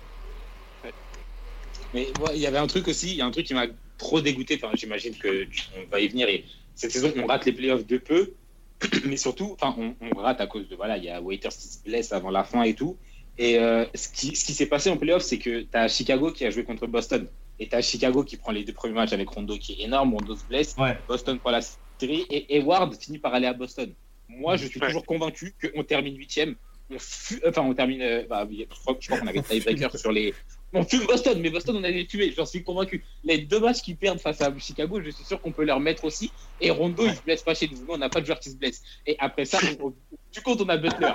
Mais 1.94 2.08
il 2.34 2.40
y 2.40 2.46
avait 2.46 2.58
un 2.58 2.68
truc 2.68 2.88
aussi, 2.88 3.12
il 3.12 3.18
y 3.18 3.22
a 3.22 3.26
un 3.26 3.32
truc 3.32 3.46
qui 3.46 3.54
m'a 3.54 3.68
trop 3.98 4.22
dégoûté. 4.22 4.60
Enfin, 4.62 4.76
j'imagine 4.76 5.16
que 5.16 5.48
on 5.78 5.90
va 5.90 6.02
y 6.02 6.08
venir. 6.10 6.28
Et 6.28 6.46
cette 6.76 6.92
saison, 6.92 7.12
on 7.18 7.26
rate 7.26 7.46
les 7.46 7.54
playoffs 7.54 7.86
de 7.86 7.98
peu, 7.98 8.34
mais 9.06 9.18
surtout, 9.18 9.56
on, 9.62 10.18
rate 10.18 10.42
à 10.42 10.48
cause 10.48 10.68
de 10.68 10.76
voilà, 10.76 10.98
il 10.98 11.06
y 11.06 11.10
a 11.10 11.22
Waiters 11.22 11.52
qui 11.52 11.68
se 11.68 11.84
blesse 11.84 12.12
avant 12.12 12.32
la 12.32 12.44
fin 12.44 12.64
et 12.64 12.74
tout. 12.74 12.98
Et 13.38 13.58
euh, 13.60 13.86
ce 13.96 14.10
qui, 14.10 14.36
s'est 14.36 14.66
passé 14.66 14.90
en 14.90 14.98
playoffs, 14.98 15.24
c'est 15.24 15.38
que 15.38 15.62
tu 15.62 15.70
as 15.74 15.88
Chicago 15.88 16.32
qui 16.32 16.46
a 16.46 16.50
joué 16.50 16.66
contre 16.66 16.86
Boston. 16.88 17.28
Et 17.62 17.68
tu 17.70 17.76
as 17.76 17.82
Chicago 17.84 18.24
qui 18.24 18.38
prend 18.38 18.52
les 18.52 18.64
deux 18.64 18.74
premiers 18.74 18.96
matchs 18.96 19.14
avec 19.14 19.30
Rondo 19.30 19.56
qui 19.56 19.74
est 19.74 19.84
énorme. 19.86 20.14
Rondo 20.16 20.36
se 20.36 20.44
blesse. 20.46 20.76
Ouais. 20.80 20.98
Boston 21.08 21.38
prend 21.38 21.52
la 21.52 21.62
série. 21.62 22.26
Et 22.32 22.58
Hayward 22.58 22.94
finit 23.00 23.20
par 23.20 23.34
aller 23.36 23.46
à 23.46 23.54
Boston. 23.54 23.94
Moi, 24.28 24.58
je 24.58 24.66
suis 24.66 24.80
Ouais. 24.80 24.88
toujours 24.88 25.06
convaincu 25.06 25.54
qu'on 25.62 25.84
termine 25.84 26.18
huitième. 26.18 26.56
On 26.90 26.98
fu- 26.98 27.40
Enfin, 27.48 27.62
on 27.62 27.74
termine. 27.76 28.02
euh, 28.02 28.24
bah, 28.28 28.48
je 28.50 28.64
crois, 28.66 28.98
je 29.00 29.08
crois 29.08 29.20
qu'on 29.20 29.28
avait 29.28 29.38
le 29.38 29.44
tiebreaker 29.44 29.96
sur 29.98 30.12
les. 30.12 30.34
On 30.74 30.84
fume 30.84 31.06
Boston, 31.06 31.40
mais 31.40 31.50
Boston, 31.52 31.76
on 31.78 31.84
allait 31.84 31.98
les 32.00 32.08
tuer. 32.08 32.34
J'en 32.36 32.46
suis 32.48 32.64
convaincu. 32.64 33.04
Les 33.24 33.38
deux 33.40 33.60
matchs 33.60 33.82
qu'ils 33.82 33.96
perdent 33.98 34.20
face 34.20 34.42
à 34.42 34.52
Chicago, 34.58 35.00
je 35.02 35.10
suis 35.12 35.24
sûr 35.24 35.40
qu'on 35.40 35.52
peut 35.52 35.64
leur 35.66 35.80
mettre 35.80 36.04
aussi. 36.06 36.32
Et 36.62 36.72
Rondo, 36.72 37.06
il 37.06 37.14
se 37.16 37.22
blesse 37.22 37.44
pas 37.44 37.54
chez 37.54 37.68
nous. 37.68 37.78
Nous, 37.78 37.86
on 37.94 37.98
n'a 37.98 38.10
pas 38.10 38.22
de 38.22 38.26
joueur 38.26 38.40
qui 38.40 38.50
se 38.50 38.56
blesse. 38.56 38.82
Et 39.06 39.16
après 39.20 39.46
ça, 39.46 39.60
on- 39.82 39.94
du 40.34 40.42
compte, 40.42 40.62
on 40.62 40.70
a 40.70 40.78
Butler. 40.78 41.12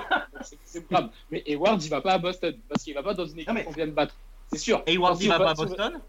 C'est- 0.63 0.87
grave. 0.89 1.09
Mais 1.29 1.43
Hayward, 1.45 1.83
il 1.83 1.89
va 1.89 1.99
pas 2.01 2.13
à 2.13 2.17
Boston 2.19 2.55
parce 2.69 2.83
qu'il 2.83 2.93
va 2.93 3.03
pas 3.03 3.13
dans 3.15 3.25
une 3.25 3.39
équipe 3.39 3.63
qu'on 3.65 3.71
vient 3.71 3.87
de 3.87 3.91
battre. 3.91 4.15
C'est 4.53 4.59
sûr. 4.59 4.81
Hayward, 4.87 5.21
il 5.21 5.27
va 5.27 5.37
pas 5.39 5.49
à 5.51 5.53
Boston. 5.53 5.99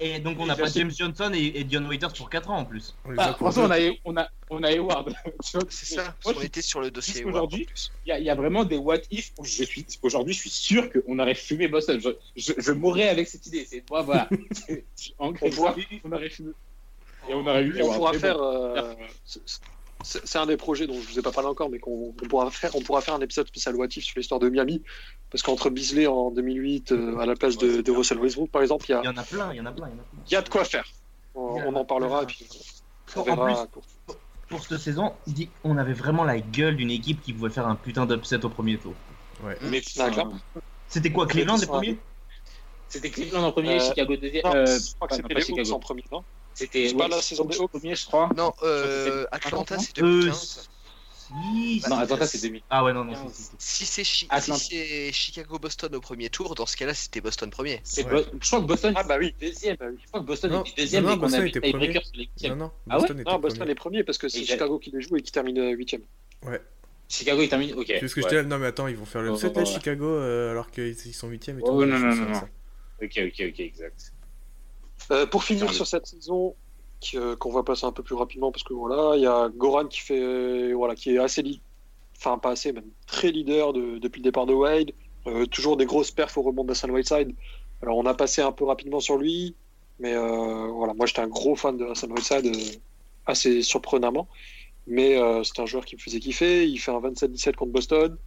Et 0.00 0.18
donc, 0.18 0.38
on 0.40 0.46
n'a 0.46 0.56
pas 0.56 0.66
James 0.66 0.90
Johnson 0.90 1.30
et, 1.34 1.60
et 1.60 1.64
Dion 1.64 1.86
Waiters 1.86 2.12
pour 2.12 2.28
4 2.28 2.50
ans 2.50 2.58
en 2.58 2.64
plus. 2.64 2.96
On 3.04 3.14
Ah, 3.16 3.28
pour 3.34 3.52
franchement, 3.52 3.64
on 3.64 3.70
a, 3.70 3.78
on 4.04 4.16
a, 4.16 4.28
on 4.50 4.62
a 4.64 4.72
Hayward. 4.72 5.14
C'est 5.70 5.86
ça, 5.86 6.14
Moi, 6.24 6.34
on 6.36 6.40
était 6.42 6.62
sur 6.62 6.80
le 6.80 6.90
dossier. 6.90 7.24
aujourd'hui. 7.24 7.68
Il 8.04 8.08
y, 8.08 8.12
a- 8.12 8.18
il 8.18 8.24
y 8.24 8.30
a 8.30 8.34
vraiment 8.34 8.64
des 8.64 8.76
what 8.76 8.98
if 9.12 9.30
où 9.38 9.44
je 9.44 9.62
suis 9.62 9.86
aujourd'hui 10.02 10.34
je 10.34 10.40
suis 10.40 10.50
sûr 10.50 10.90
qu'on 10.92 11.18
aurait 11.20 11.36
fumé 11.36 11.68
Boston. 11.68 12.00
Je, 12.00 12.10
je, 12.34 12.52
je 12.58 12.72
mourrais 12.72 13.08
avec 13.08 13.28
cette 13.28 13.46
idée. 13.46 13.64
C'est 13.70 13.88
moi 13.88 14.02
voilà. 14.02 14.28
En 15.18 15.32
On 16.04 16.12
aurait 16.12 16.28
fumé. 16.28 16.50
Et 17.28 17.32
on 17.34 17.46
aurait 17.46 17.62
eu. 17.62 17.80
On 17.82 17.94
pourra 17.94 18.10
Mais 18.12 18.18
bon. 18.18 18.20
faire. 18.20 18.42
euh, 18.42 18.94
c'est- 20.04 20.36
un 20.38 20.46
des 20.46 20.56
projets 20.56 20.86
dont 20.86 20.94
je 21.00 21.08
vous 21.08 21.18
ai 21.18 21.22
pas 21.22 21.32
parlé 21.32 21.48
encore, 21.48 21.68
mais 21.70 21.78
qu'on 21.78 22.12
pourra 22.28 22.50
faire. 22.50 22.74
On 22.76 22.80
pourra 22.80 23.00
faire 23.00 23.14
un 23.14 23.20
épisode 23.20 23.46
spécial 23.48 23.74
What 23.74 23.88
If 23.96 24.04
sur 24.04 24.18
l'histoire 24.18 24.38
de 24.40 24.48
Miami, 24.48 24.82
parce 25.30 25.42
qu'entre 25.42 25.70
Beasley 25.70 26.06
en 26.06 26.30
2008 26.30 26.92
euh, 26.92 27.18
à 27.18 27.26
la 27.26 27.34
place 27.34 27.56
de, 27.58 27.80
de 27.80 27.90
Russell 27.90 28.18
Westbrook, 28.18 28.50
par 28.50 28.62
exemple, 28.62 28.84
il 28.88 28.92
y 28.92 28.94
a, 28.94 29.00
Il 29.02 29.06
y 29.06 29.08
en 29.08 29.16
a 29.16 29.22
plein, 29.24 29.52
il 29.52 29.56
y 29.56 29.60
en 29.60 29.66
a 29.66 29.72
plein, 29.72 29.90
il 30.26 30.32
y 30.32 30.36
a 30.36 30.42
de 30.42 30.48
quoi 30.48 30.64
faire. 30.64 30.84
On, 31.34 31.74
en 31.74 31.84
parlera 31.84 32.22
et 32.22 32.26
puis 32.26 32.46
on 33.16 33.20
En 33.20 33.22
verra. 33.24 33.66
Pour 34.48 34.64
cette 34.64 34.78
saison, 34.78 35.12
on 35.64 35.76
avait 35.78 35.94
vraiment 35.94 36.22
la 36.22 36.38
gueule 36.38 36.76
d'une 36.76 36.90
équipe 36.90 37.22
qui 37.22 37.32
pouvait 37.32 37.50
faire 37.50 37.66
un 37.66 37.74
putain 37.74 38.06
d'upset 38.06 38.44
au 38.44 38.48
premier 38.48 38.78
tour. 38.78 38.94
Ouais. 39.42 39.56
Mais. 39.62 39.82
C'était 40.88 41.10
quoi, 41.10 41.26
Cleveland 41.26 41.56
les 41.56 41.66
premiers? 41.66 41.98
C'était 42.88 43.10
Cleveland 43.10 43.42
en 43.42 43.52
premier, 43.52 43.80
Euh, 43.80 43.80
Chicago 43.80 44.16
deuxième. 44.16 44.46
Euh, 44.46 44.66
je 44.66 44.94
crois 44.94 45.08
que 45.08 45.16
c'était 45.16 45.40
Chicago. 45.40 45.72
en 45.72 45.78
premier, 45.80 46.04
non? 46.12 46.22
C'était 46.54 46.92
ouais, 46.94 47.08
la 47.08 47.20
saison 47.20 47.44
des 47.44 47.56
Hawks. 47.58 47.70
premier, 47.70 47.94
je 47.96 48.06
crois. 48.06 48.28
Non, 48.36 48.52
euh, 48.62 49.22
C'était- 49.22 49.28
Atlanta, 49.46 49.78
c'est 49.78 49.98
Euh, 49.98 50.02
2015. 50.22 50.68
si, 51.26 51.82
Non, 51.90 51.96
Atlanta 51.98 52.26
c'est 52.26 52.40
2000. 52.42 52.62
Ah 52.70 52.84
ouais, 52.84 52.92
non, 52.92 53.04
non. 53.04 53.14
Si 53.58 53.84
c'est 53.86 54.04
Chi- 54.04 54.28
si 54.40 55.12
Chicago-Boston 55.12 55.94
au 55.96 56.00
premier 56.00 56.28
tour, 56.30 56.54
dans 56.54 56.66
ce 56.66 56.76
cas-là, 56.76 56.94
c'était 56.94 57.20
Boston 57.20 57.50
premier. 57.50 57.80
Ouais. 57.96 58.04
Bo- 58.04 58.22
Je 58.40 58.46
crois 58.46 58.60
que 58.60 58.66
Boston. 58.66 58.92
Ah 58.96 59.02
bah 59.02 59.16
oui. 59.18 59.34
Deuxième. 59.40 59.76
Bah 59.76 59.86
oui. 59.90 59.98
Je 60.00 60.06
crois 60.08 60.20
que 60.20 60.26
Boston 60.26 60.50
Non, 60.52 60.62
était 60.64 60.82
deuxième 60.82 61.04
non, 61.04 61.10
non, 61.10 61.16
Boston 61.16 61.46
était 61.46 61.60
premier. 61.60 62.00
les 62.14 62.48
Non, 62.50 62.56
non, 62.56 62.70
Ah 62.88 62.94
ouais 62.96 63.00
Boston 63.00 63.20
était 63.20 63.30
Non, 63.30 63.38
Boston 63.38 63.58
premier. 63.58 63.70
est 63.72 63.74
premier 63.74 64.04
parce 64.04 64.18
que 64.18 64.28
c'est 64.28 64.44
Chicago 64.44 64.78
qui 64.78 64.90
les 64.92 65.00
joue 65.00 65.16
et 65.16 65.22
qui 65.22 65.32
termine 65.32 65.58
euh, 65.58 65.70
huitième. 65.70 66.02
Chicago 67.08 67.42
il 67.42 67.48
termine. 67.48 67.74
Ok. 67.74 67.86
Tu 67.86 67.98
vois 67.98 68.08
ce 68.08 68.14
que 68.14 68.20
je 68.22 68.26
ouais. 68.28 68.42
dit 68.42 68.48
Non, 68.48 68.58
mais 68.58 68.66
attends, 68.66 68.86
ils 68.88 68.96
vont 68.96 69.04
faire 69.04 69.22
le 69.22 69.30
Oh, 69.32 69.36
7 69.36 69.52
oh, 69.54 69.58
là, 69.60 69.64
ouais. 69.66 69.70
Chicago, 69.72 70.06
euh, 70.06 70.50
alors 70.52 70.70
qu'ils 70.70 70.96
ils 71.04 71.12
sont 71.14 71.28
8ème 71.28 71.58
et 71.58 71.62
Oh, 71.62 71.66
tout. 71.82 71.84
non, 71.84 71.96
Je 71.98 72.04
non, 72.06 72.14
non, 72.14 72.24
non. 72.28 72.34
ça. 72.34 72.48
Ok, 73.02 73.10
ok, 73.18 73.42
ok, 73.50 73.60
exact. 73.60 74.12
Euh, 75.10 75.26
pour 75.26 75.44
finir 75.44 75.66
sur 75.72 75.86
cette 75.86 76.06
saison, 76.06 76.54
qu'on 77.38 77.50
va 77.52 77.62
passer 77.62 77.84
un 77.84 77.92
peu 77.92 78.02
plus 78.02 78.14
rapidement 78.14 78.50
parce 78.50 78.62
que 78.62 78.72
voilà, 78.72 79.16
il 79.16 79.22
y 79.22 79.26
a 79.26 79.50
Goran 79.54 79.86
qui 79.86 80.00
fait, 80.00 80.72
voilà, 80.72 80.94
qui 80.94 81.14
est 81.14 81.18
assez, 81.18 81.44
enfin 82.16 82.38
pas 82.38 82.50
assez, 82.50 82.72
même 82.72 82.88
très 83.06 83.30
leader 83.30 83.72
de- 83.74 83.98
depuis 83.98 84.20
le 84.20 84.24
départ 84.24 84.46
de 84.46 84.54
Wade. 84.54 84.92
Euh, 85.26 85.44
toujours 85.46 85.76
des 85.76 85.84
grosses 85.86 86.10
perfs 86.10 86.36
au 86.38 86.42
rebond 86.42 86.64
d'Hassan 86.64 86.90
Whiteside. 86.90 87.34
Alors 87.82 87.98
on 87.98 88.06
a 88.06 88.14
passé 88.14 88.40
un 88.42 88.52
peu 88.52 88.64
rapidement 88.64 89.00
sur 89.00 89.18
lui, 89.18 89.54
mais 89.98 90.14
euh, 90.14 90.68
voilà, 90.68 90.94
moi 90.94 91.04
j'étais 91.06 91.20
un 91.20 91.28
gros 91.28 91.56
fan 91.56 91.76
de 91.76 91.84
Hassan 91.86 92.10
Whiteside, 92.12 92.46
euh, 92.46 92.78
assez 93.26 93.62
surprenamment. 93.62 94.28
Mais 94.86 95.18
c'est 95.44 95.60
un 95.60 95.66
joueur 95.66 95.86
qui 95.86 95.96
me 95.96 96.00
faisait 96.00 96.20
kiffer. 96.20 96.66
Il 96.68 96.76
fait 96.78 96.90
un 96.90 97.00
27-17 97.00 97.54
contre 97.54 97.72
Boston, 97.72 98.18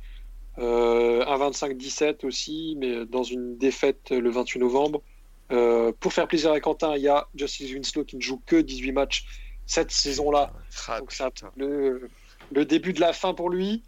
un 0.58 1.38
25-17 1.38 2.26
aussi, 2.26 2.76
mais 2.80 3.06
dans 3.06 3.22
une 3.22 3.58
défaite 3.60 4.10
le 4.10 4.28
28 4.32 4.60
novembre. 4.60 5.04
Euh, 5.52 5.92
pour 6.00 6.12
faire 6.14 6.28
plaisir 6.28 6.52
à 6.52 6.60
Quentin, 6.60 6.96
il 6.96 7.04
y 7.04 7.08
a 7.08 7.28
Justice 7.36 7.72
Winslow 7.72 8.04
qui 8.04 8.18
ne 8.18 8.22
joue 8.22 8.42
que 8.46 8.58
18 8.58 8.92
matchs 8.92 9.26
cette 9.66 9.92
saison-là. 9.92 10.52
Ah, 10.88 11.00
Donc 11.00 11.12
c'est 11.12 11.24
le, 11.56 12.10
le 12.52 12.66
début 12.66 12.94
de 12.94 13.00
la 13.00 13.14
fin 13.14 13.34
pour 13.34 13.50
lui. 13.50 13.84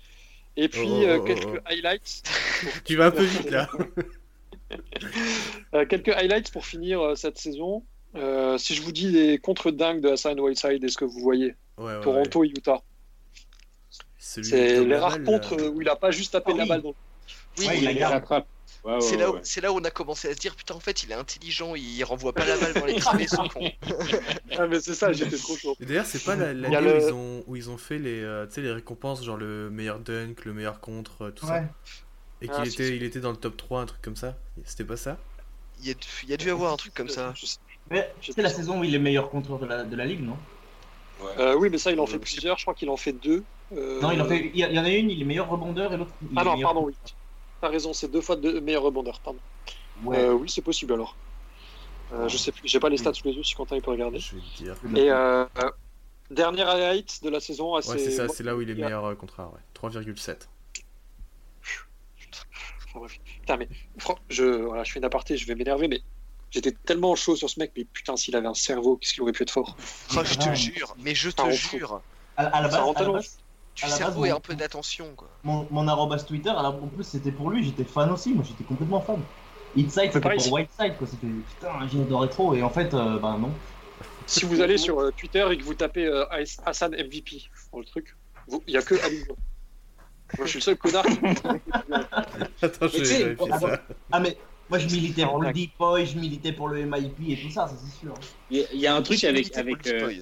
Et 0.57 0.67
puis 0.69 0.81
Oh, 0.87 1.01
oh, 1.01 1.05
euh, 1.07 1.17
oh, 1.19 1.23
quelques 1.25 1.45
oh. 1.45 1.59
highlights. 1.69 2.23
Tu 2.85 2.95
vas 2.95 3.07
un 3.07 3.11
peu 3.11 3.23
vite 3.23 3.49
là. 3.49 3.69
Euh, 5.73 5.85
quelques 5.87 6.09
highlights 6.09 6.51
pour 6.51 6.63
finir 6.65 7.17
cette 7.17 7.39
saison. 7.39 7.83
Euh, 8.15 8.57
si 8.59 8.75
je 8.75 8.81
vous 8.83 8.91
dis 8.91 9.09
les 9.09 9.39
contre-dingues 9.39 10.01
de 10.01 10.09
Hassan 10.09 10.39
Whiteside, 10.39 10.83
est-ce 10.83 10.97
que 10.97 11.05
vous 11.05 11.19
voyez? 11.21 11.55
Ouais, 11.77 11.85
ouais, 11.85 11.95
ouais. 11.95 12.01
Toronto 12.01 12.43
et 12.43 12.49
Utah. 12.49 12.81
C'est 14.17 14.41
les 14.85 14.95
rares 14.95 15.23
contre 15.23 15.55
où 15.69 15.81
il 15.81 15.89
a 15.89 15.95
pas 15.95 16.11
juste 16.11 16.33
tapé 16.33 16.51
Ah 16.53 16.57
la 16.57 16.63
oui. 16.63 16.69
balle. 16.69 16.81
dans- 16.83 16.95
Oui, 17.57 17.67
Ouais, 17.67 17.77
Il 17.79 17.83
il. 17.91 18.43
Ouais, 18.85 18.93
ouais, 18.93 19.01
c'est 19.01 19.17
là, 19.17 19.29
où- 19.29 19.33
ouais. 19.33 19.41
c'est 19.43 19.59
là 19.61 19.73
où 19.73 19.77
on 19.77 19.83
a 19.83 19.91
commencé 19.91 20.29
à 20.29 20.33
se 20.33 20.37
dire 20.39 20.55
putain 20.55 20.73
en 20.73 20.79
fait 20.79 21.03
il 21.03 21.11
est 21.11 21.15
intelligent, 21.15 21.75
il 21.75 22.01
renvoie 22.05 22.31
pas 22.33 22.45
la 22.45 22.57
balle 22.57 22.73
dans 22.73 22.85
les 22.85 22.95
triplés, 22.99 23.27
son 23.27 23.47
con. 23.49 23.69
Ah, 24.57 24.67
mais 24.67 24.79
c'est 24.79 24.95
ça, 24.95 25.11
j'étais 25.11 25.37
trop 25.37 25.55
chaud. 25.57 25.75
Et 25.79 25.85
d'ailleurs, 25.85 26.05
c'est 26.05 26.23
pas 26.23 26.35
la- 26.35 26.53
l'année 26.53 26.79
le- 26.81 26.93
où, 26.95 27.07
ils 27.07 27.13
ont, 27.13 27.43
où 27.47 27.55
ils 27.57 27.69
ont 27.69 27.77
fait 27.77 27.97
les, 27.99 28.21
euh, 28.21 28.45
tu 28.47 28.53
sais, 28.55 28.61
les 28.61 28.71
récompenses, 28.71 29.23
genre 29.23 29.37
le 29.37 29.69
meilleur 29.69 29.99
dunk, 29.99 30.45
le 30.45 30.53
meilleur 30.53 30.79
contre, 30.79 31.23
euh, 31.25 31.31
tout 31.31 31.45
ça. 31.45 31.63
Et 32.41 32.47
qu'il 32.47 32.55
Ah, 32.57 32.65
si, 32.65 32.71
était, 32.73 32.87
si. 32.87 32.95
il 32.95 33.03
était 33.03 33.19
dans 33.19 33.31
le 33.31 33.37
top 33.37 33.57
3, 33.57 33.81
un 33.81 33.85
truc 33.85 34.01
comme 34.01 34.15
ça. 34.15 34.37
C'était 34.63 34.85
pas 34.85 34.95
ça? 34.97 35.17
Il 35.81 35.87
y 35.87 35.91
a, 35.91 35.95
il 36.23 36.29
y 36.29 36.33
a 36.33 36.37
dû 36.37 36.49
avoir 36.49 36.73
un 36.73 36.77
truc 36.77 36.93
comme 36.93 37.09
ça. 37.09 37.33
Je 37.35 37.45
sais- 37.45 37.57
Mais 37.91 38.13
c'est 38.21 38.41
la 38.41 38.49
saison 38.49 38.79
où 38.79 38.83
il 38.83 38.93
est 38.95 38.99
meilleur 38.99 39.29
contreur 39.29 39.59
de 39.59 39.65
la, 39.65 39.83
de 39.83 39.95
la 39.95 40.05
ligue, 40.05 40.23
non? 40.23 40.37
Euh, 41.37 41.55
oui, 41.55 41.69
mais 41.69 41.77
ça, 41.77 41.91
il 41.91 41.99
en 41.99 42.05
fait 42.05 42.19
plusieurs. 42.19 42.57
Je 42.57 42.63
crois 42.63 42.73
qu'il 42.73 42.89
en 42.89 42.97
fait 42.97 43.11
deux. 43.13 43.43
Euh, 43.75 43.99
Non, 44.01 44.11
il 44.11 44.21
en, 44.21 44.25
fait, 44.25 44.51
il 44.53 44.59
y, 44.59 44.79
en 44.79 44.83
a 44.85 44.89
une, 44.89 45.09
il 45.11 45.21
est 45.21 45.25
meilleur 45.25 45.49
rebondeur 45.49 45.93
et 45.93 45.97
l'autre. 45.97 46.11
Ah 46.35 46.43
non, 46.43 46.53
meilleur- 46.53 46.69
pardon, 46.73 46.85
oui. 46.85 46.95
T'as 47.61 47.69
raison, 47.69 47.93
c'est 47.93 48.09
deux 48.09 48.21
fois 48.21 48.35
de 48.35 48.59
meilleur 48.59 48.83
rebondeur. 48.83 49.19
Pardon. 49.19 49.39
Ouais. 50.03 50.17
Euh, 50.23 50.33
oui, 50.33 50.49
c'est 50.49 50.61
possible 50.61 50.93
alors. 50.93 51.15
Euh, 52.13 52.27
je 52.27 52.37
sais 52.37 52.51
plus, 52.51 52.67
j'ai 52.67 52.79
pas 52.79 52.89
les 52.89 52.97
stats 52.97 53.13
sous 53.13 53.27
les 53.27 53.33
yeux 53.33 53.43
si 53.43 53.53
Quentin 53.53 53.75
il 53.75 53.81
peut 53.81 53.91
regarder. 53.91 54.17
Je 54.19 54.35
vais 54.35 54.41
te 54.41 54.63
dire. 54.63 54.75
Et 54.95 55.11
euh, 55.11 55.45
dernière 56.31 56.69
highlight 56.69 57.23
de 57.23 57.29
la 57.29 57.39
saison, 57.39 57.73
Ouais, 57.73 57.79
assez. 57.79 57.99
c'est 57.99 58.11
ça, 58.11 58.27
c'est 58.27 58.43
là 58.43 58.55
où 58.55 58.61
il 58.61 58.69
est 58.69 58.75
meilleur 58.75 59.05
euh, 59.05 59.15
contraire, 59.15 59.51
ouais. 59.53 59.59
3,7. 59.89 60.47
Enfin, 62.87 62.99
bref. 62.99 63.19
Putain, 63.41 63.57
mais 63.57 63.69
je, 64.29 64.43
voilà, 64.43 64.83
je 64.83 64.91
fais 64.91 64.99
une 64.99 65.05
aparté, 65.05 65.37
je 65.37 65.45
vais 65.45 65.53
m'énerver, 65.53 65.87
mais 65.87 66.01
j'étais 66.49 66.71
tellement 66.71 67.15
chaud 67.15 67.35
sur 67.35 67.47
ce 67.49 67.59
mec, 67.59 67.71
mais 67.77 67.85
putain, 67.85 68.15
s'il 68.17 68.35
avait 68.35 68.47
un 68.47 68.55
cerveau, 68.55 68.97
qu'est-ce 68.97 69.13
qu'il 69.13 69.21
aurait 69.21 69.31
pu 69.31 69.43
être 69.43 69.51
fort? 69.51 69.77
Oh, 70.17 70.21
je 70.23 70.33
te 70.35 70.49
Ouais. 70.49 70.55
jure, 70.55 70.95
mais 70.97 71.13
je 71.13 71.29
te 71.29 71.51
jure. 71.51 72.01
À, 72.37 72.45
à 72.45 72.61
la 72.61 72.69
Ça 72.71 72.77
base, 72.77 72.85
rend 72.85 72.91
à 72.91 72.93
la 72.93 72.99
tellement 72.99 73.13
base, 73.13 73.37
Du 73.75 73.85
À 73.85 73.87
cerveau 73.89 74.21
base, 74.21 74.29
et 74.29 74.33
un 74.33 74.39
peu 74.39 74.55
d'attention, 74.55 75.13
quoi. 75.15 75.29
mon, 75.43 75.67
mon 75.71 75.87
arrobas 75.87 76.19
Twitter, 76.19 76.49
alors, 76.49 76.75
en 76.83 76.87
plus 76.87 77.03
c'était 77.03 77.31
pour 77.31 77.49
lui, 77.49 77.63
j'étais 77.63 77.85
fan 77.85 78.11
aussi, 78.11 78.33
moi 78.33 78.43
j'étais 78.47 78.63
complètement 78.63 79.01
fan. 79.01 79.19
Inside 79.77 80.11
c'était 80.11 80.19
pour 80.19 80.53
Whiteside 80.53 80.97
quoi, 80.97 81.07
c'était 81.07 81.27
putain 81.27 81.87
j'adorais 81.87 82.29
trop 82.29 82.55
et 82.55 82.63
en 82.63 82.69
fait 82.69 82.93
euh, 82.93 83.19
bah 83.19 83.37
non. 83.39 83.51
Si 84.25 84.45
vous 84.45 84.61
allez 84.61 84.77
sur 84.77 84.99
euh, 84.99 85.11
Twitter 85.11 85.47
et 85.51 85.57
que 85.57 85.63
vous 85.63 85.75
tapez 85.75 86.05
euh, 86.05 86.25
Hassan 86.65 86.91
MVP 86.91 87.43
dans 87.71 87.79
le 87.79 87.85
truc, 87.85 88.15
il 88.67 88.73
y 88.73 88.77
a 88.77 88.81
que 88.81 88.95
Ali. 89.05 89.23
Moi, 90.37 90.45
je 90.45 90.49
suis 90.49 90.59
le 90.59 90.63
seul 90.63 90.77
connard 90.77 91.05
qui. 91.05 91.17
Attends, 92.61 92.87
je 92.87 93.03
vais 93.03 93.37
ah, 93.51 93.59
ça. 93.59 93.81
Ah 94.11 94.19
mais 94.19 94.37
moi 94.69 94.77
je 94.79 94.87
militais 94.87 95.25
pour 95.25 95.41
le 95.41 95.51
Deep 95.51 95.71
Boy, 95.79 96.05
je 96.05 96.17
militais 96.17 96.53
pour 96.53 96.67
le 96.67 96.85
MIP 96.85 97.29
et 97.29 97.41
tout 97.41 97.49
ça, 97.51 97.67
ça 97.67 97.75
c'est 97.75 97.99
sûr. 97.99 98.13
Il 98.49 98.67
y 98.73 98.87
a- 98.87 98.95
un 98.95 99.01
truc 99.01 99.23
avec. 99.23 99.55
Euh, 99.87 100.13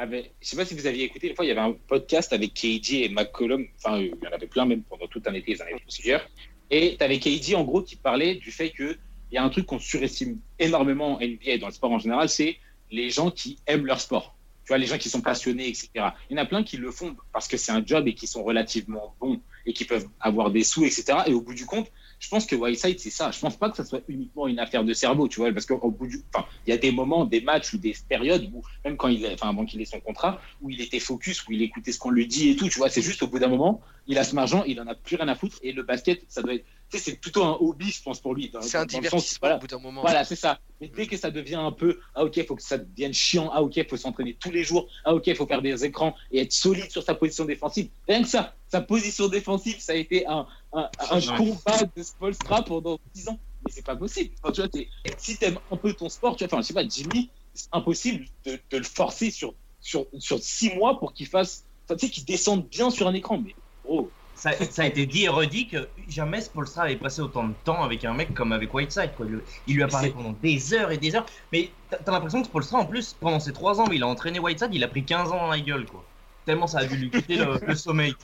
Avec- 0.00 0.32
je 0.40 0.48
sais 0.48 0.56
pas 0.56 0.64
si 0.64 0.74
vous 0.74 0.86
aviez 0.86 1.04
écouté, 1.04 1.28
une 1.28 1.34
fois, 1.34 1.44
il 1.44 1.48
y 1.48 1.50
avait 1.50 1.60
un 1.60 1.72
podcast 1.88 2.32
avec 2.32 2.54
KG 2.54 3.04
et 3.04 3.08
McCollum. 3.08 3.66
Enfin, 3.76 3.98
il 3.98 4.14
y 4.22 4.28
en 4.28 4.32
avait 4.32 4.46
plein, 4.46 4.64
même 4.64 4.82
pendant 4.84 5.08
tout 5.08 5.20
un 5.26 5.34
été, 5.34 5.52
ils 5.52 5.62
en 5.62 5.66
avaient 5.66 5.80
plusieurs. 5.80 6.24
Et 6.70 6.96
tu 6.96 7.04
avais 7.04 7.18
KG, 7.18 7.56
en 7.56 7.64
gros, 7.64 7.82
qui 7.82 7.96
parlait 7.96 8.36
du 8.36 8.52
fait 8.52 8.70
qu'il 8.70 8.96
y 9.32 9.36
a 9.36 9.42
un 9.42 9.48
truc 9.48 9.66
qu'on 9.66 9.80
surestime 9.80 10.38
énormément 10.60 11.14
en 11.14 11.20
NBA 11.20 11.50
et 11.50 11.58
dans 11.58 11.66
le 11.66 11.72
sport 11.72 11.90
en 11.90 11.98
général, 11.98 12.28
c'est 12.28 12.58
les 12.92 13.10
gens 13.10 13.32
qui 13.32 13.58
aiment 13.66 13.86
leur 13.86 14.00
sport. 14.00 14.36
Tu 14.64 14.68
vois, 14.68 14.78
les 14.78 14.86
gens 14.86 14.98
qui 14.98 15.08
sont 15.08 15.20
passionnés, 15.22 15.66
etc. 15.68 15.88
Il 16.30 16.36
y 16.36 16.38
en 16.38 16.42
a 16.42 16.46
plein 16.46 16.62
qui 16.62 16.76
le 16.76 16.92
font 16.92 17.16
parce 17.32 17.48
que 17.48 17.56
c'est 17.56 17.72
un 17.72 17.84
job 17.84 18.06
et 18.06 18.14
qui 18.14 18.26
sont 18.28 18.44
relativement 18.44 19.16
bons 19.18 19.40
et 19.66 19.72
qui 19.72 19.84
peuvent 19.84 20.06
avoir 20.20 20.50
des 20.50 20.62
sous, 20.62 20.84
etc. 20.84 21.20
Et 21.26 21.32
au 21.32 21.40
bout 21.40 21.54
du 21.54 21.66
compte, 21.66 21.90
je 22.20 22.28
pense 22.28 22.46
que 22.46 22.56
Whiteside, 22.56 22.98
c'est 22.98 23.10
ça. 23.10 23.30
Je 23.30 23.38
pense 23.38 23.56
pas 23.56 23.70
que 23.70 23.76
ça 23.76 23.84
soit 23.84 24.02
uniquement 24.08 24.48
une 24.48 24.58
affaire 24.58 24.82
de 24.84 24.92
cerveau, 24.92 25.28
tu 25.28 25.40
vois, 25.40 25.52
parce 25.52 25.66
qu'au 25.66 25.90
bout 25.90 26.06
du, 26.06 26.22
enfin, 26.34 26.46
il 26.66 26.70
y 26.70 26.72
a 26.72 26.76
des 26.76 26.90
moments, 26.90 27.24
des 27.24 27.40
matchs 27.40 27.72
ou 27.74 27.78
des 27.78 27.94
périodes 28.08 28.50
où, 28.52 28.62
même 28.84 28.96
quand 28.96 29.08
il, 29.08 29.24
est- 29.24 29.34
enfin, 29.34 29.50
avant 29.50 29.64
qu'il 29.64 29.80
ait 29.80 29.84
son 29.84 30.00
contrat, 30.00 30.40
où 30.60 30.68
il 30.70 30.80
était 30.80 30.98
focus, 31.00 31.46
où 31.46 31.52
il 31.52 31.62
écoutait 31.62 31.92
ce 31.92 31.98
qu'on 31.98 32.10
lui 32.10 32.26
dit 32.26 32.50
et 32.50 32.56
tout, 32.56 32.68
tu 32.68 32.78
vois, 32.78 32.90
c'est 32.90 33.02
juste 33.02 33.22
au 33.22 33.28
bout 33.28 33.38
d'un 33.38 33.48
moment, 33.48 33.80
il 34.06 34.18
a 34.18 34.24
ce 34.24 34.36
argent, 34.36 34.64
il 34.66 34.80
en 34.80 34.86
a 34.86 34.94
plus 34.94 35.16
rien 35.16 35.28
à 35.28 35.34
foutre 35.34 35.58
et 35.62 35.72
le 35.72 35.82
basket, 35.82 36.24
ça 36.28 36.42
doit 36.42 36.54
être, 36.54 36.64
tu 36.90 36.96
sais, 36.98 37.10
c'est 37.10 37.20
plutôt 37.20 37.44
un 37.44 37.56
hobby, 37.60 37.90
je 37.90 38.02
pense, 38.02 38.20
pour 38.20 38.34
lui. 38.34 38.48
dans- 38.50 38.62
C'est 38.62 38.72
dans 38.78 38.78
un 38.78 38.82
sens, 38.82 38.88
divertissement 38.88 39.38
voilà, 39.42 39.56
au 39.56 39.60
bout 39.60 39.66
d'un 39.66 39.78
moment. 39.78 40.00
voilà, 40.00 40.24
c'est 40.24 40.36
ça. 40.36 40.58
Mais 40.80 40.88
dès 40.88 41.06
que 41.06 41.16
ça 41.16 41.30
devient 41.30 41.56
un 41.56 41.72
peu, 41.72 41.98
ah 42.14 42.24
ok, 42.24 42.36
il 42.38 42.44
faut 42.46 42.54
que 42.56 42.62
ça 42.62 42.78
devienne 42.78 43.12
chiant, 43.12 43.50
ah 43.52 43.62
ok, 43.62 43.76
il 43.76 43.84
faut 43.86 43.96
s'entraîner 43.96 44.34
tous 44.34 44.50
les 44.50 44.62
jours, 44.64 44.88
ah 45.04 45.14
ok, 45.14 45.26
il 45.26 45.36
faut 45.36 45.46
faire 45.46 45.60
des 45.60 45.84
écrans 45.84 46.14
et 46.30 46.40
être 46.40 46.52
solide 46.52 46.90
sur 46.90 47.02
sa 47.02 47.14
position 47.14 47.44
défensive. 47.44 47.90
Rien 48.08 48.22
que 48.22 48.28
ça, 48.28 48.56
sa 48.68 48.80
position 48.80 49.28
défensive, 49.28 49.80
ça 49.80 49.92
a 49.92 49.96
été 49.96 50.26
un, 50.26 50.46
un, 50.72 50.88
combat 51.36 51.84
de 51.96 52.02
Spolstra 52.02 52.62
pendant 52.64 52.98
10 53.14 53.28
ans. 53.28 53.38
Mais 53.64 53.72
c'est 53.72 53.84
pas 53.84 53.96
possible. 53.96 54.34
Enfin, 54.42 54.52
tu 54.52 54.60
vois, 54.60 54.68
t'es- 54.68 54.88
si 55.18 55.38
t'aimes 55.38 55.58
un 55.70 55.76
peu 55.76 55.92
ton 55.94 56.08
sport, 56.08 56.36
tu 56.36 56.44
vois, 56.44 56.48
enfin, 56.54 56.62
je 56.62 56.68
sais 56.68 56.74
pas, 56.74 56.86
Jimmy, 56.88 57.32
c'est 57.54 57.68
impossible 57.72 58.26
de, 58.44 58.60
de 58.70 58.78
le 58.78 58.84
forcer 58.84 59.30
sur, 59.30 59.54
sur, 59.80 60.06
sur 60.18 60.38
6 60.40 60.74
mois 60.74 60.98
pour 60.98 61.12
qu'il 61.12 61.26
fasse, 61.26 61.66
enfin, 61.88 61.96
tu 61.96 62.06
sais, 62.06 62.12
qu'il 62.12 62.24
descende 62.24 62.68
bien 62.68 62.90
sur 62.90 63.08
un 63.08 63.14
écran. 63.14 63.38
Mais 63.38 63.56
gros, 63.84 64.14
Ça, 64.34 64.52
ça 64.70 64.82
a 64.82 64.86
été 64.86 65.06
dit 65.06 65.24
et 65.24 65.28
redit 65.28 65.66
que 65.68 65.90
jamais 66.06 66.40
Spolstra 66.40 66.82
avait 66.84 66.96
passé 66.98 67.20
autant 67.20 67.48
de 67.48 67.54
temps 67.54 67.82
avec 67.82 68.04
un 68.04 68.14
mec 68.14 68.32
comme 68.34 68.52
avec 68.52 68.72
Whiteside. 68.72 69.14
Quoi. 69.16 69.26
Il, 69.26 69.44
il 69.66 69.74
lui 69.76 69.82
a 69.82 69.88
parlé 69.88 70.10
pendant 70.10 70.32
des 70.32 70.74
heures 70.74 70.92
et 70.92 70.98
des 70.98 71.16
heures. 71.16 71.26
Mais 71.52 71.76
t'as 71.90 71.98
t'as 71.98 72.12
l'impression 72.12 72.40
que 72.42 72.46
Spolstra, 72.48 72.78
en 72.78 72.86
plus, 72.86 73.14
pendant 73.14 73.40
ces 73.40 73.52
3 73.52 73.80
ans 73.80 73.88
où 73.88 73.92
il 73.92 74.02
a 74.04 74.06
entraîné 74.06 74.38
Whiteside, 74.38 74.72
il 74.74 74.84
a 74.84 74.88
pris 74.88 75.04
15 75.04 75.32
ans 75.32 75.38
dans 75.38 75.48
la 75.48 75.60
gueule. 75.60 75.88
Quoi. 75.88 76.07
Tellement 76.48 76.66
ça 76.66 76.78
a 76.78 76.84
dû 76.86 76.96
lui 76.96 77.10
quitter 77.10 77.36
le, 77.36 77.60
le 77.66 77.74
sommeil. 77.74 78.14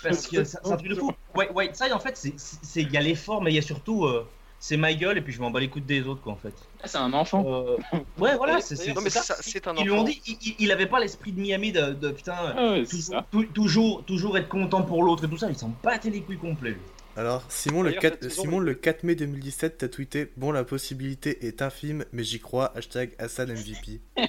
Parce 0.00 0.28
que 0.28 0.44
c'est 0.44 0.60
c'est 0.62 0.64
un 0.72 0.76
truc 0.76 0.88
de 0.90 0.94
fou. 0.94 1.10
White- 1.34 1.50
Whiteside, 1.52 1.92
en 1.92 1.98
fait, 1.98 2.16
c'est- 2.16 2.82
il 2.82 2.92
y 2.92 2.96
a 2.96 3.00
l'effort, 3.00 3.42
mais 3.42 3.50
il 3.50 3.56
y 3.56 3.58
a 3.58 3.62
surtout. 3.62 4.04
euh, 4.04 4.24
c'est 4.60 4.76
ma 4.76 4.92
gueule 4.94 5.18
et 5.18 5.22
puis 5.22 5.32
je 5.32 5.40
m'en 5.40 5.50
bats 5.52 5.58
les 5.60 5.68
coups 5.68 5.84
des 5.86 6.02
autres, 6.02 6.20
quoi, 6.20 6.32
en 6.32 6.36
fait. 6.36 6.52
là, 6.80 6.86
c'est 6.88 6.98
un 6.98 7.12
enfant. 7.12 7.44
Euh, 7.46 7.76
ouais, 8.18 8.36
voilà, 8.36 8.60
c'est 8.60 8.94
Non, 8.94 9.00
mais 9.02 9.10
ça. 9.10 9.22
ça, 9.22 9.34
un 9.34 9.74
Ils 9.76 9.84
lui 9.84 9.90
ont 9.90 9.96
enfant. 9.96 10.04
dit, 10.04 10.22
il- 10.26 10.54
il, 10.60 10.70
avait 10.72 10.86
pas 10.86 11.00
l'esprit 11.00 11.32
de 11.32 11.40
Miami 11.40 11.72
de, 11.72 11.92
de 11.94 12.10
putain. 12.10 12.34
Ah 12.56 12.70
ouais, 12.72 12.84
c'est 12.84 12.96
Toujours, 12.96 13.14
ça. 13.14 13.26
tou- 13.30 13.44
toujours, 13.46 14.04
toujours 14.04 14.38
être 14.38 14.48
content 14.48 14.82
pour 14.82 15.02
l'autre 15.02 15.24
et 15.24 15.28
tout 15.28 15.36
ça, 15.38 15.48
il 15.50 15.56
s'en 15.56 15.70
battait 15.82 16.10
les 16.10 16.22
couilles 16.22 16.38
complets. 16.38 16.70
lui. 16.70 16.80
Alors, 17.18 17.50
Simon 17.50 17.82
le, 17.82 17.88
D'ailleurs, 17.88 18.02
4, 18.02 18.12
cette 18.22 18.30
saison- 18.30 18.42
Simon, 18.42 18.60
le 18.60 18.74
4 18.74 19.02
mai 19.02 19.16
2017, 19.16 19.78
t'as 19.78 19.88
tweeté 19.88 20.30
Bon, 20.36 20.52
la 20.52 20.62
possibilité 20.62 21.46
est 21.48 21.62
infime, 21.62 22.04
mais 22.12 22.22
j'y 22.22 22.38
crois. 22.38 22.72
Hashtag 22.76 23.10
Hassan 23.18 23.50
MVP. 23.52 24.00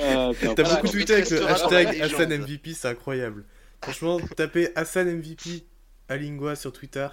Euh, 0.00 0.32
T'as 0.40 0.62
Voilà, 0.62 0.74
beaucoup 0.76 0.88
tweeté 0.88 1.14
avec 1.14 1.30
le 1.30 1.40
la 1.40 1.52
hashtag 1.52 2.00
Hassan. 2.00 2.32
MVP, 2.38 2.74
c'est 2.74 2.88
incroyable. 2.88 3.44
Franchement, 3.82 4.20
taper 4.36 4.68
Hassan 4.76 5.08
MVP 5.18 5.64
à 6.08 6.16
Lingua 6.16 6.54
sur 6.56 6.72
Twitter 6.72 7.08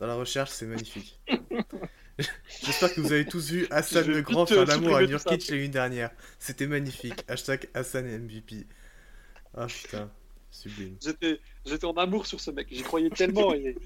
dans 0.00 0.06
la 0.06 0.14
recherche, 0.14 0.50
c'est 0.50 0.66
magnifique. 0.66 1.20
J'espère 2.64 2.94
que 2.94 3.00
vous 3.00 3.12
avez 3.12 3.26
tous 3.26 3.50
vu 3.50 3.66
Hassan 3.70 4.06
le 4.06 4.22
Grand 4.22 4.46
faire 4.46 4.64
l'amour 4.66 4.96
à. 4.96 5.02
Nurkic 5.04 5.48
l'année 5.50 5.68
dernière. 5.68 6.10
C'était 6.38 6.66
magnifique. 6.66 7.22
Hashtag 7.28 7.68
Hassan 7.74 8.06
MVP. 8.06 8.66
Ah 9.56 9.66
putain, 9.66 10.10
sublime. 10.54 10.96
J'étais, 11.04 11.40
j'étais 11.66 11.84
en 11.86 11.92
amour 11.94 12.26
sur 12.26 12.40
ce 12.40 12.50
mec. 12.50 12.68
J'y 12.70 12.82
croyais 12.82 13.10
tellement. 13.16 13.52
et- 13.54 13.76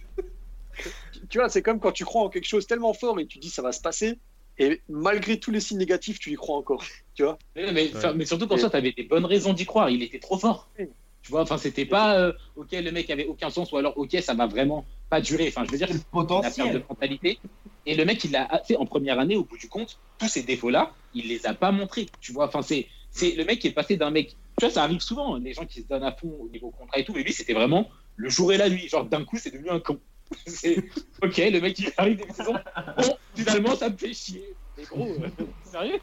Tu 1.28 1.38
vois, 1.38 1.48
c'est 1.48 1.62
comme 1.62 1.80
quand 1.80 1.92
tu 1.92 2.04
crois 2.04 2.22
en 2.22 2.28
quelque 2.28 2.46
chose 2.46 2.66
tellement 2.66 2.92
fort 2.94 3.18
et 3.18 3.26
tu 3.26 3.38
dis 3.38 3.50
ça 3.50 3.62
va 3.62 3.72
se 3.72 3.80
passer. 3.80 4.18
Et 4.60 4.82
malgré 4.88 5.38
tous 5.38 5.50
les 5.52 5.60
signes 5.60 5.78
négatifs, 5.78 6.18
tu 6.18 6.32
y 6.32 6.34
crois 6.34 6.56
encore. 6.56 6.84
Tu 7.14 7.24
vois? 7.24 7.36
Mais, 7.56 7.72
mais- 7.72 7.94
Ouais. 7.96 8.14
mais 8.14 8.24
surtout 8.26 8.46
quand 8.46 8.56
Et- 8.56 8.60
ça, 8.60 8.70
t'avais 8.70 8.92
des 8.92 9.02
bonnes 9.02 9.24
raisons 9.24 9.52
d'y 9.52 9.66
croire. 9.66 9.90
Il 9.90 10.02
était 10.04 10.20
trop 10.20 10.38
fort. 10.38 10.70
Tu 10.76 11.32
vois, 11.32 11.42
enfin, 11.42 11.58
c'était 11.58 11.84
pas 11.84 12.16
euh, 12.20 12.32
ok, 12.54 12.68
le 12.72 12.92
mec 12.92 13.10
avait 13.10 13.26
aucun 13.26 13.50
sens, 13.50 13.72
ou 13.72 13.76
alors 13.76 13.98
ok, 13.98 14.16
ça 14.22 14.34
va 14.34 14.46
vraiment 14.46 14.86
pas 15.10 15.20
durer. 15.20 15.48
Enfin, 15.48 15.64
je 15.66 15.72
veux 15.72 15.78
dire, 15.78 15.90
une 15.90 16.44
affaire 16.44 16.72
de 16.72 16.78
mentalité. 16.88 17.40
Et 17.86 17.96
le 17.96 18.04
mec, 18.04 18.22
il 18.24 18.30
l'a 18.30 18.62
fait 18.66 18.76
en 18.76 18.86
première 18.86 19.18
année, 19.18 19.34
au 19.36 19.42
bout 19.44 19.58
du 19.58 19.68
compte, 19.68 19.98
tous 20.18 20.28
ces 20.28 20.42
défauts-là, 20.42 20.94
il 21.12 21.26
les 21.28 21.44
a 21.46 21.54
pas 21.54 21.72
montrés. 21.72 22.06
Tu 22.20 22.32
vois, 22.32 22.46
enfin, 22.46 22.62
c'est, 22.62 22.86
c'est 23.10 23.32
le 23.32 23.44
mec 23.44 23.58
qui 23.58 23.66
est 23.66 23.72
passé 23.72 23.96
d'un 23.96 24.10
mec. 24.10 24.36
Tu 24.58 24.64
vois, 24.64 24.74
ça 24.74 24.82
arrive 24.82 25.00
souvent, 25.00 25.36
les 25.36 25.52
gens 25.52 25.66
qui 25.66 25.82
se 25.82 25.88
donnent 25.88 26.04
à 26.04 26.12
fond 26.12 26.36
au 26.40 26.48
niveau 26.48 26.70
contrat 26.70 26.98
et 26.98 27.04
tout, 27.04 27.12
mais 27.12 27.22
lui, 27.22 27.32
c'était 27.32 27.54
vraiment 27.54 27.88
le 28.16 28.28
jour 28.28 28.52
et 28.52 28.56
la 28.56 28.68
nuit. 28.68 28.88
Genre, 28.88 29.04
d'un 29.04 29.24
coup, 29.24 29.36
c'est 29.38 29.50
devenu 29.50 29.70
un 29.70 29.80
con. 29.80 30.00
C'est 30.46 30.84
ok, 31.22 31.38
le 31.38 31.60
mec, 31.60 31.78
il 31.78 31.90
arrive 31.96 32.18
des 32.18 32.30
saisons. 32.34 32.52
Bon, 32.98 33.16
finalement, 33.34 33.74
ça 33.74 33.88
me 33.88 33.96
fait 33.96 34.12
chier. 34.12 34.54
Mais 34.76 34.84
gros, 34.84 35.06
euh, 35.06 35.28
sérieux? 35.64 36.00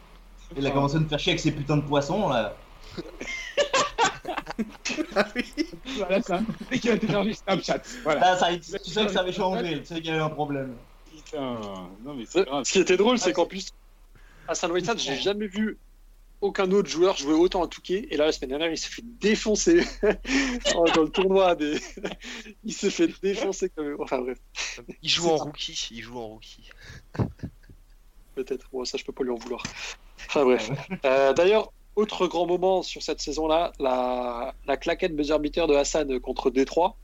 Il 0.58 0.66
a 0.66 0.72
commencé 0.72 0.96
à 0.96 1.00
nous 1.00 1.08
faire 1.08 1.20
chier 1.20 1.34
avec 1.34 1.42
ses 1.42 1.52
putains 1.52 1.78
de 1.78 1.84
poissons 1.84 2.30
là. 2.30 2.56
Ah 5.16 5.28
oui 5.36 5.46
Voilà 5.98 6.22
ça. 6.24 6.42
Dès 6.72 6.80
qu'il 6.80 6.92
a 6.92 6.98
téléchargé 6.98 7.34
Snapchat. 7.34 7.82
Voilà. 8.04 8.22
Là, 8.22 8.38
ça, 8.38 8.58
tu 8.58 8.64
sais 8.64 9.06
que 9.06 9.12
ça 9.12 9.20
avait 9.20 9.32
changé, 9.32 9.80
tu 9.80 9.86
sais 9.86 9.96
qu'il 9.96 10.08
y 10.08 10.10
avait 10.10 10.22
un 10.22 10.30
problème. 10.30 10.76
Putain. 11.12 11.60
Non, 12.04 12.16
mais 12.16 12.26
c'est 12.26 12.46
grave. 12.46 12.64
Ce 12.64 12.72
qui 12.72 12.80
était 12.80 12.98
drôle, 12.98 13.20
c'est 13.20 13.34
qu'en 13.34 13.46
plus, 13.46 13.68
à 14.48 14.68
Whiteside, 14.68 14.98
j'ai 14.98 15.22
jamais 15.22 15.48
vu 15.48 15.78
aucun 16.42 16.70
autre 16.72 16.90
joueur 16.90 17.18
jouer 17.18 17.34
autant 17.34 17.64
à 17.64 17.68
Touquet. 17.68 18.08
Et 18.12 18.18
là, 18.18 18.26
la 18.26 18.32
semaine 18.32 18.50
dernière, 18.50 18.70
il 18.72 18.78
s'est 18.78 18.90
fait 18.90 19.04
défoncer 19.20 19.84
dans 20.96 21.04
le 21.04 21.10
tournoi. 21.10 21.56
Des... 21.56 21.80
il 22.64 22.74
s'est 22.74 22.90
fait 22.92 23.10
défoncer 23.22 23.70
quand 23.76 23.84
même. 23.84 23.96
Enfin 24.00 24.20
bref, 24.20 24.38
Il 25.02 25.10
joue 25.10 25.30
en 25.30 25.38
rookie. 25.38 25.88
Il 25.92 26.02
joue 26.02 26.18
en 26.18 26.28
rookie. 26.28 26.70
peut-être. 28.36 28.68
Bon, 28.72 28.86
ça, 28.86 28.98
je 28.98 29.04
peux 29.04 29.12
pas 29.14 29.24
lui 29.24 29.32
en 29.32 29.36
vouloir. 29.36 29.64
Enfin 30.28 30.44
bref. 30.44 30.70
Euh, 31.06 31.34
D'ailleurs, 31.34 31.72
autre 31.96 32.28
grand 32.28 32.46
moment 32.46 32.84
sur 32.84 33.02
cette 33.02 33.22
saison-là, 33.22 33.72
la, 33.80 34.54
la 34.66 34.78
claquette 34.78 35.16
buzzer 35.16 35.40
beater 35.40 35.68
de 35.68 35.76
Hassan 35.76 36.20
contre 36.20 36.50
Détroit, 36.50 36.98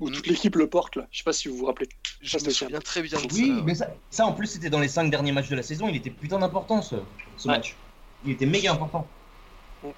où 0.00 0.08
Mm. 0.08 0.12
toute 0.12 0.26
l'équipe 0.26 0.56
le 0.56 0.68
porte. 0.68 0.96
Là. 0.96 1.06
Je 1.12 1.18
sais 1.18 1.24
pas 1.24 1.32
si 1.32 1.48
vous 1.48 1.56
vous 1.56 1.66
rappelez. 1.66 1.88
Je 2.20 2.38
Ça, 2.38 2.44
me 2.44 2.50
souviens 2.50 2.80
très 2.80 3.02
bien 3.02 3.20
de 3.20 3.32
Oui, 3.32 3.48
ça. 3.56 3.62
mais 3.64 3.74
ça, 3.74 3.88
ça 4.10 4.26
en 4.26 4.32
plus 4.32 4.46
c'était 4.48 4.70
dans 4.70 4.80
les 4.80 4.88
5 4.88 5.10
derniers 5.10 5.32
matchs 5.32 5.48
de 5.50 5.54
la 5.56 5.62
saison, 5.62 5.88
il 5.88 5.96
était 5.96 6.10
putain 6.10 6.38
d'important 6.38 6.82
ce, 6.82 6.96
ce 7.36 7.48
Ouais. 7.48 7.54
match. 7.54 7.76
Il 8.24 8.32
était 8.32 8.46
méga 8.46 8.72
important. 8.72 9.06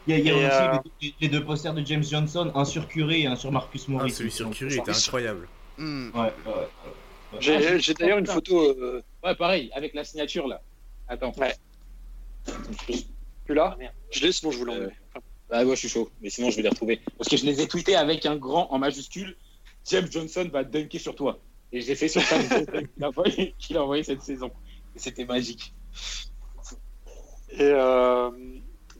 Il 0.07 0.13
y 0.13 0.13
a, 0.15 0.19
il 0.19 0.27
y 0.27 0.31
a 0.31 0.35
aussi 0.35 0.45
euh, 0.47 0.91
les, 1.03 1.15
les 1.21 1.29
deux 1.29 1.45
posters 1.45 1.75
de 1.75 1.85
James 1.85 2.03
Johnson, 2.03 2.51
un 2.55 2.65
sur 2.65 2.89
Curry 2.89 3.23
et 3.23 3.27
un 3.27 3.37
sur 3.37 3.53
Marcus 3.53 3.85
Ah, 3.89 3.91
Morris. 3.93 4.13
celui 4.13 4.31
sur 4.31 4.49
Curie 4.51 4.77
Donc, 4.77 4.89
était 4.89 4.97
incroyable. 4.97 5.47
Hmm. 5.77 6.09
Ouais, 6.15 6.21
ouais, 6.21 6.53
ouais. 6.55 6.67
J'ai 7.41 7.79
j'ai 7.81 7.93
d'ailleurs 7.95 8.19
une 8.19 8.27
photo. 8.27 8.63
euh, 8.63 9.03
Ouais, 9.23 9.35
pareil, 9.35 9.71
avec 9.75 9.93
la 9.95 10.05
signature 10.05 10.47
là. 10.49 10.63
Attends. 11.09 11.33
Ouais. 11.37 11.55
plus 13.45 13.55
là. 13.55 13.77
Je 14.11 14.21
l'ai, 14.25 14.33
sinon 14.33 14.53
je 14.53 14.59
vous 14.59 14.65
l'envoie. 14.65 14.89
Ah 15.51 15.65
ouais, 15.65 15.75
je 15.75 15.81
suis 15.81 15.89
chaud. 15.89 16.11
Mais 16.23 16.31
sinon, 16.31 16.51
je 16.51 16.57
vais 16.57 16.63
les 16.63 16.69
retrouver. 16.71 17.01
Parce 17.19 17.29
que 17.29 17.37
je 17.37 17.45
les 17.45 17.61
ai 17.61 17.69
tweetés 17.69 17.97
avec 17.97 18.25
un 18.27 18.37
grand 18.37 18.73
en 18.73 18.79
majuscule. 18.79 19.37
James 19.91 20.09
Johnson 20.11 20.49
va 20.53 20.65
dunker 20.65 20.99
sur 20.99 21.15
toi. 21.15 21.39
Et 21.73 21.81
je 21.83 21.89
l'ai 21.89 21.95
fait 21.95 22.09
sur 22.09 22.23
sa 22.23 22.39
vidéo 22.39 22.65
qu'il 22.67 23.05
a 23.05 23.09
envoyé- 23.09 23.55
qu'il 23.59 23.77
a 23.77 23.83
envoyé 23.83 24.03
cette 24.03 24.23
saison. 24.23 24.51
Et 24.97 24.99
c'était 24.99 25.25
magique. 25.27 25.75
Et 27.55 27.63
euh, 27.63 28.31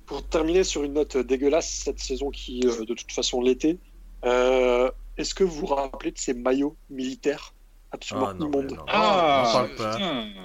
pour 0.07 0.23
terminer 0.29 0.65
sur 0.65 0.85
une 0.85 0.95
note 0.95 1.17
dégueulasse, 1.17 1.69
cette 1.85 1.99
saison 2.01 2.31
qui 2.31 2.63
euh, 2.67 2.85
de 2.85 2.95
toute 2.95 3.11
façon 3.13 3.41
l'était, 3.41 3.79
euh, 4.25 4.91
est-ce 5.17 5.35
que 5.35 5.45
vous 5.45 5.61
vous 5.61 5.67
rappelez 5.67 6.11
de 6.13 6.19
ces 6.19 6.35
maillots 6.35 6.77
militaires 6.91 7.53
absolument 7.91 8.29
Ah 8.31 8.35
non, 8.35 8.47
immondes? 8.47 8.73
non. 8.73 8.85
Ah, 8.89 9.43
N'en 9.45 9.53
parle 9.53 9.75
pas. 9.77 9.99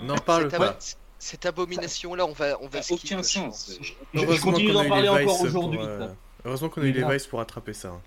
N'en 0.04 0.16
parle 0.18 0.50
Cette 0.52 0.60
pas. 0.60 0.78
Cette 1.22 1.46
abomination-là, 1.46 2.26
on 2.26 2.32
va, 2.32 2.58
on 2.62 2.68
va 2.68 2.82
Ça 2.82 2.94
n'a 2.94 2.98
skip, 2.98 3.12
aucun 3.12 3.18
je 3.22 3.28
sens. 3.28 3.78
Je, 4.14 4.22
je 4.22 4.42
continue 4.42 4.72
d'en 4.72 4.88
parler 4.88 5.10
encore 5.10 5.42
aujourd'hui. 5.42 5.80
euh. 5.82 6.08
Heureusement 6.46 6.70
qu'on 6.70 6.82
a 6.82 6.86
eu 6.86 6.92
les 6.94 7.04
Ah. 7.04 7.12
Vice 7.14 7.28
pour 7.28 7.42
attraper 7.42 7.74
ça. 7.74 7.90
hein. 7.90 8.02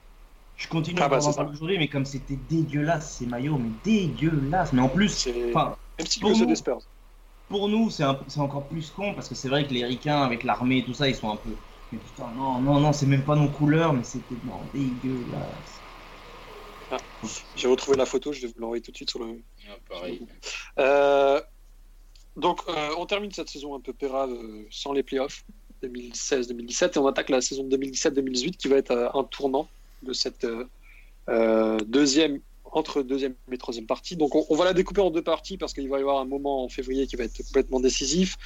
Je 0.56 0.66
continue 0.68 0.98
Ah 1.00 1.04
à 1.04 1.08
bah, 1.08 1.18
en 1.22 1.32
parler 1.32 1.50
aujourd'hui, 1.52 1.76
mais 1.78 1.88
comme 1.88 2.06
c'était 2.06 2.38
dégueulasse 2.48 3.16
ces 3.18 3.26
maillots, 3.26 3.58
mais 3.58 3.70
dégueulasse. 3.84 4.72
Mais 4.72 4.80
en 4.80 4.88
plus, 4.88 5.10
C'est 5.10 5.50
enfin, 5.50 5.76
même 5.98 6.06
style 6.06 6.22
pour 6.22 6.30
nous- 6.36 6.46
des 6.46 6.56
Spurs. 6.56 6.78
Pour 7.52 7.68
nous, 7.68 7.90
c'est 7.90 8.04
c'est 8.28 8.40
encore 8.40 8.64
plus 8.64 8.90
con 8.90 9.12
parce 9.12 9.28
que 9.28 9.34
c'est 9.34 9.48
vrai 9.48 9.66
que 9.66 9.74
les 9.74 9.84
ricains 9.84 10.22
avec 10.22 10.42
l'armée 10.42 10.78
et 10.78 10.84
tout 10.84 10.94
ça, 10.94 11.06
ils 11.06 11.14
sont 11.14 11.30
un 11.30 11.36
peu. 11.36 11.50
Mais 11.92 11.98
putain, 11.98 12.28
non, 12.34 12.58
non, 12.60 12.80
non, 12.80 12.94
c'est 12.94 13.04
même 13.04 13.24
pas 13.24 13.36
nos 13.36 13.48
couleurs, 13.48 13.92
mais 13.92 14.04
c'était 14.04 14.34
non, 14.46 14.60
dégueulasse. 14.72 15.82
J'ai 17.54 17.68
retrouvé 17.68 17.98
la 17.98 18.06
photo, 18.06 18.32
je 18.32 18.40
vais 18.40 18.46
vous 18.48 18.58
l'envoyer 18.58 18.82
tout 18.82 18.90
de 18.90 18.96
suite 18.96 19.10
sur 19.10 19.18
le. 19.18 19.38
Ah, 19.68 19.76
pareil. 19.86 20.26
Euh, 20.78 21.42
donc, 22.36 22.60
euh, 22.68 22.90
on 22.96 23.04
termine 23.04 23.30
cette 23.32 23.50
saison 23.50 23.74
un 23.74 23.80
peu 23.80 23.92
pérave 23.92 24.30
euh, 24.30 24.66
sans 24.70 24.94
les 24.94 25.02
playoffs 25.02 25.44
2016-2017 25.82 26.94
et 26.94 26.98
on 26.98 27.06
attaque 27.06 27.28
la 27.28 27.42
saison 27.42 27.64
2017-2018 27.68 28.56
qui 28.56 28.68
va 28.68 28.76
être 28.76 29.10
un 29.14 29.24
tournant 29.24 29.68
de 30.02 30.14
cette 30.14 30.46
deuxième 31.86 32.40
entre 32.72 33.02
deuxième 33.02 33.34
et 33.50 33.58
troisième 33.58 33.86
partie. 33.86 34.16
Donc, 34.16 34.34
on, 34.34 34.56
va 34.56 34.64
la 34.64 34.72
découper 34.72 35.00
en 35.00 35.10
deux 35.10 35.22
parties 35.22 35.58
parce 35.58 35.72
qu'il 35.74 35.88
va 35.88 35.98
y 35.98 36.00
avoir 36.00 36.20
un 36.20 36.24
moment 36.24 36.64
en 36.64 36.68
février 36.68 37.06
qui 37.06 37.16
va 37.16 37.24
être 37.24 37.36
complètement 37.44 37.80
décisif. 37.80 38.36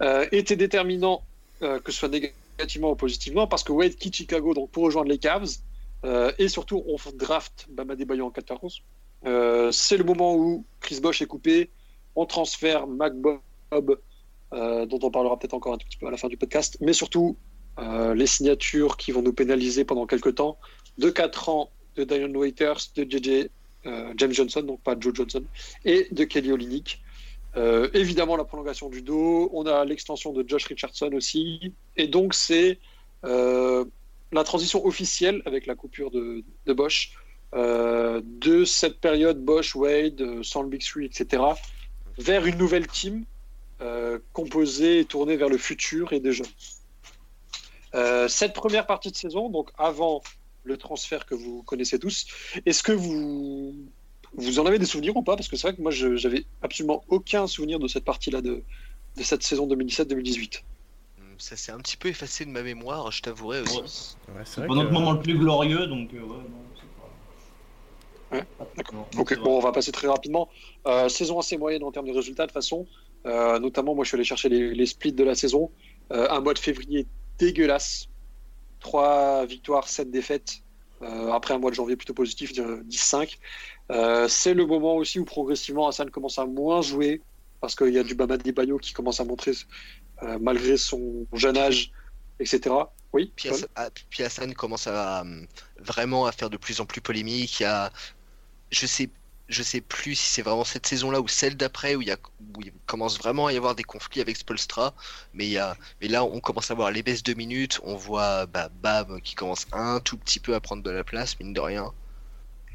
Euh, 0.00 0.26
déterminant 0.30 1.22
euh, 1.62 1.80
que 1.80 1.90
ce 1.90 1.98
soit 2.00 2.08
négativement 2.08 2.90
ou 2.90 2.96
positivement 2.96 3.46
parce 3.46 3.64
que 3.64 3.72
Wade 3.72 3.96
quitte 3.96 4.16
Chicago 4.16 4.52
donc 4.54 4.70
pour 4.70 4.84
rejoindre 4.84 5.08
les 5.08 5.18
Cavs 5.18 5.48
euh, 6.04 6.32
et 6.38 6.48
surtout 6.48 6.84
on 6.86 6.96
draft 7.14 7.66
Bama 7.70 7.96
Debayo 7.96 8.26
en 8.26 8.30
14. 8.30 8.82
Euh, 9.24 9.70
c'est 9.70 9.96
le 9.96 10.04
moment 10.04 10.34
où 10.34 10.64
Chris 10.80 11.00
Bosch 11.00 11.22
est 11.22 11.26
coupé, 11.26 11.70
on 12.16 12.26
transfère 12.26 12.86
Mac 12.86 13.14
Bob, 13.14 13.98
euh, 14.52 14.86
dont 14.86 14.98
on 15.02 15.10
parlera 15.10 15.38
peut-être 15.38 15.54
encore 15.54 15.74
un 15.74 15.78
tout 15.78 15.86
petit 15.86 15.98
peu 15.98 16.08
à 16.08 16.10
la 16.10 16.16
fin 16.16 16.28
du 16.28 16.36
podcast, 16.36 16.76
mais 16.80 16.92
surtout 16.92 17.36
les 18.14 18.26
signatures 18.26 18.98
qui 18.98 19.12
vont 19.12 19.22
nous 19.22 19.32
pénaliser 19.32 19.86
pendant 19.86 20.06
quelques 20.06 20.34
temps, 20.34 20.58
de 20.98 21.08
4 21.08 21.48
ans 21.48 21.70
de 21.96 22.04
Dion 22.04 22.28
Waiters, 22.34 22.76
de 22.94 23.04
JJ 23.08 23.48
James 23.84 24.32
Johnson, 24.32 24.62
donc 24.62 24.80
pas 24.82 24.96
Joe 24.98 25.14
Johnson, 25.14 25.44
et 25.84 26.08
de 26.10 26.24
Kelly 26.24 26.52
Olynyk. 26.52 27.02
Euh, 27.56 27.90
évidemment 27.92 28.36
la 28.36 28.44
prolongation 28.44 28.88
du 28.88 29.02
dos, 29.02 29.50
on 29.52 29.66
a 29.66 29.84
l'extension 29.84 30.32
de 30.32 30.44
Josh 30.46 30.64
Richardson 30.66 31.10
aussi, 31.12 31.72
et 31.96 32.06
donc 32.06 32.32
c'est 32.32 32.78
euh, 33.24 33.84
la 34.32 34.44
transition 34.44 34.84
officielle 34.86 35.42
avec 35.44 35.66
la 35.66 35.74
coupure 35.74 36.10
de, 36.10 36.42
de 36.66 36.72
Bosch 36.72 37.12
euh, 37.54 38.22
de 38.24 38.64
cette 38.64 38.98
période 38.98 39.44
Bosch, 39.44 39.74
Wade, 39.74 40.20
euh, 40.22 40.42
sans 40.42 40.62
le 40.62 40.70
Big 40.70 40.82
Three, 40.82 41.04
etc., 41.04 41.42
vers 42.18 42.46
une 42.46 42.56
nouvelle 42.56 42.86
team 42.86 43.24
euh, 43.82 44.18
composée 44.32 45.00
et 45.00 45.04
tournée 45.04 45.36
vers 45.36 45.50
le 45.50 45.58
futur 45.58 46.14
et 46.14 46.20
des 46.20 46.32
jeunes. 46.32 46.46
Euh, 47.94 48.26
cette 48.28 48.54
première 48.54 48.86
partie 48.86 49.10
de 49.10 49.16
saison, 49.16 49.50
donc 49.50 49.70
avant 49.76 50.22
le 50.64 50.76
transfert 50.76 51.26
que 51.26 51.34
vous 51.34 51.62
connaissez 51.64 51.98
tous, 51.98 52.26
est-ce 52.66 52.82
que 52.82 52.92
vous, 52.92 53.74
vous 54.34 54.58
en 54.58 54.66
avez 54.66 54.78
des 54.78 54.86
souvenirs 54.86 55.16
ou 55.16 55.22
pas? 55.22 55.36
Parce 55.36 55.48
que 55.48 55.56
c'est 55.56 55.66
vrai 55.68 55.76
que 55.76 55.82
moi, 55.82 55.90
je- 55.90 56.16
j'avais 56.16 56.44
absolument 56.60 57.04
aucun 57.08 57.46
souvenir 57.46 57.78
de 57.78 57.88
cette 57.88 58.04
partie-là 58.04 58.40
de, 58.42 58.64
de 59.16 59.22
cette 59.22 59.42
saison 59.42 59.66
2017-2018. 59.66 60.62
Hum, 61.18 61.24
Ça 61.38 61.56
s'est 61.56 61.72
un 61.72 61.78
petit 61.78 61.96
peu 61.96 62.08
effacé 62.08 62.44
de 62.44 62.50
ma 62.50 62.62
mémoire, 62.62 63.10
je 63.12 63.22
t'avouerai 63.22 63.60
aussi. 63.62 63.76
Ouais, 64.28 64.34
Ouais, 64.34 64.42
c'est 64.44 64.60
pas 64.62 64.68
que- 64.68 64.74
notre 64.74 64.92
moment 64.92 65.12
le 65.12 65.20
plus 65.20 65.36
glorieux, 65.38 65.86
donc 65.86 66.12
euh, 66.14 66.20
ouais, 66.20 66.48
non, 66.48 66.64
c'est 66.80 66.88
pas. 66.94 67.08
Ouais, 68.36 68.44
d'accord. 68.76 69.08
Non, 69.14 69.20
Ok, 69.20 69.38
bon, 69.40 69.58
on 69.58 69.60
va 69.60 69.72
passer 69.72 69.92
très 69.92 70.08
rapidement. 70.08 70.48
Euh, 70.86 71.08
saison 71.08 71.38
assez 71.38 71.58
moyenne 71.58 71.82
en 71.82 71.92
termes 71.92 72.06
de 72.06 72.12
résultats, 72.14 72.44
de 72.44 72.48
toute 72.48 72.54
façon. 72.54 72.86
Euh, 73.26 73.58
notamment, 73.58 73.94
moi, 73.94 74.04
je 74.04 74.08
suis 74.08 74.14
allé 74.16 74.24
chercher 74.24 74.48
les, 74.48 74.74
les 74.74 74.86
splits 74.86 75.12
de 75.12 75.22
la 75.24 75.34
saison. 75.34 75.70
Euh, 76.12 76.26
un 76.30 76.40
mois 76.40 76.54
de 76.54 76.58
février 76.58 77.08
dégueulasse. 77.38 78.06
3 78.82 79.46
victoires, 79.46 79.88
7 79.88 80.10
défaites. 80.10 80.62
Euh, 81.02 81.32
après 81.32 81.54
un 81.54 81.58
mois 81.58 81.70
de 81.70 81.74
janvier 81.74 81.96
plutôt 81.96 82.14
positif, 82.14 82.52
de 82.52 82.84
10-5. 82.88 83.38
Euh, 83.90 84.28
c'est 84.28 84.54
le 84.54 84.66
moment 84.66 84.96
aussi 84.96 85.18
où 85.18 85.24
progressivement 85.24 85.88
Hassan 85.88 86.10
commence 86.10 86.38
à 86.38 86.46
moins 86.46 86.80
jouer 86.80 87.20
parce 87.60 87.74
qu'il 87.74 87.92
y 87.92 87.98
a 87.98 88.04
du 88.04 88.14
Bama 88.14 88.36
Bayo 88.36 88.78
qui 88.78 88.92
commence 88.92 89.18
à 89.20 89.24
montrer, 89.24 89.52
euh, 90.22 90.38
malgré 90.40 90.76
son 90.76 91.26
jeune 91.32 91.56
âge, 91.56 91.90
etc. 92.38 92.74
Oui, 93.12 93.32
Puis, 93.36 93.50
ah, 93.74 93.88
puis 94.10 94.22
Hassan 94.22 94.54
commence 94.54 94.86
à 94.86 95.24
vraiment 95.78 96.26
à 96.26 96.32
faire 96.32 96.48
de 96.48 96.56
plus 96.56 96.80
en 96.80 96.86
plus 96.86 97.00
polémique. 97.00 97.62
A, 97.62 97.92
je 98.70 98.86
sais, 98.86 99.10
je 99.52 99.62
sais 99.62 99.80
plus 99.80 100.14
si 100.16 100.26
c'est 100.26 100.42
vraiment 100.42 100.64
cette 100.64 100.86
saison-là 100.86 101.20
ou 101.20 101.28
celle 101.28 101.56
d'après 101.56 101.94
où 101.96 102.02
il, 102.02 102.08
y 102.08 102.10
a, 102.12 102.18
où 102.40 102.60
il 102.62 102.72
commence 102.86 103.18
vraiment 103.18 103.46
à 103.46 103.52
y 103.52 103.56
avoir 103.56 103.74
des 103.74 103.84
conflits 103.84 104.20
avec 104.20 104.36
Spolstra. 104.36 104.94
Mais, 105.34 105.46
il 105.46 105.52
y 105.52 105.58
a, 105.58 105.76
mais 106.00 106.08
là, 106.08 106.24
on 106.24 106.40
commence 106.40 106.70
à 106.70 106.74
voir 106.74 106.90
les 106.90 107.02
baisses 107.02 107.22
de 107.22 107.34
minutes. 107.34 107.80
On 107.84 107.96
voit 107.96 108.46
bah, 108.46 108.68
Bab 108.70 109.20
qui 109.20 109.34
commence 109.34 109.66
un 109.72 110.00
tout 110.00 110.18
petit 110.18 110.40
peu 110.40 110.54
à 110.54 110.60
prendre 110.60 110.82
de 110.82 110.90
la 110.90 111.04
place, 111.04 111.38
mine 111.40 111.52
de 111.52 111.60
rien. 111.60 111.92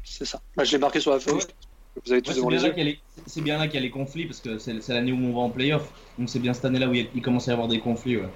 c'est 0.02 0.24
ça. 0.24 0.42
Bah, 0.56 0.64
je 0.64 0.72
l'ai 0.72 0.78
marqué 0.78 1.00
sur 1.00 1.12
la 1.12 1.20
feuille. 1.20 1.40
Vous 2.04 2.12
avez 2.12 2.22
tous 2.22 2.32
Ouais, 2.32 2.34
c'est 2.34 2.46
devant 2.46 2.48
bien, 2.48 2.60
les 2.60 2.62
là 2.62 2.70
yeux. 2.70 2.70
qu'il 2.70 2.78
y 2.80 2.82
a 2.82 2.84
les- 2.84 3.04
c'est 3.26 3.42
bien 3.42 3.58
là 3.58 3.66
qu'il 3.68 3.76
y 3.76 3.78
a 3.78 3.82
les 3.82 3.90
conflits 3.90 4.26
parce 4.26 4.40
que 4.40 4.58
c'est 4.58 4.74
l'année 4.90 5.12
où 5.12 5.16
on 5.18 5.34
va 5.34 5.40
en 5.40 5.50
playoff. 5.50 5.92
Donc 6.18 6.30
c'est 6.30 6.40
bien 6.40 6.54
cette 6.54 6.66
année-là 6.66 6.88
où 6.88 6.94
il, 6.94 7.02
y 7.04 7.08
a- 7.08 7.10
il 7.14 7.22
commence 7.22 7.48
à 7.48 7.52
y 7.52 7.54
avoir 7.54 7.68
des 7.68 7.80
conflits. 7.80 8.18
Ouais. 8.18 8.28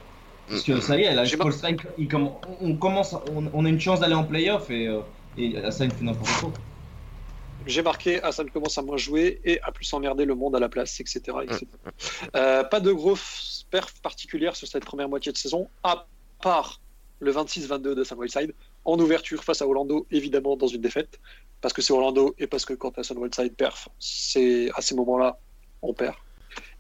Parce 0.51 0.65
que 0.65 0.79
Mm, 0.79 0.81
ça 0.81 0.99
y 0.99 1.03
est, 1.05 1.15
là, 1.15 1.27
J'ai 1.27 1.37
Spolstra, 1.37 1.71
il, 1.71 1.79
il 1.99 2.09
comm- 2.09 2.41
on, 2.61 2.77
commence, 2.79 3.15
on, 3.15 3.51
on 3.53 3.65
a 3.67 3.69
une 3.69 3.81
chance 3.81 4.01
d'aller 4.01 4.15
en 4.15 4.25
playoff 4.27 4.71
et, 4.71 4.89
euh, 4.89 5.03
et 5.37 5.55
ça 5.73 5.85
il 5.87 5.93
fait 5.93 6.05
n'importe 6.05 6.37
quoi. 6.37 6.53
J'ai 7.67 7.83
marqué 7.83 8.23
Hassan 8.23 8.51
commence 8.51 8.79
à 8.79 8.83
moins 8.83 8.97
jouer 8.97 9.41
et 9.45 9.61
à 9.63 9.73
plus 9.73 9.93
emmerder 9.93 10.25
le 10.25 10.35
monde 10.35 10.57
à 10.57 10.61
la 10.61 10.69
place, 10.69 11.01
etc. 11.01 11.21
etc. 11.43 11.67
Euh, 12.35 12.65
pas 12.65 12.81
de 12.81 12.93
grosses 12.93 13.67
perfs 13.71 14.01
particulières 14.01 14.57
sur 14.57 14.69
cette 14.69 14.85
première 14.85 15.09
moitié 15.09 15.33
de 15.33 15.39
saison, 15.39 15.69
à 15.83 16.07
part 16.41 16.81
le 17.21 17.33
26-22 17.33 17.95
de 17.95 18.05
Sam 18.05 18.19
Whiteside, 18.19 18.55
en 18.85 18.99
ouverture 18.99 19.45
face 19.45 19.63
à 19.63 19.67
Orlando, 19.67 20.07
évidemment 20.11 20.57
dans 20.57 20.67
une 20.67 20.81
défaite, 20.81 21.21
parce 21.61 21.73
que 21.73 21.81
c'est 21.83 21.93
Orlando 21.93 22.35
et 22.39 22.47
parce 22.47 22.65
que 22.65 22.75
quand 22.75 22.99
Hassan 22.99 23.17
Whiteside 23.19 23.55
perf, 23.55 23.89
c'est 23.99 24.71
à 24.75 24.83
ces 24.83 24.95
moments-là, 24.95 25.39
on 25.83 25.95
perd. 25.95 26.17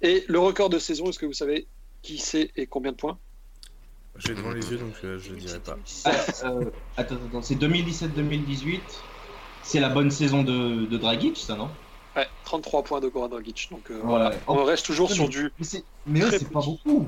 Et 0.00 0.24
le 0.28 0.38
record 0.38 0.68
de 0.68 0.78
saison, 0.78 1.09
est-ce 1.09 1.18
que 1.18 1.26
vous 1.26 1.32
savez 1.32 1.66
qui 2.02 2.18
c'est 2.18 2.50
et 2.56 2.66
combien 2.66 2.90
de 2.92 2.96
points? 2.96 3.18
J'ai 4.18 4.34
devant 4.34 4.50
les 4.50 4.70
yeux 4.70 4.76
donc 4.76 4.92
euh, 5.04 5.18
je 5.18 5.30
le 5.30 5.36
dirai 5.36 5.59
pas. 5.60 5.78
Ah, 6.04 6.10
euh, 6.44 6.70
attends, 6.96 7.14
attends, 7.14 7.42
c'est 7.42 7.54
2017-2018. 7.54 8.80
C'est 9.62 9.80
la 9.80 9.89
bonne 9.89 10.10
saison 10.10 10.43
de, 10.43 10.86
de 10.86 10.97
Dragic, 10.97 11.36
ça, 11.36 11.56
non? 11.56 11.70
Ouais, 12.16 12.26
33 12.44 12.82
points 12.82 13.01
de 13.01 13.09
Goran 13.09 13.28
Dragic. 13.28 13.68
Donc 13.70 13.90
euh, 13.90 14.01
Voilà. 14.05 14.32
on 14.47 14.64
reste 14.64 14.84
toujours 14.86 15.09
Ouais, 15.09 15.14
sur 15.14 15.28
du. 15.28 15.51
Mais, 15.59 15.64
c'est- 15.64 15.84
mais 16.06 16.24
ouais, 16.24 16.30
c'est 16.39 16.51
pas 16.51 16.60
beaucoup. 16.60 17.06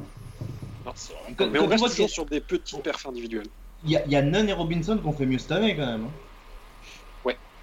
Non, 0.86 0.93
Quand- 1.36 1.51
mais 1.51 1.59
on 1.59 1.66
reste 1.66 1.89
toujours 1.89 2.10
sur 2.10 2.26
des 2.26 2.40
petites 2.40 2.82
perfs 2.82 3.06
individuelles. 3.06 3.48
Il 3.85 3.90
y 3.90 4.10
y 4.10 4.16
a 4.16 4.22
Nunn 4.22 4.48
et 4.48 4.52
Robinson 4.52 4.97
qui 4.98 5.06
ont 5.06 5.12
fait 5.12 5.26
mieux 5.26 5.39
cette 5.39 5.52
année 5.52 5.76
quand 5.76 5.86
même. 5.86 6.05
hein. 6.05 6.10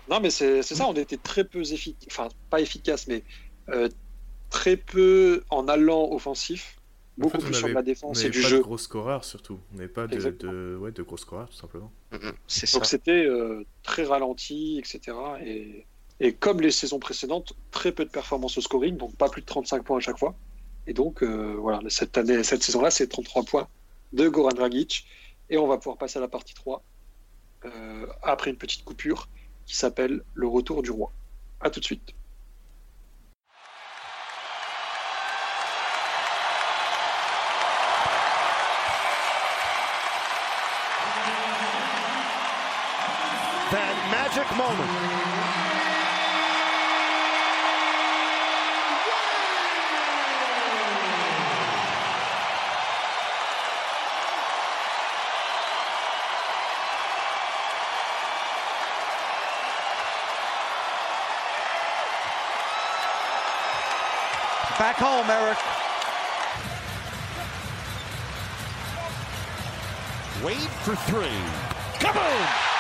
Non, 0.10 0.20
mais 0.20 0.30
c'est 0.30 0.62
c'est 0.62 0.76
ça, 0.76 0.88
on 0.88 0.94
était 0.94 1.18
très 1.18 1.46
peu 1.46 1.62
efficaces, 1.62 2.08
enfin 2.12 2.28
pas 2.50 2.60
efficaces, 2.60 3.08
mais 3.08 3.24
euh, 3.70 3.88
très 4.50 4.76
peu 4.78 5.44
en 5.50 5.68
allant 5.68 6.12
offensif, 6.12 6.81
En 7.22 7.30
beaucoup 7.30 7.38
fait, 7.38 7.44
on 7.44 7.46
plus 7.46 7.54
sur 7.54 7.68
de 7.70 7.74
la 7.74 7.82
On 7.82 7.84
défense 7.84 8.20
et 8.20 8.30
n'avait 8.30 8.32
du 8.32 8.42
pas 8.42 8.48
jeu. 8.50 8.58
de 8.58 8.64
gros 8.64 8.78
scoreurs 8.78 9.24
surtout. 9.26 9.60
On 9.74 9.78
n'avait 9.78 9.88
pas 9.88 10.08
de, 10.08 10.16
Exactement. 10.16 10.52
de, 10.52 10.78
ouais, 10.82 10.92
de 10.92 11.04
gros 11.04 11.18
scoreurs 11.18 11.50
tout 11.50 11.56
simplement. 11.56 11.92
Mm, 12.12 12.16
mm, 12.18 12.34
C'est 12.48 12.66
ça. 12.66 12.78
Donc 12.78 12.86
c'était 12.86 13.26
euh, 13.26 13.66
très 13.84 14.04
ralenti, 14.04 14.80
etc. 14.80 15.18
Et, 15.46 15.86
et 16.20 16.34
comme 16.34 16.62
les 16.62 16.72
saisons 16.72 17.00
précédentes, 17.00 17.54
très 17.72 17.92
peu 17.92 18.06
de 18.06 18.10
performances 18.10 18.58
au 18.58 18.62
scoring, 18.62 18.98
donc 18.98 19.16
pas 19.16 19.30
plus 19.30 19.42
de 19.42 19.46
35 19.48 19.84
points 19.84 19.98
à 19.98 20.02
chaque 20.02 20.18
fois. 20.20 20.36
Et 20.88 20.94
donc 20.94 21.24
euh, 21.24 21.56
voilà, 21.60 21.80
cette 21.90 22.18
année, 22.18 22.44
cette 22.44 22.64
saison-là, 22.64 22.92
c'est 22.92 23.08
33 23.08 23.44
points 23.44 23.68
de 24.14 24.28
Goran 24.28 24.50
Dragic. 24.50 25.06
Et 25.50 25.58
on 25.58 25.68
va 25.68 25.78
pouvoir 25.78 25.98
passer 25.98 26.18
à 26.18 26.22
la 26.22 26.28
partie 26.30 26.54
3 26.54 26.82
euh, 27.66 28.08
après 28.24 28.50
une 28.50 28.58
petite 28.58 28.84
coupure 28.84 29.28
qui 29.66 29.76
s'appelle 29.76 30.22
le 30.34 30.48
retour 30.48 30.82
du 30.82 30.92
roi. 30.92 31.12
À 31.60 31.70
tout 31.70 31.80
de 31.80 31.86
suite. 31.86 32.14
That 43.72 43.96
magic 44.12 44.50
moment. 44.58 44.92
Back 64.78 64.98
home, 64.98 65.30
Eric. 65.30 65.58
Wade 70.44 70.58
for 70.84 70.96
three. 70.96 71.30
Kaboom! 72.00 72.71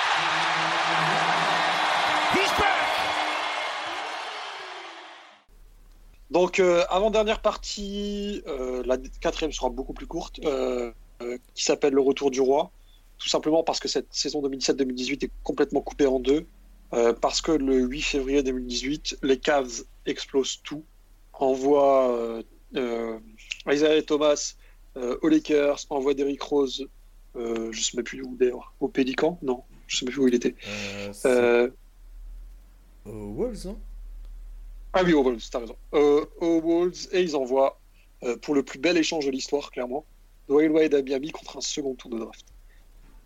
Donc, 6.32 6.62
euh, 6.62 6.84
avant-dernière 6.90 7.42
partie, 7.42 8.42
euh, 8.48 8.84
la 8.86 8.98
quatrième 8.98 9.52
sera 9.52 9.70
beaucoup 9.70 9.94
plus 9.94 10.08
courte, 10.08 10.40
euh, 10.46 10.92
qui 11.54 11.64
s'appelle 11.66 11.94
Le 11.94 12.02
Retour 12.02 12.32
du 12.32 12.40
Roi. 12.40 12.72
Tout 13.18 13.28
simplement 13.28 13.64
parce 13.64 13.82
que 13.82 13.90
cette 13.90 14.08
saison 14.12 14.42
2017-2018 14.42 15.26
est 15.26 15.32
complètement 15.44 15.82
coupée 15.82 16.08
en 16.08 16.20
deux. 16.20 16.48
parce 17.22 17.42
que 17.42 17.54
le 17.54 17.80
8 17.80 18.02
février 18.02 18.44
2018, 18.44 19.20
les 19.24 19.40
Cavs 19.40 19.84
explosent 20.06 20.62
tout, 20.62 20.84
envoient 21.32 22.42
Isaiah 23.66 24.02
Thomas 24.02 24.56
aux 24.96 25.28
Lakers, 25.30 25.86
envoient 25.90 26.14
Derrick 26.14 26.42
Rose, 26.42 26.86
je 27.36 27.80
sais 27.80 27.96
même 27.96 28.04
plus 28.04 28.22
où 28.24 28.36
d'ailleurs, 28.38 28.74
au 28.82 28.90
Pélican 28.90 29.40
Non, 29.42 29.64
je 29.92 29.98
sais 29.98 30.06
même 30.06 30.14
plus 30.14 30.22
où 30.22 30.28
il 30.28 30.36
était. 30.36 30.56
Euh, 31.26 31.70
Euh, 33.06 33.12
aux 33.12 33.34
Wolves, 33.34 33.66
non? 33.66 33.78
Ah 34.94 35.02
oui, 35.04 35.14
aux 35.14 35.24
Wolves, 35.24 35.44
t'as 35.52 35.60
raison. 35.60 35.76
Euh, 35.94 36.26
aux 36.40 36.62
Wolves, 36.62 37.08
et 37.12 37.22
ils 37.22 37.36
envoient, 37.36 37.80
euh, 38.24 38.38
pour 38.38 38.54
le 38.56 38.64
plus 38.64 38.80
bel 38.80 38.98
échange 38.98 39.26
de 39.26 39.32
l'histoire, 39.32 39.72
clairement, 39.72 40.06
Dwayne 40.48 40.72
Wade 40.72 40.94
à 40.94 41.02
Miami 41.02 41.32
contre 41.32 41.58
un 41.58 41.62
second 41.62 41.96
tour 41.96 42.10
de 42.12 42.20
draft. 42.20 42.46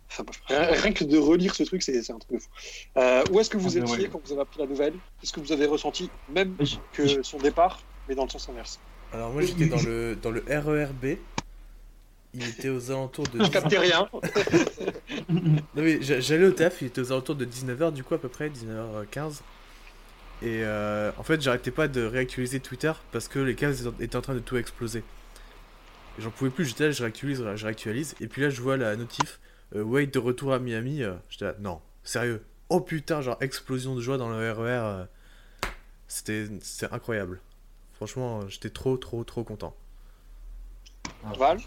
Enfin, 0.08 0.24
rien, 0.46 0.62
rien 0.72 0.92
que 0.92 1.04
de 1.04 1.18
relire 1.18 1.54
ce 1.54 1.64
truc, 1.64 1.82
c'est 1.82 1.98
un 2.10 2.18
truc 2.18 2.32
de 2.32 2.38
fou. 2.38 2.48
Euh, 2.96 3.24
où 3.30 3.40
est-ce 3.40 3.50
que 3.50 3.58
vous 3.58 3.76
Ah, 3.76 3.80
étiez 3.80 4.04
ouais. 4.04 4.08
quand 4.10 4.20
vous 4.24 4.32
avez 4.32 4.42
appris 4.42 4.60
la 4.60 4.66
nouvelle? 4.66 4.94
Qu'est-ce 5.20 5.32
que 5.32 5.40
vous 5.40 5.52
avez 5.52 5.66
ressenti, 5.66 6.08
même 6.28 6.56
que 6.92 7.22
son 7.22 7.38
départ, 7.38 7.82
mais 8.08 8.14
dans 8.14 8.24
le 8.24 8.30
sens 8.30 8.48
inverse? 8.48 8.78
Alors 9.12 9.32
moi 9.32 9.42
j'étais 9.42 9.66
dans 9.66 9.80
le, 9.82 10.16
dans 10.16 10.30
le 10.30 10.42
RERB. 10.48 11.18
Il 12.38 12.46
était 12.46 12.68
aux 12.68 12.90
alentours 12.90 13.26
de... 13.28 13.42
Je 13.42 13.50
captais 13.50 13.78
rien. 13.78 14.08
Non 15.28 15.82
mais 15.82 16.00
j'a- 16.02 16.20
j'allais 16.20 16.46
au 16.46 16.50
taf, 16.52 16.80
il 16.82 16.88
était 16.88 17.00
aux 17.00 17.12
alentours 17.12 17.34
de 17.34 17.44
19h 17.44 17.92
du 17.92 18.02
coup 18.04 18.14
à 18.14 18.18
peu 18.18 18.28
près, 18.28 18.48
19h15. 18.50 19.40
Et 20.42 20.62
euh, 20.64 21.10
en 21.16 21.22
fait 21.22 21.40
j'arrêtais 21.40 21.70
pas 21.70 21.88
de 21.88 22.02
réactualiser 22.02 22.60
Twitter 22.60 22.92
parce 23.12 23.28
que 23.28 23.38
les 23.38 23.54
Cavs 23.54 23.92
étaient 24.00 24.16
en 24.16 24.20
train 24.22 24.34
de 24.34 24.38
tout 24.40 24.56
exploser. 24.56 25.02
J'en 26.18 26.30
pouvais 26.30 26.50
plus, 26.50 26.64
j'étais 26.66 26.84
là, 26.84 26.90
je 26.92 27.02
réactualise, 27.02 27.44
je 27.56 27.64
réactualise. 27.64 28.14
Et 28.20 28.26
puis 28.26 28.42
là 28.42 28.50
je 28.50 28.60
vois 28.60 28.76
la 28.76 28.96
notif, 28.96 29.40
euh, 29.74 29.82
Wade 29.82 30.10
de 30.10 30.18
retour 30.18 30.52
à 30.52 30.58
Miami. 30.58 31.02
euh, 31.02 31.14
j'étais 31.30 31.46
là, 31.46 31.54
non, 31.60 31.80
sérieux. 32.04 32.42
Oh 32.68 32.80
putain, 32.80 33.20
genre 33.22 33.36
explosion 33.40 33.94
de 33.94 34.00
joie 34.00 34.18
dans 34.18 34.28
le 34.28 34.52
RER. 34.52 34.64
euh, 34.66 35.04
C'était 36.08 36.46
c'était 36.62 36.92
incroyable. 36.92 37.40
Franchement, 37.94 38.46
j'étais 38.48 38.70
trop 38.70 38.96
trop 38.96 39.24
trop 39.24 39.44
content. 39.44 39.74
Ah, 41.24 41.32
Val 41.38 41.58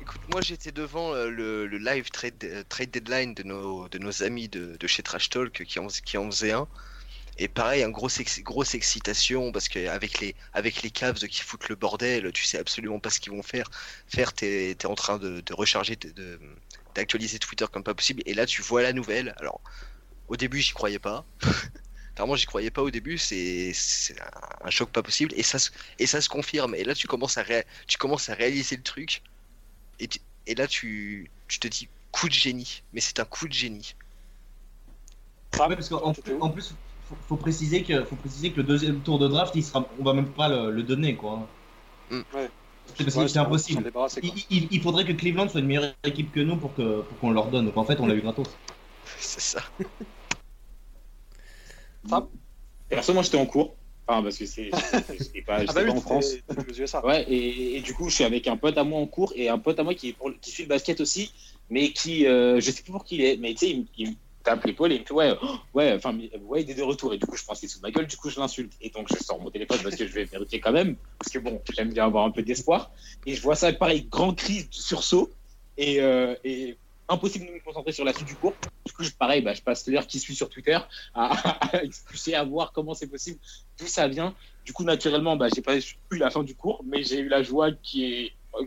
Écoute, 0.00 0.22
moi 0.28 0.40
j'étais 0.40 0.72
devant 0.72 1.14
euh, 1.14 1.28
le, 1.28 1.66
live 1.66 2.10
trade, 2.10 2.42
euh, 2.44 2.64
trade 2.68 2.90
deadline 2.90 3.34
de 3.34 3.42
nos, 3.42 3.88
de 3.88 3.98
nos 3.98 4.22
amis 4.22 4.48
de, 4.48 4.76
de 4.76 4.86
chez 4.86 5.02
Trash 5.02 5.28
Talk 5.30 5.64
qui 5.64 5.78
en, 5.78 5.86
qui 5.86 6.16
en 6.18 6.30
faisaient 6.30 6.52
un. 6.52 6.68
Et 7.38 7.48
pareil, 7.48 7.82
un 7.82 7.90
gros 7.90 8.08
ex- 8.08 8.40
grosse 8.42 8.74
excitation 8.74 9.52
parce 9.52 9.68
qu'avec 9.68 10.20
les, 10.20 10.36
avec 10.52 10.82
les 10.82 10.90
Cavs 10.90 11.18
qui 11.18 11.42
foutent 11.42 11.68
le 11.68 11.76
bordel, 11.76 12.30
tu 12.32 12.44
sais 12.44 12.58
absolument 12.58 13.00
pas 13.00 13.10
ce 13.10 13.20
qu'ils 13.20 13.32
vont 13.32 13.42
faire. 13.42 13.70
Faire, 14.06 14.32
t'es 14.32 14.72
es 14.72 14.86
en 14.86 14.94
train 14.94 15.18
de, 15.18 15.40
de 15.40 15.54
recharger, 15.54 15.98
d'actualiser 16.94 17.38
Twitter 17.38 17.66
comme 17.72 17.84
pas 17.84 17.94
possible. 17.94 18.22
Et 18.26 18.34
là, 18.34 18.46
tu 18.46 18.62
vois 18.62 18.82
la 18.82 18.92
nouvelle. 18.92 19.34
Alors, 19.38 19.60
au 20.28 20.36
début, 20.36 20.60
j'y 20.60 20.72
croyais 20.72 20.98
pas. 20.98 21.26
Clairement, 22.14 22.36
j'y 22.36 22.46
croyais 22.46 22.70
pas 22.70 22.82
au 22.82 22.90
début. 22.90 23.18
C'est 23.18 23.72
un, 24.62 24.70
choc 24.70 24.90
pas 24.90 25.02
possible. 25.02 25.32
Et 25.36 25.42
ça, 25.42 25.58
et 25.98 26.06
ça 26.06 26.20
se 26.20 26.28
confirme. 26.28 26.74
Et 26.74 26.84
là, 26.84 26.94
tu 26.94 27.06
commences 27.08 27.38
à, 27.38 27.44
tu 27.86 27.98
commences 27.98 28.28
à 28.28 28.34
réaliser 28.34 28.76
le 28.76 28.82
truc. 28.82 29.22
Et, 30.02 30.08
tu- 30.08 30.20
et 30.46 30.54
là, 30.54 30.66
tu, 30.68 31.30
tu 31.48 31.58
te 31.60 31.68
dis 31.68 31.88
coup 32.10 32.28
de 32.28 32.34
génie. 32.34 32.82
Mais 32.92 33.00
c'est 33.00 33.20
un 33.20 33.24
coup 33.24 33.48
de 33.48 33.54
génie. 33.54 33.94
Ah, 35.58 35.68
Ouais, 35.68 35.76
parce 35.76 35.88
qu'en 35.88 36.02
en 36.40 36.50
plus, 36.50 36.74
faut, 37.02 37.16
faut 37.28 37.36
préciser 37.36 37.82
que, 37.84 38.04
faut 38.04 38.16
préciser 38.16 38.52
que 38.52 38.56
le 38.58 38.64
deuxième 38.64 39.02
tour 39.02 39.18
de 39.18 39.28
draft, 39.28 39.54
il 39.54 39.64
sera, 39.64 39.88
on 39.98 40.04
va 40.04 40.12
même 40.14 40.32
pas 40.32 40.48
le, 40.48 40.70
le 40.70 40.82
donner, 40.82 41.16
quoi. 41.16 41.48
Mm. 42.10 42.20
Ouais. 42.34 42.50
C'est 42.98 43.36
impossible. 43.38 43.90
Il, 44.22 44.32
il- 44.50 44.68
il 44.70 44.80
faudrait 44.82 45.04
que 45.06 45.12
Cleveland 45.12 45.48
soit 45.48 45.60
une 45.60 45.66
meilleure 45.66 45.94
équipe 46.04 46.32
que 46.32 46.40
nous 46.40 46.56
pour 46.56 46.74
que 46.74 47.02
pour 47.02 47.18
qu'on 47.18 47.30
leur 47.30 47.50
donne. 47.50 47.66
Donc 47.66 47.76
en 47.76 47.84
fait, 47.84 48.00
on 48.00 48.06
l'a 48.06 48.14
eu 48.14 48.20
gratos. 48.20 48.48
C'est 49.18 49.40
ça. 49.40 49.62
Perso, 52.88 53.12
moi, 53.14 53.22
j'étais 53.24 53.38
en 53.38 53.46
cours. 53.46 53.76
Enfin, 54.12 54.22
parce 54.22 54.36
que 54.38 54.46
c'est, 54.46 54.70
pas, 55.46 55.60
Ah 55.66 55.72
bah 55.72 55.84
pas 55.84 55.90
en 55.92 56.00
France. 56.00 56.34
Ouais, 57.04 57.22
et, 57.28 57.76
et 57.76 57.80
du 57.80 57.94
coup, 57.94 58.08
je 58.08 58.14
suis 58.16 58.24
avec 58.24 58.46
un 58.46 58.56
pote 58.56 58.76
à 58.76 58.84
moi 58.84 59.00
en 59.00 59.06
cours 59.06 59.32
et 59.36 59.48
un 59.48 59.58
pote 59.58 59.78
à 59.78 59.82
moi 59.84 59.94
qui, 59.94 60.10
est 60.10 60.12
pour, 60.12 60.30
qui 60.40 60.50
suit 60.50 60.64
le 60.64 60.68
basket 60.68 61.00
aussi, 61.00 61.32
mais 61.70 61.92
qui, 61.92 62.26
euh, 62.26 62.60
je 62.60 62.70
sais 62.70 62.82
plus 62.82 62.92
pour 62.92 63.04
qui 63.04 63.16
il 63.16 63.24
est, 63.24 63.36
mais 63.38 63.52
tu 63.54 63.58
sais, 63.66 63.70
il, 63.70 63.80
me- 63.80 63.86
il 63.96 64.08
me 64.10 64.14
tape 64.44 64.64
l'épaule 64.64 64.92
et 64.92 64.96
il 64.96 65.00
me 65.00 65.06
fait 65.06 65.14
Ouais, 65.14 65.32
oh, 65.42 65.54
ouais, 65.74 65.92
enfin, 65.94 66.16
ouais, 66.42 66.62
il 66.62 66.70
est 66.70 66.74
de 66.74 66.82
retour. 66.82 67.14
Et 67.14 67.18
du 67.18 67.26
coup, 67.26 67.36
je 67.36 67.44
pense 67.44 67.60
qu'il 67.60 67.68
est 67.68 67.72
sous 67.72 67.80
ma 67.80 67.90
gueule, 67.90 68.06
du 68.06 68.16
coup, 68.16 68.28
je 68.28 68.38
l'insulte. 68.38 68.72
Et 68.80 68.90
donc, 68.90 69.08
je 69.12 69.22
sors 69.22 69.40
mon 69.40 69.50
téléphone 69.50 69.78
parce 69.82 69.96
que 69.96 70.06
je 70.06 70.12
vais 70.12 70.24
vérifier 70.24 70.60
quand 70.60 70.72
même, 70.72 70.96
parce 71.18 71.32
que 71.32 71.38
bon, 71.38 71.62
j'aime 71.74 71.92
bien 71.92 72.04
avoir 72.06 72.24
un 72.26 72.30
peu 72.30 72.42
d'espoir. 72.42 72.90
Et 73.24 73.34
je 73.34 73.40
vois 73.42 73.54
ça, 73.56 73.72
pareil, 73.72 74.06
grand 74.10 74.34
cri, 74.34 74.66
sursaut, 74.70 75.30
et, 75.76 76.00
euh, 76.00 76.34
et 76.44 76.76
impossible 77.12 77.46
de 77.46 77.52
me 77.52 77.60
concentrer 77.60 77.92
sur 77.92 78.04
la 78.04 78.12
suite 78.12 78.26
du 78.26 78.34
cours. 78.34 78.54
Du 78.86 78.92
coup, 78.92 79.04
je, 79.04 79.10
pareil, 79.10 79.42
bah, 79.42 79.54
je 79.54 79.62
passe 79.62 79.86
l'heure 79.86 80.06
qui 80.06 80.18
suit 80.18 80.34
sur 80.34 80.48
Twitter 80.48 80.78
à, 81.14 81.76
à 81.76 81.82
expulser, 81.82 82.34
à 82.34 82.44
voir 82.44 82.72
comment 82.72 82.94
c'est 82.94 83.06
possible, 83.06 83.38
d'où 83.78 83.86
ça 83.86 84.08
vient. 84.08 84.34
Du 84.64 84.72
coup, 84.72 84.84
naturellement, 84.84 85.36
bah, 85.36 85.48
j'ai 85.54 85.62
pas 85.62 85.76
eu 85.78 86.18
la 86.18 86.30
fin 86.30 86.42
du 86.42 86.54
cours, 86.54 86.82
mais 86.84 87.02
j'ai 87.04 87.20
eu 87.20 87.28
la 87.28 87.42
joie 87.42 87.70
qui 87.72 88.04
est 88.04 88.32
euh, 88.60 88.64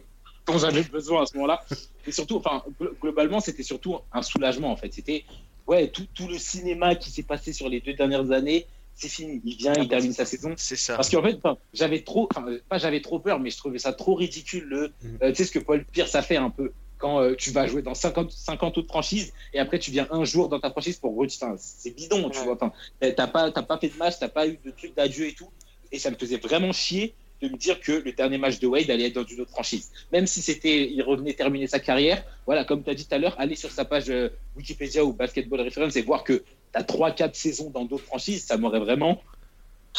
dont 0.48 0.58
j'avais 0.58 0.84
besoin 0.84 1.24
à 1.24 1.26
ce 1.26 1.36
moment-là. 1.36 1.64
Et 2.08 2.12
surtout, 2.12 2.38
enfin, 2.38 2.64
glo- 2.80 2.96
globalement, 3.02 3.40
c'était 3.40 3.64
surtout 3.64 4.00
un 4.12 4.22
soulagement 4.22 4.72
en 4.72 4.78
fait. 4.78 4.94
C'était 4.94 5.26
ouais, 5.68 5.90
tout, 5.90 6.06
tout 6.14 6.28
le 6.28 6.38
cinéma 6.38 6.96
qui 6.96 7.10
s'est 7.12 7.24
passé 7.24 7.52
sur 7.54 7.68
les 7.68 7.82
deux 7.82 7.94
dernières 7.94 8.32
années, 8.32 8.68
c'est 8.94 9.10
fini. 9.10 9.42
Il 9.44 9.58
vient, 9.58 9.76
il 9.76 9.88
termine 9.90 10.14
sa 10.14 10.24
saison. 10.26 10.54
C'est 10.56 10.76
ça. 10.76 10.96
Parce 10.96 11.10
qu'en 11.10 11.22
fait, 11.24 11.40
j'avais 11.74 12.02
trop, 12.04 12.30
pas 12.70 12.78
j'avais 12.78 13.02
trop 13.02 13.20
peur, 13.20 13.40
mais 13.40 13.50
je 13.50 13.58
trouvais 13.58 13.80
ça 13.80 13.92
trop 13.92 14.16
ridicule. 14.16 14.64
Le, 14.66 14.94
Mhm. 15.02 15.18
euh, 15.24 15.30
tu 15.32 15.36
sais 15.38 15.46
ce 15.46 15.52
que 15.52 15.60
Paul 15.60 15.84
Pierce 15.86 16.16
a 16.16 16.22
fait 16.22 16.38
un 16.38 16.50
peu 16.50 16.72
quand 16.98 17.22
euh, 17.22 17.36
tu 17.36 17.52
vas 17.52 17.68
jouer 17.68 17.82
dans 17.82 17.94
50, 17.94 18.32
50 18.32 18.78
autres 18.78 18.88
franchises 18.88 19.34
et 19.54 19.60
après 19.60 19.80
tu 19.80 19.92
viens 19.92 20.08
un 20.12 20.24
jour 20.24 20.50
dans 20.50 20.60
ta 20.60 20.70
franchise 20.72 20.98
pour 20.98 21.18
enfin, 21.20 21.56
c'est 21.58 21.92
bidon, 21.96 22.30
tu 22.30 22.40
Ouais. 22.40 22.46
vois. 22.46 22.54
Enfin, 22.56 22.72
t'as 23.00 23.28
pas, 23.28 23.52
t'as 23.52 23.64
pas 23.64 23.78
fait 23.78 23.90
de 23.90 23.98
match, 23.98 24.16
t'as 24.20 24.30
pas 24.30 24.48
eu 24.48 24.58
de 24.64 24.72
truc 24.72 24.96
d'adieu 24.96 25.28
et 25.28 25.34
tout. 25.34 25.50
Et 25.92 26.00
ça 26.00 26.10
me 26.12 26.16
faisait 26.16 26.38
vraiment 26.38 26.72
chier 26.72 27.16
de 27.42 27.50
me 27.50 27.58
dire 27.58 27.80
que 27.82 27.92
le 27.92 28.14
dernier 28.14 28.38
match 28.38 28.60
de 28.60 28.68
Wade 28.68 28.90
allait 28.90 29.08
être 29.08 29.16
dans 29.16 29.26
une 29.26 29.42
autre 29.42 29.52
franchise. 29.52 29.92
Même 30.12 30.26
si 30.26 30.42
c'était, 30.42 30.90
il 30.90 31.02
revenait 31.04 31.34
terminer 31.34 31.68
sa 31.68 31.80
carrière, 31.80 32.24
voilà, 32.46 32.64
comme 32.64 32.82
tu 32.84 32.90
as 32.90 32.96
dit 32.96 33.06
tout 33.06 33.14
à 33.14 33.18
l'heure, 33.18 33.36
aller 33.40 33.56
sur 33.56 33.72
sa 33.72 33.84
page 33.86 34.10
euh, 34.10 34.30
Wikipédia 34.56 35.04
ou 35.04 35.12
Basketball 35.14 35.62
Reference 35.62 35.96
et 35.98 36.02
voir 36.02 36.24
que 36.24 36.34
tu 36.34 36.44
as 36.74 36.84
3-4 36.84 37.34
saisons 37.34 37.70
dans 37.70 37.84
d'autres 37.86 38.06
franchises, 38.06 38.46
ça 38.46 38.58
m'aurait 38.58 38.80
vraiment. 38.80 39.22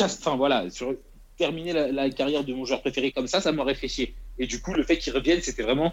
Enfin 0.01 0.37
voilà, 0.37 0.69
sur 0.71 0.95
terminer 1.39 1.73
la, 1.73 1.93
la 1.93 2.11
carrière 2.11 2.45
de 2.45 2.53
mon 2.55 2.65
joueur 2.65 2.81
préféré 2.81 3.13
comme 3.13 3.27
ça, 3.27 3.41
ça 3.41 3.53
m'aurait 3.53 3.75
fait 3.75 3.89
chier. 3.89 4.15
Et 4.39 4.47
du 4.47 4.61
coup, 4.61 4.73
le 4.73 4.83
fait 4.83 4.99
qu'il 4.99 5.13
revienne, 5.15 5.41
c'était 5.43 5.63
vraiment 5.63 5.93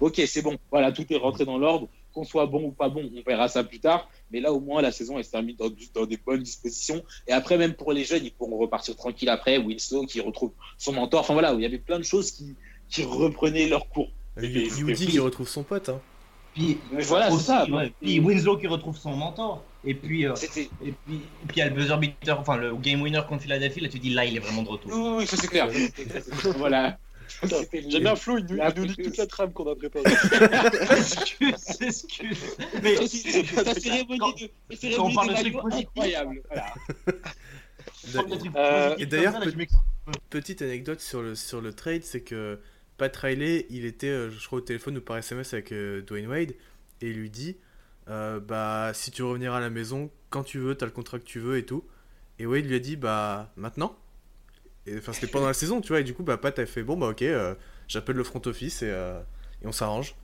ok, 0.00 0.22
c'est 0.26 0.42
bon, 0.42 0.56
voilà, 0.70 0.92
tout 0.92 1.04
est 1.10 1.16
rentré 1.16 1.44
dans 1.44 1.58
l'ordre. 1.58 1.88
Qu'on 2.14 2.24
soit 2.24 2.44
bon 2.44 2.64
ou 2.64 2.70
pas 2.72 2.90
bon, 2.90 3.10
on 3.16 3.22
verra 3.22 3.48
ça 3.48 3.64
plus 3.64 3.80
tard. 3.80 4.10
Mais 4.30 4.40
là, 4.40 4.52
au 4.52 4.60
moins, 4.60 4.82
la 4.82 4.92
saison 4.92 5.16
elle 5.16 5.24
se 5.24 5.30
termine 5.30 5.56
dans, 5.56 6.04
des 6.04 6.18
bonnes 6.18 6.42
dispositions. 6.42 7.02
Et 7.26 7.32
après, 7.32 7.56
même 7.56 7.72
pour 7.72 7.92
les 7.94 8.04
jeunes, 8.04 8.22
ils 8.22 8.32
pourront 8.32 8.58
repartir 8.58 8.96
tranquille 8.96 9.30
après. 9.30 9.56
Winslow 9.56 10.04
qui 10.04 10.20
retrouve 10.20 10.52
son 10.76 10.92
mentor. 10.92 11.20
Enfin 11.20 11.32
voilà, 11.32 11.54
il 11.54 11.60
y 11.60 11.64
avait 11.64 11.78
plein 11.78 11.98
de 11.98 12.04
choses 12.04 12.30
qui, 12.30 12.54
qui 12.90 13.02
reprenaient 13.04 13.66
leur 13.66 13.88
cours. 13.88 14.10
C'était 14.36 14.68
qui 14.68 15.18
retrouve 15.18 15.48
son 15.48 15.62
pote. 15.62 15.88
Hein. 15.88 16.00
Puis 16.54 16.78
Mais 16.92 17.02
voilà, 17.02 17.32
aussi, 17.32 17.44
ça. 17.44 17.64
ouais. 17.64 17.92
Puis 18.00 18.20
Winslow 18.20 18.58
qui 18.58 18.66
retrouve 18.66 18.96
son 18.96 19.16
mentor. 19.16 19.64
Et 19.84 19.94
puis 19.94 20.26
euh, 20.26 20.34
et 20.34 20.92
puis 20.92 21.16
et 21.16 21.46
puis 21.48 21.56
il 21.56 21.58
y 21.58 21.62
a 21.62 21.68
le 21.68 21.74
buzzer 21.74 21.96
beater, 21.96 22.38
enfin 22.38 22.56
le 22.56 22.76
game 22.76 23.02
winner 23.02 23.22
contre 23.28 23.42
Philadelphie. 23.42 23.80
Là, 23.80 23.88
tu 23.88 23.98
dis 23.98 24.10
là, 24.10 24.24
il 24.24 24.36
est 24.36 24.40
vraiment 24.40 24.62
de 24.62 24.68
retour. 24.68 24.92
Oui, 24.92 25.00
oui, 25.00 25.14
oui, 25.18 25.26
ça 25.26 25.36
c'est 25.36 25.48
clair. 25.48 25.68
voilà. 26.56 26.98
J'aime 27.72 28.02
bien 28.02 28.16
Flo, 28.16 28.38
il 28.38 28.46
nous, 28.46 28.56
il 28.56 28.72
nous 28.76 28.84
lit 28.84 28.96
toute 28.96 29.16
la 29.16 29.26
trame 29.26 29.52
qu'on 29.52 29.70
a 29.70 29.74
préparée. 29.76 30.04
excuse, 30.96 31.80
excuse. 31.80 32.56
Mais 32.82 32.94
Ta 32.96 33.74
cérémonie 33.74 34.18
quand- 34.18 34.40
de, 34.40 34.96
quand 34.96 35.04
on 35.04 35.14
parle 35.14 35.34
trucs 35.34 35.56
incroyable. 35.72 36.42
Voilà. 36.48 36.74
Euh, 38.56 38.96
et 38.98 39.06
d'ailleurs. 39.06 39.40
Petite 40.30 40.62
anecdote 40.62 41.00
sur 41.00 41.22
le, 41.22 41.34
sur 41.36 41.60
le 41.60 41.72
trade, 41.72 42.02
c'est 42.02 42.22
que 42.22 42.58
Pat 42.96 43.14
Riley, 43.16 43.66
il 43.70 43.84
était, 43.84 44.08
euh, 44.08 44.30
je 44.30 44.44
crois, 44.46 44.58
au 44.58 44.62
téléphone 44.62 44.96
ou 44.96 45.00
par 45.00 45.16
SMS 45.16 45.52
avec 45.54 45.70
euh, 45.72 46.02
Dwayne 46.02 46.26
Wade, 46.26 46.52
et 47.00 47.08
il 47.10 47.12
lui 47.12 47.30
dit 47.30 47.56
euh, 48.08 48.40
Bah, 48.40 48.90
si 48.94 49.12
tu 49.12 49.22
veux 49.22 49.28
revenir 49.28 49.52
à 49.54 49.60
la 49.60 49.70
maison, 49.70 50.10
quand 50.30 50.42
tu 50.42 50.58
veux, 50.58 50.74
t'as 50.74 50.86
le 50.86 50.92
contrat 50.92 51.18
que 51.20 51.24
tu 51.24 51.38
veux 51.38 51.56
et 51.56 51.64
tout. 51.64 51.84
Et 52.40 52.46
Wade 52.46 52.64
lui 52.66 52.74
a 52.74 52.78
dit 52.80 52.96
Bah, 52.96 53.52
maintenant 53.56 53.96
Et 54.86 54.98
enfin, 54.98 55.12
c'était 55.12 55.28
pendant 55.28 55.46
la 55.46 55.54
saison, 55.54 55.80
tu 55.80 55.88
vois, 55.88 56.00
et 56.00 56.04
du 56.04 56.12
coup, 56.14 56.22
bah, 56.24 56.36
Pat 56.38 56.58
a 56.58 56.66
fait 56.66 56.82
Bon, 56.82 56.96
bah, 56.96 57.08
ok, 57.08 57.22
euh, 57.22 57.54
j'appelle 57.88 58.16
le 58.16 58.24
front 58.24 58.42
office 58.46 58.82
et, 58.82 58.90
euh, 58.90 59.20
et 59.62 59.66
on 59.66 59.72
s'arrange. 59.72 60.14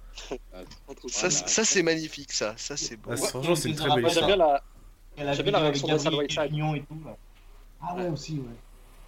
Ça, 1.08 1.30
c'est- 1.30 1.48
ça, 1.48 1.64
c'est 1.64 1.82
magnifique, 1.84 2.32
ça. 2.32 2.54
Ça, 2.56 2.76
c'est 2.76 2.96
beau. 2.96 3.10
Ah, 3.12 3.14
Ouais, 3.14 3.28
franchement, 3.28 3.54
c'est 3.54 3.68
une 3.68 3.76
très 3.76 3.94
belle 3.94 4.06
histoire. 4.06 4.26
bien 4.26 4.36
la, 4.36 4.62
J'aime 5.34 5.42
bien 5.44 5.52
la 5.52 5.60
réaction. 5.60 5.88
Union 6.50 6.74
et 6.74 6.80
tout. 6.82 7.00
là. 7.04 7.16
Ah 7.80 7.94
ouais, 7.96 8.08
aussi, 8.08 8.34
ouais. 8.38 8.44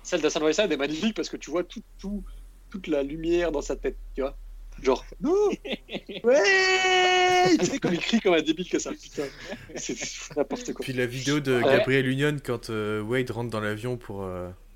celle 0.05 0.21
d'Hassan 0.21 0.43
Whiteside 0.45 0.71
est 0.71 0.77
magnifique 0.77 1.15
parce 1.17 1.29
que 1.29 1.37
tu 1.37 1.51
vois 1.51 1.65
tout, 1.65 1.83
tout, 1.99 2.23
toute 2.71 2.87
la 2.87 3.03
lumière 3.03 3.51
dans 3.51 3.61
sa 3.63 3.75
tête, 3.77 3.97
tu 4.15 4.21
vois. 4.21 4.37
Genre, 4.83 5.05
non 5.21 5.51
Ouais 6.25 7.57
Tu 7.59 7.67
sais, 7.67 7.79
comme 7.81 7.95
il 7.95 8.01
crie 8.01 8.21
comme 8.21 8.35
un 8.35 8.43
débile 8.43 8.69
que 8.69 8.79
ça, 8.79 8.93
putain. 8.93 9.25
C'est 9.77 9.97
n'importe 10.37 10.73
quoi. 10.73 10.85
Puis 10.85 10.93
la 10.93 11.07
vidéo 11.07 11.41
de 11.41 11.57
Ouais. 11.57 11.77
Gabriel 11.79 12.07
Union 12.07 12.37
quand 12.45 12.71
euh, 12.71 13.03
Wade 13.03 13.31
rentre 13.31 13.51
dans 13.51 13.61
l'avion 13.61 13.97
pour, 13.97 14.23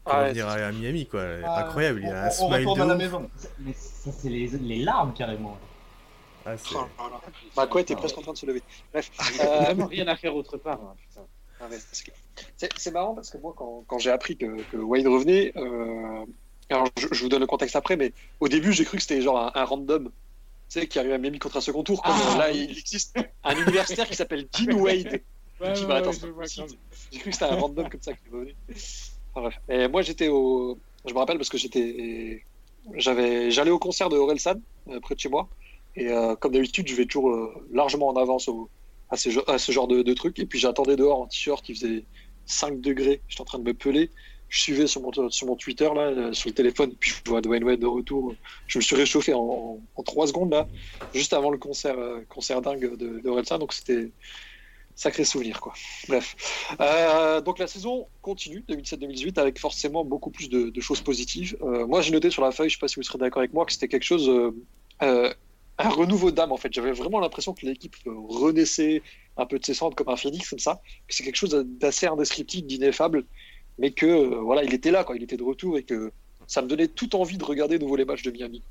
pour 0.05 0.13
Ah 0.15 0.25
ouais, 0.25 0.41
à, 0.41 0.53
à 0.69 0.73
Miami, 0.73 1.07
quoi. 1.07 1.23
Ah, 1.45 1.65
Incroyable, 1.67 2.01
il 2.03 2.09
on- 2.09 2.13
a 2.13 2.21
un 2.25 2.29
on 2.29 2.31
smile 2.31 2.69
retourne 2.69 2.79
de 2.79 2.83
à 2.83 2.87
la 2.87 2.95
ouf. 2.95 2.99
maison. 3.03 3.31
Mais 3.61 3.73
ça, 3.73 4.11
c'est 4.13 4.29
les, 4.29 4.47
les 4.49 4.79
larmes 4.85 5.15
carrément. 5.15 5.57
Ah, 6.47 6.57
c'est- 6.59 6.75
Oh 6.77 6.85
là. 7.11 7.21
McCoy 7.57 7.83
était 7.83 7.97
presque 7.97 8.19
en 8.19 8.23
train 8.23 8.33
de 8.35 8.39
se 8.39 8.47
lever. 8.47 8.63
Bref. 8.93 9.11
Y 9.19 9.41
Euh, 9.41 9.61
vraiment 9.61 9.87
rien 9.87 10.07
à 10.09 10.17
faire 10.17 10.37
autre 10.37 10.57
part. 10.59 10.81
hein, 10.81 10.95
putain. 11.09 11.23
Ah 11.61 11.67
c'est 12.77 12.91
marrant 12.91 13.15
parce 13.15 13.31
que 13.31 13.39
moi, 13.39 13.55
quand, 13.57 13.85
quand 13.87 13.99
j'ai 13.99 14.11
appris 14.11 14.37
que, 14.37 14.61
que 14.71 14.77
Wade 14.77 15.07
revenait, 15.07 15.53
euh, 15.57 16.25
alors 16.69 16.89
je, 16.99 17.07
je 17.13 17.23
vous 17.23 17.29
donne 17.31 17.41
le 17.41 17.47
contexte 17.47 17.77
après, 17.77 17.97
mais 17.97 18.13
au 18.41 18.49
début, 18.49 18.73
j'ai 18.73 18.85
cru 18.85 18.97
que 18.99 19.03
c'était 19.03 19.23
genre 19.23 19.39
un, 19.39 19.53
un 19.55 19.65
random, 19.65 20.05
tu 20.69 20.81
sais, 20.81 20.87
qui 20.87 20.99
arrive 20.99 21.13
à 21.13 21.19
Miami 21.19 21.39
contre 21.39 21.57
un 21.57 21.61
second 21.63 21.83
tour. 21.83 22.03
Comme 22.03 22.13
Ah, 22.15 22.35
euh, 22.35 22.39
là, 22.39 22.47
oui. 22.53 22.67
il 22.71 22.79
existe 22.79 23.17
un 23.45 23.57
universitaire 23.57 24.07
qui 24.07 24.17
s'appelle 24.17 24.47
Dean 24.53 24.75
Wade. 24.77 25.23
Ouais, 25.61 25.73
qui 25.73 25.83
ouais, 25.83 25.87
va 25.87 26.03
ouais. 26.03 26.13
J'ai 27.13 27.19
cru 27.21 27.31
que 27.31 27.33
c'était 27.37 27.45
un 27.45 27.57
random 27.57 27.89
comme 27.89 28.03
ça 28.03 28.13
qui 28.13 28.29
revenait. 28.31 28.57
Bref. 29.35 29.55
Et 29.69 29.89
moi, 29.89 30.03
j'étais 30.03 30.29
au. 30.29 30.79
Je 31.07 31.13
me 31.13 31.19
rappelle 31.19 31.37
parce 31.37 31.49
que 31.49 31.59
j'étais. 31.59 32.43
J'avais. 32.95 33.51
J'allais 33.51 33.71
au 33.71 33.79
concert 33.79 34.09
de 34.09 34.17
Orelsan, 34.17 34.55
euh, 34.89 35.01
près 35.01 35.15
de 35.15 35.21
chez 35.21 35.29
moi. 35.29 35.49
Et 35.97 36.09
euh, 36.09 36.35
comme 36.37 36.53
d'habitude, 36.53 36.89
je 36.89 36.95
vais 36.95 37.07
toujours 37.07 37.31
euh, 37.31 37.67
largement 37.73 38.09
en 38.09 38.17
avance 38.17 38.49
à, 39.11 39.17
ce... 39.17 39.31
genre 39.73 39.89
de, 39.89 40.03
de. 40.03 40.15
Et 40.41 40.47
puis 40.47 40.59
j'attendais 40.59 40.97
dehors 40.97 41.21
en 41.21 41.27
t-shirt, 41.27 41.69
il 41.69 41.77
faisait 41.77 42.05
5 42.47 42.81
degrés. 42.81 43.21
J'étais 43.29 43.43
en 43.43 43.45
train 43.45 43.59
de 43.59 43.65
me 43.65 43.75
peler. 43.75 44.11
Je 44.49 44.61
suivais 44.61 44.87
sur 44.87 45.01
mon, 45.01 45.57
Twitter, 45.57 45.89
là, 45.95 46.33
sur 46.33 46.49
le 46.49 46.55
téléphone. 46.55 46.95
Puis 46.99 47.13
je 47.25 47.31
vois 47.31 47.41
Dwayne 47.41 47.65
Wade 47.65 47.81
de 47.81 47.87
retour. 47.87 48.35
Je 48.69 48.79
me 48.79 48.83
suis 48.83 48.95
réchauffé 48.95 49.35
en, 49.35 49.81
en, 49.97 50.03
3 50.03 50.29
secondes, 50.29 50.53
là, 50.53 50.69
juste 51.13 51.33
avant 51.33 51.51
le 51.51 51.59
concert, 51.59 51.97
concert 52.29 52.61
dingue 52.61 52.97
de, 52.97 53.21
de 53.21 53.29
Orelsan. 53.29 53.59
Donc 53.59 53.73
c'était 53.73 54.11
sacré 54.97 55.25
souvenir, 55.25 55.61
quoi. 55.61 55.73
Bref. 56.09 56.37
Euh, 56.81 57.41
donc 57.41 57.59
la 57.59 57.67
saison 57.67 58.07
continue, 58.23 58.65
2007-2018, 58.69 59.39
avec 59.41 59.59
forcément 59.59 60.05
beaucoup 60.05 60.31
plus 60.31 60.49
de, 60.49 60.71
de 60.71 60.81
choses 60.81 61.01
positives. 61.01 61.57
Euh, 61.63 61.87
moi, 61.87 62.01
j'ai 62.01 62.13
noté 62.13 62.31
sur 62.31 62.43
la 62.43 62.53
feuille, 62.53 62.69
je 62.69 62.75
sais 62.75 62.81
pas 62.81 62.89
si 62.89 62.97
vous 62.97 63.03
serez 63.03 63.19
d'accord 63.19 63.41
avec 63.41 63.53
moi, 63.53 63.65
que 63.67 63.73
c'était 63.73 63.89
quelque 63.89 64.05
chose, 64.05 64.29
euh, 65.03 65.35
un 65.79 65.89
renouveau 65.89 66.31
d'âme 66.31 66.53
en 66.53 66.57
fait. 66.57 66.73
J'avais 66.73 66.93
vraiment 66.93 67.19
l'impression 67.21 67.53
que 67.55 67.67
l'équipe 67.67 67.97
renaissait 68.07 69.03
un 69.37 69.47
peu 69.47 69.59
de 69.59 69.65
ses 69.65 69.75
cendres 69.75 69.97
comme 69.97 70.09
un 70.09 70.17
phénix, 70.17 70.49
comme 70.49 70.61
ça. 70.61 70.81
Que 71.09 71.15
c'est 71.15 71.25
quelque 71.25 71.37
chose 71.37 71.51
d'assez 71.67 72.07
indescriptible, 72.07 72.69
d'ineffable, 72.69 73.25
mais 73.79 73.91
que 73.91 74.37
voilà, 74.37 74.63
il 74.63 74.73
était 74.73 74.93
là, 74.93 75.03
quoi. 75.03 75.17
Il 75.17 75.23
était 75.25 75.37
de 75.37 75.43
retour 75.43 75.77
et 75.77 75.83
que 75.83 76.13
ça 76.47 76.63
me 76.63 76.69
donnait 76.69 76.87
toute 76.89 77.17
envie 77.17 77.39
de 77.39 77.45
regarder 77.45 77.79
de 77.79 77.83
nouveau 77.83 77.97
les 77.97 78.05
matchs 78.05 78.23
de 78.23 78.31
Miami. 78.31 78.63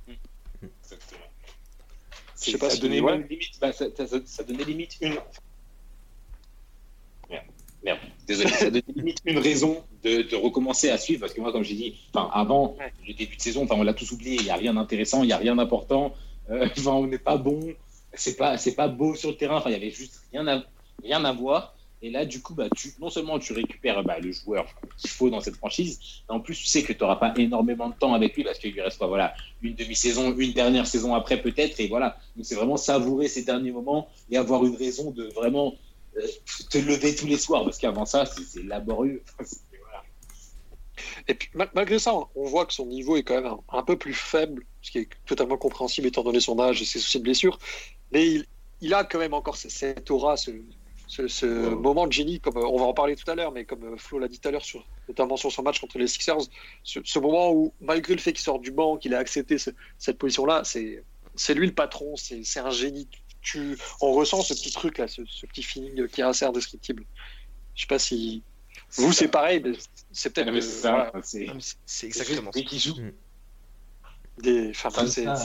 Exactement. 0.62 1.22
Je 2.42 2.52
sais 2.52 2.58
pas 2.58 2.70
ça 2.70 2.76
si- 2.76 2.82
donnait 2.82 3.02
ouais. 3.02 3.18
limite, 3.28 3.60
bah, 3.60 3.74
ça, 3.74 3.86
ça- 3.96 4.20
ça 4.26 4.44
donnait 4.44 4.64
limite 4.64 4.98
une. 5.02 5.18
Merde, 7.84 8.00
désolé, 8.28 8.50
ça 8.50 8.70
donnait 8.70 8.84
limite 8.96 9.18
une 9.26 9.40
raison 9.40 9.84
de, 10.04 10.22
de 10.22 10.36
recommencer 10.36 10.90
à 10.90 10.98
suivre 10.98 11.20
parce 11.22 11.34
que 11.34 11.42
moi, 11.42 11.52
comme 11.52 11.64
j'ai 11.64 11.76
dit, 11.76 11.96
avant 12.14 12.76
Ouais. 12.80 12.94
le 13.08 13.14
début 13.14 13.36
de 13.36 13.42
saison, 13.42 13.68
on 13.70 13.84
l'a 13.84 13.94
tous 13.94 14.12
oublié, 14.12 14.38
il 14.38 14.44
n'y 14.44 14.50
a 14.50 14.56
rien 14.56 14.74
d'intéressant, 14.74 15.24
il 15.24 15.28
n'y 15.28 15.34
a 15.34 15.38
rien 15.38 15.56
d'important, 15.56 16.14
euh, 16.50 16.68
on 16.88 17.08
n'est 17.08 17.18
pas 17.18 17.38
bon, 17.38 17.74
c'est 18.14 18.38
pas, 18.38 18.58
c'est 18.58 18.76
pas 18.76 18.88
beau 18.88 19.16
sur 19.16 19.30
le 19.32 19.36
terrain, 19.36 19.58
enfin, 19.58 19.70
il 19.70 19.74
y 19.74 19.76
avait 19.76 19.90
juste 19.92 20.22
rien 20.32 20.48
à, 20.48 20.64
rien 21.04 21.26
à 21.26 21.34
voir. 21.34 21.76
Et 22.02 22.10
là, 22.10 22.26
du 22.26 22.42
coup, 22.42 22.54
bah, 22.54 22.68
tu, 22.76 22.90
non 23.00 23.10
seulement 23.10 23.40
tu 23.40 23.54
récupères 23.54 24.04
bah, 24.04 24.20
le 24.20 24.34
joueur 24.34 24.66
qu'il 24.98 25.10
faut 25.10 25.30
dans 25.30 25.40
cette 25.40 25.56
franchise, 25.56 26.00
mais 26.28 26.36
en 26.36 26.42
plus, 26.42 26.56
tu 26.56 26.66
sais 26.66 26.84
que 26.84 26.92
tu 26.92 27.00
n'auras 27.02 27.16
pas 27.16 27.34
énormément 27.38 27.88
de 27.90 27.96
temps 27.96 28.14
avec 28.14 28.36
lui 28.36 28.44
parce 28.44 28.60
qu'il 28.60 28.74
lui 28.74 28.82
reste 28.82 28.98
quoi, 28.98 29.08
voilà, 29.08 29.34
une 29.62 29.74
demi-saison, 29.74 30.36
une 30.38 30.52
dernière 30.52 30.86
saison 30.86 31.16
après 31.16 31.42
peut-être. 31.42 31.80
Et 31.80 31.88
voilà, 31.88 32.18
donc 32.36 32.46
c'est 32.46 32.56
vraiment 32.56 32.76
savourer 32.76 33.30
ces 33.30 33.44
derniers 33.44 33.72
moments 33.72 34.10
et 34.30 34.36
avoir 34.36 34.66
une 34.66 34.76
raison 34.76 35.12
de 35.12 35.24
vraiment 35.34 35.76
te 36.70 36.78
lever 36.78 37.16
tous 37.16 37.28
les 37.28 37.38
soirs 37.38 37.64
parce 37.64 37.78
qu'avant 37.78 38.06
ça, 38.06 38.26
c'est 38.26 38.64
laborieux. 38.64 39.24
Voilà. 39.80 40.04
Et 41.28 41.34
puis 41.34 41.50
mal- 41.54 41.72
malgré 41.74 41.98
ça, 42.00 42.14
on- 42.16 42.28
voit 42.46 42.66
que 42.66 42.74
son 42.74 42.86
niveau 42.86 43.18
est 43.18 43.24
quand 43.24 43.36
même 43.36 43.46
un, 43.48 43.60
un 43.80 43.84
peu 43.84 43.98
plus 43.98 44.14
faible, 44.14 44.64
ce 44.82 44.92
qui 44.92 45.00
est 45.00 45.10
totalement 45.26 45.58
compréhensible 45.58 46.08
étant 46.08 46.24
donné 46.24 46.40
son 46.40 46.60
âge 46.60 46.82
et 46.82 46.86
ses 46.86 47.00
soucis 47.00 47.18
de 47.20 47.24
blessure. 47.24 47.58
Mais 48.12 48.28
il, 48.28 48.46
il 48.82 48.94
a 48.94 49.04
quand 49.04 49.20
même 49.20 49.34
encore 49.34 49.58
ce- 49.58 49.70
cette 49.70 50.10
aura, 50.12 50.38
ce, 50.38 50.52
ce, 51.08 51.28
ce 51.28 51.46
Ouais. 51.46 51.76
moment 51.76 52.06
de 52.08 52.14
génie, 52.14 52.40
comme 52.40 52.58
euh, 52.58 52.66
on 52.66 52.78
va 52.78 52.86
en 52.86 52.94
parler 52.94 53.16
tout 53.16 53.30
à 53.30 53.36
l'heure, 53.36 53.52
mais 53.52 53.66
comme 53.66 53.84
euh, 53.94 53.98
Flo 53.98 54.20
l'a 54.20 54.28
dit 54.28 54.40
tout 54.40 54.48
à 54.48 54.52
l'heure, 54.52 54.64
sur- 54.66 54.86
notamment 55.08 55.36
sur 55.38 55.52
son 55.52 55.64
match 55.64 55.80
contre 55.80 55.98
les 55.98 56.08
Sixers, 56.08 56.38
ce, 56.84 57.00
ce 57.04 57.20
moment 57.20 57.52
où, 57.52 57.74
malgré 57.82 58.14
le 58.14 58.22
fait 58.22 58.34
qu'il 58.34 58.44
sort 58.44 58.60
du 58.60 58.72
banc, 58.72 58.98
qu'il 58.98 59.14
a 59.16 59.20
accepté 59.20 59.58
ce- 59.58 59.72
cette 59.98 60.18
position-là, 60.20 60.62
c'est 60.64 61.04
lui 61.56 61.66
le 61.68 61.74
patron, 61.74 62.16
c'est 62.16 62.60
un 62.60 62.70
génie. 62.70 63.08
Tu, 63.44 63.78
on 64.02 64.14
ressent 64.14 64.42
ce 64.42 64.54
petit 64.54 64.72
truc 64.72 64.98
là, 64.98 65.08
ce, 65.08 65.22
ce 65.26 65.46
petit 65.46 65.64
feeling 65.64 66.08
qui 66.08 66.22
est 66.22 66.24
assez 66.24 66.46
indescriptible. 66.46 67.04
Je 67.76 67.82
sais 67.82 67.88
pas 67.88 68.00
si 68.00 68.42
vous 68.96 69.12
c'est 69.12 69.28
pareil, 69.28 69.62
mais 69.64 69.74
c'est 70.12 70.32
peut-être 70.34 70.50
Ah, 70.50 70.62
c'est 70.62 70.62
ça, 70.62 70.92
voilà, 70.92 71.12
c'est- 71.24 71.48
Ah, 71.50 72.06
exactement 72.06 72.52
juste 72.54 72.56
lui 72.56 72.64
qui 72.66 72.80
joue. 72.80 72.96
des. 74.42 74.70
Enfin, 74.72 74.90
Ça, 74.90 75.08
c'est- 75.08 75.26
Ah. 75.28 75.38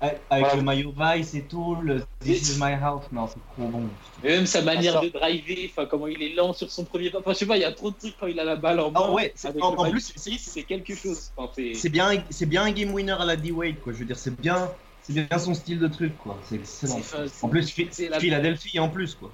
Avec 0.00 0.20
avec 0.30 0.44
Voilà. 0.44 0.56
le 0.58 0.62
maillot 0.62 0.94
Vice 0.96 1.34
et 1.34 1.42
tout, 1.42 1.74
le 1.82 2.04
This 2.20 2.50
is 2.50 2.58
my 2.60 2.74
house, 2.74 3.02
non, 3.10 3.26
c'est 3.26 3.40
trop 3.56 3.66
bon. 3.68 3.88
Et 4.22 4.28
même 4.28 4.46
sa 4.46 4.62
manière 4.62 4.98
Ah, 4.98 5.04
de 5.04 5.08
driver, 5.08 5.68
enfin 5.72 5.86
comment 5.86 6.06
il 6.06 6.22
est 6.22 6.34
lent 6.36 6.52
sur 6.52 6.70
son 6.70 6.84
premier 6.84 7.10
pas. 7.10 7.18
Enfin, 7.18 7.32
je 7.32 7.38
sais 7.38 7.46
pas, 7.46 7.56
il 7.56 7.62
y 7.62 7.64
a 7.64 7.72
trop 7.72 7.90
de 7.90 7.96
trucs 7.96 8.16
quand 8.16 8.28
il 8.28 8.38
a 8.38 8.44
la 8.44 8.54
balle 8.54 8.78
en 8.78 8.92
main. 8.92 9.00
Ah 9.02 9.10
ouais, 9.12 9.34
en- 9.60 9.90
plus, 9.90 10.12
c'est 10.38 10.62
quelque 10.62 10.94
chose. 10.94 11.32
Enfin, 11.36 11.52
c'est- 11.56 11.74
C'est 11.74 11.88
bien, 11.88 12.22
c'est 12.30 12.46
bien 12.46 12.62
un 12.62 12.70
game 12.70 12.92
winner 12.94 13.16
à 13.18 13.24
la 13.24 13.34
D-Wade, 13.34 13.80
quoi. 13.80 13.92
Je 13.92 13.98
veux 13.98 14.04
dire, 14.04 14.16
c'est 14.18 14.38
bien, 14.40 14.70
c'est 15.08 15.26
bien 15.26 15.38
son 15.38 15.54
style 15.54 15.78
de 15.78 15.88
truc, 15.88 16.16
quoi. 16.18 16.38
C'est 16.44 16.56
excellent. 16.56 17.00
En 17.42 17.48
plus, 17.48 17.70
Phi- 17.70 17.88
c'est 17.90 18.08
la- 18.08 18.20
Philadelphie 18.20 18.78
en 18.78 18.90
plus, 18.90 19.14
quoi. 19.14 19.32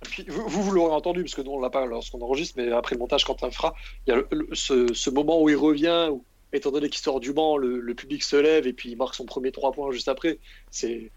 Puis, 0.00 0.24
vous, 0.28 0.48
vous, 0.48 0.62
vous 0.62 0.70
l'aurez 0.72 0.94
entendu, 0.94 1.22
parce 1.22 1.34
que 1.34 1.42
nous, 1.42 1.52
on 1.52 1.60
l'a 1.60 1.70
pas 1.70 1.86
lorsqu'on 1.86 2.20
enregistre, 2.22 2.54
mais 2.56 2.72
après 2.72 2.94
le 2.94 2.98
montage, 2.98 3.24
quand 3.24 3.42
on 3.42 3.46
le 3.46 3.52
fera, 3.52 3.74
il 4.06 4.10
y 4.10 4.12
a 4.12 4.16
le- 4.16 4.28
le- 4.30 4.48
ce, 4.52 4.92
ce 4.94 5.10
moment 5.10 5.40
où 5.42 5.48
il 5.48 5.56
revient, 5.56 6.08
où, 6.10 6.24
étant 6.52 6.70
donné 6.70 6.88
qu'il 6.88 7.00
sort 7.00 7.20
du 7.20 7.32
banc, 7.32 7.56
le, 7.56 7.80
le 7.80 7.94
public 7.94 8.22
se 8.22 8.36
lève 8.36 8.66
et 8.66 8.72
puis 8.72 8.90
il 8.90 8.96
marque 8.96 9.14
son 9.14 9.24
premier 9.26 9.52
trois 9.52 9.72
points 9.72 9.90
juste 9.92 10.08
après. 10.08 10.38
C'est. 10.70 11.12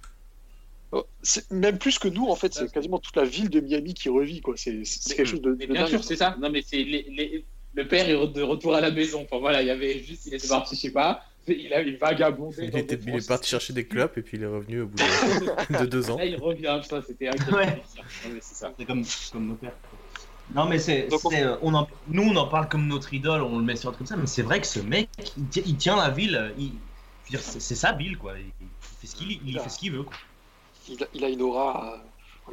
oh, 0.92 1.06
c'est 1.24 1.50
Même 1.52 1.78
plus 1.78 2.00
que 2.00 2.08
nous, 2.08 2.28
en 2.28 2.36
fait, 2.36 2.54
c'est 2.54 2.72
quasiment 2.72 3.00
toute 3.00 3.16
la 3.16 3.24
ville 3.26 3.50
de 3.50 3.60
Miami 3.60 3.94
qui 3.94 4.10
revit, 4.10 4.42
quoi. 4.42 4.56
C'est 4.58 4.84
quelque 5.16 5.26
chose 5.26 5.42
de. 5.42 5.54
Bien 5.54 5.68
dingue. 5.68 5.88
sûr, 5.88 6.04
c'est 6.04 6.16
ça. 6.18 6.36
Non, 6.40 6.50
mais 6.50 6.62
c'est 6.62 6.84
les, 6.84 7.04
les- 7.10 7.46
le 7.74 7.88
père 7.88 8.08
est 8.08 8.28
de 8.28 8.42
retour 8.42 8.76
à 8.76 8.82
la 8.82 8.92
maison. 8.92 9.24
Enfin 9.24 9.40
voilà, 9.40 9.62
il 9.62 9.68
y 9.68 9.72
avait 9.72 10.00
juste, 10.00 10.26
il 10.28 10.34
était 10.34 10.48
parti, 10.48 10.76
je 10.76 10.82
sais 10.82 10.92
pas. 10.92 11.24
Il 11.48 11.74
a 11.74 11.82
il 11.82 11.98
vagabondé. 11.98 12.56
Il, 12.64 12.78
était, 12.78 12.96
il 12.96 13.16
est 13.16 13.28
parti 13.28 13.50
chercher 13.50 13.74
des 13.74 13.86
clopes 13.86 14.18
et 14.18 14.22
puis 14.22 14.38
il 14.38 14.44
est 14.44 14.48
revenu 14.48 14.82
au 14.82 14.88
bout 14.88 14.98
de, 14.98 15.80
de 15.80 15.86
deux 15.86 16.10
ans. 16.10 16.18
Là, 16.18 16.26
il 16.26 16.38
revient, 16.38 16.80
putain, 16.82 17.02
c'était 17.06 17.28
incroyable. 17.28 17.82
Ouais. 17.96 18.02
Non, 18.26 18.34
mais 18.34 18.40
c'est 18.42 18.56
ça. 18.56 18.74
C'est 18.78 18.86
comme, 18.86 19.04
comme 19.32 19.48
nos 19.48 19.56
pères. 19.56 19.76
Non, 20.54 20.66
mais 20.66 20.78
c'est, 20.80 21.08
on- 21.12 21.32
euh, 21.34 21.58
on 21.62 21.74
en, 21.74 21.88
nous, 22.08 22.24
on 22.24 22.36
en 22.36 22.48
parle 22.48 22.68
comme 22.70 22.88
notre 22.88 23.14
idole, 23.14 23.42
on 23.42 23.58
le 23.60 23.64
met 23.66 23.76
sur 23.76 23.90
un 23.90 23.94
truc 23.94 24.08
comme 24.08 24.16
ça, 24.16 24.22
mais 24.22 24.28
c'est 24.28 24.44
vrai 24.44 24.62
que 24.62 24.68
ce 24.68 24.80
mec, 24.80 25.10
il, 25.38 25.48
tient- 25.48 25.64
il 25.66 25.76
tient 25.78 25.96
la 25.98 26.10
ville, 26.12 26.54
il, 26.58 26.70
veux 26.70 27.30
dire, 27.32 27.42
c'est, 27.42 27.60
sa 27.76 27.94
ville, 27.94 28.18
quoi. 28.18 28.34
Il, 28.38 28.46
il 28.62 28.68
fait 29.02 29.08
ce 29.08 29.16
qu'il, 29.16 29.32
il 29.46 29.60
fait 29.60 29.70
ce 29.70 29.80
qu'il 29.80 29.92
veut, 29.92 30.04
quoi. 30.04 30.16
Il 30.88 31.02
a, 31.04 31.08
il 31.16 31.24
a 31.26 31.30
une 31.30 31.42
aura. 31.42 31.96
euh, 31.96 31.98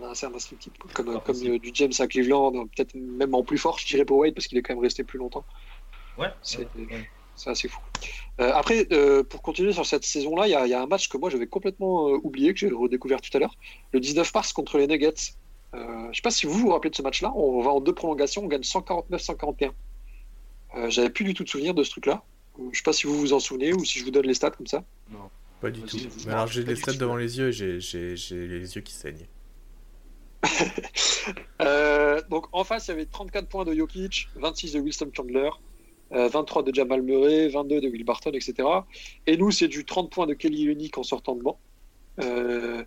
On 0.01 0.03
a 0.05 0.09
un 0.09 0.15
certain 0.15 0.33
indescriptible, 0.35 0.77
quoi. 0.79 0.91
comme, 0.95 1.21
comme 1.21 1.37
euh, 1.47 1.59
du 1.59 1.71
James 1.75 1.93
à 1.99 2.07
Cleveland, 2.07 2.55
euh, 2.55 2.65
peut-être 2.75 2.95
même 2.95 3.35
en 3.35 3.43
plus 3.43 3.59
fort, 3.59 3.79
je 3.79 3.87
dirais 3.87 4.07
pour 4.07 4.17
Wade, 4.19 4.33
parce 4.35 4.47
qu'il 4.47 4.57
est 4.57 4.63
quand 4.63 4.73
même 4.75 4.83
resté 4.83 5.05
plus 5.05 5.19
longtemps. 5.19 5.45
Ouais. 6.17 6.29
C'est- 6.43 6.61
ouais, 6.61 6.67
ouais. 6.91 7.11
C'est 7.43 7.51
assez 7.51 7.67
fou. 7.69 7.81
Euh, 8.41 8.53
après, 8.55 8.87
euh, 8.93 9.25
pour 9.25 9.43
continuer 9.43 9.73
sur 9.73 9.85
cette 9.85 10.05
saison-là, 10.05 10.47
il 10.47 10.51
y, 10.51 10.55
a- 10.55 10.65
il 10.67 10.71
y 10.71 10.75
a 10.75 10.81
un 10.83 10.87
match 10.87 11.09
que 11.09 11.17
moi 11.19 11.29
j'avais 11.29 11.49
complètement 11.49 12.09
euh, 12.11 12.19
oublié, 12.23 12.53
que 12.55 12.61
j'ai 12.61 12.69
redécouvert 12.69 13.21
tout 13.21 13.37
à 13.37 13.41
l'heure. 13.41 13.57
Le 13.93 13.99
19 14.01 14.33
mars 14.33 14.53
contre 14.53 14.79
les 14.79 14.87
Nuggets. 14.87 15.15
Euh, 15.75 16.09
je 16.13 16.17
sais 16.17 16.23
pas 16.23 16.31
si 16.31 16.47
vous 16.47 16.53
vous 16.59 16.69
rappelez 16.71 16.91
de 16.91 16.95
ce 16.97 17.03
match-là. 17.03 17.33
On 17.35 17.61
va 17.63 17.71
en 17.71 17.81
deux 17.81 17.95
prolongations, 17.95 18.45
on 18.45 18.47
gagne 18.47 18.61
149-141. 18.63 19.73
Euh, 20.77 20.89
J'avais 20.91 21.11
plus 21.11 21.25
du 21.25 21.35
tout 21.35 21.43
de 21.45 21.49
souvenir 21.49 21.75
de 21.75 21.83
ce 21.83 21.91
truc-là. 21.91 22.23
Je 22.73 22.77
sais 22.77 22.83
pas 22.85 22.93
si 22.93 23.07
vous 23.09 23.19
vous 23.19 23.33
en 23.33 23.41
souvenez 23.41 23.73
ou 23.73 23.85
si 23.85 23.99
je 23.99 24.05
vous 24.05 24.11
donne 24.13 24.27
les 24.27 24.35
stats 24.35 24.51
comme 24.53 24.67
ça. 24.69 24.85
Pas 25.61 25.71
du 25.71 25.81
tout. 25.83 25.97
Mais 26.27 26.33
alors 26.33 26.47
j'ai 26.47 26.63
les 26.65 26.77
stats 26.77 26.93
devant 26.93 27.17
les 27.17 27.39
yeux 27.39 27.49
et 27.49 27.53
j'ai- 27.53 27.81
j'ai 27.81 28.17
j'ai 28.17 28.47
les 28.47 28.75
yeux 28.77 28.83
qui 28.83 28.93
saignent. 28.93 29.27
Euh, 31.61 32.21
donc 32.31 32.47
en 32.53 32.65
face, 32.65 32.89
il 32.89 32.91
y 32.91 32.95
avait 32.95 33.07
34 33.07 33.47
points 33.49 33.65
de 33.65 33.73
Jokic, 33.75 34.29
26 34.35 34.73
de 34.73 34.81
Wilson 34.81 35.11
Chandler, 35.17 35.51
euh, 36.13 36.29
23 36.29 36.63
de 36.63 36.75
Jamal 36.75 37.03
Murray, 37.03 37.49
22 37.49 37.81
de 37.81 37.89
Will 37.89 38.05
Barton, 38.05 38.33
etc. 38.33 38.69
Et 39.27 39.37
nous, 39.37 39.51
c'est 39.51 39.69
du 39.69 39.85
30 39.85 40.11
points 40.11 40.27
de 40.27 40.35
Kelly 40.35 40.69
Olynyk 40.69 40.99
en 40.99 41.03
sortant 41.03 41.35
de 41.35 41.43
banc. 41.43 41.59
Euh, 42.21 42.85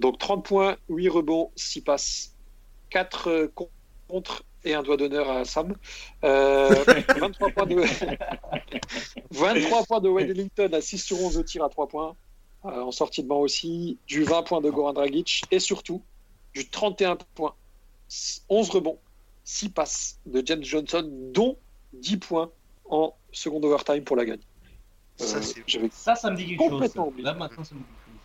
donc 0.00 0.18
30 0.18 0.44
points, 0.44 0.76
8 0.88 1.08
rebonds, 1.08 1.50
6 1.56 1.80
passes, 1.82 2.34
4 2.90 3.28
euh, 3.28 3.48
con- 3.54 3.70
contre 4.08 4.42
et 4.64 4.74
un 4.74 4.82
doigt 4.82 4.96
d'honneur 4.96 5.30
à 5.30 5.44
Sam. 5.44 5.74
Euh, 6.24 6.68
23 7.18 7.50
points 7.50 7.66
de 7.66 7.76
23 9.30 9.84
points 9.84 10.00
de 10.00 10.08
Wade 10.08 10.30
Ellington 10.30 10.70
à 10.72 10.80
6 10.80 10.98
sur 10.98 11.20
11 11.22 11.38
au 11.38 11.42
tir 11.42 11.64
à 11.64 11.68
3 11.68 11.88
points. 11.88 12.16
Euh, 12.64 12.80
en 12.82 12.90
sortie 12.90 13.22
de 13.22 13.28
banc 13.28 13.40
aussi, 13.40 13.98
du 14.06 14.24
20 14.24 14.42
points 14.42 14.60
de 14.60 14.70
Goran 14.70 14.92
Dragic 14.92 15.42
et 15.50 15.60
surtout 15.60 16.02
du 16.52 16.68
31 16.68 17.16
points 17.34 17.54
11 18.48 18.70
rebonds, 18.70 18.98
6 19.44 19.68
passes 19.70 20.20
de 20.26 20.42
James 20.44 20.64
Johnson, 20.64 21.08
dont 21.32 21.56
10 21.92 22.16
points 22.18 22.50
en 22.88 23.14
second 23.32 23.62
overtime 23.62 24.04
pour 24.04 24.16
la 24.16 24.24
gagne. 24.24 24.40
Ça, 25.16 25.38
Euh, 25.38 25.88
Ça, 25.90 26.14
ça 26.14 26.30
me 26.30 26.36
dit 26.36 26.46
quelque 26.46 26.60
chose. 26.60 26.70
Complètement 26.70 27.04
ça. 27.04 27.08
oublié. 27.08 27.24
Là, 27.24 27.34
maintenant, 27.34 27.64
ça 27.64 27.74
me 27.74 27.80
dit 27.80 27.86
quelque 27.86 28.20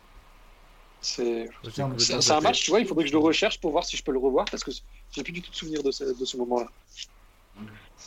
chose. 1.98 2.22
C'est 2.22 2.32
un- 2.32 2.42
match, 2.42 2.64
tu 2.64 2.70
vois, 2.72 2.80
il 2.80 2.86
faudrait 2.86 3.06
que 3.06 3.10
je 3.10 3.14
le 3.16 3.20
recherche 3.20 3.60
pour 3.60 3.72
voir 3.72 3.86
si 3.86 3.98
je 3.98 4.04
peux 4.04 4.12
le 4.12 4.20
revoir 4.20 4.46
parce 4.46 4.64
que 4.64 4.72
j'ai 5.12 5.24
plus 5.24 5.32
du 5.34 5.42
tout 5.42 5.50
de 5.52 5.56
souvenir 5.56 5.82
de 5.84 5.92
ce, 5.92 6.04
de 6.04 6.26
ce 6.26 6.38
moment-là. 6.38 6.68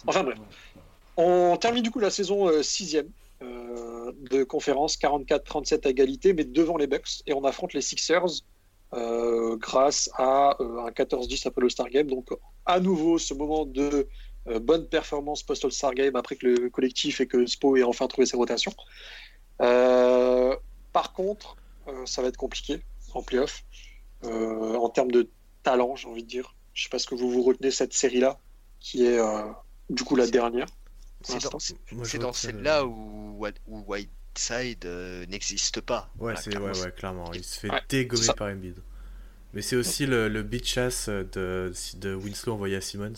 Enfin, 0.06 0.22
bref. 0.22 0.38
On 1.16 1.56
termine 1.56 1.82
du 1.82 1.90
coup 1.90 1.98
la 2.00 2.10
saison 2.10 2.50
6 2.62 2.96
euh, 3.42 4.12
de 4.30 4.44
conférence, 4.44 4.96
44-37 4.96 5.86
à 5.86 5.90
égalité, 5.90 6.34
mais 6.34 6.44
devant 6.44 6.76
les 6.76 6.86
Bucks. 6.86 7.22
Et 7.26 7.32
on 7.32 7.44
affronte 7.44 7.72
les 7.72 7.80
Sixers 7.80 8.42
euh, 8.92 9.56
grâce 9.56 10.08
à 10.14 10.56
euh, 10.60 10.86
un 10.86 10.90
14-10 10.90 11.46
après 11.48 11.62
le 11.62 11.68
Star 11.70 11.88
Game. 11.88 12.06
Donc, 12.06 12.28
à 12.64 12.78
nouveau, 12.80 13.18
ce 13.18 13.34
moment 13.34 13.64
de 13.66 14.08
bonne 14.46 14.86
performance 14.88 15.42
post-All-Star 15.42 15.94
Game 15.94 16.16
après 16.16 16.36
que 16.36 16.46
le 16.46 16.70
collectif 16.70 17.20
et 17.20 17.26
que 17.26 17.46
Spo 17.46 17.76
ait 17.76 17.82
enfin 17.82 18.06
trouvé 18.06 18.26
ses 18.26 18.36
rotations. 18.36 18.74
par 19.58 21.12
contre, 21.14 21.56
ça 22.04 22.22
va 22.22 22.28
être 22.28 22.36
compliqué 22.36 22.82
en 23.14 23.22
playoff. 23.22 23.64
en 24.22 24.88
termes 24.90 25.10
de 25.10 25.28
talent, 25.62 25.96
j'ai 25.96 26.08
envie 26.08 26.22
de 26.22 26.28
dire. 26.28 26.54
Je 26.74 26.82
sais 26.82 26.88
pas 26.88 26.98
ce 26.98 27.06
que 27.06 27.14
vous 27.14 27.30
vous 27.30 27.42
retenez 27.42 27.70
cette 27.70 27.94
série-là, 27.94 28.38
qui 28.80 29.06
est 29.06 29.18
du 29.90 30.04
coup 30.04 30.16
la 30.16 30.26
dernière. 30.26 30.66
C'est 31.24 32.18
dans, 32.18 32.32
celle-là 32.32 32.84
où, 32.84 33.46
où 33.66 33.84
Whiteside 33.86 34.84
euh, 34.84 35.24
n'existe 35.26 35.80
pas. 35.80 36.10
Ouais, 36.18 36.34
c'est 36.36 36.56
ouais, 36.56 36.78
ouais, 36.78 36.92
clairement. 36.92 37.32
Il 37.32 37.44
se 37.44 37.58
fait 37.58 37.70
dégommer 37.88 38.26
par 38.36 38.48
Embiid. 38.48 38.76
Mais 39.54 39.62
c'est 39.62 39.76
aussi 39.76 40.04
le, 40.04 40.28
le 40.28 40.42
beat 40.42 40.66
chasse 40.66 41.08
de, 41.08 41.72
de 41.96 42.14
Winslow 42.14 42.54
envoyé 42.54 42.76
à 42.76 42.80
Simmons. 42.80 43.14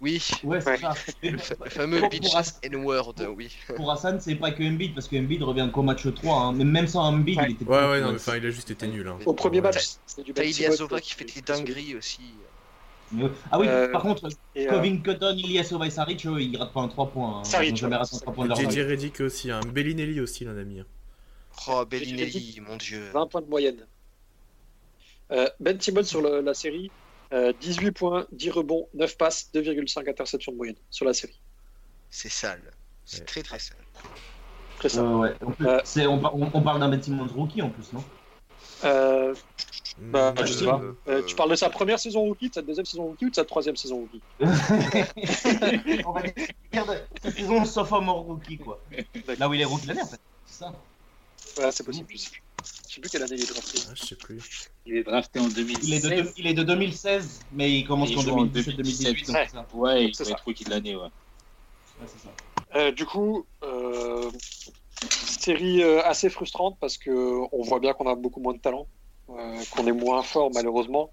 Oui, 0.00 0.22
ouais, 0.44 0.60
c'est 0.60 0.76
ça. 0.78 0.94
le, 1.22 1.38
fameux 1.38 2.08
beat 2.08 2.28
chasse 2.28 2.58
N-word, 2.62 3.14
oui. 3.36 3.54
Pour 3.76 3.90
Hassan, 3.90 4.20
c'est 4.20 4.34
pas 4.34 4.50
que 4.50 4.62
Embiid, 4.62 4.94
parce 4.94 5.08
que 5.08 5.16
Embiid 5.16 5.42
revient 5.42 5.68
qu'au 5.72 5.82
match 5.82 6.06
3. 6.12 6.36
Hein. 6.36 6.52
Mais 6.54 6.64
même 6.64 6.86
sans 6.86 7.02
Embiid, 7.04 7.38
il 7.46 7.52
était. 7.52 7.64
Ouais, 7.64 7.90
ouais, 7.90 8.00
non, 8.00 8.14
enfin, 8.14 8.36
il 8.36 8.46
a 8.46 8.50
juste 8.50 8.70
été 8.70 8.86
nul. 8.86 9.06
Hein. 9.08 9.18
Au 9.26 9.34
premier 9.34 9.60
match, 9.60 9.96
c'était 10.06 10.32
du 10.32 10.32
Ilyasova 10.32 11.00
qui 11.00 11.14
fait 11.14 11.24
des 11.24 11.42
dingueries 11.42 11.96
aussi. 11.96 12.22
Ah 13.50 13.58
oui, 13.58 13.66
euh, 13.68 13.88
par 13.88 14.02
contre, 14.02 14.28
Covington, 14.68 15.18
euh... 15.22 15.32
Ilyasova 15.32 15.86
et 15.86 15.90
Saric, 15.90 16.26
eux, 16.26 16.40
ils 16.40 16.52
grattent 16.52 16.72
pas 16.72 16.80
un 16.80 16.88
3 16.88 17.10
points. 17.10 17.40
Hein. 17.40 17.44
Saric, 17.44 17.76
jamais 17.76 17.96
raté 17.96 18.16
un 18.16 18.18
3 18.18 18.32
points 18.32 18.44
de 18.44 18.50
leur 18.50 18.70
JJ 18.70 18.80
Redick 18.80 19.20
aussi, 19.20 19.50
hein. 19.50 19.60
Bellinelli 19.72 20.20
aussi, 20.20 20.44
l'un 20.44 20.56
ami. 20.56 20.82
Oh, 21.68 21.84
Bellinelli, 21.86 22.60
mon 22.66 22.76
dieu. 22.76 23.08
20 23.12 23.26
points 23.26 23.40
de 23.40 23.48
moyenne. 23.48 23.86
Euh, 25.30 25.48
ben 25.60 25.78
Simmons 25.80 26.04
sur 26.04 26.22
le, 26.22 26.40
la 26.40 26.54
série, 26.54 26.90
euh, 27.32 27.52
18 27.60 27.92
points, 27.92 28.26
10 28.32 28.50
rebonds, 28.50 28.88
9 28.94 29.16
passes, 29.16 29.50
2,5 29.54 30.08
interceptions 30.08 30.52
de 30.52 30.56
moyenne 30.56 30.76
sur 30.90 31.04
la 31.04 31.14
série. 31.14 31.38
C'est 32.10 32.30
sale. 32.30 32.62
C'est 33.04 33.20
ouais. 33.20 33.24
très 33.26 33.42
très 33.42 33.58
sale. 33.58 33.76
Très 34.78 34.88
sale. 34.88 35.06
ouais. 35.06 35.34
on, 35.42 36.24
on, 36.24 36.50
on, 36.54 36.62
parle 36.62 36.80
d'un 36.80 36.88
Ben 36.88 37.02
Simmons 37.02 37.26
rookie 37.26 37.62
en 37.62 37.70
plus, 37.70 37.92
non? 37.92 38.02
Euh, 38.84 39.34
bah, 39.98 40.34
je 40.44 40.52
sais 40.52 40.64
pas. 40.64 40.80
Euh, 41.08 41.22
tu 41.24 41.34
parles 41.34 41.50
de 41.50 41.56
sa 41.56 41.68
première 41.68 41.98
saison 41.98 42.22
rookie, 42.22 42.48
de 42.48 42.54
sa 42.54 42.62
deuxième 42.62 42.86
saison 42.86 43.04
rookie 43.04 43.26
ou 43.26 43.30
de 43.30 43.34
sa 43.34 43.44
troisième 43.44 43.76
saison 43.76 43.98
rookie? 43.98 44.22
On 46.06 46.12
va 46.12 46.22
dire 46.22 46.86
de 46.86 46.96
sa 47.22 47.30
saison 47.30 47.64
sophomore 47.64 48.20
rookie, 48.20 48.58
quoi. 48.58 48.80
Là 49.38 49.48
où 49.48 49.54
il 49.54 49.60
est 49.60 49.64
rookie 49.64 49.88
l'année, 49.88 50.02
en 50.02 50.06
fait. 50.06 50.20
C'est 50.46 50.64
ça 50.64 50.72
Ouais, 51.58 51.72
c'est 51.72 51.84
possible. 51.84 52.06
Je 52.88 52.94
sais 52.94 53.00
plus 53.00 53.10
quelle 53.10 53.22
année 53.22 53.36
il 53.36 53.42
est 53.42 53.52
drafté. 53.52 53.78
Ah, 53.88 53.92
je 53.94 54.02
sais 54.02 54.16
plus. 54.16 54.70
Il 54.86 54.96
est 54.96 55.02
drafté 55.04 55.40
en 55.40 55.48
2016. 55.48 55.88
Il 55.88 55.94
est 55.94 56.22
de, 56.22 56.32
il 56.36 56.46
est 56.46 56.54
de 56.54 56.62
2016, 56.62 57.40
mais 57.52 57.78
il 57.78 57.86
commence 57.86 58.10
en 58.16 58.22
2017-2018. 58.22 59.32
Ouais, 59.32 59.48
ouais, 59.74 60.04
il 60.06 60.16
va 60.16 60.30
être 60.30 60.44
rookie 60.44 60.64
de 60.64 60.70
l'année, 60.70 60.96
ouais. 60.96 61.02
Ouais, 61.02 62.06
c'est 62.06 62.18
ça. 62.18 62.30
Euh, 62.74 62.92
du 62.92 63.06
coup, 63.06 63.46
euh, 63.62 64.30
série 65.02 65.82
euh, 65.82 66.02
assez 66.04 66.28
frustrante 66.30 66.76
parce 66.80 66.98
que 66.98 67.10
on 67.52 67.62
voit 67.62 67.80
bien 67.80 67.92
qu'on 67.92 68.08
a 68.10 68.14
beaucoup 68.14 68.40
moins 68.40 68.54
de 68.54 68.58
talent, 68.58 68.86
euh, 69.30 69.62
qu'on 69.70 69.86
est 69.86 69.92
moins 69.92 70.22
fort 70.22 70.50
malheureusement. 70.52 71.12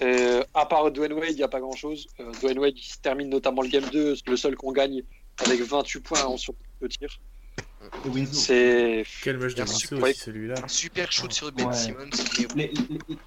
Et, 0.00 0.40
à 0.54 0.66
part 0.66 0.90
Dwayne 0.90 1.12
Wade, 1.12 1.30
il 1.30 1.36
n'y 1.36 1.42
a 1.42 1.48
pas 1.48 1.60
grand 1.60 1.76
chose. 1.76 2.06
Euh, 2.20 2.32
Dwayne 2.40 2.58
Wade 2.58 2.74
il 2.76 3.00
termine 3.00 3.28
notamment 3.28 3.62
le 3.62 3.68
game 3.68 3.84
2, 3.92 4.16
le 4.26 4.36
seul 4.36 4.56
qu'on 4.56 4.72
gagne 4.72 5.02
avec 5.44 5.60
28 5.60 6.00
points 6.00 6.24
en 6.24 6.36
sur 6.36 6.54
le 6.80 6.88
tir. 6.88 7.08
C'est. 8.32 9.04
Quel 9.22 9.38
match 9.38 9.54
de 9.54 9.62
Winslow 9.62 10.02
aussi 10.02 10.14
celui-là. 10.20 10.54
Super 10.66 11.10
shoot 11.12 11.32
sur 11.32 11.52
Ben 11.52 11.66
Ouais. 11.66 11.74
Simmons. 11.74 12.10
Les, 12.56 12.70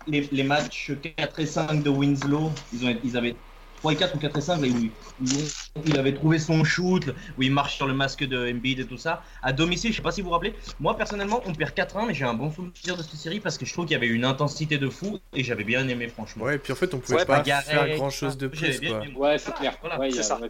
les, 0.07 0.22
les, 0.22 0.30
les 0.32 0.44
matchs 0.44 0.91
4 1.18 1.40
et 1.40 1.45
5 1.45 1.84
de 1.84 1.90
Winslow, 1.90 2.52
ils, 2.73 2.86
ont, 2.86 2.98
ils 3.03 3.18
avaient 3.18 3.36
3 3.80 3.94
et 3.94 3.95
4 3.95 4.15
ou 4.15 4.19
4 4.19 4.38
et 4.38 4.41
5, 4.41 4.61
là, 4.61 4.68
où 4.68 4.77
il, 4.77 4.91
où 5.27 5.82
il 5.86 5.98
avait 5.99 6.14
trouvé 6.14 6.40
son 6.40 6.64
shoot, 6.64 7.03
où 7.38 7.44
il 7.44 7.52
marche 7.52 7.76
sur 7.76 7.88
le 7.88 7.94
masque 7.94 8.23
de 8.23 8.52
Embiid 8.52 8.80
et 8.80 8.86
tout 8.86 8.98
ça. 8.98 9.23
À 9.44 9.53
domicile, 9.53 9.91
je 9.91 9.98
sais 9.98 10.02
pas 10.02 10.11
si 10.11 10.22
vous 10.22 10.27
vous 10.27 10.34
rappelez, 10.34 10.56
moi 10.80 10.98
personnellement, 10.98 11.41
on 11.45 11.53
perd 11.53 11.72
4-1, 11.76 12.07
mais 12.07 12.14
j'ai 12.14 12.26
un 12.26 12.34
bon 12.34 12.52
souvenir 12.52 12.98
de 12.98 13.03
cette 13.03 13.15
série 13.15 13.40
parce 13.40 13.57
que 13.57 13.65
je 13.65 13.73
trouve 13.73 13.86
qu'il 13.86 13.94
y 13.94 13.98
avait 13.98 14.07
une 14.07 14.26
intensité 14.26 14.77
de 14.77 14.90
fou 14.90 15.19
et 15.34 15.44
j'avais 15.44 15.64
bien 15.64 15.88
aimé, 15.88 16.07
franchement. 16.07 16.45
Ouais, 16.45 16.56
et 16.56 16.60
puis 16.60 16.73
en 16.73 16.76
fait, 16.76 16.94
on 16.94 16.99
pouvait 16.99 17.19
Ouais, 17.19 17.26
pas 17.26 17.38
bagarre, 17.38 17.64
faire 17.64 17.88
grand 17.95 18.10
chose 18.10 18.38
de 18.38 18.49
j'avais 18.53 18.77
plus, 18.77 18.90
quoi. 18.90 19.30
Ouais, 19.30 19.38
c'est 19.38 19.53
clair. 19.53 19.77
Voilà, 19.82 19.99
ouais, 19.99 20.11
c'est 20.11 20.23
ça. 20.23 20.40
ouais. 20.40 20.49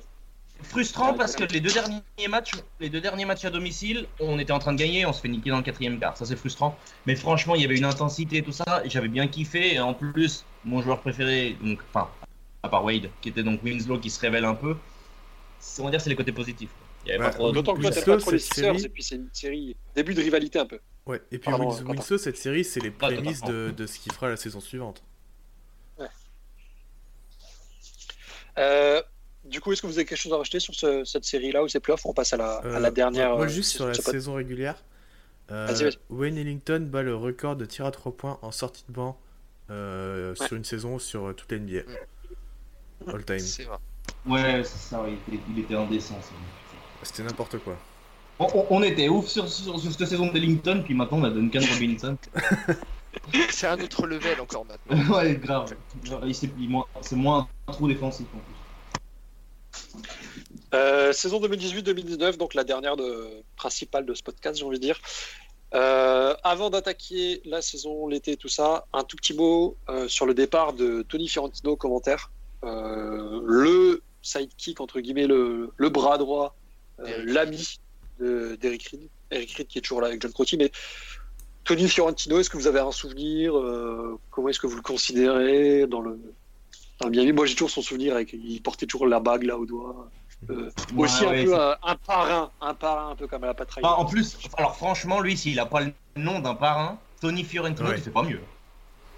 Frustrant 0.63 1.13
parce 1.13 1.35
que 1.35 1.43
les 1.43 1.59
deux 1.59 1.71
derniers 1.71 2.01
matchs, 2.29 2.51
les 2.79 2.89
deux 2.89 3.01
derniers 3.01 3.25
matchs 3.25 3.45
à 3.45 3.49
domicile, 3.49 4.07
on 4.19 4.39
était 4.39 4.51
en 4.53 4.59
train 4.59 4.73
de 4.73 4.79
gagner, 4.79 5.05
on 5.05 5.13
se 5.13 5.21
fait 5.21 5.27
niquer 5.27 5.49
dans 5.51 5.57
le 5.57 5.63
quatrième 5.63 5.99
quart, 5.99 6.17
ça 6.17 6.25
c'est 6.25 6.35
frustrant. 6.35 6.77
Mais 7.05 7.15
franchement, 7.15 7.55
il 7.55 7.61
y 7.61 7.65
avait 7.65 7.77
une 7.77 7.85
intensité 7.85 8.37
et 8.37 8.43
tout 8.43 8.51
ça, 8.51 8.81
et 8.83 8.89
j'avais 8.89 9.07
bien 9.09 9.27
kiffé. 9.27 9.75
Et 9.75 9.79
en 9.79 9.93
plus, 9.93 10.43
mon 10.63 10.81
joueur 10.81 11.01
préféré, 11.01 11.55
donc, 11.61 11.79
enfin, 11.93 12.09
à 12.63 12.69
part 12.69 12.83
Wade, 12.83 13.09
qui 13.21 13.29
était 13.29 13.43
donc 13.43 13.61
Winslow, 13.63 13.99
qui 13.99 14.09
se 14.09 14.19
révèle 14.19 14.45
un 14.45 14.55
peu, 14.55 14.75
c'est- 15.59 15.81
on 15.81 15.85
va 15.85 15.91
dire 15.91 16.01
c'est 16.01 16.09
les 16.09 16.15
côtés 16.15 16.31
positifs. 16.31 16.71
trop. 17.33 17.51
D'autant 17.51 17.75
que 17.75 17.81
toi, 17.81 17.89
Winslow, 17.91 18.13
pas 18.15 18.21
trop 18.21 18.31
les 18.31 18.39
cette 18.39 18.53
Sixers, 18.55 18.73
série- 18.73 18.85
et 18.85 18.89
puis 18.89 19.03
c'est 19.03 19.15
une 19.15 19.29
série 19.31 19.75
début 19.95 20.15
de 20.15 20.21
rivalité 20.21 20.57
un 20.57 20.65
peu. 20.65 20.79
Ouais, 21.05 21.21
et 21.31 21.37
puis 21.37 21.51
Pardon. 21.51 21.69
Winslow, 21.69 22.17
cette 22.17 22.37
série, 22.37 22.63
c'est 22.65 22.79
les 22.79 22.91
prémices 22.91 23.41
de 23.43 23.85
ce 23.85 23.99
qu'il 23.99 24.11
fera 24.13 24.29
la 24.29 24.37
saison 24.37 24.59
suivante. 24.59 25.03
Euh, 28.57 29.01
du 29.45 29.61
coup, 29.61 29.71
est-ce 29.71 29.81
que 29.81 29.87
vous 29.87 29.97
avez 29.97 30.05
quelque 30.05 30.17
chose 30.17 30.33
à 30.33 30.37
rajouter 30.37 30.59
sur 30.59 30.73
ce- 30.75 31.03
cette 31.05 31.25
série-là 31.25 31.63
ou 31.63 31.67
ces 31.67 31.79
playoffs? 31.79 32.05
On 32.05 32.13
passe 32.13 32.33
à 32.33 32.37
la, 32.37 32.55
à 32.57 32.65
Euh, 32.65 32.79
la 32.79 32.91
dernière. 32.91 33.35
Moi, 33.35 33.45
euh, 33.45 33.47
juste 33.47 33.71
sur 33.71 33.87
la 33.87 33.93
saison 33.93 34.33
régulière, 34.35 34.83
euh. 35.51 35.91
Wayne 36.09 36.37
Ellington 36.37 36.87
bat 36.91 37.03
le 37.03 37.15
record 37.15 37.55
de 37.55 37.65
tir 37.65 37.85
à 37.85 37.91
3 37.91 38.11
points 38.11 38.39
en 38.41 38.51
sortie 38.51 38.83
de 38.89 38.93
banc 38.93 39.17
euh, 39.69 40.33
Ouais. 40.39 40.47
sur 40.47 40.55
une 40.57 40.63
saison 40.63 40.99
sur 40.99 41.27
euh, 41.27 41.33
toute 41.33 41.51
l'NBA. 41.51 41.81
All 43.07 43.23
time. 43.25 43.39
C'est 43.39 43.63
vrai. 43.63 43.77
Ouais, 44.25 44.63
c'est 44.63 44.77
ça, 44.89 45.03
il 45.07 45.13
était, 45.35 45.43
il 45.51 45.59
était 45.59 45.75
indécent. 45.75 46.19
C'était 47.03 47.23
n'importe 47.23 47.57
quoi. 47.59 47.75
On, 48.39 48.47
on- 48.53 48.65
on 48.69 48.83
était 48.83 49.07
ouf 49.09 49.27
sur, 49.27 49.47
sur, 49.47 49.79
sur 49.79 49.91
cette 49.91 50.07
saison 50.07 50.31
d'Ellington, 50.31 50.81
puis 50.83 50.93
maintenant 50.93 51.19
on 51.19 51.23
a 51.23 51.29
Duncan 51.29 51.59
Robinson. 51.71 52.17
C'est 53.49 53.67
un 53.67 53.79
autre 53.79 54.05
level 54.07 54.39
encore 54.41 54.65
maintenant. 54.65 55.15
ouais, 55.17 55.35
grave. 55.35 55.73
Il 56.03 56.69
moins- 56.69 56.85
C'est 57.01 57.15
moins 57.15 57.47
un 57.67 57.71
trou 57.71 57.87
défensif 57.87 58.25
en 58.35 58.39
plus. 58.39 58.54
Euh, 60.73 61.13
saison 61.13 61.39
2018-2019, 61.39 62.37
donc 62.37 62.53
la 62.53 62.63
dernière 62.63 62.95
de, 62.97 63.27
principale 63.55 64.05
de 64.05 64.13
ce 64.13 64.23
podcast, 64.23 64.57
j'ai 64.59 64.65
envie 64.65 64.77
de 64.77 64.83
dire. 64.83 64.99
Euh, 65.73 66.35
avant 66.43 66.69
d'attaquer 66.69 67.41
la 67.45 67.61
saison, 67.61 68.07
l'été, 68.07 68.35
tout 68.37 68.49
ça, 68.49 68.85
un 68.93 69.03
tout 69.03 69.15
petit 69.17 69.33
mot 69.33 69.77
euh, 69.89 70.07
sur 70.07 70.25
le 70.25 70.33
départ 70.33 70.73
de 70.73 71.01
Tony 71.03 71.27
Fiorentino, 71.27 71.75
commentaire. 71.75 72.31
Le 72.63 74.01
sidekick, 74.23 74.81
entre 74.81 74.99
guillemets, 74.99 75.27
le, 75.27 75.71
le 75.77 75.89
bras 75.89 76.17
droit, 76.17 76.55
l'ami 76.97 77.79
de- 78.19 78.57
d'Eric 78.59 78.87
Reed. 78.87 79.07
Eric 79.29 79.51
Reed 79.51 79.67
qui 79.67 79.77
est 79.77 79.81
toujours 79.81 80.01
là 80.01 80.07
avec 80.07 80.21
John 80.21 80.31
Crotty, 80.33 80.57
mais 80.57 80.71
Tony 81.63 81.87
Fiorentino, 81.87 82.39
est-ce 82.39 82.49
que 82.49 82.57
vous 82.57 82.65
avez 82.67 82.79
un 82.79 82.91
souvenir 82.91 83.53
Comment 84.31 84.49
est-ce 84.49 84.59
que 84.59 84.65
vous 84.65 84.77
le 84.77 84.81
considérez 84.81 85.85
dans 85.85 86.01
le, 86.01 86.19
dans 86.99 87.07
le 87.09 87.33
Moi, 87.33 87.45
j'ai 87.45 87.55
toujours 87.55 87.69
son 87.69 87.81
souvenir, 87.81 88.15
avec, 88.15 88.33
il 88.33 88.61
portait 88.61 88.85
toujours 88.85 89.07
la 89.07 89.19
bague 89.19 89.43
là 89.43 89.57
au 89.57 89.65
doigt. 89.65 90.07
Euh, 90.49 90.69
Ouais, 90.93 91.05
aussi 91.05 91.25
ouais, 91.25 91.41
un 91.41 91.43
peu 91.43 91.49
c'est- 91.51 91.55
un, 91.59 91.77
un 91.83 91.95
parrain, 91.95 92.51
un 92.61 92.73
parrain 92.73 93.11
un 93.11 93.15
peu 93.15 93.27
comme 93.27 93.43
à 93.43 93.47
la 93.47 93.53
Patraille. 93.53 93.83
Enfin, 93.85 93.95
en 94.01 94.05
plus, 94.05 94.37
alors 94.57 94.75
franchement, 94.75 95.19
lui, 95.21 95.35
s'il 95.37 95.59
a 95.59 95.65
pas 95.65 95.81
le 95.81 95.93
nom 96.17 96.39
d'un 96.39 96.55
parrain, 96.55 96.99
Tony 97.21 97.43
Fiorentino, 97.43 97.89
Ouais. 97.89 97.97
fait 97.97 98.11
pas 98.11 98.23
mieux. 98.23 98.41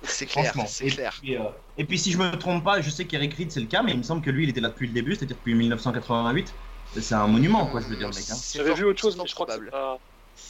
C'est 0.03 0.25
clair, 0.27 0.45
Franchement. 0.45 0.65
c'est 0.67 0.85
Et 0.87 0.91
clair. 0.91 1.15
puis, 1.19 1.35
euh, 1.35 1.41
et 1.77 1.83
puis, 1.83 1.97
si 1.97 2.11
je 2.11 2.17
me 2.19 2.31
trompe 2.37 2.63
pas, 2.63 2.81
je 2.81 2.89
sais 2.89 3.05
qu'Eric 3.05 3.33
Reed 3.33 3.51
c'est 3.51 3.59
le 3.59 3.65
cas, 3.65 3.81
mais 3.81 3.91
il 3.91 3.97
me 3.97 4.03
semble 4.03 4.21
que 4.21 4.29
lui 4.29 4.43
il 4.43 4.49
était 4.49 4.61
là 4.61 4.69
depuis 4.69 4.87
le 4.87 4.93
début, 4.93 5.15
c'est-à-dire 5.15 5.35
depuis 5.35 5.55
1988. 5.55 6.53
C'est 6.99 7.15
un 7.15 7.27
monument, 7.27 7.65
quoi, 7.65 7.81
je 7.81 7.87
veux 7.87 7.95
dire, 7.97 8.07
le 8.09 8.15
mec. 8.15 8.23
hein. 8.29 8.35
C'est 8.35 8.59
J'avais 8.59 8.73
vu 8.75 8.85
autre 8.85 8.99
chose, 9.01 9.17
mais 9.17 9.27
je 9.27 9.33
crois 9.33 9.45
que 9.47 9.53
c'est 9.53 9.59
probable. 9.59 9.71
pas. 9.71 9.99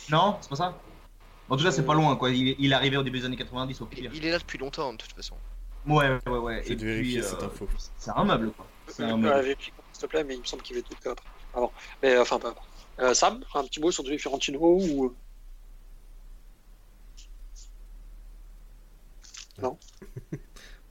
Non, 0.10 0.38
c'est 0.42 0.50
pas 0.50 0.56
ça? 0.58 0.78
En 1.50 1.56
tout 1.58 1.64
cas, 1.64 1.72
c'est 1.72 1.86
pas 1.86 1.94
loin, 1.96 2.16
quoi. 2.18 2.30
Il 2.30 2.50
est, 2.50 2.56
il 2.60 2.72
est 2.72 2.76
arrivé 2.76 2.98
au 2.98 3.04
début 3.04 3.20
des 3.20 3.26
années 3.26 3.38
90 3.38 3.82
au 3.82 3.86
pire. 3.86 4.12
Il 4.14 4.26
est 4.26 4.32
là 4.32 4.38
depuis 4.38 4.58
longtemps, 4.58 4.92
de 4.92 4.98
toute 4.98 5.14
façon. 5.14 5.36
Ouais, 5.88 6.20
ouais, 6.28 6.38
ouais. 6.38 6.64
J'ai 6.66 6.74
Et 6.74 6.76
puis, 6.76 6.86
vérifier 6.86 7.20
euh, 7.20 7.24
cette 7.24 7.44
info. 7.44 7.68
c'est 7.98 8.12
un 8.16 8.24
meuble, 8.26 8.52
quoi. 8.52 8.68
C'est 8.88 9.04
un 9.04 9.14
Euh, 9.14 9.18
meuble. 9.18 9.42
vérifie, 9.46 9.72
s'il 9.94 10.02
te 10.02 10.06
plaît, 10.08 10.24
mais 10.24 10.36
il 10.36 10.42
me 10.42 10.46
semble 10.46 10.64
qu'il 10.64 10.76
va 10.76 10.80
être 10.82 10.90
tout. 10.90 11.24
Avant. 11.54 11.72
Mais 12.04 12.14
euh, 12.16 12.22
enfin, 12.22 12.40
pas. 12.40 12.54
Euh, 13.00 13.14
Sam, 13.14 13.44
un 13.54 13.64
petit 13.64 13.80
mot 13.80 13.92
sur 13.92 14.04
Tony 14.04 14.18
Fiorentino 14.20 14.60
ou 14.60 15.16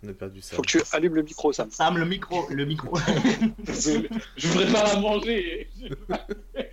On 0.02 0.08
a 0.08 0.12
perdu 0.12 0.40
ça. 0.42 0.56
faut 0.56 0.62
que 0.62 0.68
tu 0.68 0.82
allumes 0.92 1.14
le 1.14 1.22
micro, 1.22 1.52
Sam. 1.52 1.70
Sam, 1.70 1.96
le 1.98 2.04
micro, 2.04 2.46
le 2.50 2.64
micro. 2.64 2.96
Je 4.36 4.48
voudrais 4.48 4.72
pas 4.72 4.84
la 4.84 5.00
manger. 5.00 5.70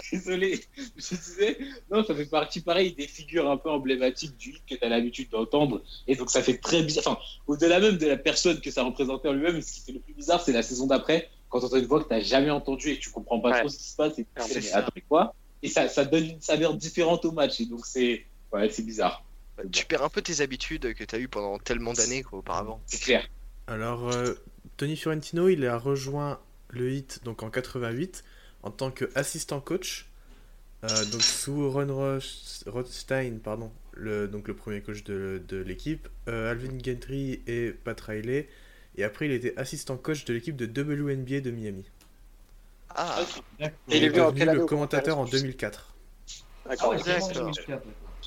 Désolé. 0.12 0.60
Je 0.96 1.14
disais, 1.16 1.58
non, 1.90 2.04
ça 2.04 2.14
fait 2.14 2.26
partie 2.26 2.60
pareil 2.60 2.92
des 2.94 3.06
figures 3.06 3.50
un 3.50 3.56
peu 3.56 3.70
emblématiques 3.70 4.36
du 4.36 4.50
hit 4.50 4.62
que 4.68 4.74
tu 4.74 4.84
as 4.84 4.88
l'habitude 4.88 5.30
d'entendre. 5.30 5.82
Et 6.06 6.16
donc 6.16 6.30
ça 6.30 6.42
fait 6.42 6.58
très 6.58 6.82
bizarre. 6.82 7.04
Enfin, 7.06 7.20
au-delà 7.46 7.80
même 7.80 7.96
de 7.98 8.06
la 8.06 8.16
personne 8.16 8.60
que 8.60 8.70
ça 8.70 8.82
représentait 8.84 9.28
en 9.28 9.32
lui-même, 9.32 9.60
ce 9.62 9.72
qui 9.74 9.80
fait 9.82 9.92
le 9.92 10.00
plus 10.00 10.14
bizarre, 10.14 10.40
c'est 10.42 10.52
la 10.52 10.62
saison 10.62 10.86
d'après, 10.86 11.28
quand 11.48 11.60
tu 11.60 11.66
entends 11.66 11.76
une 11.76 11.86
voix 11.86 12.02
que 12.02 12.08
tu 12.08 12.14
n'as 12.14 12.20
jamais 12.20 12.50
entendue 12.50 12.90
et 12.90 12.96
que 12.98 13.02
tu 13.02 13.10
comprends 13.10 13.40
pas 13.40 13.50
Ouais. 13.50 13.60
trop 13.60 13.68
ce 13.68 13.76
qui 13.78 13.84
se 13.88 13.96
passe, 13.96 14.18
et 14.18 14.24
tu 14.24 14.28
Ah, 14.36 14.42
sais, 14.42 14.54
c'est 14.54 14.60
ça. 14.62 14.78
après 14.78 15.02
quoi 15.02 15.34
Et 15.62 15.68
ça, 15.68 15.88
ça 15.88 16.04
donne 16.04 16.24
une 16.24 16.40
saveur 16.40 16.74
différente 16.74 17.24
au 17.24 17.32
match. 17.32 17.60
Et 17.60 17.66
donc, 17.66 17.84
c'est 17.86 18.24
ouais, 18.52 18.68
c'est 18.70 18.84
bizarre. 18.84 19.24
Tu 19.70 19.84
perds 19.86 20.02
un 20.02 20.08
peu 20.08 20.22
tes 20.22 20.40
habitudes 20.40 20.94
que 20.94 21.04
tu 21.04 21.14
as 21.14 21.18
eues 21.18 21.28
pendant 21.28 21.58
tellement 21.58 21.92
d'années 21.92 22.24
auparavant. 22.32 22.80
C'est 22.86 23.00
clair. 23.00 23.28
Alors, 23.66 24.10
euh, 24.10 24.34
Tony 24.76 24.96
Fiorentino, 24.96 25.48
il 25.48 25.64
a 25.66 25.78
rejoint 25.78 26.40
le 26.70 26.90
Heat 26.90 27.20
donc 27.24 27.42
en 27.42 27.50
88 27.50 28.24
en 28.62 28.70
tant 28.70 28.90
qu'assistant 28.90 29.60
coach. 29.60 30.08
euh, 30.84 31.04
donc 31.06 31.22
sous 31.22 31.70
Ron 31.70 31.86
Roth- 31.88 32.64
Rothstein, 32.66 33.38
pardon, 33.42 33.72
le, 33.92 34.28
donc 34.28 34.48
le 34.48 34.54
premier 34.56 34.82
coach 34.82 35.04
de, 35.04 35.42
de 35.48 35.58
l'équipe, 35.58 36.08
euh, 36.28 36.50
Alvin 36.52 36.78
Gentry 36.84 37.42
et 37.46 37.72
Pat 37.72 38.00
Riley. 38.00 38.48
Et 38.96 39.04
après, 39.04 39.26
il 39.26 39.32
était 39.32 39.56
assistant 39.58 39.96
coach 39.96 40.24
de 40.26 40.34
l'équipe 40.34 40.56
de 40.56 40.66
WNBA 40.66 41.40
de 41.40 41.50
Miami. 41.50 41.86
Ah, 42.94 43.24
Et 43.90 43.98
il 43.98 44.04
est 44.04 44.06
est 44.06 44.08
venu 44.08 44.20
en 44.20 44.32
devenu 44.32 44.48
le 44.50 44.60
commentateur 44.60 45.18
en 45.18 45.26
conférence 45.26 45.30
2004. 45.30 45.94
Ah 46.68 46.70
D'accord. 46.70 46.90
ouais. 46.90 46.98
2004, 46.98 47.82
d'accord. 47.82 47.82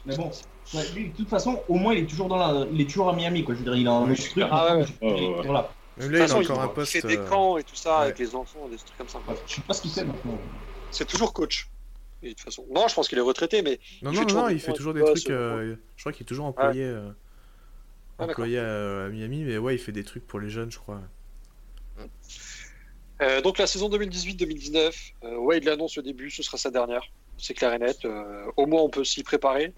Mais 0.05 0.15
bon, 0.15 0.31
ouais, 0.73 0.89
lui, 0.93 1.09
de 1.11 1.15
toute 1.15 1.29
façon, 1.29 1.63
au 1.67 1.75
moins 1.75 1.93
il 1.93 2.03
est 2.03 2.07
toujours 2.07 2.27
dans 2.27 2.37
la, 2.37 2.67
il 2.71 2.79
est 2.81 2.85
toujours 2.89 3.09
à 3.09 3.15
Miami, 3.15 3.43
quoi. 3.43 3.55
Je 3.55 3.59
veux 3.59 3.65
dire, 3.65 3.75
il 3.75 3.87
a 3.87 3.91
un 3.93 4.15
truc. 4.15 4.33
Ah 4.49 4.75
ouais, 4.77 4.81
ouais. 4.83 4.87
Ouais, 5.01 5.13
ouais, 5.13 5.35
ouais. 5.39 5.43
Voilà. 5.45 5.77
Même 5.97 6.09
De 6.09 6.13
là, 6.17 6.19
toute 6.19 6.29
il 6.29 6.31
a 6.33 6.37
façon, 6.39 6.51
encore 6.51 6.61
un 6.63 6.67
il 6.67 6.73
poste. 6.73 6.91
fait 6.91 7.07
des 7.07 7.17
euh, 7.17 7.27
camps 7.27 7.57
et 7.57 7.63
tout 7.63 7.75
ça 7.75 7.97
ouais. 7.99 8.03
avec 8.05 8.19
les 8.19 8.35
enfants, 8.35 8.67
des 8.67 8.77
trucs 8.77 8.97
comme 8.97 9.07
ça. 9.09 9.19
Ouais, 9.27 9.35
Je 9.47 9.55
sais 9.55 9.61
pas 9.61 9.73
ce 9.73 9.81
qu'il 9.81 9.91
fait 9.91 10.03
maintenant. 10.03 10.37
C'est 10.91 11.05
toujours 11.07 11.33
coach. 11.33 11.69
Et 12.23 12.29
de 12.29 12.33
toute 12.33 12.41
façon. 12.41 12.65
Non, 12.71 12.87
je 12.87 12.95
pense 12.95 13.07
qu'il 13.07 13.17
est 13.17 13.21
retraité, 13.21 13.61
mais 13.61 13.79
Non, 14.01 14.11
Il 14.11 14.15
non, 14.21 14.27
fait 14.27 14.33
non, 14.33 14.49
il 14.49 14.59
fait 14.59 14.73
toujours 14.73 14.93
des 14.93 15.03
trucs. 15.03 15.29
euh, 15.29 15.75
je 15.95 16.01
crois 16.01 16.11
qu'il 16.11 16.23
est 16.23 16.27
toujours 16.27 16.45
employé, 16.45 16.83
euh, 16.83 17.09
Ah, 18.19 18.23
employé 18.25 18.57
à, 18.59 19.05
à 19.05 19.09
Miami, 19.09 19.43
mais 19.43 19.57
ouais, 19.57 19.75
il 19.75 19.79
fait 19.79 19.91
des 19.91 20.03
trucs 20.03 20.25
pour 20.25 20.39
les 20.39 20.49
jeunes, 20.49 20.71
je 20.71 20.79
crois. 20.79 21.01
Euh, 23.21 23.41
donc 23.41 23.57
la 23.57 23.67
saison 23.67 23.89
2018-2019, 23.89 25.13
euh, 25.23 25.37
Wade 25.37 25.63
l'annonce 25.63 25.97
au 25.97 26.01
début, 26.01 26.29
ce 26.29 26.43
sera 26.43 26.57
sa 26.57 26.69
dernière. 26.71 27.03
C'est 27.37 27.53
clair 27.53 27.73
et 27.73 27.79
net. 27.79 28.03
Euh, 28.05 28.45
au 28.57 28.65
moins 28.65 28.81
on 28.81 28.89
peut 28.89 29.03
s'y 29.05 29.23
préparer. 29.23 29.73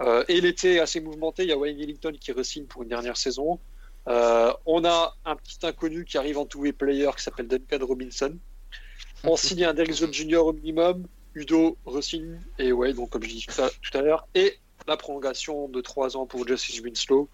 Euh, 0.00 0.24
et 0.28 0.40
l'été 0.40 0.80
assez 0.80 1.00
mouvementé, 1.00 1.44
il 1.44 1.48
y 1.48 1.52
a 1.52 1.56
Wayne 1.56 1.80
Ellington 1.80 2.12
qui 2.20 2.32
resigne 2.32 2.64
pour 2.66 2.82
une 2.82 2.88
dernière 2.88 3.16
saison. 3.16 3.58
Euh, 4.06 4.52
on 4.66 4.84
a 4.84 5.16
un 5.24 5.36
petit 5.36 5.64
inconnu 5.64 6.04
qui 6.04 6.18
arrive 6.18 6.38
en 6.38 6.44
two-way 6.44 6.72
player 6.72 7.10
qui 7.16 7.22
s'appelle 7.22 7.48
Duncan 7.48 7.84
Robinson. 7.86 8.36
On 9.24 9.36
signe 9.36 9.64
un 9.64 9.72
Derrick 9.72 9.94
Jr. 9.94 10.36
au 10.38 10.52
minimum. 10.52 11.06
Udo 11.34 11.76
resigne 11.84 12.40
et 12.58 12.70
Wade, 12.70 12.96
donc 12.96 13.10
comme 13.10 13.22
je 13.24 13.28
dis 13.28 13.46
tout 13.46 13.60
à, 13.60 13.68
tout 13.70 13.98
à 13.98 14.02
l'heure. 14.02 14.28
Et 14.34 14.58
la 14.86 14.96
prolongation 14.96 15.68
de 15.68 15.80
trois 15.80 16.16
ans 16.16 16.26
pour 16.26 16.46
Justice 16.46 16.80
Winslow. 16.80 17.28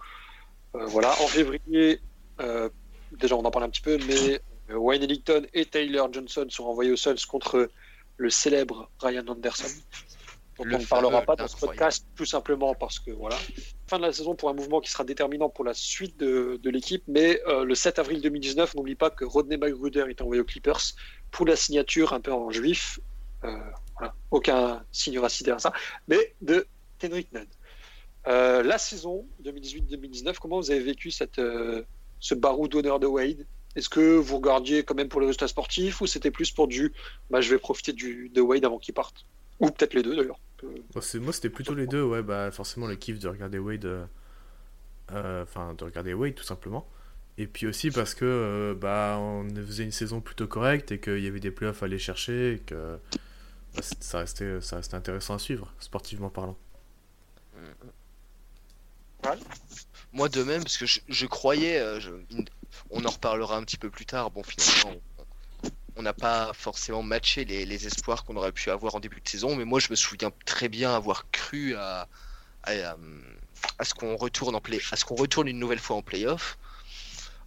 Euh, 0.74 0.86
voilà. 0.86 1.10
En 1.20 1.26
février, 1.26 2.00
euh, 2.40 2.70
déjà 3.12 3.36
on 3.36 3.44
en 3.44 3.50
parle 3.50 3.64
un 3.64 3.68
petit 3.68 3.82
peu, 3.82 3.98
mais 4.06 4.40
Wayne 4.72 5.02
Ellington 5.02 5.42
et 5.52 5.66
Taylor 5.66 6.10
Johnson 6.12 6.46
sont 6.48 6.64
envoyés 6.64 6.92
aux 6.92 6.96
Suns 6.96 7.16
contre 7.28 7.68
le 8.16 8.30
célèbre 8.30 8.88
Ryan 9.00 9.26
Anderson. 9.26 9.68
Dont 10.64 10.66
Le 10.66 10.76
on 10.76 10.78
ne 10.78 10.84
parlera 10.84 11.22
pas 11.22 11.36
dans 11.36 11.48
ce 11.48 11.56
podcast, 11.56 12.06
tout 12.14 12.26
simplement 12.26 12.74
parce 12.74 12.98
que 12.98 13.10
voilà. 13.10 13.36
Fin 13.86 13.98
de 13.98 14.02
la 14.02 14.12
saison 14.12 14.34
pour 14.34 14.50
un 14.50 14.52
mouvement 14.52 14.80
qui 14.80 14.90
sera 14.90 15.04
déterminant 15.04 15.48
pour 15.48 15.64
la 15.64 15.74
suite 15.74 16.18
de, 16.18 16.60
de 16.62 16.70
l'équipe, 16.70 17.02
mais 17.08 17.40
euh, 17.46 17.64
le 17.64 17.74
7 17.74 17.98
avril 17.98 18.20
2019, 18.20 18.74
n'oublie 18.74 18.94
pas 18.94 19.10
que 19.10 19.24
Rodney 19.24 19.56
McGruder 19.56 20.04
est 20.08 20.20
envoyé 20.20 20.42
aux 20.42 20.44
Clippers 20.44 20.80
pour 21.30 21.46
la 21.46 21.56
signature 21.56 22.12
un 22.12 22.20
peu 22.20 22.32
en 22.32 22.50
juif. 22.50 23.00
Euh, 23.44 23.56
voilà. 23.96 24.14
Aucun 24.30 24.84
signe 24.92 25.18
raciste 25.18 25.44
derrière 25.44 25.60
ça, 25.60 25.72
mais 26.08 26.34
de 26.42 26.66
Kendrick 26.98 27.32
Nunn. 27.32 27.46
Euh, 28.26 28.62
la 28.62 28.76
saison 28.76 29.26
2018-2019, 29.42 30.36
comment 30.38 30.60
vous 30.60 30.70
avez 30.70 30.80
vécu 30.80 31.10
cette, 31.10 31.40
ce 32.20 32.34
barou 32.34 32.68
d'honneur 32.68 33.00
de 33.00 33.06
Wade? 33.06 33.46
Est-ce 33.76 33.88
que 33.88 34.16
vous 34.16 34.36
regardiez 34.36 34.82
quand 34.82 34.94
même 34.94 35.08
pour 35.08 35.20
les 35.20 35.26
résultats 35.26 35.48
sportifs 35.48 36.00
ou 36.00 36.06
c'était 36.06 36.30
plus 36.30 36.50
pour 36.50 36.66
du 36.66 36.92
bah, 37.30 37.40
je 37.40 37.50
vais 37.50 37.58
profiter 37.58 37.92
du, 37.92 38.28
de 38.28 38.40
Wade 38.40 38.64
avant 38.64 38.78
qu'il 38.78 38.94
parte? 38.94 39.24
Ou 39.60 39.70
peut-être 39.70 39.94
les 39.94 40.02
deux 40.02 40.16
d'ailleurs. 40.16 40.40
C'est- 41.00 41.18
moi, 41.18 41.32
c'était 41.32 41.50
plutôt 41.50 41.74
les 41.74 41.86
deux, 41.86 42.02
ouais, 42.02 42.22
bah 42.22 42.50
forcément 42.50 42.86
le 42.86 42.96
kiff 42.96 43.18
de 43.18 43.28
regarder 43.28 43.58
Wade, 43.58 43.84
euh, 43.84 44.04
euh, 45.12 45.42
enfin 45.42 45.74
de 45.74 45.84
regarder 45.84 46.14
Wade 46.14 46.34
tout 46.34 46.44
simplement. 46.44 46.88
Et 47.38 47.46
puis 47.46 47.66
aussi 47.66 47.90
parce 47.90 48.14
que 48.14 48.24
euh, 48.24 48.74
bah 48.74 49.16
on 49.18 49.48
faisait 49.54 49.84
une 49.84 49.92
saison 49.92 50.20
plutôt 50.20 50.46
correcte 50.46 50.92
et 50.92 51.00
qu'il 51.00 51.20
y 51.20 51.26
avait 51.26 51.40
des 51.40 51.50
playoffs 51.50 51.82
à 51.82 51.86
aller 51.86 51.98
chercher 51.98 52.54
et 52.54 52.58
que 52.58 52.98
bah, 53.74 53.82
ça 54.00 54.18
restait, 54.18 54.60
ça 54.60 54.76
restait 54.76 54.96
intéressant 54.96 55.34
à 55.34 55.38
suivre, 55.38 55.72
sportivement 55.78 56.28
parlant. 56.28 56.58
Moi 60.12 60.28
de 60.28 60.42
même, 60.42 60.62
parce 60.62 60.76
que 60.76 60.86
je, 60.86 61.26
croyais, 61.26 61.82
on 62.90 63.04
en 63.04 63.10
reparlera 63.10 63.56
un 63.56 63.62
petit 63.62 63.76
peu 63.76 63.90
plus 63.90 64.06
tard, 64.06 64.30
bon 64.30 64.42
finalement 64.42 65.00
on- 65.96 66.02
n'a 66.02 66.12
pas 66.12 66.52
forcément 66.54 67.02
matché 67.02 67.44
les, 67.44 67.86
espoirs 67.86 68.24
qu'on 68.24 68.36
aurait 68.36 68.52
pu 68.52 68.70
avoir 68.70 68.94
en 68.94 69.00
début 69.00 69.20
de 69.20 69.28
saison, 69.28 69.54
mais 69.56 69.64
moi 69.64 69.80
je 69.80 69.88
me 69.90 69.96
souviens 69.96 70.30
très 70.46 70.68
bien 70.68 70.94
avoir 70.94 71.30
cru 71.30 71.74
euh, 71.76 72.04
à 73.78 73.84
ce 73.84 73.94
qu'on 73.94 74.16
retourne 75.16 75.48
une 75.48 75.58
nouvelle 75.58 75.78
fois 75.78 75.96
en 75.96 76.02
playoff. 76.02 76.58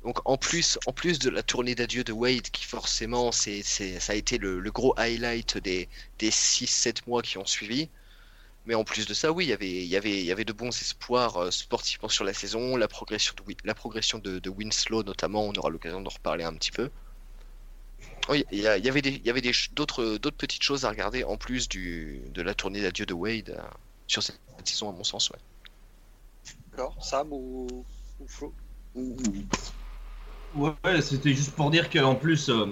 Donc 0.03 0.19
en 0.25 0.37
plus, 0.37 0.77
en 0.85 0.93
plus 0.93 1.19
de 1.19 1.29
la 1.29 1.43
tournée 1.43 1.75
d'adieu 1.75 2.03
de 2.03 2.11
Wade, 2.11 2.49
qui 2.51 2.65
forcément 2.65 3.31
c'est, 3.31 3.63
ça 3.63 4.13
a 4.13 4.15
été 4.15 4.37
le, 4.37 4.59
gros 4.71 4.93
highlight 4.97 5.57
des, 5.57 5.89
des 6.19 6.31
6-7 6.31 7.07
mois 7.07 7.21
qui 7.21 7.37
ont 7.37 7.45
suivi. 7.45 7.89
Mais 8.65 8.75
en 8.75 8.83
plus 8.85 9.07
de 9.07 9.13
ça, 9.13 9.31
oui, 9.31 9.45
il 9.45 9.49
y 9.49 9.53
avait, 9.53 9.71
il 9.83 10.25
y 10.25 10.31
avait, 10.31 10.45
de 10.45 10.53
bons 10.53 10.69
espoirs 10.81 11.37
euh, 11.37 11.51
sportivement 11.51 12.09
sur 12.09 12.23
la 12.25 12.33
saison, 12.33 12.77
la 12.77 12.87
progression 12.89 13.33
de, 13.37 13.43
Wi- 13.43 13.57
la 13.65 13.75
progression 13.75 14.19
de, 14.19 14.39
de 14.39 14.49
Winslow 14.49 15.03
notamment, 15.03 15.45
on 15.47 15.53
aura 15.53 15.69
l'occasion 15.69 16.01
d'en 16.01 16.09
reparler 16.11 16.43
un 16.45 16.55
petit 16.55 16.71
peu. 16.71 16.91
Oui, 18.29 18.45
il 18.51 18.59
y, 18.59 18.61
y 18.63 18.67
avait 18.89 19.01
des, 19.01 19.11
il 19.11 19.25
y 19.25 19.29
avait 19.29 19.41
des 19.41 19.53
ch- 19.53 19.73
d'autres, 19.73 20.17
d'autres 20.17 20.37
petites 20.37 20.63
choses 20.63 20.85
à 20.85 20.89
regarder 20.89 21.23
en 21.23 21.37
plus 21.37 21.67
du, 21.69 22.21
de 22.29 22.41
la 22.41 22.53
tournée 22.55 22.81
d'adieu 22.81 23.05
de 23.05 23.13
Wade 23.13 23.49
euh, 23.51 23.61
sur 24.07 24.23
cette 24.23 24.39
saison 24.65 24.89
à 24.89 24.93
mon 24.93 25.03
sens, 25.03 25.29
ouais. 25.29 25.39
D'accord 26.71 26.97
Sam 27.03 27.29
ou, 27.31 27.85
ou 28.19 28.27
Flo 28.27 28.53
Ouais, 30.55 30.71
ouais, 30.85 31.01
c'était 31.01 31.33
juste 31.33 31.55
pour 31.55 31.71
dire 31.71 31.89
qu'en 31.89 32.15
plus, 32.15 32.49
euh, 32.49 32.67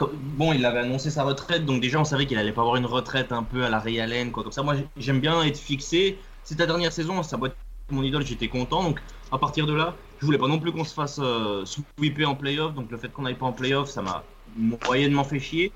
bon, 0.00 0.52
il 0.52 0.64
avait 0.64 0.80
annoncé 0.80 1.10
sa 1.10 1.24
retraite, 1.24 1.66
donc 1.66 1.80
déjà 1.82 2.00
on 2.00 2.04
savait 2.04 2.26
qu'il 2.26 2.38
allait 2.38 2.52
pas 2.52 2.62
avoir 2.62 2.76
une 2.76 2.86
retraite 2.86 3.32
un 3.32 3.42
peu 3.42 3.64
à 3.64 3.70
la 3.70 3.80
Ray 3.80 4.00
Allen, 4.00 4.32
quoi. 4.32 4.42
Comme 4.44 4.52
ça, 4.52 4.62
moi 4.62 4.76
j'ai- 4.76 4.88
j'aime 4.96 5.20
bien 5.20 5.42
être 5.44 5.58
fixé. 5.58 6.18
C'est 6.44 6.56
ta 6.56 6.66
dernière 6.66 6.92
saison, 6.92 7.22
ça 7.22 7.36
doit 7.36 7.48
être 7.48 7.56
mon 7.92 8.02
idole, 8.02 8.24
j'étais 8.26 8.48
content. 8.48 8.82
Donc 8.84 9.00
à 9.32 9.38
partir 9.38 9.66
de 9.66 9.72
là, 9.74 9.94
je 10.20 10.26
voulais 10.26 10.38
pas 10.38 10.48
non 10.48 10.58
plus 10.58 10.72
qu'on 10.72 10.84
se 10.84 10.94
fasse 10.94 11.18
euh, 11.20 11.64
sweeper 11.64 12.26
en 12.28 12.34
playoff, 12.34 12.74
donc 12.74 12.90
le 12.90 12.96
fait 12.96 13.08
qu'on 13.12 13.22
n'aille 13.22 13.34
pas 13.34 13.46
en 13.46 13.52
playoff, 13.52 13.88
ça 13.88 14.02
m'a 14.02 14.24
moyennement 14.56 15.24
fait 15.24 15.38
chier. 15.40 15.72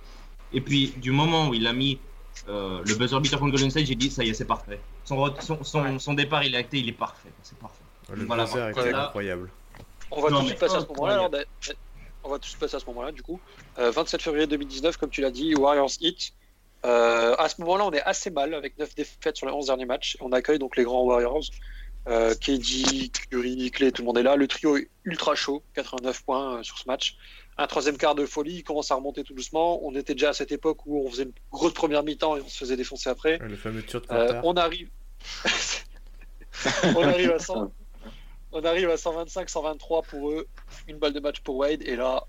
Et 0.53 0.61
puis 0.61 0.93
du 0.97 1.11
moment 1.11 1.49
où 1.49 1.55
il 1.55 1.67
a 1.67 1.73
mis 1.73 1.99
euh, 2.49 2.83
le 2.85 2.95
buzzer 2.95 3.21
beater 3.21 3.39
contre 3.39 3.53
Golden 3.53 3.71
State, 3.71 3.87
j'ai 3.87 3.95
dit 3.95 4.11
ça 4.11 4.25
y 4.25 4.31
est, 4.31 4.35
c'est 4.35 4.45
parfait. 4.45 4.81
Son, 5.05 5.17
re- 5.17 5.41
son, 5.41 5.63
son, 5.65 5.99
son 5.99 6.15
départ, 6.15 6.45
il 6.45 6.55
est 6.55 6.59
acté, 6.59 6.79
il 6.79 6.89
est 6.89 6.93
parfait, 6.93 7.31
c'est 7.43 7.59
parfait. 7.59 7.83
Le 8.13 8.25
Voilà, 8.25 8.45
buzzer 8.45 8.71
voilà. 8.73 8.89
était 8.91 8.95
incroyable. 8.95 9.51
On 10.11 10.21
va 10.21 10.31
Non, 10.31 10.37
tout 10.39 10.43
de 10.43 10.49
suite 10.49 10.59
passer 10.61 10.77
à 10.77 10.81
ce 10.81 10.87
moment-là. 10.89 11.15
alors, 11.15 11.25
incroyable. 11.27 11.49
d'a- 11.69 11.75
On 12.25 12.29
va 12.31 12.37
tout 12.37 12.41
de 12.43 12.47
suite 12.47 12.59
passer 12.59 12.77
à 12.77 12.81
ce 12.81 12.87
moment-là, 12.87 13.13
du 13.13 13.23
coup. 13.23 13.41
Euh, 13.79 13.91
27 13.91 14.23
février 14.23 14.47
2019, 14.47 14.97
comme 14.97 15.11
tu 15.11 15.21
l'as 15.21 15.31
dit, 15.31 15.55
Warriors 15.55 15.91
Heat. 16.01 16.33
Euh, 16.85 17.35
à 17.39 17.49
ce 17.49 17.61
moment-là, 17.63 17.87
on 17.87 17.93
est 17.93 18.03
assez 18.03 18.31
mal 18.31 18.53
avec 18.55 18.79
9 18.79 18.95
défaites 18.95 19.37
sur 19.37 19.47
les 19.47 19.53
11 19.53 19.67
derniers 19.67 19.87
matchs. 19.87 20.17
On 20.21 20.33
accueille 20.33 20.59
donc 20.59 20.77
les 20.77 20.85
grands 20.85 21.03
Warriors. 21.05 21.41
Euh, 22.07 22.35
KD, 22.35 23.11
Curry, 23.31 23.71
Clay, 23.71 23.91
tout 23.91 24.03
le 24.03 24.07
monde 24.07 24.19
est 24.19 24.23
là. 24.23 24.37
Le 24.37 24.47
trio 24.47 24.77
est 24.77 24.91
ultra 25.05 25.35
chaud, 25.35 25.63
89 25.75 26.23
points 26.25 26.59
euh, 26.59 26.63
sur 26.63 26.79
ce 26.79 26.87
match. 26.87 27.17
Un 27.57 27.67
troisième 27.67 27.97
quart 27.97 28.15
de 28.15 28.27
folie, 28.27 28.57
il 28.57 28.63
commence 28.65 28.91
à 28.91 28.97
remonter 28.97 29.23
tout 29.23 29.33
doucement. 29.33 29.85
On 29.87 29.95
était 29.95 30.15
déjà 30.15 30.31
à 30.31 30.33
cette 30.33 30.53
époque 30.53 30.85
où 30.87 31.07
on 31.07 31.11
faisait 31.11 31.23
une 31.23 31.33
grosse 31.51 31.73
première 31.73 32.03
mi-temps 32.03 32.37
et 32.37 32.41
on 32.41 32.49
se 32.49 32.59
faisait 32.59 32.77
défoncer 32.77 33.09
après. 33.09 33.39
Le 33.39 33.57
fameux 33.57 33.83
tir 33.83 34.01
de 34.01 34.07
Euh, 34.11 34.41
on 34.43 34.55
arrive. 34.55 34.91
on 36.97 37.03
arrive 37.03 37.31
à 37.31 37.39
100. 37.39 37.73
On 38.53 38.65
arrive 38.65 38.91
à 38.91 38.97
125, 38.97 39.49
123 39.49 40.03
pour 40.03 40.31
eux. 40.31 40.47
Une 40.89 40.99
balle 40.99 41.13
de 41.13 41.21
match 41.21 41.41
pour 41.41 41.57
Wade. 41.57 41.83
Et 41.83 41.97
là, 41.97 42.25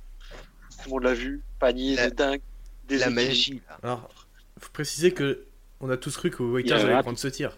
tout 0.77 0.85
le 0.85 0.89
monde 0.91 1.03
l'a 1.03 1.13
vu. 1.13 1.43
Panier 1.59 1.95
La- 1.95 2.09
de 2.09 2.15
dingue. 2.15 2.41
Des 2.87 2.99
La 2.99 3.09
magie, 3.09 3.61
là. 3.67 3.77
Alors, 3.81 4.09
faut 4.59 4.69
préciser 4.71 5.11
que 5.11 5.47
on 5.79 5.89
a 5.89 5.97
tous 5.97 6.15
cru 6.17 6.29
que 6.29 6.43
a 6.71 6.75
allait 6.75 7.01
prendre 7.01 7.17
ce 7.17 7.27
tir. 7.27 7.57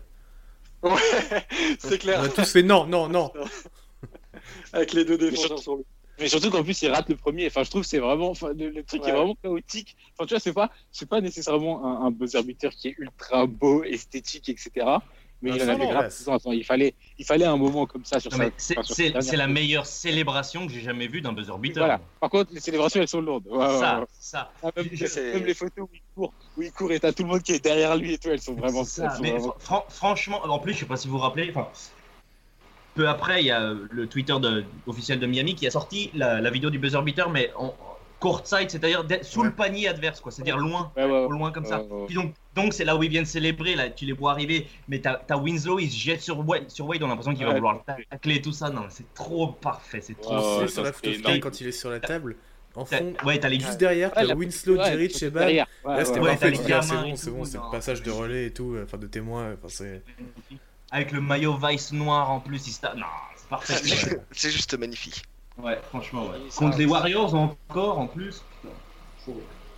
Ouais, 0.83 0.91
c'est 1.79 1.95
On 1.95 1.97
clair. 1.97 2.21
a 2.23 2.29
tous 2.29 2.51
fait 2.51 2.63
non, 2.63 2.85
non, 2.85 3.07
non. 3.09 3.31
Avec 4.73 4.93
les 4.93 5.05
deux 5.05 5.17
défenseurs 5.17 5.47
surtout- 5.47 5.61
sur 5.61 5.75
lui. 5.77 5.83
Mais 6.19 6.29
surtout 6.29 6.49
qu'en 6.49 6.63
plus, 6.63 6.81
il 6.81 6.89
rate 6.89 7.09
le 7.09 7.15
premier. 7.15 7.45
Enfin, 7.45 7.61
je 7.63 7.69
trouve 7.69 7.83
que 7.83 7.87
c'est 7.87 7.99
vraiment. 7.99 8.31
Enfin, 8.31 8.49
le, 8.57 8.69
le 8.69 8.83
truc 8.83 9.03
Ouais. 9.03 9.09
est 9.09 9.11
vraiment 9.13 9.35
chaotique. 9.35 9.95
Enfin, 10.13 10.25
tu 10.25 10.33
vois, 10.33 10.39
c'est 10.39 10.53
pas, 10.53 10.71
c'est 10.91 11.07
pas 11.07 11.21
nécessairement 11.21 11.85
un, 11.85 12.07
un 12.07 12.11
buzzer 12.11 12.41
beater 12.41 12.71
qui 12.71 12.87
est 12.87 12.95
ultra 12.97 13.45
beau, 13.45 13.83
esthétique, 13.83 14.49
etc. 14.49 14.71
Mais 15.41 15.51
il 15.51 15.61
en 15.61 15.65
ça, 15.65 15.71
avait 15.73 15.87
grave. 15.87 16.11
Attends, 16.27 16.51
il 16.51 16.63
fallait, 16.63 16.95
il 17.19 17.23
fallait 17.25 17.45
un 17.45 17.57
moment 17.57 17.85
comme 17.85 18.03
ça 18.03 18.19
sur 18.19 18.31
Non, 18.31 18.37
sa- 18.37 18.43
mais 18.45 18.51
c'est 18.57 18.77
enfin, 18.79 19.35
la 19.37 19.47
meilleure 19.47 19.85
célébration 19.85 20.65
que 20.65 20.73
j'ai 20.73 20.81
jamais 20.81 21.05
vue 21.07 21.21
d'un 21.21 21.31
buzzer 21.31 21.55
beater. 21.59 21.81
Voilà. 21.83 21.99
Par 22.19 22.29
contre, 22.31 22.51
les 22.53 22.59
célébrations, 22.59 23.01
elles 23.01 23.07
sont 23.07 23.21
lourdes. 23.21 23.45
Ouais, 23.47 23.77
Ça, 23.79 23.99
ouais. 23.99 24.05
ça. 24.19 24.51
Ah, 24.63 24.69
même, 24.75 24.87
Je- 24.91 25.05
c'est- 25.05 25.33
même 25.35 25.45
les 25.45 25.53
photos 25.53 25.85
où 25.85 25.89
il 25.93 26.01
court, 26.15 26.33
où 26.57 26.61
il 26.63 26.71
court 26.71 26.91
et 26.91 26.99
t'as 26.99 27.11
tout 27.13 27.21
le 27.23 27.29
monde 27.29 27.43
qui 27.43 27.51
est 27.53 27.63
derrière 27.63 27.95
lui 27.95 28.13
et 28.13 28.17
tout, 28.17 28.29
elles 28.29 28.41
sont 28.41 28.55
vraiment. 28.55 28.83
Ça. 28.83 29.15
sont 29.15 29.21
Mais 29.21 29.31
vraiment- 29.33 29.55
fran- 29.59 29.85
franchement, 29.89 30.41
en 30.43 30.57
plus, 30.59 30.73
je 30.73 30.79
sais 30.79 30.85
pas 30.85 30.97
si 30.97 31.07
vous 31.07 31.13
vous 31.17 31.19
rappelez, 31.23 31.51
enfin, 31.51 31.67
peu 32.95 33.07
après, 33.07 33.43
il 33.43 33.45
y 33.45 33.51
a 33.51 33.73
le 33.91 34.07
Twitter 34.07 34.35
de- 34.41 34.65
officiel 34.87 35.19
de 35.19 35.27
Miami 35.27 35.53
qui 35.53 35.67
a 35.67 35.71
sorti 35.71 36.09
la, 36.15 36.41
la 36.41 36.49
vidéo 36.49 36.71
du 36.71 36.79
buzzer 36.79 37.01
beater, 37.03 37.29
mais 37.29 37.51
court 38.19 38.41
side, 38.45 38.69
c'est-à-dire 38.69 39.05
sous 39.21 39.41
Ouais. 39.41 39.47
le 39.47 39.53
panier 39.53 39.87
adverse, 39.87 40.19
quoi. 40.19 40.31
C'est-à-dire 40.31 40.57
loin, 40.57 40.91
Ouais, 40.95 41.03
ouais, 41.05 41.09
ouais. 41.11 41.17
au 41.25 41.29
loin 41.29 41.51
comme 41.51 41.65
ça. 41.65 41.81
Ouais, 41.81 41.87
ouais, 41.87 41.99
ouais. 42.01 42.05
Puis 42.07 42.15
donc, 42.15 42.33
donc 42.55 42.73
c'est 42.73 42.83
là 42.85 42.95
où 42.95 43.03
ils 43.03 43.09
viennent 43.09 43.25
célébrer, 43.25 43.75
là, 43.75 43.89
tu 43.89 44.05
les 44.05 44.13
vois 44.13 44.31
arriver, 44.31 44.67
mais 44.87 44.99
t'as 44.99 45.37
Winslow, 45.37 45.79
il 45.79 45.89
se 45.91 45.97
jette 45.97 46.21
sur 46.21 46.39
Wade, 46.47 46.69
sur 46.71 46.87
Wade 46.87 47.03
on 47.03 47.05
a 47.05 47.09
l'impression 47.09 47.33
qu'il 47.35 47.45
va 47.45 47.53
vouloir 47.53 47.75
le 47.87 48.03
tacler 48.09 48.35
et 48.35 48.41
tout 48.41 48.51
ça. 48.53 48.69
Non, 48.69 48.85
c'est 48.89 49.13
trop 49.13 49.47
parfait, 49.47 50.01
c'est 50.01 50.19
trop. 50.19 50.39
Sais, 50.39 50.45
ouais, 50.61 50.67
sur 50.67 50.69
ça, 50.69 50.81
la 50.83 50.93
photo 50.93 51.09
énorme. 51.11 51.39
quand 51.39 51.61
il 51.61 51.67
est 51.67 51.71
sur 51.71 51.89
la 51.91 51.99
table, 51.99 52.35
en 52.75 52.85
fond, 52.85 53.13
Ouais, 53.25 53.39
t'as 53.39 53.49
les 53.49 53.59
juste 53.59 53.77
derrière, 53.77 54.15
Ouais, 54.17 54.25
t'as 54.27 54.35
Winslow, 54.35 54.75
Jerry, 54.83 55.09
c'est 55.11 55.19
Sheba. 55.19 55.51
Là, 55.51 55.65
c'était 56.05 56.19
parfait, 56.19 56.49
les 56.51 56.57
c'est 56.57 56.63
bon, 56.63 57.03
et 57.05 57.15
c'est 57.15 57.31
bon, 57.31 57.45
c'est 57.45 57.57
le 57.57 57.71
passage 57.71 58.01
de 58.01 58.11
relais 58.11 58.45
et 58.47 58.51
tout, 58.53 58.75
enfin 58.83 58.97
de 58.97 59.07
témoin, 59.07 59.53
enfin 59.53 59.67
c'est... 59.69 60.03
Avec 60.89 61.11
le 61.11 61.19
maillot 61.19 61.57
Vice 61.57 61.91
noir 61.91 62.31
en 62.31 62.39
plus, 62.39 62.65
il 62.67 62.71
se. 62.71 62.79
Non, 62.95 63.05
c'est 63.35 63.49
parfait. 63.49 63.75
C'est 64.31 64.51
juste 64.51 64.73
magnifique. 64.77 65.21
Ouais, 65.63 65.79
franchement, 65.89 66.27
ouais. 66.27 66.37
Ça, 66.49 66.59
Contre 66.65 66.77
les 66.77 66.85
Warriors 66.85 67.33
encore, 67.35 67.99
en 67.99 68.07
plus. 68.07 68.41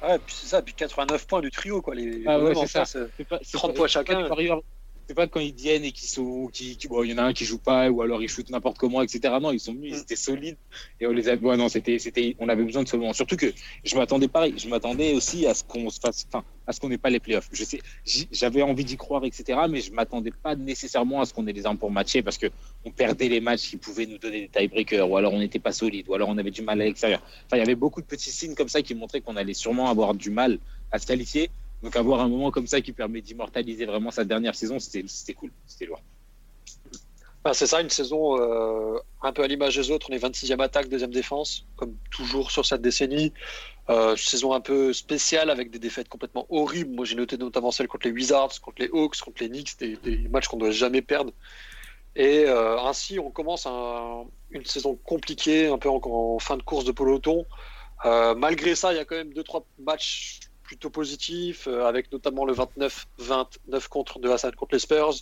Ouais, 0.01 0.17
puis 0.19 0.35
c'est 0.35 0.47
ça, 0.47 0.61
puis 0.61 0.73
89 0.73 1.25
points 1.27 1.41
du 1.41 1.51
trio, 1.51 1.81
quoi. 1.81 1.95
Les, 1.95 2.23
Ah 2.25 2.39
ouais, 2.39 2.53
c'est 2.55 2.67
ça. 2.67 2.85
C'est 2.85 3.27
pas- 3.27 3.39
c'est 3.41 3.57
30 3.57 3.71
pas- 3.71 3.77
points 3.77 3.87
chacun. 3.87 4.21
les 4.23 4.29
Warriors- 4.29 4.63
C'est 5.09 5.15
pas 5.15 5.25
quand 5.25 5.39
ils 5.39 5.55
viennent 5.55 5.83
et 5.85 5.91
qu'ils 5.91 6.07
sont, 6.07 6.51
qui, 6.53 6.77
bon, 6.87 7.03
il 7.03 7.09
y 7.09 7.13
en 7.15 7.17
a 7.17 7.23
un 7.23 7.33
qui 7.33 7.43
joue 7.43 7.57
pas 7.57 7.89
ou 7.89 8.03
alors 8.03 8.21
ils 8.21 8.29
shootent 8.29 8.51
n'importe 8.51 8.77
comment, 8.77 9.01
etc. 9.01 9.33
Non, 9.41 9.51
ils 9.51 9.59
sont 9.59 9.73
venus, 9.73 9.95
ils 9.95 10.01
étaient 10.01 10.15
solides 10.15 10.55
et 11.01 11.07
on 11.07 11.11
les 11.11 11.27
a. 11.29 11.35
Ouais, 11.35 11.57
non, 11.57 11.67
c'était, 11.67 11.97
c'était, 11.97 12.35
on 12.37 12.47
avait 12.47 12.63
besoin 12.63 12.83
de 12.83 12.87
ce 12.87 12.95
moment. 12.95 13.11
Surtout 13.13 13.35
que 13.35 13.51
je 13.83 13.95
m'attendais 13.95 14.27
pareil, 14.27 14.53
je 14.55 14.69
m'attendais 14.69 15.15
aussi 15.15 15.47
à 15.47 15.55
ce 15.55 15.63
qu'on 15.63 15.89
se 15.89 15.99
fasse, 15.99 16.27
enfin, 16.31 16.45
à 16.67 16.73
ce 16.73 16.79
qu'on 16.79 16.89
n'ait 16.89 16.99
pas 16.99 17.09
les 17.09 17.19
playoffs. 17.19 17.49
Je 17.51 17.63
sais, 17.63 17.79
j'avais 18.05 18.61
envie 18.61 18.85
d'y 18.85 18.97
croire, 18.97 19.25
etc. 19.25 19.61
Mais 19.67 19.81
je 19.81 19.91
m'attendais 19.91 20.29
pas 20.29 20.55
nécessairement 20.55 21.21
à 21.21 21.25
ce 21.25 21.33
qu'on 21.33 21.47
ait 21.47 21.53
les 21.53 21.65
armes 21.65 21.79
pour 21.79 21.89
matcher 21.89 22.21
parce 22.21 22.37
que 22.37 22.45
on 22.85 22.91
perdait 22.91 23.29
les 23.29 23.41
matchs 23.41 23.71
qui 23.71 23.77
pouvaient 23.77 24.05
nous 24.05 24.19
donner 24.19 24.41
des 24.41 24.49
tiebreakers 24.49 25.09
ou 25.09 25.17
alors 25.17 25.33
on 25.33 25.39
n'était 25.39 25.57
pas 25.57 25.71
solide 25.71 26.05
ou 26.07 26.13
alors 26.13 26.29
on 26.29 26.37
avait 26.37 26.51
du 26.51 26.61
mal 26.61 26.79
à 26.83 26.85
l'extérieur. 26.85 27.23
Enfin, 27.47 27.57
il 27.57 27.61
y 27.61 27.63
avait 27.63 27.73
beaucoup 27.73 28.01
de 28.01 28.05
petits 28.05 28.29
signes 28.29 28.53
comme 28.53 28.69
ça 28.69 28.83
qui 28.83 28.93
montraient 28.93 29.21
qu'on 29.21 29.37
allait 29.37 29.55
sûrement 29.55 29.89
avoir 29.89 30.13
du 30.13 30.29
mal 30.29 30.59
à 30.91 30.99
se 30.99 31.07
qualifier. 31.07 31.49
Donc 31.83 31.95
avoir 31.95 32.21
un 32.21 32.27
moment 32.27 32.51
comme 32.51 32.67
ça 32.67 32.81
qui 32.81 32.91
permet 32.91 33.21
d'immortaliser 33.21 33.85
vraiment 33.85 34.11
sa 34.11 34.25
dernière 34.25 34.55
saison, 34.55 34.79
c'était 34.79 35.33
cool, 35.33 35.51
c'était 35.65 35.85
lourd. 35.85 36.01
Enfin, 37.43 37.53
c'est 37.53 37.67
ça, 37.67 37.79
une 37.79 37.89
saison 37.89 38.37
euh, 38.37 38.99
un 39.21 39.31
peu 39.31 39.43
à 39.43 39.47
l'image 39.47 39.77
des 39.77 39.91
autres. 39.91 40.07
On 40.09 40.13
est 40.13 40.21
26e 40.21 40.61
attaque, 40.61 40.89
deuxième 40.89 41.11
défense, 41.11 41.65
comme 41.77 41.95
toujours 42.11 42.51
sur 42.51 42.65
cette 42.65 42.81
décennie. 42.81 43.31
Euh, 43.89 44.15
saison 44.17 44.53
un 44.53 44.59
peu 44.59 44.91
spéciale 44.91 45.49
avec 45.49 45.71
des 45.71 45.79
défaites 45.79 46.09
complètement 46.09 46.45
horribles. 46.49 46.93
Moi, 46.93 47.05
j'ai 47.05 47.15
noté 47.15 47.37
notamment 47.37 47.71
celle 47.71 47.87
contre 47.87 48.07
les 48.07 48.13
Wizards, 48.13 48.59
contre 48.61 48.81
les 48.81 48.89
Hawks, 48.89 49.21
contre 49.21 49.41
les 49.41 49.49
Knicks, 49.49 49.79
des, 49.79 50.27
matchs 50.29 50.49
qu'on 50.49 50.57
doit 50.57 50.71
jamais 50.71 51.01
perdre. 51.01 51.31
Et 52.15 52.43
euh, 52.45 52.77
ainsi, 52.81 53.19
on 53.19 53.31
commence 53.31 53.65
un- 53.65 54.25
une 54.51 54.65
saison 54.65 54.95
compliquée, 55.05 55.67
un 55.67 55.77
peu 55.77 55.89
en, 55.89 56.39
fin 56.39 56.57
de 56.57 56.63
course 56.63 56.83
de 56.83 56.91
peloton. 56.91 57.45
Malgré 58.03 58.75
ça, 58.75 58.91
il 58.91 58.97
y 58.97 58.99
a 58.99 59.05
quand 59.05 59.15
même 59.15 59.33
deux 59.33 59.43
trois 59.43 59.65
matchs 59.79 60.39
plutôt 60.69 60.91
positifs, 60.91 61.67
euh, 61.67 61.87
avec 61.87 62.11
notamment 62.11 62.45
le 62.45 62.53
29-29 62.53 63.87
contre 63.89 64.19
de 64.19 64.29
Hassan 64.29 64.53
contre 64.53 64.75
les 64.75 64.79
Spurs. 64.79 65.15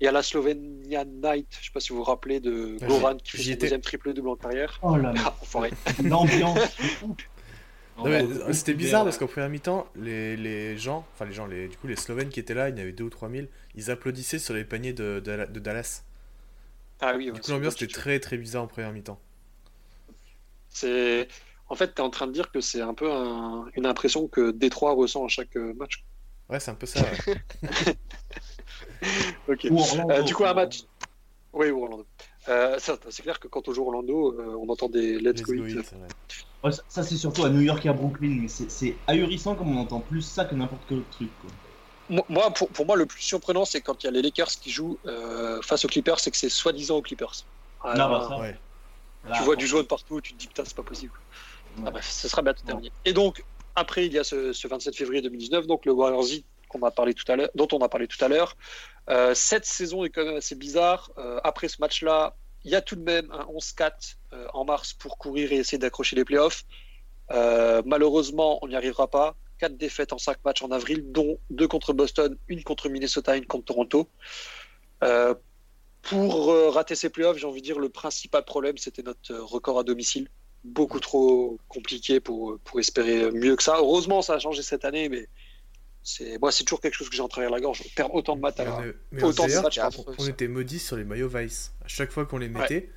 Il 0.00 0.04
y 0.04 0.06
a 0.06 0.12
la 0.12 0.22
Slovenia 0.22 1.04
Night, 1.04 1.48
je 1.50 1.58
ne 1.58 1.64
sais 1.64 1.70
pas 1.74 1.80
si 1.80 1.88
vous 1.88 1.96
vous 1.96 2.04
rappelez 2.04 2.38
de 2.38 2.76
Goran 2.80 3.16
qui 3.16 3.32
fait 3.32 3.42
son 3.42 3.58
deuxième 3.58 3.80
triple 3.80 4.12
double 4.12 4.28
en 4.28 4.36
carrière. 4.36 4.78
Oh 4.82 4.96
là 4.96 5.12
là, 5.12 5.34
Ah, 5.54 6.02
l'ambiance. 6.04 6.60
C'était 8.52 8.74
bizarre 8.74 9.02
parce 9.02 9.18
qu'en 9.18 9.26
première 9.26 9.48
mi-temps, 9.48 9.88
les, 9.96 10.36
les 10.36 10.78
gens, 10.78 11.04
enfin 11.12 11.24
les 11.24 11.32
gens, 11.32 11.46
les, 11.46 11.66
du 11.66 11.76
coup 11.76 11.88
les 11.88 11.96
Slovènes 11.96 12.28
qui 12.28 12.38
étaient 12.38 12.54
là, 12.54 12.68
il 12.68 12.76
y 12.76 12.78
en 12.78 12.82
avait 12.82 12.92
2 12.92 13.02
ou 13.02 13.10
3 13.10 13.28
000, 13.30 13.46
ils 13.74 13.90
applaudissaient 13.90 14.38
sur 14.38 14.54
les 14.54 14.64
paniers 14.64 14.92
de, 14.92 15.20
de, 15.24 15.46
de 15.50 15.58
Dallas. 15.58 16.04
Ah 17.00 17.14
oui, 17.16 17.26
ouais, 17.26 17.32
Du 17.32 17.40
coup 17.40 17.46
c'est 17.46 17.52
l'ambiance 17.52 17.74
était 17.74 17.88
très 17.88 18.20
très 18.20 18.36
bizarre 18.36 18.62
en 18.62 18.68
première 18.68 18.92
mi-temps. 18.92 19.20
C'est 20.68 21.26
en 21.74 21.76
fait, 21.76 21.92
tu 21.92 22.00
es 22.00 22.04
en 22.04 22.10
train 22.10 22.28
de 22.28 22.32
dire 22.32 22.52
que 22.52 22.60
c'est 22.60 22.80
un 22.80 22.94
peu 22.94 23.10
un- 23.10 23.66
une 23.74 23.84
impression 23.84 24.28
que 24.28 24.52
Détroit 24.52 24.92
ressent 24.92 25.24
à 25.24 25.28
chaque 25.28 25.56
euh, 25.56 25.74
match. 25.74 26.04
Ouais, 26.48 26.60
c'est 26.60 26.70
un 26.70 26.76
peu 26.76 26.86
ça. 26.86 27.00
ouais. 27.00 27.34
Ok. 29.48 29.66
Ou 29.70 29.78
Orlando, 29.80 30.10
Euh, 30.14 30.22
du 30.22 30.34
coup, 30.34 30.44
un 30.44 30.54
match. 30.54 30.82
Oui, 31.52 31.70
ou 31.70 31.82
Orlando. 31.82 32.06
Euh, 32.48 32.78
ça, 32.78 32.96
c'est 33.10 33.22
clair 33.22 33.40
que 33.40 33.48
quand 33.48 33.66
on 33.68 33.72
joue 33.72 33.82
Orlando, 33.82 34.38
euh, 34.38 34.56
on 34.56 34.68
entend 34.68 34.88
des 34.88 35.18
Let's, 35.18 35.40
Let's 35.40 35.42
Go. 35.42 35.52
Ouais, 36.62 36.72
ça, 36.72 36.82
ça, 36.88 37.02
c'est 37.02 37.16
surtout 37.16 37.44
à 37.44 37.50
New 37.50 37.60
York 37.60 37.84
et 37.84 37.88
à 37.88 37.92
Brooklyn, 37.92 38.38
mais 38.42 38.48
c'est- 38.48 38.94
ahurissant 39.08 39.56
comme 39.56 39.76
on 39.76 39.80
entend 39.80 39.98
plus 40.00 40.22
ça 40.22 40.44
que 40.44 40.54
n'importe 40.54 40.82
quel 40.88 40.98
autre 40.98 41.10
truc. 41.10 41.30
Quoi. 41.40 42.22
Moi, 42.28 42.50
pour, 42.50 42.68
pour 42.68 42.86
moi, 42.86 42.96
le 42.96 43.06
plus 43.06 43.20
surprenant, 43.22 43.64
c'est 43.64 43.80
quand 43.80 44.02
il 44.02 44.06
y 44.06 44.08
a 44.08 44.12
les 44.12 44.22
Lakers 44.22 44.48
qui 44.48 44.70
jouent 44.70 44.98
euh, 45.06 45.60
face 45.62 45.84
aux 45.84 45.88
Clippers, 45.88 46.20
c'est 46.20 46.30
que 46.30 46.36
c'est 46.36 46.48
soi-disant 46.50 46.96
aux 46.98 47.02
Clippers. 47.02 47.34
Ah, 47.82 47.94
Non, 47.96 48.10
bah, 48.10 48.26
ça. 48.28 48.38
Ouais. 48.38 48.56
Là, 49.26 49.36
tu 49.38 49.42
vois 49.42 49.56
du 49.56 49.66
jaune 49.66 49.86
partout, 49.86 50.20
tu 50.20 50.34
te 50.34 50.38
dis 50.38 50.46
putain, 50.46 50.64
c'est 50.66 50.76
pas 50.76 50.82
possible. 50.82 51.12
Ah, 51.86 51.90
bref, 51.90 52.08
ce 52.08 52.28
sera 52.28 52.42
bientôt 52.42 52.64
terminé. 52.64 52.92
Et 53.04 53.12
donc, 53.12 53.44
après, 53.74 54.06
il 54.06 54.12
y 54.12 54.18
a 54.18 54.24
ce, 54.24 54.52
ce 54.52 54.68
27 54.68 54.94
février 54.94 55.22
2019, 55.22 55.66
donc 55.66 55.86
le 55.86 55.92
Warriors 55.92 56.24
parlé 56.90 57.14
tout 57.14 57.30
à 57.30 57.36
dont 57.54 57.68
on 57.72 57.78
a 57.78 57.88
parlé 57.88 58.06
tout 58.06 58.22
à 58.24 58.28
l'heure. 58.28 58.56
Euh, 59.10 59.34
cette 59.34 59.64
saison 59.64 60.04
est 60.04 60.10
quand 60.10 60.24
même 60.24 60.36
assez 60.36 60.54
bizarre. 60.54 61.10
Euh, 61.18 61.40
après 61.44 61.68
ce 61.68 61.76
match-là, 61.80 62.36
il 62.64 62.70
y 62.70 62.74
a 62.74 62.80
tout 62.80 62.96
de 62.96 63.02
même 63.02 63.30
un 63.30 63.44
11-4 63.44 64.16
euh, 64.32 64.46
en 64.54 64.64
mars 64.64 64.92
pour 64.92 65.18
courir 65.18 65.52
et 65.52 65.56
essayer 65.56 65.78
d'accrocher 65.78 66.16
les 66.16 66.24
playoffs. 66.24 66.64
Malheureusement, 67.30 68.58
on 68.62 68.68
n'y 68.68 68.76
arrivera 68.76 69.08
pas. 69.08 69.36
Quatre 69.58 69.76
défaites 69.76 70.12
en 70.12 70.18
cinq 70.18 70.38
matchs 70.44 70.62
en 70.62 70.70
avril, 70.70 71.12
dont 71.12 71.38
deux 71.50 71.68
contre 71.68 71.92
Boston, 71.92 72.36
une 72.48 72.62
contre 72.62 72.88
Minnesota, 72.88 73.36
une 73.36 73.46
contre 73.46 73.66
Toronto. 73.66 74.08
Pour 76.02 76.74
rater 76.74 76.94
ces 76.94 77.08
playoffs, 77.08 77.38
j'ai 77.38 77.46
envie 77.46 77.62
de 77.62 77.66
dire 77.66 77.78
le 77.78 77.88
principal 77.88 78.44
problème, 78.44 78.76
c'était 78.76 79.02
notre 79.02 79.34
record 79.36 79.78
à 79.78 79.84
domicile. 79.84 80.28
Beaucoup 80.64 80.98
trop 81.00 81.58
compliqué 81.68 82.20
pour, 82.20 82.58
pour 82.64 82.80
espérer 82.80 83.30
mieux 83.30 83.54
que 83.54 83.62
ça. 83.62 83.76
Heureusement, 83.78 84.22
ça 84.22 84.34
a 84.34 84.38
changé 84.38 84.62
cette 84.62 84.84
année, 84.86 85.08
mais 85.10 85.28
c'est 86.02 86.38
moi, 86.38 86.50
c'est 86.52 86.64
toujours 86.64 86.80
quelque 86.80 86.94
chose 86.94 87.10
que 87.10 87.16
j'ai 87.16 87.22
en 87.22 87.28
travers 87.28 87.50
la 87.50 87.60
gorge. 87.60 87.82
Perdre 87.94 88.14
autant 88.14 88.34
de 88.34 88.40
matchs 88.40 88.60
à 88.60 88.64
Mais 88.64 88.70
la- 88.70 88.76
on 88.78 88.92
mais 89.12 89.22
autant 89.24 89.46
de 89.46 89.52
matchs 89.60 89.76
par- 89.78 89.90
on 90.18 90.26
était 90.26 90.48
maudits 90.48 90.78
sur 90.78 90.96
les 90.96 91.04
maillots 91.04 91.28
Vice. 91.28 91.72
À 91.84 91.88
chaque 91.88 92.10
fois 92.10 92.24
qu'on 92.24 92.38
les 92.38 92.48
mettait, 92.48 92.90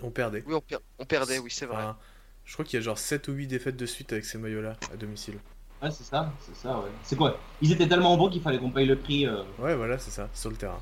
on 0.00 0.10
perdait. 0.10 0.44
Oui, 0.46 0.54
on, 0.54 0.60
per- 0.60 0.76
on 1.00 1.04
perdait, 1.04 1.38
oui, 1.38 1.50
c'est 1.50 1.66
vrai. 1.66 1.76
Enfin, 1.82 1.98
je 2.44 2.52
crois 2.52 2.64
qu'il 2.64 2.78
y 2.78 2.82
a 2.82 2.84
genre 2.84 2.98
7 2.98 3.26
ou 3.28 3.32
8 3.32 3.48
défaites 3.48 3.76
de 3.76 3.86
suite 3.86 4.12
avec 4.12 4.24
ces 4.24 4.38
maillots-là 4.38 4.76
à 4.92 4.96
domicile. 4.96 5.38
Ouais, 5.82 5.90
c'est 5.90 6.04
ça, 6.04 6.32
c'est 6.46 6.56
ça, 6.56 6.78
ouais. 6.78 6.90
C'est 7.02 7.16
quoi? 7.16 7.38
Ils 7.62 7.72
étaient 7.72 7.88
tellement 7.88 8.16
bons 8.16 8.28
qu'il 8.30 8.42
fallait 8.42 8.58
qu'on 8.58 8.70
paye 8.70 8.86
le 8.86 8.96
prix. 8.96 9.26
euh, 9.26 9.42
Ouais, 9.58 9.74
voilà, 9.74 9.98
c'est 9.98 10.10
ça, 10.12 10.28
sur 10.34 10.50
le 10.50 10.56
terrain. 10.56 10.80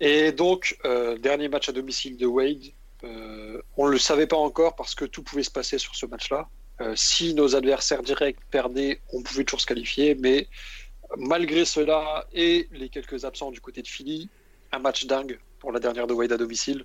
Et 0.00 0.32
donc, 0.32 0.76
euh, 0.84 1.16
dernier 1.18 1.48
match 1.48 1.68
à 1.68 1.72
domicile 1.72 2.16
de 2.16 2.26
Wade. 2.26 2.64
Euh, 3.04 3.60
on 3.76 3.86
ne 3.86 3.92
le 3.92 3.98
savait 3.98 4.26
pas 4.26 4.36
encore 4.36 4.76
parce 4.76 4.94
que 4.94 5.04
tout 5.04 5.22
pouvait 5.22 5.42
se 5.42 5.50
passer 5.50 5.78
sur 5.78 5.94
ce 5.94 6.06
match-là. 6.06 6.48
Euh, 6.80 6.94
si 6.96 7.34
nos 7.34 7.56
adversaires 7.56 8.02
directs 8.02 8.38
perdaient, 8.50 9.00
on 9.12 9.22
pouvait 9.22 9.44
toujours 9.44 9.60
se 9.60 9.66
qualifier. 9.66 10.14
Mais 10.14 10.48
malgré 11.16 11.64
cela 11.64 12.26
et 12.32 12.68
les 12.72 12.88
quelques 12.88 13.24
absents 13.24 13.50
du 13.50 13.60
côté 13.60 13.82
de 13.82 13.88
Philly, 13.88 14.28
un 14.72 14.78
match 14.78 15.06
dingue 15.06 15.38
pour 15.58 15.72
la 15.72 15.80
dernière 15.80 16.06
de 16.06 16.14
Wade 16.14 16.32
à 16.32 16.36
domicile. 16.36 16.84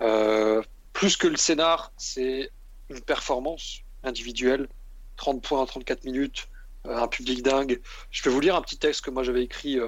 Euh, 0.00 0.62
plus 0.92 1.16
que 1.16 1.26
le 1.26 1.36
scénar, 1.36 1.92
c'est 1.96 2.50
une 2.88 3.00
performance 3.00 3.80
individuelle. 4.02 4.68
30 5.16 5.42
points 5.42 5.60
en 5.60 5.66
34 5.66 6.04
minutes, 6.04 6.48
un 6.84 7.06
public 7.06 7.42
dingue. 7.42 7.80
Je 8.10 8.22
vais 8.22 8.30
vous 8.30 8.40
lire 8.40 8.56
un 8.56 8.62
petit 8.62 8.78
texte 8.78 9.02
que 9.02 9.10
moi 9.10 9.22
j'avais 9.22 9.42
écrit 9.42 9.78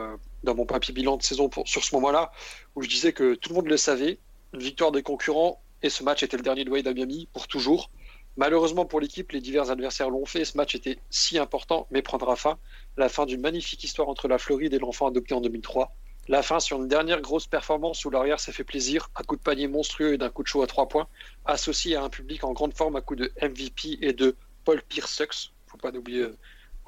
dans 0.45 0.55
mon 0.55 0.67
papier 0.67 0.93
bilan 0.93 1.17
de 1.17 1.23
saison 1.23 1.51
sur 1.65 1.83
ce 1.83 1.95
moment-là, 1.95 2.31
où 2.75 2.83
je 2.83 2.89
disais 2.89 3.15
que 3.15 3.35
tout 3.35 3.49
le 3.49 3.55
monde 3.55 3.69
le 3.69 3.79
savait, 3.79 4.19
une 4.53 4.61
victoire 4.61 4.93
des 4.93 5.03
concurrents, 5.03 5.63
et 5.83 5.91
ce 5.91 6.03
match 6.05 6.23
était 6.23 6.37
le 6.37 6.43
dernier 6.43 6.65
de 6.65 6.71
Wade 6.71 6.87
à 6.87 6.95
Miami 6.95 7.29
pour 7.33 7.49
toujours. 7.49 7.91
Malheureusement 8.37 8.87
pour 8.87 9.01
l'équipe, 9.01 9.33
les 9.33 9.41
divers 9.41 9.71
adversaires 9.71 10.09
l'ont 10.09 10.25
fait, 10.25 10.45
ce 10.45 10.57
match 10.57 10.75
était 10.75 10.99
si 11.11 11.39
important, 11.39 11.87
mais 11.91 12.01
prendra 12.03 12.37
fin. 12.37 12.59
La 12.97 13.09
fin 13.09 13.27
d'une 13.27 13.41
magnifique 13.41 13.85
histoire 13.85 14.09
entre 14.09 14.27
la 14.29 14.39
Floride 14.39 14.73
et 14.73 14.79
l'enfant 14.79 15.07
adopté 15.07 15.35
en 15.35 15.41
2003. 15.41 15.95
La 16.29 16.43
fin 16.43 16.61
sur 16.61 16.79
une 16.81 16.89
dernière 16.89 17.21
grosse 17.21 17.47
performance 17.47 18.05
où 18.05 18.11
l'arrière 18.11 18.41
s'est 18.41 18.53
fait 18.53 18.65
plaisir, 18.65 19.11
un 19.17 19.23
coup 19.25 19.37
de 19.37 19.43
panier 19.43 19.67
monstrueux 19.67 20.15
et 20.15 20.19
d'un 20.19 20.31
coup 20.31 20.43
de 20.43 20.49
chaud 20.49 20.63
à 20.63 20.67
trois 20.67 20.89
points, 20.89 21.09
associé 21.45 21.97
à 21.97 22.05
un 22.05 22.09
public 22.09 22.45
en 22.45 22.53
grande 22.53 22.75
forme 22.75 22.97
à 22.97 23.01
coup 23.01 23.17
de 23.17 23.33
MVP 23.43 23.99
et 24.01 24.13
de 24.13 24.37
Paul 24.65 24.81
Pierce 24.83 25.21
Faut 25.67 25.79
pas 25.79 25.91
oublier, 25.91 26.21
euh, 26.21 26.39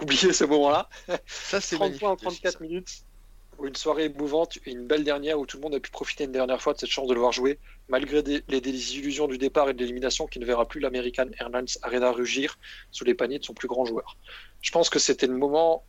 oublier 0.01 0.33
ce 0.33 0.45
moment-là. 0.45 0.89
Ça, 1.27 1.61
c'est 1.61 1.77
30 1.81 1.81
magnifique. 1.81 2.01
points 2.01 2.11
en 2.11 2.15
aussi, 2.15 2.41
34 2.43 2.53
ça. 2.53 2.59
Une 3.67 3.77
soirée 3.77 4.05
émouvante 4.05 4.59
et 4.67 4.73
une 4.73 4.87
belle 4.87 5.05
dernière 5.05 5.39
où 5.39 5.47
tout 5.47 5.57
le 5.57 5.63
monde 5.63 5.75
a 5.75 5.81
pu 5.81 5.91
profiter 5.91 6.25
une 6.25 6.33
dernière 6.33 6.61
fois 6.61 6.75
de 6.75 6.79
cette 6.79 6.91
chance 6.91 7.09
de 7.09 7.15
le 7.15 7.21
voir 7.21 7.33
jouer, 7.33 7.59
malgré 7.89 8.23
les 8.23 8.61
désillusions 8.61 9.27
du 9.27 9.39
départ 9.39 9.69
et 9.71 9.75
de 9.75 9.79
l'élimination 9.79 10.27
qui 10.27 10.39
ne 10.39 10.45
verra 10.45 10.67
plus 10.67 10.81
l'American 10.81 11.27
Airlines 11.39 11.67
Arena 11.83 12.11
rugir 12.13 12.59
sous 12.91 13.05
les 13.05 13.15
paniers 13.15 13.39
de 13.39 13.45
son 13.45 13.55
plus 13.55 13.69
grand 13.69 13.85
joueur. 13.85 14.17
Je 14.61 14.71
pense 14.71 14.91
que 14.91 14.99
c'était 14.99 15.27
le 15.27 15.37
moment. 15.37 15.85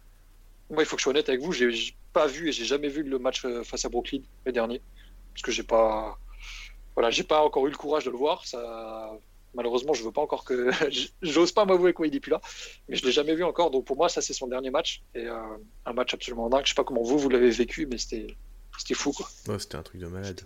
Moi, 0.70 0.84
il 0.84 0.86
faut 0.86 0.96
que 0.96 1.02
je 1.02 1.04
sois 1.04 1.12
honnête 1.12 1.30
avec 1.30 1.42
vous, 1.42 1.52
j'ai 1.52 1.96
pas 2.14 2.28
vu 2.28 2.50
et 2.50 2.52
j'ai 2.52 2.66
jamais 2.66 2.88
vu 2.88 3.04
le 3.04 3.20
match 3.20 3.44
euh, 3.46 3.64
face 3.64 3.86
à 3.86 3.90
Brooklyn 3.90 4.22
le 4.46 4.52
dernier, 4.52 4.82
parce 5.34 5.44
que 5.44 5.52
j'ai 5.52 5.64
pas, 5.64 6.18
voilà, 6.96 7.12
j'ai 7.12 7.24
pas 7.24 7.44
encore 7.44 7.68
eu 7.68 7.70
le 7.70 7.78
courage 7.78 8.06
de 8.06 8.10
le 8.10 8.18
voir. 8.18 8.46
Ça, 8.48 9.12
malheureusement, 9.56 9.94
je 9.94 10.03
veux 10.03 10.11
pas 10.11 10.22
encore 10.22 10.44
que, 10.44 10.69
j'ose 11.22 11.52
pas 11.52 11.65
m'avouer 11.65 11.94
quoi 11.94 12.07
il 12.07 12.15
est 12.15 12.19
plus 12.19 12.32
là, 12.32 12.41
mais 12.90 12.95
je 12.95 13.06
l'ai 13.06 13.11
jamais 13.11 13.36
vu 13.36 13.44
encore. 13.44 13.72
Donc 13.72 13.86
pour 13.86 13.98
moi, 13.98 14.10
ça 14.10 14.22
c'est 14.22 14.34
son 14.34 14.48
dernier 14.48 14.69
match 14.69 15.02
et 15.15 15.26
euh, 15.26 15.40
un 15.86 15.94
match 15.94 16.14
absolument 16.14 16.49
dingue. 16.49 16.64
Je 16.65 16.69
sais 16.69 16.76
pas 16.76 16.84
comment 16.84 17.02
vous 17.03 17.18
vous 17.18 17.30
l'avez 17.30 17.49
vécu, 17.49 17.86
mais 17.86 17.98
c'était, 17.98 18.27
c'était 18.77 18.94
fou 18.94 19.11
quoi. 19.11 19.27
Ouais, 19.48 19.60
c'était 19.60 19.76
un 19.77 19.84
truc 19.84 19.99
de 20.02 20.07
malade. 20.07 20.41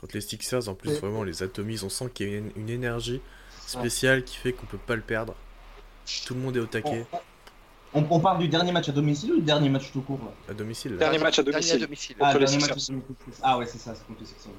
Quand 0.00 0.12
les 0.14 0.20
Sixers, 0.22 0.68
en 0.68 0.74
plus, 0.74 0.90
Ouais. 0.90 0.98
vraiment, 0.98 1.22
les 1.24 1.42
atomisent, 1.42 1.84
on 1.84 1.90
sent 1.90 2.06
qu'il 2.14 2.30
y 2.30 2.34
a 2.34 2.38
une, 2.38 2.50
une 2.56 2.70
énergie. 2.70 3.20
spécial 3.66 4.24
qui 4.24 4.36
fait 4.36 4.52
qu'on 4.52 4.66
peut 4.66 4.78
pas 4.78 4.96
le 4.96 5.02
perdre. 5.02 5.34
Tout 6.26 6.34
le 6.34 6.40
monde 6.40 6.56
est 6.56 6.60
au 6.60 6.66
taquet. 6.66 7.04
On, 7.92 8.04
on 8.10 8.18
parle 8.20 8.38
du 8.38 8.48
dernier 8.48 8.72
match 8.72 8.88
à 8.88 8.92
domicile 8.92 9.32
ou 9.32 9.36
du 9.36 9.42
dernier 9.42 9.68
match 9.68 9.92
tout 9.92 10.00
court 10.00 10.18
là? 10.24 10.32
À 10.52 10.54
domicile. 10.54 10.92
là. 10.92 10.98
Dernier 10.98 11.18
match 11.18 11.38
à 11.38 11.42
Dernier 11.42 11.78
domicile. 11.78 12.16
Ah, 12.20 12.32
match 12.38 12.46
Sixers. 12.50 12.64
à 12.64 12.68
domicile. 12.68 13.02
Ah 13.42 13.58
ouais, 13.58 13.66
c'est 13.66 13.78
ça, 13.78 13.94
c'est 13.94 14.06
contre 14.06 14.20
les 14.20 14.26
Sixers. 14.26 14.50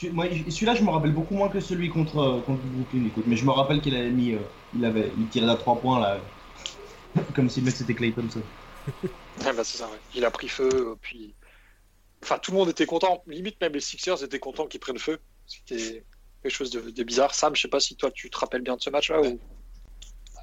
Celui-là, 0.00 0.74
je 0.74 0.82
me 0.84 0.90
rappelle 0.90 1.12
beaucoup 1.12 1.34
moins 1.34 1.48
que 1.48 1.60
celui 1.60 1.88
contre, 1.88 2.18
euh, 2.18 2.40
contre 2.42 2.62
Brooklyn, 2.62 3.06
écoute. 3.06 3.24
Mais 3.26 3.36
je 3.36 3.44
me 3.44 3.50
rappelle 3.50 3.80
qu'il 3.80 3.96
avait 3.96 4.10
mis. 4.10 4.32
euh, 4.34 4.38
il 4.76 4.84
avait 4.84 5.10
il 5.18 5.26
tirait 5.28 5.50
à 5.50 5.56
3 5.56 5.80
points 5.80 6.00
là. 6.00 6.20
Comme 7.34 7.48
si 7.50 7.60
le 7.60 7.66
mec 7.66 7.74
c'était 7.74 7.94
Clay 7.94 8.12
Thompson. 8.12 8.42
Ouais, 9.44 9.52
bah, 9.52 9.62
c'est 9.62 9.78
ça, 9.78 9.84
ouais. 9.86 9.98
Il 10.16 10.24
a 10.24 10.30
pris 10.32 10.48
feu, 10.48 10.68
euh, 10.72 10.94
puis. 11.00 11.32
Enfin, 12.24 12.38
tout 12.38 12.50
le 12.50 12.56
monde 12.56 12.68
était 12.70 12.86
content. 12.86 13.22
Limite, 13.28 13.60
même 13.60 13.72
les 13.72 13.80
Sixers 13.80 14.24
étaient 14.24 14.40
contents 14.40 14.66
qu'ils 14.66 14.80
prennent 14.80 14.98
feu. 14.98 15.20
C'était 15.46 16.04
quelque 16.42 16.52
chose 16.52 16.70
de, 16.70 16.90
de 16.90 17.02
bizarre. 17.04 17.32
Sam, 17.34 17.54
je 17.54 17.62
sais 17.62 17.68
pas 17.68 17.78
si 17.78 17.94
toi 17.94 18.10
tu 18.10 18.28
te 18.30 18.38
rappelles 18.38 18.62
bien 18.62 18.74
de 18.74 18.80
ce 18.82 18.90
match-là 18.90 19.20
ou? 19.20 19.38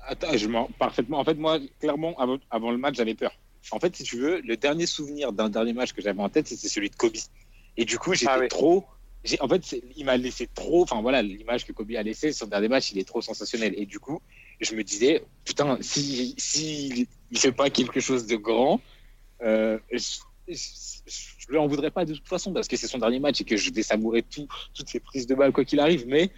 Attends, 0.08 0.38
je 0.38 0.48
m'en 0.48 0.68
parfaitement. 0.80 1.20
En 1.20 1.26
fait, 1.26 1.34
moi, 1.34 1.60
clairement, 1.82 2.18
avant, 2.20 2.38
avant 2.50 2.72
le 2.72 2.78
match, 2.78 2.96
j'avais 2.96 3.16
peur. 3.16 3.32
En 3.72 3.80
fait, 3.80 3.94
si 3.96 4.04
tu 4.04 4.18
veux, 4.18 4.40
le 4.42 4.56
dernier 4.56 4.86
souvenir 4.86 5.34
d'un 5.34 5.50
dernier 5.50 5.74
match 5.74 5.92
que 5.92 6.02
j'avais 6.02 6.22
en 6.22 6.30
tête, 6.30 6.48
c'était 6.48 6.70
celui 6.70 6.90
de 6.90 6.96
Kobe. 6.96 7.18
Et 7.76 7.84
du 7.84 7.98
coup, 8.00 8.14
j'étais 8.14 8.32
Ah 8.32 8.48
trop. 8.48 8.86
En 9.40 9.48
fait, 9.48 9.82
il 9.96 10.06
m'a 10.06 10.18
laissé 10.18 10.48
trop. 10.54 10.84
Enfin, 10.84 11.02
voilà, 11.02 11.22
l'image 11.22 11.66
que 11.66 11.72
Kobe 11.72 11.92
a 11.98 12.04
laissée, 12.04 12.32
son 12.32 12.48
dernier 12.48 12.68
match, 12.68 12.92
il 12.92 13.00
est 13.00 13.08
trop 13.08 13.22
sensationnel. 13.22 13.74
Et 13.78 13.86
du 13.86 14.00
coup, 14.00 14.22
je 14.62 14.76
me 14.76 14.84
disais, 14.84 15.24
putain, 15.44 15.78
si, 15.82 16.36
si 16.38 17.08
il 17.32 17.40
fait 17.40 17.52
pas 17.52 17.70
quelque 17.70 18.00
chose 18.00 18.28
de 18.28 18.36
grand, 18.36 18.82
euh, 19.42 19.80
je, 19.92 20.20
je 20.48 21.48
lui 21.50 21.58
en 21.58 21.68
voudrais 21.68 21.92
pas 21.92 22.06
de 22.06 22.14
toute 22.14 22.28
façon 22.28 22.54
parce 22.54 22.68
que 22.68 22.78
c'est 22.78 22.88
son 22.88 23.00
dernier 23.00 23.20
match 23.20 23.42
et 23.42 23.44
que 23.44 23.58
je 23.58 23.72
vais 23.72 23.84
savourer 23.84 24.22
tout, 24.22 24.48
toutes 24.74 24.90
ses 24.90 25.00
prises 25.00 25.28
de 25.28 25.36
balles 25.36 25.52
quoi 25.52 25.66
qu'il 25.66 25.80
arrive. 25.80 26.06
Mais 26.08 26.30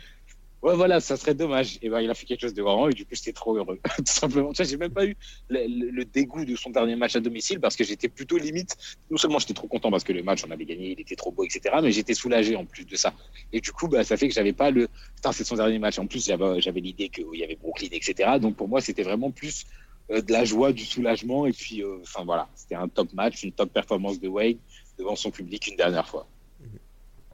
ouais, 0.62 0.76
voilà, 0.76 1.00
ça 1.00 1.18
serait 1.18 1.34
dommage. 1.34 1.80
Et 1.82 1.90
ben, 1.90 2.02
il 2.02 2.10
a 2.10 2.14
fait 2.14 2.26
quelque 2.26 2.42
chose 2.42 2.54
de 2.54 2.64
grand 2.64 2.90
et 2.90 2.94
du 2.94 3.06
coup, 3.06 3.14
j'étais 3.14 3.34
trop 3.34 3.56
heureux. 3.56 3.80
Tout 3.98 4.04
simplement. 4.06 4.52
Tu 4.54 4.62
vois, 4.62 4.70
j'ai 4.70 4.78
même 4.78 4.92
pas 4.92 5.06
eu 5.06 5.16
le, 5.50 6.04
dégoût 6.04 6.46
de 6.46 6.56
son 6.56 6.70
dernier 6.70 6.96
match 6.96 7.16
à 7.16 7.20
domicile 7.20 7.60
parce 7.60 7.76
que 7.76 7.84
j'étais 7.84 8.10
plutôt 8.10 8.38
limite. 8.38 8.76
Non 9.10 9.18
seulement 9.18 9.40
j'étais 9.40 9.54
trop 9.54 9.68
content 9.68 9.92
parce 9.92 10.04
que 10.04 10.14
le 10.14 10.24
match, 10.24 10.44
on 10.48 10.52
avait 10.52 10.66
gagné, 10.66 10.92
il 10.92 11.00
était 11.00 11.16
trop 11.16 11.32
beau, 11.32 11.44
etc. 11.44 11.76
Mais 11.82 11.92
j'étais 11.92 12.14
soulagé 12.14 12.56
en 12.56 12.66
plus 12.66 12.86
de 12.86 12.96
ça. 12.96 13.14
Et 13.54 13.62
du 13.62 13.72
coup, 13.72 13.88
bah, 13.88 14.04
ça 14.04 14.18
fait 14.18 14.28
que 14.28 14.34
j'avais 14.34 14.54
pas 14.54 14.72
le. 14.72 14.88
Putain, 15.16 15.32
c'est 15.32 15.44
son 15.44 15.56
dernier 15.56 15.80
match. 15.80 16.00
En 16.00 16.08
plus, 16.08 16.26
j'avais 16.26 16.80
l'idée 16.80 17.10
qu'il 17.10 17.26
y 17.34 17.44
avait 17.44 17.56
Brooklyn, 17.56 17.90
etc. 17.92 18.38
Donc 18.40 18.56
pour 18.56 18.68
moi, 18.68 18.82
c'était 18.82 19.04
vraiment 19.04 19.32
plus 19.32 19.66
euh, 20.12 20.22
de 20.22 20.32
la 20.32 20.46
joie, 20.46 20.72
du 20.74 20.86
soulagement. 20.86 21.46
Et 21.46 21.54
puis, 21.54 21.84
euh, 21.84 22.00
enfin 22.02 22.24
voilà, 22.24 22.48
c'était 22.56 22.76
un 22.76 22.88
top 22.88 23.14
match, 23.14 23.44
une 23.44 23.52
top 23.52 23.72
performance 23.72 24.20
de 24.20 24.28
Wade 24.28 24.58
devant 24.98 25.16
son 25.16 25.32
public 25.32 25.68
une 25.68 25.76
dernière 25.76 26.08
fois. 26.08 26.28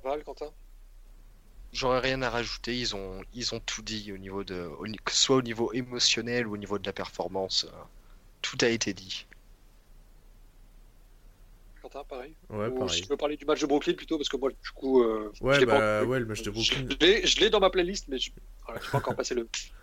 Val, 0.03 0.23
Quentin? 0.23 0.51
J'aurais 1.73 1.99
rien 1.99 2.21
à 2.21 2.29
rajouter, 2.29 2.79
ils 2.79 2.95
ont, 2.95 3.21
ils 3.33 3.53
ont 3.53 3.59
tout 3.59 3.81
dit 3.81 4.13
au 4.13 4.17
niveau 4.17 4.45
de, 4.45 4.61
au 4.79 4.87
ni- 4.87 4.97
que 5.03 5.11
ce 5.11 5.17
soit 5.21 5.35
au 5.35 5.41
niveau 5.41 5.73
émotionnel 5.73 6.47
ou 6.47 6.53
au 6.53 6.57
niveau 6.57 6.79
de 6.79 6.85
la 6.85 6.93
performance, 6.93 7.65
euh, 7.65 7.83
tout 8.41 8.57
a 8.61 8.69
été 8.69 8.93
dit. 8.93 9.27
Quentin, 11.81 12.03
pareil 12.05 12.35
Ouais, 12.49 12.71
Ou 12.71 12.87
si 12.89 13.01
pareil. 13.01 13.03
tu 13.03 13.09
veux 13.09 13.17
parler 13.17 13.35
du 13.37 13.45
match 13.45 13.59
de 13.61 13.65
Brooklyn 13.67 13.93
plutôt, 13.93 14.17
parce 14.17 14.29
que 14.29 14.37
moi, 14.37 14.49
du 14.49 14.71
coup. 14.73 15.03
euh, 15.03 15.31
je 15.49 15.59
Ouais, 15.59 15.61
l'ai 15.61 15.67
pas 15.67 15.81
bah 15.81 16.03
ouais, 16.05 16.19
le 16.19 16.25
match 16.25 16.41
de 16.43 16.49
Brooklyn. 16.51 16.89
Je 16.89 16.97
l'ai- 17.01 17.25
je 17.27 17.39
l'ai 17.39 17.49
dans 17.49 17.59
ma 17.59 17.69
playlist, 17.69 18.07
mais 18.07 18.19
je 18.19 18.31
voilà, 18.65 18.79
je 18.81 18.89
peux 18.89 18.97
encore 18.97 19.15
passer 19.15 19.35
le. 19.35 19.49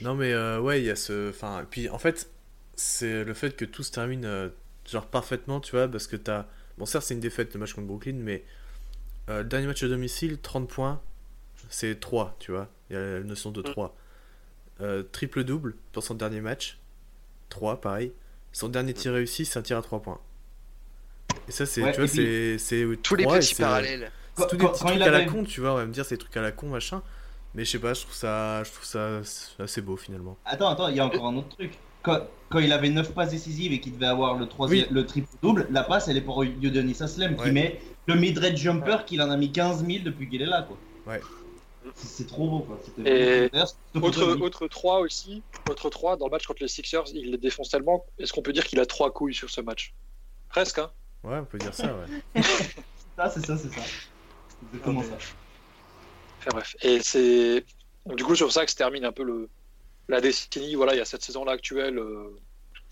Non 0.00 0.14
mais 0.14 0.32
euh, 0.32 0.60
ouais, 0.60 0.80
il 0.80 0.86
y 0.86 0.90
a 0.90 0.96
ce... 0.96 1.30
Enfin, 1.30 1.66
puis 1.70 1.88
en 1.88 1.98
fait, 1.98 2.30
c'est 2.74 3.24
le 3.24 3.34
fait 3.34 3.56
que 3.56 3.64
tout 3.64 3.82
se 3.82 3.92
termine 3.92 4.24
euh, 4.24 4.48
genre 4.88 5.06
parfaitement, 5.06 5.60
tu 5.60 5.72
vois, 5.72 5.88
parce 5.88 6.06
que 6.06 6.16
t'as... 6.16 6.46
Bon, 6.78 6.86
certes, 6.86 7.04
c'est 7.04 7.14
une 7.14 7.20
défaite, 7.20 7.52
le 7.54 7.60
match 7.60 7.74
contre 7.74 7.86
Brooklyn, 7.88 8.14
mais 8.14 8.44
euh, 9.30 9.40
le 9.40 9.48
dernier 9.48 9.66
match 9.68 9.82
à 9.82 9.88
domicile, 9.88 10.38
30 10.40 10.68
points, 10.70 11.02
c'est 11.70 11.98
3, 11.98 12.36
tu 12.38 12.52
vois. 12.52 12.68
Il 12.90 12.94
y 12.94 12.96
a 12.98 13.00
la 13.00 13.20
notion 13.20 13.50
de 13.50 13.62
3. 13.62 13.96
Euh, 14.82 15.02
Triple-double 15.12 15.74
pour 15.92 16.02
son 16.02 16.14
dernier 16.14 16.40
match, 16.40 16.78
3, 17.48 17.80
pareil. 17.80 18.12
Son 18.52 18.68
dernier 18.68 18.92
tir 18.94 19.12
réussi, 19.12 19.44
c'est 19.46 19.58
un 19.58 19.62
tir 19.62 19.78
à 19.78 19.82
3 19.82 20.02
points. 20.02 20.20
Et 21.48 21.52
ça, 21.52 21.64
c'est, 21.66 21.82
Ouais, 21.82 21.92
tu 21.92 21.98
vois, 22.00 22.08
c'est... 22.08 22.58
c'est 22.58 22.84
Tous 23.02 23.14
les 23.14 23.24
petits 23.26 23.54
parallèles. 23.54 24.10
C'est 24.36 24.48
tous 24.48 24.56
des 24.56 24.66
petits 24.66 24.84
trucs 24.84 25.00
à 25.02 25.10
la 25.10 25.24
con, 25.24 25.44
tu 25.44 25.60
vois, 25.60 25.72
on 25.72 25.76
va 25.76 25.86
me 25.86 25.92
dire 25.92 26.04
c'est 26.04 26.14
des 26.16 26.20
trucs 26.20 26.36
à 26.36 26.40
la 26.42 26.52
con, 26.52 26.68
machin. 26.68 27.02
Mais 27.54 27.64
je 27.64 27.70
sais 27.72 27.78
pas, 27.78 27.94
je 27.94 28.02
trouve 28.02 28.14
ça, 28.14 28.62
je 28.64 28.70
trouve 28.70 28.84
ça 28.84 29.20
assez 29.58 29.80
beau 29.82 29.96
finalement. 29.96 30.38
Attends, 30.44 30.68
attends, 30.68 30.88
il 30.88 30.96
y 30.96 31.00
a 31.00 31.04
encore 31.04 31.26
un 31.26 31.36
autre 31.36 31.48
truc. 31.48 31.72
Quand, 32.02 32.20
quand 32.48 32.60
il 32.60 32.72
avait 32.72 32.88
9 32.88 33.12
passes 33.12 33.30
décisives 33.32 33.72
et 33.72 33.80
qu'il 33.80 33.92
devait 33.94 34.06
avoir 34.06 34.38
le, 34.38 34.46
troisième, 34.46 34.86
le 34.90 35.04
triple 35.04 35.28
double, 35.42 35.66
la 35.70 35.82
passe 35.82 36.08
elle 36.08 36.16
est 36.16 36.22
pour 36.22 36.42
Yodonis 36.44 36.96
Aslem 37.02 37.34
Ouais. 37.34 37.44
qui 37.44 37.50
met 37.52 37.80
le 38.06 38.14
mid-range 38.14 38.56
jumper 38.56 39.04
qu'il 39.04 39.20
en 39.20 39.30
a 39.30 39.36
mis 39.36 39.52
15 39.52 39.84
000 39.84 39.98
depuis 40.04 40.28
qu'il 40.28 40.40
est 40.40 40.46
là 40.46 40.62
quoi. 40.62 40.78
Ouais. 41.06 41.20
C'est- 41.94 42.26
trop 42.26 42.48
beau 42.48 42.60
quoi. 42.60 42.78
C'était 42.84 43.46
Et 43.46 43.98
Autre, 44.00 44.40
autre 44.40 44.68
3 44.68 45.00
aussi, 45.00 45.42
autre 45.68 45.90
3 45.90 46.16
dans 46.16 46.26
le 46.26 46.30
match 46.30 46.46
contre 46.46 46.62
les 46.62 46.68
Sixers, 46.68 47.04
il 47.14 47.30
les 47.32 47.38
défonce 47.38 47.68
tellement. 47.70 48.04
Est-ce 48.18 48.32
qu'on 48.32 48.42
peut 48.42 48.52
dire 48.52 48.66
qu'il 48.66 48.80
a 48.80 48.86
3 48.86 49.12
couilles 49.12 49.34
sur 49.34 49.50
ce 49.50 49.60
match? 49.60 49.94
Presque, 50.48 50.78
hein 50.78 50.90
Ouais, 51.22 51.36
on 51.38 51.44
peut 51.44 51.58
dire 51.58 51.74
ça, 51.74 51.94
ouais. 51.94 52.42
C'est 52.42 53.16
ça, 53.16 53.28
c'est 53.28 53.46
ça. 53.46 53.56
C'est 53.58 54.66
exactement 54.72 55.02
ça. 55.02 55.16
Enfin 56.38 56.50
bref. 56.52 56.74
Et 56.82 57.00
c'est. 57.02 57.66
Du 58.06 58.24
coup, 58.24 58.34
sur 58.34 58.50
ça 58.50 58.64
que 58.64 58.70
se 58.70 58.76
termine 58.76 59.04
un 59.04 59.12
peu 59.12 59.22
le... 59.24 59.50
la 60.08 60.22
décennie. 60.22 60.74
Voilà, 60.74 60.94
il 60.94 60.98
y 60.98 61.02
a 61.02 61.04
cette 61.04 61.22
saison-là 61.22 61.52
actuelle 61.52 61.98
euh, 61.98 62.34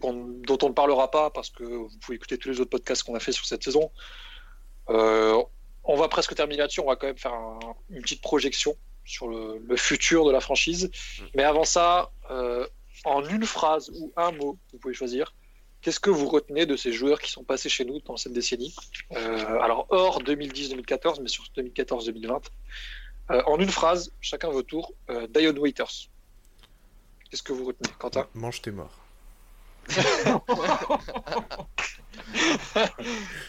dont 0.00 0.58
on 0.62 0.68
ne 0.68 0.74
parlera 0.74 1.10
pas 1.10 1.30
parce 1.30 1.48
que 1.48 1.64
vous 1.64 1.88
pouvez 2.02 2.16
écouter 2.16 2.36
tous 2.36 2.50
les 2.50 2.60
autres 2.60 2.68
podcasts 2.70 3.02
qu'on 3.04 3.14
a 3.14 3.20
fait 3.20 3.32
sur 3.32 3.46
cette 3.46 3.64
saison. 3.64 3.90
Euh, 4.90 5.42
on 5.88 5.96
va 5.96 6.06
presque 6.08 6.34
terminer 6.34 6.58
là-dessus. 6.60 6.80
On 6.80 6.86
va 6.86 6.96
quand 6.96 7.06
même 7.08 7.18
faire 7.18 7.34
un- 7.34 7.58
une 7.90 8.02
petite 8.02 8.20
projection 8.22 8.76
sur 9.04 9.26
le, 9.28 9.58
le 9.66 9.76
futur 9.76 10.24
de 10.26 10.30
la 10.30 10.40
franchise. 10.40 10.90
Mais 11.34 11.42
avant 11.42 11.64
ça, 11.64 12.10
euh, 12.30 12.66
en 13.04 13.24
une 13.26 13.44
phrase 13.46 13.90
ou 13.98 14.12
un 14.16 14.32
mot, 14.32 14.58
vous 14.72 14.78
pouvez 14.78 14.94
choisir. 14.94 15.34
Qu'est-ce 15.80 16.00
que 16.00 16.10
vous 16.10 16.28
retenez 16.28 16.66
de 16.66 16.76
ces 16.76 16.92
joueurs 16.92 17.20
qui 17.20 17.30
sont 17.30 17.44
passés 17.44 17.68
chez 17.68 17.84
nous 17.84 18.00
dans 18.00 18.16
cette 18.16 18.32
décennie? 18.32 18.74
Euh, 19.12 19.60
Alors, 19.60 19.86
hors 19.90 20.20
2010-2014, 20.22 21.20
mais 21.22 21.28
sur 21.28 21.44
2014-2020. 21.56 22.42
Euh, 23.30 23.42
en 23.46 23.58
une 23.58 23.70
phrase, 23.70 24.12
chacun 24.20 24.48
votre 24.50 24.66
tour, 24.68 24.92
euh, 25.10 25.26
Dion 25.28 25.52
Waiters. 25.56 26.08
Qu'est-ce 27.30 27.42
que 27.42 27.52
vous 27.52 27.64
retenez, 27.66 27.90
Quentin? 27.98 28.26
Mange 28.34 28.60
tes 28.62 28.70
morts. 28.72 28.98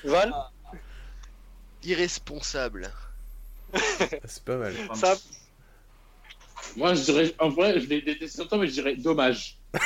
Val? 0.03 0.33
Irresponsable. 1.83 2.91
Ah, 3.73 3.79
C'est 4.25 4.43
pas 4.43 4.57
mal. 4.57 4.73
Moi, 6.75 6.93
je 6.93 7.03
dirais, 7.03 7.33
en 7.39 7.49
vrai, 7.49 7.79
je 7.79 7.87
l'ai 7.87 8.01
détesté 8.01 8.41
longtemps, 8.41 8.57
mais 8.57 8.67
je 8.67 8.73
dirais 8.73 8.95
dommage. 8.95 9.57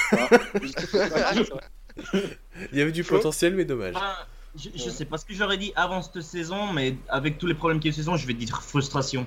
Il 2.72 2.78
y 2.78 2.82
avait 2.82 2.92
du 2.92 3.04
potentiel, 3.04 3.56
mais 3.56 3.66
dommage. 3.66 3.94
Ah, 3.98 4.26
je, 4.58 4.70
je 4.76 4.90
sais 4.90 5.06
pas 5.06 5.18
ce 5.18 5.26
que 5.26 5.34
j'aurais 5.34 5.58
dit 5.58 5.72
avant 5.76 6.02
cette 6.02 6.22
saison, 6.22 6.74
mais 6.74 6.96
avec 7.10 7.38
tous 7.38 7.48
les 7.48 7.54
problèmes 7.54 7.80
qu'il 7.80 7.92
y 7.92 7.94
a 7.94 7.96
cette 7.96 8.06
saison, 8.06 8.18
je 8.18 8.26
vais 8.28 8.34
dire 8.34 8.62
frustration. 8.62 9.26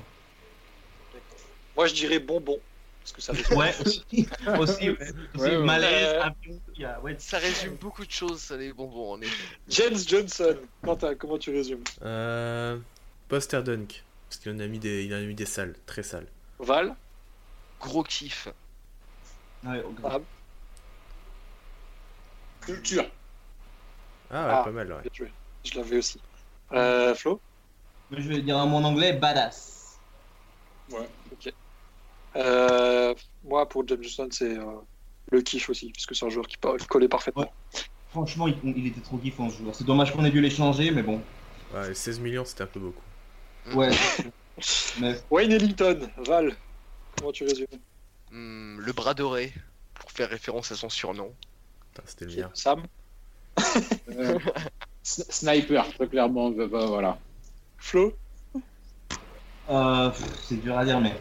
Moi, 1.77 1.87
je 1.87 1.95
dirais 1.95 2.19
bonbon. 2.19 2.59
Parce 3.07 3.13
que 3.13 3.23
ça 3.23 3.35
fait 3.35 3.55
Ouais, 3.55 3.73
aussi. 3.85 4.05
aussi, 4.59 4.91
ouais. 4.91 4.99
Ouais, 5.37 5.57
ouais. 5.57 5.59
malaise, 5.59 6.25
Euh, 6.81 7.01
ouais, 7.03 7.15
Ça 7.21 7.39
résume 7.39 7.77
beaucoup 7.77 8.05
de 8.05 8.11
choses, 8.11 8.41
ça, 8.41 8.57
les 8.57 8.73
bonbons, 8.73 9.13
en 9.13 9.21
effet. 9.21 9.45
James 9.69 9.97
Johnson. 9.97 10.57
Quentin, 10.83 11.15
comment 11.15 11.39
tu 11.39 11.53
résumes 11.55 11.85
Euh... 12.03 12.77
Poster 13.29 13.63
Dunk. 13.63 14.03
Parce 14.29 14.41
qu'il 14.43 14.51
en 14.53 14.59
a 14.59 14.67
mis 14.67 14.81
des, 14.81 15.05
il 15.05 15.15
en 15.15 15.19
a 15.19 15.21
mis 15.21 15.37
des 15.37 15.47
salles, 15.47 15.77
très 15.87 16.03
sales. 16.03 16.27
Val 16.59 16.97
Gros 17.81 18.03
kiff. 18.03 18.49
ouais, 19.65 19.85
Ah, 20.03 20.19
Culture. 22.61 23.05
Ah 24.33 24.47
ouais, 24.47 24.53
Ah. 24.53 24.63
pas 24.65 24.71
mal, 24.73 24.93
ouais. 24.93 25.03
bien 25.03 25.11
joué. 25.15 25.33
Je 25.65 25.79
l'avais 25.79 25.99
aussi. 25.99 26.21
Euh, 26.73 27.15
Flo 27.15 27.41
Je 28.11 28.21
vais 28.29 28.43
dire 28.43 28.59
un 28.59 28.67
mot 28.67 28.79
en 28.79 28.85
anglais, 28.85 29.13
badass. 29.13 30.01
Euh, 32.37 33.15
Moi, 33.45 33.69
pour 33.69 33.87
James 33.89 34.03
Johnson, 34.03 34.29
c'est 34.31 34.59
euh, 34.59 34.65
le 35.31 35.43
kiff 35.43 35.69
aussi. 35.71 35.91
Parce 35.93 36.07
que 36.07 36.15
c'est 36.15 36.27
un 36.27 36.31
joueur 36.31 36.47
qui 36.47 36.57
coller 36.89 37.09
parfaitement. 37.09 37.51
Franchement, 38.11 38.47
il, 38.49 38.57
il 38.77 38.87
était 38.87 39.01
trop 39.01 39.19
kiffant 39.19 39.51
ce 39.51 39.59
joueur. 39.59 39.75
C'est 39.75 39.85
dommage 39.85 40.13
qu'on 40.13 40.25
ait 40.25 40.31
dû 40.31 40.41
l'échanger, 40.41 40.91
mais 40.91 41.03
bon. 41.03 41.21
Ouais, 41.75 41.95
16 41.95 42.21
millions, 42.21 42.45
c'était 42.45 42.63
un 42.63 42.67
peu 42.67 42.81
beaucoup. 42.81 43.03
Ouais. 43.75 43.91
mais 45.01 45.21
Wayne 45.31 45.53
Ellington. 45.53 46.09
Val, 46.19 46.55
comment 47.19 47.33
tu 47.33 47.45
résumes? 47.45 47.67
Hmm, 48.31 48.79
le 48.79 48.93
bras 48.93 49.15
doré, 49.15 49.53
pour 49.95 50.11
faire 50.11 50.29
référence 50.29 50.73
à 50.73 50.77
son 50.77 50.89
surnom. 50.89 51.33
C'était 52.05 52.27
le 52.27 52.37
mien. 52.37 52.51
Sam? 52.55 52.83
Euh, 54.11 54.39
sniper, 55.03 55.93
très 55.95 56.07
clairement. 56.09 56.51
bah, 56.51 56.67
bah, 56.67 56.87
voilà. 56.87 57.19
Flo? 57.79 58.13
Euh, 59.69 60.11
c'est 60.43 60.57
dur 60.57 60.79
à 60.79 60.85
dire, 60.85 61.01
mais 61.01 61.15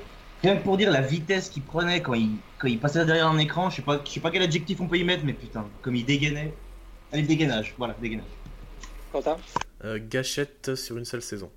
rien 0.46 0.58
que 0.58 0.64
pour 0.64 0.78
dire 0.78 0.92
la 0.92 1.02
vitesse 1.02 1.50
qu'il 1.50 1.64
prenait 1.64 2.02
quand 2.02 2.14
il, 2.14 2.32
quand 2.58 2.68
il 2.68 2.80
passait 2.80 3.06
derrière 3.06 3.28
un 3.28 3.38
écran, 3.38 3.70
je 3.70 3.78
sais 3.78 3.82
pas, 3.82 4.02
je 4.06 4.10
sais 4.10 4.20
pas 4.20 4.32
quel 4.32 4.42
adjectif 4.42 4.80
on 4.82 4.88
peut 4.88 4.98
y 4.98 5.04
mettre, 5.04 5.24
mais 5.26 5.34
putain, 5.34 5.66
comme 5.82 5.96
il 5.96 6.06
dégainait. 6.06 6.54
Allez, 7.12 7.24
dégainage, 7.24 7.74
voilà, 7.78 7.96
dégainage. 8.02 8.26
Quentin? 9.12 9.38
Euh, 9.84 10.00
gâchette 10.10 10.76
sur 10.76 10.98
une 10.98 11.06
seule 11.06 11.22
saison. 11.22 11.52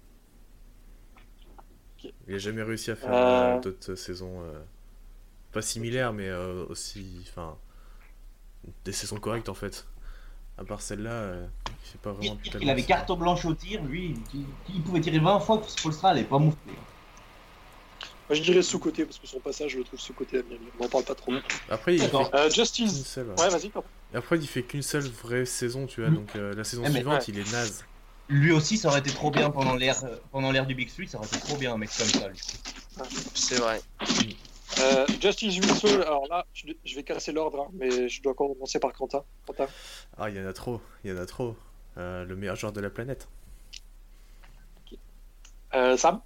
Il 2.29 2.35
a 2.35 2.39
jamais 2.39 2.63
réussi 2.63 2.91
à 2.91 2.97
faire 2.97 3.13
Euh. 3.13 3.57
euh, 3.57 3.61
d'autres 3.61 3.95
saisons. 3.95 4.41
euh, 4.43 4.59
pas 5.53 5.63
similaires, 5.63 6.13
mais 6.13 6.29
euh, 6.29 6.65
aussi. 6.69 7.25
Enfin. 7.29 7.57
Des 8.85 8.93
saisons 8.93 9.17
correctes 9.19 9.49
en 9.49 9.55
fait. 9.55 9.87
À 10.59 10.65
part 10.65 10.83
celle-là, 10.83 11.11
euh, 11.11 11.47
il 11.67 11.89
fait 11.91 11.99
pas 11.99 12.11
Il, 12.21 12.27
vraiment 12.27 12.41
il 12.45 12.51
tellement 12.51 12.73
avait 12.73 12.83
carte 12.83 13.11
blanche 13.17 13.45
au 13.45 13.55
tir, 13.55 13.83
lui, 13.85 14.15
il, 14.35 14.45
il 14.75 14.83
pouvait 14.83 15.01
tirer 15.01 15.21
20 15.21 15.41
fois 15.41 15.59
que 15.59 15.71
Spolstra 15.71 16.11
allait 16.11 16.25
pas 16.25 16.39
moufler. 16.39 16.75
Moi, 18.29 18.37
je 18.37 18.43
dirais 18.43 18.63
sous-côté 18.63 19.05
parce 19.05 19.19
que 19.19 19.27
son 19.27 19.41
passage, 19.41 19.71
je 19.73 19.79
le 19.79 19.85
trouve 19.85 19.99
sous-côté 20.01 20.39
à 20.39 20.43
Miami. 20.43 20.67
On 20.79 20.83
n'en 20.85 20.89
parle 20.91 21.05
pas 21.05 21.15
trop. 21.15 21.33
Après, 21.71 21.95
il 21.95 22.01
fait. 22.03 22.15
Euh, 22.15 22.45
qu'une 22.49 22.55
Justice. 22.55 23.07
seule. 23.07 23.29
Ouais, 23.39 23.49
vas-y. 23.49 23.69
pardon. 23.71 23.89
Après, 24.15 24.37
il 24.39 24.47
fait 24.47 24.63
qu'une 24.63 24.83
seule 24.83 25.07
vraie 25.09 25.47
saison, 25.47 25.87
tu 25.87 26.01
vois. 26.03 26.11
Mm. 26.11 26.15
Donc 26.15 26.37
euh, 26.37 26.55
la 26.55 26.65
saison 26.65 26.83
Eh, 26.85 26.89
mais- 26.91 26.95
suivante, 26.97 27.29
il 27.29 27.39
est 27.39 27.51
naze. 27.53 27.85
Lui 28.31 28.53
aussi, 28.53 28.77
ça 28.77 28.89
aurait 28.89 28.99
été 29.01 29.11
trop 29.11 29.31
bien 29.31 29.49
pendant 29.51 29.75
l'ère 29.75 30.05
euh, 30.05 30.15
pendant 30.33 30.53
l'ère 30.53 30.67
du 30.67 30.75
Big 30.75 30.93
Three, 30.93 31.09
ça 31.09 31.17
aurait 31.17 31.27
été 31.29 31.39
trop 31.41 31.57
bien 31.57 31.73
un 31.73 31.79
mec 31.79 31.89
comme 31.97 32.07
ça. 32.07 32.29
lui. 32.29 32.39
C'est 33.35 33.57
vrai. 33.59 33.81
Euh, 34.81 35.07
Justice 35.23 35.59
Winslow, 35.59 36.03
alors 36.03 36.27
là, 36.29 36.45
je, 36.53 36.67
je 36.85 36.95
vais 36.95 37.03
casser 37.05 37.33
l'ordre, 37.33 37.63
hein, 37.63 37.71
mais 37.73 38.11
je 38.11 38.21
dois 38.21 38.35
commencer 38.35 38.79
par 38.79 38.93
Quentin. 38.93 39.25
Quentin. 39.47 39.67
Ah, 40.19 40.29
il 40.29 40.37
y 40.37 40.41
en 40.41 40.47
a 40.47 40.53
trop. 40.53 40.83
Il 41.05 41.11
y 41.11 41.15
en 41.15 41.17
a 41.17 41.25
trop. 41.25 41.57
Euh, 41.97 42.27
le 42.27 42.37
meilleur 42.37 42.55
joueur 42.57 42.73
de 42.73 42.81
la 42.83 42.91
planète. 42.91 43.29
Euh, 45.75 45.97
Sam. 45.97 46.21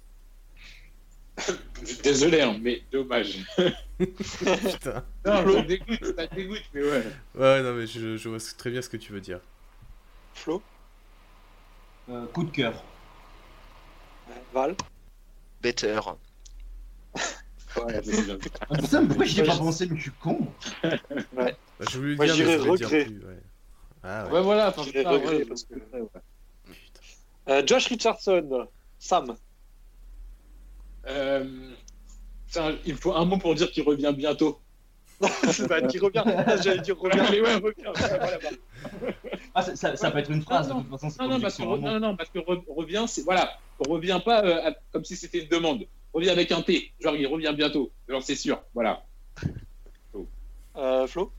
Désolé, 2.03 2.41
hein, 2.41 2.57
mais 2.61 2.83
dommage. 2.91 3.39
Putain. 3.97 5.03
Non, 5.25 5.53
ça 5.53 5.61
dégoûte, 5.63 6.15
ça 6.15 6.27
dégoûte, 6.27 6.63
mais 6.73 6.81
ouais. 6.81 7.03
Ouais, 7.35 7.61
non, 7.63 7.73
mais 7.73 7.87
je, 7.87 8.17
je 8.17 8.29
vois 8.29 8.37
très 8.57 8.69
bien 8.69 8.81
ce 8.81 8.89
que 8.89 8.97
tu 8.97 9.11
veux 9.13 9.21
dire. 9.21 9.39
Flo. 10.33 10.61
Euh, 12.09 12.25
coup 12.27 12.43
de 12.43 12.51
cœur. 12.51 12.83
Val. 14.53 14.75
Better. 15.61 15.99
Ouais, 17.75 18.01
bien. 18.01 18.37
Ah, 18.69 18.75
putain, 18.77 19.05
pourquoi 19.05 19.25
j'y 19.25 19.39
ai 19.41 19.43
pas 19.43 19.57
pensé, 19.57 19.87
mais 19.87 19.97
je 19.97 20.01
suis 20.03 20.11
con. 20.11 20.47
Bah, 21.33 21.47
je 21.89 21.97
voulais 21.97 22.15
Moi, 22.15 22.25
dire, 22.27 22.45
mais 22.45 22.59
je 22.59 22.75
dire 22.75 22.87
plus. 22.87 23.25
Ouais. 23.25 23.39
Ah 24.03 24.25
ouais. 24.25 24.31
Ouais, 24.33 24.41
voilà. 24.41 24.67
ouais, 24.69 24.73
parce 24.75 24.91
que- 24.91 24.99
ouais, 24.99 26.01
ouais. 26.01 26.05
Putain. 26.05 26.19
Euh, 27.49 27.63
Josh 27.65 27.87
Richardson. 27.87 28.67
Sam. 28.99 29.35
Euh, 31.07 31.71
putain, 32.47 32.75
il 32.85 32.93
me 32.93 32.97
faut 32.97 33.13
un 33.13 33.25
mot 33.25 33.37
pour 33.37 33.55
dire 33.55 33.71
qu'il 33.71 33.83
revient 33.83 34.13
bientôt. 34.15 34.59
bah, 35.69 35.81
qui 35.83 35.99
revient. 35.99 36.23
J'allais 36.63 36.81
dire 36.81 36.97
revient. 36.99 37.19
Allez, 37.19 37.41
ouais, 37.41 37.55
revient. 37.55 37.91
Voilà, 37.95 38.39
bah. 38.39 38.49
Ah, 39.55 39.61
ça, 39.61 39.75
ça- 39.75 39.95
ça 39.95 40.11
peut 40.11 40.17
être 40.19 40.31
une 40.31 40.41
phrase, 40.41 40.67
Non, 40.69 40.79
de 40.79 40.81
toute 40.83 40.91
façon, 40.91 41.09
c'est 41.09 41.21
Non, 41.21 41.29
pas 41.29 41.35
non, 41.35 41.41
parce 41.41 41.57
que, 41.57 41.63
non, 41.63 41.99
non, 41.99 42.15
parce 42.17 42.29
re- 42.31 42.63
revient, 42.67 43.05
c'est 43.07 43.21
voilà, 43.21 43.53
revient 43.79 44.19
pas 44.23 44.43
euh, 44.43 44.69
à- 44.69 44.75
comme 44.91 45.05
si 45.05 45.15
c'était 45.15 45.39
une 45.43 45.49
demande. 45.49 45.85
Revient 46.13 46.29
avec 46.29 46.51
un 46.51 46.61
T, 46.61 46.91
genre 46.99 47.15
il 47.15 47.25
revient 47.27 47.53
bientôt, 47.55 47.91
genre 48.07 48.21
c'est 48.21 48.35
sûr, 48.35 48.61
voilà. 48.73 49.03
Euh, 50.75 51.07
Flo? 51.07 51.31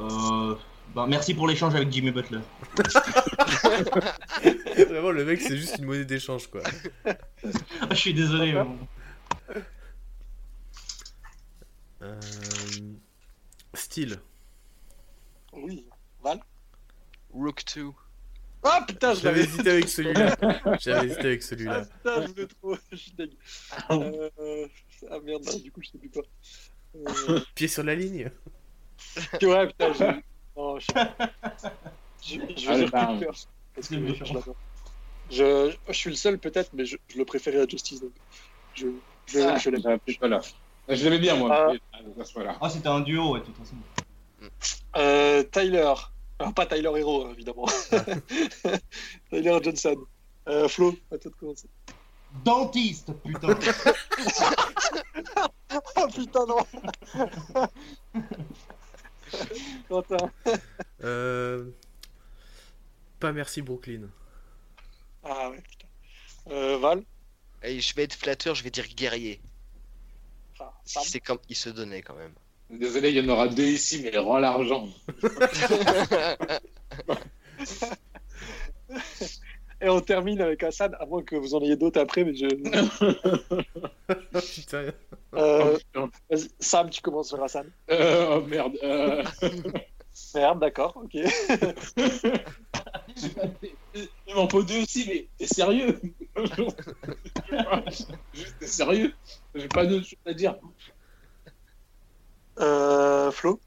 Euh, 0.00 0.54
bah, 0.94 1.06
merci 1.08 1.34
pour 1.34 1.48
l'échange 1.48 1.74
avec 1.74 1.90
Jimmy 1.92 2.10
Butler. 2.10 2.40
Vraiment, 4.88 5.10
le 5.10 5.24
mec, 5.24 5.40
c'est 5.40 5.56
juste 5.56 5.78
une 5.78 5.86
monnaie 5.86 6.04
d'échange, 6.04 6.46
quoi. 6.48 6.62
Ah, 7.04 7.88
je 7.90 7.94
suis 7.96 8.14
désolé. 8.14 8.52
mais. 8.52 8.64
Euh... 12.02 12.20
Style. 13.74 14.18
Oui. 15.52 15.86
Val. 16.22 16.40
Rook 17.32 17.62
2. 17.74 17.86
Ah 18.66 18.82
putain, 18.88 19.14
je 19.14 19.20
J'avais 19.20 19.40
l'avais. 19.40 19.48
hésité 19.52 19.70
avec 19.70 19.88
celui-là. 19.88 20.36
J'avais 20.80 21.06
hésité 21.08 21.20
avec 21.26 21.42
Ah 21.42 21.46
celui-là. 21.46 21.84
putain, 21.84 22.26
je. 22.26 22.76
Je 22.92 22.96
suis 22.96 23.12
deg. 23.12 23.30
Euh, 23.90 24.66
ah 25.10 25.18
merde, 25.20 25.42
non, 25.44 25.58
du 25.58 25.70
coup, 25.70 25.82
je 25.82 25.90
sais 25.90 25.98
plus 25.98 26.10
quoi. 26.10 26.22
Euh, 26.96 27.40
Pied 27.54 27.68
sur 27.68 27.82
la 27.82 27.94
ligne. 27.94 28.30
ouais, 29.42 29.66
putain, 29.66 29.92
j'ai. 29.92 30.24
Non, 30.56 30.78
je... 30.78 30.86
dire. 33.18 33.32
Parce 33.74 33.88
que 33.88 33.94
suis 35.92 36.10
le 36.10 36.16
seul 36.16 36.38
peut-être, 36.38 36.70
mais 36.74 36.84
je, 36.84 36.96
je 37.08 37.18
le 37.18 37.24
préférais 37.24 37.60
à 37.60 37.66
Justice. 37.66 38.00
Donc 38.00 38.12
je, 38.74 38.86
je, 39.26 39.40
Ah, 39.40 39.58
je 39.58 39.70
l'aime. 39.70 39.98
voilà. 40.20 40.40
Je 40.88 41.04
l'aimais 41.04 41.18
bien 41.18 41.36
moi. 41.36 41.50
Ah. 41.52 41.72
ah. 41.92 42.56
Ah, 42.60 42.70
c'était 42.70 42.88
un 42.88 43.00
duo, 43.00 43.32
ouais, 43.32 43.40
de 43.40 43.46
toute 43.46 43.56
façon. 43.56 43.74
Euh, 44.96 45.42
Tyler. 45.44 45.92
Ah, 46.38 46.52
pas 46.52 46.66
Tyler 46.66 46.90
Hero, 46.96 47.32
évidemment. 47.32 47.66
Tyler 49.30 49.58
Johnson. 49.62 49.96
Euh, 50.48 50.68
Flo, 50.68 50.94
à 51.10 51.18
toi 51.18 51.30
de 51.30 51.36
commencer. 51.36 51.68
Dentiste, 52.44 53.12
putain. 53.22 53.48
Oh 55.96 56.06
putain, 56.06 56.46
non 56.46 56.58
Quentin. 59.88 60.30
Euh... 61.02 61.70
Pas 63.20 63.32
merci 63.32 63.62
Brooklyn. 63.62 64.08
Ah 65.22 65.50
ouais, 65.50 65.60
putain. 65.60 65.86
Euh, 66.50 66.78
Val. 66.78 67.02
Et 67.62 67.80
je 67.80 67.94
vais 67.94 68.02
être 68.04 68.14
flatteur, 68.14 68.54
je 68.54 68.62
vais 68.62 68.70
dire 68.70 68.86
guerrier. 68.88 69.40
Ah. 70.60 70.72
C'est 70.84 71.20
comme 71.20 71.38
il 71.48 71.56
se 71.56 71.70
donnait 71.70 72.02
quand 72.02 72.14
même. 72.14 72.34
Désolé, 72.70 73.10
il 73.10 73.16
y 73.16 73.20
en 73.20 73.28
aura 73.28 73.48
deux 73.48 73.64
ici, 73.64 74.02
mais 74.02 74.16
rends 74.18 74.38
l'argent. 74.38 74.88
Et 79.80 79.88
on 79.88 80.00
termine 80.00 80.40
avec 80.40 80.62
Hassan, 80.62 80.96
à 80.98 81.06
moins 81.06 81.22
que 81.22 81.36
vous 81.36 81.54
en 81.54 81.60
ayez 81.60 81.76
d'autres 81.76 82.00
après, 82.00 82.24
mais 82.24 82.34
je. 82.34 82.46
Putain. 84.54 84.92
Euh, 85.34 85.76
Oh, 85.96 86.08
putain. 86.08 86.10
Sam, 86.60 86.90
tu 86.90 87.00
commences 87.00 87.28
sur 87.28 87.42
Hassan. 87.42 87.66
Euh, 87.90 88.38
oh 88.38 88.42
merde. 88.46 88.76
euh. 88.82 89.24
Merde, 90.34 90.60
d'accord, 90.60 90.96
ok. 90.96 91.14
Il 94.26 94.34
m'en 94.34 94.48
faut 94.48 94.62
deux 94.62 94.82
aussi, 94.82 95.04
mais 95.08 95.26
t'es 95.38 95.46
sérieux? 95.46 96.00
Juste, 98.32 98.54
T'es 98.60 98.66
sérieux? 98.66 99.12
J'ai 99.56 99.68
pas 99.68 99.86
d'autre 99.86 100.06
chose 100.06 100.18
à 100.26 100.34
dire. 100.34 100.56
Euh, 102.60 103.30
Flo? 103.32 103.58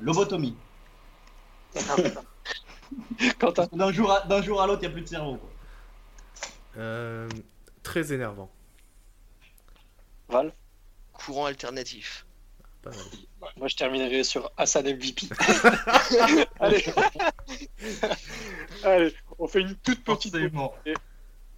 Lobotomie. 0.00 0.56
D'un 3.72 3.92
jour 3.92 4.10
à, 4.12 4.20
d'un 4.26 4.42
jour 4.42 4.60
à 4.60 4.66
l'autre, 4.66 4.80
il 4.82 4.86
n'y 4.86 4.92
a 4.92 4.94
plus 4.94 5.02
de 5.02 5.08
cerveau. 5.08 5.36
Quoi. 5.36 5.50
Euh... 6.78 7.28
Très 7.82 8.12
énervant. 8.12 8.50
Val. 10.28 10.52
Courant 11.12 11.46
alternatif. 11.46 12.24
Pas 12.82 12.90
mal. 12.90 12.98
Moi, 13.56 13.68
je 13.68 13.76
terminerai 13.76 14.22
sur 14.24 14.50
Hassan 14.56 14.86
MVP. 14.86 15.26
Allez. 16.60 16.84
Allez, 18.84 19.14
on 19.38 19.46
fait 19.48 19.60
une 19.60 19.74
toute 19.76 20.02
petite 20.04 20.32
Forcément. 20.36 20.74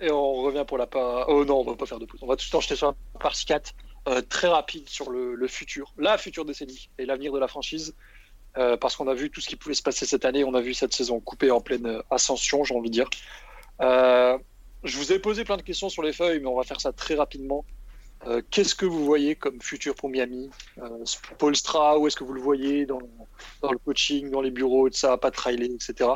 et 0.01 0.11
on 0.11 0.35
revient 0.43 0.65
pour 0.67 0.79
la 0.79 0.87
part. 0.87 1.29
Oh 1.29 1.45
non, 1.45 1.61
on 1.61 1.65
va 1.65 1.77
pas 1.77 1.87
faire 1.87 1.99
de 1.99 2.07
pause. 2.07 2.21
On 2.23 2.27
va 2.27 2.37
tout 2.37 2.55
enchaîner 2.57 2.77
sur 2.77 2.89
la 2.89 3.19
partie 3.21 3.45
4. 3.45 3.75
euh, 4.09 4.21
très 4.23 4.49
rapide 4.49 4.89
sur 4.89 5.11
le, 5.11 5.35
le 5.35 5.49
futur, 5.49 5.93
la 5.99 6.19
future 6.19 6.45
décennie 6.45 6.89
et 6.99 7.07
l'avenir 7.07 7.33
de 7.33 7.39
la 7.39 7.49
franchise. 7.49 7.95
Euh, 8.57 8.77
parce 8.77 8.95
qu'on 8.97 9.09
a 9.09 9.15
vu 9.15 9.31
tout 9.31 9.41
ce 9.41 9.49
qui 9.49 9.57
pouvait 9.57 9.75
se 9.75 9.83
passer 9.83 10.07
cette 10.07 10.25
année. 10.25 10.45
On 10.45 10.55
a 10.55 10.61
vu 10.61 10.75
cette 10.75 10.95
saison 10.95 11.19
coupée 11.21 11.51
en 11.51 11.61
pleine 11.61 11.87
euh, 11.87 12.03
ascension, 12.11 12.63
j'ai 12.65 12.75
envie 12.75 12.89
de 12.91 12.95
dire. 12.95 13.11
Euh, 13.81 14.39
je 14.85 14.97
vous 14.97 15.13
ai 15.13 15.19
posé 15.19 15.45
plein 15.45 15.57
de 15.57 15.63
questions 15.63 15.89
sur 15.89 16.03
les 16.03 16.13
feuilles, 16.13 16.41
mais 16.41 16.47
on 16.47 16.57
va 16.57 16.63
faire 16.63 16.81
ça 16.81 16.93
très 16.93 17.15
rapidement. 17.17 17.65
Euh, 18.27 18.43
Qu'est-ce 18.51 18.75
que 18.75 18.87
vous 18.87 19.05
voyez 19.05 19.35
comme 19.35 19.61
futur 19.61 19.95
pour 19.97 20.09
Miami? 20.09 20.51
Euh, 20.79 21.05
Paul 21.39 21.57
Stra, 21.57 21.99
où 21.99 22.07
est-ce 22.07 22.17
que 22.17 22.23
vous 22.25 22.33
le 22.33 22.41
voyez 22.41 22.87
dans, 22.87 23.01
dans 23.61 23.73
le 23.73 23.79
coaching, 23.79 24.31
dans 24.31 24.41
les 24.41 24.51
bureaux, 24.53 24.89
tout 24.89 24.97
ça, 24.97 25.17
pas 25.19 25.31
de 25.31 25.37
Riley, 25.37 25.67
etc. 25.75 26.11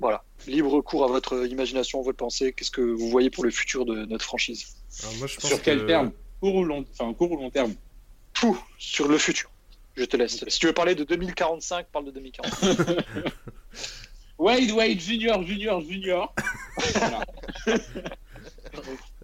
Voilà, 0.00 0.24
libre 0.46 0.80
cours 0.80 1.04
à 1.04 1.08
votre 1.08 1.46
imagination, 1.46 2.00
votre 2.02 2.16
pensée. 2.16 2.52
Qu'est-ce 2.52 2.70
que 2.70 2.80
vous 2.80 3.10
voyez 3.10 3.30
pour 3.30 3.44
le 3.44 3.50
futur 3.50 3.84
de 3.84 4.04
notre 4.06 4.24
franchise? 4.24 4.76
Alors, 5.02 5.14
moi, 5.16 5.26
je 5.26 5.36
pense 5.36 5.50
Sur 5.50 5.60
quel 5.62 5.80
que- 5.80 5.86
terme? 5.86 6.12
Court 6.40 6.54
ou 6.54 6.64
long 6.64 6.84
Enfin, 6.92 7.12
court 7.14 7.32
ou 7.32 7.36
long 7.36 7.50
terme? 7.50 7.74
Tout 8.32 8.58
sur 8.78 9.08
le 9.08 9.18
futur. 9.18 9.50
Je 9.98 10.04
te 10.04 10.16
laisse. 10.16 10.44
Si 10.46 10.60
tu 10.60 10.66
veux 10.66 10.72
parler 10.72 10.94
de 10.94 11.02
2045, 11.02 11.88
parle 11.88 12.04
de 12.06 12.10
2045. 12.12 12.78
Wade, 14.38 14.70
Wade, 14.70 15.00
Junior, 15.00 15.42
Junior, 15.42 15.80
Junior. 15.80 16.34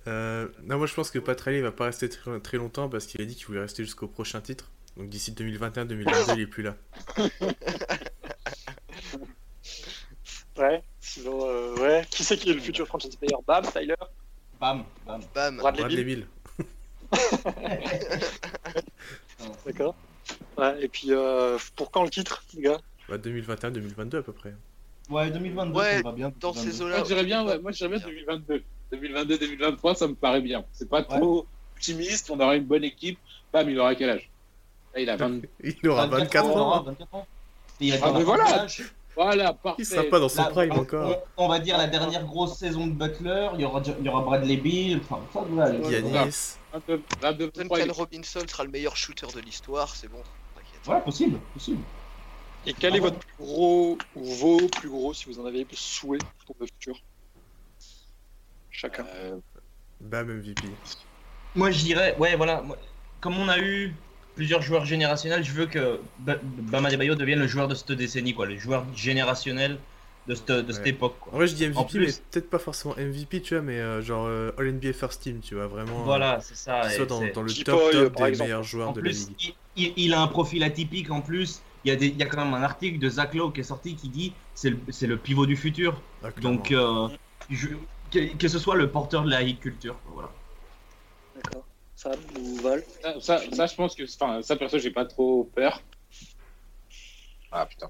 Euh, 0.06 0.48
non, 0.64 0.76
moi 0.76 0.86
je 0.86 0.92
pense 0.92 1.10
que 1.10 1.18
Pat 1.18 1.40
Riley 1.40 1.62
va 1.62 1.72
pas 1.72 1.86
rester 1.86 2.10
très, 2.10 2.38
très 2.40 2.58
longtemps 2.58 2.90
parce 2.90 3.06
qu'il 3.06 3.22
a 3.22 3.24
dit 3.24 3.34
qu'il 3.34 3.46
voulait 3.46 3.60
rester 3.60 3.82
jusqu'au 3.84 4.06
prochain 4.06 4.42
titre. 4.42 4.70
Donc 4.98 5.08
d'ici 5.08 5.32
2021-2022, 5.32 6.34
il 6.34 6.40
est 6.42 6.46
plus 6.46 6.62
là. 6.62 6.76
ouais, 10.58 10.82
sinon, 11.00 11.48
euh, 11.48 11.74
ouais. 11.76 12.04
Qui 12.10 12.22
c'est 12.22 12.36
qui 12.36 12.50
est 12.50 12.52
le 12.52 12.60
futur 12.60 12.86
franchise 12.86 13.16
player? 13.16 13.34
Bam, 13.46 13.64
Tyler, 13.64 13.94
Bam, 14.60 14.84
bam. 15.06 15.22
Bam. 15.34 15.56
Bradley 15.56 15.82
Bradley 15.82 16.04
Beal. 16.04 16.26
Bill. 17.10 17.18
D'accord. 19.64 19.94
Ouais, 20.58 20.82
et 20.84 20.88
puis 20.88 21.08
euh, 21.10 21.58
pour 21.76 21.90
quand 21.90 22.02
le 22.04 22.10
titre, 22.10 22.44
les 22.54 22.62
gars? 22.62 22.78
Bah, 23.08 23.18
2021-2022 23.18 24.18
à 24.18 24.22
peu 24.22 24.32
près. 24.32 24.54
Ouais, 25.10 25.30
2022, 25.30 25.78
Ouais, 25.78 25.96
ça 25.96 26.02
va 26.02 26.12
bien. 26.12 26.32
Dans 26.40 26.52
ces 26.54 26.78
2022. 26.78 26.84
eaux-là. 26.84 26.94
Moi, 26.96 27.02
je 27.04 27.08
dirais 27.08 27.24
bien, 27.24 27.44
ouais, 27.46 27.58
moi, 27.58 27.70
bien 27.72 27.88
2022. 27.88 28.62
2022, 28.92 29.38
2023, 29.38 29.94
ça 29.96 30.06
me 30.08 30.14
paraît 30.14 30.40
bien. 30.40 30.64
C'est 30.72 30.88
pas 30.88 31.02
trop, 31.02 31.46
optimiste, 31.76 32.30
on 32.30 32.38
aura 32.40 32.56
une 32.56 32.64
bonne 32.64 32.84
équipe. 32.84 33.18
Bam, 33.52 33.68
il 33.68 33.78
aura 33.78 33.94
quel 33.94 34.10
âge? 34.10 34.30
Là, 34.94 35.00
il 35.00 35.10
a 35.10 35.16
20... 35.16 35.40
Il 35.82 35.88
aura 35.88 36.06
24 36.06 36.44
ans. 36.46 36.74
hein. 36.76 36.82
24 36.86 37.14
ans. 37.14 37.26
Et 37.80 37.86
il 37.88 37.92
a 37.94 37.98
Ah, 38.02 38.12
mais 38.16 38.22
voilà. 38.22 38.66
Voilà, 39.16 39.52
parfait. 39.52 39.82
Il 39.82 39.86
sera 39.86 40.02
pas 40.04 40.18
dans 40.18 40.28
son 40.28 40.44
prime 40.44 40.72
on- 40.72 40.80
encore. 40.80 41.22
On, 41.36 41.48
va 41.48 41.58
dire 41.58 41.78
la 41.78 41.86
dernière 41.86 42.24
grosse 42.24 42.56
saison 42.56 42.86
de 42.86 42.92
Butler, 42.92 43.48
il 43.54 43.60
y 43.60 43.64
aura, 43.64 43.82
il 43.98 44.04
y 44.04 44.08
aura 44.08 44.22
Bradley 44.22 44.56
Bill, 44.56 45.00
enfin, 45.02 45.20
ça, 45.32 45.44
voilà, 45.48 45.72
les- 45.72 45.90
Yanis. 45.90 46.56
22, 46.72 47.02
22, 47.20 47.50
23, 47.54 47.78
il 47.78 47.86
Duncan 47.86 47.98
Robinson 47.98 48.40
sera 48.48 48.64
le 48.64 48.70
meilleur 48.70 48.96
shooter 48.96 49.26
de 49.34 49.40
l'histoire, 49.40 49.94
c'est 49.94 50.08
bon. 50.08 50.22
t'inquiète. 50.54 50.80
Voilà, 50.84 51.00
possible, 51.00 51.38
possible. 51.52 51.82
Et 52.66 52.72
quel 52.72 52.96
est 52.96 53.00
votre 53.00 53.18
plus 53.18 53.36
gros, 53.38 53.98
ou 54.16 54.24
vos 54.24 54.66
plus 54.68 54.88
gros, 54.88 55.12
si 55.12 55.26
vous 55.26 55.38
en 55.38 55.46
avez 55.46 55.66
souhait 55.72 56.18
pour 56.46 56.56
le 56.58 56.66
futur? 56.66 56.96
Chacun. 58.70 59.06
Euh, 59.14 59.36
Bam 60.00 60.28
MVP. 60.28 60.64
Moi, 61.54 61.70
je 61.70 61.84
dirais, 61.84 62.16
ouais, 62.18 62.34
voilà, 62.36 62.62
moi, 62.62 62.76
comme 63.20 63.38
on 63.38 63.48
a 63.48 63.58
eu 63.58 63.94
plusieurs 64.34 64.62
joueurs 64.62 64.84
générationnels, 64.84 65.44
je 65.44 65.52
veux 65.52 65.66
que 65.66 66.00
Ba- 66.18 66.38
Bam 66.42 66.84
Adebayo 66.86 67.14
devienne 67.14 67.38
le 67.40 67.46
joueur 67.46 67.68
de 67.68 67.74
cette 67.74 67.92
décennie, 67.92 68.34
quoi, 68.34 68.46
le 68.46 68.56
joueur 68.58 68.84
générationnel 68.94 69.78
de 70.26 70.34
cette, 70.34 70.50
de 70.50 70.72
cette 70.72 70.82
Ouais. 70.84 70.90
époque, 70.90 71.16
quoi. 71.20 71.34
En 71.34 71.36
vrai, 71.36 71.46
je 71.46 71.54
dis 71.54 71.64
MVP, 71.66 71.78
En 71.78 71.84
plus- 71.84 72.06
mais 72.06 72.12
peut-être 72.30 72.48
pas 72.50 72.58
forcément 72.58 72.94
MVP, 72.96 73.42
tu 73.42 73.54
vois, 73.54 73.62
mais 73.62 73.78
euh, 73.78 74.00
genre 74.02 74.26
euh, 74.26 74.52
All 74.58 74.68
NBA 74.72 74.92
First 74.94 75.22
Team, 75.22 75.40
tu 75.40 75.54
vois, 75.54 75.66
vraiment. 75.66 76.00
euh, 76.00 76.04
Voilà, 76.04 76.40
c'est 76.40 76.56
ça. 76.56 76.90
et 76.90 76.96
soit 76.96 77.06
dans, 77.06 77.20
le 77.20 77.30
top, 77.32 77.46
top 77.92 78.16
des 78.16 78.22
exemple. 78.24 78.48
meilleurs 78.48 78.62
joueurs 78.62 78.88
En 78.88 78.92
de 78.92 79.00
la 79.00 79.10
plus, 79.10 79.28
ligue. 79.28 79.54
il, 79.76 79.84
il- 79.86 79.92
il 79.96 80.14
a 80.14 80.22
un 80.22 80.26
profil 80.28 80.62
atypique 80.64 81.10
en 81.10 81.20
plus. 81.20 81.60
Il 81.84 81.88
y, 81.88 81.90
a 81.92 81.96
des, 81.96 82.06
il 82.06 82.16
y 82.16 82.22
a 82.22 82.26
quand 82.26 82.42
même 82.42 82.54
un 82.54 82.62
article 82.62 82.98
de 82.98 83.10
Zach 83.10 83.34
Lowe 83.34 83.50
qui 83.50 83.60
est 83.60 83.64
sorti 83.64 83.94
qui 83.94 84.08
dit 84.08 84.32
c'est 84.54 84.70
le, 84.70 84.78
c'est 84.88 85.06
le 85.06 85.18
pivot 85.18 85.44
du 85.44 85.54
futur. 85.56 86.00
Ah. 86.22 86.28
Donc, 86.40 86.72
euh, 86.72 87.08
je- 87.50 87.68
que, 88.10 88.34
que 88.36 88.48
ce 88.48 88.58
soit 88.58 88.76
le 88.76 88.88
porteur 88.90 89.22
de 89.24 89.30
la 89.30 89.42
culture. 89.52 89.96
Voilà. 90.14 90.30
D'accord. 91.36 91.64
Ça, 91.96 92.12
ou 92.38 92.56
Val 92.56 92.82
Ça, 93.02 93.20
ça, 93.20 93.40
ça, 93.52 93.66
je 93.66 93.74
pense 93.74 93.94
que. 93.94 94.02
Enfin, 94.04 94.42
ça, 94.42 94.56
perso, 94.56 94.78
j'ai 94.78 94.90
pas 94.90 95.04
trop 95.04 95.44
peur. 95.54 95.82
Ah 97.52 97.66
putain. 97.66 97.88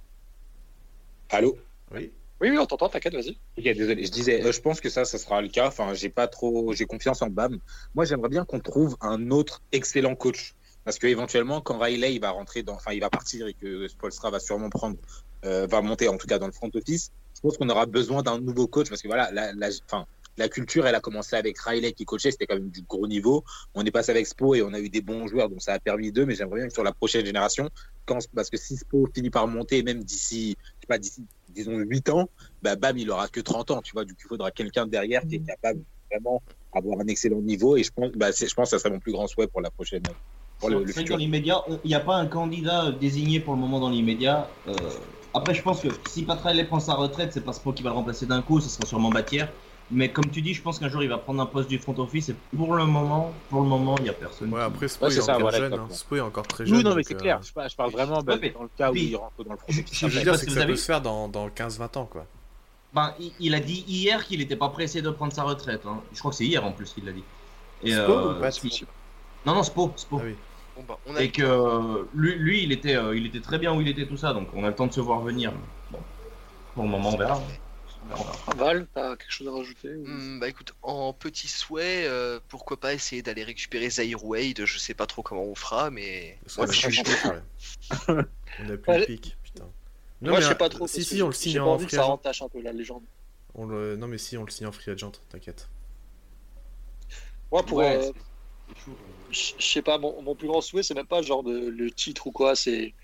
Allô? 1.30 1.56
Oui. 1.92 2.12
Oui, 2.40 2.50
oui, 2.50 2.58
on 2.58 2.66
t'entend, 2.66 2.88
t'inquiète, 2.88 3.14
vas-y. 3.14 3.30
Ok, 3.56 3.64
désolé. 3.64 4.04
Je 4.04 4.10
disais, 4.10 4.42
euh, 4.44 4.52
je 4.52 4.60
pense 4.60 4.80
que 4.80 4.90
ça, 4.90 5.04
ça 5.04 5.18
sera 5.18 5.40
le 5.40 5.48
cas. 5.48 5.68
Enfin, 5.68 5.94
j'ai 5.94 6.10
pas 6.10 6.26
trop. 6.28 6.72
J'ai 6.74 6.84
confiance 6.84 7.22
en 7.22 7.28
Bam. 7.28 7.58
Moi, 7.94 8.04
j'aimerais 8.04 8.28
bien 8.28 8.44
qu'on 8.44 8.60
trouve 8.60 8.96
un 9.00 9.30
autre 9.30 9.62
excellent 9.72 10.14
coach. 10.14 10.54
Parce 10.84 10.98
que 10.98 11.06
éventuellement, 11.06 11.62
quand 11.62 11.78
Riley 11.78 12.14
il 12.14 12.20
va 12.20 12.30
rentrer 12.30 12.62
dans. 12.62 12.74
Enfin, 12.74 12.92
il 12.92 13.00
va 13.00 13.08
partir 13.08 13.46
et 13.46 13.54
que 13.54 13.88
Spolstra 13.88 14.30
va 14.30 14.40
sûrement 14.40 14.68
prendre. 14.68 14.96
euh, 15.46 15.66
va 15.66 15.80
monter 15.80 16.08
en 16.08 16.18
tout 16.18 16.26
cas 16.26 16.38
dans 16.38 16.46
le 16.46 16.52
front 16.52 16.70
office. 16.74 17.10
Je 17.34 17.40
pense 17.40 17.56
qu'on 17.56 17.68
aura 17.70 17.86
besoin 17.86 18.22
d'un 18.22 18.38
nouveau 18.38 18.66
coach. 18.66 18.88
Parce 18.90 19.00
que 19.00 19.08
voilà, 19.08 19.30
la, 19.32 19.52
la, 19.54 19.68
enfin, 19.86 20.06
la 20.36 20.48
culture, 20.48 20.86
elle 20.86 20.94
a 20.94 21.00
commencé 21.00 21.36
avec 21.36 21.58
Riley 21.58 21.92
qui 21.92 22.04
coachait. 22.04 22.30
C'était 22.30 22.46
quand 22.46 22.56
même 22.56 22.70
du 22.70 22.82
gros 22.82 23.06
niveau. 23.06 23.44
On 23.74 23.84
est 23.84 23.90
passé 23.90 24.10
avec 24.10 24.26
Spo 24.26 24.54
et 24.54 24.62
on 24.62 24.72
a 24.72 24.80
eu 24.80 24.88
des 24.88 25.00
bons 25.00 25.26
joueurs. 25.26 25.48
Donc 25.48 25.62
ça 25.62 25.74
a 25.74 25.78
permis 25.78 26.12
d'eux. 26.12 26.26
Mais 26.26 26.34
j'aimerais 26.34 26.60
bien 26.60 26.68
que 26.68 26.72
sur 26.72 26.84
la 26.84 26.92
prochaine 26.92 27.24
génération, 27.24 27.68
quand, 28.04 28.18
parce 28.34 28.50
que 28.50 28.56
si 28.56 28.76
Spo 28.76 29.08
finit 29.14 29.30
par 29.30 29.46
monter, 29.46 29.82
même 29.82 30.02
d'ici, 30.02 30.56
je 30.58 30.80
sais 30.80 30.86
pas, 30.88 30.98
d'ici, 30.98 31.24
disons 31.48 31.78
8 31.78 32.08
ans, 32.10 32.28
bah, 32.62 32.76
bam, 32.76 32.96
il 32.98 33.10
aura 33.10 33.28
que 33.28 33.40
30 33.40 33.70
ans, 33.70 33.82
tu 33.82 33.92
vois. 33.92 34.04
Du 34.04 34.14
coup, 34.14 34.20
il 34.24 34.28
faudra 34.28 34.50
quelqu'un 34.50 34.86
derrière 34.86 35.22
qui 35.26 35.36
est 35.36 35.46
capable 35.46 35.80
de 35.80 35.84
vraiment 36.10 36.42
avoir 36.72 37.00
un 37.00 37.06
excellent 37.06 37.40
niveau. 37.40 37.76
Et 37.76 37.84
je 37.84 37.90
pense, 37.90 38.10
bah, 38.12 38.30
je 38.32 38.52
pense 38.54 38.70
que 38.70 38.76
ça 38.76 38.78
serait 38.78 38.90
mon 38.90 39.00
plus 39.00 39.12
grand 39.12 39.26
souhait 39.26 39.46
pour 39.46 39.60
la 39.60 39.70
prochaine, 39.70 40.02
pour 40.58 40.70
le, 40.70 40.84
futur. 40.86 41.14
dans 41.14 41.16
l'immédiat, 41.16 41.62
on- 41.68 41.78
il 41.84 41.88
n'y 41.88 41.94
a 41.94 42.00
pas 42.00 42.16
un 42.16 42.26
candidat 42.26 42.86
euh, 42.86 42.92
désigné 42.92 43.40
pour 43.40 43.54
le 43.54 43.60
moment 43.60 43.80
dans 43.80 43.90
l'immédiat. 43.90 44.48
Euh, 44.68 44.74
après, 45.32 45.54
je 45.54 45.62
pense 45.62 45.80
que 45.80 45.88
si 46.08 46.22
Pat 46.22 46.40
Riley 46.40 46.64
prend 46.64 46.80
sa 46.80 46.94
retraite, 46.94 47.32
c'est 47.32 47.44
pas 47.44 47.52
Spo 47.52 47.72
qui 47.72 47.82
va 47.82 47.90
le 47.90 47.96
remplacer 47.96 48.26
d'un 48.26 48.42
coup, 48.42 48.60
ce 48.60 48.68
sera 48.68 48.86
sûrement 48.86 49.10
Batière. 49.10 49.48
Mais 49.94 50.10
comme 50.10 50.28
tu 50.30 50.42
dis, 50.42 50.52
je 50.54 50.60
pense 50.60 50.78
qu'un 50.78 50.88
jour 50.88 51.02
il 51.02 51.08
va 51.08 51.18
prendre 51.18 51.40
un 51.40 51.46
poste 51.46 51.68
du 51.68 51.78
front 51.78 51.96
office 51.98 52.28
et 52.30 52.36
pour 52.56 52.74
le 52.74 52.84
moment, 52.84 53.32
pour 53.48 53.62
le 53.62 53.68
moment, 53.68 53.94
il 53.98 54.02
n'y 54.04 54.08
a 54.10 54.12
personne. 54.12 54.52
Ouais, 54.52 54.60
après, 54.60 54.88
Spo 54.88 55.04
Ouais, 55.06 55.10
il 55.10 55.14
c'est 55.14 55.20
est 55.20 55.22
ça, 55.22 55.32
encore 55.32 55.42
voilà, 55.42 55.58
jeune. 55.58 55.72
Hein. 55.74 55.86
Spo 55.90 56.16
est 56.16 56.20
encore 56.20 56.46
très 56.46 56.66
jeune. 56.66 56.76
Oui, 56.78 56.84
non, 56.84 56.94
mais 56.94 57.02
c'est 57.04 57.14
euh, 57.14 57.18
clair. 57.18 57.40
Je, 57.42 57.52
parle- 57.52 57.70
je 57.70 57.76
parle 57.76 57.90
vraiment 57.92 58.22
bah, 58.22 58.32
Ouais, 58.34 58.38
mais- 58.42 58.50
dans 58.50 58.62
le 58.64 58.70
cas 58.76 58.90
où 58.90 58.96
il 58.96 59.14
rentre 59.16 59.44
dans 59.44 59.52
le 59.52 59.56
projet. 59.56 59.84
je- 59.86 59.86
Ce 59.86 59.90
que 59.92 59.96
je 59.96 60.04
veux 60.06 60.10
sais 60.10 60.22
dire, 60.24 60.32
pas 60.32 60.38
c'est 60.38 60.46
que 60.46 60.52
ça 60.52 60.60
avez- 60.62 60.72
peut 60.72 60.76
se 60.76 60.84
faire 60.84 61.00
dans, 61.00 61.28
dans 61.28 61.48
15-20 61.48 61.96
ans, 61.96 62.06
quoi. 62.10 62.26
Ben, 62.92 63.14
il, 63.20 63.32
il 63.40 63.54
a 63.54 63.60
dit 63.60 63.84
hier 63.88 64.24
qu'il 64.26 64.40
n'était 64.40 64.56
pas 64.56 64.68
pressé 64.68 65.00
de 65.02 65.10
prendre 65.10 65.32
sa 65.32 65.42
retraite. 65.44 65.82
hein. 65.86 66.00
Je 66.12 66.18
crois 66.18 66.30
que 66.32 66.36
c'est 66.36 66.46
hier 66.46 66.64
en 66.64 66.72
plus 66.72 66.92
qu'il 66.92 67.04
l'a 67.04 67.12
dit. 67.12 67.24
Et, 67.82 67.92
Spo 67.92 68.00
euh, 68.12 68.36
ou 68.36 68.40
pas 68.40 68.50
si- 68.50 68.84
Non, 69.46 69.54
non, 69.54 69.62
Spo. 69.62 69.92
Spo. 69.96 70.18
Ah 70.20 70.24
oui. 70.26 70.34
Bon, 70.76 70.82
bah, 70.88 70.98
on 71.06 71.14
a 71.14 71.22
Et 71.22 71.30
que 71.30 71.42
euh, 71.42 72.04
lui, 72.14 72.34
lui, 72.36 72.62
il, 72.64 72.72
était, 72.72 72.96
euh, 72.96 73.16
il 73.16 73.26
était 73.26 73.40
très 73.40 73.58
bien 73.58 73.72
où 73.72 73.80
il 73.80 73.86
était, 73.88 74.06
tout 74.06 74.16
ça, 74.16 74.32
donc 74.32 74.48
on 74.54 74.64
a 74.64 74.68
le 74.68 74.74
temps 74.74 74.88
de 74.88 74.92
se 74.92 75.00
voir 75.00 75.20
venir. 75.20 75.52
Bon, 75.92 75.98
pour 76.74 76.82
le 76.84 76.88
moment, 76.90 77.10
on 77.10 77.16
verra. 77.16 77.40
Val, 78.56 78.86
t'as 78.94 79.16
quelque 79.16 79.30
chose 79.30 79.48
à 79.48 79.52
rajouter 79.52 79.94
ou- 79.94 80.06
Hmm, 80.06 80.38
bah 80.38 80.48
écoute, 80.48 80.74
en 80.82 81.12
petit 81.12 81.48
souhait, 81.48 82.04
euh, 82.06 82.38
pourquoi 82.48 82.78
pas 82.78 82.92
essayer 82.94 83.22
d'aller 83.22 83.44
récupérer 83.44 83.88
Zaire 83.90 84.24
Wade, 84.24 84.64
je 84.64 84.78
sais 84.78 84.94
pas 84.94 85.06
trop 85.06 85.22
comment 85.22 85.44
on 85.44 85.54
fera, 85.54 85.90
mais 85.90 86.38
je. 86.46 86.60
On 88.60 88.68
a 88.68 88.76
plus 88.76 88.92
Ouais. 88.92 88.98
le 89.00 89.04
pic, 89.06 89.36
putain. 89.42 89.64
Non, 90.22 90.30
Moi, 90.30 90.38
mais, 90.38 90.42
je 90.42 90.48
sais 90.48 90.54
pas 90.54 90.68
trop. 90.68 90.86
Si, 90.86 91.02
si, 91.04 91.22
on 91.22 91.26
le 91.28 91.32
signe 91.32 91.58
en 91.60 91.66
envie 91.72 91.84
que 91.86 91.90
free 91.90 91.96
ça 91.96 92.02
agent. 92.02 92.12
entache 92.12 92.42
un 92.42 92.48
peu 92.48 92.60
la 92.62 92.72
légende. 92.72 93.02
On 93.54 93.66
le... 93.66 93.96
Non, 93.96 94.06
mais 94.06 94.18
si, 94.18 94.36
on 94.36 94.44
le 94.44 94.50
signe 94.50 94.66
en 94.66 94.72
free 94.72 94.90
agent, 94.92 95.12
t'inquiète. 95.28 95.68
Moi, 97.50 97.64
pour. 97.64 97.78
Ouais, 97.78 97.96
euh, 98.08 98.12
je 99.30 99.52
je 99.58 99.66
sais 99.66 99.82
pas, 99.82 99.98
mon, 99.98 100.22
mon 100.22 100.34
plus 100.34 100.48
grand 100.48 100.60
souhait, 100.60 100.82
c'est 100.82 100.94
même 100.94 101.06
pas 101.06 101.22
genre 101.22 101.42
de, 101.42 101.68
le 101.68 101.90
titre 101.90 102.26
ou 102.26 102.32
quoi. 102.32 102.54
C'est. 102.56 102.94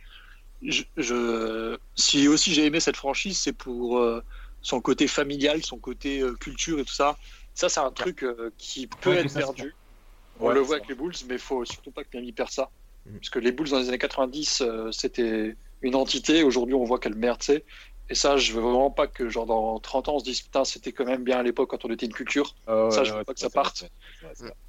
Je, 0.62 0.82
je- 0.96 1.78
si 1.96 2.28
aussi 2.28 2.52
j'ai 2.52 2.66
aimé 2.66 2.80
cette 2.80 2.96
franchise, 2.96 3.38
c'est 3.40 3.52
pour 3.54 3.98
euh, 3.98 4.22
son 4.62 4.80
côté 4.80 5.08
familial, 5.08 5.64
son 5.64 5.78
côté 5.78 6.20
euh, 6.20 6.34
culture 6.36 6.78
et 6.80 6.84
tout 6.84 6.92
ça. 6.94 7.18
Ça, 7.54 7.68
c'est 7.68 7.80
un 7.80 7.92
truc 7.92 8.22
euh, 8.24 8.50
qui 8.58 8.86
peut 8.88 9.14
Ouais, 9.14 9.18
être 9.18 9.34
perdu. 9.34 9.78
On 10.40 10.48
Ouais, 10.48 10.54
le 10.54 10.60
voit 10.60 10.76
avec 10.76 10.88
les 10.88 10.94
Bulls, 10.94 11.14
mais 11.28 11.34
il 11.36 11.40
faut 11.40 11.64
surtout 11.64 11.92
pas 11.92 12.04
que 12.04 12.10
Miami 12.14 12.32
perde 12.32 12.50
ça. 12.50 12.72
Mhm. 13.04 13.20
Parce 13.20 13.30
que 13.30 13.38
les 13.38 13.52
Bulls 13.52 13.68
dans 13.70 13.78
les 13.78 13.88
années 13.88 13.98
90, 13.98 14.62
euh, 14.62 14.90
c'était 14.92 15.56
une 15.82 15.94
entité. 15.94 16.42
Aujourd'hui, 16.44 16.74
on 16.74 16.84
voit 16.84 16.98
quelle 17.00 17.14
merde 17.16 17.42
c'est. 17.42 17.64
Et 18.08 18.14
ça, 18.14 18.36
je 18.36 18.52
veux 18.52 18.60
vraiment 18.62 18.90
pas 18.90 19.06
que, 19.08 19.28
genre, 19.28 19.46
dans 19.46 19.78
30 19.80 20.08
ans, 20.08 20.16
on 20.16 20.18
se 20.18 20.24
dise, 20.24 20.42
putain, 20.42 20.64
c'était 20.64 20.92
quand 20.92 21.04
même 21.04 21.24
bien 21.24 21.38
à 21.38 21.42
l'époque 21.42 21.70
quand 21.70 21.84
on 21.84 21.90
était 21.92 22.06
une 22.06 22.12
culture. 22.14 22.56
Euh, 22.68 22.90
Ça, 22.90 23.04
je 23.04 23.12
ouais, 23.12 23.18
veux 23.18 23.24
pas 23.24 23.34
que 23.34 23.40
ça 23.40 23.50
parte. 23.50 23.84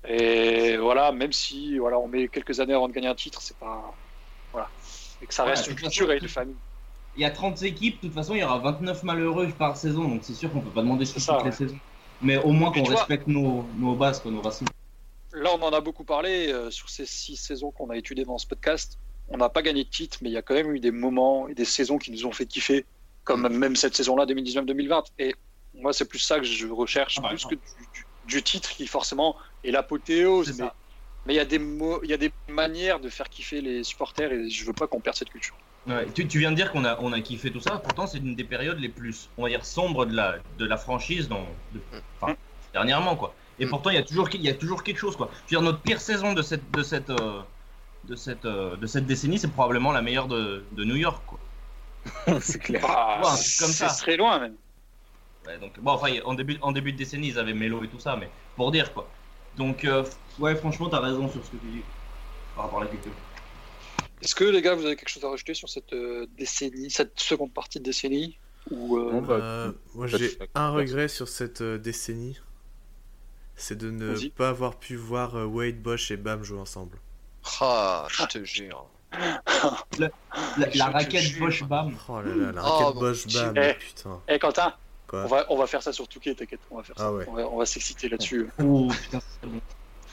Et 0.08 0.78
voilà, 0.78 1.12
même 1.12 1.32
si 1.34 1.78
voilà, 1.78 2.00
on 2.00 2.08
met 2.08 2.30
quelques 2.30 2.60
années 2.60 2.74
avant 2.74 2.88
de 2.88 2.94
gagner 2.94 3.08
un 3.08 3.16
titre, 3.16 3.42
c'est 3.42 3.58
pas. 3.58 4.00
Voilà. 4.54 4.74
Et 5.22 5.28
que 5.28 5.34
ça 5.34 5.46
reste 5.46 5.68
une 5.68 5.76
culture 5.76 6.12
et 6.12 6.18
une 6.20 6.28
famille. 6.30 6.62
Il 7.16 7.22
y 7.22 7.26
a 7.26 7.32
30 7.32 7.62
équipes, 7.64 7.98
de 8.02 8.08
toute 8.08 8.14
façon, 8.14 8.36
il 8.36 8.40
y 8.40 8.44
aura 8.44 8.60
29 8.60 9.04
malheureux 9.04 9.48
par 9.58 9.76
saison, 9.76 10.08
donc 10.08 10.22
c'est 10.24 10.34
sûr 10.34 10.52
qu'on 10.52 10.62
peut 10.62 10.70
pas 10.70 10.82
demander 10.82 11.06
C'est 11.06 11.20
toutes 11.20 11.46
les 11.46 11.52
saisons. 11.52 11.78
Mais 12.22 12.38
au 12.38 12.52
moins 12.52 12.72
qu'on 12.72 12.84
vois- 12.84 12.96
respecte 12.96 13.28
nos, 13.28 13.66
nos 13.78 13.96
bases, 13.96 14.22
quoi, 14.22 14.32
nos 14.32 14.42
racines. 14.42 14.68
Là, 15.34 15.50
on 15.58 15.62
en 15.64 15.72
a 15.72 15.82
beaucoup 15.82 16.04
parlé 16.04 16.52
euh, 16.52 16.70
sur 16.72 16.90
ces 16.90 17.06
six 17.06 17.36
saisons 17.36 17.72
qu'on 17.72 17.90
a 17.90 17.98
étudiées 17.98 18.26
dans 18.26 18.38
ce 18.38 18.46
podcast. 18.48 18.98
On 19.30 19.38
n'a 19.38 19.50
pas 19.50 19.62
gagné 19.62 19.84
de 19.84 19.90
titre, 19.90 20.18
mais 20.22 20.30
il 20.30 20.34
y 20.34 20.38
a 20.38 20.42
quand 20.42 20.54
même 20.54 20.74
eu 20.76 20.80
des 20.80 20.92
moments 20.92 21.48
et 21.48 21.54
des 21.54 21.66
saisons 21.66 21.98
qui 21.98 22.12
nous 22.12 22.26
ont 22.26 22.32
fait 22.32 22.46
kiffer, 22.46 22.86
comme 23.24 23.48
même 23.50 23.76
cette 23.76 23.96
saison-là, 23.96 24.26
2019-2020. 24.26 25.04
Et 25.20 25.34
moi, 25.74 25.94
c'est 25.94 26.06
plus 26.06 26.20
ça 26.20 26.38
que 26.38 26.46
je 26.46 26.68
recherche, 26.68 27.16
Ah 27.18 27.22
bah, 27.24 27.30
plus 27.30 27.46
que 27.46 27.56
du, 27.56 27.62
du- 27.94 28.06
du 28.26 28.44
titre 28.44 28.70
qui 28.70 28.88
forcément 28.88 29.36
est 29.64 29.72
l'apothéose. 29.72 30.62
Mais 31.26 31.34
il 31.34 31.38
y 31.38 31.40
a 31.40 31.46
des 31.46 31.60
y 32.04 32.14
a 32.14 32.18
des 32.18 32.32
manières 32.50 33.00
de 33.00 33.08
faire 33.10 33.30
kiffer 33.30 33.62
les 33.62 33.84
supporters 33.84 34.32
et 34.32 34.50
je 34.50 34.66
veux 34.66 34.74
pas 34.74 34.88
qu'on 34.88 35.00
perde 35.00 35.16
cette 35.16 35.30
culture. 35.30 35.56
Ouais, 35.88 36.06
tu, 36.14 36.28
tu 36.28 36.38
viens 36.40 36.52
de 36.52 36.56
dire 36.56 36.72
qu'on 36.72 36.86
a, 36.86 36.99
on 36.99 37.12
a 37.12 37.22
kiffé 37.22 37.52
tout 37.52 37.60
ça, 37.60 37.78
pourtant 37.80 38.06
c'est 38.06 38.20
une 38.20 38.36
des 38.36 38.44
périodes 38.44 38.80
les 38.80 38.90
plus, 38.90 39.30
on 39.38 39.44
va 39.44 39.49
dire, 39.49 39.66
sombres 39.66 40.06
de 40.06 40.16
la, 40.16 40.36
de 40.60 40.66
la 40.66 40.78
franchise 40.78 41.28
dans, 41.28 41.45
de- 41.74 41.82
enfin, 42.20 42.36
dernièrement, 42.74 43.16
quoi. 43.16 43.34
Et 43.60 43.66
Mm. 43.66 43.70
pourtant, 43.70 43.90
il 43.90 43.95
y, 43.95 43.99
a 43.99 44.03
toujours, 44.03 44.30
il 44.34 44.41
y 44.41 44.49
a 44.49 44.53
toujours 44.53 44.84
quelque 44.84 44.98
chose, 44.99 45.16
quoi. 45.16 45.30
Je 45.48 45.56
veux 45.56 45.62
dire, 45.62 45.62
notre 45.62 45.82
pire 45.82 45.99
saison 45.99 46.34
de 46.34 46.41
cette, 46.44 46.70
de 46.72 46.84
cette, 46.84 47.10
euh, 47.10 47.41
de 48.03 48.16
cette, 48.16 48.45
euh, 48.45 48.76
de 48.78 48.86
cette 48.86 49.06
décennie, 49.08 49.40
c'est 49.40 49.52
probablement 49.52 49.91
la 49.91 50.02
meilleure 50.03 50.28
de, 50.28 50.64
de 50.72 50.84
New 50.84 50.95
York, 50.98 51.24
quoi. 51.26 51.40
c'est 52.41 52.60
clair. 52.60 52.82
Ah, 52.88 53.20
Ouais, 53.24 53.30
comme 53.60 53.68
ça. 53.70 54.16
loin 54.18 54.40
même. 54.40 54.56
Ouais, 55.48 55.58
donc, 55.58 55.80
bon, 55.80 55.91
enfin, 55.91 56.12
en 56.26 56.36
début, 56.36 56.58
en 56.62 56.72
début 56.72 56.91
de 56.91 56.98
décennie, 56.98 57.30
ils 57.30 57.40
avaient 57.40 57.53
Melo 57.53 57.84
et 57.84 57.88
tout 57.88 57.99
ça, 57.99 58.16
mais 58.16 58.30
pour 58.56 58.72
dire, 58.72 58.94
quoi. 58.94 59.08
Donc, 59.58 59.84
euh, 59.86 60.03
ouais, 60.40 60.56
franchement, 60.56 60.90
t'as 60.90 60.99
raison 60.99 61.28
sur 61.30 61.44
ce 61.44 61.52
que 61.52 61.58
tu 61.58 61.68
dis 61.72 61.82
par 62.56 62.66
rapport 62.66 62.82
à 62.82 62.84
la 62.84 62.90
culture. 62.90 63.12
Est-ce 64.22 64.35
que 64.35 64.43
les 64.43 64.61
gars, 64.61 64.76
vous 64.76 64.85
avez 64.85 64.95
quelque 64.95 65.10
chose 65.10 65.23
à 65.23 65.30
rajouter 65.30 65.53
sur 65.53 65.69
cette 65.69 65.93
euh, 65.93 66.27
décennie, 66.38 66.91
cette 66.91 67.19
seconde 67.19 67.53
partie 67.53 67.80
de 67.80 67.84
décennie 67.84 68.38
ou 68.69 68.98
euh, 68.98 69.22
bah, 69.22 69.34
Euh, 69.34 69.72
moi, 69.95 70.07
j'ai 70.07 70.38
un 70.53 70.69
regret 70.69 71.07
sur 71.07 71.27
cette 71.27 71.61
euh, 71.61 71.77
décennie. 71.77 72.39
C'est 73.56 73.77
de 73.77 73.89
ne 73.89 74.27
pas 74.30 74.49
avoir 74.49 74.76
pu 74.76 74.95
voir 74.95 75.35
euh, 75.35 75.45
Wade, 75.45 75.81
Bosch 75.81 76.11
et 76.11 76.18
Bam 76.18 76.43
jouer 76.43 76.60
ensemble. 76.60 76.98
Ah, 77.60 78.07
je 78.10 78.23
te 78.26 78.43
jure. 78.43 78.88
La, 79.98 80.85
raquette. 80.85 81.38
Bosch 81.39 81.64
Bam. 81.64 81.95
Oh 82.07 82.22
là 82.22 82.35
là, 82.35 82.52
la 82.52 82.61
Oh, 82.64 82.77
raquette 82.77 82.99
Bosch. 82.99 83.27
Bam, 83.34 83.57
Eh. 83.57 83.73
putain. 83.73 84.22
Eh 84.27 84.39
Quentin, 84.39 84.73
Quoi 85.07 85.23
on 85.23 85.27
va, 85.27 85.45
on 85.49 85.57
va 85.57 85.68
faire 85.68 85.84
ça 85.84 85.91
sur 85.91 86.07
Touquet, 86.07 86.34
t'inquiète, 86.35 86.61
on 86.69 86.77
va 86.77 86.84
faire 86.84 86.98
ça. 86.98 87.07
Ah 87.07 87.11
ouais. 87.11 87.26
On 87.27 87.57
va, 87.57 87.65
s'exciter 87.65 88.07
là-dessus. 88.10 88.48
Oh 88.64 88.88
putain, 88.89 89.19
c'est 89.19 89.49
bon. 89.49 89.61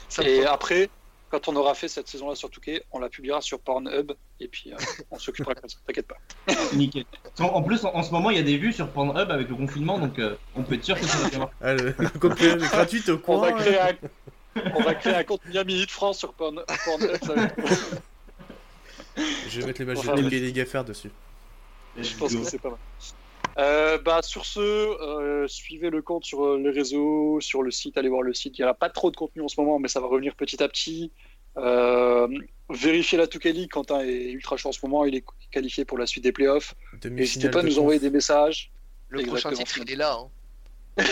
Ça 0.09 0.23
Et 0.23 0.45
après, 0.45 0.89
quand 1.29 1.47
on 1.47 1.55
aura 1.55 1.73
fait 1.75 1.87
cette 1.87 2.07
saison-là 2.07 2.35
sur 2.35 2.49
Touquet, 2.49 2.83
on 2.91 2.99
la 2.99 3.09
publiera 3.09 3.41
sur 3.41 3.59
Pornhub 3.59 4.11
et 4.39 4.47
puis 4.47 4.73
euh, 4.73 4.77
on 5.11 5.19
s'occupera 5.19 5.53
de 5.53 5.59
ça, 5.67 5.77
t'inquiète 5.87 6.07
pas. 6.07 6.17
Nickel. 6.73 7.05
En 7.39 7.45
en 7.45 7.61
plus, 7.63 7.85
en, 7.85 7.93
en 7.95 8.03
ce 8.03 8.11
moment, 8.11 8.29
il 8.31 8.37
y 8.37 8.39
a 8.39 8.43
des 8.43 8.57
vues 8.57 8.73
sur 8.73 8.89
Pornhub 8.89 9.29
avec 9.31 9.47
le 9.49 9.55
confinement, 9.55 9.97
donc 9.99 10.17
euh, 10.19 10.35
on 10.55 10.63
peut 10.63 10.75
être 10.75 10.83
sûr 10.85 10.99
que 10.99 11.05
ça 11.05 11.17
va 11.19 11.29
bien. 11.29 11.49
Ah, 11.61 11.73
le, 11.73 11.91
gratuite 12.69 13.09
au 13.09 13.21
On 13.27 13.37
va 13.39 13.51
créer 13.53 13.79
un, 13.79 13.91
On 14.75 14.81
va 14.81 14.95
créer 14.95 15.15
un 15.15 15.23
compte 15.23 15.41
Miami 15.45 15.81
Heat 15.81 15.91
France 15.91 16.19
sur 16.19 16.33
Porn- 16.33 16.63
Pornhub. 16.85 17.17
ça 17.23 17.33
va 17.33 17.43
être- 17.43 18.01
Je 19.49 19.59
vais 19.61 19.67
mettre 19.67 19.79
les 19.81 19.85
matchs 19.85 20.05
de 20.05 20.29
Gay 20.29 20.51
Gaffer 20.51 20.83
dessus. 20.85 21.11
Je 21.97 22.15
pense 22.15 22.33
que 22.33 22.43
c'est 22.43 22.59
pas 22.59 22.69
mal. 22.69 22.77
Euh, 23.57 23.97
bah, 23.97 24.21
sur 24.21 24.45
ce, 24.45 24.59
euh, 24.59 25.47
suivez 25.47 25.89
le 25.89 26.01
compte 26.01 26.23
sur 26.23 26.45
euh, 26.45 26.57
les 26.59 26.69
réseaux, 26.69 27.39
sur 27.41 27.61
le 27.63 27.71
site, 27.71 27.97
allez 27.97 28.09
voir 28.09 28.21
le 28.21 28.33
site. 28.33 28.57
Il 28.57 28.61
n'y 28.61 28.67
a 28.67 28.73
pas 28.73 28.89
trop 28.89 29.11
de 29.11 29.17
contenu 29.17 29.41
en 29.41 29.47
ce 29.47 29.59
moment, 29.59 29.79
mais 29.79 29.87
ça 29.87 29.99
va 29.99 30.07
revenir 30.07 30.35
petit 30.35 30.61
à 30.63 30.67
petit. 30.69 31.11
Euh, 31.57 32.27
vérifiez 32.69 33.17
la 33.17 33.25
2K 33.25 33.51
League. 33.51 33.69
Quentin 33.71 33.99
est 34.01 34.31
ultra 34.31 34.55
chaud 34.55 34.69
en 34.69 34.71
ce 34.71 34.79
moment, 34.83 35.03
il 35.05 35.15
est 35.15 35.25
qualifié 35.51 35.83
pour 35.83 35.97
la 35.97 36.05
suite 36.05 36.23
des 36.23 36.31
playoffs. 36.31 36.73
N'hésitez 37.03 37.49
pas 37.49 37.59
à 37.59 37.63
nous 37.63 37.69
conf. 37.69 37.79
envoyer 37.79 37.99
des 37.99 38.11
messages. 38.11 38.71
Le 39.09 39.23
prochain 39.25 39.51
titre, 39.51 39.79
il 39.79 39.91
est 39.91 39.95
là. 39.95 40.13
hein. 40.19 40.29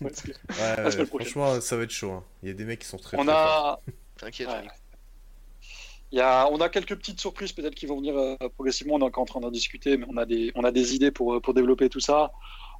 Ouais, 0.00 0.10
Ouais, 0.84 1.06
franchement, 1.06 1.60
ça 1.60 1.76
va 1.76 1.82
être 1.84 1.90
chaud. 1.90 2.12
hein. 2.12 2.24
Il 2.42 2.48
y 2.48 2.50
a 2.50 2.54
des 2.54 2.64
mecs 2.64 2.78
qui 2.80 2.86
sont 2.86 2.96
très 2.98 3.16
on 3.18 3.24
très 3.24 3.32
forts. 3.32 3.66
a, 3.66 3.80
T'inquiète. 4.16 4.48
Ouais. 4.48 4.68
Nick. 6.14 6.16
Il 6.16 6.18
y 6.18 6.20
a, 6.20 6.48
on 6.50 6.58
a 6.58 6.68
quelques 6.68 6.96
petites 6.96 7.20
surprises 7.20 7.52
peut-être 7.52 7.74
qui 7.74 7.86
vont 7.86 7.96
venir 7.96 8.16
euh, 8.16 8.36
progressivement. 8.54 8.94
On 8.94 9.00
est 9.00 9.04
encore 9.04 9.22
en 9.22 9.26
train 9.26 9.40
d'en 9.40 9.50
discuter, 9.50 9.96
mais 9.96 10.06
on 10.08 10.16
a 10.16 10.24
des, 10.24 10.52
on 10.54 10.62
a 10.64 10.70
des 10.70 10.94
idées 10.94 11.10
pour, 11.10 11.34
euh, 11.34 11.40
pour 11.40 11.54
développer 11.54 11.88
tout 11.88 12.00
ça. 12.00 12.32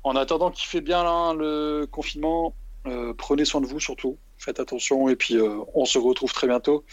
En 0.05 0.17
attendant 0.17 0.51
qu'il 0.51 0.69
fait 0.69 0.83
bien 0.83 1.03
là, 1.03 1.35
le 1.35 1.87
confinement, 1.91 2.55
euh, 2.87 3.15
prenez 3.15 3.45
soin 3.45 3.61
de 3.61 3.67
vous 3.67 3.81
surtout. 3.81 4.19
Faites 4.39 4.61
attention 4.61 5.09
et 5.09 5.17
puis 5.17 5.37
euh, 5.37 5.59
on 5.75 5.85
se 5.85 5.99
retrouve 5.99 6.33
très 6.33 6.47
bientôt. 6.47 6.85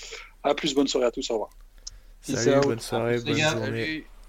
À 0.43 0.55
plus, 0.55 0.73
bonne 0.73 0.87
soirée 0.87 1.07
à 1.07 1.11
tous. 1.11 1.29
Au 1.29 1.33
revoir. 1.33 1.49
Salut, 2.21 2.61
bonne 2.61 2.79
soirée, 2.79 3.19
bonne 3.19 3.37
journée. 3.37 3.65
Salut. 3.65 4.05